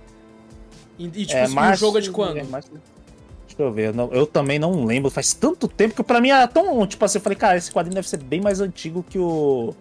E, 0.97 1.05
e 1.05 1.25
tipo, 1.25 1.33
é, 1.33 1.43
assim, 1.43 1.53
março, 1.53 1.83
o 1.83 1.87
jogo 1.87 1.97
é 1.97 2.01
de 2.01 2.11
quando? 2.11 2.37
É, 2.37 2.43
março, 2.43 2.69
deixa 2.71 3.61
eu 3.61 3.71
ver. 3.71 3.93
Não, 3.93 4.11
eu 4.11 4.27
também 4.27 4.59
não 4.59 4.83
lembro. 4.83 5.09
Faz 5.09 5.33
tanto 5.33 5.67
tempo 5.67 5.95
que 5.95 6.03
pra 6.03 6.19
mim 6.19 6.29
era 6.29 6.47
tão. 6.47 6.85
Tipo 6.85 7.05
assim, 7.05 7.17
eu 7.17 7.21
falei, 7.21 7.37
cara, 7.37 7.57
esse 7.57 7.71
quadrinho 7.71 7.95
deve 7.95 8.09
ser 8.09 8.17
bem 8.17 8.41
mais 8.41 8.59
antigo 8.59 9.03
que 9.03 9.17
o. 9.17 9.73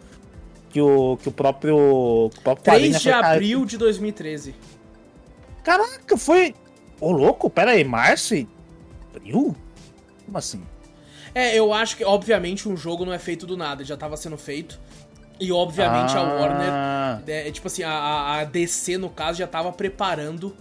Que 0.71 0.81
o, 0.81 1.17
que 1.17 1.29
o 1.29 1.33
próprio. 1.33 1.77
O 1.77 2.31
próprio 2.43 2.65
3 2.65 2.93
né? 2.93 2.99
de 2.99 3.11
abril 3.11 3.59
cara, 3.61 3.71
de 3.71 3.79
2013. 3.79 4.55
Caraca, 5.65 6.17
foi. 6.17 6.55
Ô, 7.01 7.11
louco, 7.11 7.51
pera 7.51 7.73
aí, 7.73 7.83
março 7.83 8.35
e. 8.35 8.49
Abril? 9.15 9.57
Como 10.25 10.39
assim? 10.39 10.63
É, 11.35 11.59
eu 11.59 11.73
acho 11.73 11.97
que, 11.97 12.05
obviamente, 12.05 12.69
um 12.69 12.77
jogo 12.77 13.05
não 13.05 13.13
é 13.13 13.19
feito 13.19 13.45
do 13.45 13.57
nada, 13.57 13.85
já 13.85 13.97
tava 13.97 14.17
sendo 14.17 14.39
feito. 14.39 14.79
E, 15.39 15.51
obviamente, 15.53 16.17
ah. 16.17 16.21
a 16.21 16.23
Warner, 16.23 17.23
é, 17.27 17.49
é, 17.49 17.51
tipo 17.51 17.67
assim, 17.67 17.83
a, 17.83 18.41
a 18.41 18.45
DC, 18.45 18.99
no 18.99 19.11
caso, 19.11 19.39
já 19.39 19.47
tava 19.47 19.73
preparando 19.73 20.55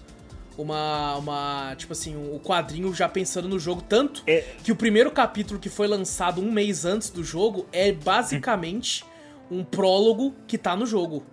uma, 0.57 1.15
uma 1.17 1.75
tipo 1.77 1.93
assim, 1.93 2.15
o 2.15 2.35
um 2.35 2.39
quadrinho 2.39 2.93
já 2.93 3.07
pensando 3.07 3.47
no 3.47 3.59
jogo. 3.59 3.81
Tanto 3.81 4.23
é. 4.25 4.43
que 4.63 4.71
o 4.71 4.75
primeiro 4.75 5.11
capítulo 5.11 5.59
que 5.59 5.69
foi 5.69 5.87
lançado 5.87 6.41
um 6.41 6.51
mês 6.51 6.85
antes 6.85 7.09
do 7.09 7.23
jogo 7.23 7.67
é 7.71 7.91
basicamente 7.91 9.05
hum. 9.51 9.59
um 9.59 9.63
prólogo 9.63 10.33
que 10.47 10.57
tá 10.57 10.75
no 10.75 10.85
jogo 10.85 11.23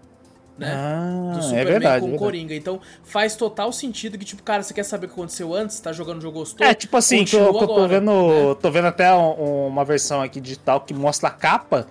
né? 0.60 0.74
Ah, 0.74 1.32
do 1.32 1.38
é 1.38 1.42
Superman 1.42 1.60
é 1.60 1.64
verdade, 1.64 2.06
com 2.06 2.14
o 2.14 2.18
Coringa. 2.18 2.54
Então 2.54 2.80
faz 3.02 3.34
total 3.34 3.72
sentido 3.72 4.18
que, 4.18 4.24
tipo, 4.26 4.42
cara, 4.42 4.62
você 4.62 4.74
quer 4.74 4.84
saber 4.84 5.06
o 5.06 5.08
que 5.08 5.14
aconteceu 5.14 5.54
antes? 5.54 5.80
Tá 5.80 5.90
jogando 5.90 6.18
o 6.18 6.20
jogo 6.20 6.40
gostou? 6.40 6.66
É, 6.66 6.74
tipo 6.74 6.94
assim, 6.98 7.24
que 7.24 7.34
eu, 7.34 7.54
que 7.54 7.64
eu 7.64 7.68
tô 7.68 7.88
vendo. 7.88 8.12
Né? 8.12 8.56
Tô 8.60 8.70
vendo 8.70 8.86
até 8.86 9.12
um, 9.14 9.68
uma 9.68 9.84
versão 9.84 10.20
aqui 10.20 10.38
digital 10.38 10.82
que 10.82 10.92
mostra 10.92 11.30
a 11.30 11.32
capa 11.32 11.86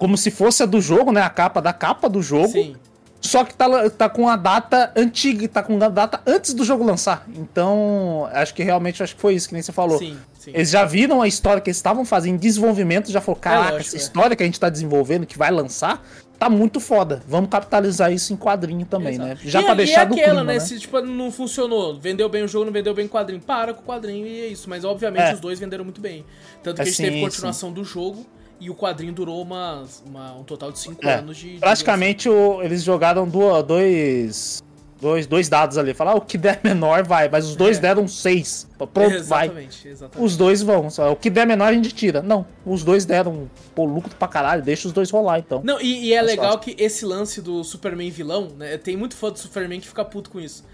como 0.00 0.16
se 0.16 0.30
fosse 0.30 0.62
a 0.62 0.66
do 0.66 0.80
jogo, 0.80 1.12
né? 1.12 1.20
A 1.20 1.28
capa 1.28 1.60
da 1.60 1.74
capa 1.74 2.08
do 2.08 2.22
jogo. 2.22 2.48
Sim. 2.48 2.74
Só 3.20 3.44
que 3.44 3.52
tá, 3.52 3.90
tá 3.90 4.08
com 4.08 4.26
a 4.30 4.34
data 4.34 4.90
antiga, 4.96 5.46
tá 5.46 5.62
com 5.62 5.76
a 5.76 5.88
data 5.90 6.22
antes 6.26 6.54
do 6.54 6.64
jogo 6.64 6.82
lançar. 6.82 7.26
Então, 7.36 8.26
acho 8.32 8.54
que 8.54 8.62
realmente 8.62 9.02
acho 9.02 9.14
que 9.14 9.20
foi 9.20 9.34
isso 9.34 9.46
que 9.46 9.52
nem 9.52 9.62
você 9.62 9.72
falou. 9.72 9.98
Sim, 9.98 10.16
sim. 10.38 10.52
Eles 10.54 10.70
já 10.70 10.86
viram 10.86 11.20
a 11.20 11.28
história 11.28 11.60
que 11.60 11.68
eles 11.68 11.76
estavam 11.76 12.02
fazendo 12.06 12.36
em 12.36 12.38
desenvolvimento, 12.38 13.12
já 13.12 13.20
falou, 13.20 13.38
é 13.38 13.42
caraca, 13.42 13.76
é 13.76 13.80
essa 13.80 13.94
é. 13.94 13.98
história 13.98 14.34
que 14.34 14.42
a 14.42 14.46
gente 14.46 14.58
tá 14.58 14.70
desenvolvendo, 14.70 15.26
que 15.26 15.36
vai 15.36 15.50
lançar, 15.50 16.02
tá 16.38 16.48
muito 16.48 16.80
foda. 16.80 17.22
Vamos 17.28 17.50
capitalizar 17.50 18.10
isso 18.10 18.32
em 18.32 18.38
quadrinho 18.38 18.86
também, 18.86 19.16
Exato. 19.16 19.28
né? 19.28 19.38
Já 19.44 19.60
e, 19.60 19.64
pra 19.66 19.74
deixar 19.74 20.06
e 20.06 20.08
do 20.08 20.14
aquela, 20.14 20.28
clima, 20.36 20.44
né? 20.44 20.58
Se 20.58 20.78
tipo, 20.78 20.98
não 21.02 21.30
funcionou, 21.30 22.00
vendeu 22.00 22.26
bem 22.30 22.42
o 22.42 22.48
jogo, 22.48 22.64
não 22.64 22.72
vendeu 22.72 22.94
bem 22.94 23.04
o 23.04 23.08
quadrinho, 23.10 23.42
para 23.42 23.74
com 23.74 23.82
o 23.82 23.84
quadrinho 23.84 24.26
e 24.26 24.40
é 24.40 24.46
isso. 24.46 24.70
Mas 24.70 24.82
obviamente 24.82 25.24
é. 25.24 25.34
os 25.34 25.40
dois 25.40 25.60
venderam 25.60 25.84
muito 25.84 26.00
bem. 26.00 26.24
Tanto 26.62 26.76
que 26.76 26.80
é, 26.80 26.84
a 26.84 26.86
gente 26.86 26.96
teve 26.96 27.20
continuação 27.20 27.68
sim. 27.68 27.74
do 27.74 27.84
jogo 27.84 28.26
e 28.60 28.70
o 28.70 28.74
quadrinho 28.74 29.12
durou 29.12 29.42
uma, 29.42 29.84
uma 30.06 30.34
um 30.34 30.44
total 30.44 30.70
de 30.70 30.78
5 30.78 31.06
é. 31.06 31.14
anos 31.14 31.36
de. 31.36 31.58
Praticamente 31.58 32.24
de 32.24 32.28
o, 32.28 32.62
eles 32.62 32.82
jogaram 32.82 33.26
do, 33.26 33.62
dois 33.62 34.62
dois, 35.00 35.26
dois 35.26 35.48
dados 35.48 35.78
ali. 35.78 35.94
Falar 35.94 36.12
ah, 36.12 36.16
o 36.16 36.20
que 36.20 36.36
der 36.36 36.60
menor 36.62 37.02
vai, 37.02 37.28
mas 37.28 37.46
os 37.46 37.56
dois 37.56 37.78
é. 37.78 37.80
deram 37.80 38.06
seis. 38.06 38.68
Pronto, 38.76 39.14
exatamente, 39.14 39.82
vai. 39.82 39.92
Exatamente. 39.92 40.24
Os 40.24 40.36
dois 40.36 40.62
vão. 40.62 40.90
Só, 40.90 41.10
o 41.10 41.16
que 41.16 41.30
der 41.30 41.46
menor 41.46 41.68
a 41.68 41.72
gente 41.72 41.92
tira. 41.92 42.22
Não, 42.22 42.46
os 42.64 42.84
dois 42.84 43.04
deram 43.04 43.50
pô, 43.74 43.84
lucro 43.84 44.14
pra 44.14 44.28
caralho, 44.28 44.62
deixa 44.62 44.86
os 44.86 44.92
dois 44.92 45.10
rolar 45.10 45.38
então. 45.38 45.62
Não, 45.64 45.80
e, 45.80 46.06
e 46.06 46.12
é 46.12 46.20
legal 46.20 46.58
fácil. 46.58 46.76
que 46.76 46.82
esse 46.82 47.04
lance 47.04 47.40
do 47.40 47.64
Superman 47.64 48.10
vilão, 48.10 48.48
né? 48.56 48.76
Tem 48.76 48.96
muito 48.96 49.16
fã 49.16 49.30
do 49.30 49.38
Superman 49.38 49.80
que 49.80 49.88
fica 49.88 50.04
puto 50.04 50.30
com 50.30 50.38
isso. 50.38 50.64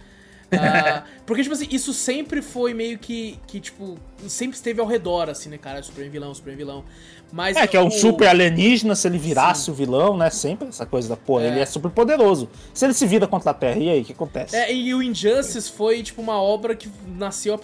Uh, 0.46 1.02
porque, 1.26 1.42
tipo 1.42 1.54
assim, 1.54 1.66
isso 1.70 1.92
sempre 1.92 2.40
foi 2.40 2.72
meio 2.72 2.98
que, 2.98 3.38
que, 3.46 3.58
tipo, 3.58 3.98
sempre 4.28 4.56
esteve 4.56 4.80
ao 4.80 4.86
redor, 4.86 5.28
assim, 5.28 5.48
né, 5.48 5.58
cara? 5.58 5.82
Superman 5.82 6.10
vilão, 6.10 6.34
Superman 6.34 6.56
vilão. 6.56 6.84
Mas 7.32 7.56
é, 7.56 7.66
que 7.66 7.76
é 7.76 7.80
um 7.80 7.88
o... 7.88 7.90
super 7.90 8.28
alienígena 8.28 8.94
se 8.94 9.08
ele 9.08 9.18
virasse 9.18 9.64
Sim. 9.64 9.70
o 9.72 9.74
vilão, 9.74 10.16
né? 10.16 10.30
Sempre 10.30 10.68
essa 10.68 10.86
coisa 10.86 11.08
da 11.08 11.16
porra. 11.16 11.44
É. 11.44 11.48
Ele 11.48 11.60
é 11.60 11.66
super 11.66 11.90
poderoso. 11.90 12.48
Se 12.72 12.84
ele 12.84 12.94
se 12.94 13.04
vira 13.06 13.26
contra 13.26 13.50
a 13.50 13.54
Terra, 13.54 13.78
e 13.78 13.90
aí, 13.90 14.02
o 14.02 14.04
que 14.04 14.12
acontece? 14.12 14.54
É, 14.54 14.72
e 14.72 14.94
o 14.94 15.02
Injustice 15.02 15.70
foi, 15.72 16.02
tipo, 16.02 16.22
uma 16.22 16.40
obra 16.40 16.76
que 16.76 16.88
nasceu 17.08 17.58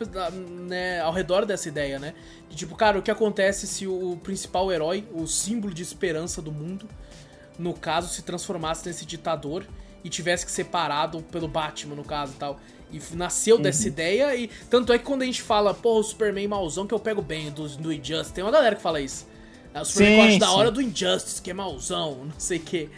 né, 0.67 1.01
ao 1.01 1.13
redor 1.13 1.47
dessa 1.47 1.69
ideia, 1.69 2.01
né? 2.01 2.15
De, 2.51 2.57
tipo, 2.57 2.75
cara, 2.75 2.99
o 2.99 3.03
que 3.03 3.11
acontece 3.11 3.67
se 3.69 3.87
o 3.87 4.19
principal 4.23 4.73
herói, 4.73 5.05
o 5.13 5.27
símbolo 5.27 5.73
de 5.73 5.83
esperança 5.83 6.43
do 6.43 6.51
mundo, 6.51 6.89
no 7.57 7.75
caso, 7.75 8.09
se 8.09 8.23
transformasse 8.23 8.87
nesse 8.87 9.07
ditador 9.07 9.65
e 10.05 10.09
tivesse 10.09 10.45
que 10.45 10.53
ser 10.53 10.65
parado 10.65 11.23
pelo 11.31 11.49
Batman, 11.49 11.95
no 11.95 12.05
caso 12.05 12.33
e 12.35 12.37
tal. 12.37 12.61
E 12.93 13.01
nasceu 13.15 13.57
uhum. 13.57 13.63
dessa 13.63 13.89
ideia, 13.89 14.35
e 14.37 14.51
tanto 14.69 14.93
é 14.93 14.99
que 14.99 15.05
quando 15.05 15.23
a 15.23 15.25
gente 15.25 15.41
fala, 15.41 15.73
porra, 15.73 16.01
o 16.01 16.03
Superman 16.03 16.47
mauzão 16.49 16.87
que 16.87 16.93
eu 16.93 16.99
pego 16.99 17.23
bem 17.23 17.51
do, 17.51 17.67
do 17.69 17.93
Injustice, 17.93 18.33
tem 18.33 18.45
uma 18.45 18.51
galera 18.51 18.77
que 18.77 18.83
fala 18.83 19.01
isso. 19.01 19.27
É, 19.73 19.81
o 19.81 19.85
Superman 19.85 20.15
sim, 20.15 20.21
eu 20.21 20.29
acho 20.29 20.39
da 20.39 20.51
hora 20.51 20.71
do 20.71 20.83
Injustice, 20.83 21.41
que 21.41 21.51
é 21.51 21.55
mauzão, 21.55 22.25
não 22.31 22.39
sei 22.39 22.59
o 22.59 22.63
quê. 22.63 22.89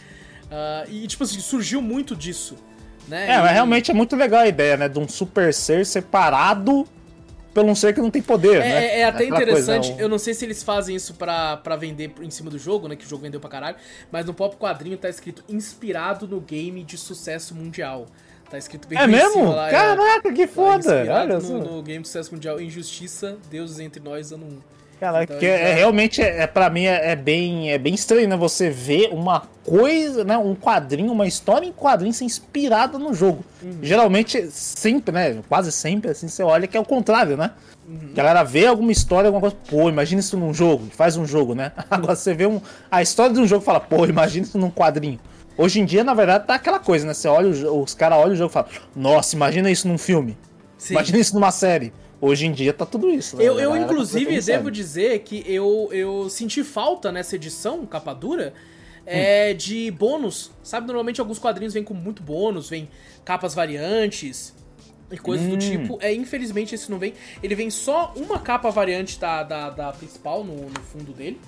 Uh, 0.45 0.91
e, 0.91 1.07
tipo 1.07 1.23
assim, 1.23 1.39
surgiu 1.39 1.81
muito 1.81 2.15
disso. 2.15 2.55
Né? 3.07 3.29
É, 3.29 3.35
e... 3.35 3.41
mas 3.41 3.51
realmente 3.51 3.91
é 3.91 3.93
muito 3.93 4.15
legal 4.15 4.41
a 4.41 4.47
ideia, 4.47 4.75
né? 4.75 4.89
De 4.89 4.99
um 4.99 5.07
super 5.07 5.53
ser 5.53 5.85
separado 5.85 6.87
pelo 7.55 7.69
um 7.69 7.75
ser 7.75 7.93
que 7.93 8.01
não 8.01 8.11
tem 8.11 8.21
poder, 8.21 8.57
é, 8.57 8.59
né? 8.59 8.85
É, 8.85 8.99
é 8.99 9.03
até 9.05 9.23
Aquela 9.23 9.41
interessante, 9.41 9.87
coisa, 9.87 10.01
eu 10.01 10.09
não 10.09 10.19
sei 10.19 10.33
se 10.33 10.43
eles 10.43 10.61
fazem 10.61 10.93
isso 10.93 11.13
pra, 11.13 11.55
pra 11.55 11.77
vender 11.77 12.11
em 12.21 12.29
cima 12.29 12.51
do 12.51 12.59
jogo, 12.59 12.89
né? 12.89 12.97
Que 12.97 13.05
o 13.05 13.07
jogo 13.07 13.23
vendeu 13.23 13.39
pra 13.39 13.49
caralho, 13.49 13.77
mas 14.11 14.25
no 14.25 14.33
pop 14.33 14.57
quadrinho 14.57 14.97
tá 14.97 15.07
escrito 15.07 15.41
inspirado 15.47 16.27
no 16.27 16.41
game 16.41 16.83
de 16.83 16.97
sucesso 16.97 17.55
mundial. 17.55 18.07
Tá 18.49 18.57
escrito 18.57 18.89
bem 18.89 18.99
É 18.99 19.07
mesmo? 19.07 19.51
Lá, 19.51 19.69
é. 19.69 19.71
Caraca, 19.71 20.29
é, 20.29 20.33
que 20.33 20.45
foda! 20.47 21.07
Olha 21.09 21.39
no, 21.39 21.77
no 21.77 21.81
game 21.81 22.01
de 22.01 22.09
sucesso 22.09 22.33
mundial 22.33 22.59
Injustiça, 22.59 23.37
Deuses 23.49 23.79
Entre 23.79 24.03
Nós, 24.03 24.33
ano 24.33 24.45
1. 24.45 24.59
Cara, 24.99 25.23
então, 25.23 25.37
que 25.37 25.45
é, 25.45 25.73
realmente, 25.73 26.21
é, 26.21 26.43
é, 26.43 26.47
pra 26.47 26.69
mim, 26.69 26.85
é, 26.85 27.11
é, 27.11 27.15
bem, 27.15 27.71
é 27.71 27.77
bem 27.77 27.93
estranho, 27.93 28.27
né? 28.27 28.37
Você 28.37 28.69
ver 28.69 29.09
uma 29.11 29.41
coisa, 29.63 30.23
né? 30.23 30.37
Um 30.37 30.55
quadrinho, 30.55 31.11
uma 31.11 31.27
história 31.27 31.65
em 31.65 31.71
quadrinho 31.71 32.13
ser 32.13 32.23
inspirada 32.23 32.97
no 32.97 33.13
jogo. 33.13 33.43
Uhum. 33.61 33.79
Geralmente, 33.81 34.49
sempre, 34.49 35.13
né? 35.13 35.37
Quase 35.49 35.71
sempre, 35.71 36.11
assim, 36.11 36.27
você 36.27 36.43
olha 36.43 36.67
que 36.67 36.77
é 36.77 36.79
o 36.79 36.85
contrário, 36.85 37.35
né? 37.35 37.51
Uhum. 37.87 38.09
A 38.13 38.15
galera 38.15 38.43
vê 38.43 38.65
alguma 38.65 38.91
história, 38.91 39.27
alguma 39.27 39.41
coisa, 39.41 39.55
pô, 39.69 39.89
imagina 39.89 40.21
isso 40.21 40.37
num 40.37 40.53
jogo, 40.53 40.87
faz 40.91 41.17
um 41.17 41.25
jogo, 41.25 41.53
né? 41.53 41.73
Agora 41.91 42.15
você 42.15 42.33
vê 42.33 42.47
um, 42.47 42.61
a 42.89 43.01
história 43.01 43.33
de 43.33 43.39
um 43.39 43.47
jogo 43.47 43.63
e 43.63 43.65
fala, 43.65 43.79
pô, 43.81 44.05
imagina 44.05 44.45
isso 44.45 44.57
num 44.57 44.71
quadrinho. 44.71 45.19
Hoje 45.57 45.79
em 45.79 45.85
dia, 45.85 46.03
na 46.03 46.13
verdade, 46.13 46.47
tá 46.47 46.55
aquela 46.55 46.79
coisa, 46.79 47.05
né? 47.05 47.13
Você 47.13 47.27
olha, 47.27 47.49
os 47.49 47.93
caras 47.93 48.17
olham 48.17 48.33
o 48.33 48.35
jogo 48.35 48.49
e 48.49 48.53
falam, 48.53 48.69
nossa, 48.95 49.35
imagina 49.35 49.69
isso 49.69 49.87
num 49.87 49.97
filme. 49.97 50.37
Sim. 50.77 50.93
Imagina 50.93 51.19
isso 51.19 51.33
numa 51.33 51.51
série. 51.51 51.93
Hoje 52.25 52.47
em 52.47 52.51
dia 52.51 52.73
tá 52.73 52.87
tudo 52.87 53.07
isso. 53.07 53.37
Né? 53.37 53.43
Eu, 53.43 53.59
eu 53.59 53.77
inclusive, 53.77 54.41
devo 54.41 54.71
dizer 54.71 55.19
que 55.19 55.43
eu, 55.47 55.89
eu 55.91 56.27
senti 56.27 56.63
falta 56.63 57.11
nessa 57.11 57.35
edição, 57.35 57.85
capa 57.85 58.13
dura, 58.13 58.51
é, 59.05 59.51
hum. 59.51 59.57
de 59.57 59.91
bônus. 59.91 60.51
Sabe, 60.63 60.87
normalmente 60.87 61.21
alguns 61.21 61.37
quadrinhos 61.37 61.75
vêm 61.75 61.83
com 61.83 61.93
muito 61.93 62.23
bônus, 62.23 62.67
vem 62.67 62.89
capas 63.23 63.53
variantes 63.53 64.55
e 65.11 65.17
coisas 65.19 65.45
hum. 65.45 65.51
do 65.51 65.57
tipo. 65.57 65.99
É, 66.01 66.11
infelizmente 66.15 66.73
esse 66.73 66.89
não 66.89 66.97
vem. 66.97 67.13
Ele 67.43 67.53
vem 67.53 67.69
só 67.69 68.11
uma 68.15 68.39
capa 68.39 68.71
variante 68.71 69.19
da, 69.19 69.43
da, 69.43 69.69
da 69.69 69.91
principal 69.91 70.43
no, 70.43 70.55
no 70.55 70.79
fundo 70.79 71.13
dele. 71.13 71.39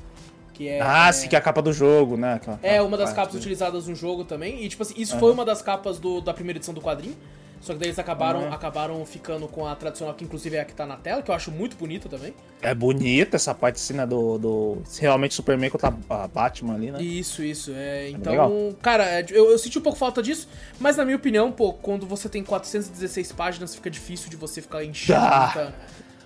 Que 0.53 0.67
é, 0.67 0.79
ah, 0.79 1.09
é... 1.09 1.11
sim, 1.11 1.27
que 1.27 1.35
é 1.35 1.39
a 1.39 1.41
capa 1.41 1.61
do 1.61 1.73
jogo, 1.73 2.17
né? 2.17 2.39
é, 2.61 2.79
uma 2.83 2.97
das 2.97 3.13
capas 3.13 3.33
utilizadas 3.33 3.87
no 3.87 3.95
jogo 3.95 4.23
também. 4.23 4.63
E, 4.63 4.69
tipo 4.69 4.83
assim, 4.83 4.93
isso 4.95 5.17
foi 5.17 5.31
uma 5.31 5.45
das 5.45 5.61
capas 5.63 5.97
do, 5.97 6.21
da 6.21 6.35
primeira 6.35 6.59
edição 6.59 6.73
do 6.73 6.81
quadrinho. 6.81 7.15
Só 7.61 7.73
que 7.73 7.79
daí 7.79 7.89
eles 7.89 7.99
acabaram, 7.99 8.41
uhum. 8.41 8.53
acabaram 8.53 9.05
ficando 9.05 9.47
com 9.47 9.65
a 9.65 9.75
tradicional, 9.75 10.13
que 10.13 10.23
inclusive 10.23 10.55
é 10.55 10.61
a 10.61 10.65
que 10.65 10.73
tá 10.73 10.85
na 10.85 10.95
tela, 10.95 11.21
que 11.21 11.31
eu 11.31 11.35
acho 11.35 11.51
muito 11.51 11.75
bonita 11.75 12.07
também. 12.07 12.33
É 12.61 12.73
bonita 12.73 13.35
essa 13.35 13.53
parte 13.53 13.75
assim, 13.75 13.93
né, 13.93 14.05
do, 14.05 14.37
do. 14.37 14.83
Realmente 14.99 15.33
Superman 15.33 15.69
contra 15.69 15.93
a 16.09 16.27
Batman 16.27 16.75
ali, 16.75 16.91
né? 16.91 17.01
Isso, 17.01 17.43
isso. 17.43 17.71
É, 17.75 18.09
então, 18.09 18.33
é 18.33 18.81
cara, 18.81 19.05
é, 19.05 19.25
eu, 19.29 19.51
eu, 19.51 19.57
senti 19.57 19.77
um 19.77 19.81
pouco 19.81 19.97
falta 19.97 20.21
disso, 20.21 20.47
mas 20.79 20.97
na 20.97 21.03
minha 21.05 21.17
opinião, 21.17 21.51
pô, 21.51 21.73
quando 21.73 22.05
você 22.05 22.29
tem 22.29 22.43
416 22.43 23.31
páginas, 23.31 23.75
fica 23.75 23.89
difícil 23.89 24.29
de 24.29 24.35
você 24.35 24.61
ficar 24.61 24.83
enchendo. 24.83 25.19
Ah, 25.19 25.71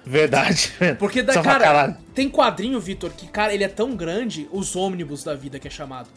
verdade. 0.05 0.73
Porque, 0.99 1.21
da, 1.21 1.41
cara, 1.41 1.97
tem 2.13 2.29
quadrinho, 2.29 2.79
Vitor, 2.79 3.11
que, 3.11 3.27
cara, 3.27 3.53
ele 3.53 3.63
é 3.63 3.69
tão 3.69 3.95
grande, 3.95 4.47
os 4.51 4.75
ônibus 4.75 5.23
da 5.23 5.33
vida 5.33 5.59
que 5.59 5.67
é 5.67 5.71
chamado. 5.71 6.09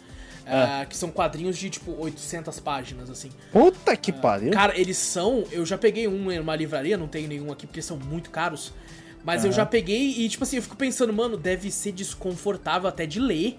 Uh, 0.45 0.87
que 0.87 0.97
são 0.97 1.11
quadrinhos 1.11 1.57
de, 1.57 1.71
tipo, 1.71 1.95
800 1.99 2.61
páginas, 2.61 3.09
assim. 3.09 3.31
Puta 3.51 3.97
que 3.97 4.11
uh, 4.11 4.15
pariu. 4.15 4.53
Cara, 4.53 4.79
eles 4.79 4.99
são... 4.99 5.45
Eu 5.51 5.65
já 5.65 5.79
peguei 5.79 6.07
um 6.07 6.31
em 6.31 6.39
uma 6.39 6.55
livraria, 6.55 6.99
não 6.99 7.09
tenho 7.09 7.29
nenhum 7.29 7.51
aqui, 7.51 7.67
porque 7.67 7.81
são 7.81 7.97
muito 7.97 8.31
caros. 8.31 8.73
Mas 9.25 9.43
uhum. 9.43 9.49
eu 9.49 9.53
já 9.55 9.65
peguei 9.65 10.11
e, 10.19 10.29
tipo 10.29 10.45
assim, 10.45 10.57
eu 10.57 10.63
fico 10.63 10.77
pensando, 10.77 11.13
mano, 11.13 11.39
deve 11.39 11.71
ser 11.71 11.93
desconfortável 11.93 12.87
até 12.87 13.07
de 13.07 13.19
ler. 13.19 13.57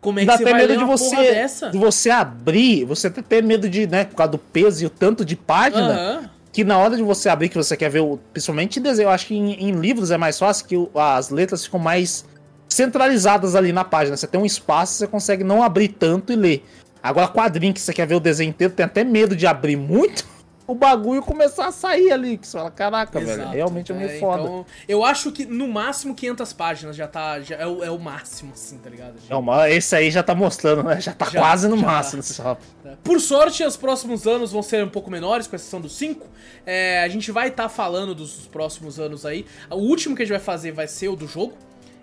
Como 0.00 0.18
é 0.18 0.22
que 0.22 0.26
Dá 0.26 0.36
você 0.36 0.44
vai 0.44 0.54
medo 0.54 0.68
ler 0.68 0.78
de 0.78 0.84
você, 0.84 1.16
dessa? 1.16 1.70
De 1.70 1.78
você 1.78 2.10
abrir, 2.10 2.84
você 2.84 3.06
até 3.06 3.22
ter 3.22 3.42
medo 3.42 3.68
de, 3.68 3.86
né, 3.86 4.04
por 4.04 4.16
causa 4.16 4.32
do 4.32 4.38
peso 4.38 4.82
e 4.82 4.86
o 4.86 4.90
tanto 4.90 5.24
de 5.24 5.36
página... 5.36 6.20
Uhum. 6.20 6.36
Que 6.52 6.64
na 6.64 6.78
hora 6.78 6.96
de 6.96 7.02
você 7.02 7.28
abrir, 7.28 7.50
que 7.50 7.56
você 7.58 7.76
quer 7.76 7.90
ver, 7.90 8.00
o, 8.00 8.18
principalmente 8.32 8.78
em 8.78 8.82
desenho, 8.82 9.08
eu 9.08 9.10
acho 9.10 9.26
que 9.26 9.34
em, 9.34 9.68
em 9.68 9.72
livros 9.72 10.10
é 10.10 10.16
mais 10.16 10.38
fácil, 10.38 10.64
que 10.64 10.74
as 10.94 11.28
letras 11.28 11.66
ficam 11.66 11.78
mais 11.78 12.24
centralizadas 12.68 13.54
ali 13.54 13.72
na 13.72 13.84
página. 13.84 14.16
Você 14.16 14.26
tem 14.26 14.40
um 14.40 14.46
espaço, 14.46 14.94
você 14.94 15.06
consegue 15.06 15.44
não 15.44 15.62
abrir 15.62 15.88
tanto 15.88 16.32
e 16.32 16.36
ler. 16.36 16.64
Agora, 17.02 17.28
quadrinho 17.28 17.72
que 17.72 17.80
você 17.80 17.92
quer 17.92 18.06
ver 18.06 18.16
o 18.16 18.20
desenho 18.20 18.50
inteiro, 18.50 18.72
tem 18.72 18.84
até 18.84 19.04
medo 19.04 19.36
de 19.36 19.46
abrir 19.46 19.76
muito 19.76 20.26
o 20.66 20.74
bagulho 20.74 21.22
começar 21.22 21.66
a 21.66 21.72
sair 21.72 22.10
ali. 22.10 22.36
Que 22.36 22.46
você 22.46 22.58
fala, 22.58 22.70
caraca, 22.70 23.20
Exato. 23.20 23.38
velho, 23.38 23.50
realmente 23.50 23.92
é 23.92 23.94
meio 23.94 24.10
é, 24.10 24.18
foda. 24.18 24.42
Então, 24.42 24.66
eu 24.88 25.04
acho 25.04 25.30
que 25.30 25.46
no 25.46 25.68
máximo 25.68 26.14
500 26.14 26.52
páginas 26.52 26.96
já 26.96 27.06
tá. 27.06 27.40
Já 27.40 27.56
é, 27.56 27.66
o, 27.66 27.84
é 27.84 27.90
o 27.90 27.98
máximo, 27.98 28.52
assim, 28.52 28.78
tá 28.78 28.90
ligado? 28.90 29.14
Já... 29.20 29.66
É, 29.66 29.74
esse 29.74 29.94
aí 29.94 30.10
já 30.10 30.22
tá 30.22 30.34
mostrando, 30.34 30.82
né? 30.82 31.00
Já 31.00 31.12
tá 31.12 31.26
já, 31.26 31.38
quase 31.38 31.68
no 31.68 31.76
máximo. 31.76 32.22
Tá. 32.22 32.56
Por 33.04 33.20
sorte, 33.20 33.62
os 33.62 33.76
próximos 33.76 34.26
anos 34.26 34.50
vão 34.50 34.62
ser 34.62 34.84
um 34.84 34.88
pouco 34.88 35.10
menores, 35.10 35.46
com 35.46 35.54
exceção 35.54 35.80
dos 35.80 35.96
5. 35.96 36.26
É, 36.64 37.02
a 37.02 37.08
gente 37.08 37.30
vai 37.30 37.48
estar 37.48 37.64
tá 37.64 37.68
falando 37.68 38.14
dos 38.14 38.48
próximos 38.48 38.98
anos 38.98 39.24
aí. 39.24 39.46
O 39.70 39.76
último 39.76 40.16
que 40.16 40.22
a 40.22 40.24
gente 40.24 40.36
vai 40.36 40.44
fazer 40.44 40.72
vai 40.72 40.88
ser 40.88 41.08
o 41.08 41.14
do 41.14 41.28
jogo. 41.28 41.54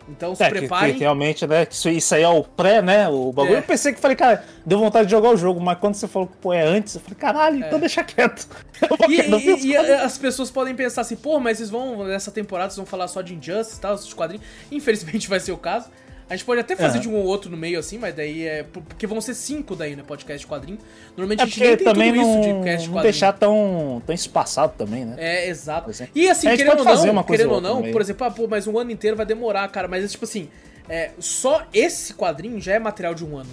Então 0.08 0.36
se 0.36 0.44
é, 0.44 0.50
preparem. 0.50 0.92
Que, 0.92 1.00
que 1.00 1.04
realmente, 1.04 1.48
né? 1.48 1.68
Isso, 1.70 1.90
isso 1.90 2.16
aí 2.16 2.24
é 2.24 2.28
o 2.28 2.44
pré, 2.44 2.82
né? 2.82 3.08
O 3.08 3.32
bagulho. 3.32 3.56
É. 3.56 3.60
Eu 3.60 3.64
pensei 3.64 3.94
que 3.94 4.00
falei, 4.00 4.18
cara, 4.18 4.44
deu 4.66 4.80
vontade 4.80 5.06
de 5.06 5.12
jogar 5.12 5.30
o 5.30 5.38
jogo, 5.38 5.62
mas 5.62 5.78
quando 5.80 5.96
você 5.96 6.08
falou 6.08 6.28
que 6.28 6.38
pô, 6.38 6.54
é 6.54 6.62
antes, 6.62 6.96
eu 6.96 7.02
falei, 7.02 7.18
caralho, 7.18 7.64
é. 7.64 7.68
então 7.68 7.80
deixa 7.80 8.04
quieto. 8.04 8.48
E, 9.08 9.16
e, 9.16 9.68
e, 9.68 9.78
as 9.78 10.18
pessoas 10.18 10.52
podem 10.52 10.76
pensar 10.76 11.02
assim, 11.02 11.16
pô, 11.16 11.40
mas 11.40 11.58
vocês 11.58 11.70
vão, 11.70 12.04
nessa 12.04 12.32
temporada, 12.32 12.70
vocês 12.70 12.78
vão 12.78 12.86
falar 12.86 13.08
só 13.08 13.22
de 13.22 13.34
Injustice 13.34 13.78
e 13.78 13.82
tal, 13.82 13.96
de 13.96 14.16
quadrinhos. 14.16 14.46
Infelizmente 14.70 15.28
vai 15.30 15.40
ser 15.40 15.54
o 15.54 15.58
caso. 15.58 15.90
A 16.34 16.35
gente 16.35 16.45
pode 16.45 16.61
até 16.61 16.76
fazer 16.76 16.97
de 16.97 17.07
um 17.07 17.14
ou 17.14 17.26
outro 17.26 17.51
no 17.51 17.55
meio 17.55 17.77
assim, 17.77 17.99
mas 17.99 18.15
daí 18.15 18.47
é. 18.47 18.64
Porque 18.64 19.05
vão 19.05 19.22
ser 19.22 19.35
cinco 19.35 19.76
daí, 19.76 19.95
né? 19.95 20.01
Podcast 20.01 20.43
de 20.43 20.51
quadrinho. 20.51 20.80
Normalmente 21.15 21.41
é 21.41 21.43
a 21.43 21.45
gente 21.45 21.60
nem 21.60 21.77
tem 21.77 21.85
também 21.85 22.11
tudo 22.11 22.23
não, 22.23 22.31
isso 22.31 22.41
de 22.41 22.65
quadrinho. 22.65 22.91
Não 22.91 23.01
deixar 23.03 23.34
tão, 23.34 24.01
tão 24.03 24.15
espaçado 24.15 24.73
também, 24.76 25.05
né? 25.05 25.15
É, 25.19 25.47
exato. 25.47 25.91
E 26.15 26.27
assim, 26.27 26.47
querendo 26.55 26.80
ou 26.80 26.85
não, 27.14 27.23
querendo 27.23 27.51
ou 27.51 27.61
não, 27.61 27.91
por 27.91 28.01
exemplo, 28.01 28.26
ah, 28.26 28.31
pô, 28.31 28.47
mas 28.47 28.65
um 28.65 28.80
ano 28.80 28.89
inteiro 28.89 29.15
vai 29.15 29.27
demorar, 29.27 29.68
cara. 29.68 29.88
Mas 29.88 30.11
tipo 30.11 30.26
assim, 30.26 30.49
é, 30.89 31.11
só 31.19 31.68
esse 31.72 32.15
quadrinho 32.15 32.60
já 32.60 32.73
é 32.73 32.80
material 32.80 33.14
de 33.14 33.23
um 33.23 33.38
ano. 33.38 33.51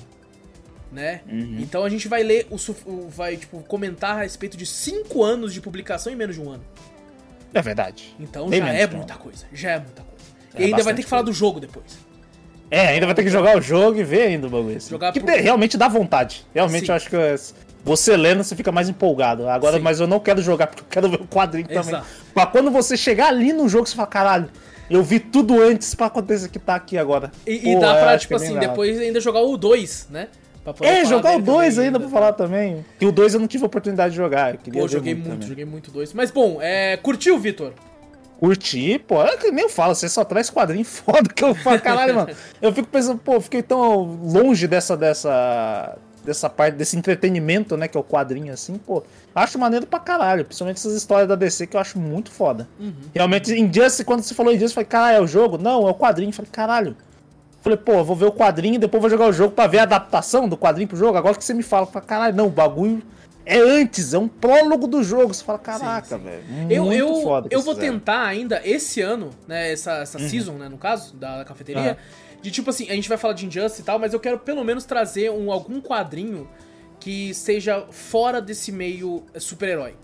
Né? 0.91 1.21
Uhum. 1.31 1.59
Então 1.61 1.85
a 1.85 1.89
gente 1.91 2.09
vai 2.09 2.23
ler 2.23 2.47
o, 2.51 2.57
o, 2.91 3.09
vai 3.11 3.37
tipo 3.37 3.63
comentar 3.65 4.17
a 4.17 4.23
respeito 4.23 4.57
de 4.57 4.65
cinco 4.65 5.23
anos 5.23 5.53
de 5.53 5.61
publicação 5.61 6.11
em 6.11 6.17
menos 6.17 6.35
de 6.35 6.41
um 6.41 6.49
ano. 6.49 6.65
É 7.53 7.61
verdade. 7.61 8.17
Então 8.19 8.49
Bem 8.49 8.61
já 8.61 8.73
é 8.73 8.87
muita 8.87 9.17
coisa, 9.17 9.45
já 9.53 9.73
é 9.73 9.79
muita 9.79 10.03
coisa. 10.03 10.25
É 10.55 10.63
e 10.63 10.65
ainda 10.65 10.83
vai 10.83 10.95
ter 10.95 11.03
que 11.03 11.09
falar 11.09 11.23
do 11.23 11.33
jogo 11.33 11.61
depois. 11.61 12.10
É, 12.71 12.89
ainda 12.89 13.07
vai 13.07 13.15
ter 13.15 13.25
que 13.25 13.31
jogar 13.31 13.57
o 13.57 13.61
jogo 13.61 13.99
e 13.99 14.05
ver 14.05 14.23
ainda 14.29 14.47
o 14.47 14.51
bagulho. 14.51 14.77
Assim. 14.77 14.91
Jogar 14.91 15.13
que 15.13 15.21
pro... 15.21 15.35
realmente 15.35 15.77
dá 15.77 15.89
vontade. 15.89 16.47
Realmente 16.55 16.87
Sim. 16.87 16.93
eu 16.93 16.97
acho 16.97 17.11
que 17.11 17.17
você 17.85 18.17
lendo, 18.17 18.45
você 18.45 18.55
fica 18.55 18.71
mais 18.71 18.89
empolgado. 18.89 19.49
Agora, 19.49 19.77
Sim. 19.77 19.83
mas 19.83 19.99
eu 19.99 20.07
não 20.07 20.21
quero 20.21 20.41
jogar 20.41 20.69
porque 20.69 20.83
eu 20.83 20.87
quero 20.89 21.09
ver 21.09 21.21
o 21.21 21.27
quadrinho 21.27 21.67
Exato. 21.69 21.87
também. 21.89 22.03
Mas 22.35 22.49
quando 22.51 22.71
você 22.71 22.97
chegar 22.97 23.29
ali 23.29 23.53
no 23.53 23.69
jogo, 23.69 23.87
você 23.87 23.97
fala, 23.97 24.07
caralho, 24.07 24.49
eu 24.89 25.03
vi 25.03 25.19
tudo 25.19 25.61
antes 25.61 25.95
pra 25.95 26.07
acontecer 26.07 26.49
que 26.49 26.59
tá 26.59 26.75
aqui 26.77 26.97
agora. 26.97 27.33
E, 27.47 27.59
Pô, 27.59 27.69
e 27.69 27.81
dá 27.81 27.95
pra, 27.95 28.19
tipo 28.19 28.35
assim, 28.37 28.59
depois 28.59 28.99
ainda 28.99 29.21
jogar 29.21 29.41
o 29.41 29.57
2, 29.57 30.09
né? 30.11 30.29
É, 30.83 31.05
jogar 31.05 31.37
o 31.37 31.41
2 31.41 31.79
ainda 31.79 31.99
pra 31.99 32.09
falar 32.09 32.33
também. 32.35 32.85
Que 32.99 33.07
o 33.07 33.11
2 33.11 33.35
eu 33.35 33.41
não 33.41 33.49
tive 33.49 33.65
oportunidade 33.65 34.11
de 34.11 34.17
jogar. 34.17 34.55
Eu 34.55 34.73
Pô, 34.73 34.87
joguei 34.87 35.15
muito, 35.15 35.29
muito 35.29 35.47
joguei 35.47 35.65
muito 35.65 35.91
2. 35.91 36.13
Mas 36.13 36.31
bom, 36.31 36.59
é, 36.61 36.99
curtiu, 36.99 37.39
Vitor? 37.39 37.73
Curti, 38.41 38.99
pô, 38.99 39.23
é 39.23 39.37
que 39.37 39.51
nem 39.51 39.65
eu 39.65 39.69
falo, 39.69 39.95
você 39.95 40.09
só 40.09 40.25
traz 40.25 40.49
quadrinho 40.49 40.83
foda 40.87 41.29
que 41.29 41.45
eu 41.45 41.55
falo, 41.55 41.79
caralho, 41.79 42.15
mano. 42.15 42.35
Eu 42.63 42.73
fico 42.73 42.89
pensando, 42.89 43.19
pô, 43.19 43.39
fiquei 43.39 43.63
tão 43.63 44.03
longe 44.03 44.67
dessa, 44.67 44.97
dessa, 44.97 45.99
dessa 46.25 46.49
parte, 46.49 46.75
desse 46.75 46.97
entretenimento, 46.97 47.77
né, 47.77 47.87
que 47.87 47.99
é 47.99 48.01
o 48.01 48.03
quadrinho, 48.03 48.51
assim, 48.51 48.79
pô. 48.79 49.03
Acho 49.35 49.59
maneiro 49.59 49.87
pra 49.87 50.01
caralho, 50.01 50.43
principalmente 50.43 50.79
essas 50.79 50.95
histórias 50.95 51.29
da 51.29 51.35
DC 51.35 51.67
que 51.67 51.77
eu 51.77 51.81
acho 51.81 51.99
muito 51.99 52.31
foda. 52.31 52.67
Uhum. 52.81 52.95
Realmente, 53.15 53.53
Injustice, 53.53 54.07
quando 54.07 54.23
você 54.23 54.33
falou 54.33 54.55
Injustice, 54.55 54.73
eu 54.73 54.75
falei, 54.77 54.89
caralho, 54.89 55.17
é 55.19 55.21
o 55.21 55.27
jogo? 55.27 55.59
Não, 55.59 55.87
é 55.87 55.91
o 55.91 55.95
quadrinho. 55.95 56.31
Eu 56.31 56.35
falei, 56.35 56.51
caralho. 56.51 56.97
falei, 57.61 57.77
pô, 57.77 58.03
vou 58.03 58.17
ver 58.17 58.25
o 58.25 58.33
quadrinho 58.33 58.77
e 58.77 58.79
depois 58.79 59.03
vou 59.03 59.11
jogar 59.11 59.27
o 59.27 59.33
jogo 59.35 59.55
pra 59.55 59.67
ver 59.67 59.81
a 59.81 59.83
adaptação 59.83 60.49
do 60.49 60.57
quadrinho 60.57 60.89
pro 60.89 60.97
jogo. 60.97 61.19
Agora 61.19 61.35
que 61.35 61.45
você 61.45 61.53
me 61.53 61.63
fala, 61.63 61.83
eu 61.83 61.91
falei, 61.91 62.09
caralho, 62.09 62.35
não, 62.35 62.47
o 62.47 62.51
bagulho 62.51 63.03
é 63.51 63.59
antes, 63.59 64.15
é 64.15 64.19
um 64.19 64.29
prólogo 64.29 64.87
do 64.87 65.03
jogo. 65.03 65.35
Você 65.35 65.43
fala, 65.43 65.59
caraca, 65.59 66.17
velho. 66.17 66.43
Eu, 66.71 66.93
eu, 66.93 67.23
foda 67.23 67.49
eu 67.51 67.61
vou 67.61 67.75
fizeram. 67.75 67.99
tentar 67.99 68.25
ainda 68.25 68.61
esse 68.65 69.01
ano, 69.01 69.31
né? 69.49 69.73
Essa, 69.73 69.99
essa 69.99 70.19
uhum. 70.19 70.29
season, 70.29 70.53
né, 70.53 70.69
no 70.69 70.79
caso, 70.79 71.17
da 71.17 71.45
cafeteria. 71.45 71.99
Uhum. 71.99 72.41
De 72.41 72.51
tipo 72.51 72.71
assim, 72.71 72.89
a 72.89 72.95
gente 72.95 73.09
vai 73.09 73.19
falar 73.19 73.35
de 73.35 73.47
Injustice 73.47 73.83
e 73.83 73.85
tal, 73.85 73.99
mas 73.99 74.15
eu 74.15 74.21
quero 74.21 74.39
pelo 74.39 74.65
menos 74.65 74.85
trazer 74.85 75.31
um, 75.31 75.51
algum 75.51 75.81
quadrinho 75.81 76.49
que 77.01 77.35
seja 77.35 77.87
fora 77.91 78.41
desse 78.41 78.71
meio 78.71 79.25
super-herói. 79.37 79.95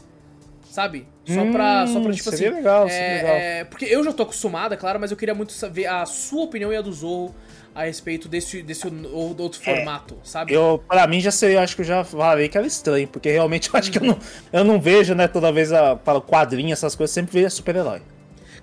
Sabe? 0.69 1.09
Só 1.25 1.51
pra, 1.51 1.85
hum, 1.85 1.87
só 1.87 2.01
pra 2.01 2.13
tipo 2.13 2.31
seria 2.31 2.49
assim. 2.49 2.57
Legal, 2.57 2.87
é, 2.87 2.91
seria 2.91 3.17
legal. 3.17 3.37
É, 3.37 3.65
porque 3.65 3.85
eu 3.87 4.05
já 4.05 4.13
tô 4.13 4.25
acostumado, 4.25 4.75
é 4.75 4.77
claro, 4.77 5.01
mas 5.01 5.11
eu 5.11 5.17
queria 5.17 5.35
muito 5.35 5.53
saber 5.53 5.87
a 5.87 6.05
sua 6.05 6.45
opinião 6.45 6.73
e 6.73 6.77
a 6.77 6.83
do 6.83 6.93
Zorro 6.93 7.35
a 7.77 7.85
respeito 7.85 8.27
desse, 8.27 8.63
desse 8.63 8.87
outro 9.13 9.61
é, 9.61 9.65
formato, 9.65 10.17
sabe? 10.25 10.55
Eu, 10.55 10.83
pra 10.89 11.07
mim, 11.07 11.21
já 11.21 11.31
seria, 11.31 11.61
acho 11.61 11.77
que 11.77 11.83
eu 11.83 11.87
já 11.87 12.03
falei 12.03 12.49
que 12.49 12.57
era 12.57 12.67
estranho, 12.67 13.07
porque 13.07 13.31
realmente 13.31 13.69
eu 13.69 13.79
acho 13.79 13.93
que 13.93 13.99
eu 13.99 14.03
não, 14.03 14.19
eu 14.51 14.65
não 14.65 14.81
vejo, 14.81 15.15
né, 15.15 15.29
toda 15.29 15.53
vez 15.53 15.71
a, 15.71 15.95
para 15.95 16.17
o 16.17 16.23
quadrinho, 16.23 16.73
essas 16.73 16.97
coisas, 16.97 17.13
sempre 17.13 17.43
vejo 17.43 17.55
super-herói. 17.55 18.01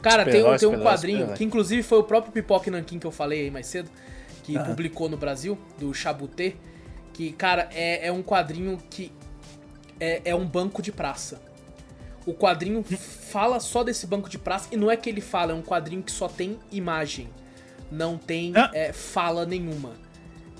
Cara, 0.02 0.26
super 0.26 0.32
tem, 0.32 0.58
tem 0.58 0.68
um 0.68 0.82
quadrinho, 0.82 1.32
que 1.34 1.44
inclusive 1.44 1.84
foi 1.84 2.00
o 2.00 2.04
próprio 2.04 2.34
Pipoque 2.34 2.72
Nankin 2.72 2.98
que 2.98 3.06
eu 3.06 3.12
falei 3.12 3.42
aí 3.42 3.52
mais 3.52 3.68
cedo, 3.68 3.88
que 4.42 4.58
publicou 4.58 5.08
no 5.08 5.16
Brasil, 5.16 5.60
do 5.78 5.94
Chabutê, 5.94 6.56
que, 7.14 7.32
cara, 7.34 7.70
é, 7.72 8.08
é 8.08 8.12
um 8.12 8.24
quadrinho 8.24 8.80
que 8.90 9.12
é, 10.00 10.24
é 10.26 10.36
um 10.36 10.46
banco 10.46 10.82
de 10.82 10.92
praça. 10.92 11.40
O 12.26 12.34
quadrinho 12.34 12.84
fala 12.84 13.60
só 13.60 13.84
desse 13.84 14.08
banco 14.08 14.28
de 14.28 14.40
praça, 14.40 14.70
e 14.72 14.76
não 14.76 14.90
é 14.90 14.98
que 14.98 15.08
ele 15.08 15.22
fala, 15.22 15.52
é 15.52 15.56
um 15.56 15.62
quadrinho 15.62 16.02
que 16.02 16.12
só 16.12 16.28
tem 16.28 16.58
imagem 16.72 17.30
não 17.94 18.18
tem 18.18 18.52
ah. 18.56 18.70
é, 18.74 18.92
fala 18.92 19.46
nenhuma. 19.46 19.92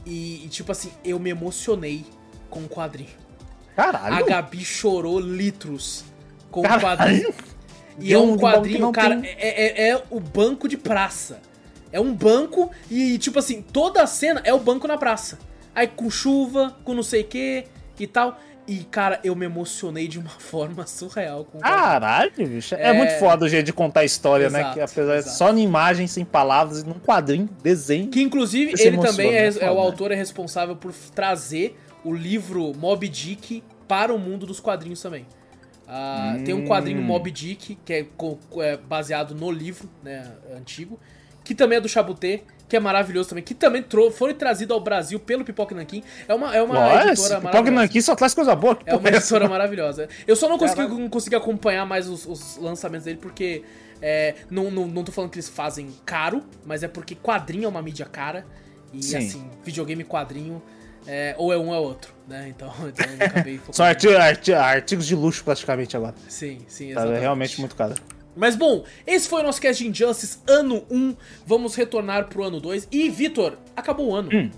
E, 0.06 0.46
e, 0.46 0.50
tipo 0.50 0.72
assim, 0.72 0.92
eu 1.04 1.20
me 1.20 1.30
emocionei 1.30 2.06
com 2.50 2.62
o 2.62 2.70
quadrinho. 2.70 3.10
Caralho. 3.76 4.16
A 4.16 4.22
Gabi 4.22 4.64
chorou 4.64 5.20
litros 5.20 6.06
com 6.52 6.62
Caralho. 6.62 6.80
o 6.80 6.82
quadrinho. 6.82 7.34
E 8.00 8.14
é 8.14 8.18
um 8.18 8.38
quadrinho, 8.38 8.92
cara, 8.92 9.20
tem... 9.20 9.30
é, 9.32 9.88
é, 9.88 9.90
é, 9.90 10.04
o 10.10 10.20
banco 10.20 10.68
de 10.68 10.78
praça. 10.78 11.42
É 11.92 12.00
um 12.00 12.14
banco 12.14 12.72
e, 12.90 13.18
tipo 13.20 13.38
assim, 13.38 13.62
toda 13.62 14.02
a 14.02 14.08
cena 14.08 14.42
é 14.44 14.54
o 14.54 14.60
banco 14.60 14.88
na 14.88 14.98
praça. 14.98 15.38
Aí 15.76 15.88
com 15.88 16.10
chuva, 16.10 16.76
com 16.84 16.94
não 16.94 17.04
sei 17.04 17.22
o 17.22 17.26
que 17.26 17.66
e 18.00 18.08
tal. 18.08 18.40
E, 18.66 18.84
cara, 18.86 19.20
eu 19.24 19.36
me 19.36 19.46
emocionei 19.46 20.08
de 20.08 20.20
uma 20.20 20.30
forma 20.40 20.88
surreal 20.88 21.46
com 21.46 21.60
Caralho, 21.60 22.32
bicho. 22.36 22.76
É... 22.76 22.90
é... 22.90 22.94
muito 22.94 23.14
foda 23.20 23.46
o 23.46 23.50
jeito 23.50 23.66
de 23.66 23.74
contar 23.74 24.02
a 24.02 24.06
história, 24.06 24.46
exato, 24.46 24.68
né? 24.68 24.74
Que 24.74 24.82
apesar 24.82 25.22
de 25.22 25.30
só 25.30 25.52
em 25.52 25.62
imagem, 25.62 26.08
sem 26.08 26.24
palavras, 26.24 26.84
num 26.84 27.00
quadrinho, 27.00 27.50
desenho. 27.62 28.10
Que 28.10 28.22
inclusive 28.22 28.74
ele 28.80 28.98
também 28.98 29.34
é, 29.34 29.48
é, 29.48 29.72
o 29.72 29.80
autor 29.80 30.12
é 30.12 30.16
responsável 30.16 30.76
por 30.76 30.94
trazer 31.14 31.78
o 32.04 32.14
livro 32.14 32.74
Mob 32.76 33.08
Dick 33.08 33.64
para 33.88 34.14
o 34.14 34.20
mundo 34.20 34.46
dos 34.46 34.60
quadrinhos 34.60 35.02
também. 35.02 35.26
Uh, 35.88 36.38
hum. 36.38 36.44
Tem 36.44 36.54
um 36.54 36.66
quadrinho 36.66 37.00
hum. 37.00 37.04
Mob 37.04 37.30
Dick, 37.30 37.78
que 37.84 37.94
é, 37.94 38.06
é, 38.60 38.78
baseado 38.78 39.36
no 39.36 39.52
livro 39.52 39.90
né, 40.02 40.32
antigo, 40.56 41.00
que 41.44 41.54
também 41.54 41.78
é 41.78 41.82
do 41.82 41.90
Chabutê 41.90 42.44
que 42.74 42.78
é 42.78 42.80
maravilhoso 42.80 43.30
também, 43.30 43.44
que 43.44 43.54
também 43.54 43.86
foi 44.12 44.34
trazido 44.34 44.74
ao 44.74 44.80
Brasil 44.80 45.20
pelo 45.20 45.46
Pipoque 45.46 45.76
Nankin. 45.76 46.04
É 46.28 46.34
uma, 46.34 46.56
é 46.56 46.60
uma 46.60 46.74
Nossa, 46.74 47.10
editora 47.12 47.40
maravilhosa. 47.40 47.52
Pipoque 47.52 47.70
Nankin 47.70 48.02
só 48.02 48.16
traz 48.16 48.34
coisa 48.34 48.56
boa. 48.56 48.80
É 48.84 48.96
uma 48.96 49.10
editora 49.10 49.48
maravilhosa. 49.48 50.10
Eu 50.26 50.36
só 50.36 50.50
não 50.50 50.58
consegui, 50.58 50.82
não 50.82 51.08
consegui 51.08 51.36
acompanhar 51.36 51.86
mais 51.86 52.10
os, 52.10 52.26
os 52.26 52.58
lançamentos 52.58 53.06
dele, 53.06 53.20
porque 53.22 53.64
é, 54.02 54.34
não, 54.50 54.72
não, 54.72 54.88
não 54.88 55.04
tô 55.04 55.12
falando 55.12 55.30
que 55.30 55.36
eles 55.38 55.48
fazem 55.48 55.94
caro, 56.04 56.44
mas 56.66 56.82
é 56.82 56.88
porque 56.88 57.14
quadrinho 57.14 57.66
é 57.66 57.68
uma 57.68 57.82
mídia 57.84 58.08
cara. 58.08 58.44
E 58.92 59.04
Sim. 59.04 59.18
assim, 59.18 59.50
videogame 59.64 60.04
quadrinho 60.04 60.60
É, 61.06 61.36
ou 61.38 61.54
é 61.54 61.58
um 61.58 61.68
ou 61.68 61.76
é 61.76 61.78
outro, 61.78 62.12
né? 62.28 62.48
Então, 62.50 62.74
então 62.90 63.06
eu 63.20 63.26
acabei 63.28 63.62
São 63.72 63.86
artigos, 63.86 64.16
arti 64.16 64.52
artigos 64.52 65.06
de 65.06 65.16
luxo 65.16 65.44
praticamente 65.44 65.96
agora. 65.96 66.16
Sim, 66.28 66.58
sim, 66.68 66.86
tá, 66.86 66.90
é 66.90 66.92
exatamente. 66.94 67.14
Tá 67.14 67.22
realmente 67.22 67.60
muito 67.60 67.76
caro. 67.76 67.94
Mas 68.36 68.56
bom, 68.56 68.84
esse 69.06 69.28
foi 69.28 69.42
o 69.42 69.44
nosso 69.44 69.62
cast 69.62 69.84
de 69.84 69.90
Injustice 69.90 70.40
ano 70.48 70.84
1. 70.90 71.16
Vamos 71.46 71.76
retornar 71.76 72.28
pro 72.28 72.44
ano 72.44 72.60
2. 72.60 72.88
E, 72.92 73.10
Vitor, 73.10 73.58
acabou 73.76 74.10
o 74.10 74.16
ano. 74.16 74.30
Hum. 74.34 74.50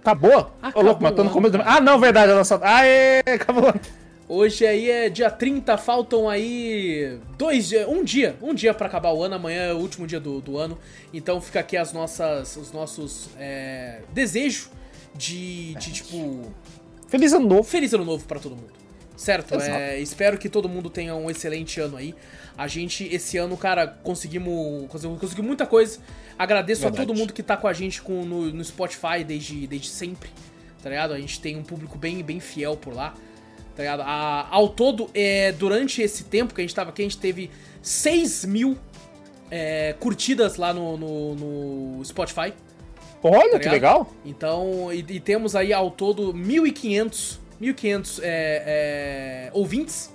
Acabou? 0.00 0.50
Acabou 0.62 0.82
Ô, 0.82 0.86
louco, 0.86 1.02
mas 1.02 1.14
tô 1.14 1.24
no 1.24 1.30
começo 1.30 1.58
do... 1.58 1.62
Ah, 1.64 1.80
não, 1.80 1.98
verdade, 1.98 2.32
a 2.32 2.34
nossa. 2.34 2.58
Aê, 2.62 3.20
acabou. 3.34 3.72
Hoje 4.32 4.64
aí 4.64 4.88
é 4.88 5.10
dia 5.10 5.28
30, 5.28 5.76
faltam 5.76 6.28
aí 6.28 7.18
dois 7.36 7.68
dias, 7.68 7.88
um 7.88 8.04
dia, 8.04 8.36
um 8.40 8.54
dia 8.54 8.72
para 8.72 8.86
acabar 8.86 9.12
o 9.12 9.24
ano, 9.24 9.34
amanhã 9.34 9.62
é 9.62 9.74
o 9.74 9.78
último 9.78 10.06
dia 10.06 10.20
do, 10.20 10.40
do 10.40 10.56
ano. 10.56 10.78
Então 11.12 11.40
fica 11.40 11.58
aqui 11.58 11.76
as 11.76 11.92
nossas, 11.92 12.56
os 12.56 12.70
nossos 12.70 13.28
é, 13.38 14.02
desejos 14.12 14.70
de, 15.16 15.74
de 15.74 15.92
tipo... 15.92 16.42
Feliz 17.08 17.32
ano 17.32 17.48
novo. 17.48 17.64
Feliz 17.64 17.92
ano 17.92 18.04
novo 18.04 18.24
para 18.24 18.38
todo 18.38 18.54
mundo. 18.54 18.79
Certo? 19.20 19.54
É, 19.60 20.00
espero 20.00 20.38
que 20.38 20.48
todo 20.48 20.66
mundo 20.66 20.88
tenha 20.88 21.14
um 21.14 21.30
excelente 21.30 21.78
ano 21.78 21.98
aí. 21.98 22.14
A 22.56 22.66
gente, 22.66 23.04
esse 23.04 23.36
ano, 23.36 23.54
cara, 23.54 23.86
conseguimos, 23.86 24.88
conseguimos 24.90 25.34
muita 25.40 25.66
coisa. 25.66 25.98
Agradeço 26.38 26.80
Verdade. 26.80 27.02
a 27.02 27.06
todo 27.06 27.14
mundo 27.14 27.34
que 27.34 27.42
tá 27.42 27.54
com 27.54 27.68
a 27.68 27.72
gente 27.74 28.00
com, 28.00 28.24
no, 28.24 28.50
no 28.50 28.64
Spotify 28.64 29.22
desde, 29.22 29.66
desde 29.66 29.88
sempre, 29.88 30.30
tá 30.82 30.88
ligado? 30.88 31.12
A 31.12 31.20
gente 31.20 31.38
tem 31.38 31.54
um 31.54 31.62
público 31.62 31.98
bem, 31.98 32.22
bem 32.22 32.40
fiel 32.40 32.78
por 32.78 32.94
lá, 32.94 33.12
tá 33.76 33.82
ligado? 33.82 34.00
A, 34.06 34.48
ao 34.50 34.70
todo, 34.70 35.10
é, 35.12 35.52
durante 35.52 36.00
esse 36.00 36.24
tempo 36.24 36.54
que 36.54 36.62
a 36.62 36.64
gente 36.64 36.74
tava 36.74 36.88
aqui, 36.88 37.02
a 37.02 37.04
gente 37.04 37.18
teve 37.18 37.50
6 37.82 38.46
mil 38.46 38.78
é, 39.50 39.94
curtidas 40.00 40.56
lá 40.56 40.72
no, 40.72 40.96
no, 40.96 41.34
no 41.98 42.04
Spotify. 42.06 42.54
Olha, 43.22 43.52
tá 43.52 43.58
que 43.58 43.68
legal! 43.68 44.10
Então, 44.24 44.90
e, 44.90 45.04
e, 45.06 45.20
temos 45.20 45.54
aí 45.54 45.74
ao 45.74 45.90
todo 45.90 46.32
1.500 46.32 47.39
1.500 47.60 48.20
é, 48.22 49.46
é, 49.46 49.50
ouvintes 49.52 50.12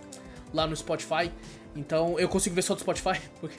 lá 0.54 0.66
no 0.66 0.76
Spotify. 0.76 1.32
Então 1.76 2.18
eu 2.20 2.30
consigo 2.30 2.56
ver 2.56 2.62
só 2.62 2.74
do 2.74 2.80
Spotify. 2.80 3.20
Porque, 3.40 3.58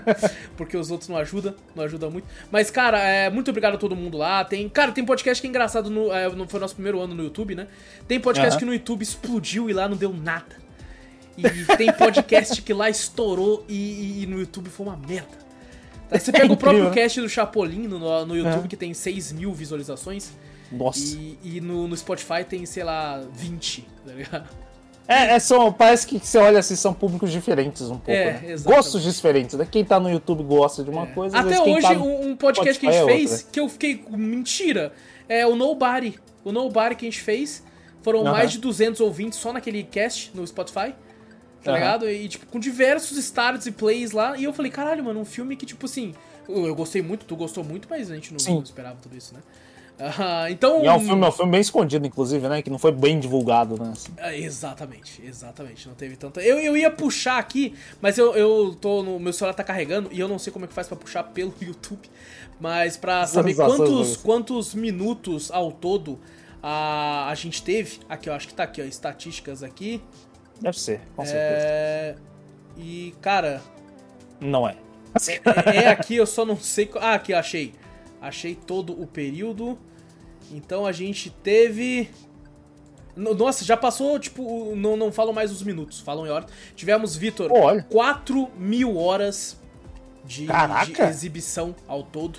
porque 0.56 0.76
os 0.76 0.90
outros 0.90 1.08
não 1.08 1.16
ajudam, 1.16 1.54
não 1.74 1.84
ajudam 1.84 2.10
muito. 2.10 2.26
Mas, 2.50 2.70
cara, 2.70 2.98
é, 2.98 3.30
muito 3.30 3.48
obrigado 3.48 3.74
a 3.74 3.78
todo 3.78 3.94
mundo 3.94 4.16
lá. 4.16 4.44
Tem, 4.44 4.68
cara, 4.68 4.92
tem 4.92 5.04
podcast 5.04 5.40
que 5.40 5.46
é 5.46 5.50
engraçado, 5.50 5.90
no, 5.90 6.12
é, 6.12 6.30
foi 6.48 6.60
nosso 6.60 6.74
primeiro 6.74 7.00
ano 7.00 7.14
no 7.14 7.22
YouTube, 7.22 7.54
né? 7.54 7.68
Tem 8.06 8.20
podcast 8.20 8.54
uhum. 8.54 8.58
que 8.58 8.64
no 8.64 8.72
YouTube 8.72 9.02
explodiu 9.02 9.70
e 9.70 9.72
lá 9.72 9.88
não 9.88 9.96
deu 9.96 10.12
nada. 10.12 10.64
E 11.36 11.76
tem 11.76 11.92
podcast 11.92 12.62
que 12.62 12.72
lá 12.72 12.88
estourou 12.88 13.64
e, 13.68 14.22
e, 14.22 14.26
no 14.26 14.38
YouTube 14.38 14.70
foi 14.70 14.86
uma 14.86 14.96
merda. 14.96 15.44
Você 16.10 16.30
pega 16.32 16.46
é 16.46 16.52
o 16.52 16.56
próprio 16.56 16.90
cast 16.92 17.20
do 17.20 17.28
Chapolin 17.28 17.88
no, 17.88 18.24
no 18.24 18.36
YouTube, 18.36 18.68
que 18.68 18.76
tem 18.76 18.94
6 18.94 19.32
mil 19.32 19.52
visualizações. 19.52 20.32
Nossa. 20.74 21.16
E, 21.16 21.38
e 21.42 21.60
no, 21.60 21.88
no 21.88 21.96
Spotify 21.96 22.44
tem, 22.48 22.64
sei 22.66 22.84
lá, 22.84 23.22
20, 23.32 23.86
tá 24.06 24.12
ligado? 24.12 24.48
É, 25.06 25.34
é 25.34 25.38
só, 25.38 25.70
parece 25.70 26.06
que 26.06 26.18
você 26.18 26.38
olha 26.38 26.58
assim, 26.58 26.74
são 26.74 26.94
públicos 26.94 27.30
diferentes 27.30 27.82
um 27.82 27.98
pouco, 27.98 28.10
é, 28.10 28.40
né? 28.40 28.56
Gostos 28.62 29.02
diferentes, 29.02 29.54
né? 29.54 29.68
Quem 29.70 29.84
tá 29.84 30.00
no 30.00 30.10
YouTube 30.10 30.42
gosta 30.42 30.82
de 30.82 30.88
uma 30.88 31.02
é. 31.02 31.06
coisa. 31.06 31.38
Até 31.38 31.60
hoje, 31.60 31.82
tá 31.82 31.92
um 31.92 32.34
podcast 32.36 32.80
que 32.80 32.86
a 32.86 32.92
gente 32.92 33.02
é 33.02 33.04
fez, 33.04 33.30
outra. 33.30 33.46
que 33.52 33.60
eu 33.60 33.68
fiquei. 33.68 34.04
Mentira! 34.10 34.92
É 35.28 35.46
o 35.46 35.54
Nobody. 35.54 36.18
O 36.42 36.52
Nobody 36.52 36.94
que 36.94 37.06
a 37.06 37.10
gente 37.10 37.20
fez. 37.20 37.62
Foram 38.02 38.22
mais 38.24 38.52
de 38.52 38.58
200 38.58 39.00
ouvintes 39.00 39.38
só 39.38 39.50
naquele 39.52 39.82
cast 39.82 40.30
no 40.34 40.46
Spotify. 40.46 40.94
Tá 41.62 41.72
ligado? 41.72 42.08
E, 42.08 42.28
tipo, 42.28 42.44
com 42.46 42.58
diversos 42.58 43.16
starts 43.16 43.66
e 43.66 43.72
plays 43.72 44.12
lá. 44.12 44.36
E 44.36 44.44
eu 44.44 44.52
falei, 44.52 44.70
caralho, 44.70 45.02
mano, 45.02 45.20
um 45.20 45.24
filme 45.24 45.56
que, 45.56 45.64
tipo 45.64 45.86
assim. 45.86 46.14
Eu, 46.46 46.66
eu 46.66 46.74
gostei 46.74 47.00
muito, 47.00 47.24
tu 47.24 47.34
gostou 47.34 47.64
muito, 47.64 47.88
mas 47.88 48.10
a 48.10 48.14
gente 48.14 48.32
não, 48.34 48.54
não 48.56 48.62
esperava 48.62 48.98
tudo 49.02 49.16
isso, 49.16 49.32
né? 49.32 49.40
Uh, 49.98 50.50
então. 50.50 50.82
E 50.82 50.86
é 50.86 50.92
um 50.92 50.98
filme, 50.98 51.24
é 51.24 51.28
um 51.28 51.32
filme 51.32 51.52
bem 51.52 51.60
escondido, 51.60 52.06
inclusive, 52.06 52.48
né? 52.48 52.60
Que 52.62 52.70
não 52.70 52.78
foi 52.78 52.90
bem 52.90 53.20
divulgado, 53.20 53.80
né? 53.80 53.92
Assim. 53.92 54.12
É, 54.16 54.36
exatamente, 54.38 55.22
exatamente. 55.24 55.86
Não 55.86 55.94
teve 55.94 56.16
tanta. 56.16 56.40
Eu, 56.40 56.58
eu 56.58 56.76
ia 56.76 56.90
puxar 56.90 57.38
aqui, 57.38 57.74
mas 58.00 58.18
eu, 58.18 58.34
eu 58.34 58.76
tô 58.80 59.02
no. 59.02 59.20
Meu 59.20 59.32
celular 59.32 59.54
tá 59.54 59.62
carregando 59.62 60.08
e 60.12 60.18
eu 60.18 60.26
não 60.26 60.38
sei 60.38 60.52
como 60.52 60.64
é 60.64 60.68
que 60.68 60.74
faz 60.74 60.88
para 60.88 60.96
puxar 60.96 61.22
pelo 61.24 61.54
YouTube. 61.62 62.10
Mas 62.60 62.96
para 62.96 63.26
saber 63.26 63.54
quantos, 63.54 64.16
quantos 64.16 64.74
minutos 64.74 65.50
ao 65.50 65.70
todo 65.70 66.18
a, 66.62 67.28
a 67.28 67.34
gente 67.34 67.62
teve. 67.62 68.00
Aqui, 68.08 68.28
eu 68.28 68.34
acho 68.34 68.48
que 68.48 68.54
tá 68.54 68.64
aqui, 68.64 68.82
ó. 68.82 68.84
Estatísticas 68.84 69.62
aqui. 69.62 70.02
Deve 70.60 70.78
ser, 70.78 71.00
com 71.14 71.22
é... 71.22 71.26
certeza. 71.26 72.22
E, 72.76 73.14
cara. 73.20 73.62
Não 74.40 74.68
é. 74.68 74.76
é. 75.28 75.76
É 75.84 75.88
aqui, 75.88 76.16
eu 76.16 76.26
só 76.26 76.44
não 76.44 76.56
sei. 76.56 76.90
Ah, 76.96 77.14
aqui, 77.14 77.32
achei. 77.32 77.72
Achei 78.24 78.54
todo 78.54 78.98
o 78.98 79.06
período. 79.06 79.78
Então 80.50 80.86
a 80.86 80.92
gente 80.92 81.28
teve. 81.28 82.08
Nossa, 83.14 83.64
já 83.64 83.76
passou, 83.76 84.18
tipo, 84.18 84.74
não, 84.74 84.96
não 84.96 85.12
falam 85.12 85.32
mais 85.32 85.52
os 85.52 85.62
minutos, 85.62 86.00
falam 86.00 86.26
em 86.26 86.30
horas. 86.30 86.50
Tivemos, 86.74 87.14
Vitor, 87.16 87.50
4 87.88 88.50
mil 88.58 88.96
horas 88.96 89.56
de, 90.24 90.46
de, 90.46 91.02
exibição 91.02 91.76
ao 91.86 92.02
todo. 92.02 92.38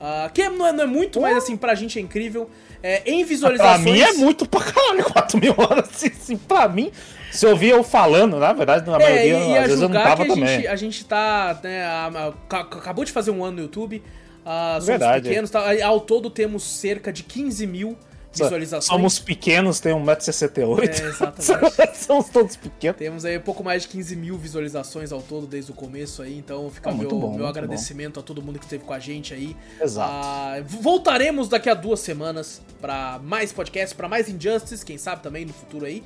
Uh, 0.00 0.30
que 0.32 0.48
não 0.48 0.66
é, 0.66 0.72
não 0.72 0.84
é 0.84 0.86
muito, 0.86 1.20
mas 1.20 1.36
assim, 1.36 1.56
pra 1.56 1.74
gente 1.76 1.98
é 1.98 2.02
incrível. 2.02 2.50
É, 2.82 3.02
em 3.08 3.24
visualizações. 3.24 3.82
Pra 3.82 3.92
mim 3.92 4.00
é 4.00 4.12
muito 4.14 4.48
pra 4.48 4.60
caralho, 4.60 5.04
4 5.12 5.38
mil 5.38 5.54
horas. 5.56 5.88
Assim, 6.04 6.36
pra 6.36 6.68
mim, 6.68 6.90
se 7.30 7.46
eu 7.46 7.50
ouvir 7.50 7.68
eu 7.68 7.84
falando, 7.84 8.38
na 8.38 8.52
verdade, 8.52 8.90
na 8.90 8.96
é, 8.96 8.98
maioria, 8.98 9.38
e 9.38 9.58
às 9.58 9.66
vezes 9.68 9.82
eu 9.82 9.88
não 9.88 10.02
tava 10.02 10.24
que 10.24 10.32
a 10.32 10.34
também. 10.34 10.48
Gente, 10.56 10.66
a 10.66 10.76
gente 10.76 11.04
tá, 11.04 11.60
né, 11.62 11.84
a, 11.84 12.34
a, 12.50 12.56
acabou 12.58 13.04
de 13.04 13.12
fazer 13.12 13.30
um 13.30 13.44
ano 13.44 13.58
no 13.58 13.62
YouTube. 13.62 14.02
Uh, 14.44 14.80
Verdade. 14.80 15.28
pequenos. 15.28 15.50
Tá, 15.50 15.62
ao 15.84 16.00
todo 16.00 16.30
temos 16.30 16.62
cerca 16.62 17.12
de 17.12 17.22
15 17.22 17.66
mil 17.66 17.96
visualizações. 18.32 18.84
Somos 18.84 19.18
pequenos, 19.18 19.80
tem 19.80 19.92
1,68m. 19.92 20.80
É, 20.80 20.84
exatamente. 21.08 21.98
Somos 21.98 22.28
todos 22.28 22.56
pequenos. 22.56 22.96
Temos 22.96 23.24
aí 23.24 23.38
um 23.38 23.42
pouco 23.42 23.62
mais 23.62 23.82
de 23.82 23.88
15 23.88 24.16
mil 24.16 24.38
visualizações 24.38 25.12
ao 25.12 25.20
todo 25.20 25.46
desde 25.46 25.70
o 25.70 25.74
começo 25.74 26.22
aí, 26.22 26.38
então 26.38 26.70
fica 26.70 26.90
ah, 26.90 26.94
meu, 26.94 27.08
bom, 27.08 27.36
meu 27.36 27.46
agradecimento 27.46 28.14
bom. 28.14 28.20
a 28.20 28.22
todo 28.22 28.42
mundo 28.42 28.58
que 28.58 28.64
esteve 28.64 28.84
com 28.84 28.92
a 28.92 28.98
gente 28.98 29.34
aí. 29.34 29.56
Exato. 29.80 30.12
Uh, 30.12 30.64
voltaremos 30.82 31.48
daqui 31.48 31.68
a 31.68 31.74
duas 31.74 32.00
semanas 32.00 32.62
para 32.80 33.20
mais 33.22 33.52
podcasts, 33.52 33.92
para 33.92 34.08
mais 34.08 34.28
Injustice, 34.28 34.84
quem 34.84 34.96
sabe 34.96 35.22
também 35.22 35.44
no 35.44 35.52
futuro 35.52 35.84
aí 35.84 36.02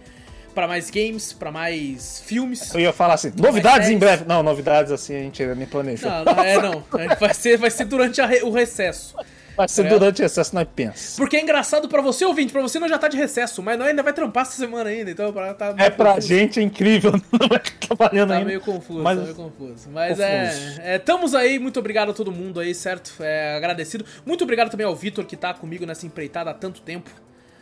para 0.54 0.68
mais 0.68 0.88
games, 0.90 1.32
para 1.32 1.50
mais 1.50 2.20
filmes. 2.24 2.72
Eu 2.72 2.80
ia 2.80 2.92
falar 2.92 3.14
assim, 3.14 3.32
novidades 3.36 3.88
em 3.90 3.98
breve. 3.98 4.24
Não, 4.24 4.42
novidades 4.42 4.92
assim 4.92 5.14
a 5.14 5.18
gente 5.18 5.42
ainda 5.42 5.54
nem 5.54 5.66
planejou. 5.66 6.10
Não, 6.10 6.24
não 6.24 6.44
é 6.44 6.62
não. 6.62 6.84
Vai 7.18 7.34
ser, 7.34 7.58
vai 7.58 7.70
ser 7.70 7.84
durante 7.84 8.20
re, 8.22 8.42
o 8.42 8.50
recesso. 8.50 9.16
Vai 9.56 9.68
ser 9.68 9.86
é. 9.86 9.88
durante 9.88 10.20
o 10.20 10.22
recesso, 10.24 10.54
nós 10.54 10.66
pensa. 10.74 11.16
Porque 11.16 11.36
é 11.36 11.40
engraçado 11.40 11.88
pra 11.88 12.02
você, 12.02 12.24
ouvinte, 12.24 12.52
pra 12.52 12.60
você 12.60 12.78
não 12.78 12.88
já 12.88 12.98
tá 12.98 13.06
de 13.06 13.16
recesso, 13.16 13.62
mas 13.62 13.78
nós 13.78 13.88
ainda 13.88 14.02
vai 14.02 14.12
trampar 14.12 14.42
essa 14.42 14.56
semana 14.56 14.90
ainda, 14.90 15.10
então 15.10 15.32
pra, 15.32 15.54
tá 15.54 15.74
É 15.78 15.90
pra 15.90 16.14
confuso. 16.14 16.28
gente 16.28 16.58
é 16.58 16.62
incrível, 16.62 17.12
não 17.30 17.48
vai 17.48 17.60
trabalhando 17.60 18.30
tá 18.30 18.34
ainda. 18.36 18.46
Meio 18.46 18.60
confuso, 18.60 19.02
mas... 19.02 19.18
tá 19.18 19.24
meio 19.24 19.36
confuso. 19.36 19.88
Mas 19.92 20.08
confuso. 20.10 20.22
é, 20.22 20.94
é. 20.94 20.96
Estamos 20.96 21.34
aí, 21.34 21.58
muito 21.58 21.78
obrigado 21.78 22.10
a 22.10 22.14
todo 22.14 22.32
mundo 22.32 22.58
aí, 22.58 22.74
certo? 22.74 23.14
É, 23.20 23.56
agradecido. 23.56 24.04
Muito 24.26 24.42
obrigado 24.42 24.70
também 24.70 24.86
ao 24.86 24.94
Vitor 24.94 25.24
que 25.24 25.36
tá 25.36 25.54
comigo 25.54 25.86
nessa 25.86 26.04
empreitada 26.04 26.50
há 26.50 26.54
tanto 26.54 26.80
tempo. 26.80 27.10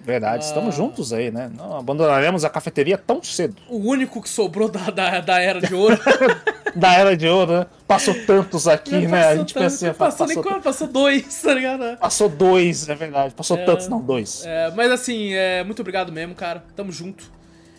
Verdade, 0.05 0.45
ah. 0.45 0.47
estamos 0.49 0.74
juntos 0.74 1.12
aí, 1.12 1.31
né? 1.31 1.51
Não 1.57 1.77
abandonaremos 1.77 2.45
a 2.45 2.51
cafeteria 2.51 2.99
tão 2.99 3.23
cedo. 3.23 3.57
O 3.69 3.79
único 3.79 4.20
que 4.20 4.29
sobrou 4.29 4.69
da, 4.69 4.91
da, 4.91 5.20
da 5.20 5.39
Era 5.39 5.61
de 5.61 5.74
Ouro. 5.74 5.99
da 6.74 6.95
Era 6.95 7.16
de 7.16 7.29
Ouro, 7.29 7.61
né? 7.61 7.66
Passou 7.87 8.15
tantos 8.27 8.66
aqui, 8.66 9.07
né? 9.07 9.29
A 9.29 9.37
gente 9.37 9.55
pensa 9.55 9.89
assim, 9.89 9.99
passou, 9.99 10.27
passou, 10.27 10.43
qual, 10.43 10.61
passou 10.61 10.89
dois, 10.89 11.43
tá 11.43 11.55
ligado? 11.55 11.99
Passou 11.99 12.29
dois, 12.29 12.89
é 12.89 12.95
verdade. 12.95 13.33
Passou 13.35 13.57
é, 13.57 13.65
tantos, 13.65 13.87
não, 13.87 14.01
dois. 14.01 14.45
É, 14.45 14.73
mas 14.73 14.91
assim, 14.91 15.33
é, 15.35 15.62
muito 15.62 15.81
obrigado 15.81 16.11
mesmo, 16.11 16.35
cara. 16.35 16.65
Tamo 16.74 16.91
junto. 16.91 17.31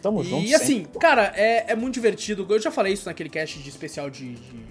Tamo 0.02 0.24
junto. 0.24 0.46
E 0.46 0.56
assim, 0.56 0.84
sempre. 0.84 1.00
cara, 1.00 1.34
é, 1.36 1.72
é 1.72 1.76
muito 1.76 1.94
divertido. 1.94 2.46
Eu 2.50 2.60
já 2.60 2.72
falei 2.72 2.94
isso 2.94 3.06
naquele 3.06 3.30
cast 3.30 3.60
de 3.60 3.70
especial 3.70 4.10
de, 4.10 4.36
de, 4.36 4.66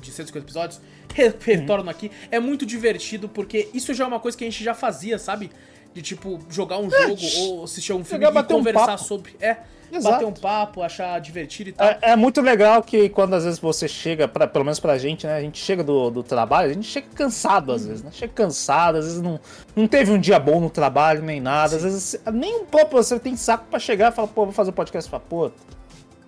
de 0.00 0.10
150 0.10 0.44
episódios. 0.44 0.80
Retorno 1.14 1.84
uhum. 1.84 1.90
aqui. 1.90 2.10
É 2.30 2.40
muito 2.40 2.66
divertido 2.66 3.28
porque 3.28 3.68
isso 3.72 3.94
já 3.94 4.04
é 4.04 4.06
uma 4.06 4.20
coisa 4.20 4.36
que 4.36 4.44
a 4.44 4.46
gente 4.50 4.62
já 4.62 4.74
fazia, 4.74 5.18
sabe? 5.18 5.50
De 5.98 6.02
tipo, 6.02 6.38
jogar 6.48 6.78
um 6.78 6.86
é, 6.86 7.16
jogo 7.16 7.20
ou 7.40 7.64
assistir 7.64 7.92
um 7.92 8.04
filme 8.04 8.24
e 8.24 8.42
conversar 8.44 8.94
um 8.94 8.98
sobre. 8.98 9.34
É. 9.40 9.56
Exato. 9.90 10.14
Bater 10.14 10.26
um 10.26 10.32
papo, 10.32 10.82
achar 10.82 11.18
divertido 11.18 11.70
e 11.70 11.72
tal. 11.72 11.86
É, 11.88 11.98
é, 12.02 12.14
muito 12.14 12.40
legal 12.40 12.82
que 12.82 13.08
quando 13.08 13.34
às 13.34 13.44
vezes 13.44 13.58
você 13.58 13.88
chega, 13.88 14.28
pra, 14.28 14.46
pelo 14.46 14.64
menos 14.64 14.78
pra 14.78 14.96
gente, 14.98 15.26
né? 15.26 15.34
A 15.34 15.40
gente 15.40 15.58
chega 15.58 15.82
do, 15.82 16.10
do 16.10 16.22
trabalho, 16.22 16.70
a 16.70 16.72
gente 16.74 16.86
chega 16.86 17.08
cansado 17.14 17.72
às 17.72 17.84
hum. 17.84 17.88
vezes, 17.88 18.04
né? 18.04 18.10
Chega 18.12 18.32
cansado, 18.32 18.98
às 18.98 19.06
vezes 19.06 19.22
não, 19.22 19.40
não 19.74 19.88
teve 19.88 20.12
um 20.12 20.20
dia 20.20 20.38
bom 20.38 20.60
no 20.60 20.70
trabalho, 20.70 21.22
nem 21.22 21.40
nada. 21.40 21.70
Sim. 21.70 21.76
Às 21.76 21.82
vezes 21.82 22.20
nem 22.32 22.60
um 22.60 22.64
próprio 22.66 23.02
você 23.02 23.18
tem 23.18 23.34
saco 23.34 23.64
pra 23.70 23.78
chegar 23.80 24.12
e 24.12 24.14
falar, 24.14 24.28
pô, 24.28 24.44
vou 24.44 24.52
fazer 24.52 24.70
um 24.70 24.74
podcast. 24.74 25.10
Fala, 25.10 25.22
pô, 25.26 25.50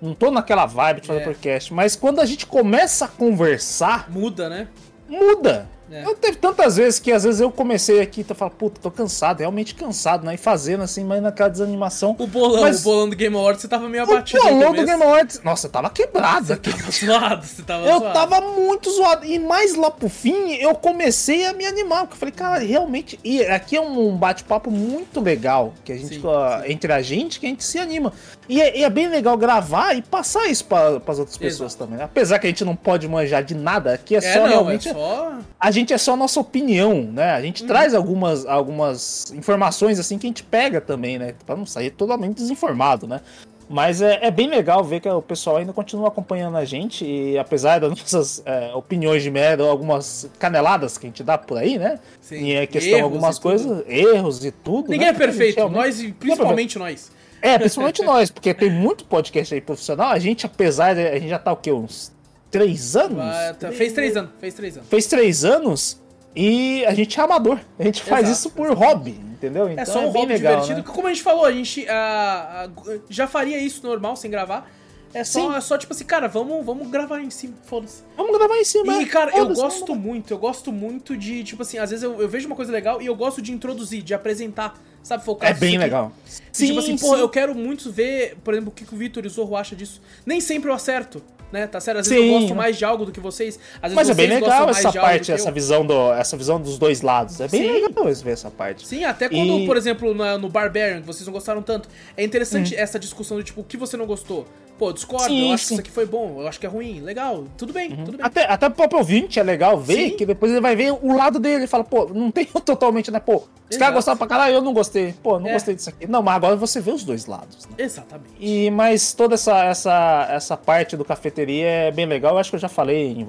não 0.01 0.15
tô 0.15 0.31
naquela 0.31 0.65
vibe 0.65 1.03
de 1.03 1.07
fazer 1.07 1.21
é. 1.21 1.25
podcast. 1.25 1.75
Mas 1.75 1.95
quando 1.95 2.21
a 2.21 2.25
gente 2.25 2.47
começa 2.47 3.05
a 3.05 3.09
conversar. 3.09 4.11
Muda, 4.11 4.49
né? 4.49 4.69
Muda. 5.07 5.69
É. 5.91 6.05
Eu 6.05 6.15
teve 6.15 6.37
tantas 6.37 6.77
vezes 6.77 7.01
que 7.01 7.11
às 7.11 7.25
vezes 7.25 7.41
eu 7.41 7.51
comecei 7.51 8.01
aqui 8.01 8.21
e 8.21 8.35
falo, 8.35 8.51
puta, 8.53 8.81
tô 8.81 8.91
cansado, 8.91 9.41
realmente 9.41 9.75
cansado, 9.75 10.25
né? 10.25 10.35
E 10.35 10.37
fazendo 10.37 10.83
assim, 10.85 11.05
mas 11.05 11.21
naquela 11.21 11.49
desanimação. 11.49 12.15
O 12.17 12.27
bolão, 12.27 12.63
mas... 12.63 12.81
o 12.81 12.85
bolão 12.85 13.09
do 13.09 13.17
Game 13.17 13.35
Awards, 13.35 13.63
você 13.63 13.69
tava 13.69 13.89
meio 13.89 14.05
abatido. 14.05 14.41
O 14.41 14.45
bolão 14.45 14.73
do 14.73 14.85
Game 14.85 15.03
Awards, 15.03 15.41
nossa, 15.43 15.67
eu 15.67 15.71
tava 15.71 15.91
quebrado. 15.91 16.47
Você 16.47 16.53
aqui. 16.53 16.71
tava 16.71 16.91
zoado, 16.93 17.47
você 17.47 17.63
tava 17.63 17.87
Eu 17.87 17.99
zoado. 17.99 18.15
tava 18.15 18.41
muito 18.41 18.91
zoado. 18.91 19.27
E 19.27 19.39
mais 19.39 19.75
lá 19.75 19.91
pro 19.91 20.09
fim, 20.09 20.55
eu 20.55 20.75
comecei 20.75 21.47
a 21.47 21.53
me 21.53 21.67
animar. 21.67 22.03
Porque 22.03 22.15
eu 22.15 22.19
falei, 22.19 22.35
cara, 22.35 22.59
realmente. 22.61 23.19
E 23.25 23.43
aqui 23.45 23.77
é 23.77 23.81
um 23.81 24.17
bate-papo 24.17 24.71
muito 24.71 25.21
legal. 25.21 25.75
Que 25.85 25.93
a 25.93 25.97
gente, 25.97 26.21
sim, 26.21 26.21
uh, 26.21 26.63
sim. 26.63 26.73
entre 26.73 26.93
a 26.93 27.03
gente, 27.03 27.41
que 27.41 27.47
a 27.47 27.49
gente 27.49 27.65
se 27.65 27.79
anima. 27.79 28.13
E 28.49 28.61
é, 28.61 28.79
e 28.79 28.85
é 28.85 28.91
bem 28.91 29.09
legal 29.09 29.37
gravar 29.37 29.95
e 29.95 30.03
passar 30.03 30.47
isso 30.47 30.65
para 30.65 31.01
as 31.07 31.19
outras 31.19 31.37
pessoas 31.37 31.73
Exato. 31.73 31.85
também. 31.85 31.99
Né? 31.99 32.05
Apesar 32.05 32.39
que 32.39 32.47
a 32.47 32.51
gente 32.51 32.65
não 32.65 32.77
pode 32.77 33.09
manjar 33.09 33.43
de 33.45 33.55
nada, 33.55 33.95
aqui 33.95 34.15
é, 34.15 34.19
é 34.19 34.21
só 34.21 34.41
não, 34.41 34.49
realmente. 34.49 34.89
É 34.89 34.93
só... 34.93 35.39
A 35.59 35.71
gente 35.71 35.80
é 35.93 35.99
só 35.99 36.13
a 36.13 36.17
nossa 36.17 36.39
opinião, 36.39 37.03
né? 37.03 37.33
A 37.33 37.41
gente 37.43 37.65
hum. 37.65 37.67
traz 37.67 37.95
algumas, 37.95 38.47
algumas 38.47 39.33
informações 39.33 39.99
assim 39.99 40.19
que 40.19 40.27
a 40.27 40.31
gente 40.31 40.43
pega 40.43 40.81
também, 40.81 41.19
né? 41.19 41.35
Pra 41.47 41.57
não 41.57 41.67
sair 41.67 41.91
totalmente 41.91 42.37
desinformado, 42.37 43.07
né? 43.07 43.21
Mas 43.69 44.03
é, 44.03 44.19
é, 44.21 44.33
bem 44.33 44.49
legal 44.49 44.83
ver 44.83 44.99
que 44.99 45.09
o 45.09 45.23
pessoal 45.23 45.59
ainda 45.59 45.73
continua 45.73 46.09
acompanhando 46.09 46.57
a 46.57 46.65
gente 46.65 47.05
e 47.05 47.39
apesar 47.39 47.79
das 47.79 47.91
nossas 47.97 48.43
é, 48.45 48.73
opiniões 48.75 49.23
de 49.23 49.31
merda, 49.31 49.63
algumas 49.63 50.29
caneladas 50.41 50.99
que 50.99 51.07
a 51.07 51.09
gente 51.09 51.23
dá 51.23 51.39
por 51.39 51.57
aí, 51.57 51.79
né? 51.79 52.01
Sim. 52.21 52.47
E 52.47 52.55
é 52.55 52.67
questão 52.67 52.97
de 52.97 53.01
algumas 53.01 53.39
coisas, 53.39 53.85
erros 53.87 54.45
e 54.45 54.51
tudo. 54.51 54.91
Ninguém 54.91 55.07
né? 55.07 55.15
é 55.15 55.17
perfeito, 55.17 55.69
nós 55.69 56.03
e 56.03 56.13
principalmente 56.13 56.79
nós. 56.79 57.13
É, 57.41 57.57
principalmente 57.59 58.03
nós, 58.03 58.31
porque 58.31 58.53
tem 58.53 58.71
muito 58.71 59.05
podcast 59.05 59.55
aí 59.55 59.61
profissional. 59.61 60.11
A 60.11 60.19
gente, 60.19 60.45
apesar 60.45 60.95
de. 60.95 61.07
A 61.07 61.19
gente 61.19 61.29
já 61.29 61.39
tá 61.39 61.53
o 61.53 61.57
quê? 61.57 61.73
Uns 61.73 62.13
três 62.51 62.97
anos? 62.97 63.21
Ah, 63.21 63.55
tá, 63.59 63.73
fez 63.73 63.93
três 63.93 64.17
anos, 64.17 64.31
fez 64.41 64.55
três 64.55 64.77
anos. 64.77 64.89
Fez 64.89 65.07
três 65.07 65.45
anos 65.45 66.01
e 66.35 66.85
a 66.87 66.95
gente 66.95 67.19
é 67.19 67.23
amador. 67.23 67.59
A 67.79 67.83
gente 67.85 68.03
faz 68.03 68.29
Exato. 68.29 68.39
isso 68.39 68.51
por 68.51 68.73
hobby, 68.73 69.13
entendeu? 69.33 69.69
É 69.69 69.73
então 69.73 69.83
é 69.83 69.87
só 69.87 70.01
um 70.01 70.09
é 70.09 70.11
hobby 70.11 70.33
legal, 70.35 70.61
divertido. 70.61 70.87
Né? 70.89 70.95
Como 70.95 71.07
a 71.07 71.11
gente 71.11 71.23
falou, 71.23 71.45
a 71.45 71.53
gente 71.53 71.83
uh, 71.85 73.03
já 73.09 73.27
faria 73.27 73.59
isso 73.59 73.85
normal, 73.87 74.17
sem 74.17 74.31
gravar. 74.31 74.71
É 75.13 75.25
só, 75.25 75.57
é 75.57 75.61
só 75.61 75.77
tipo 75.77 75.93
assim, 75.93 76.05
cara, 76.05 76.29
vamos, 76.29 76.65
vamos 76.65 76.89
gravar 76.89 77.21
em 77.21 77.31
cima, 77.31 77.55
foda-se. 77.65 78.03
Vamos 78.17 78.37
gravar 78.37 78.57
em 78.57 78.65
cima. 78.65 79.03
E, 79.03 79.07
cara, 79.07 79.37
eu 79.37 79.53
gosto 79.53 79.95
muito, 79.97 80.33
eu 80.33 80.39
gosto 80.39 80.71
muito 80.71 81.17
de, 81.17 81.43
tipo 81.43 81.63
assim, 81.63 81.79
às 81.79 81.91
vezes 81.91 82.05
eu, 82.05 82.21
eu, 82.21 82.29
vejo 82.29 82.47
uma 82.47 82.55
coisa 82.55 82.71
legal 82.71 83.03
e 83.03 83.07
eu 83.07 83.17
gosto 83.17 83.43
de 83.43 83.51
introduzir, 83.51 84.03
de 84.03 84.15
apresentar, 84.15 84.81
sabe, 85.03 85.25
focar 85.25 85.51
É 85.51 85.55
bem 85.55 85.77
legal. 85.79 86.13
Sim, 86.53 86.67
tipo 86.67 86.79
assim, 86.79 86.97
sim. 86.97 87.05
pô, 87.05 87.17
eu 87.17 87.29
quero 87.29 87.57
muito 87.57 87.91
ver, 87.91 88.37
por 88.45 88.55
exemplo, 88.55 88.71
o 88.71 88.73
que 88.73 88.85
o 88.95 88.97
Vitor 88.97 89.25
e 89.25 89.27
o 89.27 89.31
Zorro 89.31 89.57
acham 89.57 89.77
disso. 89.77 90.01
Nem 90.25 90.41
sempre 90.41 90.71
eu 90.71 90.75
acerto, 90.75 91.21
né? 91.53 91.67
Tá 91.67 91.81
certo? 91.81 91.99
Às 91.99 92.09
vezes 92.09 92.23
Sim. 92.23 92.33
eu 92.33 92.41
gosto 92.41 92.55
mais 92.55 92.77
de 92.77 92.85
algo 92.85 93.05
do 93.05 93.13
que 93.13 93.21
vocês. 93.21 93.59
Às 93.77 93.93
vezes 93.93 93.97
Mas 93.97 94.11
é 94.11 94.15
bem 94.15 94.29
legal 94.29 94.69
essa 94.69 94.93
parte, 94.93 95.33
essa 95.33 95.51
visão, 95.51 95.85
do, 95.85 96.13
essa 96.13 96.37
visão 96.37 96.61
dos 96.61 96.79
dois 96.79 97.03
lados. 97.03 97.41
É 97.41 97.49
bem 97.49 97.63
Sim. 97.63 97.73
legal 97.73 98.05
ver 98.05 98.31
essa 98.31 98.51
parte. 98.51 98.87
Sim, 98.87 99.05
até 99.05 99.29
quando, 99.29 99.61
e... 99.61 99.67
por 99.67 99.77
exemplo, 99.77 100.15
no, 100.15 100.39
no 100.39 100.49
Barbarian, 100.49 101.01
que 101.01 101.07
vocês 101.07 101.27
não 101.27 101.33
gostaram 101.33 101.63
tanto, 101.63 101.89
é 102.17 102.25
interessante 102.25 102.75
hum. 102.75 102.79
essa 102.79 102.99
discussão 102.99 103.37
do 103.37 103.43
tipo, 103.43 103.61
o 103.61 103.65
que 103.65 103.77
você 103.77 103.97
não 103.97 104.07
gostou? 104.07 104.47
Pô, 104.81 104.95
discordo, 104.95 105.27
sim, 105.27 105.49
eu 105.49 105.53
acho 105.53 105.65
sim. 105.65 105.69
que 105.69 105.73
isso 105.75 105.81
aqui 105.83 105.91
foi 105.91 106.07
bom, 106.07 106.41
eu 106.41 106.49
acho 106.49 106.59
que 106.59 106.65
é 106.65 106.69
ruim, 106.71 107.03
legal, 107.03 107.45
tudo 107.55 107.71
bem, 107.71 107.91
uhum. 107.91 108.03
tudo 108.03 108.17
bem. 108.17 108.25
Até, 108.25 108.51
até 108.51 108.67
o 108.67 108.71
próprio 108.71 108.99
ouvinte 109.01 109.39
é 109.39 109.43
legal 109.43 109.79
ver, 109.79 110.09
sim. 110.09 110.17
que 110.17 110.25
depois 110.25 110.51
ele 110.51 110.63
vai 110.63 110.75
ver 110.75 110.91
o 110.91 111.15
lado 111.15 111.39
dele 111.39 111.65
e 111.65 111.67
fala, 111.67 111.85
pô, 111.85 112.09
não 112.15 112.31
tem 112.31 112.47
totalmente, 112.65 113.11
né, 113.11 113.21
pô, 113.21 113.43
os 113.71 113.77
caras 113.77 113.95
gostaram 113.97 114.17
pra 114.17 114.27
caralho, 114.27 114.55
eu 114.55 114.63
não 114.63 114.73
gostei, 114.73 115.15
pô, 115.23 115.39
não 115.39 115.51
é. 115.51 115.53
gostei 115.53 115.75
disso 115.75 115.91
aqui. 115.91 116.07
Não, 116.07 116.23
mas 116.23 116.35
agora 116.35 116.57
você 116.57 116.81
vê 116.81 116.93
os 116.93 117.05
dois 117.05 117.27
lados. 117.27 117.67
Né? 117.67 117.75
Exatamente. 117.77 118.33
E, 118.41 118.71
mas 118.71 119.13
toda 119.13 119.35
essa, 119.35 119.67
essa, 119.67 120.29
essa 120.31 120.57
parte 120.57 120.97
do 120.97 121.05
cafeteria 121.05 121.67
é 121.67 121.91
bem 121.91 122.07
legal, 122.07 122.33
eu 122.33 122.39
acho 122.39 122.49
que 122.49 122.57
eu 122.57 122.61
já 122.61 122.69
falei 122.71 123.13
em, 123.13 123.27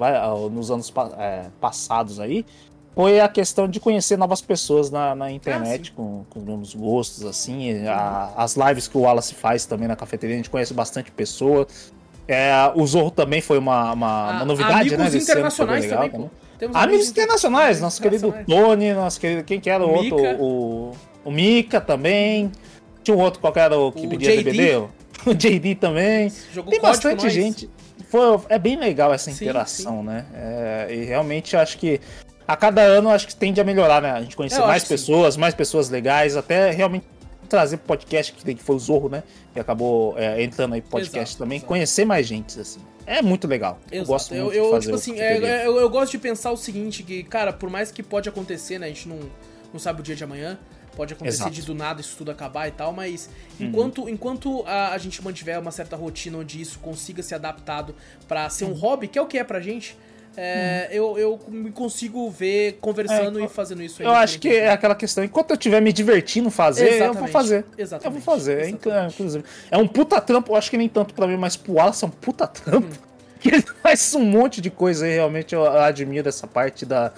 nos 0.50 0.70
anos 0.70 0.90
é, 1.18 1.44
passados 1.60 2.18
aí, 2.18 2.46
foi 2.94 3.20
a 3.20 3.28
questão 3.28 3.66
de 3.66 3.80
conhecer 3.80 4.18
novas 4.18 4.40
pessoas 4.40 4.90
na, 4.90 5.14
na 5.14 5.30
internet, 5.30 5.92
ah, 5.92 5.96
com, 5.96 6.24
com 6.28 6.60
os 6.60 6.74
gostos, 6.74 7.24
assim. 7.24 7.86
A, 7.86 8.32
as 8.36 8.54
lives 8.56 8.86
que 8.86 8.96
o 8.96 9.00
Wallace 9.00 9.34
faz 9.34 9.64
também 9.64 9.88
na 9.88 9.96
cafeteria, 9.96 10.34
a 10.34 10.38
gente 10.38 10.50
conhece 10.50 10.74
bastante 10.74 11.10
pessoa. 11.10 11.66
É, 12.28 12.52
o 12.74 12.86
Zorro 12.86 13.10
também 13.10 13.40
foi 13.40 13.58
uma, 13.58 13.92
uma, 13.92 14.30
uma 14.30 14.44
novidade, 14.44 14.94
amigos 14.94 15.14
né? 15.14 15.20
internacionais 15.20 15.86
também, 15.86 16.10
pô. 16.10 16.30
Temos 16.58 16.76
amigos, 16.76 16.94
amigos 16.94 17.08
internacionais, 17.08 17.80
nosso 17.80 18.00
querido 18.00 18.32
Tony, 18.46 18.92
nosso 18.92 19.18
querido. 19.18 19.42
Quem 19.42 19.58
que 19.58 19.68
era 19.68 19.84
o, 19.84 19.90
outro? 19.90 20.16
O, 20.40 20.92
o 21.24 21.30
Mika 21.30 21.80
também. 21.80 22.52
Tinha 23.02 23.16
um 23.16 23.20
outro 23.20 23.40
qualquer 23.40 23.72
o 23.72 23.90
que 23.90 24.06
o 24.06 24.10
pedia 24.10 24.36
JD. 24.36 24.88
O 25.24 25.34
JD 25.34 25.76
também. 25.76 26.32
Jogou 26.52 26.72
Tem 26.72 26.80
bastante 26.80 27.30
gente. 27.30 27.70
Foi, 28.08 28.40
é 28.48 28.58
bem 28.58 28.76
legal 28.76 29.14
essa 29.14 29.30
interação, 29.30 30.00
sim. 30.00 30.06
né? 30.06 30.26
É, 30.34 30.88
e 30.90 31.04
realmente 31.04 31.56
acho 31.56 31.78
que 31.78 32.00
a 32.46 32.56
cada 32.56 32.82
ano 32.82 33.10
acho 33.10 33.26
que 33.26 33.34
tende 33.34 33.60
a 33.60 33.64
melhorar, 33.64 34.02
né? 34.02 34.10
A 34.10 34.20
gente 34.20 34.36
conhecer 34.36 34.60
mais 34.60 34.84
pessoas, 34.84 35.34
sim. 35.34 35.40
mais 35.40 35.54
pessoas 35.54 35.88
legais, 35.88 36.36
até 36.36 36.70
realmente 36.70 37.06
trazer 37.48 37.76
pro 37.76 37.88
podcast, 37.88 38.32
que 38.32 38.56
foi 38.56 38.76
o 38.76 38.78
Zorro, 38.78 39.08
né? 39.08 39.22
Que 39.52 39.60
acabou 39.60 40.18
é, 40.18 40.42
entrando 40.42 40.74
aí 40.74 40.80
pro 40.80 40.92
podcast 40.92 41.30
exato, 41.30 41.38
também, 41.38 41.58
exato. 41.58 41.68
conhecer 41.68 42.04
mais 42.04 42.26
gente, 42.26 42.58
assim. 42.58 42.80
É 43.06 43.20
muito 43.20 43.46
legal. 43.46 43.78
Exato. 43.90 43.94
Eu 43.94 44.04
gosto 44.06 44.34
muito 44.34 44.54
eu, 44.54 44.54
eu, 44.54 44.64
de 44.64 44.70
fazer 44.70 44.86
tipo 44.86 44.96
assim, 44.96 45.20
é, 45.20 45.66
eu, 45.66 45.76
eu, 45.78 45.90
gosto 45.90 46.12
de 46.12 46.18
pensar 46.18 46.50
o 46.52 46.56
seguinte, 46.56 47.02
que, 47.02 47.22
cara, 47.24 47.52
por 47.52 47.68
mais 47.68 47.90
que 47.90 48.02
pode 48.02 48.28
acontecer, 48.28 48.78
né? 48.78 48.86
A 48.86 48.88
gente 48.88 49.08
não, 49.08 49.18
não 49.72 49.80
sabe 49.80 50.00
o 50.00 50.02
dia 50.02 50.16
de 50.16 50.24
amanhã. 50.24 50.58
Pode 50.96 51.14
acontecer 51.14 51.36
Exato. 51.36 51.50
de 51.50 51.62
do 51.62 51.74
nada 51.74 52.02
isso 52.02 52.16
tudo 52.18 52.30
acabar 52.30 52.68
e 52.68 52.70
tal, 52.70 52.92
mas 52.92 53.28
uhum. 53.58 53.66
enquanto, 53.66 54.08
enquanto 54.10 54.62
a, 54.66 54.92
a, 54.92 54.98
gente 54.98 55.22
mantiver 55.24 55.58
uma 55.58 55.70
certa 55.70 55.96
rotina 55.96 56.36
onde 56.36 56.60
isso 56.60 56.78
consiga 56.80 57.22
ser 57.22 57.36
adaptado 57.36 57.94
para 58.28 58.50
ser 58.50 58.66
um 58.66 58.68
uhum. 58.68 58.74
hobby, 58.74 59.08
que 59.08 59.18
é 59.18 59.22
o 59.22 59.26
que 59.26 59.38
é 59.38 59.44
pra 59.44 59.58
gente, 59.58 59.96
é, 60.36 60.88
hum. 60.90 60.94
eu, 60.94 61.18
eu 61.18 61.40
me 61.48 61.70
consigo 61.70 62.30
ver 62.30 62.78
conversando 62.80 63.40
é, 63.40 63.44
e 63.44 63.48
fazendo 63.48 63.82
isso 63.82 64.02
aí. 64.02 64.08
Eu 64.08 64.12
acho 64.12 64.38
que 64.38 64.48
é 64.48 64.70
aquela 64.70 64.94
questão, 64.94 65.22
enquanto 65.22 65.50
eu 65.50 65.54
estiver 65.54 65.80
me 65.80 65.92
divertindo 65.92 66.50
fazer, 66.50 66.88
Exatamente. 66.88 67.16
eu 67.16 67.20
vou 67.20 67.28
fazer. 67.28 67.64
Exatamente. 67.76 68.04
Eu 68.04 68.12
vou 68.12 68.20
fazer. 68.20 68.60
Exatamente. 68.60 69.14
Inclusive. 69.14 69.44
É 69.70 69.76
um 69.78 69.86
puta 69.86 70.20
trampo, 70.20 70.52
eu 70.52 70.56
acho 70.56 70.70
que 70.70 70.76
nem 70.76 70.88
tanto 70.88 71.14
pra 71.14 71.26
mim, 71.26 71.36
mas 71.36 71.56
pro 71.56 71.74
Wallace 71.74 72.04
é 72.04 72.06
um 72.06 72.10
puta 72.10 72.46
trampo. 72.46 72.86
Hum. 72.86 73.12
Que 73.42 73.48
ele 73.48 73.62
faz 73.82 74.14
um 74.14 74.24
monte 74.24 74.60
de 74.60 74.70
coisa 74.70 75.04
aí, 75.04 75.14
realmente 75.14 75.52
eu 75.52 75.66
admiro 75.66 76.28
essa 76.28 76.46
parte 76.46 76.86
da, 76.86 77.12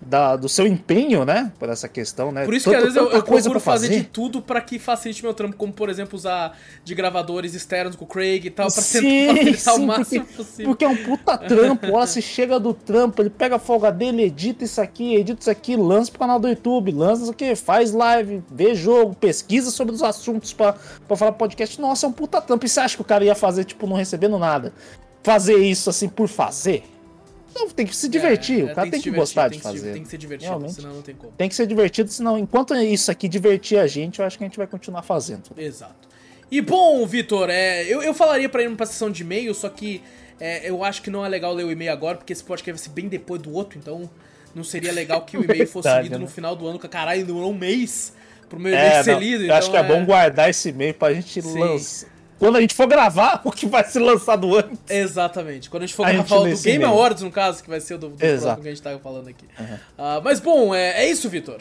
da, 0.00 0.36
do 0.36 0.48
seu 0.48 0.66
empenho, 0.66 1.24
né? 1.24 1.52
Por 1.58 1.68
essa 1.68 1.88
questão, 1.88 2.30
né? 2.30 2.44
Por 2.44 2.54
isso 2.54 2.70
que 2.70 2.76
às 2.76 2.82
vezes 2.82 2.96
eu, 2.96 3.10
eu 3.10 3.22
procuro 3.22 3.60
fazer. 3.60 3.88
fazer 3.88 4.00
de 4.00 4.04
tudo 4.04 4.40
para 4.40 4.60
que 4.60 4.78
facilite 4.78 5.22
meu 5.22 5.34
trampo, 5.34 5.56
como 5.56 5.72
por 5.72 5.88
exemplo 5.88 6.16
usar 6.16 6.56
de 6.84 6.94
gravadores 6.94 7.54
externos 7.54 7.96
com 7.96 8.04
o 8.04 8.08
Craig 8.08 8.46
e 8.46 8.50
tal, 8.50 8.70
pra 8.70 8.82
sim, 8.82 9.00
tentar 9.00 9.34
facilitar 9.34 9.74
sim, 9.74 9.82
o 9.82 9.86
máximo 9.86 10.24
porque, 10.24 10.36
possível. 10.42 10.64
Porque 10.66 10.84
é 10.84 10.88
um 10.88 10.96
puta 10.96 11.36
trampo, 11.36 11.92
ó, 11.92 12.06
você 12.06 12.22
chega 12.22 12.60
do 12.60 12.72
trampo, 12.72 13.22
ele 13.22 13.30
pega 13.30 13.56
a 13.56 13.58
folga 13.58 13.90
dele, 13.90 14.22
edita 14.22 14.64
isso 14.64 14.80
aqui, 14.80 15.14
edita 15.14 15.40
isso 15.40 15.50
aqui, 15.50 15.76
lança 15.76 16.10
pro 16.10 16.20
canal 16.20 16.38
do 16.38 16.48
YouTube, 16.48 16.92
lança 16.92 17.22
isso 17.22 17.32
aqui, 17.32 17.54
faz 17.56 17.92
live, 17.92 18.42
vê 18.50 18.74
jogo, 18.74 19.14
pesquisa 19.14 19.70
sobre 19.70 19.94
os 19.94 20.02
assuntos 20.02 20.52
para 20.52 20.76
falar 21.16 21.32
podcast. 21.32 21.80
Nossa, 21.80 22.06
é 22.06 22.08
um 22.08 22.12
puta 22.12 22.40
trampo. 22.40 22.64
E 22.64 22.68
você 22.68 22.80
acha 22.80 22.96
que 22.96 23.02
o 23.02 23.04
cara 23.04 23.24
ia 23.24 23.34
fazer, 23.34 23.64
tipo, 23.64 23.86
não 23.86 23.96
recebendo 23.96 24.38
nada? 24.38 24.72
Fazer 25.22 25.56
isso 25.56 25.90
assim 25.90 26.08
por 26.08 26.28
fazer? 26.28 26.84
Não, 27.58 27.68
tem 27.70 27.86
que 27.86 27.96
se 27.96 28.08
divertir. 28.08 28.60
É, 28.60 28.64
o 28.64 28.66
cara 28.68 28.82
tem, 28.82 28.90
tem 28.92 29.00
que, 29.00 29.10
gostar 29.10 29.48
de 29.48 29.58
fazer. 29.60 29.92
Tem 29.92 30.02
que 30.02 30.08
ser 30.08 30.18
divertido, 30.18 30.50
Realmente. 30.50 30.74
senão 30.74 30.94
não 30.94 31.02
tem 31.02 31.14
como. 31.14 31.32
Tem 31.32 31.48
que 31.48 31.54
ser 31.54 31.66
divertido, 31.66 32.10
senão, 32.10 32.38
enquanto 32.38 32.74
isso 32.76 33.10
aqui 33.10 33.28
divertir 33.28 33.78
a 33.78 33.86
gente, 33.86 34.20
eu 34.20 34.24
acho 34.24 34.38
que 34.38 34.44
a 34.44 34.46
gente 34.46 34.56
vai 34.56 34.66
continuar 34.66 35.02
fazendo. 35.02 35.50
Exato. 35.56 36.08
E 36.50 36.60
bom, 36.60 37.04
Vitor, 37.04 37.50
é, 37.50 37.84
eu, 37.84 38.02
eu 38.02 38.14
falaria 38.14 38.48
pra 38.48 38.62
ir 38.62 38.74
pra 38.76 38.86
sessão 38.86 39.10
de 39.10 39.22
e-mail, 39.22 39.52
só 39.54 39.68
que 39.68 40.02
é, 40.40 40.70
eu 40.70 40.84
acho 40.84 41.02
que 41.02 41.10
não 41.10 41.24
é 41.24 41.28
legal 41.28 41.52
ler 41.52 41.64
o 41.64 41.70
e-mail 41.70 41.92
agora, 41.92 42.16
porque 42.16 42.32
esse 42.32 42.44
podcast 42.44 42.80
vai 42.80 42.88
ser 42.88 42.94
bem 42.94 43.08
depois 43.08 43.42
do 43.42 43.52
outro, 43.52 43.78
então 43.78 44.08
não 44.54 44.64
seria 44.64 44.92
legal 44.92 45.22
que 45.22 45.36
o 45.36 45.44
e-mail 45.44 45.66
fosse 45.68 45.88
lido 46.02 46.12
né? 46.12 46.18
no 46.18 46.28
final 46.28 46.54
do 46.54 46.66
ano, 46.66 46.78
que 46.78 46.88
caralho, 46.88 47.26
demorou 47.26 47.50
um 47.50 47.58
mês 47.58 48.12
pro 48.48 48.58
meu 48.58 48.72
e-mail 48.72 48.86
é, 48.86 49.02
ser 49.02 49.18
lido. 49.18 49.42
Eu 49.42 49.46
então, 49.46 49.56
acho 49.56 49.70
que 49.70 49.76
é, 49.76 49.82
bom 49.82 50.04
guardar 50.04 50.48
esse 50.48 50.70
e-mail 50.70 50.94
pra 50.94 51.12
gente 51.12 51.40
lançar 51.40 52.08
quando 52.38 52.56
a 52.56 52.60
gente 52.60 52.74
for 52.74 52.86
gravar 52.86 53.40
o 53.44 53.50
que 53.50 53.66
vai 53.66 53.84
ser 53.84 54.00
lançado 54.00 54.56
antes. 54.56 54.78
Exatamente. 54.88 55.68
Quando 55.68 55.82
a 55.82 55.86
gente 55.86 55.94
for 55.94 56.06
a 56.06 56.12
gravar 56.12 56.28
gente 56.28 56.54
o 56.54 56.56
do 56.56 56.62
Game 56.62 56.84
Awards, 56.84 57.22
no 57.22 57.30
caso, 57.30 57.62
que 57.62 57.68
vai 57.68 57.80
ser 57.80 57.94
o 57.94 57.98
do, 57.98 58.08
do 58.10 58.16
que 58.16 58.26
a 58.26 58.56
gente 58.62 58.82
tava 58.82 58.98
falando 58.98 59.28
aqui. 59.28 59.46
Uhum. 59.58 59.74
Uh, 59.74 60.22
mas 60.22 60.40
bom, 60.40 60.74
é, 60.74 61.04
é 61.04 61.10
isso, 61.10 61.28
Vitor. 61.28 61.58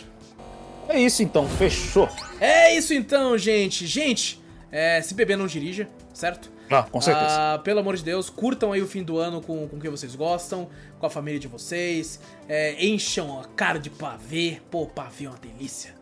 É 0.90 1.00
isso 1.00 1.22
então, 1.22 1.48
fechou. 1.48 2.10
É 2.40 2.74
isso 2.76 2.94
então, 2.94 3.38
gente. 3.38 3.86
Gente, 3.86 4.42
é, 4.72 5.02
se 5.02 5.14
beber 5.14 5.38
não 5.38 5.48
dirija, 5.48 5.90
certo? 6.14 6.50
Ah, 6.70 6.84
com 6.84 7.00
certeza. 7.02 7.56
Uh, 7.56 7.60
pelo 7.64 7.80
amor 7.80 7.96
de 7.96 8.04
Deus, 8.04 8.30
curtam 8.30 8.72
aí 8.72 8.82
o 8.82 8.88
fim 8.88 9.04
do 9.04 9.18
ano 9.18 9.42
com, 9.42 9.68
com 9.68 9.80
quem 9.80 9.90
vocês 9.90 10.16
gostam, 10.16 10.70
com 11.00 11.06
a 11.06 11.10
família 11.10 11.40
de 11.40 11.48
vocês. 11.48 12.20
É, 12.48 12.86
encham 12.86 13.40
a 13.40 13.46
cara 13.46 13.80
de 13.80 13.90
pavê. 13.90 14.62
Pô, 14.70 14.86
pavê 14.86 15.26
é 15.26 15.30
uma 15.30 15.38
delícia. 15.38 15.97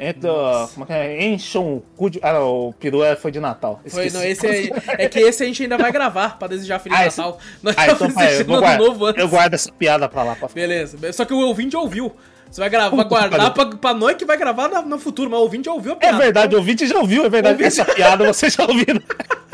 Entra. 0.00 0.68
Como 0.72 0.86
é 0.88 1.14
é? 1.14 1.26
Encham 1.26 1.76
o 1.76 1.80
cu 1.94 2.08
de. 2.08 2.18
Ah, 2.22 2.40
o 2.40 2.72
peru 2.72 3.04
é, 3.04 3.14
foi 3.14 3.30
de 3.30 3.38
Natal. 3.38 3.80
Foi, 3.86 4.08
não, 4.08 4.24
esse 4.24 4.46
aí, 4.46 4.70
é 4.96 5.08
que 5.08 5.18
esse 5.18 5.42
a 5.42 5.46
gente 5.46 5.62
ainda 5.62 5.76
vai 5.76 5.92
gravar 5.92 6.38
pra 6.38 6.48
desejar 6.48 6.78
Feliz 6.78 6.98
ah, 6.98 7.04
Natal. 7.04 7.38
Nós 7.62 7.74
ah, 7.76 7.86
então, 7.86 8.10
pai, 8.10 8.40
eu, 8.40 8.44
guarda, 8.46 8.78
novo 8.78 9.04
antes. 9.04 9.20
eu 9.20 9.28
guardo 9.28 9.52
essa 9.52 9.70
piada 9.70 10.08
pra 10.08 10.22
lá. 10.22 10.34
Pra 10.34 10.48
Beleza. 10.48 11.12
Só 11.12 11.26
que 11.26 11.34
o 11.34 11.40
ouvinte 11.40 11.76
ouviu. 11.76 12.10
Você 12.50 12.60
vai 12.60 12.68
gravar, 12.68 13.04
guardar 13.04 13.54
pra, 13.54 13.66
pra 13.66 13.94
nós 13.94 14.16
que 14.16 14.24
vai 14.24 14.36
gravar 14.36 14.68
no, 14.68 14.82
no 14.82 14.98
futuro, 14.98 15.30
mas 15.30 15.38
o 15.38 15.42
ouvinte 15.42 15.66
já 15.66 15.72
ouviu 15.72 15.92
a 15.92 15.96
piada. 15.96 16.16
É 16.16 16.20
verdade, 16.20 16.54
o 16.54 16.58
ouvinte 16.58 16.86
já 16.86 16.98
ouviu, 16.98 17.24
é 17.24 17.28
verdade. 17.28 17.62
Ouvinte... 17.62 17.80
Essa 17.80 17.94
piada 17.94 18.26
vocês 18.26 18.52
já 18.52 18.64
ouviram. 18.64 19.00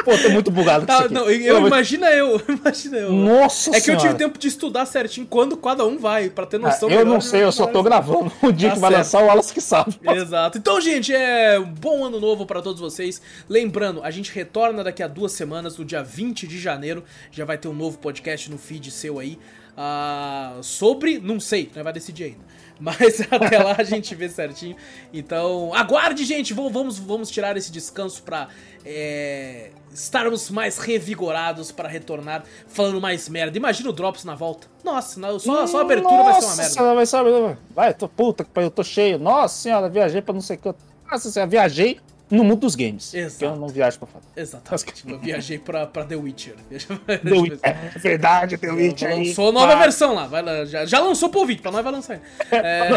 Pô, 0.03 0.17
tô 0.17 0.31
muito 0.31 0.53
bugado 0.53 0.87
tá, 0.87 1.09
não, 1.09 1.29
eu, 1.29 1.67
imagina 1.67 2.09
eu, 2.13 2.41
imagina 2.49 2.97
eu. 2.97 3.13
Nossa 3.13 3.71
É 3.71 3.75
que 3.75 3.81
senhora. 3.81 4.05
eu 4.05 4.07
tive 4.07 4.19
tempo 4.19 4.39
de 4.39 4.47
estudar 4.47 4.87
certinho 4.87 5.27
quando 5.27 5.57
cada 5.57 5.85
um 5.85 5.99
vai, 5.99 6.31
pra 6.31 6.47
ter 6.47 6.61
noção. 6.61 6.89
Ah, 6.89 6.93
eu 6.93 7.05
não 7.05 7.21
sei, 7.21 7.43
eu 7.43 7.51
só 7.51 7.67
tô 7.67 7.83
gravando. 7.83 8.31
O 8.41 8.53
dia 8.53 8.69
tá 8.69 8.77
que 8.77 8.81
vai 8.81 8.93
lançar 8.93 9.21
o 9.21 9.27
Wallace 9.27 9.53
que 9.53 9.61
sabe. 9.61 9.99
Exato. 10.05 10.59
Então, 10.59 10.81
gente, 10.81 11.13
é 11.13 11.59
um 11.59 11.65
bom 11.65 12.05
ano 12.05 12.21
novo 12.21 12.47
para 12.47 12.63
todos 12.63 12.81
vocês. 12.81 13.21
Lembrando, 13.49 14.01
a 14.03 14.11
gente 14.13 14.31
retorna 14.33 14.85
daqui 14.85 15.03
a 15.03 15.09
duas 15.09 15.33
semanas, 15.33 15.77
no 15.77 15.85
dia 15.85 16.05
20 16.05 16.47
de 16.47 16.59
janeiro. 16.59 17.03
Já 17.33 17.45
vai 17.45 17.59
ter 17.59 17.67
um 17.67 17.75
novo 17.75 17.99
podcast 17.99 18.49
no 18.49 18.59
feed 18.59 18.93
seu 18.93 19.19
aí. 19.19 19.37
Uh, 19.77 20.63
sobre, 20.63 21.19
não 21.19 21.39
sei, 21.39 21.71
não 21.75 21.85
vai 21.85 21.93
decidir 21.93 22.25
ainda. 22.25 22.39
Mas 22.79 23.21
até 23.31 23.59
lá 23.59 23.75
a 23.79 23.85
gente 23.85 24.15
vê 24.15 24.29
certinho. 24.29 24.77
Então, 25.13 25.73
aguarde, 25.75 26.25
gente. 26.25 26.53
Vamos, 26.53 26.99
vamos 26.99 27.31
tirar 27.31 27.57
esse 27.57 27.73
descanso 27.73 28.23
pra 28.23 28.49
é, 28.85 29.71
estarmos 29.93 30.51
mais 30.51 30.79
revigorados 30.79 31.73
para 31.73 31.89
retornar 31.89 32.45
falando 32.69 33.01
mais 33.01 33.29
merda. 33.29 33.57
Imagina 33.57 33.91
o 33.91 33.93
Drops 33.93 34.25
na 34.25 34.35
volta. 34.35 34.67
Nossa, 34.85 35.21
só, 35.39 35.67
só 35.67 35.79
a 35.79 35.83
abertura 35.83 36.17
Nossa, 36.17 36.57
vai 36.57 36.67
ser 36.67 36.81
uma 36.81 36.95
merda. 36.95 36.95
Vai 36.95 37.07
ser, 37.07 37.59
vai, 37.75 37.95
tô 37.95 38.09
puta, 38.09 38.47
eu 38.57 38.71
tô 38.71 38.85
cheio. 38.85 39.19
Nossa 39.19 39.63
senhora, 39.63 39.89
viajei 39.89 40.23
pra 40.23 40.35
não 40.35 40.41
sei 40.41 40.57
o 40.57 40.59
que. 40.61 40.75
Nossa 41.11 41.31
senhora, 41.31 41.51
viajei 41.51 42.01
no 42.31 42.43
mundo 42.43 42.61
dos 42.61 42.75
games. 42.75 43.15
Exato. 43.15 43.45
eu 43.45 43.57
não 43.57 43.69
viajo 43.69 43.99
pra 43.99 44.09
fora. 44.09 44.25
Exatamente. 44.37 45.09
eu 45.09 45.19
viajei 45.19 45.59
pra, 45.59 45.87
pra 45.87 46.05
The 46.05 46.17
Witcher. 46.17 46.57
The 46.69 47.33
Witcher. 47.33 47.59
É 47.63 47.99
verdade, 47.99 48.57
The 48.59 48.71
Witcher. 48.73 49.17
Lançou 49.17 49.53
nova 49.53 49.75
pá. 49.75 49.79
versão 49.81 50.15
lá. 50.15 50.27
Vai 50.27 50.43
lá 50.43 50.65
já, 50.65 50.85
já 50.85 51.01
lançou 51.01 51.29
pro 51.29 51.47
vídeo, 51.47 51.63
pra 51.63 51.71
nós 51.71 51.85
vai 51.85 51.93
lançar. 51.93 52.21
É... 52.51 52.89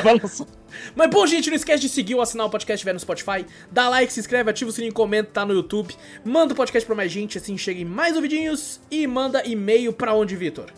Mas 0.95 1.09
bom, 1.09 1.25
gente, 1.27 1.49
não 1.49 1.55
esquece 1.55 1.81
de 1.81 1.89
seguir 1.89 2.15
ou 2.15 2.21
assinar 2.21 2.47
o 2.47 2.49
podcast 2.49 2.75
estiver 2.75 2.93
no 2.93 2.99
Spotify. 2.99 3.45
Dá 3.71 3.89
like, 3.89 4.11
se 4.11 4.19
inscreve, 4.19 4.49
ativa 4.49 4.69
o 4.69 4.73
sininho, 4.73 4.93
comenta, 4.93 5.29
tá 5.31 5.45
no 5.45 5.53
YouTube. 5.53 5.93
Manda 6.23 6.53
o 6.53 6.55
podcast 6.55 6.85
pra 6.85 6.95
mais 6.95 7.11
gente, 7.11 7.37
assim 7.37 7.57
cheguem 7.57 7.85
mais 7.85 8.15
ouvidinhos. 8.15 8.79
E 8.89 9.05
manda 9.05 9.45
e-mail 9.45 9.93
pra 9.93 10.13
onde, 10.13 10.35
Vitor? 10.35 10.71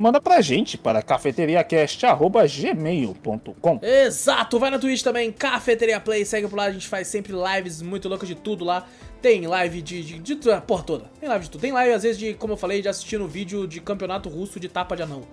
Manda 0.00 0.18
pra 0.18 0.40
gente 0.40 0.78
para 0.78 1.02
cafeteriacast.gmail.com. 1.02 3.80
Exato, 3.82 4.58
vai 4.58 4.70
na 4.70 4.78
Twitch 4.78 5.02
também, 5.02 5.30
Cafeteria 5.30 6.00
Play, 6.00 6.24
segue 6.24 6.48
por 6.48 6.56
lá, 6.56 6.64
a 6.64 6.72
gente 6.72 6.88
faz 6.88 7.06
sempre 7.06 7.34
lives 7.34 7.82
muito 7.82 8.08
loucas 8.08 8.26
de 8.26 8.34
tudo 8.34 8.64
lá. 8.64 8.86
Tem 9.20 9.46
live 9.46 9.82
de, 9.82 10.02
de, 10.02 10.18
de, 10.18 10.34
de 10.34 10.60
porra 10.62 10.82
toda, 10.82 11.04
tem 11.20 11.28
live 11.28 11.44
de 11.44 11.50
tudo. 11.50 11.60
Tem 11.60 11.70
live, 11.70 11.92
às 11.92 12.02
vezes, 12.02 12.18
de, 12.18 12.32
como 12.32 12.54
eu 12.54 12.56
falei, 12.56 12.80
de 12.80 12.88
assistindo 12.88 13.28
vídeo 13.28 13.66
de 13.66 13.78
campeonato 13.78 14.30
russo 14.30 14.58
de 14.58 14.66
tapa 14.66 14.96
de 14.96 15.02
anão. 15.02 15.24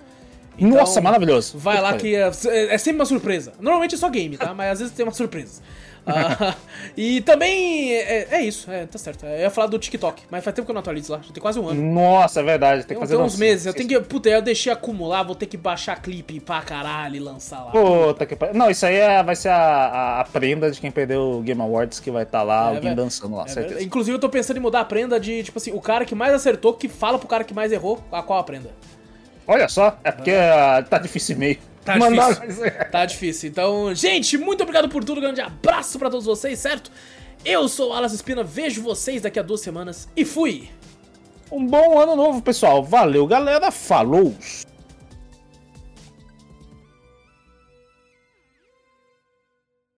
Então, 0.57 0.79
Nossa, 0.79 0.99
maravilhoso. 0.99 1.57
Vai 1.57 1.79
lá 1.79 1.95
que 1.95 2.13
é, 2.15 2.27
é, 2.27 2.77
sempre 2.77 2.99
uma 2.99 3.05
surpresa. 3.05 3.53
Normalmente 3.61 3.95
é 3.95 3.97
só 3.97 4.09
game, 4.09 4.35
tá? 4.35 4.53
Mas 4.53 4.73
às 4.73 4.79
vezes 4.79 4.93
tem 4.93 5.05
uma 5.05 5.13
surpresa. 5.13 5.61
Ah, 6.07 6.55
e 6.95 7.21
também 7.21 7.93
é, 7.93 8.27
é, 8.31 8.41
isso, 8.41 8.71
é, 8.71 8.85
tá 8.85 8.97
certo. 8.97 9.25
Eu 9.25 9.39
ia 9.39 9.49
falar 9.49 9.67
do 9.67 9.77
TikTok, 9.77 10.23
mas 10.31 10.43
faz 10.43 10.55
tempo 10.55 10.65
que 10.65 10.71
eu 10.71 10.73
não 10.73 10.79
atualizo 10.79 11.11
lá, 11.11 11.19
já 11.21 11.33
tem 11.33 11.41
quase 11.41 11.59
um 11.59 11.67
ano. 11.67 11.81
Nossa, 11.81 12.39
é 12.39 12.43
verdade, 12.43 12.85
tem, 12.85 12.97
fazer 12.97 13.15
tem 13.15 13.23
uns 13.23 13.37
meses. 13.37 13.65
Eu 13.65 13.73
tenho 13.73 13.89
que. 13.89 13.99
Puta, 13.99 14.29
eu 14.29 14.41
deixei 14.41 14.71
acumular, 14.71 15.23
vou 15.23 15.35
ter 15.35 15.45
que 15.45 15.57
baixar 15.57 16.01
clipe 16.01 16.39
pra 16.39 16.61
caralho 16.61 17.17
e 17.17 17.19
lançar 17.19 17.65
lá. 17.65 17.71
Puta 17.71 18.25
que 18.25 18.37
Não, 18.53 18.69
isso 18.69 18.85
aí 18.85 18.95
é, 18.95 19.21
vai 19.21 19.35
ser 19.35 19.49
a, 19.49 19.57
a, 19.57 20.21
a, 20.21 20.23
prenda 20.23 20.71
de 20.71 20.79
quem 20.79 20.89
perdeu 20.89 21.21
o 21.21 21.41
Game 21.41 21.61
Awards 21.61 21.99
que 21.99 22.09
vai 22.09 22.23
estar 22.23 22.39
tá 22.39 22.43
lá, 22.43 22.71
é, 22.71 22.75
alguém 22.75 22.95
dançando 22.95 23.35
lá, 23.35 23.43
é, 23.43 23.49
certeza. 23.49 23.83
Inclusive, 23.83 24.15
eu 24.15 24.19
tô 24.19 24.29
pensando 24.29 24.57
em 24.57 24.61
mudar 24.61 24.81
a 24.81 24.85
prenda 24.85 25.19
de, 25.19 25.43
tipo 25.43 25.57
assim, 25.57 25.71
o 25.71 25.81
cara 25.81 26.05
que 26.05 26.15
mais 26.15 26.33
acertou 26.33 26.73
que 26.73 26.87
fala 26.87 27.19
pro 27.19 27.27
cara 27.27 27.43
que 27.43 27.53
mais 27.53 27.71
errou 27.71 28.01
a 28.11 28.23
qual 28.23 28.39
a 28.39 28.43
prenda. 28.43 28.69
Olha 29.47 29.69
só, 29.69 29.97
é 30.03 30.11
porque 30.11 30.31
uh, 30.31 30.83
tá 30.89 30.97
difícil 30.97 31.37
meio. 31.37 31.57
Tá 31.87 31.97
difícil. 31.97 32.71
tá 32.91 33.05
difícil. 33.05 33.49
Então, 33.49 33.95
gente, 33.95 34.37
muito 34.37 34.61
obrigado 34.61 34.89
por 34.89 35.03
tudo. 35.03 35.21
Grande 35.21 35.41
abraço 35.41 35.97
para 35.97 36.09
todos 36.09 36.25
vocês, 36.25 36.59
certo? 36.59 36.91
Eu 37.45 37.67
sou 37.69 37.91
o 37.91 37.93
Alas 37.93 38.13
Espina, 38.13 38.43
vejo 38.43 38.81
vocês 38.81 39.21
daqui 39.21 39.39
a 39.39 39.43
duas 39.43 39.61
semanas 39.61 40.09
e 40.15 40.25
fui! 40.25 40.69
Um 41.49 41.65
bom 41.65 41.97
ano 41.97 42.15
novo, 42.15 42.41
pessoal. 42.41 42.83
Valeu, 42.83 43.25
galera. 43.25 43.71
Falou! 43.71 44.35